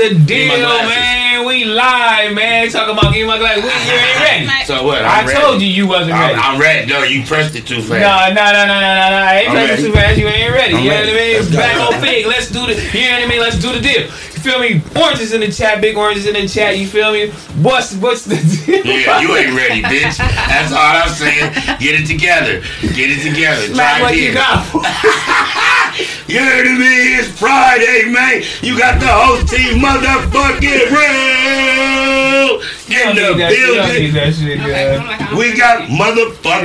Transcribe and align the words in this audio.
the 0.00 0.18
deal, 0.24 0.58
man? 0.58 1.44
We 1.46 1.64
live, 1.64 2.32
man. 2.34 2.70
Talking 2.70 2.96
about 2.96 3.12
give 3.12 3.22
me 3.22 3.28
my 3.28 3.38
glasses. 3.38 3.64
We, 3.64 3.70
you 3.70 3.98
ain't 3.98 4.20
ready. 4.20 4.46
So 4.70 4.84
what? 4.86 5.02
I 5.02 5.20
I'm 5.20 5.26
ready. 5.26 5.40
told 5.40 5.60
you 5.62 5.66
you 5.66 5.88
wasn't 5.88 6.12
I'm, 6.12 6.20
ready. 6.20 6.34
I'm 6.38 6.60
ready. 6.60 6.86
No, 6.86 7.02
you 7.02 7.24
pressed 7.24 7.56
it 7.56 7.66
too 7.66 7.82
fast. 7.82 7.98
no, 7.98 8.14
no, 8.30 8.52
no, 8.52 8.62
no, 8.70 8.78
no, 8.78 8.94
no. 9.10 9.18
I 9.18 9.40
ain't 9.40 9.48
I'm 9.50 9.66
pressing 9.66 9.68
ready. 9.68 9.82
too 9.82 9.92
fast. 9.92 10.18
You 10.18 10.26
ain't 10.28 10.54
ready. 10.54 10.74
I'm 10.74 10.84
you 10.84 10.90
know 10.90 11.00
what 11.00 11.08
I 11.08 11.18
mean? 11.18 11.34
Let's 11.34 11.50
go. 11.50 11.56
Back 11.58 11.76
on 11.80 12.00
Figg. 12.00 12.26
Let's 12.26 12.50
do 12.50 12.66
the. 12.66 12.74
You 12.96 13.10
know 13.10 13.16
what 13.18 13.22
I 13.22 13.26
mean? 13.26 13.40
Let's 13.40 13.58
do 13.58 13.72
the 13.72 13.80
deal. 13.80 14.02
You 14.06 14.40
feel 14.46 14.60
me? 14.60 14.80
Oranges 14.96 15.32
in 15.32 15.40
the 15.40 15.50
chat. 15.50 15.80
Big 15.80 15.96
oranges 15.96 16.26
in 16.26 16.34
the 16.34 16.46
chat. 16.46 16.78
You 16.78 16.86
feel 16.86 17.12
me? 17.12 17.30
What's 17.60 17.96
what's 17.96 18.24
the 18.24 18.36
deal? 18.36 18.86
Yeah, 18.86 19.20
you 19.20 19.34
ain't 19.36 19.56
ready, 19.56 19.82
bitch. 19.82 20.16
That's 20.16 20.72
all 20.72 20.96
I'm 21.02 21.08
saying. 21.10 21.52
Get 21.80 21.98
it 21.98 22.06
together. 22.06 22.62
Get 22.94 23.10
it 23.10 23.26
together. 23.26 23.66
Smac 23.74 23.98
Try 23.98 24.02
what 24.02 24.14
you 24.14 24.30
again. 24.30 24.46
got. 26.34 26.40
You 26.40 26.50
heard 26.50 26.78
me? 26.78 27.18
It's 27.18 27.28
Friday, 27.38 28.10
man. 28.10 28.42
You 28.62 28.78
got 28.78 29.00
the 29.00 29.08
whole 29.08 29.42
team 29.44 29.78
motherfucking 29.80 30.90
real 30.90 32.60
in 32.90 33.14
the 33.14 33.22
You 33.22 33.26
don't 33.26 33.26
need 33.26 33.40
that 33.40 33.52
shit. 33.52 33.60
You 33.60 33.76
don't 33.76 33.94
need 33.94 34.14
building. 34.14 34.32
shit, 34.34 34.60
Okay, 34.60 34.72
guy. 34.72 34.96
I'm 34.96 35.06
like, 35.06 35.20
I 35.20 35.26
don't 35.30 35.38
We 35.38 35.56
got 35.56 35.88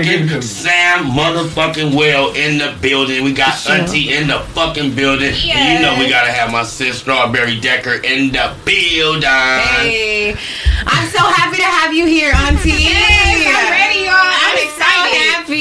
Give 0.03 0.21
it 0.21 0.29
to 0.29 0.39
motherfucking. 0.39 0.43
Sam 0.43 1.05
motherfucking 1.11 1.95
Well 1.95 2.33
in 2.33 2.57
the 2.57 2.75
building. 2.81 3.23
We 3.23 3.33
got 3.33 3.55
Auntie 3.69 4.13
in 4.13 4.27
the 4.27 4.39
fucking 4.53 4.95
building. 4.95 5.33
And 5.33 5.35
you 5.35 5.85
know 5.85 5.95
we 5.99 6.09
gotta 6.09 6.31
have 6.31 6.51
my 6.51 6.63
sis 6.63 6.97
Strawberry 6.99 7.59
Decker 7.59 7.95
in 8.03 8.31
the 8.31 8.55
building. 8.65 9.29
Hey, 9.29 10.35
I'm 10.85 11.07
so 11.09 11.19
happy 11.19 11.57
to 11.57 11.63
have 11.63 11.93
you 11.93 12.05
here, 12.05 12.31
Auntie. 12.33 12.69
Yes, 12.69 13.45
I'm 13.47 13.71
ready, 13.71 13.85
y'all. 13.85 13.85
I'm, 13.85 13.91
I'm 13.91 13.94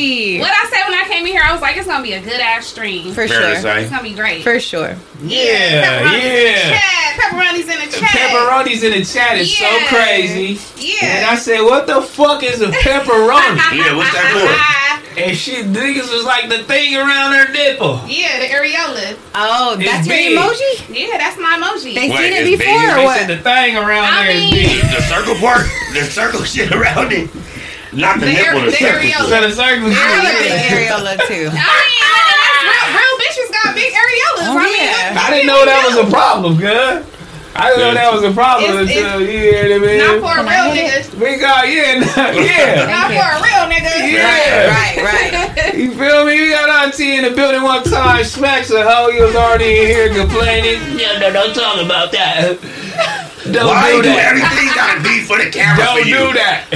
excited. 0.04 0.40
What 0.40 0.50
I 0.50 0.70
said 0.70 0.88
when 0.88 0.98
I 0.98 1.04
came 1.08 1.26
in 1.26 1.32
here, 1.32 1.42
I 1.44 1.52
was 1.52 1.60
like, 1.62 1.76
it's 1.76 1.86
gonna 1.86 2.02
be 2.02 2.12
a 2.12 2.20
good 2.20 2.40
ass 2.40 2.66
stream. 2.66 3.08
For 3.14 3.26
Fair 3.26 3.40
to 3.40 3.52
sure. 3.54 3.62
say. 3.62 3.82
It's 3.82 3.90
gonna 3.90 4.02
be 4.02 4.14
great. 4.14 4.42
For 4.42 4.58
sure. 4.60 4.96
Yeah, 5.22 6.02
Pepperonis 6.04 6.14
in 6.14 6.44
the 6.44 6.50
yeah. 6.50 6.78
chat. 6.78 7.20
Pepperoni's 7.20 7.68
in 7.68 7.78
the 7.80 7.96
chat. 7.96 8.10
Pepperoni's 8.10 8.82
in 8.82 8.92
the 8.92 9.04
chat 9.04 9.38
is 9.38 9.56
so 9.56 9.64
Yeah. 9.64 9.86
crazy. 9.88 10.58
And 11.02 11.26
I 11.26 11.36
said, 11.36 11.60
what 11.62 11.86
the 11.86 12.02
fuck 12.02 12.42
is 12.42 12.60
a 12.60 12.68
pepperoni? 12.68 13.60
Yeah, 13.74 13.96
what's 13.96 14.12
that 14.12 15.02
for? 15.10 15.18
and 15.20 15.36
shit, 15.36 15.66
niggas 15.66 16.10
was 16.12 16.24
like 16.24 16.48
the 16.48 16.62
thing 16.64 16.96
around 16.96 17.32
her 17.32 17.50
nipple. 17.52 18.00
Yeah, 18.06 18.38
the 18.40 18.46
areola. 18.46 19.16
Oh, 19.34 19.76
It's 19.78 19.90
that's 19.90 20.06
your 20.06 20.16
emoji? 20.16 20.94
Yeah, 20.94 21.18
that's 21.18 21.36
my 21.38 21.58
emoji. 21.58 21.94
They 21.94 22.10
Wait, 22.10 22.18
seen 22.18 22.32
it 22.32 22.58
before 22.58 22.66
big. 22.66 22.90
or 22.90 22.94
They 22.96 23.04
what? 23.04 23.18
said 23.18 23.28
the 23.28 23.42
thing 23.42 23.76
around 23.76 24.04
I 24.04 24.26
there 24.26 24.36
is 24.36 24.42
mean- 24.42 24.52
big. 24.52 24.84
The 24.94 25.02
circle 25.02 25.34
part, 25.36 25.66
the 25.92 26.02
circle 26.04 26.44
shit 26.44 26.70
around 26.72 27.12
it. 27.12 27.30
Not 27.94 28.20
the, 28.20 28.26
The 28.26 28.32
nipple, 28.32 28.58
air- 28.58 28.64
the 28.66 28.70
the 28.70 28.76
circle. 28.76 29.00
areola. 29.00 29.28
So 29.28 29.40
the 29.48 29.52
circle 29.54 29.88
I 29.90 29.94
have 29.94 30.24
a 30.24 30.34
big 30.42 30.62
areola 30.74 31.12
too. 31.26 31.46
I 31.54 31.74
mean, 31.86 32.06
real, 32.68 32.86
real 32.98 33.14
bitches 33.22 33.50
got 33.52 33.74
big 33.74 33.92
areolas. 33.92 34.46
Oh, 34.50 34.58
I 34.58 34.64
mean, 34.64 34.82
yeah. 34.82 35.20
I 35.22 35.30
didn't 35.30 35.46
know 35.46 35.64
that 35.64 35.82
was 35.86 35.96
a 36.06 36.10
problem, 36.10 36.56
good. 36.56 37.06
I 37.56 37.70
didn't 37.70 37.86
know 37.86 37.94
that 37.94 38.10
was 38.12 38.24
a 38.26 38.32
problem 38.34 38.82
It's- 38.82 38.90
until 38.98 39.20
you 39.22 39.38
hear 39.38 39.78
what 39.78 39.78
I 39.78 39.86
mean. 39.86 39.98
Not 40.02 40.18
for 40.26 40.34
a 40.34 40.42
real 40.42 40.74
hit 40.74 41.06
nigga. 41.06 41.22
We 41.22 41.38
got 41.38 41.70
yeah, 41.70 42.02
nah, 42.02 42.34
yeah. 42.42 42.90
Not 42.90 43.14
you. 43.14 43.22
for 43.22 43.30
a 43.30 43.38
real 43.46 43.64
nigga. 43.70 43.92
Yeah. 44.10 44.74
Right, 44.74 44.98
right. 44.98 45.74
You 45.78 45.90
feel 45.94 46.24
me? 46.26 46.34
We 46.40 46.50
got 46.50 46.68
Auntie 46.68 47.14
in 47.16 47.22
the 47.24 47.30
building 47.30 47.62
one 47.62 47.82
time. 47.84 48.24
Smacks 48.24 48.70
a 48.70 48.82
hoe. 48.82 49.10
He 49.12 49.20
was 49.22 49.34
already 49.36 49.70
in 49.82 49.86
here 49.86 50.08
complaining. 50.14 50.98
Yeah, 50.98 51.18
no, 51.18 51.32
don't 51.32 51.54
talk 51.54 51.78
about 51.80 52.10
that. 52.12 52.58
Don't 53.50 53.66
Why 53.66 53.90
do 53.90 53.96
you 53.98 54.02
do 54.02 54.08
that. 54.10 54.34
everything 54.34 54.70
gotta 54.74 55.02
be 55.02 55.20
for 55.22 55.38
the 55.38 55.50
camera 55.50 55.84
Don't 55.84 56.02
for 56.02 56.08
you? 56.08 56.16
do 56.16 56.32
that. 56.34 56.66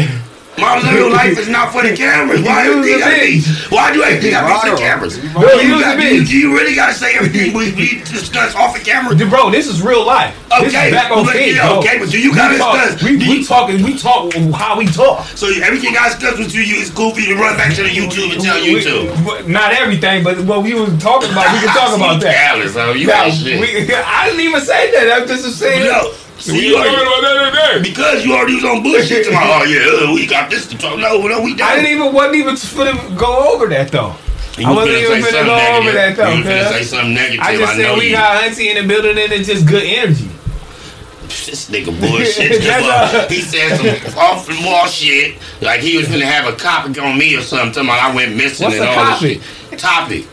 Mom's 0.61 0.85
real 0.93 1.11
life 1.11 1.39
is 1.39 1.49
not 1.49 1.73
for 1.73 1.83
the 1.83 1.95
cameras. 1.97 2.43
Why 2.43 2.65
You 2.65 2.73
everything 2.73 2.93
use 2.93 3.01
gotta 3.03 3.69
be? 3.71 3.75
Why 3.75 3.93
do 3.93 4.03
everything 4.03 4.31
gotta 4.33 4.47
be 4.49 4.71
for 4.71 4.77
the 4.77 4.81
cameras? 4.81 5.15
No, 5.35 5.41
Do 5.41 5.47
you 5.57 5.61
you, 5.63 5.69
use 5.75 5.81
a 5.81 5.85
got, 5.85 6.01
do, 6.01 6.07
you, 6.17 6.23
you 6.23 6.57
really 6.57 6.75
gotta 6.75 6.95
say 6.95 7.15
everything 7.17 7.53
we, 7.55 7.73
we 7.75 8.01
discuss 8.05 8.55
off 8.55 8.77
the 8.77 8.83
camera? 8.85 9.15
Bro, 9.29 9.51
this 9.51 9.67
is 9.67 9.83
real 9.83 10.05
life. 10.07 10.35
This 10.61 10.75
Okay, 10.75 10.89
is 10.89 10.95
back 10.95 11.11
on 11.11 11.25
but 11.25 11.33
stage, 11.35 11.57
yeah, 11.57 11.69
bro. 11.69 11.79
okay, 11.79 11.99
but 11.99 12.09
do 12.11 12.21
you 12.21 12.35
gotta 12.35 12.59
talk- 12.59 12.75
discuss- 12.77 13.03
We, 13.03 13.17
we 13.17 13.25
you- 13.39 13.45
talking. 13.45 13.83
We 13.83 13.97
talk 13.99 14.33
how 14.55 14.77
we 14.79 14.87
talk. 14.87 15.25
So 15.37 15.49
everything 15.63 15.97
I 15.97 16.09
discuss 16.09 16.39
with 16.39 16.55
you, 16.55 16.63
you 16.63 16.81
it's 16.81 16.91
cool 16.91 17.15
for 17.15 17.21
you 17.21 17.35
to 17.35 17.41
run 17.41 17.57
back 17.57 17.75
to 17.75 17.83
the 17.83 17.89
YouTube 17.91 18.33
and 18.33 18.41
tell 18.43 18.57
We- 18.63 18.81
YouTube. 18.81 19.25
but 19.25 19.49
not 19.49 19.73
everything, 19.73 20.25
but 20.25 20.39
what 20.45 20.63
we 20.63 20.75
was 20.75 20.91
talking 21.03 21.31
about, 21.31 21.53
we 21.53 21.59
can 21.61 21.69
talk 21.75 21.95
about 21.97 22.21
that. 22.23 22.33
Dallas, 22.57 22.77
oh, 22.77 22.93
you 22.93 23.07
Now, 23.07 23.27
we- 23.27 23.93
I 23.95 24.27
didn't 24.27 24.41
even 24.41 24.61
say 24.61 24.91
that. 24.93 25.21
I'm 25.23 25.29
just 25.29 25.59
saying. 25.59 25.85
no, 25.85 26.13
see, 26.39 26.53
we 26.53 26.67
you 26.69 26.75
talking 26.75 26.93
about 26.95 27.21
that 27.23 27.73
today. 27.75 27.89
because 27.91 28.25
you 28.25 28.35
already 28.35 28.55
was 28.55 28.65
on 28.65 28.83
bullshit. 28.83 29.27
To 29.27 29.33
my, 29.33 29.43
oh 29.43 29.65
yeah, 29.65 30.09
uh, 30.11 30.15
we 30.15 30.27
got 30.27 30.51
this 30.51 30.67
to 30.69 30.79
talk. 30.79 30.99
No, 30.99 31.19
no, 31.27 31.43
we 31.43 31.55
don't. 31.55 31.69
I 31.69 31.77
didn't 31.77 31.91
even 31.99 32.13
wasn't 32.13 32.37
even 32.37 32.55
finna 32.55 33.17
go 33.19 33.55
over 33.55 33.67
that 33.69 33.91
though. 33.91 34.15
You 34.57 34.67
I 34.67 34.73
wasn't 34.75 34.97
even 34.99 35.23
say 35.23 35.29
finna 35.29 35.33
something 35.33 35.47
go 35.47 35.79
over 35.79 35.93
that 35.93 36.17
though. 36.17 36.33
You 36.33 36.43
finna 36.45 36.61
cuz. 36.67 36.77
say 36.77 36.83
something 36.83 37.15
negative. 37.15 37.41
I 37.43 37.57
just 37.57 37.77
know 37.79 37.83
said 37.85 37.99
we 37.99 38.07
you. 38.07 38.13
got 38.13 38.45
Auntie 38.45 38.69
in 38.71 38.77
the 38.83 38.87
building 38.89 39.19
and 39.19 39.33
it's 39.33 39.49
just 39.49 39.67
good 39.67 39.85
energy. 39.85 40.31
This 41.29 41.69
nigga 41.71 41.93
bullshit. 42.01 42.63
That's 42.63 43.33
he 43.33 43.41
said 43.43 43.77
some 43.77 44.19
off 44.19 44.47
the 44.47 44.59
wall 44.65 44.87
shit. 44.87 45.37
Like 45.61 45.81
he 45.81 45.97
was 45.99 46.09
gonna 46.09 46.25
have 46.27 46.53
a 46.53 46.57
topic 46.57 47.01
on 47.01 47.19
me 47.19 47.37
or 47.37 47.43
something. 47.43 47.73
Talking 47.73 47.89
about 47.89 48.11
I 48.11 48.15
went 48.15 48.35
missing 48.37 48.65
What's 48.65 48.79
and 48.79 48.89
all 48.89 48.95
topic? 48.95 49.41
this 49.41 49.71
shit. 49.71 49.79
Topic. 49.79 50.27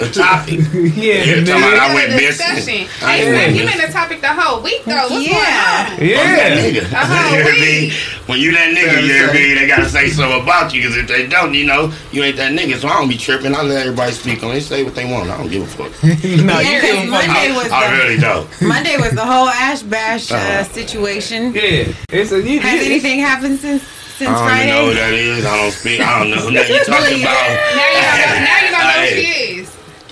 A 0.00 0.08
topic. 0.10 0.60
yeah, 0.72 1.24
You're 1.24 1.44
talking 1.44 1.60
about 1.60 1.76
I 1.76 1.86
man. 1.88 1.94
went 1.94 2.10
The 2.12 2.16
missing. 2.16 2.88
I 3.02 3.18
Hey, 3.18 3.44
ain't 3.46 3.54
you 3.56 3.64
missing. 3.64 3.78
been 3.78 3.86
the 3.86 3.92
topic 3.92 4.20
the 4.22 4.28
whole 4.32 4.62
week 4.62 4.82
though. 4.86 5.08
What's 5.10 5.26
Yeah. 5.28 5.96
going 5.98 6.00
on? 6.00 6.08
Yeah. 6.08 6.56
Nigga. 6.56 6.84
Uh-huh, 6.92 7.36
You 7.36 7.42
hear 7.44 7.52
we- 7.54 7.60
me? 7.60 7.92
When 8.26 8.38
you 8.40 8.52
that 8.52 8.74
nigga, 8.74 9.02
you 9.02 9.12
hear 9.12 9.26
me? 9.32 9.54
They 9.54 9.66
gotta 9.66 9.88
say 9.88 10.08
something 10.08 10.40
about 10.40 10.72
you, 10.72 10.86
cause 10.86 10.96
if 10.96 11.06
they 11.08 11.26
don't, 11.26 11.52
you 11.52 11.66
know, 11.66 11.92
you 12.12 12.22
ain't 12.22 12.36
that 12.36 12.52
nigga. 12.52 12.78
So 12.78 12.88
I 12.88 12.94
don't 12.94 13.08
be 13.08 13.16
tripping. 13.18 13.54
I 13.54 13.62
let 13.62 13.82
everybody 13.86 14.12
speak 14.12 14.42
on. 14.42 14.50
They 14.54 14.60
say 14.60 14.84
what 14.84 14.94
they 14.94 15.04
want. 15.10 15.28
I 15.30 15.36
don't 15.36 15.50
give 15.50 15.62
a 15.62 15.66
fuck. 15.66 15.92
no, 16.02 16.60
Yeah, 16.60 16.70
you 16.70 16.80
'cause 16.80 16.90
can 16.90 17.10
Monday 17.10 17.50
I, 17.50 17.56
was 17.56 17.70
I 17.72 17.90
the 17.90 17.96
really 17.98 18.16
don't. 18.18 18.62
Monday 18.62 18.96
was 18.96 19.10
the 19.12 19.24
whole 19.26 19.48
Ash 19.48 19.82
Bash 19.82 20.30
uh, 20.32 20.36
Uh-huh. 20.36 20.64
situation. 20.64 21.52
Yeah, 21.52 21.92
it's 22.10 22.32
a 22.32 22.40
you. 22.40 22.60
Has 22.60 22.80
you- 22.86 22.92
anything 22.92 23.18
happened 23.20 23.58
since 23.60 23.82
since 24.16 24.30
I 24.30 24.34
don't 24.34 24.48
Friday? 24.48 24.62
even 24.68 24.74
know 24.76 24.86
who 24.88 24.94
that 24.94 25.12
is. 25.12 25.46
I 25.46 25.56
don't 25.56 25.72
speak. 25.72 26.00
I 26.00 26.18
don't 26.20 26.30
know 26.30 26.36
who 26.36 26.52
that 26.52 26.68
you 26.68 26.84
talking 26.84 27.20
about. 27.22 27.50
Now 27.74 27.88
you 27.88 28.00
don't 28.04 28.20
know, 28.20 28.44
now 28.44 28.58
you 28.60 28.70
don't 28.70 28.84
know 28.84 28.92
who 28.92 29.00
Hey. 29.00 29.24
she 29.24 29.59
is. 29.59 29.59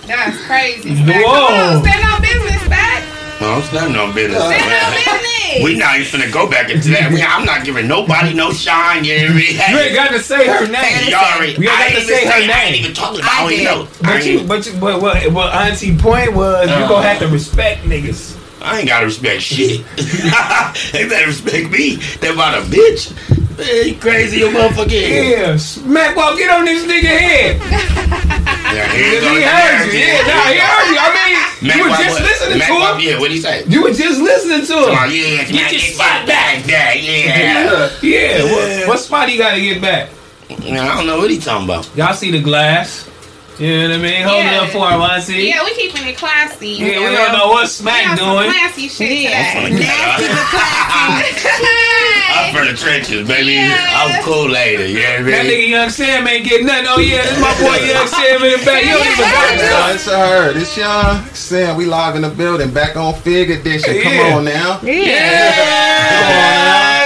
That's 0.08 0.36
crazy. 0.46 0.90
Smac. 0.96 1.22
Whoa. 1.22 1.46
Come 1.48 1.76
on, 1.76 1.84
stand 1.84 2.04
on 2.04 2.20
business, 2.22 2.62
Smac. 2.64 3.40
No, 3.40 3.52
I'm 3.54 3.62
standing 3.62 3.96
on 3.96 4.14
business. 4.14 4.42
Stand 4.42 4.64
on 4.64 4.92
business. 4.94 5.64
We 5.64 5.76
not 5.78 5.98
even 5.98 6.20
finna 6.20 6.32
go 6.32 6.48
back 6.50 6.70
into 6.70 6.90
that. 6.90 7.10
We, 7.12 7.22
I'm 7.22 7.44
not 7.44 7.64
giving 7.64 7.88
nobody 7.88 8.34
no 8.34 8.52
shine. 8.52 9.04
You 9.04 9.14
hear 9.18 9.32
me? 9.34 9.52
You 9.52 9.78
ain't 9.78 9.94
got 9.94 10.10
to 10.10 10.20
say 10.20 10.46
her 10.46 10.66
name. 10.66 11.08
You 11.08 11.14
already, 11.16 11.56
We 11.56 11.66
ain't 11.68 11.72
got 11.72 11.80
I 11.80 11.90
to 11.90 11.96
ain't 11.98 12.06
say 12.06 12.20
even 12.22 12.32
her 12.32 12.40
say- 12.40 12.52
I 12.52 12.62
ain't 12.64 12.76
even 12.76 12.94
talking 12.94 13.20
about. 13.20 13.30
I 13.32 13.36
I 13.38 13.42
don't 13.42 13.52
even 13.52 13.64
did. 13.64 13.70
know. 13.70 13.88
But 14.02 14.26
you, 14.26 14.44
but 14.44 14.66
you, 14.66 14.72
but 14.80 15.02
what, 15.02 15.32
what 15.32 15.54
Auntie 15.54 15.96
point 15.96 16.34
was, 16.34 16.68
you 16.68 16.74
Uh. 16.74 16.88
gonna 16.88 17.08
have 17.08 17.18
to 17.20 17.28
respect 17.28 17.82
niggas. 17.84 18.36
I 18.60 18.80
ain't 18.80 18.88
gotta 18.88 19.06
respect 19.06 19.40
shit. 19.42 19.86
they 20.92 21.08
better 21.08 21.26
respect 21.28 21.70
me. 21.70 21.96
They 22.20 22.28
about 22.28 22.58
a 22.58 22.62
bitch. 22.66 23.14
Man, 23.58 23.86
you 23.88 23.94
crazy, 23.96 24.38
you 24.38 24.48
motherfucker. 24.50 24.90
Yeah, 24.94 25.56
smack 25.56 26.14
walk, 26.16 26.38
get 26.38 26.48
on 26.50 26.64
this 26.64 26.84
nigga 26.86 27.10
head. 27.10 27.60
Yeah, 28.68 28.86
here 28.92 29.20
He 29.20 29.26
you 29.26 29.42
heard 29.42 29.92
you. 29.92 29.98
Yeah, 29.98 30.22
nah, 30.28 30.46
he 30.46 30.58
heard 30.58 30.88
you. 30.92 30.98
I 31.00 31.08
mean, 31.60 31.76
you 31.76 31.82
were 31.82 31.96
just 31.96 32.20
listening 32.20 32.58
Mac 32.58 32.68
to 32.68 32.74
Wop, 32.74 32.94
him. 33.00 33.08
Yeah, 33.08 33.18
what'd 33.18 33.32
he 33.32 33.40
say? 33.40 33.64
You 33.66 33.82
were 33.82 33.92
just 33.92 34.20
listening 34.20 34.60
to 34.66 34.72
Come 34.86 34.94
on, 34.96 35.10
him. 35.10 35.16
yeah, 35.16 35.44
Get 35.44 35.54
man, 35.54 35.72
your 35.72 35.80
get 35.80 35.98
back, 35.98 36.26
back, 36.26 36.66
yeah. 36.66 36.94
Yeah, 36.94 37.90
yeah. 38.02 38.44
What, 38.44 38.88
what 38.88 38.98
spot 39.00 39.28
he 39.28 39.36
got 39.38 39.54
to 39.54 39.60
get 39.60 39.80
back? 39.82 40.10
Man, 40.60 40.78
I 40.78 40.94
don't 40.96 41.06
know 41.06 41.18
what 41.18 41.30
he 41.30 41.38
talking 41.38 41.64
about. 41.64 41.90
Y'all 41.96 42.14
see 42.14 42.30
the 42.30 42.40
glass? 42.40 43.07
You 43.58 43.74
know 43.74 43.88
what 43.90 43.98
I 43.98 44.02
mean? 44.02 44.22
Hold 44.22 44.38
it 44.38 44.52
Yeah. 44.52 44.60
up 44.62 44.70
for 44.70 44.86
him, 44.88 45.00
Auntie. 45.02 45.42
Yeah, 45.50 45.64
we 45.64 45.74
keeping 45.74 46.06
it 46.06 46.16
classy. 46.16 46.68
Yeah, 46.78 47.00
we 47.00 47.10
don't 47.16 47.32
know 47.32 47.48
what 47.48 47.62
We 47.64 47.68
Smac 47.68 48.06
on 48.06 48.16
some 48.16 48.36
doing. 48.38 48.50
classy 48.52 48.86
shit 48.88 49.10
Yeah, 49.18 49.54
today. 49.66 49.70
nasty 49.82 50.28
but 50.28 50.46
classy. 50.46 51.48
I'm 52.38 52.54
from 52.54 52.66
the 52.68 52.74
trenches, 52.74 53.26
baby. 53.26 53.54
Yes. 53.54 53.92
I'm 53.96 54.22
cool 54.22 54.48
later, 54.48 54.86
you 54.86 54.98
hear 54.98 55.22
me? 55.22 55.30
That 55.32 55.46
nigga 55.46 55.68
Young 55.70 55.90
Sam 55.90 56.28
ain't 56.28 56.44
getting 56.46 56.66
nothing. 56.68 56.86
Oh 56.88 57.00
yeah, 57.00 57.22
this 57.24 57.38
my 57.40 57.52
boy 57.58 57.78
Young 57.84 58.06
Sam 58.06 58.42
in 58.44 58.50
the 58.60 58.64
back. 58.64 58.84
You 58.84 58.92
don't 58.92 59.06
even 59.06 59.18
got 59.18 59.56
No, 59.56 59.62
that. 59.62 59.90
it's 59.96 60.06
her. 60.06 60.52
This 60.52 60.76
young 60.76 61.24
Sam. 61.34 61.76
We 61.76 61.86
live 61.86 62.14
in 62.14 62.22
the 62.22 62.28
building, 62.30 62.70
back 62.70 62.96
on 62.96 63.12
Figg 63.14 63.50
Edition. 63.50 64.00
Come 64.02 64.12
Yeah. 64.12 64.22
Come 64.28 64.34
on 64.38 64.44
now. 64.44 64.78
Yeah, 64.84 65.02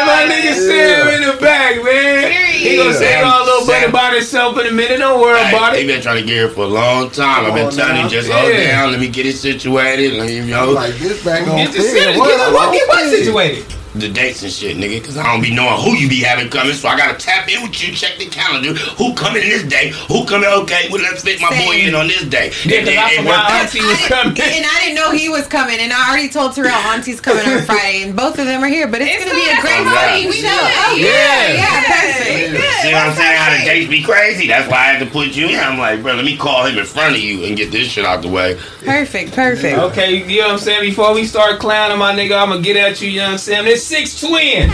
my 0.07 0.27
nigga 0.31 0.55
Sam 0.55 1.09
in 1.23 1.29
the 1.29 1.37
back, 1.41 1.83
man. 1.83 2.33
He 2.53 2.77
gonna 2.77 2.95
say 2.95 3.13
Sam- 3.13 3.27
all 3.27 3.45
little 3.45 3.67
bit 3.67 3.81
Sam- 3.81 3.89
about 3.91 4.15
himself 4.15 4.59
in 4.61 4.67
a 4.67 4.71
minute. 4.73 4.99
Don't 4.99 5.21
worry 5.21 5.41
about 5.49 5.75
Hey, 5.75 5.81
he 5.83 5.87
been 5.87 6.01
trying 6.03 6.17
to 6.21 6.23
get 6.27 6.35
here 6.35 6.49
for 6.49 6.63
a 6.65 6.69
long 6.69 7.11
time. 7.11 7.47
I've 7.47 7.55
been 7.55 7.71
telling 7.71 7.97
him 7.97 8.09
just 8.09 8.31
hold 8.31 8.53
down, 8.53 8.91
let 8.93 9.01
me 9.01 9.09
get 9.09 9.27
it 9.27 9.37
situated. 9.37 10.15
Let 10.15 10.27
me, 10.29 10.37
you 10.37 10.45
know, 10.45 10.71
Like 10.73 10.95
this 10.97 11.23
back 11.25 11.47
on 11.49 11.57
Get 11.57 11.69
Figg. 11.71 11.83
your 11.83 11.91
shit. 11.91 12.07
Get 12.15 12.19
What? 12.19 12.53
what? 12.53 12.73
Get 12.73 12.89
what 12.89 13.05
on 13.05 13.11
Figg? 13.11 13.25
situated. 13.25 13.65
The 13.95 14.09
dates 14.09 14.43
and 14.43 14.51
shit, 14.51 14.77
nigga. 14.77 15.05
Cause 15.05 15.19
I 15.19 15.25
don't 15.31 15.43
be 15.43 15.55
knowing 15.55 15.81
who 15.83 15.93
you 15.97 16.09
be 16.09 16.21
having 16.21 16.49
coming, 16.49 16.73
so 16.73 16.89
I 16.89 16.97
gotta 16.97 17.19
tap 17.19 17.49
in 17.49 17.63
with 17.63 17.77
you, 17.83 17.93
check 17.95 18.17
the 18.19 18.27
calendar. 18.27 18.73
Who 18.97 19.13
coming 19.15 19.43
this 19.43 19.63
day? 19.65 19.93
Who 20.09 20.25
coming? 20.25 20.49
Okay, 20.49 20.89
well 20.91 21.03
let's 21.03 21.23
fit 21.23 21.41
my 21.41 21.51
boy 21.65 21.77
in 21.77 21.95
on 21.95 22.09
this 22.09 22.25
day. 22.25 22.53
Yeah, 22.65 22.79
And 22.79 22.87
'cause 22.87 22.95
then 22.95 22.99
I 22.99 23.11
it 23.13 23.17
forgot. 23.19 23.51
Auntie 23.53 23.81
was 23.85 24.01
coming. 24.09 24.41
And 24.41 24.65
I 24.65 24.81
didn't 24.81 24.95
know 24.97 25.11
he 25.13 25.29
was 25.29 25.47
coming, 25.47 25.79
and 25.79 25.93
I 25.93 26.09
already 26.09 26.29
told 26.31 26.55
Terrell 26.55 26.73
Auntie's 26.89 27.21
coming 27.21 27.45
on 27.47 27.63
Friday, 27.63 28.03
and 28.05 28.17
both 28.17 28.39
of 28.39 28.47
them 28.47 28.63
are 28.65 28.69
here. 28.69 28.87
But 28.89 29.03
it's, 29.03 29.13
It's 29.13 29.25
gonna 29.25 29.37
be 29.37 29.51
a 29.51 29.61
great 29.61 29.85
that's 29.85 29.93
fine. 29.93 30.23
show. 30.23 30.29
We 30.29 30.37
show. 30.37 30.49
good. 30.49 30.73
Oh, 30.89 30.95
Yeah. 30.97 31.07
yeah, 31.07 31.49
yeah, 31.49 31.55
Yeah. 31.55 32.01
perfect. 32.01 32.83
See 32.83 32.93
what 32.93 33.03
I'm 33.07 33.15
saying? 33.17 33.37
How 33.39 33.59
the 33.59 33.65
dates 33.65 33.91
be 33.91 34.03
crazy. 34.03 34.47
That's 34.49 34.69
why 34.71 34.79
I 34.79 34.85
had 34.97 34.99
to 35.05 35.07
put 35.07 35.29
you 35.37 35.49
in. 35.49 35.59
I'm 35.61 35.79
like, 35.79 36.03
bro, 36.03 36.15
let 36.15 36.25
me 36.25 36.37
call 36.37 36.65
him 36.67 36.79
in 36.79 36.85
front 36.87 37.15
of 37.15 37.21
you 37.23 37.45
and 37.45 37.57
get 37.57 37.71
this 37.71 37.89
shit 37.89 38.05
out 38.05 38.23
the 38.23 38.29
way. 38.29 38.59
Perfect, 38.85 39.33
perfect. 39.35 39.79
Okay, 39.79 40.25
you 40.27 40.41
know 40.41 40.47
what 40.49 40.53
I'm 40.55 40.59
saying? 40.59 40.81
Before 40.81 41.15
we 41.15 41.25
start 41.27 41.61
clowning 41.61 41.99
my 41.99 42.15
nigga, 42.15 42.41
I'm 42.41 42.49
gonna 42.51 42.63
get 42.63 42.77
at 42.77 43.01
you, 43.01 43.11
you 43.11 43.19
know 43.21 43.27
what 43.27 43.33
I'm 43.33 43.39
saying? 43.39 43.65
This 43.67 43.82
six 43.83 44.19
twin. 44.21 44.71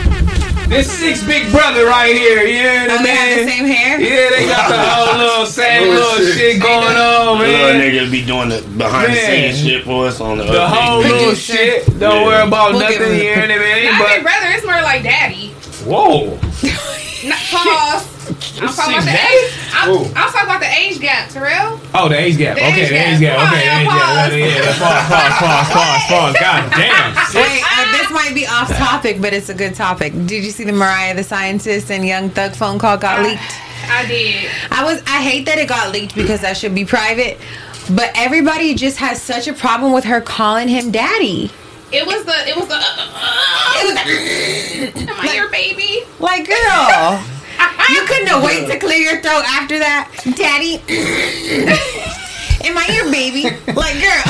This 0.69 0.91
six 0.99 1.25
big 1.25 1.51
brother 1.51 1.87
right 1.87 2.15
here, 2.15 2.43
you 2.43 2.63
know 2.63 2.83
what 2.83 2.91
Oh, 2.91 2.97
I'm 2.99 3.03
they 3.05 3.11
have 3.17 3.29
the 3.31 3.35
saying? 3.37 3.49
same 3.49 3.67
hair. 3.67 4.01
Yeah, 4.01 4.31
they 4.31 4.47
got 4.47 4.69
the 4.69 4.77
whole 4.79 5.19
little 5.27 5.47
same 5.47 5.83
Oh, 5.89 5.91
little 5.93 6.27
shit. 6.27 6.37
shit 6.37 6.63
going 6.63 6.97
on, 6.97 7.39
man. 7.39 7.49
Little 7.49 7.73
man. 7.73 7.81
niggas 7.81 8.11
be 8.13 8.25
doing 8.27 8.49
the 8.51 8.61
behind 8.77 9.13
the 9.13 9.17
scenes 9.17 9.63
shit 9.63 9.85
for 9.85 10.07
us 10.09 10.21
on 10.21 10.37
the, 10.37 10.45
The 10.45 10.69
whole 10.69 11.03
big 11.03 11.13
little 11.13 11.27
Producer. 11.29 11.53
shit. 11.57 11.99
Don't 11.99 12.17
Yeah. 12.21 12.25
worry 12.27 12.47
about 12.47 12.73
We'll 12.73 12.81
give 12.87 13.01
nothing 13.01 13.15
him- 13.15 13.21
here 13.21 13.35
and 13.41 13.51
everything, 13.53 13.85
Not 13.93 14.09
big 14.09 14.23
brother, 14.23 14.47
it's 14.51 14.67
more 14.67 14.83
like 14.83 15.03
daddy. 15.03 15.55
whoa. 15.87 16.37
Not, 17.25 17.39
pause. 17.51 18.07
I'm 18.61 18.69
talking 18.75 18.95
about 18.95 19.05
the 19.05 19.13
age. 19.13 19.53
I'm, 19.73 19.91
I'm 20.17 20.31
talking 20.33 20.49
about 20.49 20.61
the 20.61 20.73
age 20.73 21.01
gap, 21.01 21.31
Terrell. 21.31 21.81
Oh, 21.95 22.09
the 22.09 22.19
age 22.19 22.37
gap. 22.39 22.57
The 22.57 22.63
okay, 22.69 22.83
age 22.83 22.89
the 22.91 22.97
age 22.97 23.21
gap. 23.21 23.39
Come 23.39 23.55
Okay, 23.55 23.65
the 23.65 23.71
on, 23.73 23.81
age 23.81 23.89
pause. 23.89 23.99
gap. 23.99 24.33
Yeah, 24.33 24.47
yeah. 24.47 24.79
Pause, 24.79 25.05
pause, 25.09 25.35
pause, 25.39 25.69
pause, 25.73 26.03
pause. 26.09 26.35
God 26.41 26.71
damn. 26.73 27.15
Wait, 27.35 27.63
uh, 27.65 27.93
this 27.93 28.11
might 28.11 28.33
be 28.35 28.47
off 28.47 28.69
topic, 28.77 29.21
but 29.21 29.33
it's 29.33 29.49
a 29.49 29.55
good 29.55 29.75
topic. 29.75 30.13
Did 30.27 30.45
you 30.45 30.51
see 30.51 30.65
the 30.65 30.73
Mariah 30.73 31.15
the 31.15 31.23
Scientist 31.25 31.91
and 31.91 32.07
Young 32.07 32.31
Thug 32.31 32.53
phone 32.55 32.79
call 32.79 32.97
got 32.99 33.23
leaked? 33.23 33.41
I 33.91 34.05
did. 34.07 34.51
I 34.71 34.85
was 34.85 35.03
I 35.07 35.23
hate 35.23 35.47
that 35.47 35.59
it 35.59 35.69
got 35.69 35.93
leaked 35.93 36.15
because 36.15 36.41
that 36.43 36.57
should 36.57 36.75
be 36.75 36.85
private. 36.85 37.39
But 37.91 38.11
everybody 38.15 38.75
just 38.75 38.99
has 38.99 39.23
such 39.23 39.49
a 39.49 39.53
problem 39.55 39.93
with 39.93 40.05
her 40.05 40.21
calling 40.21 40.69
him 40.69 40.91
daddy. 40.91 41.51
It 41.91 42.07
was 42.07 42.23
the. 42.27 42.35
It 42.47 42.55
was 42.55 42.69
the. 42.69 42.75
Uh, 42.75 42.79
uh, 42.79 43.09
uh, 43.17 43.75
it 43.81 44.95
was 44.95 45.09
Am 45.09 45.21
I 45.21 45.35
your 45.35 45.49
baby? 45.51 46.05
like, 46.21 46.47
girl, 46.47 47.23
you 47.91 48.03
couldn't 48.07 48.29
have 48.29 48.43
wait 48.43 48.67
to 48.69 48.79
clear 48.79 48.99
your 48.99 49.21
throat 49.21 49.43
after 49.47 49.79
that, 49.79 50.11
daddy. 50.37 50.81
Am 52.65 52.77
I 52.77 52.87
your 52.93 53.11
baby? 53.11 53.43
Like, 53.45 53.95
girl, 54.03 54.27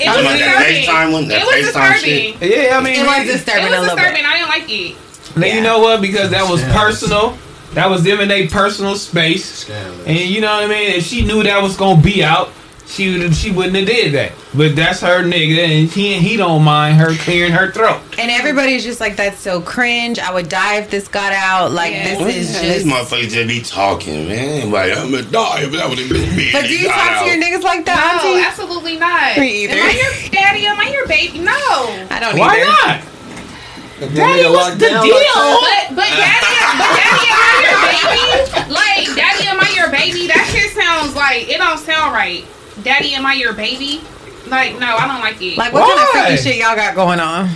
It 0.00 0.06
Talking 0.06 0.24
was 0.24 0.24
about 0.24 0.38
that 0.38 0.66
disturbing. 0.66 0.82
FaceTime 0.84 1.12
one, 1.12 1.28
that 1.28 1.42
It 1.42 1.46
was 1.46 1.54
FaceTime 1.74 1.92
disturbing. 1.92 2.38
shit. 2.40 2.66
Yeah, 2.70 2.78
I 2.78 2.82
mean, 2.82 2.94
it 3.00 3.06
was 3.06 3.28
It 3.28 3.32
disturbing 3.32 3.70
was 3.70 3.86
disturbing. 3.90 4.24
I 4.24 4.32
didn't 4.38 4.48
like 4.48 4.64
it. 4.70 4.96
Then 5.34 5.44
Yeah. 5.44 5.54
you 5.56 5.60
know 5.62 5.78
what? 5.80 6.00
Because 6.00 6.30
that 6.30 6.48
was 6.50 6.62
personal. 6.64 7.36
That 7.74 7.90
was 7.90 8.02
them 8.02 8.20
in 8.20 8.28
their 8.28 8.48
personal 8.48 8.94
space. 8.96 9.44
Scandalous. 9.44 10.06
And 10.06 10.18
you 10.18 10.40
know 10.40 10.54
what 10.54 10.64
I 10.64 10.66
mean? 10.68 10.90
If 10.92 11.04
she 11.06 11.22
knew 11.22 11.42
that 11.42 11.62
was 11.62 11.76
gonna 11.76 12.00
be 12.00 12.24
out, 12.24 12.50
she 12.86 13.18
would 13.18 13.34
she 13.34 13.50
wouldn't 13.50 13.74
have 13.76 13.86
did 13.86 14.14
that. 14.14 14.32
But 14.54 14.76
that's 14.76 15.00
her 15.00 15.22
nigga, 15.22 15.58
and 15.58 15.90
he 15.90 16.14
he 16.18 16.36
don't 16.36 16.62
mind 16.62 16.96
her 16.98 17.14
clearing 17.16 17.52
her 17.52 17.70
throat. 17.72 18.00
And 18.18 18.30
everybody's 18.30 18.84
just 18.84 19.00
like, 19.00 19.16
that's 19.16 19.38
so 19.40 19.60
cringe. 19.60 20.18
I 20.18 20.32
would 20.32 20.48
die 20.48 20.76
if 20.76 20.90
this 20.90 21.08
got 21.08 21.32
out. 21.32 21.72
Like, 21.72 21.92
Yeah. 21.92 22.04
this 22.04 22.34
is 22.36 22.52
Man, 22.52 22.62
these 22.62 22.84
just. 22.84 22.86
motherfuckers 22.86 23.28
just 23.30 23.48
be 23.48 23.60
talking, 23.60 24.28
man. 24.28 24.70
Like, 24.70 24.96
I'm 24.96 25.10
gonna 25.10 25.24
die 25.24 25.62
if 25.64 25.72
that 25.72 25.88
would 25.88 25.98
have 25.98 26.08
been 26.08 26.36
me. 26.36 26.50
But 26.52 26.62
do 26.64 26.78
you 26.78 26.88
talk 26.88 27.20
to 27.22 27.26
your 27.26 27.42
niggas 27.42 27.62
like 27.64 27.84
that, 27.86 28.22
No, 28.22 28.30
Auntie? 28.30 28.44
absolutely 28.46 28.96
not. 28.98 29.36
Me 29.36 29.64
either. 29.64 29.74
Am 29.74 29.86
I 29.86 29.92
your 29.92 30.30
daddy? 30.30 30.66
Am 30.66 30.78
I 30.80 30.88
your 30.88 31.06
baby? 31.06 31.38
No. 31.40 31.52
I 32.10 32.18
don't 32.20 32.38
Why 32.38 32.56
either. 32.56 32.64
not? 32.70 33.00
If 33.98 34.14
Daddy, 34.14 34.44
what's 34.44 34.76
the 34.76 34.88
deal? 34.92 35.00
like 35.00 35.88
But 35.88 35.96
but 35.96 36.10
daddy, 36.12 36.56
but 36.76 36.92
daddy, 37.00 37.26
am 37.32 37.40
I 37.40 37.56
your 37.64 37.80
baby? 37.88 38.72
Like 38.72 39.06
daddy, 39.16 39.46
am 39.48 39.58
I 39.60 39.72
your 39.74 39.90
baby? 39.90 40.26
That 40.28 40.44
shit 40.52 40.70
sounds 40.76 41.16
like 41.16 41.48
it 41.48 41.56
don't 41.56 41.78
sound 41.78 42.12
right. 42.12 42.44
Daddy, 42.82 43.14
am 43.14 43.26
I 43.26 43.34
your 43.34 43.52
baby? 43.52 44.02
Like 44.48 44.78
no, 44.78 44.86
I 44.86 45.08
don't 45.08 45.20
like 45.20 45.40
it. 45.42 45.58
Like, 45.58 45.72
what 45.72 45.84
kind 45.86 46.00
of 46.00 46.08
freaky 46.08 46.42
shit 46.42 46.56
y'all 46.62 46.76
got 46.76 46.94
going 46.94 47.20
on? 47.20 47.48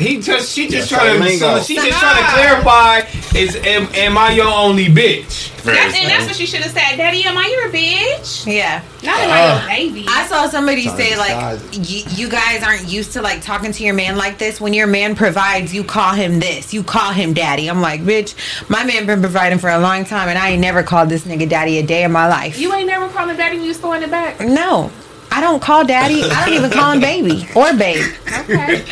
He 0.00 0.20
just 0.20 0.52
she 0.52 0.68
just 0.68 0.90
That's 0.90 1.02
trying 1.02 1.20
to 1.20 1.36
so 1.38 1.60
she 1.62 1.76
just 1.76 1.98
trying 1.98 2.16
to 2.16 2.30
clarify 2.30 3.00
is 3.36 3.56
am, 3.56 3.86
am 3.94 4.18
I 4.18 4.32
your 4.32 4.48
only 4.48 4.86
bitch? 4.86 5.50
that's, 5.62 5.94
and 5.94 6.10
that's 6.10 6.26
what 6.26 6.34
she 6.36 6.46
should 6.46 6.60
have 6.60 6.72
said. 6.72 6.96
Daddy, 6.96 7.22
am 7.24 7.36
I 7.36 7.46
your 7.46 7.70
bitch? 7.70 8.46
Yeah. 8.46 8.82
Not 9.02 9.20
am 9.20 9.30
I 9.30 9.40
Uh, 9.40 9.58
your 9.58 9.68
baby? 9.68 10.06
I 10.08 10.26
saw 10.26 10.48
somebody 10.48 10.84
Trying 10.84 10.96
to 10.96 11.02
say 11.02 11.16
like 11.16 11.60
disguise 11.70 12.18
you 12.18 12.28
guys 12.28 12.62
aren't 12.62 12.88
used 12.88 13.12
to 13.12 13.22
like 13.22 13.42
talking 13.42 13.72
to 13.72 13.84
your 13.84 13.94
man 13.94 14.16
like 14.16 14.38
this. 14.38 14.60
When 14.60 14.72
your 14.72 14.86
man 14.86 15.14
provides, 15.14 15.74
you 15.74 15.84
call 15.84 16.14
him 16.14 16.40
this. 16.40 16.72
You 16.72 16.82
call 16.82 17.12
him 17.12 17.34
daddy. 17.34 17.68
I'm 17.68 17.80
like, 17.80 18.00
bitch, 18.00 18.34
my 18.70 18.84
man 18.84 19.06
been 19.06 19.20
providing 19.20 19.58
for 19.58 19.70
a 19.70 19.78
long 19.78 20.04
time, 20.04 20.28
and 20.28 20.38
I 20.38 20.50
ain't 20.50 20.60
never 20.60 20.82
called 20.82 21.08
this 21.08 21.24
nigga 21.24 21.48
daddy 21.48 21.78
a 21.78 21.82
day 21.86 22.04
in 22.04 22.12
my 22.12 22.26
life. 22.28 22.58
you 22.58 22.72
ain't 22.74 22.86
never 22.86 23.08
called 23.08 23.30
him 23.30 23.36
daddy 23.36 23.56
when 23.56 23.64
you 23.64 23.68
was 23.70 23.78
throwing 23.78 24.02
it 24.02 24.10
back. 24.10 24.40
no, 24.40 24.90
I 25.32 25.40
don't 25.40 25.62
call 25.62 25.84
daddy. 25.84 26.22
I 26.24 26.44
don't 26.44 26.54
even 26.54 26.70
call 26.70 26.92
him 26.92 27.00
baby 27.10 27.48
or 27.54 27.72
babe. 27.72 28.02
Okay. 28.26 28.82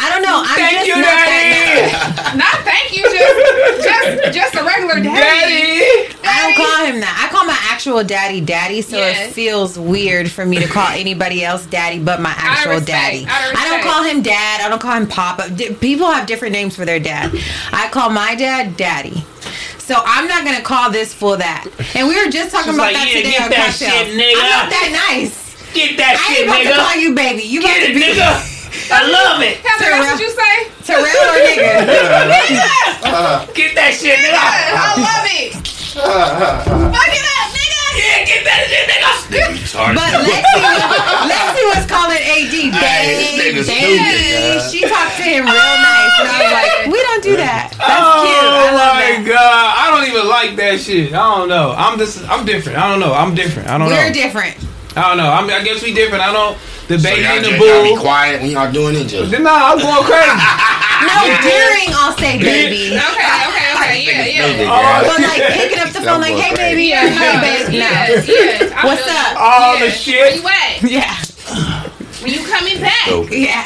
I 0.00 0.10
don't 0.10 0.22
know. 0.22 0.42
I'm 0.44 0.56
Thank 0.56 0.72
just 0.78 0.86
you, 0.88 0.94
not 0.96 1.02
daddy. 1.04 1.90
that. 1.92 2.34
Not 2.36 2.54
thank 2.64 2.96
you, 2.96 3.02
just 3.02 3.84
just 3.84 4.34
just 4.34 4.54
a 4.54 4.64
regular 4.64 4.94
daddy. 5.02 5.84
Daddy. 5.84 6.16
I 6.24 6.42
don't 6.42 6.56
call 6.56 6.86
him 6.86 7.00
that. 7.00 7.14
I 7.28 7.32
call 7.34 7.44
my 7.44 7.58
actual 7.70 8.02
daddy 8.04 8.40
daddy, 8.40 8.80
so 8.82 8.96
Yes. 8.96 9.28
it 9.30 9.32
feels 9.34 9.78
weird 9.78 10.30
for 10.30 10.44
me 10.46 10.58
to 10.58 10.66
call 10.68 10.88
anybody 10.88 11.44
else 11.44 11.66
daddy 11.66 11.98
but 11.98 12.20
my 12.20 12.32
actual 12.36 12.72
respect. 12.78 12.88
daddy. 12.88 13.26
Out 13.28 13.50
of 13.52 13.58
I 13.58 13.68
don't 13.68 13.82
call 13.82 14.02
him 14.04 14.22
dad. 14.22 14.60
I 14.62 14.68
don't 14.68 14.80
call 14.80 14.94
him 14.96 15.06
papa. 15.06 15.50
Di- 15.50 15.74
People 15.74 16.06
have 16.06 16.26
different 16.26 16.52
names 16.52 16.76
for 16.76 16.84
their 16.84 17.00
dad. 17.00 17.32
I 17.72 17.88
call 17.90 18.10
my 18.10 18.34
dad 18.34 18.76
daddy. 18.76 19.22
So 19.78 19.96
I'm 20.04 20.28
not 20.28 20.44
gonna 20.44 20.60
call 20.62 20.90
this 20.90 21.12
fool 21.14 21.36
that. 21.38 21.66
And 21.94 22.06
we 22.08 22.22
were 22.22 22.30
just 22.30 22.52
talking 22.52 22.72
She's 22.72 22.78
about 22.78 22.92
like, 22.92 22.94
that 22.94 23.08
yeah, 23.08 23.22
today 23.22 23.36
on 23.42 23.50
that 23.50 23.66
cocktails. 23.70 23.92
shit, 23.92 24.18
nigga. 24.20 24.36
I'm 24.36 24.50
not 24.50 24.70
that 24.70 25.06
nice. 25.10 25.47
Get 25.74 25.96
that 25.98 26.16
shit, 26.18 26.18
nigga. 26.18 26.18
I 26.18 26.24
shit, 26.24 26.38
ain't 26.38 26.48
about 26.48 26.58
to 26.58 26.68
nigga. 26.68 26.76
call 26.76 26.96
you 26.96 27.10
baby. 27.14 27.42
You 27.42 27.60
Get 27.62 27.82
it, 27.90 27.94
be 27.94 28.00
nigga. 28.02 28.28
I 28.92 29.04
love 29.04 29.40
it. 29.42 29.60
Heather, 29.64 29.90
that's 29.92 30.16
what 30.16 30.20
you 30.20 30.30
say? 30.32 30.54
Terrell 30.84 31.04
or 31.04 31.38
nigga. 31.44 31.88
Uh-huh. 33.08 33.46
Get 33.54 33.74
that 33.74 33.94
shit, 33.94 34.18
nigga. 34.20 34.36
I 34.36 34.96
love 35.00 35.24
it. 35.32 35.54
Uh-huh. 35.96 36.92
Fuck 36.92 37.08
it 37.14 37.24
up, 37.24 37.48
nigga. 37.56 37.82
Yeah, 37.98 38.20
get 38.28 38.42
that 38.44 38.62
shit, 38.68 38.84
nigga. 38.90 39.08
But 39.78 40.12
Lexi, 40.26 40.60
Lexi 41.30 41.62
was 41.72 41.84
calling 41.86 42.18
AD 42.18 42.52
Hey, 42.52 43.36
babe, 43.38 43.54
this 43.54 43.68
nigga 43.68 43.68
babe. 43.68 44.00
stupid, 44.00 44.70
She 44.72 44.80
talked 44.88 45.16
to 45.16 45.22
him 45.22 45.44
real 45.46 45.54
nice, 45.54 46.14
and 46.20 46.28
I 46.28 46.36
was 46.42 46.52
like, 46.52 46.72
we 46.92 46.98
don't 47.02 47.22
do 47.22 47.36
that. 47.36 47.70
That's 47.78 48.02
oh 48.02 48.26
cute. 48.26 48.34
I 48.34 48.68
oh 48.68 48.76
love 48.76 48.94
my 48.98 49.00
that. 49.00 49.24
god, 49.26 49.66
I 49.78 49.84
don't 49.94 50.06
even 50.10 50.26
like 50.28 50.56
that 50.56 50.80
shit. 50.80 51.12
I 51.14 51.22
don't 51.38 51.48
know. 51.48 51.74
I'm 51.76 51.98
just, 51.98 52.28
I'm 52.28 52.44
different. 52.44 52.78
I 52.78 52.88
don't 52.90 53.00
know. 53.00 53.12
I'm 53.14 53.34
different. 53.34 53.68
I 53.68 53.78
don't 53.78 53.88
We're 53.88 54.08
know. 54.08 54.12
different. 54.12 54.56
I 54.98 55.08
don't 55.08 55.16
know. 55.16 55.30
I'm, 55.30 55.48
I 55.48 55.62
guess 55.62 55.82
we 55.82 55.94
different. 55.94 56.22
I 56.22 56.32
don't. 56.32 56.58
The 56.88 56.98
so 56.98 57.08
baby 57.08 57.22
y'all 57.22 57.36
and 57.36 57.44
the 57.44 57.50
just 57.50 57.60
gotta 57.62 57.82
be 57.84 57.96
quiet 58.00 58.42
when 58.42 58.50
y'all 58.50 58.72
doing 58.72 58.96
it. 58.96 59.06
Just 59.08 59.30
Nah, 59.32 59.72
I'm 59.72 59.78
going 59.78 60.04
crazy. 60.04 60.40
No, 60.98 61.14
during 61.46 61.94
I'll 61.94 62.10
say 62.18 62.38
baby. 62.42 62.90
Okay, 62.90 62.98
okay, 62.98 63.70
okay, 63.78 64.02
yeah, 64.02 64.50
yeah. 64.58 64.66
Oh, 64.66 65.06
But 65.06 65.22
like 65.22 65.46
picking 65.54 65.78
up 65.78 65.90
the 65.90 66.00
phone, 66.00 66.20
like, 66.20 66.34
hey 66.34 66.56
baby, 66.56 66.86
Yeah, 66.86 67.06
or 67.06 67.10
hey 67.10 67.34
no, 67.36 67.40
babe. 67.40 67.74
yes, 67.74 68.26
No. 68.26 68.34
yes. 68.34 68.72
I 68.76 68.84
What's 68.84 69.06
up? 69.06 69.36
All 69.38 69.78
the 69.78 69.86
Yeah. 69.86 69.90
Where 69.92 69.92
shit. 69.92 70.42
you 70.42 70.48
at? 70.48 70.82
Yeah, 70.90 72.22
When 72.24 72.32
you 72.32 72.44
coming 72.44 72.80
back? 72.80 73.06
So, 73.06 73.22
yeah. 73.30 73.62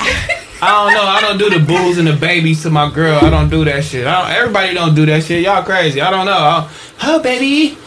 I 0.61 0.69
don't 0.85 0.93
know. 0.95 1.03
I 1.09 1.21
don't 1.23 1.39
do 1.39 1.49
the 1.49 1.65
bulls 1.65 1.97
and 1.97 2.07
the 2.07 2.12
babies 2.12 2.61
to 2.65 2.71
my 2.71 2.91
girl. 2.93 3.19
I 3.25 3.31
don't 3.31 3.49
do 3.49 3.65
that 3.65 3.83
shit. 3.83 4.07
I 4.07 4.21
don't, 4.23 4.31
everybody 4.31 4.75
don't 4.75 4.95
do 4.95 5.07
that 5.07 5.25
shit. 5.25 5.43
Y'all 5.43 5.62
crazy. 5.65 6.03
I 6.03 6.11
don't 6.11 6.27
know. 6.27 6.33
I, 6.37 6.69
oh, 7.05 7.23
baby. 7.23 7.79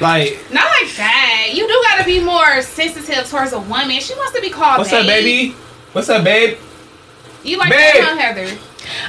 Like, 0.00 0.38
Not 0.52 0.64
like 0.80 0.94
that. 0.96 1.48
You 1.54 1.66
do 1.66 1.82
gotta 1.88 2.04
be 2.04 2.20
more 2.22 2.60
sensitive 2.62 3.28
towards 3.30 3.52
a 3.52 3.60
woman. 3.60 3.98
She 4.00 4.14
wants 4.14 4.34
to 4.34 4.40
be 4.42 4.50
called 4.50 4.78
what's 4.78 4.90
babe. 4.90 5.00
up, 5.00 5.06
baby? 5.06 5.54
What's 5.92 6.08
up, 6.10 6.22
babe? 6.24 6.58
You 7.42 7.58
like 7.58 7.70
Babe. 7.70 7.94
that, 8.02 8.18
Heather? 8.18 8.58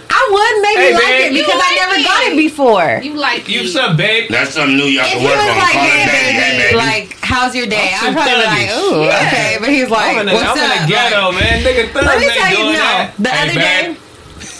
I 0.09 0.21
would 0.31 0.55
maybe 0.63 0.81
Hey, 0.89 0.93
like 0.93 1.05
babe. 1.05 1.31
it 1.31 1.33
because 1.37 1.53
You 1.53 1.61
I 1.61 1.75
never 1.75 1.95
it. 1.99 2.03
got 2.05 2.21
it 2.31 2.37
before. 2.37 2.99
You 3.03 3.13
like 3.13 3.47
You 3.49 3.59
it. 3.59 3.63
what's 3.63 3.75
up, 3.75 3.97
babe? 3.97 4.29
that's 4.31 4.53
something 4.53 4.77
new 4.77 4.85
y'all 4.85 5.05
If 5.05 5.11
can 5.11 5.23
work 5.23 5.37
on. 5.37 5.47
like, 5.57 5.73
Call 5.73 5.83
hey 5.83 6.05
baby, 6.05 6.09
hey, 6.09 6.33
baby, 6.37 6.63
baby. 6.63 6.77
like, 6.77 7.17
how's 7.21 7.53
your 7.55 7.67
day? 7.67 7.91
I'm 7.93 8.09
I'd 8.09 8.13
probably 8.13 8.33
be 8.33 8.45
like, 8.45 8.69
ooh, 8.77 9.03
Yeah. 9.05 9.27
okay. 9.27 9.57
But 9.59 9.69
he's 9.69 9.89
like, 9.89 10.15
I'm 10.15 10.19
in 10.21 10.25
the, 10.27 10.33
what's 10.33 10.49
I'm 10.49 10.57
up? 10.57 10.63
in 10.63 10.81
the 10.81 10.87
ghetto, 10.87 11.21
Like, 11.29 11.35
man. 11.43 11.57
Nigga, 11.65 11.83
thugs 11.93 12.05
Let 12.07 12.19
me 12.19 12.27
tell 12.31 12.49
you, 12.49 12.57
doing 12.57 12.73
no. 12.73 12.79
that. 12.79 13.13
The 13.19 13.29
Hey, 13.29 13.41
other 13.43 13.59
babe. 13.59 13.95
day, 13.97 14.01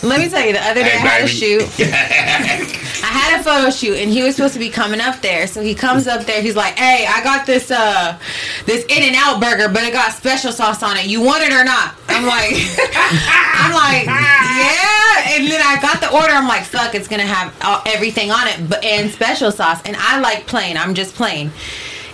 let 0.04 0.20
me 0.20 0.30
tell 0.30 0.46
you, 0.46 0.54
the 0.54 0.62
other 0.62 0.82
day 0.82 0.90
Hey, 0.90 1.08
I 1.08 1.12
had 1.12 1.24
a 1.24 1.28
shoot. 1.28 1.62
I 1.80 3.10
had 3.10 3.40
a 3.40 3.44
photo 3.44 3.70
shoot 3.70 3.98
and 3.98 4.12
he 4.12 4.24
was 4.24 4.36
supposed 4.36 4.54
to 4.54 4.60
be 4.60 4.70
coming 4.70 5.00
up 5.02 5.22
there. 5.22 5.48
So 5.48 5.62
he 5.62 5.74
comes 5.74 6.08
up 6.08 6.26
there, 6.26 6.42
he's 6.42 6.56
like, 6.56 6.78
Hey, 6.78 7.06
I 7.08 7.24
got 7.24 7.46
this 7.46 7.72
uh 7.72 8.18
this 8.66 8.86
In-N-Out 8.86 9.42
burger, 9.42 9.70
but 9.70 9.84
it 9.84 9.94
got 9.94 10.14
special 10.14 10.52
sauce 10.52 10.84
on 10.84 10.98
it. 10.98 11.06
You 11.06 11.22
want 11.22 11.44
it 11.44 11.54
or 11.54 11.64
not? 11.64 11.96
I'm 12.10 12.26
like 12.26 12.54
I'm 12.94 13.74
like, 13.74 14.06
Yeah 14.06 15.08
and 15.38 15.48
then 15.48 15.62
I 15.62 15.80
got 15.82 16.00
the 16.02 16.12
order, 16.12 16.34
I'm 16.34 16.48
like, 16.48 16.64
fuck, 16.64 16.96
it's 16.96 17.08
gonna 17.08 17.26
have 17.26 17.56
uh, 17.62 17.82
everything 17.86 18.32
on 18.32 18.48
it, 18.48 18.70
but 18.70 18.84
and 18.84 19.12
special 19.12 19.52
sauce. 19.52 19.82
And 19.86 19.96
I 19.98 20.20
like 20.20 20.48
plain, 20.48 20.78
I'm 20.78 20.94
just 20.94 21.16
plain. 21.16 21.52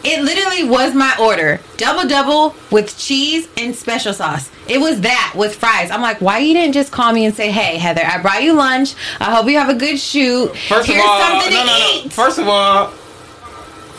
It 0.04 0.22
literally 0.22 0.66
was 0.68 0.94
my 0.94 1.16
order. 1.20 1.62
Double 1.78 2.08
double 2.08 2.56
with 2.72 2.98
cheese 2.98 3.48
and 3.56 3.74
special 3.74 4.14
sauce. 4.14 4.50
It 4.68 4.80
was 4.80 5.02
that 5.02 5.34
with 5.36 5.56
fries. 5.56 5.92
I'm 5.92 6.02
like, 6.02 6.22
why 6.22 6.40
you 6.40 6.54
didn't 6.54 6.74
just 6.74 6.92
call 6.92 7.12
me 7.12 7.26
and 7.26 7.36
say, 7.36 7.52
"Hey, 7.52 7.78
Heather, 7.78 8.02
I 8.06 8.22
brought 8.22 8.44
you 8.44 8.54
lunch. 8.54 8.96
I 9.20 9.34
hope 9.36 9.48
you 9.48 9.58
have 9.58 9.70
a 9.70 9.74
good 9.76 10.00
shoot. 10.00 10.56
First 10.56 10.88
Here's 10.88 11.04
of 11.04 11.06
all, 11.10 11.20
something 11.20 11.54
no, 11.54 11.60
to 11.62 11.66
no, 11.66 12.02
no. 12.06 12.10
First 12.10 12.40
of 12.40 12.48
all, 12.48 12.88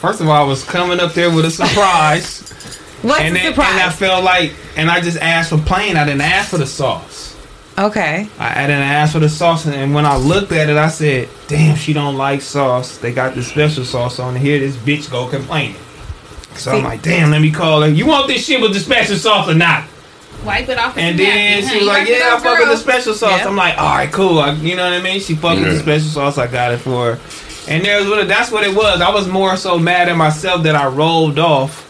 first 0.00 0.20
of 0.20 0.28
all, 0.28 0.44
I 0.44 0.48
was 0.48 0.64
coming 0.64 1.00
up 1.00 1.12
there 1.12 1.30
with 1.34 1.44
a 1.44 1.50
surprise, 1.50 2.50
What's 3.02 3.20
and 3.20 3.34
the 3.36 3.40
then 3.40 3.52
and 3.52 3.60
I 3.60 3.90
felt 3.90 4.24
like, 4.24 4.54
and 4.76 4.90
I 4.90 5.00
just 5.00 5.18
asked 5.18 5.50
for 5.50 5.58
plain. 5.58 5.96
I 5.96 6.04
didn't 6.06 6.22
ask 6.22 6.48
for 6.50 6.58
the 6.58 6.66
sauce. 6.66 7.36
okay. 7.78 8.26
I, 8.38 8.64
I 8.64 8.66
didn't 8.66 8.82
ask 8.82 9.12
for 9.12 9.18
the 9.18 9.28
sauce, 9.28 9.66
and, 9.66 9.74
and 9.74 9.94
when 9.94 10.06
I 10.06 10.16
looked 10.16 10.52
at 10.52 10.70
it, 10.70 10.76
I 10.78 10.88
said, 10.88 11.28
"Damn, 11.48 11.76
she 11.76 11.92
don't 11.92 12.16
like 12.16 12.40
sauce. 12.40 12.96
They 12.96 13.12
got 13.12 13.34
the 13.34 13.42
special 13.42 13.84
sauce 13.84 14.18
on 14.18 14.34
here. 14.34 14.58
This 14.58 14.76
bitch 14.76 15.10
go 15.10 15.28
complaining." 15.28 15.76
So 16.54 16.72
I'm 16.72 16.84
like, 16.84 17.02
"Damn, 17.02 17.30
let 17.30 17.42
me 17.42 17.50
call 17.50 17.82
her. 17.82 17.88
You 17.88 18.06
want 18.06 18.28
this 18.28 18.46
shit 18.46 18.62
with 18.62 18.72
the 18.72 18.80
special 18.80 19.16
sauce 19.16 19.48
or 19.48 19.54
not?" 19.54 19.84
Wipe 20.44 20.68
it 20.68 20.78
off. 20.78 20.96
And 20.96 21.18
then 21.18 21.62
napkin, 21.62 21.70
she 21.70 21.78
was 21.78 21.86
like, 21.86 22.08
"Yeah, 22.08 22.30
I 22.30 22.34
off, 22.34 22.42
fuck 22.42 22.58
with 22.58 22.68
the 22.68 22.76
special 22.76 23.14
sauce." 23.14 23.40
Yeah. 23.40 23.48
I'm 23.48 23.56
like, 23.56 23.78
"All 23.78 23.94
right, 23.94 24.12
cool." 24.12 24.38
I, 24.38 24.52
you 24.54 24.76
know 24.76 24.84
what 24.84 24.92
I 24.92 25.02
mean? 25.02 25.20
She 25.20 25.34
fucked 25.34 25.60
with 25.60 25.72
the 25.72 25.80
special 25.80 26.08
sauce. 26.08 26.38
I 26.38 26.46
got 26.46 26.72
it 26.72 26.78
for 26.78 27.14
her. 27.14 27.20
And 27.68 27.84
there's 27.84 28.06
what 28.06 28.26
that's 28.28 28.50
what 28.50 28.64
it 28.64 28.74
was. 28.74 29.00
I 29.00 29.10
was 29.10 29.26
more 29.26 29.56
so 29.56 29.78
mad 29.78 30.08
at 30.08 30.16
myself 30.16 30.62
that 30.64 30.74
I 30.76 30.86
rolled 30.86 31.38
off, 31.38 31.82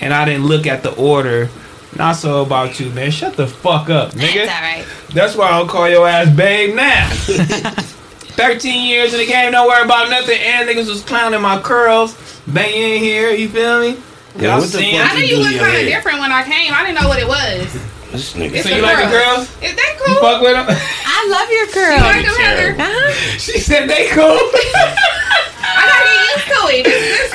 and 0.00 0.12
I 0.12 0.24
didn't 0.24 0.46
look 0.46 0.66
at 0.66 0.82
the 0.82 0.94
order. 0.94 1.48
Not 1.96 2.16
so 2.16 2.42
about 2.42 2.80
you, 2.80 2.90
man. 2.90 3.10
Shut 3.10 3.36
the 3.36 3.46
fuck 3.46 3.88
up, 3.88 4.12
nigga. 4.12 4.46
That's 4.46 4.52
all 4.52 4.60
right. 4.60 4.86
That's 5.14 5.36
why 5.36 5.50
I'll 5.50 5.66
call 5.66 5.88
your 5.88 6.08
ass 6.08 6.34
babe 6.34 6.74
now. 6.74 7.10
13 8.34 8.88
years 8.88 9.14
in 9.14 9.20
the 9.20 9.26
game, 9.26 9.52
don't 9.52 9.68
worry 9.68 9.84
about 9.84 10.10
nothing. 10.10 10.38
And 10.40 10.68
niggas 10.68 10.88
was 10.88 11.02
clowning 11.02 11.40
my 11.40 11.60
curls. 11.60 12.16
Bang 12.48 12.74
in 12.74 12.98
here, 13.00 13.30
you 13.30 13.48
feel 13.48 13.80
me? 13.80 13.96
Yeah, 14.36 14.42
Y'all 14.42 14.60
what 14.60 14.72
the 14.72 14.78
fuck 14.78 15.12
I 15.12 15.14
knew 15.14 15.20
You 15.20 15.26
you 15.26 15.36
do 15.36 15.42
looked 15.42 15.58
kind 15.60 15.76
of 15.76 15.82
different 15.84 16.18
when 16.18 16.32
I 16.32 16.42
came. 16.42 16.74
I 16.74 16.84
didn't 16.84 17.00
know 17.00 17.08
what 17.08 17.20
it 17.20 17.28
was. 17.28 17.93
This 18.14 18.30
nigga. 18.38 18.62
So 18.62 18.70
a 18.70 18.76
you 18.78 18.82
like 18.82 19.02
the 19.02 19.10
girls? 19.10 19.50
Is 19.58 19.74
that 19.74 19.90
You 19.98 20.06
cool? 20.06 20.22
fuck 20.22 20.38
with 20.38 20.54
them? 20.54 20.70
I 20.70 21.18
love 21.34 21.50
your 21.50 21.66
You 21.66 21.74
curls. 21.74 21.98
like 22.06 22.22
them, 22.22 22.38
Heather? 22.38 22.70
Uh-huh. 22.78 23.10
she 23.42 23.58
said 23.58 23.90
they 23.90 24.06
cool. 24.14 24.38
I 24.38 25.82
gotta 25.82 26.06
get 26.06 26.22
used 26.30 26.46
to 26.54 26.60
it. 26.78 26.82
This, 26.86 27.34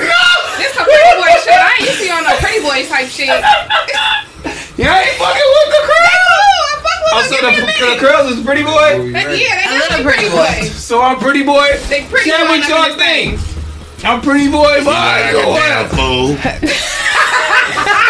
this 0.56 0.72
a 0.80 0.84
pretty 0.88 1.14
boy 1.20 1.32
shit. 1.44 1.52
I 1.52 1.68
ain't 1.76 1.84
used 1.84 2.00
to 2.00 2.06
you 2.08 2.14
on 2.16 2.24
no 2.24 2.32
pretty 2.40 2.60
boy 2.64 2.80
type 2.88 3.12
shit. 3.12 3.28
They 3.28 3.44
you 4.80 4.88
ain't 4.88 5.20
fucking 5.20 5.50
with 5.52 5.68
the 5.68 5.82
cool. 5.84 5.92
curls. 5.92 6.64
I 6.64 6.80
fuck 6.80 6.96
with 7.04 7.12
Oh, 7.12 7.20
them. 7.20 7.28
so 7.28 7.36
the, 7.44 7.52
me 7.52 7.60
a 7.60 7.60
the 7.60 7.68
minute. 7.68 8.00
curls 8.00 8.26
is 8.32 8.40
pretty 8.40 8.64
boy? 8.64 8.88
They- 9.12 9.36
Yeah, 9.36 9.52
they 9.60 9.68
A 9.68 9.76
little 9.84 10.00
pretty 10.00 10.32
pretty 10.32 10.32
boy. 10.32 10.64
So 10.80 11.04
I'm 11.04 11.20
pretty 11.20 11.44
boy? 11.44 11.76
They 11.92 12.08
pretty 12.08 12.30
Share 12.32 12.48
boy. 12.48 12.56
what 12.56 12.64
y'all 12.64 12.88
nothing 12.88 12.96
to 12.96 13.36
think. 13.36 13.36
I'm 14.08 14.24
pretty 14.24 14.48
boy, 14.48 14.80
You 14.80 14.88
like 14.88 15.36
a 15.36 15.44
damn 15.44 15.92
boy. 15.92 16.40
fool. 16.40 16.40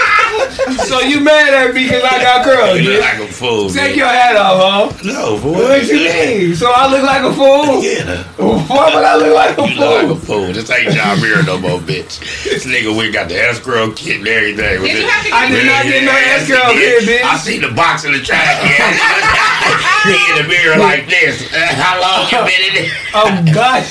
So 0.90 1.00
you 1.00 1.20
mad 1.20 1.52
at 1.54 1.74
me 1.74 1.84
because 1.84 2.02
I 2.04 2.22
got 2.22 2.44
curls, 2.44 2.78
You 2.80 2.90
look 2.92 3.00
like 3.00 3.18
a 3.20 3.26
fool. 3.32 3.70
Take 3.70 3.90
man. 3.90 3.98
your 3.98 4.08
hat 4.08 4.36
off, 4.36 4.92
huh? 4.92 5.02
No, 5.04 5.38
for 5.38 5.52
What 5.54 5.86
you 5.86 5.94
mean? 6.04 6.54
So 6.54 6.70
I 6.70 6.90
look 6.90 7.02
like 7.02 7.22
a 7.22 7.32
fool? 7.32 7.82
Yeah. 7.82 8.22
Why 8.36 8.94
would 8.94 9.04
I 9.04 9.16
look 9.16 9.34
like 9.34 9.58
a 9.58 9.62
You 9.70 9.80
look 9.80 9.90
like 9.94 10.04
a 10.10 10.20
fool? 10.20 10.44
fool. 10.46 10.52
This 10.52 10.70
ain't 10.70 10.92
John 10.92 11.20
Beer 11.20 11.42
no 11.42 11.58
more, 11.58 11.78
bitch. 11.80 12.18
This 12.44 12.66
nigga, 12.66 12.96
we 12.96 13.10
got 13.10 13.28
the 13.28 13.36
escrow 13.40 13.92
kit 13.92 14.18
and 14.18 14.28
everything. 14.28 14.82
Did 14.82 14.98
you 15.02 15.08
have 15.08 15.24
to 15.26 15.30
I 15.34 15.48
get 15.48 15.54
did 15.54 15.66
not 15.66 15.82
get 15.84 16.04
no 16.04 16.12
Yeah, 16.12 16.36
escrow 16.38 16.70
I 16.70 16.74
here, 16.74 17.00
bitch. 17.00 17.22
I 17.24 17.36
see 17.38 17.58
the 17.58 17.72
box 17.72 18.04
in 18.04 18.12
the 18.12 18.20
trash 18.20 18.60
can. 18.60 18.94
he 20.10 20.16
in 20.32 20.42
the 20.42 20.48
mirror 20.48 20.76
like 20.78 21.06
this. 21.08 21.52
Uh, 21.52 21.58
how 21.74 22.00
long 22.00 22.28
you 22.30 22.38
been 22.50 22.62
in 22.68 22.74
there? 22.84 22.92
Oh 23.14 23.54
God! 23.54 23.82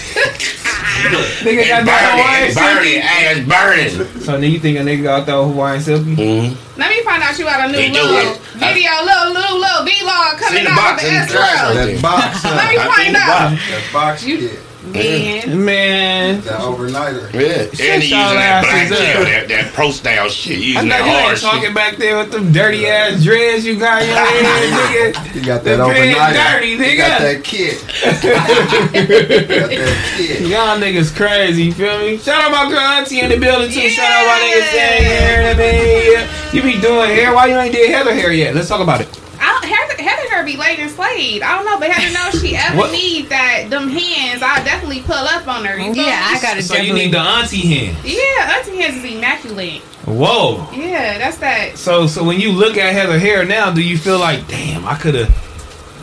nigga 1.43 1.67
got 1.67 1.81
It's 1.81 1.85
that 1.85 1.85
burning, 1.85 2.19
Hawaiian 2.19 2.47
it's 2.47 2.55
burning, 2.59 2.99
silky. 2.99 3.99
ass 4.01 4.07
burning. 4.07 4.21
So 4.21 4.31
then 4.39 4.51
you 4.51 4.59
think 4.59 4.77
a 4.77 4.81
nigga 4.81 5.03
got 5.03 5.25
that 5.25 5.33
Hawaiian 5.33 5.81
silky? 5.81 6.15
Mm-hmm. 6.15 6.68
Let 6.79 6.89
me 6.89 7.03
find 7.03 7.21
out 7.21 7.37
you 7.37 7.43
got 7.45 7.67
a 7.67 7.71
new 7.71 7.77
He 7.77 7.91
do, 7.91 8.01
little 8.01 8.39
I- 8.55 8.71
video, 8.73 8.91
little, 9.03 9.33
little, 9.33 9.59
little 9.59 9.83
vlog 9.85 10.39
coming 10.39 10.65
out 10.65 10.75
box 10.75 11.03
of 11.03 11.09
the 11.09 11.15
in 11.15 11.21
the 11.27 11.33
trash 11.33 11.59
escrow. 11.59 11.75
right 11.75 11.93
That 11.93 12.01
box, 12.01 12.43
Let 12.45 12.69
me 12.71 12.77
find 12.77 12.95
think 12.95 13.13
the 13.13 13.19
out. 13.19 13.51
that 13.51 13.83
box 13.91 14.23
You- 14.23 14.39
shit, 14.39 14.59
Man. 14.81 15.65
Man, 15.65 16.41
that 16.41 16.61
overnighter. 16.61 17.27
Yeah, 17.33 17.67
and 17.67 18.01
he 18.01 18.07
using 18.07 18.11
that 18.15 18.63
black 18.63 18.75
asses 18.75 18.97
that, 18.97 19.47
that 19.49 19.73
pro 19.73 19.91
style 19.91 20.29
shit. 20.29 20.59
You 20.59 20.79
I 20.79 20.83
know 20.83 20.89
that 20.89 21.03
you 21.05 21.11
hard 21.11 21.31
ain't 21.33 21.41
talking 21.41 21.61
shit. 21.63 21.75
back 21.75 21.97
there 21.97 22.17
with 22.17 22.31
them 22.31 22.53
dirty 22.53 22.87
ass 22.87 23.21
dreads 23.21 23.65
you 23.65 23.77
got 23.77 24.01
in 24.01 24.07
your 24.07 24.17
head, 24.17 25.13
nigga. 25.13 25.31
He 25.33 25.41
got 25.41 25.63
that 25.65 25.75
dread 25.75 26.15
overnighter. 26.15 26.53
dirty, 26.55 26.77
He 26.77 26.95
got 26.95 27.19
that 27.19 27.43
kit. 27.43 27.83
got 28.23 28.23
that 28.23 30.13
kit. 30.15 30.41
Y'all 30.47 30.79
niggas 30.79 31.13
crazy, 31.13 31.63
you 31.65 31.73
feel 31.73 31.99
me? 31.99 32.17
Shout 32.17 32.41
out 32.41 32.51
my 32.51 32.69
girl 32.71 32.79
Auntie 32.79 33.19
in 33.19 33.29
the 33.29 33.37
building 33.37 33.69
too. 33.69 33.89
Shout 33.89 34.09
out 34.09 34.27
my 34.27 34.39
niggas 34.47 34.71
saying 34.71 35.03
hair. 35.03 35.51
I 35.51 35.57
mean, 35.57 36.13
yeah. 36.13 36.51
You 36.53 36.63
be 36.63 36.79
doing 36.79 37.09
hair. 37.11 37.33
Why 37.35 37.47
you 37.47 37.57
ain't 37.57 37.73
did 37.75 37.91
Heather 37.91 38.13
hair 38.13 38.31
yet? 38.31 38.55
Let's 38.55 38.69
talk 38.69 38.79
about 38.79 39.01
it. 39.01 39.19
I, 39.49 39.65
Heather, 39.65 40.03
Heather 40.03 40.35
her 40.35 40.45
be 40.45 40.55
laid 40.57 40.79
and 40.79 40.91
slayed. 40.91 41.41
I 41.41 41.55
don't 41.55 41.65
know, 41.65 41.79
but 41.79 41.89
Heather 41.89 42.13
knows 42.13 42.41
she 42.41 42.55
ever 42.55 42.91
needs 42.91 43.29
that 43.29 43.65
them 43.69 43.89
hands. 43.89 44.41
I 44.43 44.63
definitely 44.63 45.01
pull 45.01 45.15
up 45.15 45.47
on 45.47 45.65
her. 45.65 45.77
You 45.77 45.93
feel 45.93 46.03
Yeah, 46.05 46.19
me? 46.31 46.37
I 46.37 46.39
got 46.41 46.53
to 46.55 46.63
So 46.63 46.75
you 46.75 46.93
need 46.93 47.11
the 47.13 47.19
auntie 47.19 47.57
hands. 47.67 47.97
Yeah, 48.05 48.57
auntie 48.57 48.77
hands 48.77 49.03
is 49.03 49.11
immaculate. 49.11 49.81
Whoa. 50.05 50.67
Yeah, 50.73 51.17
that's 51.17 51.37
that. 51.39 51.77
So 51.77 52.05
so 52.07 52.23
when 52.23 52.39
you 52.39 52.51
look 52.51 52.77
at 52.77 52.93
Heather 52.93 53.17
hair 53.19 53.43
now, 53.45 53.71
do 53.71 53.81
you 53.81 53.97
feel 53.97 54.19
like, 54.19 54.47
damn, 54.47 54.85
I 54.85 54.95
could 54.95 55.15
have, 55.15 55.29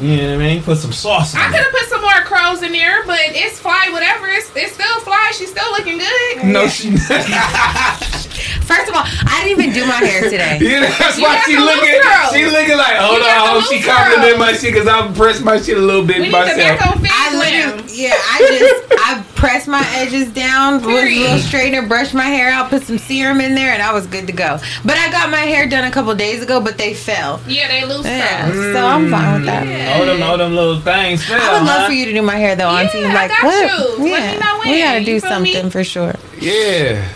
you 0.01 0.17
know 0.17 0.37
what 0.37 0.43
I 0.45 0.47
mean, 0.55 0.63
put 0.63 0.79
some 0.79 0.93
sauce 0.93 1.35
I 1.35 1.47
could 1.47 1.61
have 1.61 1.71
put 1.73 1.89
some 1.89 2.03
more 2.03 2.21
crows 2.25 2.63
in 2.63 2.73
there, 2.73 3.05
but 3.07 3.19
it's 3.21 3.59
fly, 3.59 3.89
whatever. 3.93 4.27
It's, 4.29 4.51
it's 4.55 4.73
still 4.75 5.01
fly. 5.01 5.33
She's 5.35 5.51
still 5.51 5.71
looking 5.73 5.99
good. 5.99 6.45
No, 6.45 6.69
she. 6.69 6.97
First 8.63 8.89
of 8.89 8.95
all, 8.95 9.05
I 9.07 9.43
didn't 9.45 9.61
even 9.63 9.73
do 9.75 9.87
my 9.87 10.01
hair 10.05 10.23
today. 10.29 10.59
yeah, 10.63 10.81
that's 10.99 11.17
You 11.19 11.25
why 11.25 11.41
she 11.47 11.57
looking. 11.57 12.01
She 12.33 12.47
looking 12.47 12.77
like, 12.77 12.97
hold 12.97 13.19
You 13.19 13.25
on, 13.29 13.49
hold 13.49 13.65
she 13.65 13.77
loose 13.77 13.87
compliment 13.87 14.37
curls. 14.37 14.39
my 14.39 14.53
shit 14.53 14.73
because 14.75 14.89
I 14.89 15.13
pressed 15.13 15.43
my 15.45 15.61
shit 15.61 15.77
a 15.77 15.81
little 15.81 16.05
bit 16.05 16.17
We 16.19 16.29
need 16.29 16.35
the 16.35 16.39
myself. 16.39 16.79
back 16.79 16.97
on 16.97 17.07
I 17.09 17.27
literally, 17.37 17.93
yeah, 17.95 18.15
I 18.15 18.39
just 18.59 18.83
I 18.99 19.23
pressed 19.37 19.69
my 19.69 19.85
edges 19.97 20.33
down 20.33 20.83
with 20.83 20.87
a 20.87 21.19
little 21.21 21.39
straightener, 21.39 21.87
brushed 21.89 22.15
my 22.15 22.25
hair 22.25 22.51
out, 22.51 22.71
put 22.71 22.83
some 22.83 22.99
serum 22.99 23.41
in 23.41 23.55
there, 23.55 23.73
and 23.73 23.83
I 23.83 23.93
was 23.93 24.07
good 24.07 24.27
to 24.27 24.33
go. 24.33 24.59
But 24.85 24.97
I 24.97 25.11
got 25.11 25.31
my 25.31 25.39
hair 25.39 25.69
done 25.69 25.85
a 25.85 25.91
couple 25.91 26.15
days 26.15 26.43
ago, 26.43 26.61
but 26.61 26.79
they 26.79 26.95
fell. 26.95 27.41
Yeah, 27.47 27.69
they 27.69 27.85
loose 27.85 28.05
Yeah, 28.07 28.51
curls. 28.51 28.73
so 28.75 28.87
I'm 28.87 29.11
fine 29.11 29.35
with 29.35 29.47
that. 29.47 29.67
Yeah. 29.67 29.99
All 29.99 30.07
them, 30.07 30.23
all 30.23 30.39
them 30.39 30.55
little 30.55 30.81
things. 30.81 31.25
Fell, 31.25 31.41
I 31.41 31.53
would 31.59 31.67
love 31.67 31.81
huh? 31.83 31.87
for 31.87 31.93
you 31.93 32.07
to 32.07 32.13
do 32.13 32.23
my 32.23 32.37
hair 32.37 32.57
though, 32.57 32.69
Auntie. 32.71 32.99
Yeah, 32.99 33.11
I 33.11 33.15
like 33.15 33.31
got 33.31 33.45
what? 33.45 33.99
you. 33.99 34.05
Let 34.05 34.23
Yeah, 34.23 34.33
me 34.33 34.39
know 34.39 34.61
we 34.73 34.83
gotta 34.83 35.05
do 35.05 35.13
You 35.13 35.21
something 35.21 35.71
for 35.71 35.85
sure. 35.85 36.15
Yeah. 36.41 37.07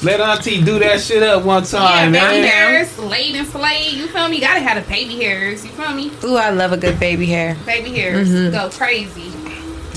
Let 0.00 0.20
Auntie 0.20 0.62
do 0.62 0.78
that 0.78 1.00
shit 1.00 1.24
up 1.24 1.42
one 1.44 1.64
Yeah, 1.64 1.68
time, 1.70 2.12
baby 2.12 2.42
man. 2.42 2.44
hairs, 2.44 2.96
laid 2.98 3.34
and 3.34 3.48
slayed. 3.48 3.94
You 3.94 4.06
feel 4.06 4.28
me? 4.28 4.38
Gotta 4.40 4.60
have 4.60 4.80
the 4.82 4.88
baby 4.88 5.16
hairs. 5.16 5.64
You 5.64 5.72
feel 5.72 5.92
me? 5.92 6.12
Ooh, 6.22 6.36
I 6.36 6.50
love 6.50 6.70
a 6.72 6.76
good 6.76 7.00
baby 7.00 7.26
hair. 7.26 7.56
Baby 7.66 7.90
hairs 7.98 8.28
Mm-hmm. 8.28 8.52
go 8.54 8.70
crazy. 8.70 9.32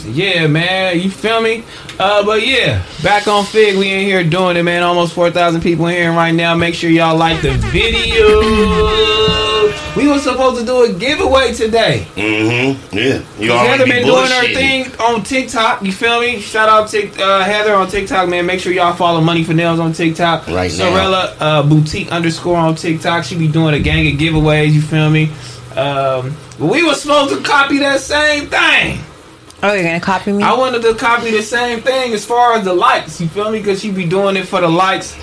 Yeah, 0.06 0.48
man. 0.48 1.00
You 1.00 1.10
feel 1.10 1.42
me? 1.42 1.64
Uh, 2.00 2.26
but 2.26 2.46
yeah, 2.46 2.84
back 3.04 3.28
on 3.28 3.46
Figg, 3.46 3.78
we 3.78 3.92
in 3.92 4.02
here 4.02 4.24
doing 4.24 4.58
it, 4.58 4.64
man. 4.64 4.84
Almost 4.84 5.14
4,000 5.14 5.62
people 5.62 5.88
in 5.88 5.96
here 5.96 6.12
right 6.12 6.32
now. 6.32 6.56
Make 6.56 6.76
sure 6.76 6.90
y'all 6.90 7.18
like 7.18 7.42
the 7.42 7.52
video. 7.72 8.42
We 9.96 10.08
were 10.08 10.20
supposed 10.20 10.60
to 10.60 10.66
do 10.66 10.84
a 10.84 10.94
giveaway 10.94 11.54
today. 11.54 12.08
Mm-hmm. 12.16 12.98
Yeah. 12.98 13.22
You 13.38 13.52
Heather 13.52 13.86
been 13.86 14.06
doing 14.06 14.32
her 14.32 14.54
thing 14.54 14.86
on 15.02 15.22
TikTok. 15.24 15.84
You 15.84 15.92
feel 15.92 16.22
me? 16.22 16.40
Shout 16.40 16.70
out 16.70 16.88
Tik 16.88 17.20
uh, 17.20 17.44
Heather 17.44 17.74
on 17.74 17.90
TikTok, 17.90 18.30
man. 18.30 18.46
Make 18.46 18.62
sure 18.62 18.72
y'all 18.72 18.96
follow 18.96 19.20
Money 19.20 19.44
for 19.44 19.54
Nails 19.54 19.80
on 19.80 19.92
TikTok. 19.92 20.48
Right 20.48 20.72
now. 20.72 20.90
Sorella 20.90 21.36
uh, 21.40 21.64
Boutique 21.64 22.10
underscore 22.12 22.58
on 22.58 22.76
TikTok. 22.76 23.26
She 23.26 23.38
be 23.38 23.50
doing 23.50 23.74
a 23.76 23.80
gang 23.80 24.08
of 24.08 24.20
giveaways. 24.20 24.72
You 24.72 24.82
feel 24.82 25.10
me? 25.10 25.30
Um, 25.76 26.36
we 26.58 26.84
were 26.84 26.96
supposed 26.96 27.36
to 27.36 27.44
copy 27.44 27.80
that 27.80 28.00
same 28.00 28.48
thing. 28.48 29.02
Oh, 29.64 29.74
you're 29.74 29.84
gonna 29.84 30.00
copy 30.00 30.32
me? 30.32 30.44
I 30.44 30.54
wanted 30.54 30.82
to 30.84 30.96
copy 30.96 31.32
the 31.32 31.44
same 31.44 31.82
thing 31.82 32.14
as 32.14 32.26
far 32.26 32.54
as 32.54 32.66
the 32.66 32.74
likes. 32.74 33.22
You 33.22 33.28
feel 33.28 33.52
me? 33.52 33.60
Because 33.60 33.80
she 33.82 33.92
be 33.92 34.06
doing 34.06 34.36
it 34.36 34.48
for 34.48 34.60
the 34.62 34.68
likes. 34.68 35.16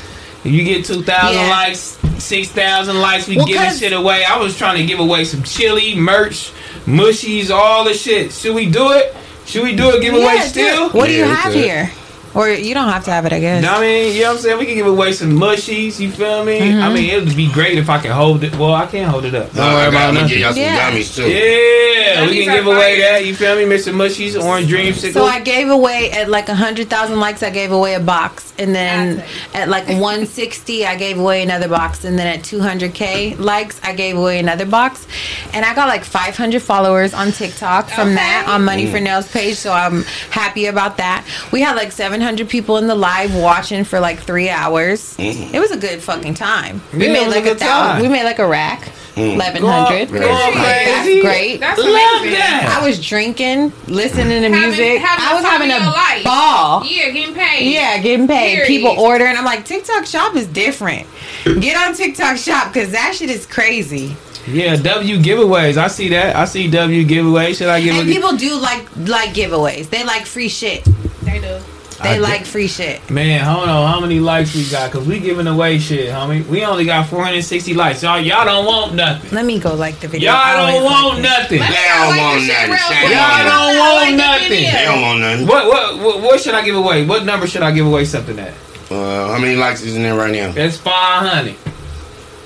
If 0.45 0.53
you 0.53 0.63
get 0.65 0.85
two 0.85 1.03
thousand 1.03 1.41
Yeah. 1.41 1.51
likes, 1.51 1.99
six 2.19 2.49
thousand 2.49 3.01
likes, 3.01 3.27
we 3.27 3.37
Well, 3.37 3.47
giving 3.47 3.63
'cause- 3.63 3.79
shit 3.81 3.93
away. 3.93 4.25
I 4.25 4.37
was 4.39 4.57
trying 4.57 4.77
to 4.79 4.85
give 4.85 5.01
away 5.01 5.25
some 5.25 5.43
chili 5.43 5.97
merch, 5.97 6.51
mushies, 6.87 7.51
all 7.51 7.83
the 7.85 7.95
shit. 7.95 8.33
Should 8.33 8.55
we 8.55 8.67
do 8.67 8.93
it? 8.93 9.15
Should 9.47 9.65
we 9.65 9.75
do 9.75 9.91
a 9.91 10.01
giveaway 10.01 10.25
Yeah, 10.25 10.33
do 10.35 10.45
it. 10.45 10.49
still? 10.51 10.89
What 10.91 11.07
do 11.07 11.13
you 11.13 11.25
Yeah, 11.25 11.35
have 11.35 11.55
here? 11.55 11.91
Or 12.35 12.49
you 12.49 12.75
don't 12.75 12.89
have 12.89 13.05
to 13.07 13.11
have 13.11 13.25
it, 13.27 13.33
I 13.33 13.41
guess. 13.41 13.63
You 13.63 13.67
know 13.67 13.73
what 13.75 13.79
I 13.83 13.87
mean? 13.87 14.15
You 14.15 14.23
know 14.23 14.29
what 14.29 14.37
I'm 14.37 14.43
saying? 14.43 14.59
We 14.59 14.67
can 14.67 14.75
give 14.75 14.87
away 14.87 15.13
some 15.13 15.31
mushies, 15.33 15.99
you 15.99 16.11
feel 16.11 16.45
me? 16.45 16.59
Mm-hmm. 16.61 16.83
I 16.83 16.93
mean, 16.93 17.11
it 17.11 17.25
would 17.25 17.37
be 17.37 17.51
great 17.53 17.79
if 17.79 17.89
I 17.89 17.99
could 18.01 18.11
hold 18.11 18.45
it. 18.45 18.55
Well, 18.57 18.75
I 18.75 18.87
can't 18.87 19.11
hold 19.11 19.25
it 19.25 19.35
up. 19.35 19.47
Don't 19.53 19.57
Nah, 19.57 19.75
worry 19.75 19.91
got, 19.91 19.91
about 19.91 20.09
I'm 20.09 20.15
get 20.15 20.21
nothing. 20.23 20.39
y'all 20.41 20.53
some 20.53 20.63
Yeah. 20.63 20.91
gummies 20.91 21.17
too. 21.17 21.29
Yeah, 21.31 22.27
we 22.27 22.41
can 22.45 22.51
are 22.51 22.57
give 22.57 22.67
away 22.67 23.01
that, 23.01 23.25
you 23.27 23.35
feel 23.35 23.57
me? 23.57 23.65
Mr. 23.65 23.93
Mushies, 23.95 24.41
Orange 24.43 24.69
Dreamsicle. 24.71 25.13
So 25.13 25.25
I 25.25 25.41
gave 25.41 25.69
away 25.69 26.11
at 26.11 26.29
like 26.29 26.49
hundred 26.49 26.89
thousand 26.91 27.21
likes. 27.21 27.43
I 27.43 27.51
gave 27.51 27.73
away 27.73 27.95
a 27.95 28.01
box, 28.01 28.53
and 28.59 28.75
then 28.75 29.25
at 29.55 29.69
like 29.69 29.89
one 30.01 30.27
sixty, 30.27 30.85
I 30.87 30.97
gave 30.97 31.19
away 31.19 31.43
another 31.43 31.69
box, 31.69 32.05
and 32.05 32.19
then 32.19 32.27
at 32.27 32.45
two 32.45 32.61
hundred 32.61 32.95
k 32.95 33.35
likes, 33.37 33.81
I 33.83 33.95
gave 33.95 34.17
away 34.17 34.39
another 34.39 34.67
box, 34.67 35.07
and 35.53 35.65
I 35.65 35.75
got 35.75 35.89
like 35.89 36.05
five 36.05 36.37
hundred 36.37 36.63
followers 36.63 37.15
on 37.15 37.33
TikTok 37.33 37.89
from 37.91 38.09
Okay. 38.09 38.15
that 38.17 38.47
on 38.49 38.65
Money 38.65 38.87
for 38.91 39.01
Nails 39.01 39.31
page. 39.31 39.57
So 39.57 39.73
I'm 39.73 40.03
happy 40.31 40.67
about 40.67 40.97
that. 40.99 41.25
We 41.53 41.61
had 41.61 41.77
like 41.77 41.93
seven 41.93 42.18
700 42.19 42.49
people 42.49 42.79
in 42.79 42.89
the 42.89 42.95
live 42.97 43.33
watching 43.37 43.85
for 43.85 44.01
like 44.01 44.19
three 44.19 44.49
hours. 44.51 45.17
Mm. 45.19 45.55
It 45.55 45.61
was 45.61 45.71
a 45.71 45.77
good 45.77 46.03
fucking 46.03 46.35
time. 46.35 46.81
We 46.93 47.07
Yeah, 47.07 47.13
made 47.13 47.29
like 47.29 47.47
a 47.47 47.53
a 47.53 47.55
thousand. 47.55 48.03
We 48.03 48.09
made 48.09 48.25
like 48.25 48.41
a 48.41 48.47
rack. 48.47 48.91
Mm. 49.15 49.35
Eleven 49.35 49.63
hundred. 49.65 50.09
Go- 50.13 50.19
go 50.19 50.27
That's 50.27 51.03
crazy. 51.05 51.21
great. 51.21 51.61
That's 51.61 51.79
Love 51.79 51.89
amazing. 51.89 52.33
that. 52.39 52.79
I 52.81 52.85
was 52.87 53.05
drinking, 53.05 53.73
listening 53.87 54.43
to 54.43 54.49
Having- 54.51 54.61
music. 54.61 54.99
having 55.01 55.25
I 55.27 55.35
was 55.35 55.45
having 55.45 55.71
a 55.71 55.75
your 55.75 55.85
life. 55.87 56.25
ball. 56.25 56.85
Yeah, 56.85 57.11
getting 57.11 57.35
paid. 57.35 57.73
Yeah, 57.73 57.99
getting 57.99 58.27
paid. 58.29 58.55
Period. 58.55 58.67
People 58.67 58.91
ordering. 58.99 59.37
I'm 59.37 59.45
like, 59.45 59.65
TikTok 59.65 60.05
Shop 60.07 60.35
is 60.37 60.47
different. 60.49 61.07
Get 61.45 61.77
on 61.77 61.95
TikTok 61.95 62.37
Shop 62.37 62.73
because 62.73 62.91
that 62.93 63.15
shit 63.15 63.31
is 63.31 63.47
crazy. 63.47 64.17
Yeah, 64.47 64.75
W 64.77 65.19
giveaways. 65.19 65.77
I 65.77 65.87
see 65.89 66.09
that. 66.11 66.35
I 66.37 66.45
see 66.47 66.69
W 66.71 67.05
giveaways. 67.05 67.59
Should 67.59 67.69
I 67.69 67.81
give 67.81 67.95
And 67.97 68.09
a 68.09 68.13
people 68.13 68.37
do 68.37 68.57
like 68.59 68.87
like 68.97 69.31
giveaways. 69.31 69.89
They 69.91 70.03
like 70.05 70.27
free 70.27 70.49
shit. 70.49 70.85
They 71.23 71.39
do. 71.41 71.59
They 72.03 72.11
I 72.15 72.19
like 72.19 72.41
do. 72.45 72.47
free 72.47 72.69
shit. 72.69 73.11
Man, 73.11 73.45
hold 73.45 73.69
on. 73.69 73.91
How 73.91 73.99
many 74.01 74.21
likes 74.21 74.55
we 74.55 74.69
got? 74.71 74.91
Cause 74.93 75.05
we 75.07 75.19
giving 75.19 75.49
away 75.49 75.79
shit, 75.81 76.11
homie. 76.11 76.47
We 76.47 76.65
only 76.65 76.85
got 76.85 77.09
460 77.09 77.75
likes. 77.75 78.03
Y'all, 78.05 78.21
y'all 78.21 78.45
don't 78.45 78.65
want 78.67 78.95
nothing. 78.95 79.31
Let 79.35 79.45
me 79.45 79.59
go 79.59 79.75
like 79.75 79.99
the 79.99 80.07
video. 80.09 80.31
Y'all 80.31 80.41
I 80.41 80.73
don't 80.73 80.85
want 80.85 81.15
like 81.15 81.23
nothing. 81.23 81.59
Let 81.61 81.71
me 81.71 81.77
They 81.77 81.89
don't 81.89 82.09
like 82.11 82.21
want 82.21 82.35
this 82.41 82.47
shit 82.47 82.55
nothing. 82.57 82.71
real 82.71 82.79
Shame 82.79 83.07
quick. 83.09 83.19
on 83.19 83.29
Y'all 83.29 83.39
them. 83.39 83.47
don't 83.49 83.79
want 83.79 83.95
like 83.97 84.11
the 84.11 84.17
nothing. 84.17 84.49
video. 84.49 84.71
They 84.71 84.85
don't 84.85 85.03
want 85.03 85.21
nothing. 85.21 85.47
What, 85.49 85.67
what 85.67 85.99
what 85.99 86.23
what 86.23 86.41
should 86.41 86.55
I 86.55 86.65
give 86.65 86.77
away? 86.77 87.05
What 87.05 87.25
number 87.25 87.47
should 87.49 87.63
I 87.63 87.73
give 87.73 87.87
away 87.87 88.05
something 88.05 88.39
at? 88.39 88.55
Uh, 88.91 89.29
how 89.33 89.39
many 89.39 89.57
likes 89.57 89.83
is 89.83 89.97
in 89.97 90.03
there 90.03 90.15
right 90.17 90.33
now? 90.33 90.53
That's 90.53 90.79
500. 90.79 91.47
You 91.47 91.53
know 91.53 91.57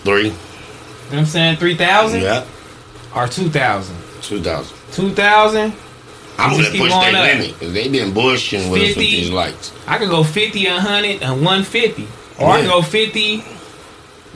Three. 0.02 0.30
what 0.30 1.18
I'm 1.18 1.26
saying? 1.26 1.56
3,000 1.59 2.21
Yeah. 2.23 2.44
or 3.14 3.28
2,000? 3.28 3.94
Two 4.23 4.42
thousand. 4.42 4.76
2,000? 4.92 5.73
I'm 6.38 6.50
gonna 6.52 6.70
push 6.70 6.90
going 6.90 7.12
their 7.12 7.36
limit 7.36 7.58
because 7.58 7.72
they 7.74 7.88
been 7.88 8.12
bushing 8.12 8.70
with 8.70 8.82
us 8.82 8.88
with 8.96 8.96
these 8.96 9.30
lights. 9.30 9.72
I 9.86 9.98
could 9.98 10.08
go 10.10 10.24
50, 10.24 10.66
100, 10.66 11.22
and 11.22 11.44
150. 11.44 12.08
Or 12.38 12.48
I 12.50 12.56
Yeah. 12.56 12.62
can 12.62 12.70
go 12.70 12.82
50, 12.82 13.44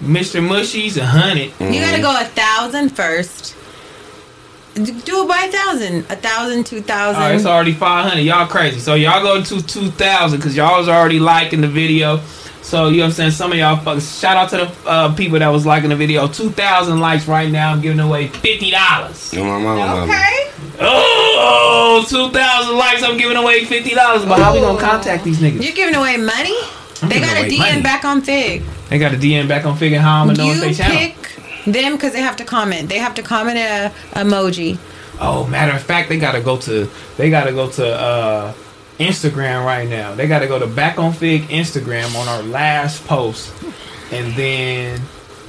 Mr. 0.05 0.47
Mushies, 0.47 0.97
100. 0.99 1.53
You 1.61 1.81
gotta 1.81 2.03
go 2.03 2.15
a 2.21 2.25
thousand 2.25 2.91
first. 2.91 3.55
Do 4.75 5.23
it 5.23 5.29
by 5.29 5.45
a 5.49 5.51
thousand. 5.51 6.01
A 6.11 6.17
thousand, 6.17 6.67
two 6.67 6.83
thousand. 6.83 7.23
Oh, 7.23 7.33
it's 7.35 7.47
already 7.47 7.73
500. 7.73 8.21
Y'all 8.21 8.47
crazy. 8.47 8.79
So 8.79 8.95
y'all 8.95 9.23
go 9.23 9.43
to 9.43 9.63
2,000 9.67 10.39
because 10.39 10.55
y'all 10.55 10.79
was 10.79 10.89
already 10.89 11.19
liking 11.19 11.63
the 11.63 11.69
video. 11.69 12.21
So, 12.67 12.89
you 12.89 12.97
know 12.97 13.03
what 13.05 13.07
I'm 13.07 13.13
saying? 13.13 13.31
Some 13.31 13.53
of 13.53 13.59
y'all, 13.59 13.77
fuck, 13.77 14.01
shout 14.01 14.37
out 14.37 14.51
to 14.51 14.57
the 14.57 14.91
uh, 14.91 15.15
people 15.15 15.39
that 15.39 15.47
was 15.47 15.65
liking 15.65 15.91
the 15.91 15.95
video. 15.95 16.27
2,000 16.27 16.99
likes 16.99 17.29
right 17.29 17.49
now. 17.49 17.71
I'm 17.71 17.81
giving 17.81 18.01
away 18.01 18.27
$50. 18.27 19.33
You 19.33 19.39
know, 19.39 19.45
my 19.53 19.59
mama, 19.63 19.87
mama. 19.87 20.03
Okay. 20.03 20.51
Oh, 20.81 22.05
2,000 22.09 22.77
likes. 22.77 23.05
I'm 23.05 23.19
giving 23.19 23.37
away 23.37 23.65
$50. 23.65 24.29
But 24.29 24.41
how 24.41 24.53
we 24.53 24.59
going 24.59 24.77
to 24.79 24.83
contact 24.83 25.23
these 25.23 25.39
niggas? 25.39 25.63
You're 25.63 25.77
giving 25.77 25.95
away 25.95 26.17
money? 26.17 26.57
I'm 27.03 27.09
They 27.09 27.21
got 27.21 27.37
a 27.37 27.49
DM 27.49 27.59
money. 27.59 27.83
back 27.83 28.05
on 28.05 28.21
Figg. 28.21 28.65
They 28.89 28.99
got 28.99 29.15
a 29.15 29.17
DM 29.17 29.47
back 29.47 29.65
on 29.65 29.77
figuring 29.77 30.03
how 30.03 30.23
I'm 30.23 30.27
going 30.27 30.37
to 30.37 30.43
know 30.43 30.51
if 30.51 30.61
they 30.61 30.73
their 30.73 30.89
channel. 30.89 30.97
pick 30.99 31.73
them 31.73 31.93
because 31.93 32.15
they 32.15 32.21
have 32.21 32.35
to 32.39 32.45
comment. 32.45 32.89
They 32.89 32.99
have 32.99 33.15
to 33.15 33.23
comment 33.23 33.59
a 33.59 33.93
emoji. 34.19 34.77
Oh, 35.21 35.47
matter 35.47 35.73
of 35.73 35.83
fact, 35.83 36.09
they 36.09 36.19
gotta 36.19 36.41
go 36.41 36.59
to 36.59 36.91
they 37.17 37.31
gotta 37.31 37.53
go 37.53 37.71
to 37.71 37.87
uh, 37.89 38.53
Instagram 38.99 39.65
right 39.65 39.89
now. 39.89 40.15
They 40.15 40.27
gotta 40.27 40.47
go 40.47 40.59
to 40.59 40.67
Back 40.67 40.99
on 40.99 41.13
Figg 41.13 41.43
Instagram 41.49 42.15
on 42.17 42.29
our 42.29 42.43
last 42.43 43.07
post, 43.07 43.53
and 44.13 44.35
then 44.35 45.01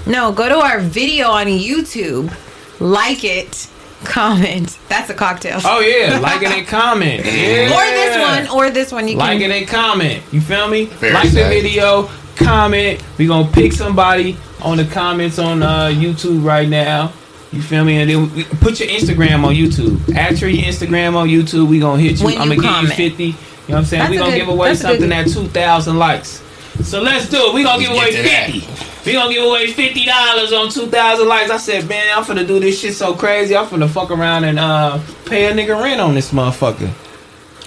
No, 0.05 0.31
go 0.31 0.49
to 0.49 0.55
our 0.57 0.79
video 0.79 1.29
on 1.29 1.45
YouTube, 1.47 2.33
like 2.79 3.23
it, 3.23 3.69
comment. 4.03 4.77
That's 4.89 5.10
a 5.10 5.13
cocktail. 5.13 5.60
oh 5.63 5.79
yeah, 5.79 6.19
like 6.21 6.41
it 6.41 6.49
and 6.51 6.67
comment. 6.67 7.25
Yeah. 7.25 7.73
Or 7.73 7.86
this 7.86 8.17
one, 8.49 8.57
or 8.57 8.69
this 8.69 8.91
one. 8.91 9.07
You 9.07 9.15
like 9.17 9.39
can. 9.39 9.51
it 9.51 9.55
and 9.62 9.67
comment. 9.67 10.23
You 10.31 10.41
feel 10.41 10.67
me? 10.67 10.86
Fair 10.88 11.13
like 11.13 11.29
the 11.31 11.43
video, 11.43 12.10
comment. 12.36 13.03
We 13.17 13.27
gonna 13.27 13.51
pick 13.51 13.71
somebody 13.73 14.38
on 14.62 14.77
the 14.77 14.86
comments 14.86 15.39
on 15.39 15.63
uh, 15.63 15.88
YouTube 15.88 16.43
right 16.43 16.67
now. 16.67 17.13
You 17.51 17.62
feel 17.62 17.86
me? 17.86 17.97
And 18.01 18.10
then 18.10 18.33
we, 18.36 18.43
put 18.43 18.79
your 18.79 18.89
Instagram 18.89 19.43
on 19.45 19.53
YouTube. 19.55 20.13
Add 20.15 20.39
your 20.41 20.49
Instagram 20.49 21.15
on 21.15 21.27
YouTube. 21.29 21.67
We 21.67 21.79
gonna 21.79 22.01
hit 22.01 22.19
you. 22.19 22.25
When 22.25 22.33
you 22.36 22.39
I'm 22.41 22.49
gonna 22.49 22.62
comment. 22.62 22.89
give 22.95 22.99
you 22.99 23.10
fifty. 23.10 23.23
You 23.25 23.31
know 23.31 23.38
what 23.67 23.77
I'm 23.79 23.86
saying? 23.86 23.99
That's 24.01 24.12
we 24.12 24.17
gonna 24.17 24.31
good- 24.31 24.38
give 24.38 24.47
away 24.49 24.67
that's 24.69 24.81
good- 24.81 24.99
something 24.99 25.12
at 25.13 25.27
two 25.27 25.47
thousand 25.47 25.97
likes. 25.97 26.43
So 26.83 27.01
let's 27.01 27.27
do 27.29 27.38
it. 27.38 27.53
We 27.53 27.63
gonna 27.63 27.81
give 27.81 27.91
away 27.91 28.12
get 28.12 28.17
to 28.17 28.29
that. 28.29 28.51
fifty. 28.51 29.10
We 29.10 29.13
gonna 29.13 29.33
give 29.33 29.43
away 29.45 29.67
fifty 29.67 30.05
dollars 30.05 30.51
on 30.53 30.69
two 30.69 30.88
thousand 30.88 31.27
likes. 31.27 31.49
I 31.49 31.57
said, 31.57 31.88
man, 31.88 32.05
I'm 32.17 32.23
finna 32.23 32.45
do 32.45 32.60
this 32.60 32.79
shit 32.79 32.93
so 32.93 33.13
crazy. 33.13 33.55
I'm 33.55 33.65
finna 33.65 33.89
fuck 33.89 34.12
around 34.12 34.43
and 34.43 34.60
uh 34.60 34.99
pay 35.25 35.45
a 35.45 35.53
nigga 35.53 35.81
rent 35.81 36.01
on 36.01 36.13
this 36.13 36.31
motherfucker. 36.31 36.89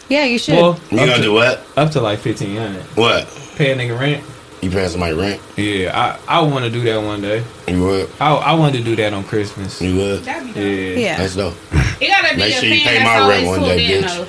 Yeah, 0.09 0.25
you 0.25 0.39
should. 0.39 0.55
Well, 0.57 0.79
You 0.91 0.99
gonna 0.99 1.17
to, 1.17 1.23
do 1.23 1.33
what? 1.33 1.65
up 1.77 1.91
to 1.93 2.01
like 2.01 2.19
fifteen 2.19 2.57
hundred. 2.57 2.83
What? 2.97 3.27
Pay 3.57 3.73
a 3.73 3.77
nigga 3.77 3.99
rent. 3.99 4.23
You 4.61 4.71
paying 4.71 4.89
somebody 4.91 5.15
rent? 5.15 5.41
Yeah, 5.57 6.19
I 6.29 6.39
I 6.39 6.43
want 6.43 6.65
to 6.67 6.71
do 6.71 6.83
that 6.83 6.99
one 7.03 7.23
day. 7.23 7.43
You 7.67 7.83
would? 7.85 8.11
I 8.21 8.35
I 8.35 8.55
want 8.55 8.75
to 8.75 8.83
do 8.83 8.95
that 8.97 9.13
on 9.15 9.25
Christmas. 9.25 9.81
You 9.81 9.97
would? 9.97 10.25
That'd 10.25 10.53
be 10.55 10.61
dope. 10.61 10.99
yeah. 10.99 11.17
That's 11.17 11.35
dope. 11.35 11.55
It 12.01 12.09
gotta 12.09 12.35
be 12.35 12.41
Make 12.41 12.55
a 12.57 12.61
sure 12.61 12.69
you 12.69 12.85
pay 12.85 13.03
my 13.03 13.27
rent 13.29 13.47
one 13.47 13.61
day, 13.63 13.87
tuned 13.89 14.05
in, 14.05 14.11
bitch. 14.11 14.29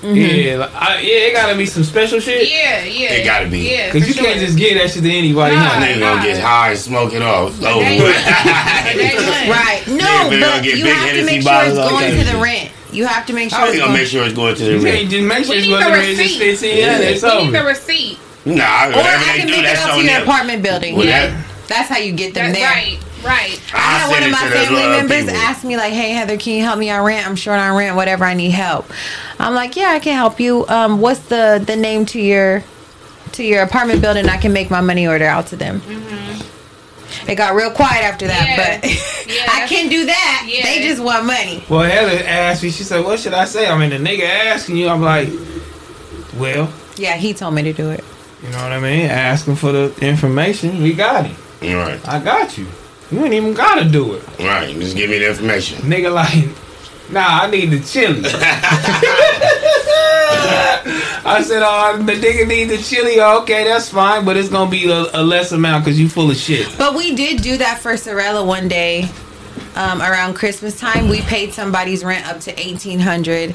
Mm-hmm. 0.00 0.16
yeah, 0.16 0.56
like, 0.56 0.74
I, 0.74 1.00
yeah. 1.00 1.28
It 1.28 1.32
gotta 1.34 1.56
be 1.58 1.66
some 1.66 1.82
special 1.84 2.20
shit. 2.20 2.48
Yeah, 2.50 2.84
yeah. 2.84 3.12
It 3.20 3.24
gotta 3.24 3.48
be. 3.50 3.70
Yeah, 3.70 3.90
Cause 3.92 4.06
you 4.08 4.12
sure. 4.14 4.24
can't 4.24 4.40
just 4.40 4.56
give 4.58 4.76
that 4.78 4.90
shit 4.90 5.02
to 5.02 5.10
anybody. 5.10 5.56
Nah. 5.56 5.62
huh? 5.62 5.80
Nigga 5.84 6.00
gonna 6.00 6.22
get 6.24 6.40
high 6.42 6.70
and 6.70 6.78
smoke 6.78 7.12
it 7.14 7.22
off. 7.22 7.56
It's 7.56 7.64
over 7.64 7.80
They 7.84 8.00
with. 8.00 8.16
They 8.96 9.14
would. 9.16 9.48
Right. 9.48 9.82
No, 9.88 9.96
Yeah, 9.96 10.24
but 10.24 10.30
they 10.30 10.40
gonna 10.40 10.52
but 10.56 10.62
get 10.64 10.76
you 10.78 10.84
big 10.84 10.94
have 10.94 11.14
to 11.16 11.24
make 11.24 11.42
sure 11.42 11.64
it's 11.64 11.76
going 11.76 12.10
to 12.10 12.16
the 12.16 12.24
shit. 12.32 12.42
rent. 12.42 12.70
You 12.92 13.06
have 13.06 13.24
to 13.26 13.32
make 13.32 13.50
sure 13.50 13.58
How 13.58 13.64
we 13.66 13.70
it's 13.72 13.78
gonna 13.80 13.88
going 13.92 14.00
make 14.00 14.08
sure 14.08 14.24
it's 14.24 14.34
going 14.34 14.54
to 14.56 14.64
the 14.64 14.70
You 14.72 14.80
rent? 14.84 14.96
can't 14.98 15.10
just 15.10 15.24
make 15.28 15.44
sure 15.44 15.52
We 15.54 15.58
it's 15.58 15.66
need 15.68 15.72
what 15.72 15.84
the 15.84 15.90
the 15.90 15.96
rent 15.96 16.06
just 16.08 16.18
receipt. 16.20 16.38
fits 16.38 16.62
in. 16.62 16.76
Yeah, 16.78 16.98
it's 17.00 17.22
We 17.22 17.44
need 17.44 17.54
the 17.54 17.64
receipt. 17.64 18.18
Nah, 18.44 18.88
Or 18.88 18.92
I 19.02 19.34
can 19.36 19.46
do, 19.46 19.52
make 19.52 19.64
it 19.64 19.76
out 19.76 19.90
to 19.94 19.96
your 20.02 20.06
them. 20.06 20.22
apartment 20.22 20.62
building. 20.62 20.96
Well, 20.96 21.06
yeah. 21.06 21.26
that- 21.26 21.44
That's 21.68 21.88
how 21.88 21.98
you 21.98 22.12
get 22.12 22.34
them 22.34 22.46
That's 22.52 22.58
there. 22.58 22.68
right, 22.68 22.98
right. 23.22 23.60
I 23.72 23.78
had 23.78 24.02
I'll 24.06 24.10
one 24.10 24.22
of 24.24 24.30
my 24.32 24.48
family 24.50 24.80
members 24.88 25.24
people. 25.26 25.36
ask 25.40 25.62
me 25.62 25.76
like, 25.76 25.92
"Hey 25.92 26.10
Heather, 26.10 26.36
can 26.36 26.54
you 26.54 26.64
help 26.64 26.78
me 26.80 26.90
on 26.90 27.04
rent? 27.04 27.24
I'm 27.28 27.36
short 27.36 27.60
on 27.60 27.76
rent. 27.76 27.94
Whatever, 27.94 28.24
I 28.24 28.34
need 28.34 28.50
help." 28.50 28.90
I'm 29.38 29.54
like, 29.54 29.76
"Yeah, 29.76 29.90
I 29.90 30.00
can 30.00 30.14
help 30.16 30.40
you. 30.40 30.66
Um, 30.68 31.00
what's 31.00 31.20
the 31.20 31.62
the 31.64 31.76
name 31.76 32.06
to 32.06 32.20
your 32.20 32.64
to 33.32 33.44
your 33.44 33.62
apartment 33.62 34.00
building? 34.02 34.28
I 34.28 34.36
can 34.36 34.52
make 34.52 34.68
my 34.68 34.80
money 34.80 35.06
order 35.06 35.26
out 35.26 35.46
to 35.48 35.56
them." 35.56 35.80
It 37.28 37.36
got 37.36 37.54
real 37.54 37.70
quiet 37.70 38.02
after 38.02 38.26
that, 38.26 38.46
Yeah. 38.48 38.80
but 38.80 38.90
Yeah, 38.90 38.96
I 39.42 39.46
that's- 39.46 39.68
can 39.68 39.88
do 39.88 40.06
that. 40.06 40.46
Yeah. 40.48 40.64
They 40.64 40.80
just 40.82 41.00
want 41.00 41.24
money. 41.26 41.62
Well, 41.68 41.82
Heather 41.88 42.24
asked 42.26 42.62
me. 42.64 42.70
She 42.70 42.82
said, 42.82 43.04
"What 43.04 43.20
should 43.20 43.34
I 43.34 43.44
say?" 43.44 43.68
I 43.68 43.76
mean, 43.78 43.90
the 43.90 43.98
nigga 43.98 44.24
asking 44.28 44.76
you. 44.76 44.88
I'm 44.88 45.02
like, 45.02 45.28
"Well, 46.36 46.68
Yeah, 46.96 47.14
he 47.16 47.32
told 47.32 47.54
me 47.54 47.62
to 47.62 47.72
do 47.72 47.90
it. 47.90 48.02
You 48.42 48.48
know 48.50 48.58
what 48.62 48.72
I 48.72 48.80
mean. 48.80 49.06
Asking 49.06 49.56
for 49.56 49.72
the 49.72 49.94
information. 50.00 50.82
We 50.82 50.92
got 50.94 51.26
it. 51.26 51.36
Right, 51.62 52.00
I 52.08 52.18
got 52.22 52.56
you. 52.56 52.66
You 53.10 53.24
ain't 53.24 53.34
even 53.34 53.54
gotta 53.54 53.84
do 53.88 54.14
it, 54.14 54.22
right. 54.38 54.74
Just 54.78 54.96
give 54.96 55.10
me 55.10 55.18
the 55.18 55.28
information. 55.30 55.78
nigga. 55.82 56.12
Like, 56.14 56.48
nah, 57.12 57.42
I 57.42 57.50
need 57.50 57.66
the 57.70 57.80
chili." 57.80 58.22
I 61.22 61.42
said, 61.42 61.62
"Oh, 61.64 62.02
the 62.02 62.12
nigga 62.12 62.46
need 62.46 62.64
the 62.70 62.78
chili. 62.78 63.20
Okay, 63.20 63.64
that's 63.64 63.88
fine, 63.90 64.24
but 64.24 64.36
it's 64.36 64.48
gonna 64.48 64.70
be 64.70 64.90
a, 64.90 65.06
a 65.12 65.22
less 65.22 65.52
amount 65.52 65.84
because 65.84 65.98
you 66.00 66.08
full 66.08 66.30
of 66.30 66.36
shit." 66.36 66.66
But 66.78 66.94
we 66.94 67.14
did 67.14 67.42
do 67.42 67.56
that 67.58 67.80
for 67.80 67.96
Sorella 67.96 68.44
one 68.44 68.68
day. 68.68 69.08
Um, 69.76 70.00
around 70.00 70.34
Christmas 70.34 70.78
time, 70.78 71.08
we 71.08 71.20
paid 71.22 71.52
somebody's 71.52 72.02
rent 72.04 72.26
up 72.26 72.40
to 72.40 72.58
eighteen 72.60 72.98
hundred, 73.00 73.54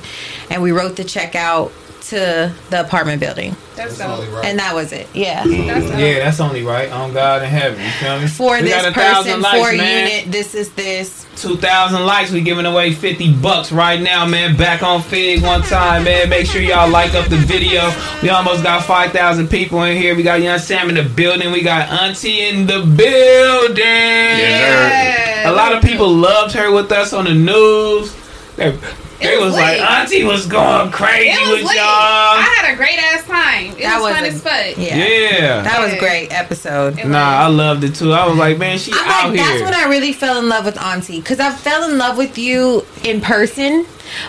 and 0.49 0.61
we 0.61 0.71
wrote 0.71 0.95
the 0.95 1.03
check 1.03 1.35
out 1.35 1.71
to 2.09 2.53
the 2.69 2.81
apartment 2.81 3.19
building, 3.19 3.55
That's 3.75 3.97
That's 3.97 4.09
only 4.09 4.27
right. 4.31 4.45
and 4.45 4.59
that 4.59 4.73
was 4.75 4.91
it. 4.91 5.07
Yeah, 5.13 5.43
That's. 5.45 5.99
Yeah, 5.99 6.19
that's 6.19 6.39
only 6.39 6.63
right. 6.63 6.91
On 6.91 7.13
God 7.13 7.41
in 7.43 7.49
heaven. 7.49 7.83
You 7.83 7.89
feel 7.91 8.19
me? 8.19 8.27
for 8.27 8.55
We 8.57 8.63
this 8.63 8.73
got 8.73 8.85
a 8.89 8.93
person, 8.93 9.41
likes, 9.41 9.67
for 9.69 9.75
man. 9.75 10.07
unit, 10.09 10.31
this 10.31 10.53
is 10.55 10.71
this. 10.73 11.25
Two 11.35 11.57
thousand 11.57 12.05
likes. 12.05 12.31
We 12.31 12.41
giving 12.41 12.65
away 12.65 12.93
fifty 12.93 13.33
bucks 13.33 13.71
right 13.71 13.99
now, 14.01 14.25
man. 14.25 14.55
Back 14.55 14.83
on 14.83 15.01
Figg 15.01 15.41
one 15.43 15.61
time, 15.63 16.05
man. 16.05 16.29
Make 16.29 16.45
sure 16.47 16.61
y'all 16.61 16.89
like 16.89 17.13
up 17.13 17.27
the 17.27 17.35
video. 17.37 17.91
We 18.21 18.29
almost 18.29 18.63
got 18.63 18.83
five 18.85 19.11
thousand 19.11 19.49
people 19.49 19.83
in 19.83 19.97
here. 19.97 20.15
We 20.15 20.23
got 20.23 20.41
Young 20.41 20.59
Sam 20.59 20.87
in 20.89 20.95
the 20.95 21.03
building. 21.03 21.51
We 21.51 21.61
got 21.61 21.89
Auntie 21.89 22.41
in 22.47 22.65
the 22.67 22.79
building. 22.79 23.77
Yes, 23.83 25.43
Yeah. 25.43 25.51
A 25.51 25.53
lot 25.53 25.73
of 25.75 25.83
people 25.83 26.07
loved 26.13 26.53
her 26.55 26.71
with 26.71 26.91
us 26.91 27.13
on 27.13 27.25
the 27.25 27.33
news. 27.33 28.15
They, 28.55 28.71
they 28.71 28.77
It 29.21 29.37
was, 29.39 29.53
was 29.53 29.53
like. 29.53 29.79
Auntie 29.79 30.23
was 30.23 30.45
going 30.45 30.91
crazy 30.91 31.39
was 31.39 31.59
with 31.59 31.63
lit. 31.67 31.75
y'all. 31.77 31.85
I 31.85 32.55
had 32.61 32.73
a 32.73 32.75
great 32.75 32.99
ass 32.99 33.23
time. 33.25 33.71
It 33.77 33.83
That 33.83 33.95
was, 34.01 34.03
was 34.11 34.13
fun 34.13 34.23
a- 34.23 34.27
as 34.27 34.41
fuck. 34.43 34.77
Yeah, 34.77 34.95
yeah. 34.97 35.61
that 35.63 35.79
was 35.81 35.93
Yeah. 35.93 35.99
great 35.99 36.31
episode. 36.33 36.99
It 36.99 37.07
Nah, 37.07 37.17
I 37.43 37.47
loved 37.47 37.83
it 37.85 37.95
too. 37.95 38.11
I 38.11 38.27
was 38.27 38.37
like, 38.37 38.57
man, 38.57 38.77
she 38.77 38.91
I'm 38.93 39.07
out 39.09 39.29
like, 39.29 39.39
here. 39.39 39.47
that's 39.47 39.61
when 39.63 39.73
I 39.73 39.85
really 39.89 40.11
fell 40.13 40.37
in 40.39 40.49
love 40.49 40.65
with 40.65 40.77
Auntie. 40.81 41.19
Because 41.19 41.39
I 41.39 41.51
fell 41.51 41.89
in 41.89 41.97
love 41.97 42.17
with 42.17 42.37
you 42.37 42.85
in 43.03 43.21
person, 43.21 43.85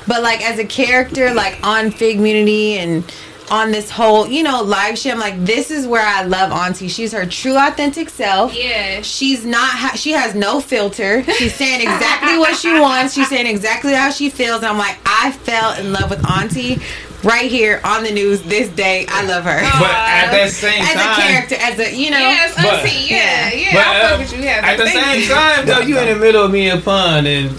but 0.07 0.23
like 0.23 0.41
as 0.49 0.59
a 0.59 0.65
character, 0.65 1.35
like 1.35 1.59
on 1.65 1.91
Figg 1.91 2.17
Community 2.17 2.79
and 2.79 3.03
on 3.51 3.71
this 3.71 3.91
whole, 3.91 4.27
you 4.27 4.43
know, 4.43 4.63
live 4.63 4.99
shit, 4.99 5.13
I'm 5.13 5.21
like, 5.21 5.45
this 5.45 5.71
is 5.71 5.87
where 5.87 6.05
I 6.07 6.23
love 6.25 6.51
Auntie. 6.53 6.89
She's 6.89 7.13
her 7.13 7.27
true, 7.27 7.57
authentic 7.57 8.09
self. 8.11 8.55
Yeah. 8.55 9.03
She's 9.03 9.45
not, 9.45 9.71
ha- 9.71 9.95
she 9.97 10.13
has 10.13 10.35
no 10.35 10.61
filter. 10.61 11.23
She's 11.35 11.55
saying 11.55 11.81
exactly 11.83 12.39
what 12.39 12.57
she 12.57 12.79
wants. 12.81 13.15
She's 13.15 13.29
saying 13.29 13.47
exactly 13.47 13.93
how 13.95 14.11
she 14.11 14.31
feels. 14.31 14.59
And 14.59 14.67
I'm 14.67 14.79
like, 14.79 14.99
I 15.07 15.31
fell 15.33 15.73
in 15.79 15.93
love 15.93 16.11
with 16.11 16.29
Auntie 16.31 16.79
right 17.25 17.51
here 17.51 17.81
on 17.85 18.03
the 18.05 18.11
news 18.11 18.43
this 18.43 18.69
day. 18.69 19.07
I 19.09 19.25
love 19.27 19.45
her. 19.45 19.61
But 19.61 19.91
at 19.91 20.31
that 20.33 20.51
same 20.51 20.83
as 20.83 20.93
time, 20.95 21.13
a 21.13 21.15
character, 21.23 21.55
as 21.59 21.79
a 21.79 21.97
you 21.97 22.11
know, 22.11 22.19
Yes, 22.19 22.55
But- 22.57 22.85
auntie. 22.85 23.13
Yeah, 23.15 23.53
yeah. 23.53 23.73
But, 23.73 23.87
I 23.87 24.01
uh, 24.01 24.09
fuck 24.11 24.19
with 24.21 24.33
you. 24.39 24.45
Yeah, 24.45 24.61
at 24.65 24.77
the 24.79 24.87
same 24.87 25.21
you. 25.21 25.29
time, 25.29 25.67
though, 25.67 25.81
you 25.81 25.99
in 25.99 26.07
the 26.13 26.17
middle 26.21 26.45
of 26.45 26.53
being 26.53 26.71
a 26.77 26.81
pun, 26.81 27.27
and 27.27 27.51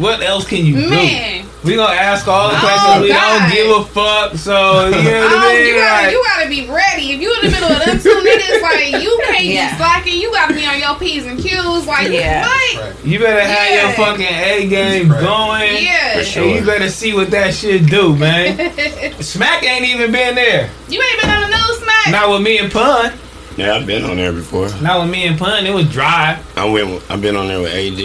what 0.00 0.22
else 0.22 0.46
can 0.46 0.64
you 0.64 0.74
Man. 0.88 1.44
do? 1.44 1.48
We 1.64 1.76
gonna 1.76 1.94
ask 1.94 2.26
all 2.26 2.48
the 2.50 2.56
Oh, 2.56 2.60
questions. 2.60 3.02
we 3.02 3.08
God. 3.10 3.38
don't 3.38 3.50
give 3.54 3.70
a 3.76 3.84
fuck. 3.84 4.34
So 4.36 4.86
you 4.86 4.90
know 4.90 5.20
what 5.20 5.32
Oh, 5.32 5.38
I 5.38 5.54
mean? 5.54 5.66
you 5.68 5.74
gotta, 5.76 6.02
Like, 6.06 6.12
you 6.12 6.24
gotta 6.26 6.48
be 6.48 6.66
ready. 6.66 7.12
If 7.12 7.20
you 7.20 7.34
in 7.34 7.40
the 7.46 7.50
middle 7.52 7.70
of 7.70 7.84
them 7.84 8.00
two 8.00 8.10
niggas, 8.18 8.62
like 8.66 9.02
you 9.02 9.20
can't 9.26 9.44
Yeah. 9.44 9.70
be 9.70 9.76
slacking. 9.76 10.20
You 10.20 10.32
gotta 10.32 10.54
be 10.54 10.66
on 10.66 10.80
your 10.80 10.96
p's 10.96 11.24
and 11.24 11.38
q's. 11.38 11.86
Like 11.86 12.08
Yeah. 12.10 12.42
what? 12.42 12.74
Right. 12.82 12.94
you 13.04 13.18
better 13.20 13.40
have 13.42 13.70
Yeah. 13.70 13.82
your 13.82 13.92
fucking 13.92 14.26
A 14.26 14.66
game 14.66 15.08
Right. 15.12 15.20
going. 15.22 15.84
Yeah. 15.84 16.18
For 16.18 16.24
sure. 16.24 16.42
And 16.42 16.52
you 16.56 16.62
better 16.66 16.88
see 16.90 17.12
what 17.14 17.30
that 17.30 17.54
shit 17.54 17.86
do, 17.86 18.16
man. 18.16 18.56
Smac 19.20 19.62
ain't 19.62 19.84
even 19.86 20.10
been 20.10 20.34
there. 20.34 20.68
You 20.88 21.00
ain't 21.00 21.20
been 21.22 21.30
on 21.30 21.42
the 21.42 21.56
news, 21.56 21.78
Smac. 21.78 22.10
Not 22.10 22.30
with 22.30 22.42
me 22.42 22.58
and 22.58 22.72
Pun. 22.72 23.12
Yeah, 23.56 23.76
I've 23.76 23.86
been 23.86 24.02
on 24.04 24.16
there 24.16 24.32
before. 24.32 24.68
Not 24.80 25.02
with 25.02 25.10
me 25.10 25.26
and 25.26 25.38
Pun. 25.38 25.64
It 25.64 25.72
was 25.74 25.86
dry. 25.86 26.38
I 26.56 26.64
went. 26.64 27.00
I've 27.08 27.20
been 27.22 27.36
on 27.36 27.46
there 27.46 27.60
with 27.60 27.72
AD, 27.72 28.00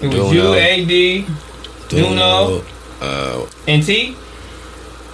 It 0.00 0.06
was 0.08 0.14
Duno. 0.14 0.32
you, 0.32 0.42
uh, 0.42 0.54
AD, 0.54 1.26
Duno, 1.90 2.64
Uh, 3.00 3.46
and 3.68 3.82
T. 3.84 4.16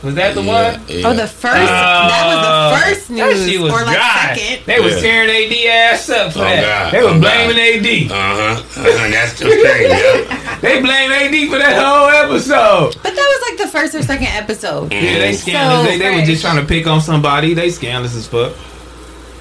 Was 0.02 0.14
that 0.14 0.34
the 0.34 0.42
yeah, 0.42 0.72
one? 0.72 0.82
yeah. 0.88 1.08
oh 1.08 1.14
the 1.14 1.26
first 1.26 1.54
that 1.66 2.22
was 2.26 2.38
the 2.46 2.78
first 2.78 3.10
Uh, 3.10 3.14
That 3.16 3.34
news 3.34 3.58
was 3.58 3.72
or 3.72 3.82
like 3.86 3.96
dry. 3.96 4.34
second. 4.36 4.66
They 4.66 4.78
was 4.80 5.00
tearing 5.00 5.30
AD 5.30 5.66
ass 5.66 6.08
up 6.10 6.32
for 6.32 6.40
Oh, 6.40 6.42
that. 6.42 6.62
God. 6.62 6.92
They 6.92 7.02
were 7.02 7.08
Oh, 7.16 7.18
blaming 7.18 7.56
God. 7.56 7.86
AD. 7.86 8.10
Uh 8.12 8.14
huh. 8.14 8.62
Uh-huh. 8.76 9.10
That's 9.10 9.32
still 9.32 9.50
strange. 9.50 9.88
Yeah. 10.36 10.58
They 10.60 10.80
blame 10.80 11.10
AD 11.12 11.50
for 11.50 11.58
that 11.58 11.76
whole 11.82 12.08
episode. 12.08 12.94
But 13.02 13.14
that 13.14 13.16
was 13.16 13.50
like 13.50 13.58
the 13.58 13.68
first 13.78 13.94
or 13.94 14.02
second 14.02 14.28
episode. 14.28 14.92
Yeah, 14.92 15.00
they 15.18 15.32
Mhm. 15.32 15.36
scandalous. 15.36 15.84
So 15.86 15.90
they, 15.90 15.98
they 15.98 16.10
were 16.14 16.24
just 16.26 16.42
trying 16.42 16.56
to 16.56 16.64
pick 16.66 16.86
on 16.86 17.00
somebody. 17.00 17.54
They 17.54 17.70
scandalous 17.70 18.14
as 18.14 18.26
fuck. 18.26 18.52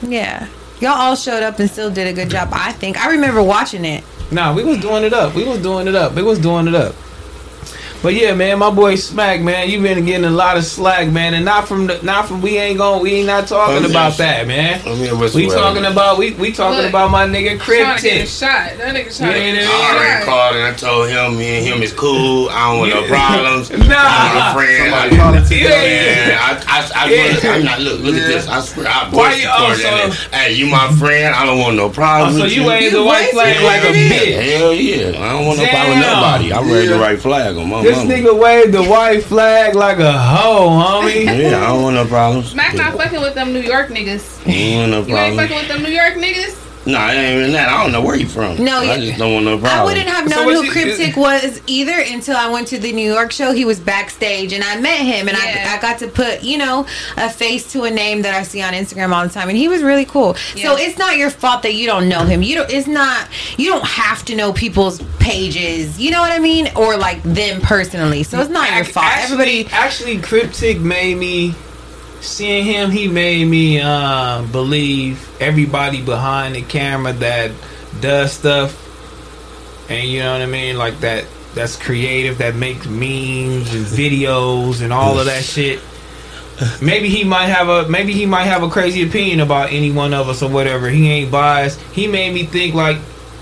Yeah. 0.02 0.48
Y'all 0.80 0.92
all 0.92 1.16
showed 1.16 1.44
up 1.44 1.60
and 1.60 1.70
still 1.70 1.90
did 1.90 2.08
a 2.08 2.14
good 2.14 2.30
job, 2.30 2.50
I 2.52 2.72
think. 2.74 2.98
I 3.04 3.12
remember 3.12 3.42
watching 3.44 3.86
it. 3.86 4.04
Nah, 4.32 4.54
we 4.54 4.64
was 4.64 4.80
doing 4.80 5.04
it 5.04 5.14
up. 5.14 5.36
We 5.36 5.44
was 5.44 5.60
doing 5.60 5.88
it 5.88 5.96
up. 5.96 6.16
We 6.16 6.22
was 6.24 6.40
doing 6.40 6.68
it 6.68 6.76
up. 6.76 6.96
But 8.06 8.14
yeah, 8.14 8.36
man, 8.36 8.60
my 8.60 8.70
boy 8.70 8.94
Smac, 8.94 9.42
man, 9.42 9.68
you 9.68 9.82
been 9.82 10.06
getting 10.06 10.26
a 10.26 10.30
lot 10.30 10.58
of 10.58 10.64
slack, 10.64 11.10
man, 11.10 11.34
and 11.34 11.44
not 11.44 11.68
from 11.68 11.88
the, 11.88 12.00
not 12.04 12.28
from 12.28 12.40
we 12.40 12.56
ain't 12.60 12.78
going 12.78 13.02
we 13.02 13.14
ain't 13.16 13.26
not 13.26 13.48
talking 13.48 13.84
Oh, 13.84 13.90
about 13.90 14.10
yes. 14.10 14.18
that, 14.20 14.46
man. 14.48 14.80
I 14.86 14.94
mean, 14.94 15.18
what's 15.18 15.34
We 15.34 15.48
the 15.50 15.56
talking 15.56 15.82
weather? 15.82 15.92
about 15.92 16.20
we 16.20 16.34
we 16.36 16.52
talking 16.52 16.82
Look, 16.82 16.90
about 16.90 17.10
my 17.10 17.26
nigga 17.26 17.60
Trying 17.60 17.98
to 17.98 18.04
get 18.04 18.28
shot. 18.28 18.78
That 18.78 18.94
nigga 18.94 19.10
trying 19.18 19.34
to 19.34 19.40
Yeah, 19.40 19.54
get 19.56 19.58
a 19.58 19.62
yeah, 19.66 19.70
I 19.74 19.96
already 19.98 20.20
shot. 20.22 20.26
called 20.30 20.56
and 20.56 20.66
I 20.68 20.74
told 20.78 21.10
him 21.10 21.38
me 21.40 21.58
and 21.58 21.66
him 21.66 21.82
is 21.82 21.94
cool. 21.94 22.48
I 22.52 22.70
don't 22.70 22.78
want 22.78 22.94
no 22.94 23.08
problems. 23.08 23.70
Nah. 23.90 23.98
I'm 23.98 24.38
a 24.38 24.54
friend. 24.54 24.92
Somebody 24.94 25.10
I- 25.10 25.18
call 25.18 25.34
it 25.34 25.38
Yeah, 25.38 25.50
together. 25.50 25.88
Yeah, 25.90 26.38
I, 26.46 26.52
I, 26.70 27.06
I, 27.06 27.10
Yeah. 27.10 27.54
I'm 27.58 27.64
not. 27.66 27.80
Look, 27.82 28.02
look 28.02 28.14
Yeah. 28.14 28.22
at 28.22 28.28
this. 28.28 28.48
I 28.48 28.60
swear, 28.62 28.86
I 28.88 29.10
Why 29.10 29.32
voice 29.34 29.42
you- 29.42 29.50
oh, 29.50 29.62
recorded 29.74 29.86
that. 29.86 30.14
so- 30.14 30.38
Hey, 30.38 30.54
you 30.54 30.68
my 30.68 30.92
friend. 31.02 31.34
I 31.34 31.44
don't 31.44 31.58
want 31.58 31.76
no 31.76 31.86
Oh, 31.86 31.90
problems. 31.90 32.38
so 32.38 32.44
with 32.44 32.54
you 32.54 32.66
waved 32.66 32.84
You 32.94 33.02
the 33.02 33.04
white 33.04 33.34
voice 33.34 33.58
flag 33.58 33.64
like 33.66 33.82
a 33.82 33.88
recorded 33.90 34.12
bitch. 34.14 34.44
Hell 34.62 34.74
yeah! 34.78 35.26
I 35.26 35.30
don't 35.34 35.46
want 35.48 35.58
no 35.58 35.66
problem 35.66 35.90
with 35.98 36.06
Damn. 36.06 36.22
nobody. 36.22 36.52
I 36.54 36.62
raised 36.62 36.92
the 36.92 36.96
Yeah. 36.98 37.02
right 37.02 37.20
flag 37.20 37.58
on 37.58 37.68
my 37.70 37.82
This 37.96 38.04
mama. 38.04 38.14
nigga 38.14 38.40
waved 38.40 38.74
the 38.74 38.84
white 38.84 39.24
flag 39.24 39.76
like 39.76 40.00
a 40.00 40.12
hoe, 40.12 40.70
homie. 40.70 41.26
Yeah, 41.26 41.58
I 41.58 41.68
don't 41.68 41.84
want 41.84 41.96
no 41.96 42.06
problems. 42.06 42.54
Smac 42.54 42.76
not 42.76 42.94
fucking 42.98 43.22
with 43.22 43.36
them 43.36 43.54
New 43.54 43.62
York 43.62 43.90
niggas. 43.90 44.46
Ain't 44.48 44.92
want 44.92 45.08
no 45.08 45.08
You 45.08 45.18
ain't 45.18 45.36
fucking 45.38 45.56
with 45.56 45.68
them 45.68 45.84
New 45.84 45.90
York 45.90 46.14
niggas. 46.14 46.65
Nah, 46.86 47.10
it 47.12 47.16
ain't 47.16 47.40
even 47.40 47.52
that. 47.54 47.70
I 47.70 47.82
don't 47.84 47.92
know 47.92 48.02
where 48.02 48.16
you 48.16 48.28
from. 48.28 48.64
No, 48.64 48.80
I 48.80 48.96
you- 48.96 49.08
just 49.08 49.20
don't 49.20 49.34
want 49.34 49.46
no 49.46 49.58
problem. 49.58 49.82
I 49.82 49.84
wouldn't 49.84 50.08
have 50.08 50.30
known 50.30 50.46
what 50.46 50.56
who 50.56 50.64
you- 50.66 50.72
Cryptic 50.72 51.18
was 51.18 51.60
either 51.68 51.94
until 52.00 52.36
I 52.38 52.48
went 52.50 52.68
to 52.70 52.78
the 52.78 52.92
New 52.94 53.12
York 53.12 53.32
show. 53.32 53.52
He 53.54 53.66
was 53.66 53.80
backstage 53.80 54.54
and 54.54 54.64
I 54.64 54.80
met 54.80 55.00
him 55.00 55.28
and 55.28 55.38
Yeah. 55.38 55.70
I, 55.74 55.78
I 55.78 55.82
got 55.82 56.00
to 56.00 56.08
put, 56.08 56.44
you 56.44 56.58
know, 56.58 56.86
a 57.18 57.30
face 57.30 57.72
to 57.74 57.84
a 57.84 57.92
name 57.92 58.22
that 58.22 58.36
I 58.36 58.44
see 58.44 58.62
on 58.62 58.74
Instagram 58.74 59.14
all 59.14 59.24
the 59.24 59.34
time 59.34 59.50
and 59.50 59.58
he 59.58 59.68
was 59.68 59.82
really 59.82 60.06
cool. 60.06 60.36
So 60.56 60.76
it's 60.78 60.98
not 60.98 61.18
your 61.18 61.30
fault 61.32 61.64
that 61.64 61.74
you 61.74 61.88
don't 61.88 62.08
know 62.08 62.24
him. 62.24 62.42
You 62.44 62.56
don't 62.56 62.70
it's 62.70 62.88
not 62.88 63.28
you 63.58 63.70
don't 63.72 63.86
have 63.86 64.24
to 64.26 64.36
know 64.36 64.54
people's 64.54 65.02
pages. 65.20 66.00
You 66.00 66.12
know 66.12 66.22
what 66.22 66.32
I 66.32 66.40
mean? 66.40 66.70
Or 66.76 66.98
like 66.98 67.22
them 67.24 67.62
personally. 67.62 68.24
So 68.24 68.40
it's 68.40 68.50
not 68.50 68.72
your 68.76 68.86
fault. 68.86 69.06
Actually, 69.08 69.24
Everybody 69.24 69.68
actually, 69.72 70.18
Cryptic 70.20 70.80
made 70.80 71.18
me 71.18 71.56
seeing 72.26 72.66
him. 72.66 72.92
He 72.92 73.08
made 73.08 73.46
me 73.48 73.80
uh, 73.82 74.44
believe 74.52 75.30
everybody 75.42 76.02
behind 76.02 76.56
the 76.56 76.62
camera 76.62 77.14
that 77.14 77.52
does 78.02 78.34
stuff, 78.34 78.82
and 79.90 80.08
you 80.08 80.20
know 80.20 80.34
what 80.34 80.42
I 80.42 80.46
mean, 80.46 80.78
like 80.78 81.00
that. 81.00 81.26
That's 81.54 81.78
creative. 81.78 82.40
That 82.40 82.56
makes 82.56 82.86
memes 82.86 83.74
and 83.74 83.86
videos 83.86 84.82
and 84.82 84.92
all 84.92 85.18
of 85.18 85.28
that 85.28 85.42
shit. 85.42 85.80
Maybe 86.82 87.08
he 87.08 87.24
might 87.24 87.48
have 87.48 87.70
a 87.70 87.88
maybe 87.90 88.12
he 88.12 88.26
might 88.26 88.44
have 88.44 88.62
a 88.64 88.70
crazy 88.70 89.08
opinion 89.08 89.40
about 89.40 89.72
any 89.72 89.92
one 89.92 90.14
of 90.14 90.28
us 90.28 90.44
or 90.44 90.50
whatever. 90.50 90.90
He 90.90 91.10
ain't 91.10 91.32
biased. 91.32 91.80
He 91.94 92.08
made 92.08 92.34
me 92.34 92.46
think 92.46 92.76
like, 92.76 92.98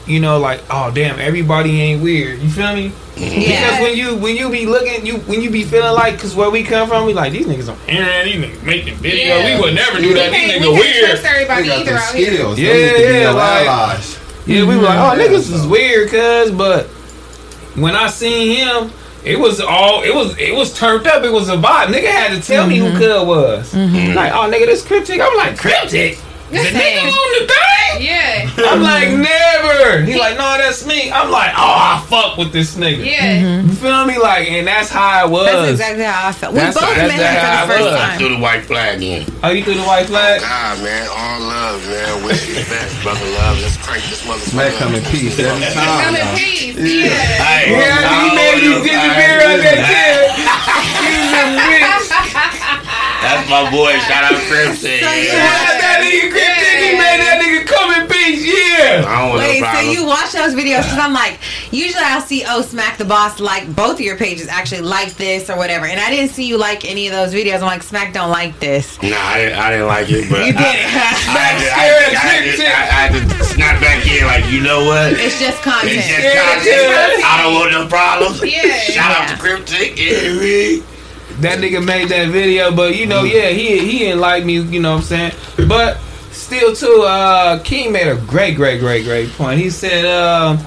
you 0.05 0.19
know, 0.19 0.39
like 0.39 0.61
oh 0.69 0.91
damn, 0.93 1.19
everybody 1.19 1.81
ain't 1.81 2.03
weird. 2.03 2.39
You 2.39 2.49
feel 2.49 2.75
me? 2.75 2.91
Because 3.15 3.79
when 3.81 3.95
you 3.95 4.15
when 4.15 4.35
you 4.35 4.49
be 4.49 4.65
looking, 4.65 5.05
you 5.05 5.17
when 5.19 5.41
you 5.41 5.49
be 5.51 5.63
feeling 5.63 5.93
like, 5.93 6.19
cause 6.19 6.35
where 6.35 6.49
we 6.49 6.63
come 6.63 6.87
from, 6.87 7.05
we 7.05 7.13
like 7.13 7.31
these 7.31 7.45
niggas 7.45 7.69
on 7.71 7.77
internet, 7.87 8.25
these 8.25 8.35
niggas 8.43 8.63
making 8.63 8.95
videos. 8.95 9.25
Yeah. 9.25 9.55
We 9.55 9.61
would 9.61 9.75
never 9.75 9.99
do 9.99 10.13
that. 10.15 10.31
These 10.31 10.51
niggas 10.51 10.59
we 10.59 10.65
can't 10.65 10.79
weird. 10.79 11.09
trust 11.09 11.25
everybody 11.25 11.61
They 11.63 11.67
got 11.67 11.79
either 11.81 11.89
them 11.91 11.99
out 11.99 12.15
here. 12.15 12.33
skills. 12.33 12.59
Yeah, 12.59 12.73
Them 12.73 12.79
need 12.81 12.89
to 12.91 12.97
be 12.97 13.19
yeah, 13.19 13.29
like- 13.31 13.67
allies. 13.67 14.19
Yeah, 14.45 14.65
we 14.65 14.75
were 14.75 14.81
like, 14.83 14.97
oh 14.99 15.13
Yeah, 15.21 15.27
niggas 15.27 15.53
is 15.53 15.67
weird, 15.67 16.09
cuz. 16.09 16.51
But 16.51 16.87
when 17.75 17.95
I 17.95 18.07
seen 18.07 18.57
him, 18.57 18.91
it 19.23 19.39
was 19.39 19.61
all 19.61 20.01
it 20.03 20.13
was 20.13 20.37
it 20.37 20.53
was 20.55 20.73
turned 20.77 21.07
up. 21.07 21.23
It 21.23 21.31
was 21.31 21.49
a 21.49 21.55
vibe. 21.55 21.87
Nigga 21.87 22.07
had 22.11 22.31
to 22.35 22.41
tell 22.45 22.67
me 22.67 22.77
who 22.77 22.85
mm-hmm. 22.87 22.97
Cuz 22.97 23.25
was. 23.27 23.73
Mm-hmm. 23.73 24.15
Like, 24.15 24.33
oh 24.33 24.49
nigga, 24.51 24.65
this 24.65 24.85
cryptic. 24.85 25.21
I'm 25.21 25.35
like 25.37 25.57
cryptic. 25.57 26.17
The 26.53 26.59
nigga 26.69 27.09
on 27.09 27.29
the 27.39 27.47
thing. 27.47 28.01
Yeah, 28.01 28.49
I'm 28.69 28.81
like 28.81 29.09
never. 29.09 30.01
He 30.03 30.17
like, 30.17 30.35
no, 30.37 30.57
that's 30.57 30.85
me. 30.85 31.11
I'm 31.11 31.29
like, 31.29 31.51
oh, 31.55 31.75
I 31.77 32.03
fuck 32.09 32.37
with 32.37 32.51
this 32.51 32.75
nigga. 32.75 33.05
yeah. 33.05 33.37
Mm-hmm. 33.41 33.69
You 33.69 33.75
feel 33.75 34.05
me? 34.05 34.17
Like, 34.17 34.49
and 34.49 34.65
that's 34.67 34.89
how 34.89 35.25
it 35.25 35.29
was. 35.31 35.45
That's 35.45 35.71
exactly 35.71 36.03
how 36.03 36.27
I 36.27 36.31
felt. 36.31 36.53
We 36.53 36.59
That's- 36.59 36.73
both 36.73 36.89
that's 36.95 37.13
met 37.13 37.21
him 37.21 37.45
how 37.45 37.65
for 37.67 37.73
I 37.73 37.77
the 37.77 37.83
was. 37.83 37.93
first 37.93 38.01
I 38.01 38.07
time. 38.09 38.17
threw 38.17 38.29
the 38.29 38.41
white 38.41 38.65
flag 38.65 39.01
in. 39.03 39.25
Oh, 39.43 39.49
you 39.49 39.63
threw 39.63 39.75
the 39.75 39.83
white 39.85 40.07
flag? 40.07 40.41
God, 40.41 40.81
man, 40.83 41.05
all 41.13 41.39
love, 41.41 41.85
man. 41.85 42.23
Wish 42.25 42.47
you 42.49 42.55
the 42.55 42.65
best, 42.69 42.97
brother 43.03 43.25
love. 43.37 43.61
Let's 43.61 43.77
crank 43.77 44.03
this 44.09 44.21
motherfucker. 44.25 44.57
Smac 44.57 44.73
come 44.81 44.95
in 44.95 45.03
peace 45.13 45.37
every 45.39 45.61
Come 45.73 45.85
time. 45.85 46.15
in 46.17 46.27
peace. 46.37 46.73
Yeah. 46.77 47.13
Yeah. 47.13 47.45
Hey, 47.45 47.71
Yeah, 47.77 47.97
he 48.01 48.29
I 48.29 48.35
made 48.35 48.57
me 48.57 48.69
don't 48.73 48.81
know, 48.81 48.89
disappear 48.89 49.37
hey, 49.37 49.53
out 49.53 49.59
that 49.61 49.79
chair. 49.85 50.17
He's 51.03 51.29
a 51.29 51.43
bitch. 51.61 52.09
That's 53.23 53.49
my 53.49 53.71
boy. 53.71 53.93
Shout 54.05 54.23
out 54.31 54.39
Crimson. 54.51 54.99
So 54.99 55.09
you 55.15 55.31
Yeah, 55.31 55.79
that 55.79 55.99
nigga 56.03 56.29
cryptic. 56.29 56.77
He 56.83 56.91
made 56.99 57.19
that 57.23 57.39
nigga 57.41 57.63
come 57.65 57.89
in 57.95 58.07
peace. 58.07 58.43
Yeah. 58.43 59.07
I 59.07 59.21
don't 59.21 59.29
want 59.29 59.39
Wait, 59.39 59.61
no 59.61 59.71
so 59.73 59.79
you 59.91 60.05
watch 60.05 60.31
those 60.33 60.53
videos? 60.53 60.83
Because 60.83 60.99
I'm 60.99 61.13
like, 61.13 61.39
usually 61.71 62.03
I'll 62.03 62.21
see, 62.21 62.43
oh, 62.45 62.61
Smac 62.61 62.97
the 62.97 63.05
Boss 63.05 63.39
like 63.39 63.73
both 63.75 63.95
of 63.95 64.01
your 64.01 64.17
pages 64.17 64.47
actually 64.47 64.81
like 64.81 65.13
this 65.15 65.49
or 65.49 65.57
whatever. 65.57 65.85
And 65.85 65.99
I 65.99 66.09
didn't 66.09 66.31
see 66.31 66.45
you 66.47 66.57
like 66.57 66.83
any 66.85 67.07
of 67.07 67.13
those 67.13 67.33
videos. 67.33 67.55
I'm 67.63 67.71
like, 67.71 67.81
Smac 67.83 68.13
don't 68.13 68.29
like 68.31 68.59
this. 68.59 69.01
Nah, 69.01 69.09
I 69.15 69.37
didn't, 69.39 69.59
I 69.59 69.69
didn't 69.71 69.87
like 69.87 70.07
it, 70.09 70.29
but 70.29 70.45
You 70.45 70.53
did 70.53 70.61
I, 70.61 70.73
it. 70.75 70.85
I, 70.93 71.39
had 71.39 71.55
to- 71.59 71.71
I, 71.71 71.83
scared 71.83 72.07
of 72.07 72.13
had 72.13 72.13
to- 72.13 72.17
I, 72.17 72.27
had 72.27 72.43
to- 72.43 72.49
chick, 72.51 72.59
chick. 72.59 72.73
I, 72.73 73.39
I 73.39 73.43
snap 73.55 73.81
back 73.81 74.05
in 74.07 74.25
like, 74.27 74.45
you 74.51 74.61
know 74.61 74.85
what? 74.85 75.13
It's 75.13 75.39
just 75.39 75.57
It's 75.57 75.61
content. 75.63 76.01
just 76.03 76.09
Yeah, 76.09 76.43
content. 76.43 77.19
yeah. 77.19 77.27
I 77.31 77.41
don't 77.43 77.53
want 77.55 77.71
no 77.71 77.87
problems. 77.87 78.43
Yeah. 78.43 78.77
Shout 78.91 79.11
out 79.11 79.29
Yeah. 79.29 79.35
to 79.35 79.41
Cryptic. 79.41 79.97
Yeah, 79.97 80.33
me. 80.39 80.83
That 81.41 81.59
nigga 81.59 81.83
made 81.83 82.09
that 82.09 82.29
video, 82.29 82.71
but 82.71 82.95
you 82.95 83.05
know, 83.05 83.23
yeah, 83.23 83.49
he 83.49 83.79
he 83.79 83.99
didn't 83.99 84.21
like 84.21 84.45
me. 84.45 84.59
You 84.59 84.79
know 84.79 84.91
what 84.93 84.97
I'm 84.97 85.03
saying? 85.03 85.31
But 85.67 85.97
still, 86.31 86.75
too, 86.75 87.03
uh, 87.05 87.59
King 87.63 87.91
made 87.91 88.07
a 88.07 88.15
great, 88.15 88.55
great, 88.55 88.79
great, 88.79 89.03
great 89.03 89.29
point. 89.31 89.59
He 89.59 89.69
said, 89.69 90.05
uh, 90.05 90.57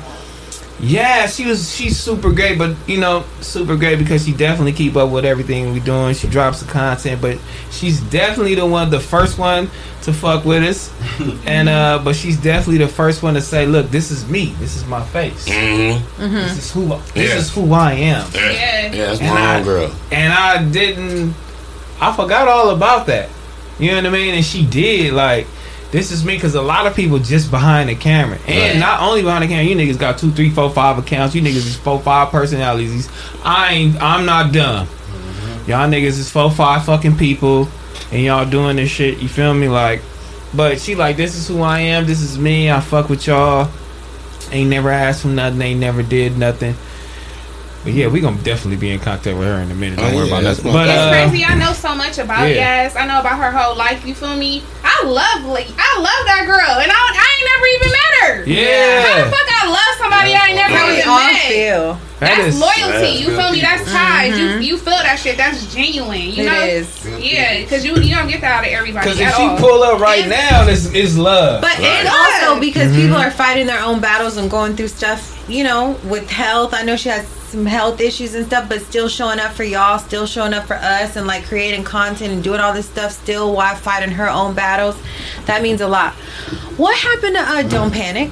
yeah, 0.80 1.26
she 1.26 1.46
was 1.46 1.74
she's 1.74 1.96
super 1.98 2.30
great, 2.32 2.58
but 2.58 2.76
you 2.86 2.98
know, 2.98 3.24
super 3.40 3.76
great 3.76 3.98
because 3.98 4.24
she 4.26 4.32
definitely 4.32 4.72
keep 4.72 4.94
up 4.96 5.10
with 5.10 5.24
everything 5.24 5.72
we 5.72 5.80
doing. 5.80 6.14
She 6.14 6.28
drops 6.28 6.60
the 6.60 6.70
content, 6.70 7.20
but 7.22 7.38
she's 7.70 8.00
definitely 8.02 8.54
the 8.56 8.66
one, 8.66 8.90
the 8.90 9.00
first 9.00 9.38
one 9.38 9.70
to 10.02 10.12
fuck 10.12 10.44
with 10.44 10.62
us, 10.62 10.92
and 11.46 11.68
uh, 11.68 12.00
but 12.04 12.14
she's 12.14 12.36
definitely 12.36 12.78
the 12.78 12.88
first 12.92 13.22
one 13.22 13.34
to 13.34 13.40
say, 13.40 13.66
look, 13.66 13.90
this 13.90 14.10
is 14.10 14.28
me, 14.28 14.52
this 14.60 14.76
is 14.76 14.84
my 14.86 15.02
face, 15.06 15.48
Mm-hmm. 15.48 16.32
this 16.34 16.58
is 16.58 16.72
who 16.72 16.86
this 17.14 17.30
Yeah. 17.30 17.36
is 17.38 17.50
who 17.52 17.72
I 17.72 17.92
am. 17.92 18.30
Yeah. 18.34 18.50
Yeah. 18.50 18.92
yeah, 18.92 19.06
that's 19.06 19.20
my 19.20 19.56
own 19.58 19.64
girl. 19.64 19.92
and 20.12 20.32
I 20.32 20.62
didn't. 20.70 21.34
I 22.00 22.14
forgot 22.14 22.46
all 22.48 22.70
about 22.70 23.06
that. 23.06 23.30
You 23.78 23.90
know 23.92 23.96
what 23.96 24.06
I 24.06 24.10
mean? 24.10 24.34
And 24.34 24.44
she 24.44 24.66
did 24.66 25.14
like. 25.14 25.46
This 25.96 26.10
is 26.12 26.26
me 26.26 26.34
because 26.34 26.54
a 26.54 26.60
lot 26.60 26.86
of 26.86 26.94
people 26.94 27.18
just 27.18 27.50
behind 27.50 27.88
the 27.88 27.94
camera, 27.94 28.38
and 28.46 28.72
Right. 28.72 28.76
not 28.78 29.00
only 29.00 29.22
behind 29.22 29.44
the 29.44 29.48
camera, 29.48 29.64
you 29.64 29.74
niggas 29.74 29.98
got 29.98 30.18
two, 30.18 30.30
three, 30.30 30.50
four, 30.50 30.68
five 30.68 30.98
accounts. 30.98 31.34
You 31.34 31.40
niggas 31.40 31.66
is 31.66 31.74
four, 31.76 31.98
five 32.00 32.28
personalities. 32.30 33.08
I 33.42 33.72
ain't. 33.72 34.02
I'm 34.02 34.26
not 34.26 34.52
dumb. 34.52 34.86
Y'all 35.66 35.88
niggas 35.88 36.18
is 36.18 36.30
four, 36.30 36.50
five 36.50 36.84
fucking 36.84 37.16
people, 37.16 37.66
and 38.12 38.22
y'all 38.22 38.44
doing 38.44 38.76
this 38.76 38.90
shit. 38.90 39.20
You 39.20 39.28
feel 39.28 39.54
me? 39.54 39.68
Like, 39.68 40.02
but 40.52 40.78
she 40.80 40.94
like, 40.94 41.16
this 41.16 41.34
is 41.34 41.48
who 41.48 41.62
I 41.62 41.80
am. 41.80 42.04
This 42.06 42.20
is 42.20 42.38
me. 42.38 42.70
I 42.70 42.80
fuck 42.80 43.08
with 43.08 43.26
y'all. 43.26 43.70
Ain't 44.52 44.68
never 44.68 44.90
asked 44.90 45.22
for 45.22 45.28
nothing. 45.28 45.62
Ain't 45.62 45.80
never 45.80 46.02
did 46.02 46.36
nothing. 46.36 46.74
But 47.84 47.94
yeah, 47.94 48.08
we 48.08 48.20
gonna 48.20 48.36
definitely 48.42 48.76
be 48.76 48.90
in 48.90 48.98
contact 49.00 49.38
with 49.38 49.46
her 49.46 49.60
in 49.60 49.70
a 49.70 49.74
minute. 49.74 49.98
Don't 49.98 50.12
Oh, 50.12 50.16
worry 50.16 50.26
yeah, 50.28 50.32
about 50.34 50.42
that's 50.42 50.58
nothing. 50.58 50.72
But 50.72 50.88
It's 50.88 50.98
uh, 50.98 51.10
crazy. 51.30 51.44
I 51.44 51.54
know 51.54 51.72
so 51.72 51.94
much 51.94 52.18
about 52.18 52.48
yeah. 52.50 52.82
Yas. 52.84 52.96
I 52.96 53.06
know 53.06 53.20
about 53.20 53.38
her 53.38 53.50
whole 53.56 53.76
life. 53.76 54.04
You 54.04 54.14
feel 54.14 54.36
me? 54.36 54.62
I 54.96 55.04
love, 55.04 55.44
like, 55.44 55.68
I 55.76 55.90
love 56.00 56.22
that 56.30 56.44
girl, 56.46 56.80
and 56.80 56.88
I, 56.90 56.96
I 56.96 57.26
ain't 57.36 57.46
never 57.52 57.66
even 57.76 57.90
met 57.92 58.12
her. 58.20 58.34
Yeah. 58.48 59.02
How 59.02 59.14
the 59.14 59.20
yeah, 59.20 59.30
fuck 59.30 59.48
I 59.52 59.64
love 59.68 59.92
somebody 59.98 60.34
I 60.34 60.46
ain't 60.48 60.56
never 60.56 60.74
How 60.76 60.88
we 60.88 61.02
all 61.02 61.18
met? 61.32 61.42
feel. 61.42 61.86
that 62.20 62.36
That's 62.36 62.54
is 62.54 62.60
loyalty. 62.60 62.92
that's 62.92 63.20
you 63.20 63.28
feel 63.36 63.50
me? 63.52 63.60
That's 63.60 63.84
ties. 63.92 64.38
You 64.38 64.46
you 64.58 64.76
feel 64.78 64.96
that 64.96 65.18
shit. 65.18 65.36
That's 65.36 65.72
genuine. 65.74 66.20
You 66.32 66.42
It 66.44 66.46
know? 66.46 66.64
is. 66.64 66.88
Yeah, 67.20 67.60
because 67.60 67.84
you 67.84 67.94
you 68.00 68.14
don't 68.16 68.28
get 68.28 68.40
that 68.40 68.52
out 68.60 68.64
of 68.64 68.72
everybody 68.72 69.04
because 69.04 69.20
at 69.20 69.28
if 69.28 69.36
she 69.36 69.42
all. 69.42 69.58
pull 69.58 69.82
up 69.82 70.00
right 70.00 70.24
It's- 70.24 70.32
now, 70.50 70.66
it's, 70.66 70.86
it's 70.94 71.16
love. 71.16 71.60
But 71.60 71.76
Right. 71.78 71.84
and 71.84 72.08
also 72.08 72.58
because 72.60 72.88
Mm-hmm. 72.92 73.00
people 73.02 73.16
are 73.18 73.30
fighting 73.30 73.66
their 73.66 73.82
own 73.82 74.00
battles 74.00 74.38
and 74.38 74.50
going 74.50 74.76
through 74.76 74.88
stuff, 74.88 75.35
you 75.48 75.64
know, 75.64 75.98
with 76.04 76.28
health. 76.30 76.74
I 76.74 76.82
know 76.82 76.96
she 76.96 77.08
has 77.08 77.26
some 77.26 77.64
health 77.66 78.00
issues 78.00 78.34
and 78.34 78.46
stuff, 78.46 78.68
but 78.68 78.82
still 78.82 79.08
showing 79.08 79.38
up 79.38 79.52
for 79.52 79.64
y'all, 79.64 79.98
still 79.98 80.26
showing 80.26 80.52
up 80.52 80.66
for 80.66 80.74
us, 80.74 81.16
and 81.16 81.26
like 81.26 81.44
creating 81.44 81.84
content 81.84 82.32
and 82.32 82.42
doing 82.42 82.60
all 82.60 82.72
this 82.72 82.86
stuff 82.86 83.12
still 83.12 83.54
while 83.54 83.76
fighting 83.76 84.10
her 84.10 84.28
own 84.28 84.54
battles. 84.54 84.96
That 85.46 85.62
means 85.62 85.80
a 85.80 85.88
lot. 85.88 86.14
What 86.76 86.96
happened 86.96 87.36
to 87.36 87.42
uh, 87.42 87.62
Don't 87.62 87.92
Panic? 87.92 88.30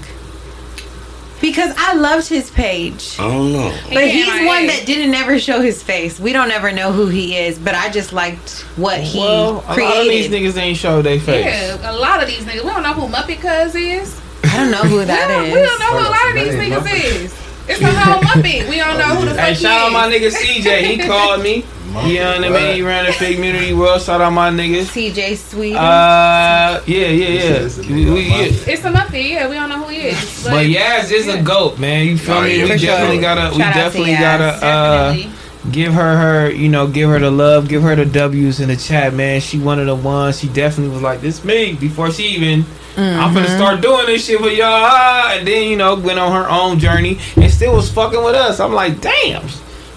Because 1.41 1.75
I 1.77 1.95
loved 1.95 2.29
his 2.29 2.51
page. 2.51 3.17
I 3.19 3.29
don't 3.29 3.53
know. 3.53 3.77
But 3.89 3.95
Yeah, 3.95 4.07
he's 4.07 4.27
my 4.27 4.47
one 4.47 4.67
that 4.69 4.85
didn't 4.87 5.15
ever 5.15 5.39
show 5.39 5.61
his 5.61 5.83
face. 5.83 6.19
We 6.19 6.33
don't 6.33 6.51
ever 6.51 6.73
know 6.73 6.91
who 6.91 7.09
he 7.09 7.37
is, 7.37 7.59
but 7.59 7.75
I 7.75 7.91
just 7.91 8.15
liked 8.15 8.63
what 8.77 9.01
he 9.01 9.19
well, 9.19 9.63
a 9.67 9.77
lot 9.77 9.97
of 10.01 10.07
these 10.07 10.29
niggas 10.31 10.57
ain't 10.57 10.79
show 10.79 11.03
their 11.03 11.21
face. 11.21 11.45
Yeah, 11.45 11.91
a 11.91 11.93
lot 11.93 12.23
of 12.23 12.29
these 12.29 12.45
niggas. 12.45 12.65
We 12.65 12.71
don't 12.71 12.83
know 12.83 12.95
who 12.95 13.09
Muppet 13.09 13.41
Cuz 13.41 13.75
is. 13.75 14.21
I 14.45 14.57
don't 14.59 14.71
know 14.71 14.85
who 14.89 15.05
that 15.07 15.29
we, 15.29 15.35
don't, 15.35 15.45
is. 15.47 15.55
we 15.55 15.61
don't 15.63 15.79
know 15.81 15.93
who 15.93 15.99
a 15.99 16.11
lot 16.11 16.29
of 16.29 16.35
these 16.35 16.55
niggas 16.55 16.83
Muppet. 16.83 17.25
is. 17.25 17.35
It's 17.67 17.81
a 17.81 17.87
whole 17.87 18.23
Muppet. 18.23 18.69
We 18.69 18.77
don't 18.77 18.99
know 18.99 19.15
who 19.17 19.25
the 19.25 19.35
fuck 19.35 19.41
Hey, 19.41 19.55
he 19.55 19.63
shout 19.63 19.81
out 19.81 19.87
is. 19.89 19.93
my 19.93 20.07
nigga 20.09 20.31
CJ. 20.31 20.83
He 20.85 20.99
called 21.09 21.43
me. 21.43 21.65
You 22.09 22.19
know 22.19 22.33
what 22.41 22.45
I 22.45 22.49
mean? 22.51 22.75
He 22.75 22.83
ran 22.83 23.07
the 23.07 23.13
fake 23.13 23.37
community 23.37 23.73
world. 23.73 24.03
Shout 24.03 24.21
out 24.21 24.33
my 24.33 24.51
niggas. 24.51 24.87
CJ 24.87 25.37
Sweet. 25.37 25.77
Uh, 25.77 26.83
yeah, 26.87 27.07
yeah, 27.07 27.29
yeah. 27.29 27.41
This 27.61 27.79
is 27.79 27.89
a 27.89 27.93
We, 27.93 28.11
we, 28.11 28.21
yeah. 28.29 28.37
It's 28.67 28.85
a 28.85 28.91
Muppet. 28.91 29.29
Yeah, 29.31 29.49
we 29.49 29.55
don't 29.55 29.69
know 29.69 29.79
who 29.85 29.89
he 29.91 30.09
is. 30.09 30.43
But 30.45 30.67
Yaz 30.67 31.13
is 31.13 31.27
yeah. 31.29 31.35
a 31.35 31.43
goat, 31.43 31.79
man. 31.79 32.07
You 32.07 32.19
feel 32.19 32.35
Oh, 32.35 32.43
me? 32.43 32.57
yeah, 32.59 32.65
we 32.65 32.79
definitely 32.79 33.21
gotta, 33.21 33.51
we 33.57 33.59
Shout 33.63 33.69
out 33.69 33.73
to 33.75 33.79
definitely 33.81 34.13
gotta 34.15 34.45
uh, 34.67 35.13
Definitely. 35.15 35.71
give 35.71 35.93
her 35.95 36.17
her, 36.17 36.51
you 36.51 36.69
know, 36.69 36.89
give 36.89 37.09
her 37.11 37.21
the 37.21 37.31
love, 37.31 37.69
give 37.69 37.83
her 37.83 37.95
the 37.95 38.05
W's 38.07 38.59
in 38.59 38.69
the 38.69 38.77
chat, 38.77 39.15
man. 39.15 39.41
She 39.41 39.61
one 39.61 39.79
of 39.79 39.87
the 39.87 39.95
ones. 39.95 40.41
She 40.41 40.49
definitely 40.49 40.93
was 40.93 41.03
like, 41.03 41.21
"This 41.21 41.45
me." 41.45 41.75
Before 41.75 42.11
she 42.11 42.25
even, 42.35 42.65
I'm 42.97 43.35
gonna 43.35 43.47
mm-hmm. 43.47 43.57
start 43.57 43.81
doing 43.81 44.07
this 44.07 44.25
shit 44.25 44.41
for 44.41 44.49
y'all, 44.49 45.29
and 45.31 45.47
then 45.47 45.69
you 45.69 45.77
know, 45.77 45.95
went 45.97 46.19
on 46.19 46.33
her 46.33 46.49
own 46.49 46.79
journey 46.79 47.19
and 47.37 47.51
still 47.51 47.75
was 47.75 47.91
fucking 47.91 48.23
with 48.23 48.35
us. 48.35 48.61
I'm 48.61 48.73
like, 48.73 49.01
damn. 49.01 49.47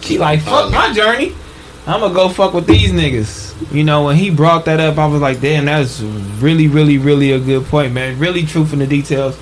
She 0.02 0.18
like, 0.18 0.42
fuck 0.42 0.66
oh, 0.66 0.70
my 0.72 0.94
journey. 0.94 1.36
I'm 1.86 2.02
gonna 2.02 2.14
go 2.14 2.30
fuck 2.30 2.54
with 2.54 2.68
these 2.68 2.92
niggas. 2.92 3.74
You 3.74 3.84
know, 3.84 4.06
when 4.06 4.16
he 4.16 4.30
brought 4.30 4.66
that 4.66 4.80
up, 4.80 4.98
I 4.98 5.06
was 5.08 5.22
like, 5.22 5.42
damn, 5.42 5.66
that's 5.66 6.02
really, 6.02 6.68
really, 6.68 6.98
really 6.98 7.32
a 7.32 7.40
good 7.40 7.66
point, 7.66 7.94
man. 7.94 8.20
Really 8.20 8.46
truth 8.46 8.74
in 8.74 8.80
the 8.80 8.88
details 8.88 9.38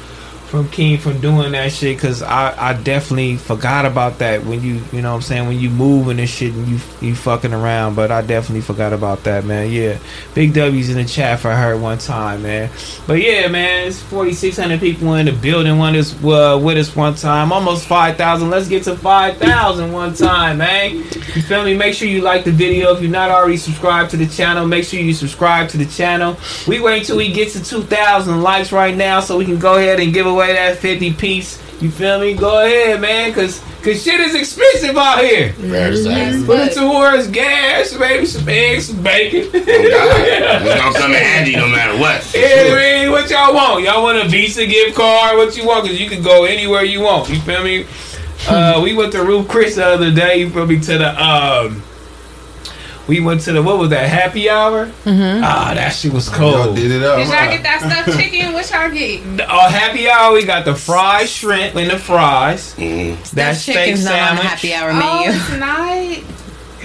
from 0.55 0.69
King 0.69 0.97
from 0.97 1.19
doing 1.19 1.51
that 1.51 1.69
shit 1.69 1.97
because 1.97 2.21
I, 2.21 2.69
I 2.69 2.73
definitely 2.81 3.35
forgot 3.35 3.85
about 3.85 4.19
that 4.19 4.45
when 4.45 4.61
you 4.61 4.81
you 4.93 5.01
know 5.01 5.09
what 5.09 5.17
I'm 5.17 5.21
saying 5.21 5.47
when 5.49 5.59
you 5.59 5.69
moving 5.69 6.17
and 6.17 6.29
shit 6.29 6.53
and 6.53 6.65
you 6.65 6.79
you 7.01 7.13
fucking 7.13 7.53
around 7.53 7.95
but 7.95 8.09
I 8.09 8.21
definitely 8.21 8.61
forgot 8.61 8.93
about 8.93 9.25
that 9.25 9.43
man. 9.43 9.69
Yeah 9.69 9.97
big 10.33 10.53
W's 10.53 10.89
in 10.89 10.95
the 10.95 11.03
chat 11.03 11.41
for 11.41 11.51
her 11.51 11.75
one 11.77 11.97
time 11.97 12.43
man. 12.43 12.69
But 13.05 13.21
yeah 13.21 13.49
man 13.49 13.87
it's 13.87 14.01
4600 14.03 14.79
people 14.79 15.15
in 15.15 15.25
the 15.25 15.33
building. 15.33 15.77
One 15.77 15.93
is 15.93 16.13
uh, 16.23 16.57
with 16.63 16.77
us 16.77 16.95
one 16.95 17.15
time. 17.15 17.51
Almost 17.51 17.87
5000 17.87 18.49
let's 18.49 18.69
get 18.69 18.83
to 18.83 18.95
5000 18.95 19.91
one 19.91 20.13
time 20.13 20.59
man. 20.59 20.95
You 20.95 21.41
feel 21.41 21.65
me? 21.65 21.75
Make 21.75 21.95
sure 21.95 22.07
you 22.07 22.21
like 22.21 22.45
the 22.45 22.51
video. 22.51 22.95
If 22.95 23.01
you're 23.01 23.11
not 23.11 23.29
already 23.29 23.57
subscribed 23.57 24.11
to 24.11 24.17
the 24.17 24.27
channel 24.27 24.65
make 24.65 24.85
sure 24.85 25.01
you 25.01 25.13
subscribe 25.13 25.67
to 25.69 25.77
the 25.77 25.85
channel. 25.85 26.37
We 26.65 26.79
wait 26.79 26.99
until 26.99 27.17
we 27.17 27.33
get 27.33 27.49
to 27.49 27.63
2000 27.63 28.41
likes 28.41 28.71
right 28.71 28.95
now 28.95 29.19
so 29.19 29.37
we 29.37 29.43
can 29.43 29.59
go 29.59 29.75
ahead 29.75 29.99
and 29.99 30.13
give 30.13 30.25
away 30.25 30.44
that 30.53 30.77
50 30.77 31.13
piece 31.13 31.61
you 31.81 31.91
feel 31.91 32.19
me 32.19 32.33
go 32.33 32.63
ahead 32.63 33.01
man 33.01 33.29
because 33.29 33.59
cause 33.83 34.01
shit 34.01 34.19
is 34.21 34.33
expensive 34.35 34.95
out 34.97 35.23
here 35.23 35.51
Very 35.53 35.97
sad. 35.97 36.45
put 36.45 36.59
it 36.59 36.73
towards 36.73 37.27
gas 37.27 37.97
maybe 37.99 38.25
some 38.25 38.47
eggs 38.47 38.87
some 38.87 39.03
bacon 39.03 39.49
Oh, 39.53 39.59
God. 39.65 40.61
It's 40.61 40.81
gonna 40.81 40.97
come 40.97 41.11
in 41.11 41.21
handy 41.23 41.55
no 41.55 41.67
matter 41.67 41.99
what. 41.99 42.23
Yeah, 42.33 42.65
sure. 42.67 42.77
I 42.79 43.01
mean, 43.03 43.11
what 43.11 43.29
y'all 43.29 43.53
want? 43.53 43.83
Y'all 43.83 44.01
want 44.03 44.17
a 44.17 44.27
Visa 44.27 44.65
gift 44.65 44.95
card? 44.95 45.37
What 45.37 45.55
you 45.57 45.65
want? 45.67 45.85
Cause 45.87 45.99
you 45.99 46.09
can 46.09 46.23
go 46.23 46.45
anywhere 46.45 46.83
you 46.83 47.01
want. 47.01 47.29
You 47.29 47.39
feel 47.41 47.63
me? 47.63 47.85
Uh, 48.47 48.79
we 48.83 48.95
went 48.95 49.11
to 49.13 49.23
Ruth 49.23 49.47
Chris 49.47 49.75
the 49.75 49.85
other 49.85 50.11
day. 50.13 50.37
You 50.39 50.49
feel 50.49 50.65
me? 50.65 50.79
To 50.79 50.97
the 50.97 51.23
um, 51.23 51.81
we 53.07 53.19
went 53.19 53.41
to 53.41 53.53
the 53.53 53.61
what 53.61 53.77
was 53.77 53.89
that 53.89 54.09
happy 54.09 54.49
hour? 54.49 54.87
Mm-hmm. 55.05 55.43
Ah, 55.43 55.73
that 55.75 55.89
shit 55.89 56.11
was 56.13 56.27
Y'all 56.27 56.63
cold. 56.63 56.75
did 56.75 56.91
it 56.91 57.03
up. 57.03 57.17
Did 57.17 57.27
y'all 57.27 57.49
get 57.51 57.63
that 57.63 57.79
stuffed 58.03 58.17
chicken? 58.19 58.53
What 58.53 58.69
y'all 58.71 58.89
get? 58.89 59.47
Oh, 59.49 59.69
happy 59.69 60.09
hour. 60.09 60.33
We 60.33 60.45
got 60.45 60.65
the 60.65 60.75
fried 60.75 61.29
shrimp 61.29 61.75
and 61.75 61.89
the 61.91 61.99
fries. 61.99 62.73
Mhm. 62.75 63.21
That 63.21 63.33
that 63.35 63.57
steak 63.57 63.75
chicken's 63.75 64.05
not 64.05 64.13
on 64.13 64.37
sandwich. 64.37 64.41
the 64.43 64.47
happy 64.49 64.73
hour 64.73 64.89
Oh, 64.91 64.93
menu. 65.25 65.39
it's 65.39 65.51
not. 65.59 66.31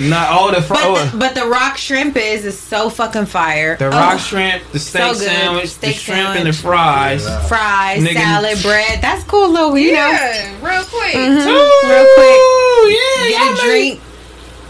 Not 0.00 0.28
all 0.30 0.50
the 0.50 0.62
fries. 0.62 0.80
But 0.82 1.10
the, 1.12 1.16
but 1.18 1.34
the 1.34 1.44
rock 1.46 1.76
shrimp 1.76 2.16
is 2.16 2.46
is 2.46 2.58
so 2.58 2.88
fucking 2.88 3.26
fire. 3.26 3.76
the 3.76 3.86
Oh, 3.88 3.90
rock 3.90 4.18
shrimp, 4.18 4.62
the 4.72 4.78
steak 4.78 5.02
so 5.02 5.12
good. 5.12 5.28
sandwich, 5.28 5.62
the 5.64 5.68
Steak 5.92 5.96
shrimp 5.96 6.36
and 6.36 6.46
the 6.48 6.54
fries. 6.54 7.26
Yeah. 7.26 7.40
fries, 7.46 8.02
Nigga. 8.02 8.14
salad, 8.14 8.62
bread. 8.62 9.02
That's 9.02 9.24
cool, 9.24 9.50
little. 9.50 9.76
You 9.76 9.92
know, 9.92 10.56
real 10.62 10.84
quick. 10.84 11.14
Mhm. 11.14 11.46
Ooh, 11.46 11.88
real 11.90 12.06
quick. 12.16 12.96
Yeah, 12.96 13.28
Get 13.28 13.30
y'all 13.30 13.48
a 13.48 13.52
make- 13.52 13.60
drink. 13.60 14.00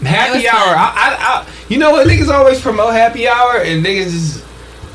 Happy 0.05 0.47
hour. 0.47 0.75
I, 0.75 0.93
I, 0.95 1.15
I, 1.19 1.47
you 1.69 1.77
know 1.77 1.91
what? 1.91 2.07
Niggas 2.07 2.29
always 2.33 2.59
promote 2.61 2.93
happy 2.93 3.27
hour, 3.27 3.57
and 3.61 3.85
niggas 3.85 4.11
just, 4.11 4.45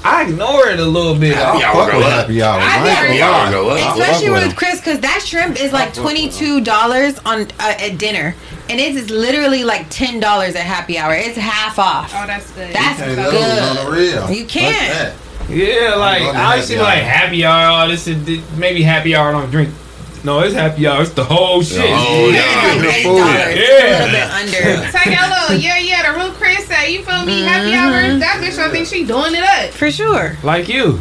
I 0.05 0.29
ignore 0.29 0.69
it 0.69 0.79
a 0.79 0.85
little 0.85 1.19
bit. 1.19 1.35
Happy 1.37 1.65
I'll 1.65 1.77
hour 1.77 1.85
fuck 1.85 1.93
go 1.93 1.99
with 1.99 2.07
up. 2.07 2.21
happy 2.23 2.43
hour. 2.43 2.61
I 2.61 2.65
I 2.79 2.85
never- 2.85 3.07
gonna 3.07 3.19
Happy 3.19 3.23
hour 3.23 3.33
lie. 3.45 3.51
go 3.51 3.71
up. 3.71 3.97
Especially 3.99 4.27
fuck 4.27 4.35
with 4.35 4.43
him. 4.45 4.53
Chris, 4.57 4.81
because 4.81 5.01
that 5.01 5.23
shrimp 5.25 5.61
is 5.61 5.73
like 5.73 5.95
twenty 5.95 6.29
two 6.29 6.61
dollars 6.61 7.19
on 7.21 7.43
uh, 7.59 7.75
at 7.79 7.99
dinner, 7.99 8.35
and 8.69 8.79
it 8.81 8.95
is 8.95 9.11
literally 9.11 9.65
like 9.65 9.87
ten 9.91 10.21
dollars 10.21 10.55
at 10.55 10.63
happy 10.65 10.99
hour. 10.99 11.15
It's 11.15 11.37
half 11.39 11.79
off. 11.79 12.13
Oh, 12.15 12.27
that's 12.27 12.51
good. 12.53 12.75
That's 12.75 13.01
Hey, 13.01 13.15
good. 13.15 13.33
those 13.33 13.79
on 13.79 13.85
the 13.87 13.91
real. 13.97 14.31
You 14.31 14.45
can't. 14.45 15.15
Yeah, 15.49 15.95
like 15.95 16.23
I 16.23 16.57
used 16.57 16.69
to 16.71 16.83
like 16.83 17.03
happy 17.03 17.45
hour. 17.45 17.85
Oh, 17.85 17.89
this 17.89 18.07
is 18.09 18.19
maybe 18.57 18.83
happy 18.83 19.15
hour 19.15 19.31
don't 19.33 19.51
drink. 19.51 19.73
No, 20.27 20.41
it's 20.41 20.55
happy 20.55 20.87
hour. 20.89 21.03
It's 21.03 21.13
the 21.13 21.23
whole 21.25 21.63
shit. 21.63 21.79
whole 21.89 22.33
yeah. 22.33 22.43
damn. 22.43 22.85
Eight 22.85 23.03
food. 23.05 23.17
Yeah. 23.17 23.55
a 23.55 23.95
little 23.95 24.11
bit 24.11 24.31
under. 24.31 24.91
Take 24.91 25.15
that 25.15 25.47
little, 25.49 25.63
yeah, 25.63 25.79
yeah, 25.79 26.13
the 26.13 26.19
Ruth 26.19 26.35
Chris 26.37 26.67
said, 26.67 26.87
you 26.87 27.05
feel 27.05 27.25
me? 27.25 27.43
Happy 27.43 27.71
Mm-hmm. 27.71 28.13
hour. 28.13 28.19
That 28.19 28.43
bitch, 28.43 28.59
I 28.59 28.69
think 28.73 28.89
she 28.89 29.05
doing 29.07 29.35
it 29.37 29.45
up. 29.45 29.71
For 29.73 29.89
sure. 29.91 30.37
Like 30.43 30.69
you. 30.69 30.99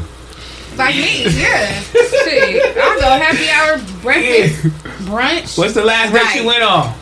Like 0.78 0.94
me, 0.96 1.24
yeah. 1.42 1.82
Shit. 1.82 2.78
I 2.78 2.98
go 3.00 3.10
happy 3.18 3.50
hour, 3.50 3.80
breakfast, 4.04 4.62
brunch. 5.10 5.58
What's 5.58 5.74
the 5.74 5.84
last 5.84 6.14
Right. 6.14 6.34
date 6.34 6.42
you 6.42 6.46
went 6.48 6.62
on? 6.64 6.94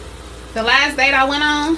The 0.53 0.63
last 0.63 0.95
date 0.95 1.13
I 1.13 1.25
went 1.25 1.43
on. 1.43 1.77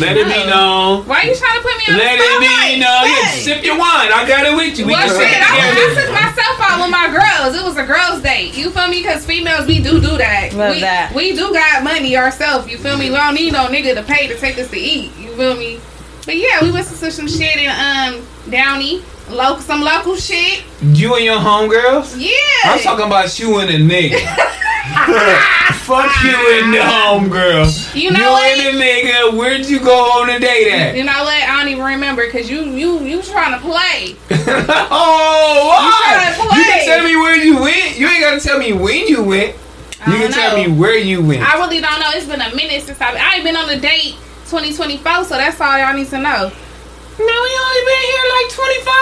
Let 0.00 0.16
it 0.16 0.26
be 0.26 0.42
known. 0.50 1.06
Why 1.06 1.20
are 1.22 1.26
you 1.26 1.36
trying 1.36 1.58
to 1.60 1.62
put 1.62 1.76
me 1.78 1.84
on 1.92 1.98
Let 1.98 2.16
the 2.18 2.24
it 2.24 2.40
be 2.40 2.46
spotlight? 2.46 2.78
known. 2.80 3.04
Yeah, 3.04 3.28
Hey. 3.28 3.40
sip 3.40 3.64
your 3.64 3.78
wine. 3.78 4.10
I 4.12 4.24
got 4.26 4.44
it 4.46 4.54
with 4.56 4.78
you. 4.78 4.86
We 4.86 4.92
Well, 4.92 5.06
can 5.06 5.20
shit, 5.20 5.28
sit 5.30 5.42
I, 5.42 5.54
I 5.54 5.70
together. 5.70 5.94
took 6.02 6.10
myself 6.12 6.56
out 6.60 6.76
with 6.82 6.90
my 6.90 7.06
girls. 7.12 7.54
It 7.54 7.62
was 7.64 7.76
a 7.76 7.84
girls' 7.86 8.22
date. 8.22 8.56
You 8.56 8.70
feel 8.70 8.88
me? 8.88 9.02
Because 9.02 9.24
females, 9.24 9.66
we 9.66 9.80
do 9.82 10.00
do 10.00 10.16
that. 10.18 10.52
Love 10.54 10.74
we, 10.74 10.80
that. 10.80 11.12
We 11.14 11.36
do 11.36 11.52
got 11.52 11.84
money 11.84 12.16
ourselves. 12.16 12.66
You 12.68 12.78
feel 12.78 12.96
me? 12.96 13.10
We 13.10 13.16
don't 13.16 13.34
need 13.34 13.52
no 13.52 13.66
nigga 13.68 13.94
to 13.94 14.02
pay 14.02 14.26
to 14.26 14.36
take 14.38 14.58
us 14.58 14.70
to 14.70 14.78
eat. 14.78 15.14
You 15.16 15.30
feel 15.36 15.54
me? 15.56 15.80
But 16.26 16.36
yeah, 16.38 16.62
we 16.62 16.72
went 16.72 16.86
to 16.88 17.10
some 17.10 17.28
shit 17.28 17.56
in 17.56 17.70
um 17.70 18.26
Downey, 18.50 19.02
local 19.30 19.62
some 19.62 19.80
local 19.80 20.16
shit. 20.16 20.62
You 20.82 21.14
and 21.16 21.24
your 21.24 21.38
homegirls? 21.38 22.16
Yeah. 22.18 22.30
I'm 22.72 22.80
talking 22.80 23.06
about 23.06 23.38
you 23.38 23.58
and 23.58 23.70
a 23.70 23.78
nigga. 23.78 24.20
Fuck 25.84 26.10
you 26.24 26.30
and 26.62 26.72
the 26.72 26.78
homegirl. 26.78 27.94
You 27.94 28.10
know 28.10 28.32
what? 28.32 28.58
and 28.58 28.78
the 28.78 28.82
nigga, 28.82 29.36
where'd 29.36 29.66
you 29.66 29.80
go 29.80 30.20
on 30.20 30.30
a 30.30 30.38
date 30.38 30.70
at? 30.72 30.96
You 30.96 31.04
know 31.04 31.12
what? 31.24 31.42
I 31.42 31.58
don't 31.60 31.68
even 31.72 31.84
remember 31.84 32.24
because 32.26 32.50
you 32.50 32.62
you 32.62 33.00
you 33.00 33.22
trying 33.22 33.52
to 33.52 33.60
play. 33.60 34.16
oh, 34.30 35.66
what? 35.68 35.84
You 35.84 35.92
tryna 35.92 36.44
You, 36.44 36.48
play. 36.48 36.64
can 36.64 36.84
tell 36.86 37.04
me 37.04 37.16
where 37.16 37.36
you 37.36 37.60
went. 37.60 37.98
You 37.98 38.08
ain't 38.08 38.20
gotta 38.22 38.40
tell 38.40 38.58
me 38.58 38.72
when 38.72 39.06
you 39.08 39.22
went. 39.22 39.56
I 40.06 40.10
You 40.12 40.18
can 40.18 40.30
don't 40.30 40.32
tell 40.32 40.56
me 40.56 40.68
where 40.78 40.96
you 40.98 41.24
went. 41.24 41.42
I 41.42 41.58
really 41.58 41.80
don't 41.80 41.98
know. 42.00 42.10
It's 42.12 42.26
been 42.26 42.40
a 42.40 42.54
minute 42.54 42.82
since 42.82 43.00
I 43.00 43.14
I 43.16 43.34
ain't 43.36 43.44
been 43.44 43.56
on 43.56 43.68
a 43.70 43.78
date 43.80 44.16
2024, 44.50 45.24
so 45.24 45.36
that's 45.36 45.60
all 45.60 45.78
y'all 45.78 45.94
need 45.94 46.08
to 46.08 46.18
know. 46.18 46.52
No, 47.18 47.24
we 47.24 47.50
only 47.62 47.82
been 47.86 48.04
here 48.10 48.26
like 48.34 48.48
25 48.50 48.94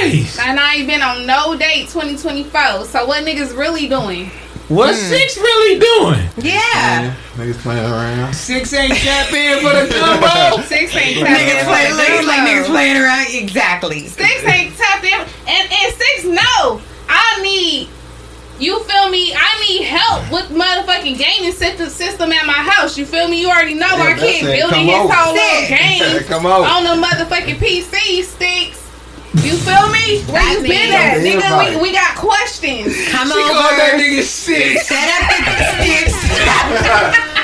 days. 0.00 0.38
And 0.40 0.58
I 0.58 0.74
ain't 0.76 0.88
been 0.88 1.02
on 1.02 1.26
no 1.26 1.56
date 1.56 1.88
2024. 1.88 2.86
So 2.86 3.06
what 3.06 3.24
niggas 3.24 3.56
really 3.56 3.88
doing? 3.88 4.30
What's 4.68 5.00
hmm. 5.02 5.08
six 5.08 5.36
really 5.36 5.78
doing? 5.80 6.28
Yeah. 6.38 6.60
Yeah, 6.72 7.14
Niggas 7.34 7.58
playing 7.58 7.84
around. 7.84 8.32
Six 8.32 8.72
ain't 8.72 8.94
tap 8.94 9.32
in 9.32 9.58
for 9.58 9.74
the 9.74 9.92
combo. 9.92 10.62
Six 10.66 10.96
ain't 10.96 11.18
Niggas 11.18 11.26
tapped 11.26 11.68
play, 11.68 11.86
in. 11.90 11.96
looks 11.96 12.26
like 12.26 12.40
niggas 12.40 12.66
playing 12.66 12.96
around. 12.96 13.26
Exactly. 13.30 14.08
Six 14.08 14.44
ain't 14.44 14.76
tapped 14.76 15.04
in. 15.04 15.20
And, 15.20 15.72
and 15.72 15.94
six, 15.94 16.24
no. 16.24 16.80
I 17.08 17.42
need, 17.42 17.88
you 18.58 18.82
feel 18.84 19.08
me? 19.08 19.34
I 19.34 19.66
need 19.68 19.82
help 19.84 20.30
with 20.30 20.48
motherfucking 20.50 21.18
gaming 21.18 21.52
system 21.52 21.88
system 21.88 22.30
at 22.32 22.46
my 22.46 22.52
house. 22.52 22.96
You 22.96 23.04
feel 23.06 23.26
me? 23.28 23.40
You 23.40 23.48
already 23.50 23.74
know 23.74 23.88
Yeah, 23.88 24.02
our 24.02 24.10
that's 24.14 24.20
kid 24.22 24.44
it. 24.44 24.56
building 24.60 24.86
Come 24.86 24.86
his 24.86 24.94
over. 25.00 25.12
whole 25.12 25.34
little 25.34 25.66
Sick. 25.66 25.78
game 25.78 26.22
Come 26.28 26.46
on. 26.46 26.62
on 26.64 26.84
the 26.84 27.06
motherfucking 27.06 27.56
PC 27.56 28.22
sticks. 28.22 28.78
You 29.42 29.56
feel 29.56 29.88
me? 29.88 30.20
Where 30.30 30.44
you 30.52 30.60
been 30.62 30.92
at, 30.92 31.16
nigga? 31.24 31.74
We, 31.76 31.82
we 31.82 31.92
got 31.92 32.14
questions. 32.16 32.94
Come 33.08 33.28
She 33.28 33.34
called 33.34 33.78
that 33.80 33.96
nigga 33.98 34.22
sick. 34.22 34.78
Set 34.80 35.08
up 35.08 35.24
the 35.40 35.64
sticks. 35.80 36.12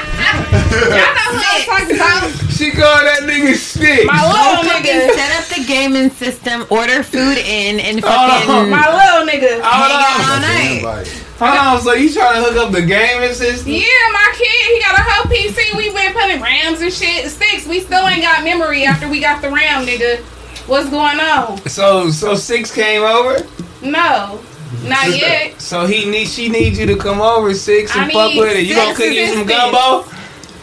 Y'all 0.29 1.15
know 1.15 1.31
who 1.33 1.43
I'm 1.43 1.65
talking 1.65 1.97
about. 1.97 2.31
She 2.53 2.71
called 2.71 3.07
that 3.07 3.23
nigga 3.23 3.55
sick. 3.55 4.07
My 4.07 4.19
little 4.27 4.65
fucking 4.67 4.91
nigga. 4.91 5.15
set 5.15 5.31
up 5.39 5.47
the 5.57 5.65
gaming 5.65 6.11
system, 6.11 6.67
order 6.71 7.03
food 7.03 7.39
in, 7.39 7.79
and 7.81 8.01
Hold 8.03 8.67
on. 8.67 8.71
My 8.71 8.87
little 8.91 9.27
nigga. 9.27 9.61
Hold 9.63 9.91
hang 9.91 10.03
out 10.03 10.21
all 10.27 10.37
on. 10.37 10.43
night. 10.43 10.79
Invite. 10.83 11.25
Hold 11.39 11.59
on. 11.59 11.81
So 11.81 11.93
you 11.95 12.13
trying 12.13 12.43
to 12.43 12.51
hook 12.51 12.57
up 12.59 12.73
the 12.73 12.83
gaming 12.83 13.33
system? 13.33 13.71
Yeah, 13.71 14.03
my 14.13 14.29
kid, 14.35 14.75
he 14.75 14.81
got 14.83 14.99
a 14.99 15.03
whole 15.07 15.31
PC. 15.31 15.77
We 15.77 15.93
been 15.95 16.13
putting 16.13 16.43
RAMs 16.43 16.81
and 16.81 16.93
shit. 16.93 17.31
Sticks, 17.31 17.67
we 17.67 17.81
still 17.81 18.07
ain't 18.09 18.23
got 18.23 18.43
memory 18.43 18.85
after 18.85 19.09
we 19.09 19.21
got 19.21 19.41
the 19.41 19.51
RAM, 19.51 19.87
nigga. 19.87 20.19
What's 20.67 20.91
going 20.91 21.21
on? 21.21 21.59
So 21.69 22.11
so 22.11 22.35
six 22.35 22.75
came 22.75 23.03
over. 23.03 23.47
No, 23.83 24.41
not 24.85 25.09
yet. 25.17 25.61
So 25.61 25.87
he 25.87 26.05
need 26.11 26.27
she 26.29 26.49
needs 26.49 26.79
you 26.79 26.87
to 26.87 26.97
come 26.97 27.21
over 27.21 27.55
six 27.55 27.95
and 27.97 28.11
I 28.11 28.13
fuck 28.13 28.35
with 28.35 28.57
it. 28.57 28.67
You 28.67 28.75
gonna 28.75 28.95
six 28.95 29.09
cook 29.09 29.15
you 29.17 29.27
some 29.35 29.47
gumbo? 29.47 30.09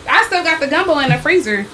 I 0.08 0.24
still 0.28 0.44
got 0.44 0.60
the 0.60 0.68
gumbo 0.68 1.00
in 1.00 1.10
the 1.10 1.18
freezer. 1.18 1.66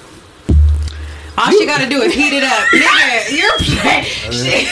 All 1.38 1.50
she 1.52 1.66
gotta 1.66 1.88
do 1.90 2.02
is 2.04 2.14
heat 2.14 2.34
it 2.36 2.44
up. 2.44 2.68
Nigga, 2.76 3.32
you're 3.36 3.58
play- 3.82 4.04
shit. 4.32 4.68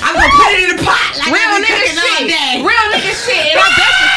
I'm 0.00 0.16
gonna 0.16 0.32
put 0.32 0.50
it 0.56 0.60
in 0.68 0.70
a 0.72 0.82
pot 0.82 1.20
like 1.20 1.28
Real 1.28 1.36
I've 1.52 1.60
been 1.60 1.68
nigga 1.68 1.84
cooking 1.84 2.00
all 2.00 2.16
shit. 2.16 2.28
day. 2.32 2.52
Real 2.64 2.86
nigga 2.96 3.12
shit. 3.28 3.44
And 3.52 3.60
I 3.60 3.68
bet 3.76 3.94
you 4.00 4.08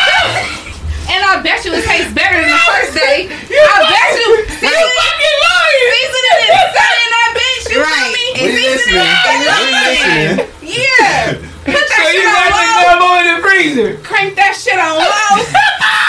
And 1.12 1.22
I 1.24 1.34
bet 1.44 1.60
you 1.68 1.72
it 1.76 1.84
tastes 1.84 2.14
better 2.16 2.40
than 2.40 2.48
the 2.48 2.64
first 2.64 2.96
day. 2.96 3.28
I 3.28 3.76
bet 3.84 4.10
you 4.16 4.28
seasoning, 4.56 4.96
seasoning 5.92 6.40
is 6.48 6.68
set 6.72 6.94
in 6.96 7.10
that 7.12 7.30
bitch. 7.36 7.53
You 7.70 7.82
Right. 7.82 8.14
feel 8.16 8.48
me? 8.48 8.52
We 8.52 8.56
Seasoning 8.56 8.72
listening. 8.72 9.02
is 9.02 9.44
We 9.44 9.72
listening. 9.84 10.48
Yeah. 10.62 11.34
Put 11.64 11.74
that 11.74 12.04
So 12.04 12.10
you 12.10 12.22
shit 12.22 12.26
got 12.26 12.50
the 12.52 12.92
on 12.92 13.00
low. 13.00 13.20
in 13.20 13.26
the 13.36 13.42
freezer. 13.42 13.90
Crank 14.04 14.36
that 14.36 14.54
shit 14.56 14.78
on 14.78 14.98
low. 15.00 15.34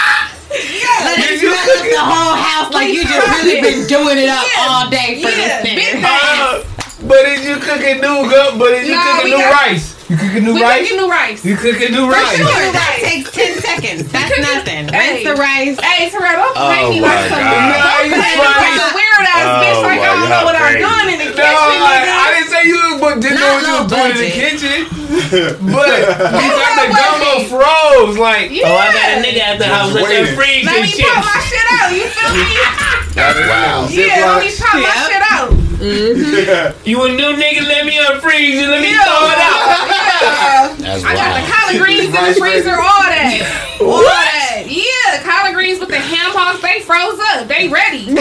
Let 1.05 1.17
Did 1.17 1.31
it 1.31 1.41
you 1.43 1.51
smell 1.51 1.65
cook 1.67 1.83
the 1.91 1.99
whole 1.99 2.35
house 2.35 2.73
like 2.73 2.89
you 2.93 3.03
just 3.03 3.27
really 3.43 3.59
been 3.61 3.87
doing 3.87 4.17
it 4.17 4.29
up 4.29 4.45
Yeah. 4.47 4.63
all 4.67 4.89
day 4.89 5.19
for 5.21 5.29
Yeah, 5.29 5.61
this 5.61 5.63
big 5.63 5.77
nigga. 5.79 6.07
Uh, 6.07 6.63
but 7.07 7.23
did 7.23 7.43
you 7.43 7.55
cook 7.57 7.81
a 7.83 7.95
new 7.95 8.29
gum? 8.29 8.57
But 8.59 8.69
did 8.71 8.87
you 8.87 8.95
No, 8.95 9.03
cook 9.03 9.23
a 9.23 9.27
new 9.27 9.37
got- 9.37 9.53
rice? 9.67 9.91
You 10.07 10.17
cook 10.17 10.33
a 10.35 10.39
new 10.39 10.53
We 10.53 10.61
rice? 10.63 10.79
cooking 10.85 10.97
new 10.97 11.09
rice. 11.11 11.43
You 11.45 11.55
cook 11.57 11.81
a 11.81 11.89
new 11.89 12.05
rice? 12.11 12.37
Sure, 12.37 12.45
Right. 12.45 12.71
that 12.73 12.97
takes 13.01 13.31
10 13.31 13.59
seconds. 13.59 14.03
That's 14.11 14.29
cooking- 14.29 14.43
nothing. 14.43 14.87
Hey. 14.93 15.23
Rinse 15.23 15.23
the 15.27 15.35
rice. 15.35 15.77
Hey, 15.81 16.09
Terrell, 16.09 16.53
don't 16.53 16.53
Oh 16.55 16.89
me 16.91 16.99
my 17.01 17.07
like 17.15 17.29
some 17.29 17.39
God. 17.39 17.73
No, 17.73 18.03
you 18.05 18.11
make 18.15 18.37
funny. 18.37 18.79
Like 19.15 19.23
weird 19.23 19.27
ass 19.31 19.47
Oh 19.47 19.63
bitch 19.63 19.79
like 19.85 19.99
my 19.99 20.05
I 20.05 20.13
don't 20.15 20.29
know 20.29 20.35
God, 20.35 20.45
what 20.45 20.55
I'm 20.55 20.75
doing 20.75 21.07
in 21.13 21.19
the 21.23 21.29
No, 21.31 21.45
kitchen. 21.45 21.79
I, 21.79 21.95
nigga. 21.95 22.15
I 22.15 22.27
didn't 22.35 22.49
say 22.51 22.61
you 22.67 22.79
but 22.99 23.13
didn't 23.21 23.39
know 23.39 23.51
what 23.55 23.63
you 23.63 23.71
low 23.71 23.83
was 23.83 23.91
doing 23.91 24.11
in 24.11 24.19
the 24.19 24.31
kitchen. 24.35 24.79
But 25.05 25.87
you 25.87 26.49
got 26.59 26.73
the 26.75 26.87
low 26.89 26.97
gumbo 26.97 27.31
budget. 27.35 27.49
froze. 27.49 28.17
Like, 28.17 28.51
Yeah. 28.51 28.67
oh, 28.67 28.75
I 28.75 28.87
got 28.91 29.07
a 29.15 29.17
nigga 29.23 29.41
at 29.41 29.57
the 29.59 29.67
house 29.69 29.93
with 29.93 30.03
waiting. 30.03 30.25
that 30.25 30.35
freeze 30.35 30.65
Let 30.65 30.75
and 30.75 30.85
me 30.85 30.91
shit. 30.91 31.05
pop 31.07 31.23
my 31.23 31.39
shit 31.45 31.67
out. 31.79 31.89
You 31.95 32.05
feel 32.09 32.31
me? 32.35 32.45
That's 33.15 33.39
wild. 33.47 33.91
Yeah, 33.91 34.27
let 34.27 34.43
me 34.43 34.49
Ziplocs. 34.51 34.59
pop 34.59 34.75
my 34.81 34.95
shit 35.07 35.23
out. 35.31 35.49
Mm-hmm. 35.79 36.89
You 36.89 37.03
a 37.03 37.09
new 37.09 37.31
nigga, 37.37 37.61
let 37.67 37.85
me 37.85 37.95
unfreeze 37.97 38.59
and 38.63 38.71
let 38.71 38.81
me 38.81 38.91
Yeah. 38.91 39.03
throw 39.05 39.23
it 39.29 39.39
out. 39.39 39.59
Yeah. 39.65 40.75
That's 40.79 41.03
I 41.05 41.15
got 41.15 41.31
the 41.35 41.41
wild. 41.41 41.51
collard 41.53 41.77
greens 41.83 42.05
in 42.15 42.23
the 42.25 42.35
freezer, 42.39 42.75
all 42.75 43.03
that. 43.07 43.77
All 43.81 44.01
that. 44.03 44.63
Yeah, 44.67 45.21
collard 45.23 45.53
greens 45.55 45.79
with 45.79 45.89
the 45.89 45.99
ham 45.99 46.31
hocks, 46.33 46.61
they 46.61 46.79
froze 46.81 47.19
up. 47.35 47.47
They 47.47 47.67
ready. 47.69 48.15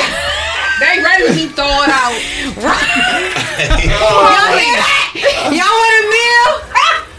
They 0.80 1.02
ready 1.02 1.28
to 1.28 1.32
be 1.34 1.46
thrown 1.54 1.88
out. 1.90 2.14
Y'all 3.24 4.50
hear 4.58 4.74
that? 4.76 5.50
Y'all 5.54 5.70
want 5.70 5.94
a 5.94 6.04
meal? 6.10 6.50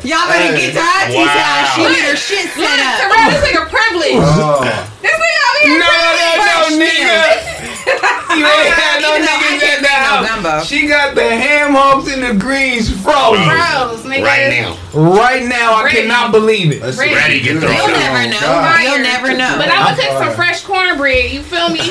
Y'all 0.06 0.28
better 0.30 0.54
Hey. 0.54 0.70
get 0.70 0.78
to 0.78 0.84
Auntie's 0.86 1.18
Wow. 1.18 1.34
house. 1.34 1.74
She 1.76 1.82
need 1.88 2.06
her 2.06 2.16
shit 2.16 2.46
Look, 2.56 2.68
set 2.70 2.80
up. 2.80 2.98
Terrell, 3.02 3.26
this 3.32 3.42
nigga 3.42 3.64
privilege. 3.70 4.22
Oh, 4.22 4.62
This 5.02 5.18
nigga 5.18 5.40
over 5.50 5.62
here 5.66 5.80
No, 5.80 5.90
no, 5.90 6.30
no, 6.46 6.78
nigga. 6.78 7.18
You 8.36 8.44
oh, 8.46 8.62
ain't 8.62 8.74
had 8.76 9.02
no 9.02 9.16
Even 9.16 9.26
though 9.26 9.32
I 9.32 9.38
niggas 9.40 9.64
at 9.66 9.82
the 9.82 9.88
house. 9.88 10.68
She 10.68 10.88
got 10.88 11.16
the 11.16 11.24
ham 11.24 11.74
hocks 11.74 12.12
and 12.14 12.22
the 12.22 12.34
greens 12.36 12.90
frozen. 13.02 13.46
Bros, 13.48 14.04
nigga. 14.06 14.24
Right 14.26 14.50
now. 14.52 14.78
Right 14.94 15.44
now, 15.46 15.74
I 15.74 15.84
Ready. 15.86 16.02
cannot 16.02 16.32
believe 16.32 16.72
it. 16.72 16.82
Ready. 16.82 17.16
Ready 17.16 17.40
get 17.42 17.60
thrown 17.62 17.74
You'll 17.74 17.88
never 17.98 18.28
oh, 18.28 18.30
know. 18.30 18.40
God. 18.40 18.84
You'll 18.84 19.00
never 19.00 19.34
know. 19.34 19.56
But 19.58 19.70
I'm 19.70 19.86
gonna 19.86 19.90
I'm 19.90 19.96
cook 19.96 20.24
some 20.24 20.34
fresh 20.36 20.62
cornbread. 20.64 21.32
You 21.32 21.42
feel 21.42 21.70
me? 21.70 21.82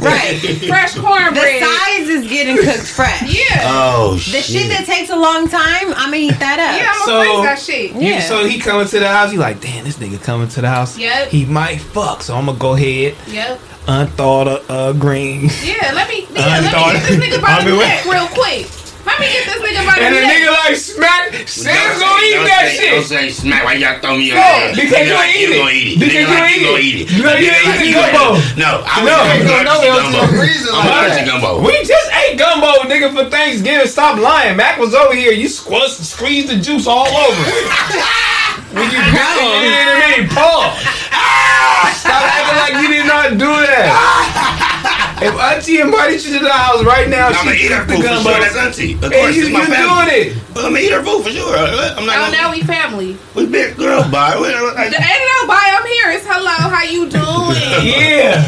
Right. 0.00 0.38
Fresh 0.68 0.94
cornbread. 0.96 1.34
The 1.34 1.40
cornbread. 1.40 1.62
size 1.62 2.08
is 2.08 2.28
getting 2.28 2.56
cooked 2.56 2.86
fresh. 2.86 3.22
Yeah. 3.22 3.62
Oh, 3.64 4.16
shit. 4.18 4.32
The 4.34 4.42
shit. 4.42 4.62
shit 4.62 4.68
that 4.70 4.84
takes 4.86 5.10
a 5.10 5.16
long 5.16 5.48
time, 5.48 5.92
I'm 5.96 6.10
gonna 6.10 6.16
eat 6.16 6.38
that 6.38 6.58
up. 6.58 6.80
yeah, 6.80 6.92
I'm 6.94 7.06
going 7.06 7.26
to 7.26 7.32
freeze 7.32 7.44
that 7.44 7.58
shit. 7.58 7.92
You, 8.02 8.08
Yeah. 8.14 8.20
so 8.20 8.44
he 8.46 8.58
coming 8.58 8.86
to 8.88 8.98
the 8.98 9.08
house. 9.08 9.30
He 9.30 9.38
like, 9.38 9.60
damn, 9.60 9.84
this 9.84 9.96
nigga 9.98 10.22
coming 10.22 10.48
to 10.48 10.60
the 10.60 10.68
house. 10.68 10.96
Yep. 10.98 11.28
He 11.28 11.44
might 11.44 11.80
fuck. 11.80 12.22
So 12.22 12.34
I'm 12.36 12.46
gonna 12.46 12.58
go 12.58 12.74
ahead, 12.74 13.14
Yep. 13.28 13.60
unthought 13.88 14.48
of 14.48 14.70
uh, 14.70 14.92
greens. 14.92 15.66
Yeah, 15.66 15.92
let 15.94 16.08
me, 16.08 16.26
yeah, 16.32 16.60
let 16.60 16.62
me 16.64 16.70
get 16.70 17.08
this 17.08 17.18
nigga 17.38 17.42
by 17.42 17.48
I 17.60 17.64
the 17.64 17.76
neck 17.76 18.04
real 18.04 18.26
quick. 18.28 18.66
Let 19.04 19.18
me 19.18 19.26
get 19.26 19.44
this 19.44 19.58
nigga 19.58 19.82
by 19.86 19.94
the 19.98 20.04
And 20.06 20.14
the 20.14 20.20
nigga 20.22 20.50
like 20.62 20.76
Smac. 20.78 21.48
Sam's 21.48 21.98
Don't 21.98 22.06
gonna 22.06 22.20
say- 22.22 22.28
eat 22.28 22.34
don't 22.34 22.46
that 22.46 22.62
say- 22.70 22.76
shit. 22.78 22.90
Don't 22.94 23.04
say 23.04 23.26
Smac. 23.34 23.64
Why 23.64 23.74
y'all 23.74 23.98
throw 24.00 24.16
me 24.16 24.30
on 24.30 24.36
No, 24.38 24.42
there? 24.42 24.74
because 24.78 25.02
you 25.08 25.14
like 25.14 25.34
ain't 25.34 25.40
you 25.42 25.48
eat 25.48 25.52
it. 25.52 25.58
gonna 25.58 25.70
eat 25.72 25.88
it. 25.92 25.98
Because 25.98 26.14
you 26.14 26.26
like 26.28 26.42
ain't 26.52 26.60
you 26.62 26.66
gonna 26.66 26.78
eat 26.78 26.94
eat 26.94 27.00
it. 27.02 27.10
it. 27.10 27.22
No, 27.22 27.30
you 27.34 27.50
Nigga 27.50 27.58
ain't 27.58 27.66
like 27.66 27.74
eat 27.74 27.82
the 27.82 27.86
you 27.86 27.94
gumbo. 27.98 28.24
eat 28.38 28.42
it. 28.42 28.56
No, 28.62 28.70
I 28.86 29.02
No, 29.02 29.12
was 29.18 29.30
ain't 29.32 29.46
gonna 29.48 29.64
no 29.64 29.74
go 29.74 29.82
else 29.82 30.02
gumbo. 30.02 30.18
in 30.22 30.30
the 30.30 30.38
freezer 30.38 30.70
I'm 30.72 30.86
gonna 30.86 31.08
that. 31.08 31.26
gumbo. 31.26 31.50
We 31.66 31.74
just 31.82 32.08
ate 32.22 32.36
gumbo, 32.38 32.70
nigga, 32.86 33.08
for 33.12 33.24
Thanksgiving. 33.28 33.88
Stop 33.88 34.18
lying. 34.18 34.56
Mac 34.56 34.78
was 34.78 34.94
over 34.94 35.14
here. 35.14 35.32
You 35.32 35.48
squeeze, 35.48 35.98
squeeze 36.08 36.46
the 36.46 36.56
juice 36.56 36.86
all 36.86 37.08
over. 37.10 37.42
when 38.78 38.86
you 38.90 38.98
got 39.12 39.34
it, 39.42 39.50
you 39.62 39.70
didn't 39.70 39.98
mean 39.98 40.28
pause. 40.30 40.78
Ah. 41.10 41.90
Stop 41.98 42.22
acting 42.22 42.58
like 42.62 42.74
you 42.82 42.88
did 42.94 43.06
not 43.06 43.30
do 43.36 43.50
that. 43.66 44.68
if 45.22 45.34
Auntie 45.34 45.80
invited 45.80 46.24
you 46.24 46.38
to 46.38 46.44
the 46.44 46.52
house 46.52 46.82
right 46.84 47.08
now, 47.08 47.28
I'm 47.28 47.44
gonna 47.46 47.56
eat 47.56 47.70
her 47.70 47.84
cooked 47.86 47.88
the 47.88 47.94
food 47.94 48.02
for 48.02 48.08
gumbo. 48.08 48.30
sure. 48.30 48.40
That's 48.40 48.56
auntie. 48.56 48.94
Of 48.94 49.12
course, 49.12 49.36
you, 49.36 49.42
it's 49.46 49.52
my 49.52 49.66
family. 49.66 49.86
doing 49.86 50.34
it. 50.34 50.36
I'm 50.56 50.72
gonna 50.74 50.78
eat 50.78 50.92
her 50.92 51.02
food 51.02 51.22
for 51.24 51.30
sure. 51.30 51.56
I'm 51.56 52.04
not 52.06 52.16
Oh, 52.18 52.30
gonna. 52.30 52.36
now 52.36 52.50
we 52.50 52.62
family. 52.62 53.16
We 53.34 53.46
big 53.46 53.76
girl, 53.76 54.02
bye. 54.10 54.34
We- 54.40 54.48
uh, 54.52 54.60
The- 54.74 54.98
I- 54.98 55.06
Ain't 55.08 55.24
nobody. 55.42 55.68
I'm 55.72 55.86
here. 55.86 56.08
It's 56.18 56.26
hello. 56.26 56.56
How 56.70 56.82
you 56.84 57.08
doing? 57.08 57.60
Yeah. 58.02 58.42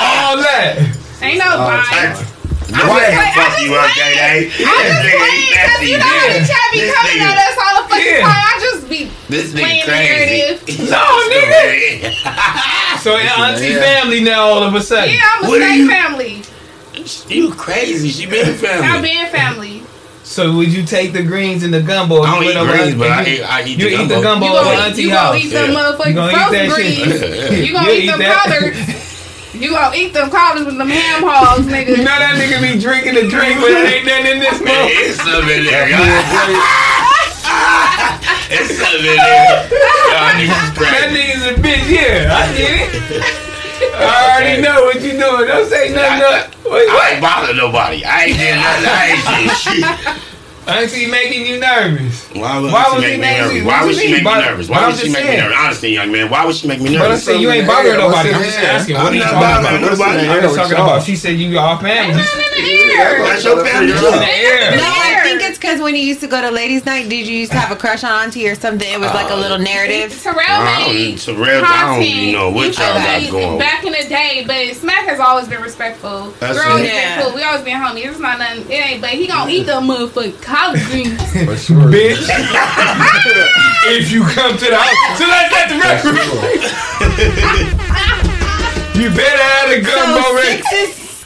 all 0.00 0.36
that. 0.38 0.78
Ain't 1.22 1.40
Oh, 1.44 1.48
nobody. 1.56 2.33
I 2.72 2.88
Why? 2.88 3.10
just 3.10 3.34
fuck 3.36 3.60
you 3.60 3.74
up, 3.74 3.90
Day 3.94 4.14
Day. 4.14 4.50
I'm 4.64 4.84
just 4.86 5.00
playing 5.04 5.48
because 5.50 5.82
you 5.88 5.98
know 5.98 6.04
how 6.04 6.28
the 6.32 6.40
chat 6.48 6.66
be 6.72 6.80
This 6.80 6.94
coming 6.94 7.18
nigga- 7.18 7.30
at 7.30 7.38
us 7.38 7.58
all 7.60 7.82
the 7.82 7.88
fucking 7.88 8.06
Yeah. 8.06 8.20
time. 8.22 8.44
I 8.44 8.58
just 8.60 8.88
be 8.88 9.10
This 9.28 9.52
playing 9.52 9.82
nigga 9.82 9.86
the 9.86 9.92
crazy. 9.92 10.38
narrative. 10.38 10.90
No, 10.90 11.04
nigga. 11.30 12.98
So 13.04 13.16
Auntie 13.18 13.68
Yeah. 13.68 13.80
family 13.80 14.20
now 14.20 14.44
all 14.44 14.62
of 14.62 14.74
a 14.74 14.80
sudden. 14.82 15.12
Yeah, 15.14 15.20
I'm 15.34 15.44
a 15.44 15.48
What 15.48 15.60
are 15.62 15.68
you- 15.68 15.88
family. 15.90 16.42
You 17.28 17.50
crazy. 17.52 18.08
She 18.10 18.24
been 18.26 18.48
I've 18.48 18.60
family. 18.60 19.08
been 19.10 19.26
family. 19.30 19.82
So 20.22 20.52
would 20.52 20.72
you 20.72 20.84
take 20.84 21.12
the 21.12 21.22
greens 21.22 21.62
and 21.64 21.74
the 21.74 21.80
gumbo? 21.82 22.22
I 22.22 22.30
don't 22.34 22.44
eat 22.44 22.54
greens, 22.72 22.94
but 22.94 23.10
I 23.10 23.22
you- 23.26 23.34
eat, 23.34 23.42
I 23.42 23.62
eat 23.64 23.78
You 23.78 23.90
the 23.90 23.90
eat 23.90 24.08
the 24.08 24.20
gumbo. 24.20 24.22
gumbo 24.22 24.46
You 24.46 24.56
at 24.56 24.64
gonna, 24.64 24.80
Auntie 24.88 25.02
you 25.02 25.10
house. 25.10 25.32
gonna 25.34 25.44
eat 25.44 25.48
them 25.50 25.70
Yeah. 25.70 25.78
motherfucking 25.78 26.14
You 26.14 26.38
frozen 26.38 26.70
greens. 26.70 27.60
You 27.68 27.72
gonna 27.74 27.90
eat, 27.90 28.04
eat 28.04 28.06
them 28.06 28.18
that. 28.20 28.42
collards. 28.42 28.78
You 29.54 29.70
gonna 29.70 29.94
eat 29.96 30.12
them 30.12 30.30
collards 30.30 30.66
with 30.66 30.76
them 30.76 30.88
ham 30.88 31.22
hogs, 31.22 31.66
nigga. 31.66 31.96
You 31.96 32.02
know 32.04 32.18
that 32.18 32.34
nigga 32.36 32.58
be 32.60 32.78
drinking 32.80 33.16
a 33.16 33.24
drink, 33.30 33.60
but 33.62 33.70
it 33.70 33.86
ain't 33.86 34.06
nothing 34.06 34.26
in 34.34 34.38
this 34.42 34.58
Man, 34.66 34.74
mouth. 34.74 34.90
it's 34.90 35.16
something 35.22 35.54
in 35.56 35.64
there, 35.64 35.88
y'all. 35.88 36.02
It's 38.50 38.76
something 38.76 39.06
in 39.06 39.16
there. 39.16 39.70
Y'all 40.10 40.34
niggas 40.36 40.74
That 40.74 41.08
nigga's 41.14 41.44
a 41.48 41.54
bitch. 41.62 41.86
Yeah, 41.86 42.34
I 42.34 42.42
get 42.56 42.72
it. 42.82 42.90
I 43.94 44.34
already 44.34 44.60
know 44.62 44.84
what 44.90 45.00
you 45.02 45.12
doing. 45.14 45.46
Don't 45.46 45.68
say 45.70 45.90
nothing. 45.94 46.18
I- 46.18 46.18
no- 46.18 46.70
Wait, 46.70 46.88
I 46.88 47.10
ain't 47.14 47.20
bother 47.22 47.54
nobody. 47.54 48.04
I 48.04 48.24
ain't 48.24 48.38
did 48.38 48.56
nothing. 48.56 48.88
I 48.90 49.04
ain't 49.14 49.22
did 49.28 49.54
shit. 49.56 49.84
Auntie 50.66 51.06
making 51.10 51.44
you 51.44 51.60
nervous. 51.60 52.24
Why 52.32 52.58
would, 52.58 52.72
Why 52.72 52.84
she 52.88 52.94
was 52.96 53.02
make 53.04 53.12
he 53.12 53.20
me 53.20 53.26
nervous? 53.36 53.64
Why 53.64 53.80
what 53.80 53.86
would 53.86 53.96
she 53.96 54.08
mean? 54.08 54.24
make 54.24 54.24
me 54.24 54.40
nervous? 54.40 54.66
but 54.68 54.72
Why 54.72 54.80
I'm 54.80 54.86
would 54.88 54.96
she 54.96 55.04
just 55.04 55.12
make 55.12 55.28
me 55.28 55.36
nervous? 55.36 55.56
Honestly, 55.60 55.92
young 55.92 56.10
man, 56.12 56.30
why 56.32 56.46
would 56.46 56.56
she 56.56 56.66
make 56.68 56.80
me 56.80 56.88
nervous? 56.96 56.96
But 56.96 57.04
I 57.04 57.08
nervous? 57.12 57.24
said 57.24 57.40
you 57.44 57.50
ain't 57.52 57.66
bothering 57.68 57.92
the 57.92 58.00
nobody. 58.00 58.28
I'm 58.32 58.40
just 58.40 58.58
in 58.58 58.64
asking. 58.64 58.96
What 58.96 59.12
are 59.12 59.14
you 59.14 59.20
talking 59.20 59.40
bothering 59.44 59.60
about? 59.60 59.80
nobody. 59.84 60.00
What's 60.00 60.00
in 60.00 60.16
the 60.16 60.24
I'm 60.24 60.32
air 60.32 60.40
just 60.40 60.56
with 60.56 60.60
talking 60.64 60.80
about. 60.80 61.02
She 61.04 61.16
said 61.20 61.36
you 61.36 61.58
all 61.60 61.76
family. 61.76 62.16
Ain't 62.16 62.16
nothing 62.16 62.40
in 62.48 62.64
the 62.64 62.96
air. 62.96 63.12
That's 63.28 63.44
your 63.44 63.60
family 63.60 63.92
In 63.92 64.00
the 64.00 64.24
air. 64.24 64.72
No, 64.80 64.88
I 64.88 65.20
think 65.20 65.36
it's 65.43 65.43
because 65.64 65.78
because 65.78 65.82
when 65.82 65.94
you 65.96 66.02
used 66.06 66.20
to 66.20 66.26
go 66.28 66.40
to 66.42 66.50
ladies' 66.50 66.84
night, 66.84 67.08
did 67.08 67.26
you 67.26 67.38
used 67.38 67.50
to 67.52 67.56
have 67.58 67.70
a 67.72 67.76
crush 67.80 68.04
on 68.04 68.12
Auntie 68.12 68.46
or 68.48 68.54
something? 68.54 68.86
It 68.86 69.00
was 69.00 69.10
like 69.14 69.30
a 69.30 69.34
little 69.34 69.56
uh, 69.56 69.64
narrative. 69.64 70.12
Terrell 70.22 70.38
I 70.46 70.84
don't- 70.84 70.94
made 70.94 71.18
Terrell, 71.18 71.64
I 71.64 71.80
don't 71.80 71.94
content 71.96 72.04
even 72.04 72.32
know 72.32 72.50
what 72.50 72.76
y'all 72.76 72.92
got 72.94 73.30
going. 73.30 73.58
back 73.58 73.82
in 73.84 73.92
the 73.92 74.04
day, 74.06 74.44
but 74.46 74.56
Smac 74.76 75.06
has 75.08 75.18
always 75.18 75.48
been 75.48 75.62
respectful. 75.62 76.32
That's 76.38 76.56
We're 76.58 76.66
always 76.68 76.84
it. 76.84 76.92
Yeah. 76.92 77.16
been 77.16 77.24
cool. 77.26 77.34
We 77.34 77.42
always 77.42 77.64
been 77.64 77.80
homies. 77.80 78.10
It's 78.10 78.18
not 78.20 78.38
nothing. 78.38 78.70
It 78.70 78.86
ain't. 78.86 79.00
But 79.00 79.10
he 79.10 79.26
gonna 79.26 79.50
eat 79.50 79.64
the 79.64 79.80
motherfucking 79.80 80.40
collard 80.42 80.80
greens. 80.92 81.18
Bitch. 81.90 82.28
if 83.96 84.12
you 84.12 84.22
come 84.22 84.56
to 84.58 84.66
the 84.68 84.76
house. 84.76 85.18
So 85.18 85.24
let's 85.26 85.50
get 85.50 85.68
the 85.72 85.78
record. 85.80 86.14
You 88.94 89.10
better 89.10 89.42
have 89.42 89.70
a 89.70 89.80
gun 89.82 90.22
So 90.22 90.34
ready. 90.36 90.62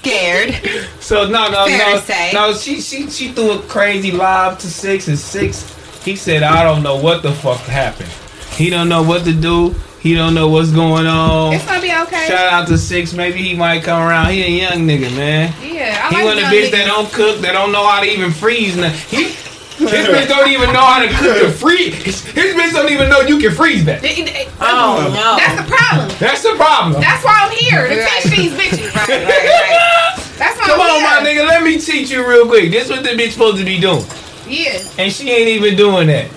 Scared. 0.08 0.86
So 1.00 1.26
no, 1.26 1.48
no, 1.48 1.64
Fair 1.64 2.32
no, 2.34 2.50
no. 2.50 2.54
She, 2.54 2.82
she, 2.82 3.08
she 3.08 3.28
threw 3.32 3.52
a 3.52 3.62
crazy 3.62 4.10
live 4.10 4.58
to 4.58 4.66
six 4.66 5.08
and 5.08 5.18
six. 5.18 5.74
He 6.04 6.16
said, 6.16 6.42
"I 6.42 6.62
don't 6.62 6.82
know 6.82 6.96
what 6.96 7.22
the 7.22 7.32
fuck 7.32 7.60
happened. 7.60 8.10
He 8.50 8.68
don't 8.68 8.90
know 8.90 9.02
what 9.02 9.24
to 9.24 9.32
do. 9.32 9.74
He 10.00 10.14
don't 10.14 10.34
know 10.34 10.48
what's 10.48 10.70
going 10.70 11.06
on." 11.06 11.54
It's 11.54 11.64
gonna 11.64 11.80
be 11.80 11.92
okay. 11.92 12.26
Shout 12.26 12.52
out 12.52 12.68
to 12.68 12.76
six. 12.76 13.14
Maybe 13.14 13.42
he 13.42 13.54
might 13.54 13.84
come 13.84 14.02
around. 14.02 14.32
He 14.32 14.42
a 14.42 14.68
young 14.70 14.86
nigga, 14.86 15.16
man. 15.16 15.54
Yeah, 15.62 15.98
I 16.04 16.08
He 16.10 16.16
like 16.16 16.24
want 16.24 16.38
a 16.38 16.42
young 16.42 16.52
bitch 16.52 16.70
that 16.72 16.84
don't 16.86 17.10
cook, 17.10 17.40
that 17.40 17.52
don't 17.52 17.72
know 17.72 17.86
how 17.86 18.00
to 18.00 18.06
even 18.06 18.30
freeze. 18.30 18.76
Nothing. 18.76 19.18
He, 19.18 19.47
his 19.78 20.06
bitch 20.06 20.28
don't 20.28 20.48
even 20.48 20.72
know 20.72 20.82
how 20.82 21.00
to 21.00 21.08
cook 21.08 21.38
the 21.46 21.50
freeze. 21.52 21.94
His, 22.02 22.24
his 22.24 22.54
bitch 22.54 22.72
don't 22.72 22.90
even 22.90 23.08
know 23.08 23.20
you 23.20 23.38
can 23.38 23.54
freeze 23.54 23.84
that. 23.84 24.00
Th- 24.02 24.16
th- 24.16 24.48
Oh 24.60 25.06
no. 25.14 25.36
That's 25.38 25.62
the 25.62 25.66
problem. 25.70 26.16
That's 26.18 26.42
the 26.42 26.54
problem. 26.56 27.00
That's 27.00 27.24
why 27.24 27.46
I'm 27.46 27.52
here 27.54 27.86
to 27.86 27.94
teach 27.94 28.32
these 28.36 28.52
bitches. 28.52 28.94
right, 28.96 29.08
right, 29.08 29.26
right. 29.26 30.14
That's 30.38 30.58
why 30.58 30.66
Come 30.66 30.80
I'm 30.80 30.96
on, 30.96 31.02
my 31.24 31.28
nigga. 31.28 31.46
Let 31.46 31.62
me 31.62 31.78
teach 31.80 32.10
you 32.10 32.26
real 32.28 32.46
quick. 32.46 32.70
This 32.70 32.88
what 32.90 33.02
the 33.02 33.10
bitch 33.10 33.32
supposed 33.32 33.58
to 33.58 33.64
be 33.64 33.78
doing. 33.80 34.04
Yeah. 34.46 34.78
And 34.98 35.12
she 35.12 35.30
ain't 35.30 35.48
even 35.48 35.76
doing 35.76 36.06
that. 36.08 36.30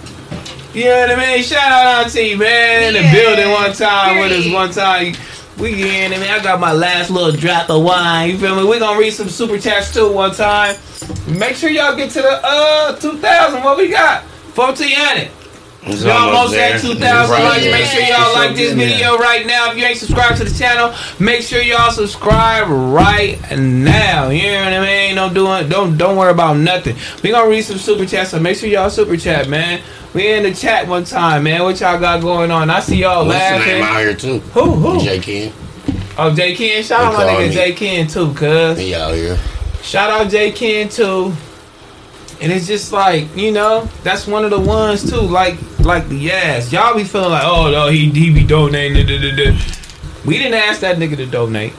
You 0.74 0.86
know 0.86 1.00
what 1.02 1.12
I 1.12 1.16
mean? 1.36 1.44
Shout 1.44 1.62
out 1.72 2.06
Auntie, 2.06 2.36
man. 2.36 2.96
In 2.96 3.04
the 3.04 3.12
building 3.12 3.52
one 3.52 3.74
time 3.74 4.20
with 4.20 4.32
us 4.32 4.44
Period. 4.44 4.54
one 4.54 4.72
time. 4.72 5.16
We 5.62 6.03
in, 6.03 6.12
I 6.12 6.18
mean, 6.18 6.28
I 6.28 6.41
got 6.41 6.59
my 6.59 6.74
last 6.74 7.12
little 7.12 7.32
drop 7.32 7.70
of 7.70 7.84
wine. 7.84 8.32
You 8.32 8.38
feel 8.39 8.55
me? 8.55 8.68
We 8.68 8.80
gonna 8.80 8.99
read 8.99 9.12
some 9.12 9.30
super 9.30 9.59
chats 9.59 9.93
too 9.93 10.12
one 10.12 10.34
time. 10.34 10.76
Make 11.28 11.55
sure 11.55 11.70
y'all 11.70 11.95
get 11.95 12.09
to 12.12 12.22
the 12.24 12.39
uh 12.43 12.95
2000. 12.95 13.64
What 13.64 13.78
we 13.78 13.89
got? 13.89 14.24
1400. 14.55 15.30
It's 15.84 16.03
Y'all 16.03 16.11
almost 16.36 16.53
there. 16.53 16.75
at 16.75 16.82
2,000 16.82 16.99
likes. 17.43 17.65
Make 17.65 17.86
sure 17.86 18.01
y'all 18.01 18.34
like 18.36 18.55
this 18.55 18.73
video 18.73 19.17
right 19.17 19.47
now. 19.47 19.71
If 19.71 19.77
you 19.77 19.86
ain't 19.86 19.97
subscribed 19.97 20.38
to 20.38 20.43
the 20.43 20.55
channel, 20.57 20.93
make 21.19 21.41
sure 21.41 21.59
y'all 21.61 21.91
subscribe 21.91 22.67
right 22.69 23.39
now. 23.57 24.29
You 24.29 24.43
know 24.51 24.63
what 24.63 24.73
I 24.73 24.86
mean? 24.86 25.15
Don't 25.15 25.34
do. 25.34 25.67
Don't 25.67 25.97
don't 25.97 26.17
worry 26.17 26.29
about 26.32 26.57
nothing. 26.57 26.95
We 27.23 27.32
gonna 27.32 27.49
read 27.49 27.63
some 27.63 27.79
super 27.79 28.05
chats, 28.05 28.29
so 28.29 28.39
make 28.39 28.57
sure 28.57 28.69
y'all 28.69 28.91
super 28.91 29.17
chat, 29.17 29.49
man. 29.49 29.82
We 30.13 30.32
in 30.32 30.43
the 30.43 30.53
chat 30.53 30.88
one 30.88 31.03
time, 31.03 31.43
man. 31.43 31.63
What 31.63 31.79
y'all 31.79 31.99
got 31.99 32.21
going 32.21 32.51
on? 32.51 32.69
I 32.69 32.79
see 32.79 32.97
y'all 32.97 33.25
What's 33.25 33.39
laughing. 33.39 33.82
out 33.82 33.99
here 34.01 34.13
too? 34.13 34.38
Who 34.39 34.61
who? 34.71 34.99
J 35.01 35.19
Ken. 35.19 35.53
Oh, 36.17 36.36
J 36.36 36.53
Ken. 36.55 36.84
Shout 36.84 37.01
out 37.01 37.13
my 37.13 37.23
nigga 37.25 37.47
me. 37.47 37.53
J 37.53 37.73
Ken 37.73 38.05
too, 38.07 38.34
cuz. 38.36 38.77
He 38.77 38.93
out 38.93 39.15
here. 39.15 39.39
Shout 39.82 40.11
out 40.11 40.29
J 40.29 40.51
Ken 40.51 40.89
too. 40.89 41.34
And 42.42 42.52
it's 42.52 42.66
just 42.66 42.92
like, 42.92 43.36
you 43.36 43.52
know, 43.52 43.88
that's 44.04 44.26
one 44.26 44.44
of 44.44 44.50
the 44.50 44.60
ones 44.60 45.08
too, 45.10 45.22
like 45.22 45.58
like 45.80 46.08
the 46.10 46.32
ass. 46.32 46.72
Y'all 46.72 46.96
be 46.96 47.04
feeling 47.04 47.30
like, 47.30 47.44
oh 47.46 47.70
no, 47.72 47.88
he 47.89 48.10
he 48.10 48.34
be 48.34 48.44
donating. 48.44 49.06
da, 49.06 49.18
da, 49.20 49.36
da, 49.36 49.52
da. 49.52 49.58
We 50.26 50.38
didn't 50.38 50.56
ask 50.56 50.82
that 50.82 50.98
nigga 50.98 51.18
to 51.18 51.26
donate. 51.28 51.74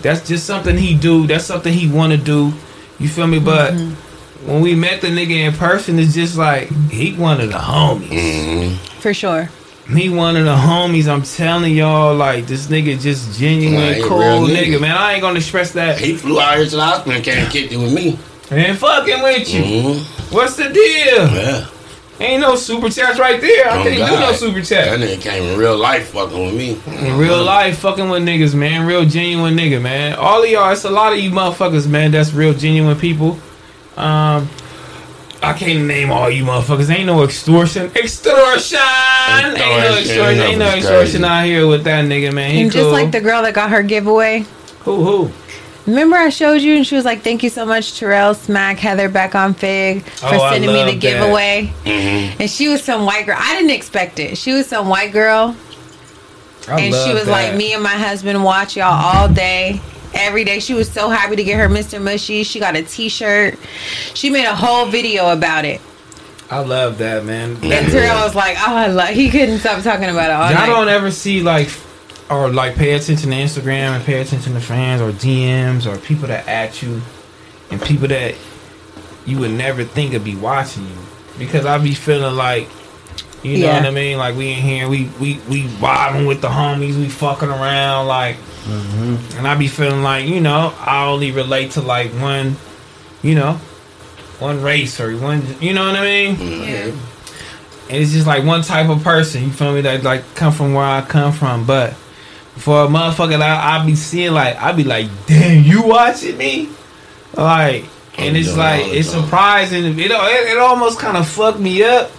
That's 0.00 0.26
just 0.28 0.46
something 0.46 0.76
he 0.76 0.94
do. 0.94 1.26
That's 1.26 1.44
something 1.46 1.72
he 1.72 1.88
wanna 1.90 2.18
do. 2.18 2.52
You 2.98 3.08
feel 3.08 3.26
me? 3.26 3.38
But 3.38 3.72
when 4.44 4.60
we 4.60 4.74
met 4.74 5.00
the 5.00 5.06
nigga 5.08 5.30
in 5.48 5.52
person, 5.54 5.98
it's 5.98 6.12
just 6.14 6.36
like 6.36 6.68
he 6.90 7.14
one 7.14 7.40
of 7.40 7.48
the 7.50 7.58
homies. 7.58 8.08
hmm 8.70 9.00
For 9.00 9.14
sure. 9.14 9.48
He 9.88 10.08
one 10.10 10.36
of 10.36 10.44
the 10.44 10.54
homies. 10.54 11.08
I'm 11.08 11.22
telling 11.22 11.74
y'all, 11.74 12.14
like 12.14 12.46
this 12.46 12.66
nigga 12.66 13.00
just 13.00 13.38
genuine, 13.38 13.80
Nah, 13.80 13.92
he 13.94 14.00
a 14.02 14.06
cool 14.06 14.18
nigga. 14.48 14.76
nigga. 14.76 14.80
man. 14.82 14.96
I 14.96 15.12
ain't 15.14 15.22
gonna 15.22 15.40
stress 15.40 15.72
that. 15.72 15.98
He 15.98 16.14
flew 16.16 16.40
out 16.40 16.56
here 16.56 16.66
to 16.66 16.76
the 16.76 16.82
hospital 16.82 17.12
and 17.12 17.24
came 17.24 17.38
and 17.38 17.50
kicked 17.52 17.72
it 17.72 17.78
with 17.78 17.92
me. 17.94 18.18
And 18.50 18.78
fucking 18.78 19.22
with 19.22 19.52
you. 19.52 19.62
hmm 19.64 20.34
What's 20.34 20.56
the 20.56 20.68
deal? 20.68 21.28
Yeah. 21.28 21.66
Ain't 22.20 22.40
no 22.42 22.54
super 22.54 22.88
chats 22.90 23.18
right 23.18 23.40
there. 23.40 23.70
I 23.70 23.78
Oh, 23.80 23.82
can't 23.82 23.94
do 23.96 24.00
no 24.00 24.06
God. 24.30 24.36
super 24.36 24.60
That 24.60 24.66
chat. 24.66 24.98
nigga 25.00 25.20
came 25.20 25.42
in 25.42 25.58
real 25.58 25.76
life 25.76 26.08
fucking 26.10 26.44
with 26.44 26.54
me. 26.54 26.78
In 27.06 27.18
real 27.18 27.42
life, 27.42 27.78
fucking 27.78 28.08
with 28.08 28.22
niggas, 28.22 28.54
man. 28.54 28.86
Real 28.86 29.04
genuine 29.04 29.56
nigga, 29.56 29.80
man. 29.82 30.14
All 30.14 30.42
of 30.42 30.48
y'all, 30.48 30.70
it's 30.72 30.84
a 30.84 30.90
lot 30.90 31.12
of 31.12 31.18
you 31.18 31.30
motherfuckers, 31.30 31.88
man. 31.88 32.12
That's 32.12 32.32
real 32.32 32.54
genuine 32.54 32.96
people. 32.96 33.38
Um, 33.96 34.48
I 35.42 35.52
can't 35.54 35.86
name 35.86 36.10
all 36.12 36.30
you 36.30 36.44
motherfuckers. 36.44 36.88
Ain't 36.94 37.06
no 37.06 37.24
extortion. 37.24 37.86
Extortion. 37.96 38.78
Ain't 38.78 39.58
no 39.58 39.64
Extortion, 39.64 39.98
extortion. 39.98 40.40
Ain't 40.40 40.58
no 40.58 40.68
extortion 40.74 41.24
out 41.24 41.44
here 41.44 41.66
with 41.66 41.84
that 41.84 42.04
nigga, 42.04 42.32
man. 42.32 42.52
He 42.52 42.62
And 42.62 42.72
cool. 42.72 42.80
just 42.82 42.92
like 42.92 43.10
the 43.10 43.20
girl 43.20 43.42
that 43.42 43.54
got 43.54 43.70
her 43.70 43.82
giveaway. 43.82 44.44
who 44.80 45.04
who? 45.04 45.30
Remember 45.86 46.16
I 46.16 46.30
showed 46.30 46.62
you 46.62 46.76
and 46.76 46.86
she 46.86 46.94
was 46.96 47.04
like, 47.04 47.20
Thank 47.22 47.42
you 47.42 47.50
so 47.50 47.66
much, 47.66 47.98
Terrell, 47.98 48.34
Smac, 48.34 48.76
Heather 48.78 49.08
back 49.08 49.34
on 49.34 49.52
Figg 49.54 50.02
for 50.04 50.34
Oh, 50.34 50.50
sending 50.50 50.72
me 50.72 50.84
the 50.84 50.92
that. 50.92 51.00
giveaway. 51.00 51.66
hmm 51.84 52.40
And 52.40 52.48
she 52.50 52.68
was 52.68 52.82
some 52.82 53.04
white 53.04 53.26
girl. 53.26 53.36
I 53.38 53.54
didn't 53.54 53.70
expect 53.72 54.18
it. 54.18 54.38
She 54.38 54.52
was 54.52 54.66
some 54.66 54.88
white 54.88 55.12
girl. 55.12 55.54
I 56.68 56.80
and 56.80 56.94
she 56.94 57.12
was 57.12 57.26
like. 57.28 57.54
Me 57.54 57.74
and 57.74 57.82
my 57.82 57.90
husband 57.90 58.42
watch 58.42 58.76
y'all 58.76 58.86
all 58.92 59.28
day. 59.28 59.80
Every 60.14 60.44
day. 60.44 60.60
She 60.60 60.72
was 60.72 60.90
so 60.90 61.10
happy 61.10 61.36
to 61.36 61.44
get 61.44 61.58
her 61.58 61.68
Mr. 61.68 62.00
Mushy. 62.00 62.44
She 62.44 62.60
got 62.60 62.76
a 62.76 62.82
t 62.82 63.08
shirt. 63.10 63.58
She 64.14 64.30
made 64.30 64.46
a 64.46 64.54
whole 64.54 64.86
video 64.86 65.30
about 65.32 65.64
it. 65.66 65.80
I 66.50 66.60
love 66.60 66.98
that, 66.98 67.24
man. 67.24 67.56
And 67.62 67.90
Terrell 67.90 68.24
was 68.24 68.34
like, 68.34 68.56
Oh, 68.60 68.74
I 68.74 68.86
love 68.86 69.08
he 69.10 69.28
couldn't 69.28 69.58
stop 69.58 69.82
talking 69.82 70.08
about 70.08 70.30
it 70.30 70.34
all 70.34 70.50
Y'all 70.50 70.60
night. 70.60 70.66
don't 70.66 70.88
ever 70.88 71.10
see 71.10 71.42
like 71.42 71.68
or 72.30 72.48
like 72.48 72.74
pay 72.74 72.92
attention 72.94 73.30
to 73.30 73.36
Instagram 73.36 73.96
and 73.96 74.04
pay 74.04 74.20
attention 74.20 74.54
to 74.54 74.60
fans 74.60 75.00
or 75.00 75.12
DMs 75.12 75.86
or 75.86 75.98
people 75.98 76.28
that 76.28 76.46
at 76.48 76.82
you 76.82 77.02
and 77.70 77.80
people 77.82 78.08
that 78.08 78.34
you 79.26 79.38
would 79.38 79.50
never 79.52 79.84
think 79.84 80.12
would 80.12 80.24
be 80.24 80.36
watching 80.36 80.84
you. 80.86 80.96
Because 81.38 81.66
I 81.66 81.78
be 81.78 81.94
feeling 81.94 82.36
like 82.36 82.68
you 83.42 83.58
know 83.58 83.66
Yeah. 83.66 83.74
what 83.80 83.86
I 83.86 83.90
mean? 83.90 84.16
Like 84.16 84.36
we 84.36 84.52
in 84.52 84.62
here, 84.62 84.88
we 84.88 85.10
we 85.20 85.38
we 85.50 85.64
vibing 85.64 86.26
with 86.26 86.40
the 86.40 86.48
homies, 86.48 86.96
we 86.96 87.08
fucking 87.10 87.48
around, 87.50 88.06
like, 88.06 88.36
mm-hmm. 88.36 89.36
and 89.36 89.46
I 89.46 89.54
be 89.54 89.68
feeling 89.68 90.02
like 90.02 90.26
you 90.26 90.40
know 90.40 90.72
I 90.80 91.06
only 91.06 91.30
relate 91.30 91.72
to 91.72 91.82
like 91.82 92.10
one, 92.12 92.56
you 93.22 93.34
know, 93.34 93.54
one 94.38 94.62
race 94.62 94.98
or 94.98 95.14
one, 95.18 95.42
you 95.60 95.74
know 95.74 95.86
what 95.86 95.96
I 95.96 96.02
mean? 96.04 96.36
Yeah. 96.62 96.92
And 97.90 98.02
it's 98.02 98.12
just 98.12 98.26
like 98.26 98.44
one 98.44 98.62
type 98.62 98.88
of 98.88 99.02
person, 99.04 99.42
you 99.42 99.50
feel 99.50 99.74
me, 99.74 99.82
that 99.82 100.02
like 100.04 100.22
come 100.34 100.52
from 100.54 100.72
where 100.72 100.86
I 100.86 101.02
come 101.02 101.32
from. 101.32 101.66
But 101.66 101.94
for 102.56 102.84
a 102.84 102.86
motherfucker 102.86 103.38
that 103.38 103.42
I, 103.42 103.82
I 103.82 103.86
be 103.86 103.94
seeing 103.94 104.32
like 104.32 104.56
I 104.56 104.72
be 104.72 104.84
like, 104.84 105.08
damn, 105.26 105.64
you 105.64 105.82
watching 105.82 106.36
me? 106.36 106.68
Like 107.36 107.86
and 108.16 108.36
it's 108.36 108.56
like 108.56 108.86
it's 108.86 109.10
surprising. 109.10 109.84
It, 109.84 109.98
it 109.98 110.10
it 110.10 110.58
almost 110.58 110.98
kind 110.98 111.16
of 111.16 111.28
fucked 111.28 111.58
me 111.58 111.82
up. 111.82 112.10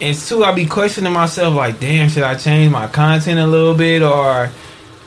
And 0.00 0.16
two, 0.16 0.44
I 0.44 0.52
be 0.52 0.66
questioning 0.66 1.12
myself 1.12 1.54
like, 1.54 1.80
damn, 1.80 2.08
should 2.08 2.22
I 2.22 2.34
change 2.34 2.70
my 2.70 2.86
content 2.86 3.38
a 3.38 3.46
little 3.46 3.74
bit 3.74 4.02
or 4.02 4.50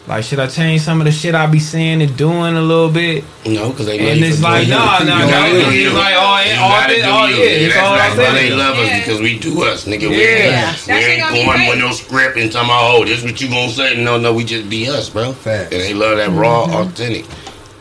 like 0.10 0.24
should 0.24 0.40
I 0.40 0.48
change 0.48 0.82
some 0.82 1.00
of 1.02 1.06
the 1.06 1.12
shit 1.12 1.36
I 1.36 1.46
be 1.46 1.60
saying 1.60 2.02
and 2.02 2.18
doing 2.18 2.58
a 2.58 2.62
little 2.62 2.90
bit? 2.90 3.24
No, 3.46 3.70
because 3.70 3.86
they 3.86 4.00
love 4.00 4.08
And 4.10 4.26
it's 4.26 4.42
like, 4.42 4.66
doing 4.66 4.78
no, 4.80 4.98
you. 5.00 5.06
no, 5.06 5.18
no, 5.20 5.26
it's 5.70 5.94
like, 5.94 6.14
oh, 6.18 6.42
You 6.42 6.50
yeah, 6.50 6.62
all 6.62 6.70
gotta 6.72 6.94
this- 6.96 7.04
do 7.06 7.10
oh, 7.12 7.26
you. 7.28 7.36
yeah, 7.38 7.68
it's 7.68 7.78
all 7.78 7.94
that's 7.96 8.12
I'm 8.14 8.18
why 8.18 8.34
they 8.34 8.50
love 8.50 8.78
us 8.80 8.88
Yeah. 8.88 9.00
because 9.00 9.22
we 9.22 9.38
do 9.38 9.64
us, 9.64 9.86
nigga. 9.86 10.10
We 10.10 10.20
Yeah. 10.20 10.72
ain't, 10.74 10.88
we 10.88 10.94
ain't 10.94 11.22
gonna 11.22 11.34
be 11.36 11.46
going 11.46 11.58
fake. 11.60 11.70
with 11.70 11.80
no 11.80 11.92
script 11.92 12.38
and 12.38 12.52
talking 12.52 12.70
about, 12.70 12.96
oh, 12.96 13.06
this 13.06 13.22
what 13.24 13.40
you 13.40 13.50
gonna 13.50 13.70
say. 13.72 14.04
No, 14.04 14.18
no, 14.18 14.34
we 14.34 14.44
just 14.44 14.68
be 14.68 14.90
us, 14.90 15.10
bro. 15.10 15.32
Facts. 15.32 15.72
And 15.74 15.82
they 15.82 15.94
love 15.94 16.18
that 16.18 16.32
raw, 16.32 16.66
mm-hmm. 16.66 16.90
authentic. 16.90 17.26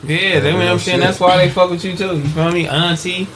Yeah, 0.05 0.41
they, 0.41 0.53
you 0.53 0.59
know 0.59 0.59
what 0.59 0.69
I'm 0.69 0.79
saying? 0.79 0.99
shit. 0.99 1.07
That's 1.07 1.19
why 1.21 1.39
they 1.39 1.49
fuck 1.49 1.71
with 1.71 1.83
you 1.85 1.97
too. 1.97 2.15
You 2.19 2.29
feel 2.29 2.53
me? 2.53 2.69
Auntie. 2.69 3.27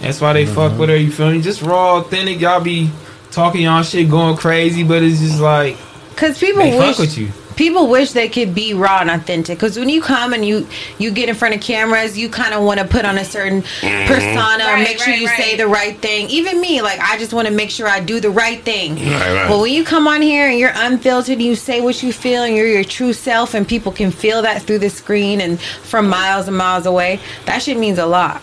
That's 0.00 0.18
why 0.18 0.32
they 0.32 0.46
fuck 0.46 0.70
mm-hmm. 0.72 0.80
with 0.80 0.88
her. 0.88 0.96
You 0.96 1.12
feel 1.12 1.30
me? 1.30 1.42
Just 1.42 1.60
raw, 1.60 1.98
authentic. 1.98 2.40
Y'all 2.40 2.60
be 2.62 2.90
talking 3.30 3.60
y'all 3.62 3.82
shit, 3.82 4.08
going 4.10 4.36
crazy, 4.38 4.82
but 4.82 5.02
it's 5.02 5.20
just 5.20 5.40
like 5.40 5.76
Because 6.14 6.38
people 6.38 6.62
they 6.62 6.76
wish 6.76 6.96
fuck 6.96 6.98
with 6.98 7.18
you. 7.18 7.28
People 7.60 7.88
wish 7.88 8.12
they 8.12 8.26
could 8.26 8.54
be 8.54 8.72
raw 8.72 9.00
and 9.02 9.10
authentic 9.10 9.58
because 9.58 9.78
when 9.78 9.90
you 9.90 10.00
come 10.00 10.32
and 10.32 10.46
you 10.46 10.66
you 10.96 11.10
get 11.10 11.28
in 11.28 11.34
front 11.34 11.54
of 11.54 11.60
cameras 11.60 12.16
you 12.16 12.26
kind 12.26 12.54
of 12.54 12.64
want 12.64 12.80
to 12.80 12.86
put 12.86 13.04
on 13.04 13.18
a 13.18 13.24
certain 13.24 13.60
mm-hmm. 13.60 14.08
persona 14.08 14.64
Right, 14.64 14.82
make 14.82 14.98
sure 14.98 15.12
right, 15.12 15.20
you 15.20 15.26
right. 15.26 15.38
say 15.38 15.56
the 15.58 15.66
right 15.66 15.94
thing 15.98 16.30
even 16.30 16.58
me 16.58 16.80
like 16.80 16.98
i 17.00 17.18
just 17.18 17.34
want 17.34 17.46
to 17.48 17.52
make 17.52 17.68
sure 17.68 17.86
i 17.86 18.00
do 18.00 18.18
the 18.18 18.30
right 18.30 18.62
thing 18.62 18.94
Right, 18.94 19.34
right. 19.34 19.46
but 19.46 19.58
when 19.60 19.74
you 19.74 19.84
come 19.84 20.08
on 20.08 20.22
here 20.22 20.48
and 20.48 20.58
you're 20.58 20.72
unfiltered 20.74 21.34
and 21.34 21.42
you 21.42 21.54
say 21.54 21.82
what 21.82 22.02
you 22.02 22.14
feel 22.14 22.44
and 22.44 22.56
you're 22.56 22.66
your 22.66 22.82
true 22.82 23.12
self 23.12 23.52
and 23.52 23.68
people 23.68 23.92
can 23.92 24.10
feel 24.10 24.40
that 24.40 24.62
through 24.62 24.78
the 24.78 24.88
screen 24.88 25.42
and 25.42 25.60
from 25.60 26.08
miles 26.08 26.48
and 26.48 26.56
miles 26.56 26.86
away 26.86 27.20
that 27.44 27.60
shit 27.60 27.76
means 27.76 27.98
a 27.98 28.06
lot 28.06 28.40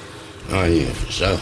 Oh, 0.50 0.64
yeah, 0.64 0.90
for 0.94 1.12
sure. 1.12 1.40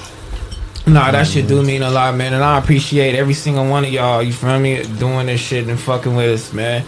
Nah, 0.87 1.11
that 1.11 1.27
shit 1.27 1.47
do 1.47 1.61
mean 1.61 1.83
a 1.83 1.91
lot, 1.91 2.15
man, 2.15 2.33
and 2.33 2.43
I 2.43 2.57
appreciate 2.57 3.13
every 3.13 3.35
single 3.35 3.69
one 3.69 3.85
of 3.85 3.91
y'all. 3.91 4.23
You 4.23 4.33
feel 4.33 4.59
me? 4.59 4.81
Doing 4.97 5.27
this 5.27 5.39
shit 5.39 5.67
and 5.67 5.79
fucking 5.79 6.15
with 6.15 6.31
us, 6.33 6.53
man. 6.53 6.83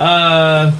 Uh, 0.00 0.72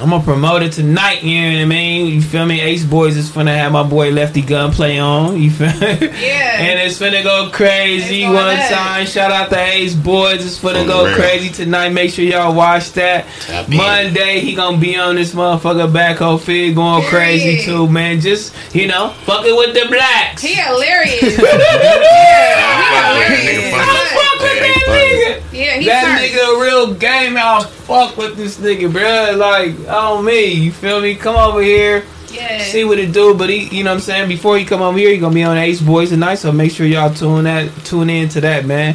I'm 0.00 0.08
gonna 0.10 0.22
promote 0.24 0.62
it 0.62 0.72
tonight. 0.72 1.22
You 1.22 1.40
know 1.42 1.56
what 1.56 1.62
I 1.62 1.64
mean? 1.66 2.06
You 2.06 2.22
feel 2.22 2.46
me? 2.46 2.60
Ace 2.60 2.84
Boys 2.84 3.16
is 3.16 3.28
finna 3.30 3.54
have 3.54 3.72
my 3.72 3.82
boy 3.82 4.10
Lefty 4.10 4.40
Gunplay 4.40 4.98
on. 4.98 5.36
You 5.40 5.50
feel? 5.50 5.66
Yeah. 5.68 6.60
and 6.60 6.78
it's 6.80 6.98
finna 6.98 7.22
go 7.22 7.50
crazy 7.52 8.24
one 8.24 8.36
up. 8.36 8.70
time. 8.70 9.06
Shout 9.06 9.30
out 9.30 9.50
to 9.50 9.58
Ace 9.58 9.94
Boys. 9.94 10.44
It's 10.46 10.58
finna 10.58 10.82
For 10.82 10.88
go 10.88 11.04
real. 11.06 11.14
crazy 11.16 11.50
tonight. 11.50 11.90
Make 11.90 12.10
sure 12.12 12.24
y'all 12.24 12.54
watch 12.54 12.92
that. 12.92 13.26
Tap 13.40 13.68
in. 13.68 13.76
Monday 13.76 14.40
he 14.40 14.54
gonna 14.54 14.78
be 14.78 14.96
on 14.96 15.16
this 15.16 15.34
motherfucker 15.34 15.92
back 15.92 16.18
home 16.18 16.38
feed 16.38 16.76
going 16.76 17.04
crazy 17.06 17.62
too, 17.64 17.88
man. 17.88 18.20
Just 18.20 18.54
you 18.74 18.86
know, 18.86 19.10
fucking 19.24 19.54
with 19.56 19.74
the 19.74 19.86
blacks. 19.88 20.42
He 20.42 20.54
hilarious. 20.54 21.38
Yeah, 21.40 23.12
hilarious. 23.12 23.74
fuck 23.74 24.40
with 24.40 24.60
that 24.60 24.72
he 24.74 24.80
funny. 24.84 25.00
nigga. 25.00 25.52
Yeah, 25.52 25.76
he 25.78 25.84
that 25.86 26.20
nigga 26.22 26.56
a 26.56 26.62
real 26.62 26.94
game. 26.94 27.36
I'll 27.36 27.64
fuck 27.90 28.16
with 28.16 28.36
this 28.36 28.58
nigga, 28.58 28.88
bruh. 28.90 29.36
Like, 29.36 29.74
on 29.88 30.24
me. 30.24 30.44
You 30.44 30.70
feel 30.70 31.00
me? 31.00 31.14
Come 31.16 31.34
over 31.36 31.60
here, 31.60 32.04
Yeah. 32.30 32.62
see 32.62 32.84
what 32.84 32.98
it 33.00 33.10
do. 33.12 33.34
But 33.34 33.50
he, 33.50 33.66
you 33.76 33.82
know 33.84 33.90
what 33.90 33.94
I'm 33.96 34.00
saying? 34.00 34.28
Before 34.28 34.56
he 34.56 34.64
come 34.64 34.80
over 34.80 34.96
here, 34.96 35.10
he 35.10 35.18
gonna 35.18 35.34
be 35.34 35.42
on 35.42 35.56
Ace 35.58 35.80
Boys 35.80 36.10
tonight. 36.10 36.36
So 36.36 36.52
make 36.52 36.70
sure 36.72 36.86
y'all 36.86 37.12
tune 37.12 37.44
that, 37.44 37.68
tune 37.84 38.08
in 38.08 38.28
to 38.30 38.40
that, 38.42 38.64
man. 38.64 38.94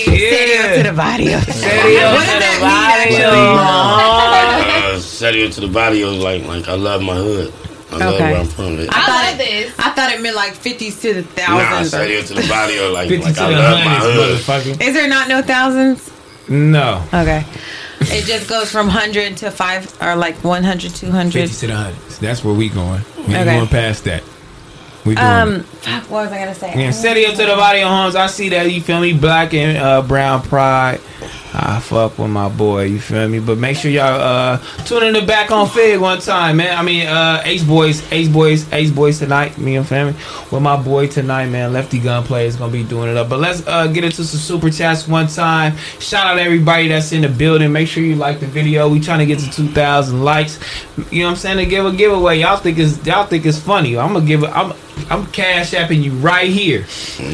puede. 0.04 0.30
Serio 0.30 0.76
to 0.76 0.82
the 0.88 0.92
barrio. 0.96 1.38
Serio 1.40 2.12
What 2.14 2.26
does 2.26 2.30
to 2.30 2.34
the 2.34 2.40
that 2.40 2.58
mean, 2.62 3.56
barrio. 3.58 4.96
Uh, 4.96 5.00
serio 5.00 5.48
to 5.50 5.60
the 5.60 5.68
barrio 5.68 6.12
like, 6.12 6.44
like 6.46 6.68
I 6.68 6.74
love 6.74 7.02
my 7.02 7.16
hood. 7.16 7.52
I 7.94 8.04
love 8.06 8.14
Okay. 8.14 8.30
where 8.32 8.40
I'm 8.40 8.46
from. 8.46 8.78
It. 8.78 8.88
I 8.90 8.92
thought 8.92 9.24
love 9.24 9.34
it- 9.34 9.38
this. 9.38 9.74
I 9.78 9.90
thought 9.90 10.12
it 10.12 10.20
meant 10.22 10.36
like 10.36 10.54
50s 10.54 11.00
to 11.02 11.14
the 11.14 11.22
thousands. 11.22 11.48
Nah, 11.48 11.70
thousands. 11.70 11.94
or- 11.94 11.96
serio 11.98 12.22
to 12.22 12.34
the 12.34 12.48
barrio, 12.48 12.92
like, 12.92 13.10
like 13.24 13.34
to 13.34 13.42
I 13.42 13.50
the 13.50 13.56
love 13.56 13.84
my 13.84 13.94
hood. 13.98 14.38
motherfucker. 14.38 14.82
Is 14.82 14.94
there 14.94 15.08
not 15.08 15.28
no 15.28 15.42
thousands? 15.42 16.10
No. 16.48 17.02
Okay. 17.12 17.44
It 18.00 18.26
just 18.26 18.48
goes 18.48 18.70
from 18.70 18.86
100 18.88 19.36
to 19.38 19.50
5 19.50 19.96
or 20.02 20.14
like 20.16 20.36
100, 20.44 20.94
200. 20.94 21.32
50 21.48 21.56
to 21.60 21.66
the 21.68 21.76
hundreds. 21.76 22.18
That's 22.18 22.44
where 22.44 22.52
we 22.54 22.68
going. 22.68 23.00
We 23.16 23.22
ain't 23.34 23.48
Okay. 23.48 23.56
going 23.56 23.68
past 23.68 24.04
that. 24.04 24.22
We 25.04 25.14
doing 25.14 25.26
it. 25.26 25.30
Um, 25.30 25.60
fuck, 25.62 26.10
what 26.10 26.24
was 26.24 26.32
I 26.32 26.38
gonna 26.38 26.54
say? 26.54 26.72
Yeah, 26.76 26.90
Serio 26.90 27.30
to 27.30 27.36
the 27.36 27.56
body 27.56 27.80
of 27.80 27.88
homes. 27.88 28.16
I 28.16 28.26
see 28.26 28.48
that. 28.50 28.72
You 28.72 28.80
feel 28.80 29.00
me? 29.00 29.12
Black 29.12 29.52
and 29.52 29.76
uh, 29.76 30.02
brown 30.02 30.42
pride. 30.42 31.00
I 31.56 31.78
fuck 31.78 32.18
with 32.18 32.30
my 32.30 32.48
boy. 32.48 32.86
You 32.86 32.98
feel 32.98 33.28
me? 33.28 33.38
But 33.38 33.58
make 33.58 33.76
sure 33.76 33.88
y'all 33.88 34.20
uh, 34.20 34.58
tune 34.86 35.04
in 35.04 35.12
the 35.12 35.22
back 35.22 35.52
on 35.52 35.68
Figg 35.68 36.00
one 36.00 36.18
time, 36.18 36.56
man. 36.56 36.76
I 36.76 36.82
mean, 36.82 37.06
uh, 37.06 37.42
Ace 37.44 37.62
Boys, 37.62 38.10
Ace 38.10 38.26
Boys, 38.26 38.70
Ace 38.72 38.90
Boys 38.90 39.20
tonight. 39.20 39.56
Me 39.56 39.76
and 39.76 39.86
family 39.86 40.14
with 40.50 40.62
my 40.62 40.76
boy 40.76 41.06
tonight, 41.06 41.46
man. 41.46 41.72
Lefty 41.72 42.00
Gunplay 42.00 42.46
is 42.46 42.56
gonna 42.56 42.72
be 42.72 42.82
doing 42.82 43.08
it 43.08 43.16
up. 43.16 43.28
But 43.28 43.38
let's 43.38 43.64
uh, 43.68 43.86
get 43.86 44.02
into 44.02 44.24
some 44.24 44.40
super 44.40 44.68
chats 44.68 45.06
one 45.06 45.28
time. 45.28 45.76
Shout 46.00 46.26
out 46.26 46.38
everybody 46.38 46.88
that's 46.88 47.12
in 47.12 47.20
the 47.20 47.28
building. 47.28 47.70
Make 47.70 47.86
sure 47.86 48.02
you 48.02 48.16
like 48.16 48.40
the 48.40 48.46
video. 48.46 48.88
We 48.88 48.98
trying 48.98 49.20
to 49.20 49.26
get 49.26 49.38
to 49.38 49.50
two 49.50 49.68
thousand 49.68 50.24
likes. 50.24 50.58
You 51.12 51.20
know 51.20 51.26
what 51.26 51.30
I'm 51.32 51.36
saying? 51.36 51.58
To 51.58 51.66
give 51.66 51.86
a 51.86 51.92
giveaway. 51.92 52.40
Y'all 52.40 52.56
think 52.56 52.78
it's 52.78 53.06
y'all 53.06 53.26
think 53.26 53.46
it's 53.46 53.60
funny. 53.60 53.96
I'm 53.96 54.14
gonna 54.14 54.26
give 54.26 54.42
it. 54.42 54.50
I'm 54.50 54.72
I'm 55.10 55.26
cash 55.26 55.72
apping 55.72 56.02
you 56.02 56.12
right 56.12 56.48
here. 56.50 56.86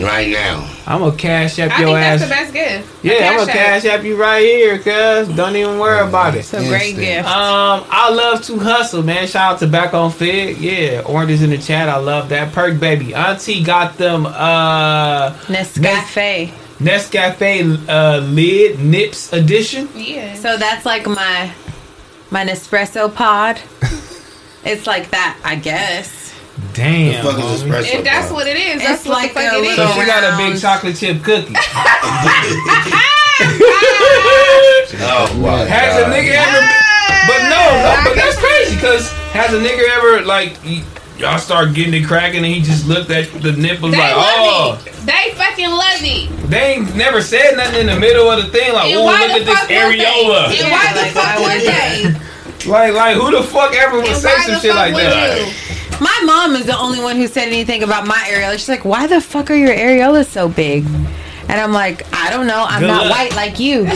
Right 0.05 0.29
now. 0.31 0.69
I'm 0.87 1.01
gonna 1.01 1.17
cash 1.17 1.59
app 1.59 1.71
I 1.73 1.81
your 1.81 1.89
think 1.91 1.99
ass. 1.99 2.21
that's 2.21 2.31
the 2.31 2.35
best 2.35 2.53
gift. 2.53 3.05
yeah, 3.05 3.31
I'm 3.31 3.37
gonna 3.37 3.53
Cash 3.53 3.83
cash 3.83 3.93
app 3.93 4.05
you 4.05 4.21
right 4.21 4.41
here, 4.45 4.79
cuz. 4.79 5.29
Don't 5.37 5.55
even 5.55 5.79
worry 5.79 6.07
about 6.09 6.35
it. 6.35 6.41
It's 6.41 6.53
a 6.55 6.59
great 6.69 6.97
Instant. 6.97 6.99
gift. 6.99 7.29
Um, 7.29 7.85
I 7.91 8.11
love 8.13 8.43
to 8.47 8.59
hustle, 8.59 9.03
man. 9.03 9.27
Shout 9.29 9.53
out 9.55 9.59
to 9.61 9.67
Back 9.69 9.95
on 9.95 10.11
Figg. 10.11 10.59
Yeah, 10.59 11.03
Orange 11.07 11.31
is 11.33 11.43
in 11.43 11.51
the 11.51 11.59
chat. 11.59 11.89
I 11.89 11.99
love 11.99 12.29
that. 12.31 12.53
Perk 12.53 12.81
baby. 12.81 13.15
Auntie 13.15 13.63
got 13.63 13.97
them 13.99 14.27
uh 14.27 15.31
Nescafe. 15.47 16.49
Nescafe 16.81 17.89
uh 17.89 18.19
lid 18.19 18.81
nips 18.81 19.33
edition. 19.33 19.89
Yeah. 19.95 20.35
So 20.35 20.57
that's 20.57 20.85
like 20.87 21.07
my 21.07 21.53
my 22.31 22.45
Nespresso 22.45 23.15
pod. 23.15 23.61
it's 24.65 24.87
like 24.87 25.11
that, 25.11 25.39
I 25.45 25.55
guess. 25.57 26.20
Damn. 26.75 27.25
the 27.25 27.31
fuck 27.33 27.39
is 27.41 27.63
espresso? 27.63 27.95
if 27.99 28.05
that's 28.05 28.29
bro? 28.29 28.37
what 28.37 28.47
it 28.47 28.57
is, 28.57 28.81
that's 28.83 29.01
It's 29.01 29.09
what 29.09 29.15
like 29.19 29.35
the 29.35 29.41
fuck 29.41 29.53
a 29.53 29.57
it 29.59 29.65
is. 29.65 29.77
So 29.77 29.87
she 29.93 30.07
got 30.07 30.23
a 30.25 30.37
big 30.37 30.61
chocolate 30.61 30.97
chip 30.97 31.23
cookie. 31.23 31.55
Ah! 32.93 33.07
Oh 35.03 35.33
my 35.41 35.65
Has 35.65 35.97
a 36.03 36.07
nigga 36.11 36.35
ever? 36.37 36.61
But 37.27 37.41
no, 37.49 37.63
no, 37.81 37.93
but 38.05 38.15
that's 38.17 38.37
crazy. 38.39 38.77
Cause 38.81 39.11
has 39.33 39.53
a 39.55 39.59
nigga 39.61 39.85
ever 39.97 40.25
like 40.27 40.57
y'all 41.17 41.39
start 41.39 41.75
getting 41.75 41.95
it 41.95 42.07
cracking 42.07 42.45
and 42.45 42.53
he 42.53 42.61
just 42.61 42.87
looked 42.89 43.11
at 43.11 43.31
the 43.43 43.53
nipples 43.53 43.93
They 43.93 43.99
like, 43.99 44.17
love 44.17 44.27
oh, 44.27 44.83
it. 44.85 44.93
They 45.07 45.33
fucking 45.37 45.71
love 45.71 46.01
it. 46.01 46.29
they 46.51 46.75
ain't 46.75 46.97
never 46.97 47.21
said 47.23 47.57
nothing 47.57 47.81
in 47.81 47.87
the 47.87 47.99
middle 48.01 48.31
of 48.31 48.43
the 48.45 48.51
thing 48.51 48.73
like, 48.73 48.91
And 48.91 48.99
oh, 48.99 49.05
look 49.05 49.21
at 49.21 49.45
this 49.45 49.59
fuck 49.59 49.69
would 49.69 49.79
areola. 49.79 50.49
And 50.53 50.71
why 50.73 50.93
the 50.93 51.01
like, 51.01 51.13
fuck 51.13 51.39
would 51.39 51.61
would 51.61 51.63
they? 51.65 52.71
Like, 52.71 52.93
like 52.95 53.17
who 53.17 53.31
the 53.31 53.43
fuck 53.43 53.75
ever 53.75 53.97
would 53.99 54.07
And 54.09 54.17
say 54.17 54.37
some 54.45 54.61
shit 54.61 54.75
like 54.75 54.93
would 54.95 55.05
that? 55.05 55.90
My 56.01 56.23
mom 56.25 56.57
is 56.57 56.67
the 56.67 56.79
only 56.79 57.01
one 57.01 57.17
who 57.17 57.27
said 57.29 57.49
anything 57.49 57.83
about 57.83 58.07
my 58.07 58.17
areola. 58.31 58.53
She's 58.53 58.69
like, 58.69 58.85
"Why 58.85 59.07
the 59.07 59.21
fuck 59.21 59.51
are 59.51 59.55
your 59.55 59.75
areolas 59.75 60.27
so 60.27 60.49
big?" 60.49 60.85
And 61.49 61.61
I'm 61.61 61.73
like, 61.73 62.07
"I 62.15 62.31
don't 62.31 62.47
know. 62.47 62.65
I'm 62.67 62.81
Good 62.81 62.87
not 62.89 63.07
luck. 63.07 63.17
white 63.19 63.35
like 63.37 63.59
you. 63.61 63.85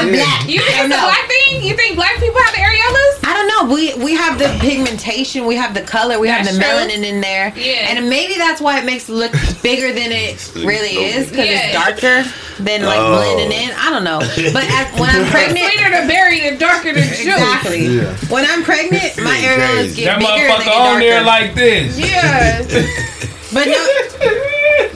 I'm 0.00 0.08
black. 0.10 0.48
You 0.48 0.60
think 0.60 0.76
don't 0.76 0.90
it's 0.92 0.94
a 1.00 1.04
black 1.04 1.28
thing? 1.28 1.62
You 1.62 1.74
think 1.76 1.96
black 1.96 2.18
people 2.18 2.40
have 2.42 2.54
the 2.54 2.60
areolas? 2.60 3.14
I 3.26 3.32
don't 3.32 3.48
know. 3.68 3.74
We 3.74 3.94
we 4.02 4.14
have 4.14 4.38
the 4.38 4.56
pigmentation, 4.60 5.46
we 5.46 5.56
have 5.56 5.72
the 5.74 5.82
color, 5.82 6.18
we 6.18 6.28
have 6.28 6.44
the 6.44 6.52
true. 6.52 6.60
melanin 6.62 7.04
in 7.04 7.20
there, 7.20 7.52
Yeah. 7.56 7.88
and 7.90 8.08
maybe 8.10 8.34
that's 8.34 8.60
why 8.60 8.78
it 8.78 8.84
makes 8.84 9.08
it 9.08 9.12
look 9.12 9.32
bigger 9.62 9.92
than 9.92 10.10
it 10.12 10.52
really 10.56 10.90
is 11.14 11.28
because 11.30 11.46
Yeah. 11.48 11.66
it's 11.66 11.72
darker 12.00 12.24
than 12.62 12.82
like 12.84 12.98
Oh. 12.98 13.16
blending 13.16 13.52
in. 13.52 13.70
I 13.76 13.90
don't 13.90 14.04
know. 14.04 14.18
But 14.52 14.64
as, 14.70 14.86
when 15.00 15.10
I'm 15.10 15.26
pregnant, 15.30 15.72
sweeter 15.72 15.90
the 16.02 16.06
berry, 16.06 16.40
the 16.50 16.56
darker 16.56 16.92
the 16.92 17.00
juice. 17.00 17.20
exactly. 17.26 17.86
Yeah. 17.86 18.14
When 18.28 18.44
I'm 18.46 18.62
pregnant, 18.62 19.16
my 19.22 19.36
areolas 19.38 19.96
get 19.96 20.04
That 20.06 20.18
bigger 20.20 20.32
and 20.32 20.62
they 20.62 20.64
motherfucker 20.64 20.64
get 20.66 20.92
on 20.94 20.98
there 21.00 21.22
like 21.24 21.54
this. 21.54 21.98
Yeah. 21.98 22.62
but 23.52 23.66
no, 23.68 23.86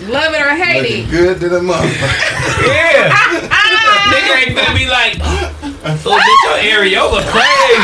Love 0.09 0.33
it 0.33 0.41
or 0.41 0.55
hate 0.55 0.85
it. 0.87 1.11
good 1.11 1.39
to 1.41 1.49
the 1.49 1.61
motherfucker. 1.61 2.67
Yeah. 2.67 3.11
nigga 3.11 3.49
ain't 4.37 4.55
gonna 4.57 4.75
be 4.77 4.87
like, 4.87 5.17
oh, 5.23 5.95
bitch, 5.97 6.43
your 6.45 6.59
areola 6.73 7.21
crazy. 7.29 7.83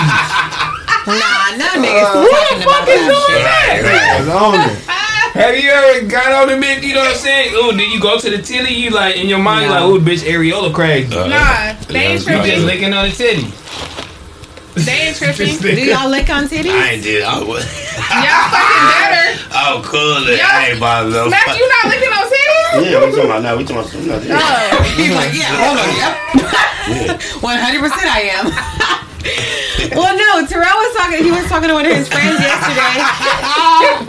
nah, 1.07 1.57
no 1.57 1.69
niggas 1.81 2.13
Who 2.13 2.29
talking 2.29 2.59
the 2.59 2.65
about 2.65 2.85
fuck 2.85 2.89
is 2.89 3.05
doing 3.07 3.45
that 3.45 3.77
shit. 3.77 3.85
that? 3.85 4.21
It's 4.21 4.31
on 4.31 4.55
it. 4.61 4.79
Have 5.35 5.57
you 5.59 5.69
ever 5.71 6.07
got 6.07 6.31
on 6.33 6.47
the 6.49 6.65
bitch, 6.65 6.83
you 6.85 6.95
know 6.95 7.01
what 7.01 7.11
I'm 7.11 7.17
saying? 7.17 7.55
Ooh, 7.55 7.73
did 7.77 7.93
you 7.93 8.01
go 8.01 8.19
to 8.21 8.31
the 8.31 8.39
titty? 8.41 8.73
You 8.75 8.91
like, 8.91 9.17
in 9.17 9.27
your 9.29 9.41
mind, 9.41 9.63
you 9.67 9.69
No. 9.75 9.89
like, 9.89 10.01
ooh, 10.01 10.05
bitch, 10.05 10.23
areola 10.23 10.73
crazy. 10.73 11.13
Uh, 11.15 11.27
Nah, 11.27 11.73
they 11.89 12.07
ain't 12.15 12.23
just 12.25 12.65
licking 12.65 12.93
on 12.95 13.09
the 13.09 13.15
titty. 13.15 13.47
They 14.75 15.09
ain't 15.09 15.17
tripping. 15.17 15.57
Do 15.59 15.85
y'all 15.85 16.11
lick 16.11 16.29
on 16.31 16.45
titties? 16.49 16.71
I 16.75 16.99
ain't 16.99 17.03
did. 17.03 17.23
I 17.23 17.39
was. 17.39 17.63
Y'all 17.95 18.51
fucking 18.51 18.87
better. 18.91 19.41
Oh, 19.57 19.81
cool. 19.87 20.27
Y'all- 20.27 20.43
I 20.51 20.69
ain't 20.71 20.79
about 20.79 21.09
no. 21.11 21.31
Smac, 21.31 21.57
you 21.57 21.69
not 21.69 21.85
licking 21.95 22.11
on 22.11 22.27
titties? 22.27 22.91
Yeah, 22.91 22.99
we 23.07 23.11
talking 23.15 23.25
about 23.31 23.43
now. 23.43 23.57
We 23.57 23.63
talking 23.63 23.77
about 23.79 23.91
something 23.91 24.11
else. 24.11 24.27
Oh. 24.29 24.83
He's 24.99 25.15
like, 25.15 25.33
yeah, 25.33 25.55
hold 25.55 25.79
on, 25.79 25.91
yep. 25.95 27.21
100% 27.39 27.91
I 28.03 28.21
am. 28.35 28.51
well, 29.97 30.17
no, 30.17 30.47
Terrell 30.47 30.75
was 30.77 30.97
talking, 30.97 31.23
he 31.25 31.31
was 31.31 31.47
talking 31.47 31.69
to 31.69 31.75
one 31.75 31.87
of 31.87 31.93
his 31.95 32.09
friends 32.09 32.41
yesterday. 32.41 32.99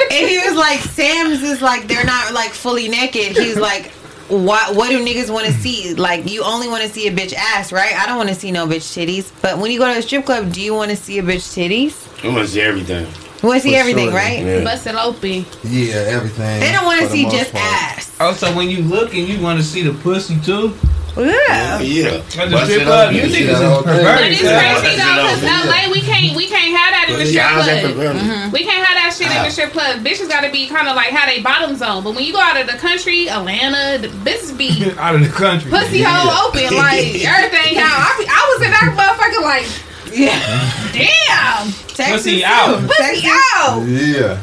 and 0.17 0.27
he 0.27 0.37
was 0.49 0.57
like, 0.57 0.79
Sam's 0.81 1.41
is 1.43 1.61
like, 1.61 1.87
they're 1.87 2.03
not 2.05 2.33
like 2.33 2.51
fully 2.51 2.87
naked. 2.89 3.37
He's 3.37 3.57
like, 3.57 3.91
what, 4.29 4.75
what 4.75 4.89
do 4.89 5.03
niggas 5.05 5.31
want 5.31 5.45
to 5.45 5.53
see? 5.53 5.93
Like, 5.93 6.29
you 6.29 6.43
only 6.43 6.67
want 6.67 6.83
to 6.83 6.89
see 6.89 7.07
a 7.07 7.11
bitch 7.11 7.33
ass, 7.33 7.71
right? 7.71 7.93
I 7.95 8.05
don't 8.05 8.17
want 8.17 8.29
to 8.29 8.35
see 8.35 8.51
no 8.51 8.65
bitch 8.65 8.77
titties. 8.95 9.31
But 9.41 9.57
when 9.59 9.71
you 9.71 9.79
go 9.79 9.91
to 9.91 9.99
a 9.99 10.01
strip 10.01 10.25
club, 10.25 10.51
do 10.51 10.61
you 10.61 10.73
want 10.73 10.89
to 10.91 10.97
see 10.97 11.19
a 11.19 11.23
bitch 11.23 11.53
titties? 11.55 12.23
We 12.23 12.29
want 12.29 12.47
to 12.47 12.53
see 12.53 12.61
everything. 12.61 13.05
You 13.43 13.49
want 13.49 13.61
to 13.61 13.67
see 13.67 13.73
For 13.73 13.79
everything, 13.79 14.05
sure. 14.07 14.15
right? 14.15 14.43
Yeah. 14.43 14.63
Bust 14.63 14.87
it 14.87 14.95
open. 14.95 15.45
Yeah, 15.63 15.95
everything. 16.07 16.59
They 16.59 16.71
don't 16.71 16.85
want 16.85 17.01
to 17.01 17.09
see 17.09 17.23
just 17.29 17.51
part. 17.51 17.63
ass. 17.63 18.15
Oh, 18.19 18.33
so 18.33 18.55
when 18.55 18.69
you 18.69 18.81
look 18.81 19.13
and 19.13 19.27
you 19.27 19.39
want 19.41 19.59
to 19.59 19.63
see 19.65 19.83
the 19.83 19.93
pussy 20.01 20.39
too? 20.39 20.73
Yeah. 21.17 21.79
Yeah. 21.79 22.07
At 22.39 22.49
the 22.51 22.65
strip 22.65 22.83
club, 22.83 23.13
you 23.13 23.21
niggas 23.23 23.31
that 23.31 23.55
is 23.55 23.59
whole. 23.63 23.83
But 23.83 24.23
it's 24.27 24.41
cuz. 24.41 24.51
crazy 24.51 24.97
though, 24.99 25.15
Yeah. 25.15 25.35
because 25.35 25.43
LA, 25.65 25.79
we 25.91 26.01
can't, 26.01 26.35
we 26.35 26.45
can't 26.47 26.75
have 26.75 26.91
that 26.91 27.05
in 27.09 27.19
the 27.19 27.25
strip 27.25 27.43
how's 27.43 27.65
that 27.65 27.81
club. 27.95 28.15
Mm-hmm. 28.19 28.51
We 28.51 28.63
can't 28.67 28.83
have 28.83 28.95
that 28.99 29.15
shit 29.15 29.31
in 29.31 29.39
the 29.43 29.49
strip 29.49 29.71
club. 29.71 30.03
Bitches 30.03 30.27
got 30.27 30.41
to 30.43 30.51
be 30.51 30.67
kind 30.67 30.87
of 30.91 30.95
like 30.95 31.09
how 31.15 31.25
they 31.25 31.39
bottom 31.41 31.75
zone. 31.75 32.03
But 32.03 32.15
when 32.15 32.23
you 32.25 32.33
go 32.33 32.39
out 32.43 32.59
of 32.59 32.67
the 32.67 32.75
country, 32.77 33.29
Atlanta, 33.29 33.97
the 34.01 34.09
bitches 34.27 34.51
be 34.57 34.91
Out 34.99 35.15
of 35.15 35.21
the 35.21 35.31
country. 35.31 35.71
pussy 35.71 36.03
hole 36.03 36.27
open, 36.51 36.67
like 36.75 37.15
everything 37.23 37.79
out. 37.79 37.95
I, 37.95 38.27
I 38.27 38.41
was 38.51 38.59
in 38.67 38.71
that 38.75 38.87
motherfucker 38.91 39.41
like, 39.43 39.67
Yeah. 40.11 40.35
damn, 40.91 41.71
Texas 41.95 42.27
Pussy 42.27 42.43
out. 42.43 42.81
pussy 42.83 43.21
Texas, 43.23 43.31
out. 43.55 43.83
Yeah. 43.87 44.41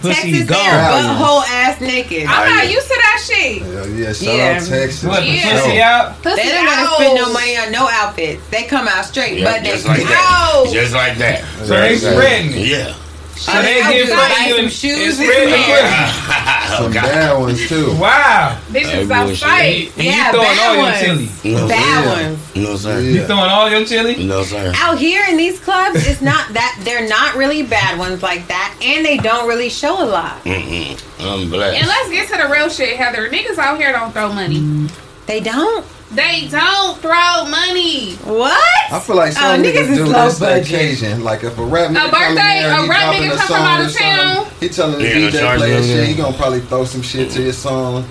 Pussy 0.00 0.30
Texas, 0.32 0.48
gone. 0.48 0.62
there, 0.64 0.78
Wow. 0.78 1.42
butthole 1.42 1.44
ass 1.52 1.80
naked. 1.80 2.26
I'm 2.28 2.48
not 2.48 2.70
used 2.70 2.86
to 2.86 2.94
that 2.94 3.07
shit. 3.28 3.62
Hell 3.62 3.88
yeah. 3.88 4.12
Shout 4.12 4.34
Yeah. 4.34 4.56
out 4.60 4.66
Texas. 4.66 5.04
What, 5.04 5.24
Yeah. 5.24 5.60
pussy 5.62 5.80
out? 5.82 6.22
Pussy 6.22 6.36
They 6.42 6.48
don't 6.50 6.66
out. 6.68 6.76
gotta 6.84 6.94
spend 7.04 7.14
no 7.16 7.32
money 7.32 7.56
on 7.58 7.72
no 7.72 7.88
outfits. 7.88 8.42
They 8.50 8.64
come 8.64 8.88
out 8.88 9.04
straight, 9.04 9.38
Yeah, 9.38 9.52
but 9.52 9.62
they 9.62 9.70
just 9.72 9.86
like 9.86 10.02
that. 10.02 10.66
Just 10.72 10.92
like 10.94 11.18
that. 11.18 11.44
So 11.64 11.80
they 11.80 11.96
spreading 11.98 12.52
it. 12.52 12.66
Yeah. 12.66 12.94
So 13.36 13.52
All 13.52 13.62
they 13.62 13.74
they 13.74 13.80
get 13.82 13.92
do 13.92 13.98
is 13.98 14.10
buy 14.10 14.16
funny 14.16 14.50
some 14.50 14.58
and 14.60 14.72
shoes 14.72 15.18
and 15.20 15.28
spread 15.28 15.48
the 15.48 15.54
and 15.54 15.64
pussy. 15.64 16.57
Some 16.76 16.92
God. 16.92 17.02
bad 17.02 17.38
ones 17.38 17.68
too. 17.68 17.96
Wow. 17.96 18.58
Bitches 18.70 18.84
Hey, 18.86 19.04
bullshit. 19.06 19.42
outside. 19.42 19.92
And 19.96 20.04
Yeah, 20.04 20.26
you 20.26 20.32
throwing 20.32 20.46
bad 20.46 20.58
all 20.68 20.74
your 20.74 20.82
ones. 20.84 21.00
chili. 21.42 21.54
No, 21.54 21.68
Bad 21.68 22.04
Yeah. 22.04 22.12
ones. 22.22 22.38
No, 22.56 22.76
sir. 22.76 23.00
Yeah. 23.00 23.10
You 23.10 23.26
throwing 23.26 23.50
all 23.50 23.70
your 23.70 23.84
chili? 23.84 24.24
No, 24.24 24.42
sir. 24.44 24.72
Out 24.76 24.98
here 24.98 25.24
in 25.28 25.36
these 25.36 25.58
clubs, 25.60 26.06
it's 26.06 26.20
not 26.20 26.52
that 26.54 26.78
they're 26.82 27.08
not 27.08 27.36
really 27.36 27.62
bad 27.62 27.98
ones 27.98 28.22
like 28.22 28.46
that, 28.48 28.74
and 28.82 29.04
they 29.04 29.16
don't 29.16 29.48
really 29.48 29.68
show 29.68 30.02
a 30.02 30.06
lot. 30.06 30.44
Mm-mm. 30.44 31.00
I'm 31.20 31.50
blessed. 31.50 31.78
And 31.78 31.86
let's 31.88 32.10
get 32.10 32.28
to 32.28 32.42
the 32.46 32.52
real 32.52 32.68
shit, 32.68 32.96
Heather. 32.96 33.28
Niggas 33.30 33.58
out 33.58 33.78
here 33.78 33.92
don't 33.92 34.12
throw 34.12 34.32
money. 34.32 34.60
Mm. 34.60 34.90
They 35.26 35.40
don't. 35.40 35.84
They 36.10 36.48
don't 36.50 36.96
throw 36.98 37.44
money. 37.50 38.14
What? 38.24 38.58
I 38.90 38.98
feel 38.98 39.16
like 39.16 39.32
Oh, 39.36 39.40
some 39.40 39.62
niggas 39.62 39.88
niggas 39.88 39.94
do 39.96 40.04
low 40.06 40.24
this 40.24 40.38
budget. 40.40 40.66
occasion. 40.66 41.22
Like 41.22 41.44
if 41.44 41.58
a 41.58 41.62
rap 41.64 41.90
nigga 41.90 42.06
A 42.06 42.10
come 42.10 42.22
in 42.22 42.34
birthday- 42.34 42.60
there, 42.62 42.70
a 42.78 42.82
he 42.82 42.88
rap 42.88 43.00
dropping 43.02 43.20
nigga 43.22 43.26
a 43.26 43.36
come 43.36 43.46
from 43.46 43.56
song 43.56 43.66
out 43.66 43.80
of 43.86 43.96
town. 43.96 44.46
He 44.60 44.68
telling 44.70 44.98
the 44.98 45.04
Yeah, 45.04 45.14
DJ 45.30 45.38
charge 45.40 45.58
play 45.58 45.68
them, 45.70 45.78
his 45.82 45.90
yeah. 45.90 45.96
shit. 45.96 46.08
He 46.08 46.14
gonna 46.14 46.36
probably 46.36 46.60
throw 46.60 46.84
some 46.86 47.02
shit 47.02 47.30
to 47.32 47.42
his 47.42 47.58
song, 47.58 48.08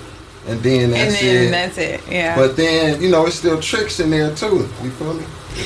and 0.47 0.61
then 0.61 0.91
that's 0.91 1.01
and 1.01 1.11
that's 1.11 1.21
then 1.21 1.47
it. 1.47 1.51
that's 1.51 1.77
it. 1.79 2.01
Yeah. 2.11 2.35
But 2.35 2.55
then 2.55 3.01
you 3.01 3.09
know 3.09 3.25
it's 3.25 3.35
still 3.37 3.59
tricks 3.59 3.99
in 3.99 4.11
there 4.11 4.33
too. 4.35 4.69
You 4.83 4.91
feel 4.91 5.13
me? 5.15 5.23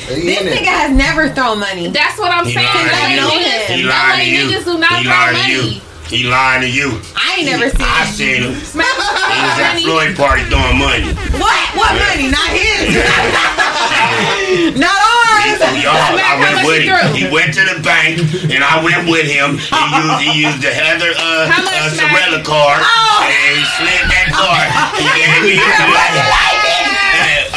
They 0.08 0.22
this 0.22 0.40
in 0.42 0.48
it. 0.48 0.54
nigga 0.60 0.66
has 0.68 0.92
never 0.96 1.28
thrown 1.32 1.60
money. 1.60 1.90
That's 1.90 2.18
what 2.18 2.32
I'm 2.32 2.46
He 2.46 2.54
saying. 2.54 2.66
lying 2.66 3.18
LA 3.18 3.30
to 3.30 3.36
you. 3.36 3.46
niggas, 3.46 3.66
He 3.76 3.84
LA 3.84 3.90
lying 3.90 4.20
to 4.20 4.26
you. 4.32 4.58
niggas 4.58 4.64
do 4.64 4.78
not 4.80 4.98
He 5.00 5.04
throw 5.04 5.12
lying 5.14 5.36
to 5.36 5.52
you. 5.76 5.82
Money. 6.12 6.24
He 6.24 6.28
lying 6.30 6.62
to 6.62 6.70
you. 6.70 7.00
I 7.16 7.36
ain't 7.40 7.48
never 7.48 7.70
seen. 7.70 7.80
Him. 7.80 7.88
I 7.88 8.06
seen 8.06 8.44
him. 8.44 8.54
He 8.54 9.40
was 9.40 9.58
at 9.60 9.72
money. 9.74 9.84
Floyd 9.84 10.16
party 10.18 10.44
throwing 10.52 10.78
money. 10.78 11.08
What? 11.40 11.64
What 11.76 11.92
money? 11.96 12.28
Not 12.28 12.50
his. 12.52 12.96
Not 14.76 14.92
ours. 14.92 15.60
Y'all, 15.82 15.96
I 15.96 16.36
went 16.38 16.68
with 16.68 16.84
he 16.84 16.90
him. 16.92 17.16
He 17.16 17.24
went 17.32 17.54
to 17.56 17.64
the 17.64 17.80
bank, 17.82 18.20
and 18.52 18.62
I 18.64 18.84
went 18.84 19.08
with 19.10 19.26
him. 19.26 19.58
He 19.58 19.72
used, 19.96 20.20
he 20.22 20.32
used 20.44 20.62
the 20.62 20.72
Heather 20.76 21.16
uh, 21.16 21.48
much, 21.48 21.72
uh, 21.72 21.90
Sorella 21.96 22.44
card, 22.44 22.84
Oh. 22.84 23.24
and 23.26 23.56
he 23.56 23.64
slid 23.80 24.04
that 24.12 24.28
card. 24.36 24.68
He 25.00 25.08
gave 25.16 25.32
me 25.42 25.56
his 25.56 25.64
Hey, 25.72 27.01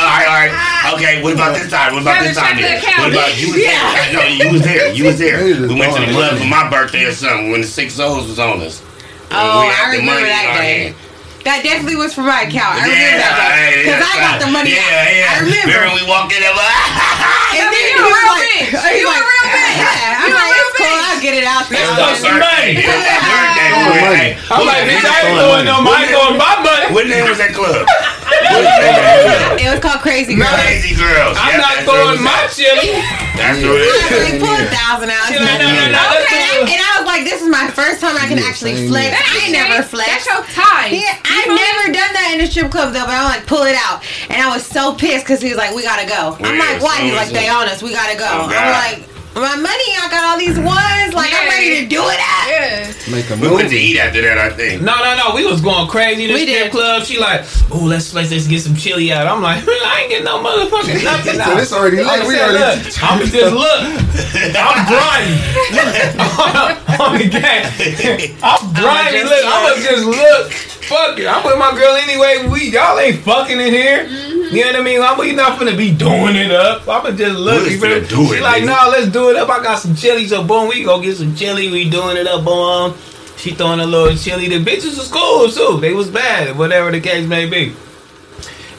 All 0.05 0.13
right, 0.13 0.29
all 0.29 0.37
right. 0.45 0.95
Okay, 1.01 1.23
what 1.25 1.33
about 1.33 1.57
this 1.57 1.71
time? 1.73 1.95
What 1.97 2.03
about 2.05 2.21
Gotta 2.21 2.29
this 2.29 2.37
time? 2.37 2.57
the 2.57 2.63
then? 2.63 2.79
What 3.01 3.09
about 3.13 3.33
you? 3.41 3.49
Was 3.57 3.65
there. 3.65 4.13
No, 4.13 4.23
you 4.29 4.47
was 4.53 4.63
there. 4.63 4.93
You 4.93 5.05
was 5.09 5.19
there. 5.19 5.41
We 5.69 5.75
went 5.81 5.97
to 5.97 6.05
the 6.05 6.13
club 6.13 6.37
for 6.39 6.45
my 6.45 6.69
birthday 6.69 7.05
or 7.09 7.13
something 7.17 7.51
when 7.51 7.63
the 7.63 7.67
six 7.67 7.99
O's 7.99 8.29
was 8.29 8.39
on 8.39 8.61
us. 8.61 8.85
Oh, 9.33 9.65
We 9.65 9.73
had 9.73 9.89
I 9.89 9.97
the 9.97 9.99
remember 10.05 10.21
money 10.21 10.29
that 10.29 10.47
day. 10.61 10.95
That 11.49 11.61
definitely 11.61 12.01
was 12.01 12.17
for 12.17 12.25
my 12.25 12.49
account. 12.49 12.81
I 12.81 12.89
Yeah, 12.89 12.97
remember 12.97 13.21
that 13.21 13.53
hey, 13.53 13.85
because 13.85 14.01
I 14.01 14.13
yeah, 14.17 14.25
got 14.25 14.37
the 14.41 14.49
money. 14.49 14.73
Yeah, 14.73 14.81
out. 14.81 15.13
yeah. 15.13 15.29
I 15.29 15.45
remember. 15.45 15.93
we 15.93 16.05
walked 16.09 16.33
in 16.33 16.41
there. 16.41 16.57
And 16.57 17.69
then 17.73 17.85
You 17.85 17.85
he 17.85 18.01
a 18.01 18.09
was 18.09 18.17
real 18.17 18.33
like, 18.33 18.45
bitch. 18.49 18.65
he's 18.65 19.05
You 19.05 19.09
a 19.13 19.21
real 19.21 19.47
bitch. 19.53 19.77
Yeah, 19.77 20.21
I'm 20.25 20.29
You 20.29 20.33
a 20.33 20.41
like, 20.41 20.53
real 20.57 20.65
it's 20.65 20.81
cool. 20.81 21.01
I'll 21.05 21.21
get 21.21 21.35
it 21.37 21.45
out 21.45 21.65
there. 21.69 21.85
Let's 21.85 22.01
throw 22.01 22.33
some 22.33 22.41
money. 22.41 22.81
It 22.81 22.89
was 22.89 23.05
that 23.05 23.21
birthday. 23.29 23.69
Throwing 23.77 23.93
boy. 23.93 24.09
money. 24.09 24.31
Hey, 24.33 24.41
I'm 24.49 24.65
like, 24.65 24.89
what 24.89 24.89
bitch, 24.89 25.05
name- 25.05 25.05
I 25.05 25.17
ain't 25.21 25.37
throwing 25.37 25.67
no 25.69 25.77
money 25.85 26.13
on 26.17 26.33
my 26.41 26.55
money. 26.65 26.87
What 26.97 27.05
name 27.13 27.25
was 27.29 27.37
that 27.45 27.53
club? 27.53 27.85
What 28.45 28.61
was 28.61 28.70
the 28.74 28.80
name 28.82 28.95
of 28.95 29.05
that 29.05 29.18
club? 29.24 29.61
It 29.64 29.68
was 29.70 29.80
called 29.80 30.01
Crazy 30.05 30.35
Girl. 30.35 30.51
Crazy 30.62 30.93
Girls. 30.95 31.35
I'm 31.41 31.57
Yeah, 31.57 31.64
not 31.64 31.72
that's 31.80 31.87
throwing 31.89 32.20
my 32.22 32.39
it 32.45 32.53
chili. 32.55 32.91
That's 33.35 33.59
what 33.62 33.78
it 33.80 33.89
is. 33.89 34.14
Like, 34.14 34.39
pull 34.43 34.55
a 34.55 34.66
thousand 34.70 35.11
out. 35.11 35.26
She 35.26 35.37
like, 35.41 35.59
no, 35.59 35.66
no, 35.66 35.85
no, 35.91 36.03
Okay, 36.22 36.62
do- 36.62 36.70
and 36.70 36.80
I 36.80 36.91
was 37.03 37.07
like, 37.09 37.22
this 37.26 37.41
is 37.43 37.49
my 37.51 37.66
first 37.72 37.99
time 38.01 38.14
I 38.14 38.26
can 38.30 38.39
Yeah, 38.39 38.47
actually 38.51 38.76
flex. 38.87 39.11
I 39.16 39.49
ain't 39.49 39.53
never 39.57 39.82
flexed. 39.82 40.26
That's 40.26 40.26
your 40.28 40.43
tie. 40.55 40.91
Yeah, 40.95 41.18
I've 41.24 41.51
never 41.51 41.82
done 41.91 42.12
that 42.14 42.30
in 42.35 42.41
a 42.43 42.47
strip 42.47 42.70
club 42.70 42.93
though, 42.95 43.07
but 43.09 43.14
I'm 43.16 43.26
like, 43.26 43.47
pull 43.47 43.64
it 43.66 43.74
out. 43.78 44.05
And 44.30 44.39
I 44.39 44.51
was 44.55 44.62
so 44.66 44.95
pissed 44.95 45.24
because 45.26 45.41
he 45.43 45.49
was 45.51 45.59
like, 45.59 45.74
we 45.74 45.82
gotta 45.82 46.07
go. 46.07 46.39
I'm 46.39 46.55
Yeah, 46.55 46.62
like, 46.74 46.78
why? 46.82 46.97
so 46.99 47.05
He's 47.11 47.16
like, 47.18 47.30
they 47.35 47.49
on 47.49 47.66
us, 47.68 47.82
we 47.82 47.91
gotta 47.93 48.14
go. 48.18 48.26
Oh, 48.28 48.47
I'm 48.51 48.70
like, 48.70 49.09
my 49.35 49.57
money, 49.57 49.89
I 49.99 50.07
got 50.11 50.22
all 50.30 50.39
these 50.39 50.59
ones. 50.59 51.14
Like, 51.14 51.30
I'm 51.35 51.49
ready 51.49 51.82
to 51.82 51.87
do 51.89 52.03
it 52.07 52.20
out. 52.22 52.47
Yeah. 52.49 52.93
Make 53.11 53.28
a 53.30 53.37
We 53.37 53.51
went 53.55 53.68
to 53.70 53.76
eat 53.76 53.99
after 53.99 54.22
that, 54.22 54.39
I 54.39 54.51
think. 54.51 54.82
No, 54.82 54.95
no, 54.97 55.16
no. 55.16 55.35
We 55.35 55.45
was 55.45 55.61
going 55.61 55.89
crazy. 55.89 56.26
To 56.26 56.32
the 56.32 56.39
We 56.39 56.47
strip 56.47 56.62
did. 56.64 56.72
club. 56.72 57.03
She 57.05 57.18
like, 57.18 57.43
oh, 57.70 57.82
let's 57.85 58.14
let's 58.14 58.30
let's 58.30 58.47
get 58.47 58.61
some 58.62 58.74
chili 58.76 59.12
out. 59.12 59.26
I'm 59.26 59.43
like, 59.43 59.62
I 59.66 60.01
ain't 60.03 60.11
getting 60.11 60.24
no 60.24 60.39
motherfucking 60.43 61.05
nothing. 61.09 61.35
So 61.41 61.55
this 61.57 61.72
already 61.72 62.01
I'm 62.01 62.07
lit. 62.20 62.28
We 62.28 62.35
saying, 62.35 62.57
already- 62.57 62.85
look, 62.85 63.03
I'm 63.03 63.18
just 63.26 63.55
look. 63.55 63.80
I'm 64.55 64.78
grinding 64.87 65.41
on 67.01 67.18
the 67.18 67.28
game. 67.28 68.37
I'm 68.43 68.72
grinding. 68.74 69.24
Look, 69.24 69.45
I'ma 69.45 69.74
just 69.82 70.05
look. 70.07 70.53
Fuck 70.85 71.18
it. 71.18 71.26
I'm 71.26 71.43
with 71.45 71.59
my 71.59 71.72
girl 71.72 71.97
anyway. 71.97 72.47
We 72.47 72.68
y'all 72.70 72.99
ain't 72.99 73.20
fucking 73.24 73.59
in 73.59 73.72
here. 73.72 74.05
Mm-hmm. 74.05 74.55
You 74.55 74.64
know 74.66 74.72
what 74.72 74.80
I 74.80 74.82
mean? 74.85 75.01
I'm 75.03 75.18
we 75.18 75.32
not 75.32 75.59
finna 75.59 75.76
be 75.76 75.91
doing 75.95 76.37
it 76.37 76.51
up. 76.53 76.87
I'ma 76.87 77.11
just 77.16 77.39
look. 77.39 77.64
We 77.64 77.72
You 77.72 77.80
feel 77.80 77.91
finna 77.91 78.03
me? 78.03 78.09
do 78.09 78.26
She 78.28 78.35
it, 78.39 78.43
like, 78.43 78.62
nigga. 78.62 78.66
no, 78.85 78.91
let's 78.91 79.09
do 79.11 79.24
it 79.31 79.37
up. 79.37 79.49
I 79.49 79.62
got 79.62 79.79
some 79.79 79.95
chili, 79.95 80.27
so 80.27 80.45
boom, 80.45 80.68
we 80.68 80.85
go 80.85 81.01
get 81.01 81.16
some 81.16 81.35
chili. 81.35 81.70
We 81.70 81.89
doing 81.89 82.16
it 82.16 82.27
up, 82.27 82.45
boom. 82.45 82.97
She 83.37 83.53
throwing 83.53 83.81
a 83.81 83.87
little 83.87 84.16
chili. 84.16 84.49
The 84.49 84.64
bitches 84.64 84.97
was 84.97 85.11
cool 85.11 85.49
too. 85.49 85.81
They 85.81 85.93
was 85.93 86.11
bad, 86.11 86.57
whatever 86.57 86.91
the 86.91 87.01
case 87.01 87.27
may 87.27 87.49
be. 87.49 87.75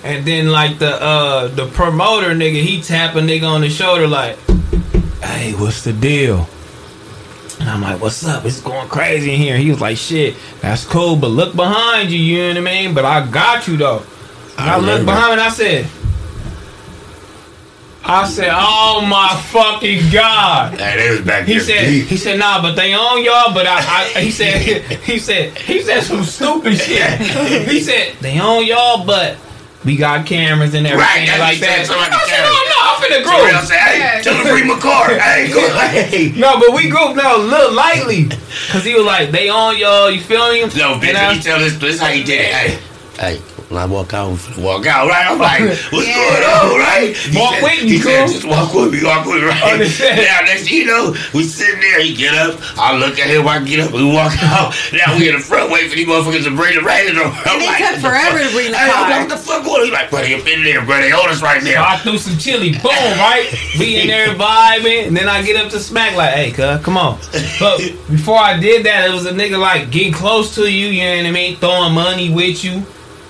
And 0.04 0.26
then 0.26 0.50
like 0.50 0.80
the 0.80 1.02
uh 1.02 1.48
the 1.50 1.68
promoter 1.68 2.30
nigga, 2.30 2.62
he 2.62 2.82
tap 2.82 3.16
a 3.16 3.20
nigga 3.20 3.48
on 3.48 3.62
the 3.62 3.70
shoulder 3.70 4.08
like, 4.08 4.38
"Hey, 5.22 5.54
what's 5.54 5.84
the 5.84 5.94
deal?" 5.94 6.48
And 7.60 7.70
I'm 7.70 7.82
like, 7.82 8.02
"What's 8.02 8.26
up? 8.26 8.46
It's 8.46 8.62
going 8.62 8.88
crazy 8.88 9.34
in 9.34 9.40
here." 9.40 9.58
He 9.58 9.70
was 9.72 9.82
like, 9.82 9.98
"Shit, 9.98 10.36
that's 10.62 10.86
cool, 10.86 11.16
but 11.16 11.28
look 11.28 11.56
behind 11.56 12.12
you. 12.12 12.20
You 12.20 12.54
know 12.54 12.62
what 12.62 12.70
I 12.70 12.74
mean? 12.74 12.94
But 12.94 13.06
I 13.06 13.30
got 13.30 13.68
you 13.68 13.78
though." 13.78 14.04
I, 14.58 14.76
I 14.76 14.80
looked 14.80 15.06
behind 15.06 15.34
and 15.34 15.42
I 15.42 15.50
said, 15.50 15.86
"I 18.08 18.28
said, 18.28 18.50
oh 18.54 19.06
my 19.08 19.36
fucking 19.52 20.12
god." 20.12 20.80
Hey, 20.80 20.98
they 20.98 21.10
was 21.12 21.22
back 21.22 21.46
He 21.48 21.60
said, 21.60 21.86
deep. 21.86 22.08
he 22.08 22.18
said, 22.18 22.40
nah, 22.40 22.62
but 22.62 22.76
they 22.76 22.94
own 22.94 23.24
y'all. 23.24 23.54
But 23.54 23.66
I, 23.68 24.12
I, 24.16 24.22
he 24.22 24.32
said, 24.32 24.62
he 25.04 25.20
said, 25.20 25.58
he 25.58 25.82
said 25.82 26.02
some 26.04 26.24
stupid 26.24 26.78
shit. 26.78 27.02
He 27.70 27.80
said 27.82 28.16
they 28.22 28.40
own 28.40 28.66
y'all, 28.66 29.06
but 29.06 29.38
we 29.84 29.96
got 29.98 30.26
cameras 30.26 30.74
and 30.74 30.88
everything 30.88 31.30
Right, 31.30 31.40
like 31.40 31.60
that. 31.60 31.86
said, 31.86 31.86
something 31.86 32.10
I 32.12 32.18
like 32.18 32.26
said, 32.26 32.42
the 32.42 32.50
no, 32.50 32.58
no, 32.74 32.78
I'm 32.82 32.98
finna 33.02 33.22
For 33.22 33.46
real, 33.46 33.54
group. 33.54 33.66
say, 33.70 33.78
hey, 33.78 34.00
Yeah. 34.00 34.22
tell 34.22 34.34
him 34.36 34.44
to 34.46 34.52
bring 34.52 34.68
my 34.68 34.80
car. 34.80 35.10
Hey, 35.20 35.54
go 35.54 35.62
hey. 35.90 36.34
No, 36.40 36.60
but 36.60 36.74
we 36.74 36.90
group 36.90 37.16
no, 37.16 37.38
look 37.38 37.74
lightly, 37.74 38.26
cause 38.72 38.84
he 38.84 38.96
was 38.96 39.06
like, 39.06 39.30
they 39.32 39.50
own 39.50 39.78
y'all. 39.78 40.10
You 40.10 40.22
feel 40.22 40.52
me? 40.54 40.62
No, 40.62 40.98
bitch, 40.98 41.10
And 41.10 41.18
I- 41.18 41.34
let 41.34 41.44
tell 41.44 41.60
this. 41.60 41.78
This 41.78 42.00
how 42.00 42.08
he 42.08 42.24
did 42.24 42.42
it. 42.42 42.54
Hey, 42.54 42.80
hey. 43.20 43.42
When 43.70 43.82
I 43.82 43.86
walk 43.88 44.14
out, 44.14 44.38
walk 44.60 44.86
out, 44.86 45.10
right? 45.10 45.26
I'm 45.26 45.40
like, 45.42 45.62
what's 45.90 46.06
Yeah. 46.08 46.14
going 46.22 46.44
on, 46.46 46.80
right? 46.80 47.18
He 47.18 47.34
Walk 47.40 47.56
said, 47.56 47.64
with 47.64 47.84
me, 47.84 47.90
He 47.90 47.98
said, 47.98 48.28
just 48.30 48.46
walk 48.46 48.74
with 48.76 48.94
me, 48.94 49.04
walk 49.04 49.26
with 49.26 49.42
me, 49.42 49.50
right? 49.50 49.82
Now, 50.22 50.46
next 50.46 50.70
you 50.70 50.86
know, 50.86 51.16
we 51.34 51.42
sitting 51.44 51.82
there, 51.82 52.00
he 52.00 52.14
get 52.14 52.36
up, 52.36 52.60
I 52.78 52.96
look 52.96 53.18
at 53.18 53.26
him, 53.28 53.48
I 53.48 53.58
get 53.64 53.80
up, 53.80 53.92
we 53.92 54.06
walk 54.06 54.34
out. 54.44 54.76
Now 54.94 55.18
we 55.18 55.30
in 55.30 55.36
the 55.36 55.42
front 55.42 55.72
waiting 55.72 55.90
for 55.90 55.96
these 55.96 56.06
motherfuckers 56.06 56.44
to 56.46 56.54
bring 56.56 56.78
the. 56.78 56.86
I'm 56.86 57.58
And 57.58 57.62
they 57.62 57.66
like, 57.66 57.78
took 57.82 57.90
what 57.90 57.96
the 57.96 58.02
forever 58.06 58.38
fuck? 58.38 58.48
to 58.48 58.54
bring 58.54 58.72
the 58.72 58.78
I'm 58.78 58.92
car. 58.92 59.02
like, 59.10 59.20
what 59.20 59.30
the 59.30 59.38
fuck 59.42 59.64
going 59.66 59.80
on? 59.82 59.86
He's 59.86 59.94
like, 59.94 60.12
buddy, 60.12 60.36
up 60.36 60.46
in 60.48 60.64
there, 60.64 60.86
bro. 60.86 61.02
They 61.02 61.12
own 61.12 61.28
us 61.30 61.42
right 61.42 61.62
So 61.64 61.72
now. 61.72 61.86
I 61.90 61.98
threw 61.98 62.18
some 62.20 62.38
chili, 62.38 62.70
boom, 62.78 63.18
right? 63.18 63.50
We 63.80 63.98
in 64.00 64.08
there 64.08 64.30
vibing, 64.38 65.08
and 65.08 65.18
then 65.18 65.28
I 65.28 65.42
get 65.42 65.58
up 65.58 65.72
to 65.72 65.78
Smac 65.78 66.14
like, 66.16 66.36
hey, 66.36 66.52
cuz, 66.52 66.86
come 66.86 66.98
on. 66.98 67.18
But 67.60 67.80
before 68.14 68.38
I 68.38 68.60
did 68.60 68.86
that, 68.86 69.10
it 69.10 69.14
was 69.14 69.26
a 69.26 69.32
nigga 69.34 69.58
like 69.60 69.90
getting 69.90 70.14
close 70.14 70.54
to 70.54 70.70
you, 70.72 70.88
you 70.94 71.02
know 71.04 71.18
what 71.18 71.26
I 71.26 71.32
mean? 71.32 71.58
Throwing 71.58 71.94
money 71.96 72.30
with 72.32 72.64
you. 72.64 72.86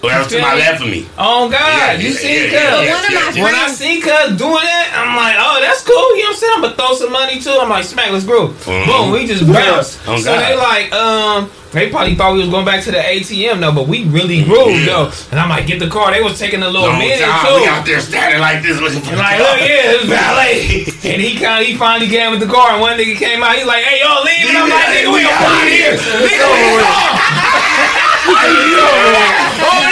Well, 0.05 0.13
that 0.13 0.23
was 0.23 0.33
to 0.33 0.41
my 0.41 0.53
left 0.55 0.81
of 0.81 0.87
me. 0.89 1.07
Oh 1.17 1.49
God, 1.49 1.57
Yeah, 1.59 1.93
you 1.97 2.09
yeah, 2.09 2.15
see, 2.15 2.35
yeah, 2.37 2.45
cuz. 2.45 2.53
yeah, 2.85 2.93
One 2.93 3.05
of 3.05 3.13
my 3.13 3.31
yeah, 3.33 3.43
When 3.43 3.55
I 3.55 3.57
friends- 3.65 3.77
see 3.77 4.01
cuz 4.01 4.37
doing 4.37 4.63
that, 4.63 4.85
I'm 4.95 5.15
like, 5.17 5.35
oh, 5.39 5.57
that's 5.61 5.81
cool. 5.81 5.95
You 6.15 6.23
know 6.23 6.29
what 6.29 6.29
I'm 6.29 6.39
saying? 6.39 6.53
I'm 6.55 6.61
gonna 6.61 6.75
throw 6.75 6.93
some 6.95 7.11
money 7.11 7.39
too. 7.41 7.57
I'm 7.59 7.69
like, 7.69 7.85
Smac, 7.85 8.11
let's 8.11 8.25
groove. 8.25 8.53
Mhm. 8.65 8.85
Boom, 8.85 9.11
we 9.11 9.25
just 9.25 9.45
bounce. 9.51 9.97
Oh, 10.07 10.17
so 10.17 10.29
God. 10.33 10.41
they 10.45 10.55
like, 10.55 10.93
um, 10.93 11.49
they 11.73 11.89
probably 11.89 12.15
thought 12.15 12.31
we 12.33 12.39
was 12.39 12.47
going 12.49 12.63
back 12.63 12.83
to 12.85 12.91
the 12.91 12.99
ATM 13.03 13.59
though, 13.59 13.71
but 13.73 13.87
we 13.87 14.05
really 14.05 14.43
grooved 14.43 14.85
Yeah. 14.85 15.09
though. 15.09 15.11
And 15.31 15.39
I'm 15.39 15.49
like, 15.49 15.67
get 15.67 15.79
the 15.79 15.87
car. 15.89 16.11
They 16.13 16.21
was 16.21 16.37
taking 16.39 16.61
a 16.63 16.67
little 16.69 16.83
The 16.87 16.93
whole 16.93 16.99
minute 17.01 17.19
time, 17.19 17.45
too. 17.45 17.55
we 17.61 17.67
out 17.67 17.85
there 17.85 17.99
standing 17.99 18.39
like 18.39 18.61
this 18.63 18.79
looking 18.79 19.01
for 19.01 19.09
And 19.09 19.19
the 19.19 19.23
like, 19.23 19.39
car. 19.39 19.51
look, 19.51 19.59
yeah, 19.59 19.91
it's 19.97 20.05
valet. 20.05 20.85
and 21.11 21.21
he 21.21 21.35
kind 21.37 21.61
of, 21.61 21.67
he 21.67 21.75
finally 21.75 22.07
came 22.07 22.31
with 22.31 22.39
the 22.39 22.47
car, 22.47 22.71
and 22.73 22.81
one 22.81 22.97
nigga 22.97 23.17
came 23.17 23.43
out. 23.43 23.55
He's 23.57 23.65
like, 23.65 23.83
hey, 23.83 23.99
y'all 23.99 24.23
leave. 24.23 24.47
And 24.47 24.57
I'm 24.57 24.69
like, 24.69 24.85
nigga, 24.93 25.11
we 25.13 25.21
gonna 25.23 25.35
out 25.35 25.67
here. 25.67 25.97
Nigga, 25.97 26.47
we 26.53 26.79
gone. 26.79 27.91
Oh. 28.27 29.85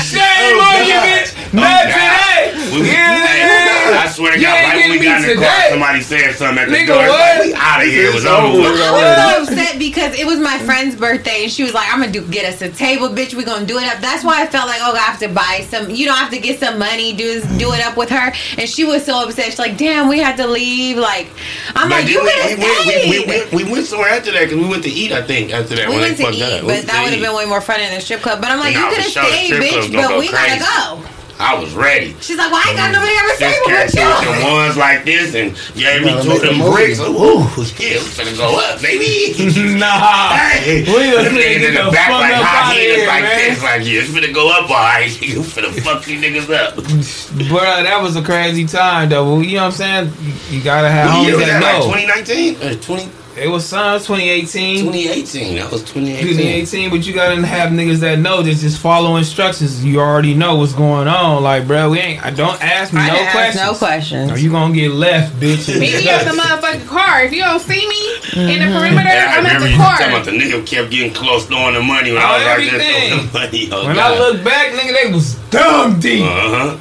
Shame 0.00 0.58
on 0.58 0.86
you, 0.86 0.94
bitch. 1.04 1.52
Not 1.52 1.82
today. 1.82 2.92
Yeah. 2.92 3.57
I 3.98 4.08
swear 4.08 4.32
to 4.32 4.38
You 4.38 4.46
God, 4.46 4.54
right 4.54 4.76
when 4.76 4.90
we 4.90 5.04
got 5.04 5.22
in 5.22 5.28
me 5.28 5.34
the 5.34 5.40
car, 5.40 5.68
somebody 5.70 6.00
said 6.00 6.34
something 6.34 6.58
at 6.64 6.68
the 6.68 6.76
Nigga, 6.76 6.86
door. 6.86 7.08
What? 7.08 7.38
Like, 7.38 7.42
we 7.46 7.54
out 7.54 7.80
of 7.82 7.88
here. 7.88 8.08
It 8.10 8.14
was 8.14 8.26
over. 8.26 8.46
over 8.46 8.56
with. 8.62 8.72
with. 8.72 8.82
I 8.82 9.38
was 9.38 9.48
so 9.48 9.54
upset 9.54 9.78
because 9.78 10.18
it 10.18 10.26
was 10.26 10.38
my 10.38 10.58
friend's 10.60 10.94
birthday 10.96 11.42
and 11.44 11.52
she 11.52 11.62
was 11.64 11.74
like, 11.74 11.88
I'm 11.92 12.00
gonna 12.00 12.12
do 12.12 12.26
get 12.26 12.44
us 12.46 12.62
a 12.62 12.70
table, 12.70 13.08
bitch. 13.08 13.34
We're 13.34 13.44
gonna 13.44 13.66
do 13.66 13.78
it 13.78 13.84
up. 13.84 14.00
That's 14.00 14.24
why 14.24 14.42
I 14.42 14.46
felt 14.46 14.66
like, 14.68 14.80
oh, 14.82 14.94
I 14.94 14.98
have 14.98 15.18
to 15.20 15.28
buy 15.28 15.66
some. 15.68 15.90
You 15.90 16.06
don't 16.06 16.16
have 16.18 16.30
to 16.30 16.38
get 16.38 16.58
some 16.60 16.78
money, 16.78 17.12
do 17.14 17.40
do 17.58 17.72
it 17.74 17.80
up 17.84 17.96
with 17.96 18.10
her. 18.10 18.32
And 18.58 18.68
she 18.68 18.84
was 18.84 19.04
so 19.04 19.24
upset. 19.26 19.46
She's 19.46 19.58
like, 19.58 19.76
damn, 19.76 20.08
we 20.08 20.18
had 20.18 20.36
to 20.36 20.46
leave. 20.46 20.96
Like, 20.96 21.28
I'm 21.74 21.88
But 21.88 22.04
like, 22.04 22.08
you 22.08 22.22
we, 22.22 22.30
could 22.30 22.58
we, 22.58 22.64
have 22.64 22.86
went, 22.86 22.86
we, 22.86 23.18
we, 23.26 23.40
stayed. 23.40 23.52
we 23.52 23.72
went 23.72 23.86
somewhere 23.86 24.10
after 24.10 24.32
that 24.32 24.44
because 24.48 24.56
we 24.58 24.68
went 24.68 24.82
to 24.84 24.90
eat, 24.90 25.12
I 25.12 25.22
think, 25.22 25.52
after 25.52 25.74
that. 25.76 25.88
We 25.88 25.94
when 25.96 26.02
went 26.02 26.16
they 26.16 26.24
to 26.24 26.30
eat, 26.32 26.42
up. 26.42 26.60
But 26.62 26.66
went 26.66 26.86
that 26.86 27.02
would 27.04 27.12
have 27.12 27.22
been 27.22 27.34
way 27.36 27.46
more 27.46 27.60
fun 27.60 27.80
in 27.80 27.92
the 27.94 28.00
strip 28.00 28.20
club. 28.20 28.40
But 28.40 28.50
I'm 28.50 28.60
like, 28.60 28.74
Nah, 28.74 28.88
you 28.90 28.94
could 28.96 29.04
have 29.04 29.10
stayed, 29.12 29.52
bitch. 29.52 29.92
But 29.94 30.18
we 30.18 30.30
gotta 30.30 30.58
go. 30.60 31.17
I 31.40 31.54
was 31.58 31.72
ready. 31.74 32.16
She's 32.20 32.36
like, 32.36 32.50
"Why 32.50 32.64
ain't 32.66 32.76
got 32.76 32.90
nobody 32.90 33.12
ever 33.14 33.28
This 33.28 33.38
say 33.38 33.54
cat 33.66 33.86
with 33.86 33.94
threw 33.94 34.02
you?" 34.02 34.42
them 34.42 34.52
ones 34.58 34.76
like 34.76 35.04
this 35.04 35.34
and 35.38 35.54
gave 35.78 36.02
me 36.02 36.10
two 36.22 36.32
of 36.32 36.40
them 36.42 36.58
bricks. 36.72 36.98
Ooh, 36.98 37.46
yeah, 37.78 38.02
we 38.02 38.10
finna 38.10 38.36
go 38.36 38.58
up, 38.58 38.82
baby. 38.82 39.34
Nah. 39.78 40.34
Hey, 40.34 40.82
We 40.82 41.14
was 41.14 41.24
them 41.30 41.34
niggas 41.34 41.68
in 41.68 41.74
the 41.74 41.84
the 41.84 41.90
back 41.92 42.10
like 42.10 42.34
up 42.34 42.42
hot 42.42 42.66
outta 42.72 42.80
heaters 42.80 42.96
here, 42.96 43.06
like 43.06 43.22
man. 43.22 43.38
this, 43.38 43.62
like 43.62 43.82
yeah, 43.86 44.00
it's 44.02 44.10
finna 44.10 44.34
go 44.34 44.50
up, 44.50 44.68
alright. 44.70 45.22
You 45.28 45.40
finna 45.40 45.70
fuck 45.80 46.04
these 46.04 46.20
niggas 46.20 46.50
up. 46.52 46.74
Bruh, 46.74 47.82
that 47.84 48.00
was 48.02 48.16
a 48.16 48.22
crazy 48.22 48.66
time, 48.66 49.08
though. 49.10 49.38
You 49.40 49.56
know 49.56 49.64
what 49.64 49.66
I'm 49.66 49.72
saying? 49.72 50.12
You, 50.50 50.58
you 50.58 50.64
gotta 50.64 50.90
have 50.90 51.10
What 51.10 51.26
year 51.26 51.36
homies 51.36 51.38
was 51.38 51.46
that 51.46 51.60
that? 51.62 51.84
Like 51.84 52.06
2019 52.26 52.56
or 52.66 52.82
20, 52.82 53.08
it 53.40 53.48
was 53.48 53.64
some 53.66 53.98
2018. 54.00 54.84
2018. 54.84 55.56
That 55.56 55.70
was 55.70 55.82
2018. 55.82 56.26
2018, 56.36 56.90
but 56.90 57.06
you 57.06 57.14
gotta 57.14 57.44
have 57.46 57.70
niggas 57.70 57.98
that 58.00 58.18
know 58.18 58.42
that 58.42 58.54
just 58.56 58.78
follow 58.80 59.16
instructions. 59.16 59.84
You 59.84 60.00
already 60.00 60.34
know 60.34 60.56
what's 60.56 60.72
going 60.74 61.08
on. 61.08 61.42
Like, 61.42 61.66
bro, 61.66 61.90
we 61.90 61.98
ain't. 62.00 62.24
I 62.24 62.30
don't 62.30 62.60
ask 62.62 62.92
me 62.92 63.00
I 63.00 63.08
no 63.08 63.14
ask 63.14 63.32
questions. 63.32 63.64
no 63.64 63.74
questions. 63.74 64.30
Or 64.32 64.38
you 64.38 64.50
gonna 64.50 64.74
get 64.74 64.90
left, 64.92 65.34
bitch. 65.40 65.68
Meet 65.68 65.80
me 66.04 66.08
at 66.08 66.24
the 66.24 66.30
motherfucking 66.32 66.86
car. 66.86 67.22
If 67.22 67.32
you 67.32 67.42
don't 67.42 67.60
see 67.60 67.86
me 67.88 68.52
in 68.52 68.60
the 68.60 68.78
perimeter, 68.78 69.08
Yeah, 69.08 69.32
I 69.34 69.38
I'm 69.38 69.46
at 69.46 69.54
remember 69.54 69.64
the 69.66 69.70
you 69.70 69.76
talking 69.76 70.06
car. 70.06 70.14
about 70.16 70.24
the 70.24 70.32
nigga 70.32 70.66
kept 70.66 70.90
getting 70.90 71.12
close 71.14 71.46
throwing 71.46 71.74
the 71.74 71.82
money 71.82 72.12
when 72.12 72.20
Oh, 72.22 72.26
I 72.26 72.38
was 72.38 72.42
out 72.42 72.44
there 72.44 72.52
everything. 72.54 73.08
throwing 73.08 73.26
the 73.26 73.38
money. 73.38 73.68
Oh, 73.72 73.86
when 73.86 73.96
God. 73.96 74.12
I 74.12 74.18
look 74.18 74.44
back, 74.44 74.72
nigga, 74.72 75.02
they 75.04 75.12
was 75.12 75.34
dumb 75.50 76.00
deep. 76.00 76.22
Uh-huh. 76.24 76.78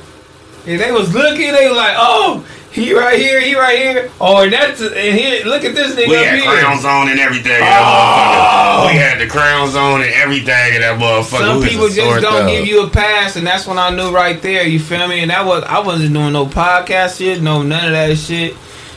And 0.65 0.81
they 0.81 0.91
was 0.91 1.13
looking, 1.13 1.51
they 1.53 1.67
was 1.69 1.77
like, 1.77 1.95
oh, 1.97 2.45
he 2.77 2.93
right 2.93 3.17
here, 3.19 3.41
he 3.41 3.55
right 3.55 3.77
here. 3.77 4.11
Oh, 4.21 4.43
and 4.43 4.53
that's 4.53 4.79
and 4.81 4.93
here. 4.95 5.45
Look 5.45 5.63
at 5.65 5.73
this 5.75 5.95
nigga 5.95 6.07
We 6.09 6.15
up 6.17 6.25
had 6.25 6.39
here. 6.39 6.51
crowns 6.61 6.85
on 6.85 7.09
and 7.09 7.19
everything. 7.19 7.51
in 7.55 7.61
Oh. 7.63 8.85
We 8.87 8.93
had 8.97 9.19
the 9.19 9.27
crowns 9.27 9.75
on 9.75 10.01
and 10.01 10.11
everything 10.13 10.75
in 10.75 10.81
that 10.81 10.99
motherfucker. 10.99 11.39
Some 11.39 11.59
We 11.61 11.69
people 11.69 11.87
just 11.89 12.21
don't 12.21 12.21
thug. 12.43 12.49
give 12.49 12.67
you 12.67 12.83
a 12.83 12.89
pass, 12.89 13.35
and 13.35 13.45
that's 13.47 13.65
when 13.65 13.77
I 13.79 13.89
knew 13.89 14.11
right 14.11 14.41
there. 14.41 14.63
You 14.63 14.79
feel 14.79 15.07
me? 15.07 15.21
And 15.21 15.31
that 15.31 15.45
was 15.45 15.63
I 15.63 15.79
wasn't 15.79 16.13
doing 16.13 16.33
no 16.33 16.45
podcast 16.45 17.17
shit, 17.17 17.41
no 17.41 17.63
none 17.63 17.85
of 17.85 17.91
that 17.91 18.15
shit. 18.17 18.55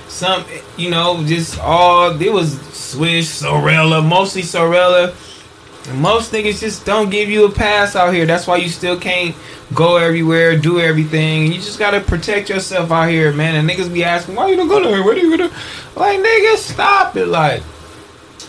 Some, 0.08 0.44
you 0.76 0.90
know, 0.90 1.24
just 1.24 1.58
all 1.60 2.20
it 2.20 2.32
was 2.32 2.60
Swish, 2.72 3.28
Sorella, 3.28 4.02
mostly 4.02 4.42
Sorella. 4.42 5.14
Most 5.94 6.32
niggas 6.32 6.60
just 6.60 6.84
don't 6.84 7.10
give 7.10 7.28
you 7.30 7.46
a 7.46 7.50
pass 7.50 7.96
out 7.96 8.12
here. 8.14 8.26
That's 8.26 8.46
why 8.46 8.56
you 8.56 8.68
still 8.68 8.98
can't 8.98 9.34
go 9.74 9.96
everywhere, 9.96 10.56
do 10.58 10.78
everything. 10.78 11.46
You 11.46 11.54
just 11.54 11.78
gotta 11.78 12.00
protect 12.00 12.48
yourself 12.48 12.90
out 12.90 13.08
here, 13.08 13.32
man. 13.32 13.56
And 13.56 13.68
niggas 13.68 13.92
be 13.92 14.04
asking, 14.04 14.34
why 14.34 14.48
you 14.48 14.56
don't 14.56 14.68
go 14.68 14.82
there? 14.82 15.02
What 15.02 15.16
are 15.16 15.20
you 15.20 15.36
gonna? 15.36 15.52
Like, 15.96 16.20
niggas 16.20 16.58
stop 16.58 17.16
it, 17.16 17.26
like. 17.26 17.62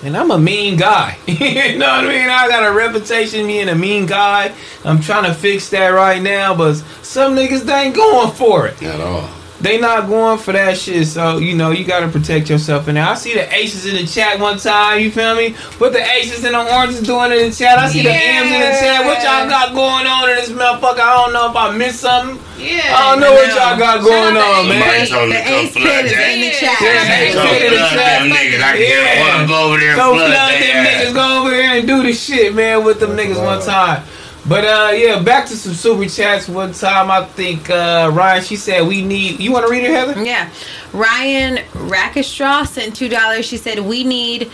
And 0.04 0.18
I'm 0.18 0.32
a 0.32 0.38
mean 0.38 0.78
guy. 0.78 1.18
you 1.28 1.78
know 1.78 1.88
what 1.88 2.06
I 2.06 2.08
mean? 2.08 2.28
I 2.28 2.48
got 2.48 2.70
a 2.70 2.76
reputation 2.76 3.46
being 3.46 3.70
a 3.70 3.76
mean 3.76 4.08
guy. 4.08 4.52
I'm 4.84 5.00
trying 5.00 5.26
to 5.26 5.34
fix 5.34 5.70
that 5.70 5.90
right 5.90 6.22
now, 6.22 6.56
but 6.56 6.76
some 7.04 7.36
niggas 7.36 7.70
ain't 7.72 7.96
going 7.96 8.32
for 8.32 8.68
it. 8.68 8.82
At 8.82 9.00
all. 9.00 9.30
They 9.62 9.80
not 9.80 10.08
going 10.10 10.40
for 10.40 10.54
that 10.54 10.76
shit. 10.76 11.06
So, 11.08 11.38
you 11.38 11.54
know, 11.56 11.70
you 11.70 11.86
gotta 11.86 12.08
protect 12.08 12.50
yourself 12.50 12.88
in 12.88 12.96
there. 12.96 13.06
I 13.06 13.14
see 13.14 13.36
the 13.36 13.46
aces 13.54 13.86
in 13.86 13.96
the 13.96 14.08
chat 14.08 14.40
one 14.40 14.58
time, 14.58 15.00
you 15.00 15.12
feel 15.12 15.36
me? 15.36 15.54
What 15.78 15.94
the 15.94 16.02
aces 16.02 16.44
and 16.44 16.56
the 16.56 16.74
oranges 16.74 17.02
doing 17.02 17.32
in 17.32 17.50
the 17.50 17.56
chat. 17.56 17.78
I 17.78 17.88
see 17.88 18.02
the 18.02 18.10
M's 18.10 18.50
in 18.52 18.60
the 18.60 18.74
chat. 18.82 19.06
What 19.06 19.22
y'all 19.22 19.48
got 19.48 19.74
going 19.76 20.08
on 20.08 20.30
in 20.30 20.36
this 20.38 20.50
motherfucker? 20.50 21.00
I 21.00 21.14
don't 21.22 21.34
know 21.34 21.50
if 21.52 21.56
I 21.56 21.78
missed 21.78 22.00
something. 22.02 22.42
Yeah. 22.58 22.90
I 22.90 23.12
don't 23.12 23.22
know 23.22 23.34
what 23.34 23.48
y'all 23.50 23.78
got 23.78 24.02
going 24.04 24.34
Shout 24.34 24.38
out 24.38 24.66
on, 24.66 24.70
man. 24.70 25.06
Somebody 25.06 25.32
The 25.34 25.54
ace 25.54 25.74
flood 25.74 25.86
pit 25.86 26.06
is 26.06 26.12
in 26.12 26.42
the 26.42 26.48
Yeah. 26.48 26.60
chat. 26.62 26.82
Yeah, 26.82 27.32
Come 27.34 27.48
Put 27.48 27.62
in 27.62 27.72
the 27.72 27.78
chat. 27.78 28.22
niggas. 28.22 28.62
I 28.62 28.74
Yeah. 28.78 28.88
can't 28.90 29.20
want 29.22 29.42
to 29.42 29.48
go 29.48 29.64
over 29.66 29.78
there 29.80 29.90
and 29.90 29.98
Go 29.98 30.14
flood 30.14 30.34
flood 30.34 30.62
them 30.62 30.86
niggas. 30.86 31.14
Go 31.14 31.42
over 31.42 31.54
here 31.54 31.72
and 31.78 31.88
do 31.88 32.04
the 32.04 32.14
shit, 32.14 32.54
man, 32.56 32.84
with 32.84 33.00
them 33.00 33.16
niggas 33.18 33.38
one 33.44 33.62
time. 33.62 34.04
But 34.48 34.66
uh, 34.66 34.92
yeah, 34.96 35.22
back 35.22 35.46
to 35.48 35.56
some 35.56 35.74
super 35.74 36.06
chats. 36.08 36.48
One 36.48 36.74
time, 36.74 37.12
I 37.12 37.26
think 37.26 37.70
uh, 37.70 38.10
Ryan, 38.14 38.44
she 38.44 38.56
said 38.56 38.88
we 38.88 39.02
need. 39.04 39.40
You 39.40 39.52
want 39.52 39.66
to 39.66 39.72
read 39.72 39.84
it, 39.84 39.92
Heather? 39.92 40.24
Yeah. 40.24 40.50
Ryan 40.94 41.60
Rackestraw 41.76 42.64
sent 42.64 42.96
two 42.96 43.08
dollars. 43.08 43.46
She 43.46 43.58
said 43.58 43.80
we 43.80 44.04
need 44.04 44.52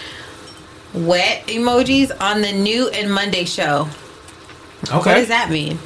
wet 0.93 1.47
emojis 1.47 2.11
on 2.19 2.41
the 2.41 2.51
new 2.51 2.89
and 2.89 3.11
Monday 3.13 3.45
show. 3.45 3.87
Okay, 4.83 4.95
what 4.95 5.03
does 5.05 5.27
that 5.29 5.49
mean? 5.49 5.77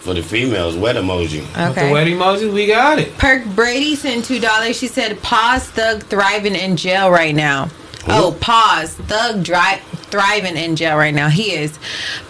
For 0.00 0.14
the 0.14 0.22
females, 0.22 0.76
wet 0.76 0.94
emoji. 0.94 1.40
With 1.40 1.74
the 1.74 1.90
wet 1.92 2.06
emojis, 2.06 2.52
we 2.52 2.66
got 2.68 3.00
it. 3.00 3.18
Perk 3.18 3.44
Brady 3.56 3.96
sent 3.96 4.24
two 4.24 4.38
dollars. 4.38 4.78
She 4.78 4.86
said, 4.86 5.20
"Pause 5.20 5.64
Thug 5.70 6.02
thriving 6.04 6.54
in 6.54 6.76
jail 6.76 7.10
right 7.10 7.34
now." 7.34 7.70
Oh, 8.08 8.36
pause. 8.40 8.94
Thug 8.94 9.42
dri- 9.42 9.80
thriving 10.10 10.56
in 10.56 10.76
jail 10.76 10.96
right 10.96 11.14
now. 11.14 11.28
He 11.28 11.52
is. 11.52 11.78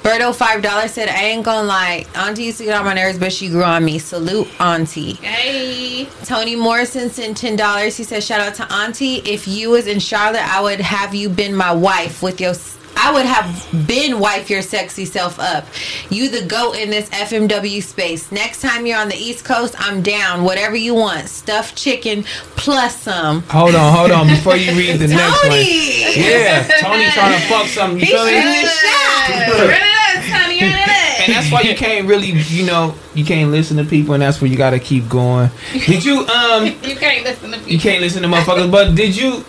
Berto 0.03 0.35
five 0.35 0.63
dollars 0.63 0.93
said, 0.93 1.09
"I 1.09 1.25
ain't 1.25 1.45
gonna 1.45 1.67
lie. 1.67 2.07
Auntie 2.15 2.45
used 2.45 2.59
to 2.59 2.65
get 2.65 2.75
on 2.79 2.85
my 2.85 2.95
nerves, 2.95 3.19
but 3.19 3.33
she 3.33 3.49
grew 3.49 3.63
on 3.63 3.85
me. 3.85 3.99
Salute, 3.99 4.49
Auntie." 4.61 5.15
Hey. 5.15 6.09
Tony 6.25 6.57
Morrison 6.57 7.11
sent 7.11 7.37
ten 7.37 7.57
dollars. 7.57 7.97
He 7.97 8.05
said, 8.05 8.25
"Shout 8.25 8.41
out 8.41 8.55
to 8.55 8.73
Auntie. 8.73 9.17
If 9.25 9.47
you 9.47 9.71
was 9.71 9.87
in 9.87 9.99
Charlotte, 10.01 10.43
I 10.43 10.61
would 10.61 10.81
have 10.81 11.15
you 11.15 11.29
been 11.29 11.55
my 11.55 11.73
wife 11.73 12.23
with 12.23 12.41
your." 12.41 12.55
I 12.97 13.13
would 13.13 13.27
have 13.27 13.87
been 13.87 14.19
wife 14.19 14.49
your 14.51 14.63
sexy 14.63 15.05
self 15.05 15.39
up. 15.39 15.67
You 16.11 16.29
the 16.29 16.45
goat 16.47 16.77
in 16.77 16.91
this 16.91 17.09
FMW 17.11 17.83
space. 17.83 18.33
Next 18.33 18.61
time 18.63 18.87
you're 18.87 18.99
on 18.99 19.09
the 19.09 19.17
East 19.17 19.45
Coast, 19.45 19.75
I'm 19.79 20.03
down. 20.03 20.45
Whatever 20.45 20.77
you 20.77 20.95
want, 20.95 21.29
stuffed 21.29 21.77
chicken 21.77 22.25
plus 22.57 23.01
some. 23.03 23.43
Hold 23.43 23.75
on, 23.75 23.93
hold 23.95 24.11
on. 24.11 24.27
Before 24.27 24.57
you 24.57 24.73
read 24.77 24.99
the 24.99 25.09
next 25.09 25.43
one, 25.43 25.51
Tony, 25.53 26.17
yeah, 26.17 26.67
Tony 26.81 27.05
trying 27.11 27.41
to 27.41 27.47
fuck 27.49 27.67
something. 27.67 27.99
You 28.01 28.07
He 28.07 28.13
feel 28.13 28.25
me? 28.25 28.31
shooting 28.33 28.53
his 28.53 28.71
shot. 28.71 29.31
Run 29.31 29.71
it 29.71 29.83
up, 29.83 30.43
Tony. 30.43 30.61
Run 30.61 30.71
it 30.73 30.89
up. 30.89 31.21
And 31.29 31.35
that's 31.35 31.51
why 31.51 31.61
you 31.63 31.75
can't 31.77 32.07
really, 32.07 32.29
you 32.31 32.65
know, 32.65 32.95
you 33.15 33.25
can't 33.25 33.51
listen 33.51 33.77
to 33.79 33.85
people, 33.85 34.15
and 34.15 34.23
that's 34.23 34.41
where 34.41 34.51
you 34.51 34.57
got 34.57 34.71
to 34.71 34.79
keep 34.79 35.09
going. 35.09 35.51
Did 35.73 36.05
you 36.05 36.27
um? 36.27 36.65
You 36.83 36.95
can't 36.97 37.25
listen 37.25 37.53
to 37.53 37.59
You 37.71 37.79
can't 37.79 38.01
listen 38.01 38.23
to 38.23 38.29
motherfuckers. 38.29 38.71
But 38.71 38.95
did 38.95 39.17
you 39.17 39.45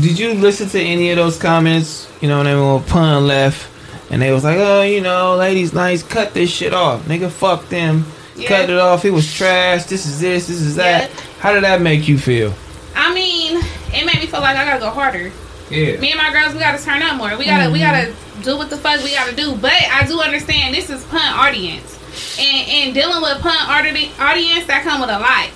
did 0.00 0.18
you 0.18 0.34
listen 0.34 0.68
to 0.68 0.80
any 0.80 1.10
of 1.10 1.16
those 1.16 1.38
comments? 1.38 2.10
You 2.20 2.28
know, 2.28 2.38
when 2.38 2.46
they 2.46 2.54
were 2.54 2.80
pun 2.80 3.26
left, 3.26 3.68
and 4.10 4.22
they 4.22 4.32
was 4.32 4.44
like, 4.44 4.58
oh, 4.58 4.82
you 4.82 5.00
know, 5.00 5.36
ladies, 5.36 5.72
nice, 5.72 6.02
cut 6.02 6.34
this 6.34 6.50
shit 6.50 6.72
off, 6.72 7.02
nigga, 7.04 7.30
fuck 7.30 7.68
them, 7.68 8.04
Yeah. 8.36 8.48
cut 8.48 8.70
it 8.70 8.78
off. 8.78 9.04
It 9.04 9.10
was 9.10 9.32
trash. 9.32 9.84
This 9.84 10.06
is 10.06 10.20
this. 10.20 10.46
This 10.48 10.60
is 10.60 10.76
that. 10.76 11.10
Yeah. 11.10 11.20
How 11.40 11.52
did 11.52 11.64
that 11.64 11.80
make 11.80 12.06
you 12.06 12.18
feel? 12.18 12.54
I 12.94 13.12
mean, 13.12 13.58
it 13.92 14.04
made 14.04 14.20
me 14.20 14.26
feel 14.26 14.40
like 14.40 14.56
I 14.56 14.64
gotta 14.64 14.80
go 14.80 14.90
harder. 14.90 15.32
Yeah. 15.70 15.98
Me 15.98 16.12
and 16.12 16.18
my 16.18 16.30
girls, 16.30 16.54
we 16.54 16.60
gotta 16.60 16.82
turn 16.82 17.02
up 17.02 17.16
more. 17.16 17.36
We 17.36 17.44
gotta, 17.44 17.70
we 17.70 17.80
mm-hmm. 17.80 18.12
gotta 18.12 18.44
do 18.44 18.56
what 18.56 18.70
the 18.70 18.76
fuck 18.76 19.02
we 19.02 19.12
gotta 19.12 19.34
do. 19.34 19.56
But 19.56 19.72
I 19.72 20.06
do 20.06 20.20
understand 20.20 20.74
this 20.74 20.90
is 20.90 21.04
pun 21.04 21.20
audience, 21.20 21.98
and 22.38 22.68
and 22.68 22.94
dealing 22.94 23.22
with 23.22 23.40
pun 23.40 23.56
audi- 23.68 24.12
audience 24.20 24.66
that 24.66 24.84
come 24.84 25.00
with 25.00 25.10
a 25.10 25.18
lot. 25.18 25.50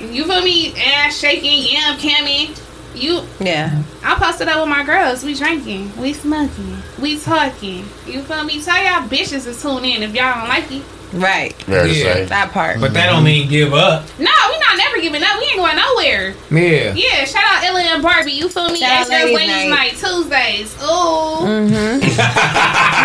You 0.00 0.24
feel 0.24 0.42
me? 0.42 0.74
Ass 0.76 1.18
shaking, 1.18 1.62
yam 1.72 1.98
camming. 1.98 2.58
You, 2.94 3.22
Yeah, 3.40 3.82
I 4.04 4.14
posted 4.16 4.48
up 4.48 4.60
with 4.60 4.68
my 4.68 4.84
girls. 4.84 5.24
We 5.24 5.34
drinking, 5.34 5.96
we 5.96 6.12
smoking, 6.12 6.76
we 7.00 7.18
talking. 7.18 7.84
You 8.06 8.22
feel 8.22 8.44
me? 8.44 8.62
Tell 8.62 8.76
y'all 8.82 9.08
bitches 9.08 9.44
to 9.44 9.60
tune 9.60 9.84
in 9.84 10.02
if 10.02 10.14
y'all 10.14 10.38
don't 10.38 10.48
like 10.48 10.70
it. 10.70 10.82
right. 11.14 11.52
Fair 11.64 11.86
Yeah. 11.86 12.24
That 12.26 12.52
part. 12.52 12.80
But 12.80 12.92
that 12.94 13.06
don't 13.10 13.24
mean 13.24 13.48
give 13.48 13.72
up. 13.74 14.04
No, 14.18 14.30
we 14.48 14.58
not 14.58 14.76
never 14.78 15.00
giving 15.00 15.22
up. 15.22 15.38
We 15.38 15.44
ain't 15.46 15.56
going 15.56 15.76
nowhere. 15.76 16.34
Yeah. 16.50 16.92
Yeah, 16.94 17.24
shout 17.24 17.44
out 17.44 17.64
Ella 17.64 17.80
and 17.80 18.02
Barbie. 18.02 18.32
You 18.32 18.48
feel 18.48 18.68
me? 18.68 18.76
Shout 18.78 18.90
out 18.90 19.00
X 19.00 19.08
Girls 19.10 19.22
Ladies 19.32 19.48
Ladies 19.48 19.70
Night. 19.70 19.70
Night 19.70 19.92
Tuesdays. 19.92 20.74
Ooh, 20.82 21.42
Mm-hmm. 21.42 22.02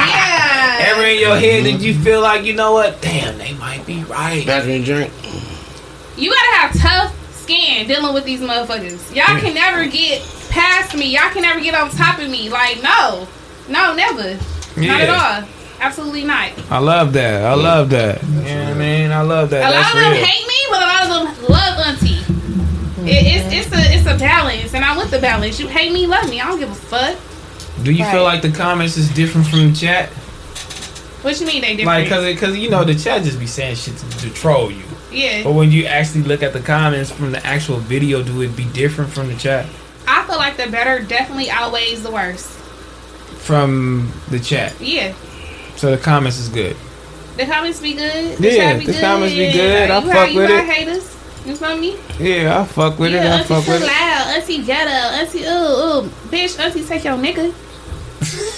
yeah. 0.08 0.78
Ever 0.92 1.04
in 1.06 1.20
your 1.20 1.36
head 1.38 1.64
did 1.64 1.82
you 1.82 1.94
feel 2.00 2.22
like 2.22 2.44
you 2.46 2.54
know 2.54 2.72
what? 2.74 3.02
Damn, 3.02 3.38
they 3.38 3.54
might 3.56 3.86
be 3.86 4.04
right. 4.04 4.46
Pass 4.46 4.66
me 4.66 4.82
a 4.82 4.86
drink. 4.86 5.12
You 6.18 6.30
gotta 6.32 6.58
have 6.58 6.78
tough 6.82 7.17
skin 7.48 7.88
dealing 7.88 8.14
with 8.14 8.26
these 8.26 8.42
motherfuckers. 8.42 9.16
Y'all 9.16 9.40
can 9.40 9.56
never 9.56 9.88
get 9.88 10.22
past 10.50 10.96
me. 10.96 11.14
Y'all 11.14 11.30
can 11.32 11.42
never 11.42 11.62
get 11.62 11.74
on 11.74 11.90
top 11.92 12.20
of 12.20 12.30
me. 12.30 12.50
Like, 12.50 12.84
no. 12.84 13.28
No, 13.70 13.96
never. 13.96 14.38
Not 14.76 15.02
at 15.02 15.10
all. 15.10 15.50
Absolutely 15.80 16.26
not. 16.26 16.52
I 16.70 16.80
love 16.80 17.14
that. 17.14 17.44
I 17.44 17.54
love 17.54 17.90
that. 17.92 18.22
You 18.24 18.30
know 18.30 18.42
what 18.42 18.48
I 18.48 18.74
mean? 18.74 19.12
I 19.12 19.22
love 19.22 19.50
that. 19.52 19.62
A 19.62 19.66
lot 19.66 19.72
That's 19.72 19.96
of 19.96 20.02
them 20.02 20.12
real. 20.12 20.26
hate 20.26 20.48
me, 20.48 20.60
but 20.70 20.82
a 20.82 20.86
lot 20.86 21.04
of 21.04 21.38
them 21.38 21.46
love 21.50 21.88
Auntie. 21.88 22.18
It, 23.10 23.24
it's 23.26 23.70
it's 23.70 23.74
a 23.74 23.96
it's 23.96 24.08
a 24.08 24.18
balance, 24.18 24.74
and 24.74 24.84
I'm 24.84 24.98
with 24.98 25.12
the 25.12 25.20
balance. 25.20 25.60
You 25.60 25.68
hate 25.68 25.94
me, 25.94 26.08
love 26.08 26.30
me. 26.30 26.42
I 26.42 26.48
don't 26.48 26.60
give 26.60 26.70
a 26.70 26.76
fuck. 26.76 27.18
Do 27.84 27.94
you 27.94 28.04
feel 28.06 28.24
like 28.24 28.42
the 28.42 28.52
comments 28.52 28.98
is 28.98 29.14
different 29.14 29.48
from 29.48 29.70
the 29.70 29.74
chat? 29.74 30.10
What 31.22 31.40
you 31.40 31.46
mean 31.46 31.62
they 31.62 31.78
different? 31.78 31.86
Like, 31.86 32.04
different? 32.06 32.40
cause, 32.40 32.50
it, 32.50 32.54
cause 32.54 32.58
you 32.58 32.70
know 32.70 32.84
the 32.84 32.96
chat 32.96 33.24
just 33.24 33.40
be 33.40 33.48
saying 33.48 33.76
shit 33.76 33.96
to, 33.96 34.10
to 34.20 34.30
troll 34.32 34.72
you. 34.72 34.84
Yeah, 35.18 35.44
But 35.44 35.54
when 35.54 35.72
you 35.72 35.86
actually 35.86 36.24
look 36.24 36.44
at 36.44 36.54
the 36.54 36.60
comments 36.60 37.12
from 37.12 37.32
the 37.32 37.46
actual 37.46 37.78
video, 37.78 38.22
do 38.24 38.42
it 38.42 38.56
be 38.56 38.66
different 38.66 39.12
from 39.12 39.28
the 39.28 39.36
chat? 39.36 39.66
I 40.08 40.24
feel 40.26 40.38
like 40.38 40.58
the 40.58 40.68
better 40.72 41.02
definitely 41.04 41.50
outweighs 41.50 42.04
the 42.04 42.12
worse. 42.12 42.46
From 43.40 44.12
the 44.30 44.40
chat. 44.40 44.74
Yeah. 44.80 45.14
So 45.76 45.92
the 45.92 45.98
comments 45.98 46.38
is 46.40 46.50
good. 46.50 46.76
The 47.38 47.46
comments 47.46 47.80
be 47.82 47.94
good. 47.94 48.38
The 48.38 48.52
Yeah, 48.52 48.56
chat 48.58 48.80
be 48.80 48.86
the 48.88 48.92
good. 48.94 49.02
comments 49.02 49.36
be 49.36 49.52
good. 49.52 49.92
I 49.92 50.00
you 50.00 50.12
fuck 50.12 50.32
you 50.34 50.40
with 50.40 50.50
got 50.50 50.64
it. 50.64 50.70
haters. 50.74 51.14
You 51.46 51.56
feel 51.56 51.78
me? 51.78 51.96
Yeah, 52.20 52.60
I 52.62 52.66
fuck 52.66 53.00
with 53.00 53.14
yeah, 53.14 53.36
it. 53.36 53.42
I 53.42 53.44
fuck 53.44 53.66
with 53.68 53.82
it. 53.82 53.86
loud. 53.86 54.36
Auntie 54.36 54.64
ghetto. 54.64 54.90
Auntie 54.90 55.46
ooh 55.46 56.06
ooh. 56.06 56.10
Bitch, 56.30 56.60
auntie 56.60 56.84
take 56.84 57.04
your 57.06 57.16
nigga. 57.18 57.54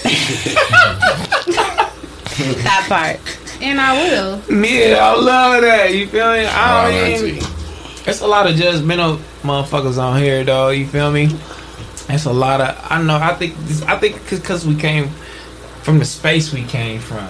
that 2.64 2.86
part. 2.88 3.20
And 3.62 3.80
I 3.80 3.92
will. 3.92 4.40
Yeah, 4.64 4.98
I 4.98 5.14
love 5.16 5.62
that. 5.62 5.94
You 5.94 6.06
feel 6.06 6.32
me? 6.32 6.46
I 6.46 6.90
don't 6.90 7.26
even. 7.26 7.44
It's 8.06 8.22
a 8.22 8.26
lot 8.26 8.50
of 8.50 8.56
judgmental 8.56 9.18
motherfuckers 9.42 9.98
on 9.98 10.20
here, 10.20 10.42
though. 10.44 10.70
You 10.70 10.86
feel 10.86 11.12
me? 11.12 11.28
It's 12.08 12.24
a 12.24 12.32
lot 12.32 12.60
of. 12.60 12.86
I 12.90 13.02
know. 13.02 13.16
I 13.16 13.34
think. 13.34 13.54
This, 13.66 13.82
I 13.82 13.98
think 13.98 14.16
because 14.28 14.66
we 14.66 14.74
came 14.74 15.08
from 15.82 15.98
the 15.98 16.04
space 16.04 16.52
we 16.52 16.64
came 16.64 17.00
from. 17.00 17.28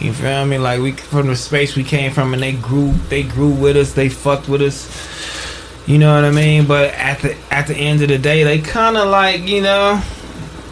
You 0.00 0.12
feel 0.12 0.44
me? 0.46 0.58
Like 0.58 0.80
we 0.80 0.92
from 0.92 1.28
the 1.28 1.36
space 1.36 1.76
we 1.76 1.84
came 1.84 2.10
from, 2.10 2.34
and 2.34 2.42
they 2.42 2.52
grew. 2.52 2.92
They 3.08 3.22
grew 3.22 3.50
with 3.50 3.76
us. 3.76 3.92
They 3.92 4.08
fucked 4.08 4.48
with 4.48 4.62
us. 4.62 4.88
You 5.86 5.98
know 5.98 6.14
what 6.14 6.24
I 6.24 6.30
mean? 6.30 6.66
But 6.66 6.92
at 6.94 7.20
the 7.20 7.36
at 7.50 7.68
the 7.68 7.76
end 7.76 8.02
of 8.02 8.08
the 8.08 8.18
day, 8.18 8.42
they 8.42 8.58
kind 8.58 8.96
of 8.96 9.08
like 9.08 9.46
you 9.46 9.62
know. 9.62 10.02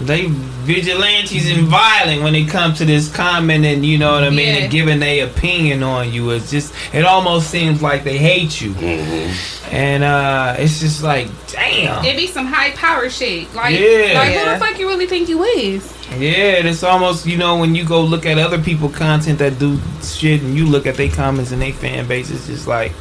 They 0.01 0.27
vigilantes 0.29 1.51
and 1.51 1.67
violent 1.67 2.23
when 2.23 2.35
it 2.37 2.49
comes 2.49 2.79
to 2.79 2.85
this 2.85 3.11
comment 3.13 3.65
and 3.65 3.85
you 3.85 3.99
know 3.99 4.13
what 4.13 4.23
I 4.23 4.31
mean 4.31 4.55
Yeah. 4.55 4.63
and 4.63 4.71
giving 4.71 5.01
their 5.01 5.27
opinion 5.27 5.83
on 5.83 6.13
you. 6.13 6.31
It's 6.31 6.51
just 6.51 6.73
it 6.95 7.05
almost 7.05 7.51
seems 7.51 7.83
like 7.83 8.05
they 8.05 8.17
hate 8.17 8.61
you, 8.61 8.71
Mm-hmm. 8.75 9.75
and 9.75 10.05
uh 10.05 10.55
it's 10.59 10.79
just 10.81 11.03
like 11.03 11.27
damn. 11.49 12.05
It 12.05 12.17
be 12.17 12.27
some 12.29 12.47
high 12.47 12.71
power 12.73 13.11
shit. 13.11 13.53
Like, 13.55 13.75
Yeah. 13.79 14.13
like 14.21 14.33
Yeah. 14.35 14.45
who 14.55 14.59
the 14.59 14.65
fuck 14.65 14.79
you 14.79 14.87
really 14.89 15.07
think 15.07 15.29
you 15.29 15.43
is? 15.43 15.93
Yeah, 16.17 16.59
and 16.59 16.69
it's 16.69 16.85
almost 16.85 17.27
you 17.27 17.37
know 17.37 17.57
when 17.59 17.75
you 17.75 17.85
go 17.85 18.01
look 18.01 18.25
at 18.25 18.39
other 18.39 18.59
people 18.63 18.89
content 18.89 19.41
that 19.41 19.59
do 19.59 19.81
shit 20.03 20.43
and 20.43 20.57
you 20.57 20.65
look 20.67 20.87
at 20.87 20.95
their 20.97 21.11
comments 21.11 21.51
and 21.51 21.61
their 21.61 21.73
fan 21.73 22.07
base, 22.07 22.31
it's 22.31 22.47
just 22.47 22.67
like, 22.69 22.93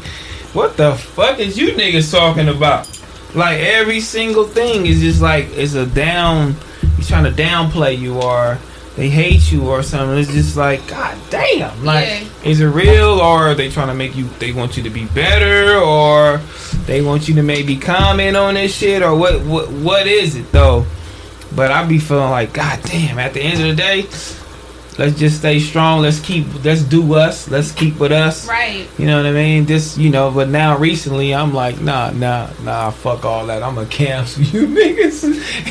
what 0.54 0.78
the 0.78 0.96
fuck 0.96 1.38
is 1.40 1.58
you 1.60 1.74
niggas 1.74 2.12
talking 2.12 2.48
about? 2.50 2.88
Like 3.36 3.60
every 3.60 4.00
single 4.00 4.46
thing 4.46 4.86
is 4.86 5.00
just 5.02 5.22
like 5.22 5.46
it's 5.52 5.74
a 5.74 5.86
down. 5.86 6.56
He's 6.96 7.08
trying 7.08 7.26
to 7.26 7.32
downplay 7.44 7.98
you 7.98 8.20
or 8.22 8.58
they 8.96 9.10
hate 9.10 9.52
you 9.52 9.68
or 9.70 9.84
something. 9.84 10.18
It's 10.18 10.32
just 10.32 10.58
like 10.58 10.88
god 10.88 11.18
damn. 11.30 11.84
Like 11.86 12.08
Yeah. 12.08 12.24
is 12.44 12.62
it 12.62 12.66
real 12.68 13.20
or 13.20 13.50
are 13.50 13.56
they 13.56 13.70
trying 13.70 13.88
to 13.90 13.94
make 13.94 14.16
you? 14.16 14.26
They 14.40 14.52
want 14.54 14.78
you 14.78 14.84
to 14.84 14.90
be 14.90 15.06
better 15.06 15.78
or 15.78 16.38
they 16.86 17.02
want 17.02 17.28
you 17.28 17.36
to 17.36 17.44
maybe 17.44 17.76
comment 17.78 18.36
on 18.38 18.56
this 18.56 18.76
shit 18.76 19.04
or 19.04 19.14
what? 19.16 19.42
What 19.42 19.70
what 19.72 20.08
is 20.08 20.36
it 20.36 20.52
though? 20.52 20.86
But 21.56 21.72
I 21.72 21.86
be 21.86 22.00
feeling 22.00 22.30
like, 22.32 22.54
God 22.54 22.80
damn, 22.84 23.20
at 23.20 23.34
the 23.34 23.42
end 23.42 23.62
of 23.62 23.68
the 23.68 23.76
day, 23.76 24.02
let's 24.98 25.18
just 25.18 25.38
stay 25.40 25.60
strong. 25.60 26.02
Let's 26.02 26.20
keep, 26.20 26.46
let's 26.64 26.82
do 26.84 27.14
us. 27.16 27.50
Let's 27.50 27.72
keep 27.72 28.00
with 28.00 28.12
us. 28.12 28.48
Right. 28.48 28.88
You 28.98 29.06
know 29.06 29.18
what 29.18 29.26
I 29.26 29.32
mean? 29.32 29.66
This, 29.66 29.98
you 29.98 30.10
know, 30.10 30.32
but 30.32 30.50
now 30.50 30.78
recently 30.78 31.34
I'm 31.34 31.54
like, 31.54 31.80
nah, 31.82 32.12
nah, 32.12 32.50
nah, 32.64 32.92
fuck 32.92 33.26
all 33.26 33.46
that. 33.48 33.64
I'm 33.64 33.76
gonna 33.76 33.88
cancel 33.88 34.44
you 34.44 34.68
niggas 34.68 35.24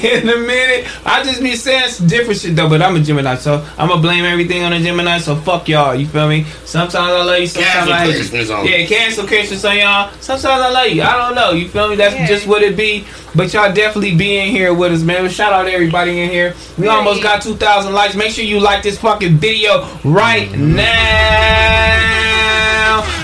in 0.04 0.28
a 0.28 0.36
minute. 0.36 0.86
I 1.06 1.22
just 1.22 1.40
be 1.42 1.54
saying 1.56 1.90
some 1.90 2.06
different 2.06 2.40
shit 2.40 2.56
though, 2.56 2.68
but 2.68 2.82
I'm 2.82 2.96
a 2.96 3.00
Gemini, 3.00 3.36
so 3.36 3.66
I'm 3.78 3.88
gonna 3.88 4.00
blame 4.02 4.24
everything 4.24 4.62
on 4.62 4.72
a 4.72 4.80
Gemini, 4.80 5.18
so 5.18 5.36
fuck 5.36 5.68
y'all, 5.68 5.94
you 5.94 6.06
feel 6.06 6.28
me? 6.28 6.44
Sometimes 6.64 6.94
I 6.94 7.22
love 7.22 7.38
you, 7.40 7.46
sometimes 7.46 7.74
Cancel 7.74 7.92
I 7.92 7.98
hate 8.04 8.14
Christmas 8.16 8.48
you. 8.48 8.54
on 8.54 8.66
Yeah, 8.66 8.86
cancel 8.86 9.26
Christmas 9.26 9.64
on 9.64 9.76
y'all. 9.76 10.12
Sometimes 10.20 10.44
I 10.62 10.70
love 10.70 10.88
you. 10.88 11.02
I 11.02 11.16
don't 11.16 11.34
know, 11.34 11.52
you 11.52 11.68
feel 11.68 11.88
me? 11.88 11.96
That's 11.96 12.14
Yeah. 12.14 12.26
just 12.26 12.46
what 12.46 12.62
it 12.62 12.76
be. 12.76 13.04
But 13.36 13.52
y'all 13.52 13.70
definitely 13.72 14.16
be 14.16 14.38
in 14.38 14.50
here 14.50 14.72
with 14.72 14.92
us, 14.92 15.02
man. 15.02 15.28
Shout 15.28 15.52
out 15.52 15.64
to 15.64 15.72
everybody 15.72 16.22
in 16.22 16.30
here. 16.30 16.54
We 16.78 16.88
almost 16.88 17.22
got 17.22 17.42
2,000 17.42 17.92
likes. 17.92 18.14
Make 18.16 18.30
sure 18.30 18.44
you 18.44 18.60
like 18.60 18.82
this 18.82 18.98
fucking 18.98 19.36
video 19.36 19.86
right 20.04 20.50
now. 20.52 20.86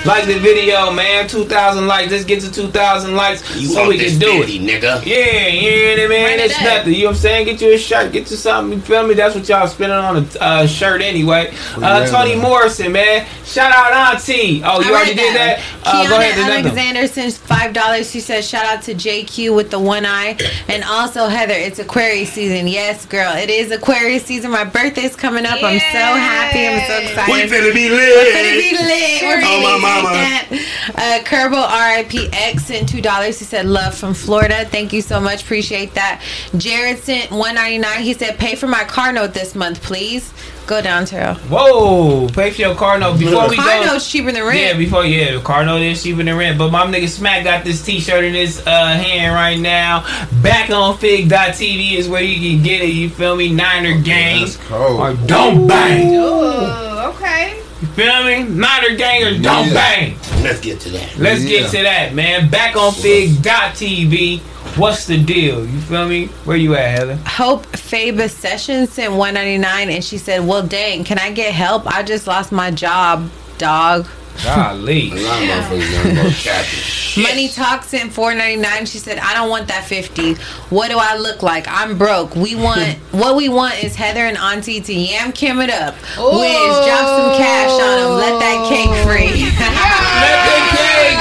Like 0.05 0.27
the 0.27 0.39
video, 0.39 0.91
man. 0.93 1.29
2,000 1.29 1.87
likes. 1.87 2.11
Let's 2.11 2.25
get 2.25 2.41
to 2.41 2.51
2,000 2.51 3.15
likes 3.15 3.55
You 3.57 3.69
so 3.69 3.81
want 3.81 3.89
we 3.91 3.99
this 3.99 4.13
can 4.13 4.21
do 4.21 4.43
it. 4.43 4.49
nigga. 4.61 5.05
Yeah, 5.07 5.47
you 5.47 5.61
hear 5.71 5.99
it, 5.99 6.09
man. 6.09 6.25
Run 6.31 6.33
it 6.41 6.51
It's 6.51 6.57
up. 6.57 6.63
nothing. 6.65 6.95
You 6.95 6.99
know 7.01 7.05
what 7.11 7.11
I'm 7.17 7.21
saying? 7.21 7.45
Get 7.47 7.61
you 7.61 7.73
a 7.73 7.79
shirt. 7.79 8.13
Get 8.13 8.29
you 8.31 8.37
something. 8.37 8.79
You 8.79 8.85
feel 8.85 9.07
me? 9.07 9.15
That's 9.15 9.35
what 9.37 9.49
y'all 9.49 9.67
spending 9.69 9.97
on 9.97 10.17
a 10.17 10.43
uh, 10.43 10.67
shirt 10.67 11.03
anyway. 11.03 11.55
Uh, 11.77 12.05
Tony 12.09 12.35
Morrison, 12.35 12.91
man. 12.93 13.27
Shout 13.45 13.71
out 13.73 14.15
Auntie. 14.15 14.63
Oh, 14.65 14.81
you 14.81 14.91
already 14.91 15.11
read 15.11 15.17
did 15.19 15.37
that? 15.37 15.59
Uh, 15.85 15.93
Kiana 16.05 16.09
go 16.09 16.19
ahead. 16.19 16.51
Alexander 16.65 17.07
sends 17.07 17.37
five 17.39 17.73
dollars. 17.73 18.11
She 18.11 18.21
says, 18.21 18.49
"Shout 18.49 18.65
out 18.65 18.83
to 18.85 18.95
JQ 18.95 19.55
with 19.55 19.71
the 19.71 19.79
one 19.79 20.07
eye, 20.07 20.39
and 20.69 20.83
also 20.85 21.27
Heather. 21.29 21.55
It's 21.55 21.79
Aquarius 21.79 22.33
season. 22.33 22.67
Yes, 22.67 23.05
girl, 23.05 23.35
it 23.37 23.51
is 23.51 23.71
Aquarius 23.71 24.25
season. 24.25 24.51
My 24.53 24.65
birthday's 24.65 25.15
coming 25.17 25.45
up. 25.45 25.63
I'm 25.63 25.79
so 25.79 25.99
happy. 26.17 26.67
I'm 26.67 26.87
so 26.89 26.99
excited. 27.11 27.33
We 27.33 27.43
finna 27.57 27.75
be 27.75 27.89
lit. 27.91 28.01
We're 28.01 28.33
gonna 28.33 28.57
be 28.59 28.73
lit. 28.73 29.23
We're 29.23 29.39
Oh, 29.45 29.61
gonna 29.63 29.79
my 29.83 29.92
be 29.97 30.03
mama. 30.03 30.17
like 30.17 30.49
that. 30.51 31.23
Uh, 31.23 31.25
Kerbo 31.25 31.67
RIPX 31.67 32.61
sent 32.61 32.89
two 32.89 33.01
dollars. 33.01 33.39
He 33.39 33.45
said 33.45 33.67
love 33.67 33.95
from 33.95 34.15
Florida. 34.15 34.65
Thank 34.65 34.93
you 34.93 35.03
so 35.03 35.21
much. 35.21 35.43
Appreciate 35.43 35.95
that. 35.95 36.23
Jared 36.57 36.99
sent 36.99 37.31
one 37.31 37.55
ninety 37.55 37.79
nine. 37.79 38.01
He 38.03 38.15
said 38.15 38.39
pay 38.39 38.55
for 38.55 38.67
my 38.67 38.85
car 38.85 39.13
note 39.13 39.35
this 39.35 39.55
month, 39.55 39.83
please. 39.83 40.33
Go 40.65 40.81
down, 40.81 41.07
Terrell. 41.07 41.35
Whoa, 41.51 42.29
pay 42.29 42.53
for 42.53 42.61
your 42.61 42.75
car 42.77 42.97
note 42.97 43.19
before 43.19 43.49
we 43.51 43.57
Car 43.57 43.81
go. 43.81 43.85
note's 43.87 44.09
cheaper 44.09 44.31
than 44.31 44.45
rent. 44.45 44.59
Yeah, 44.61 44.77
before 44.77 45.05
yeah, 45.05 45.41
car 45.43 45.65
note 45.65 45.83
is 45.83 46.01
cheaper 46.05 46.23
than 46.23 46.37
rent. 46.37 46.57
But 46.57 46.71
my 46.71 46.87
nigga 46.87 47.09
Smac 47.09 47.43
got 47.43 47.65
this 47.65 47.85
T-shirt 47.85 48.23
in 48.25 48.33
his 48.33 48.65
uh, 48.65 48.71
hand 48.95 49.35
right 49.35 49.59
now. 49.59 50.03
Back 50.41 50.71
on 50.71 50.97
Figg.tv 50.99 51.95
is 51.95 52.09
where 52.09 52.23
you 52.23 52.55
can 52.55 52.63
get 52.65 52.81
it. 52.81 52.91
You 52.91 53.11
feel 53.11 53.35
me? 53.35 53.53
Niner 53.53 54.01
gang 54.03 54.41
That's 54.43 54.57
cold. 54.59 55.01
or 55.01 55.15
don't 55.27 55.67
bang. 55.67 56.15
Ooh, 56.15 57.11
okay. 57.11 57.61
You 57.83 57.89
feel 57.89 58.25
me? 58.25 58.45
Niner 58.45 58.95
gang 58.97 59.25
or 59.25 59.39
don't 59.39 59.67
Yeah. 59.67 59.75
bang. 59.75 60.15
Let's 60.41 60.61
get 60.61 60.79
to 60.81 60.91
that. 60.91 61.19
Let's 61.19 61.43
Yeah. 61.43 61.63
get 61.63 61.71
to 61.73 61.83
that, 61.83 62.15
man. 62.15 62.49
Back 62.49 62.77
on 62.77 62.93
Figg.tv. 62.95 64.41
What's 64.77 65.05
the 65.07 65.19
deal? 65.19 65.67
You 65.67 65.81
feel 65.81 66.07
me? 66.09 66.27
Where 66.45 66.57
you 66.57 66.77
at, 66.77 66.97
Heather? 66.99 67.19
Hope 67.27 67.67
Faber 67.77 68.29
Sessions 68.29 68.93
sent 68.93 69.13
199 69.13 69.91
and 69.91 70.03
she 70.05 70.17
said, 70.17 70.47
Well 70.47 70.63
dang, 70.63 71.03
can 71.03 71.19
I 71.19 71.33
get 71.33 71.53
help? 71.53 71.83
I 71.93 72.05
just 72.05 72.27
lost 72.29 72.53
my 72.53 72.71
job, 72.71 73.29
dog. 73.59 74.07
Golly. 74.45 75.11
A 75.13 75.15
lot 75.15 75.43
of 75.43 75.49
motherfuckers 75.49 76.15
done 76.15 76.33
capping. 76.33 77.23
Money 77.23 77.49
Talk 77.49 77.85
sent 77.85 78.13
499. 78.13 78.87
She 78.87 78.99
said, 78.99 79.19
I 79.19 79.35
don't 79.35 79.51
want 79.51 79.69
that 79.69 79.85
50. 79.85 80.35
What 80.71 80.89
do 80.91 80.97
I 80.99 81.17
look 81.17 81.43
like? 81.43 81.67
I'm 81.69 81.99
broke. 81.99 82.35
We 82.35 82.55
want 82.55 82.97
what 83.13 83.37
we 83.37 83.49
want 83.49 83.83
is 83.85 83.95
Heather 83.95 84.25
and 84.25 84.39
Auntie 84.39 84.81
to 84.81 84.93
yam 84.95 85.33
Kim 85.33 85.61
it 85.61 85.71
up. 85.71 85.95
Wiz, 86.17 86.73
drop 86.89 87.07
some 87.07 87.37
cash 87.37 87.71
on 87.71 87.97
them. 88.01 88.13
Let 88.17 88.41
that 88.41 88.59
cake 88.69 88.93
free. 89.05 89.45
Let 89.53 90.39
the 90.49 90.59
cake 90.73 91.21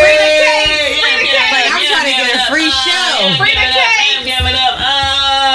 Free 0.00 0.16
the 0.16 0.32
cake, 0.40 0.96
free 0.96 1.20
the 1.20 1.28
cake. 1.28 1.52
Like, 1.52 1.68
I'm 1.68 1.84
trying 1.84 2.08
to 2.08 2.16
get 2.16 2.32
a 2.32 2.40
free 2.48 2.70
show. 2.72 3.36
Free 3.36 3.52
the 3.52 3.68
cake. 3.68 4.24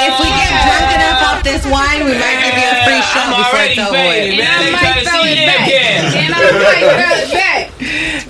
if 0.06 0.16
we 0.22 0.30
get 0.30 0.54
drunk 0.64 0.88
enough 0.94 1.20
off 1.26 1.40
this 1.44 1.66
wine, 1.66 2.06
we 2.06 2.14
might 2.14 2.45
give 3.14 3.38
you 3.38 3.44
a 3.44 3.46
free 3.46 3.46
show 3.46 3.46
I'm 3.46 3.46
before 3.46 3.54
already 3.54 3.74
it's 3.74 3.80
over 3.80 3.96
faded, 3.96 4.32
with. 4.32 4.40
man. 4.40 4.56
And 4.56 4.56
I 4.56 4.64
They 4.66 4.72
might 4.72 4.80
trying 4.82 5.04
to 5.04 5.10
throw 5.10 5.24
see 5.24 5.34
it 5.36 5.46
back. 5.46 5.68
again. 5.68 6.02
And 6.16 6.34
I 6.34 6.40
might 6.40 6.80
throw 6.80 7.16
it 7.16 7.32
back. 7.34 7.72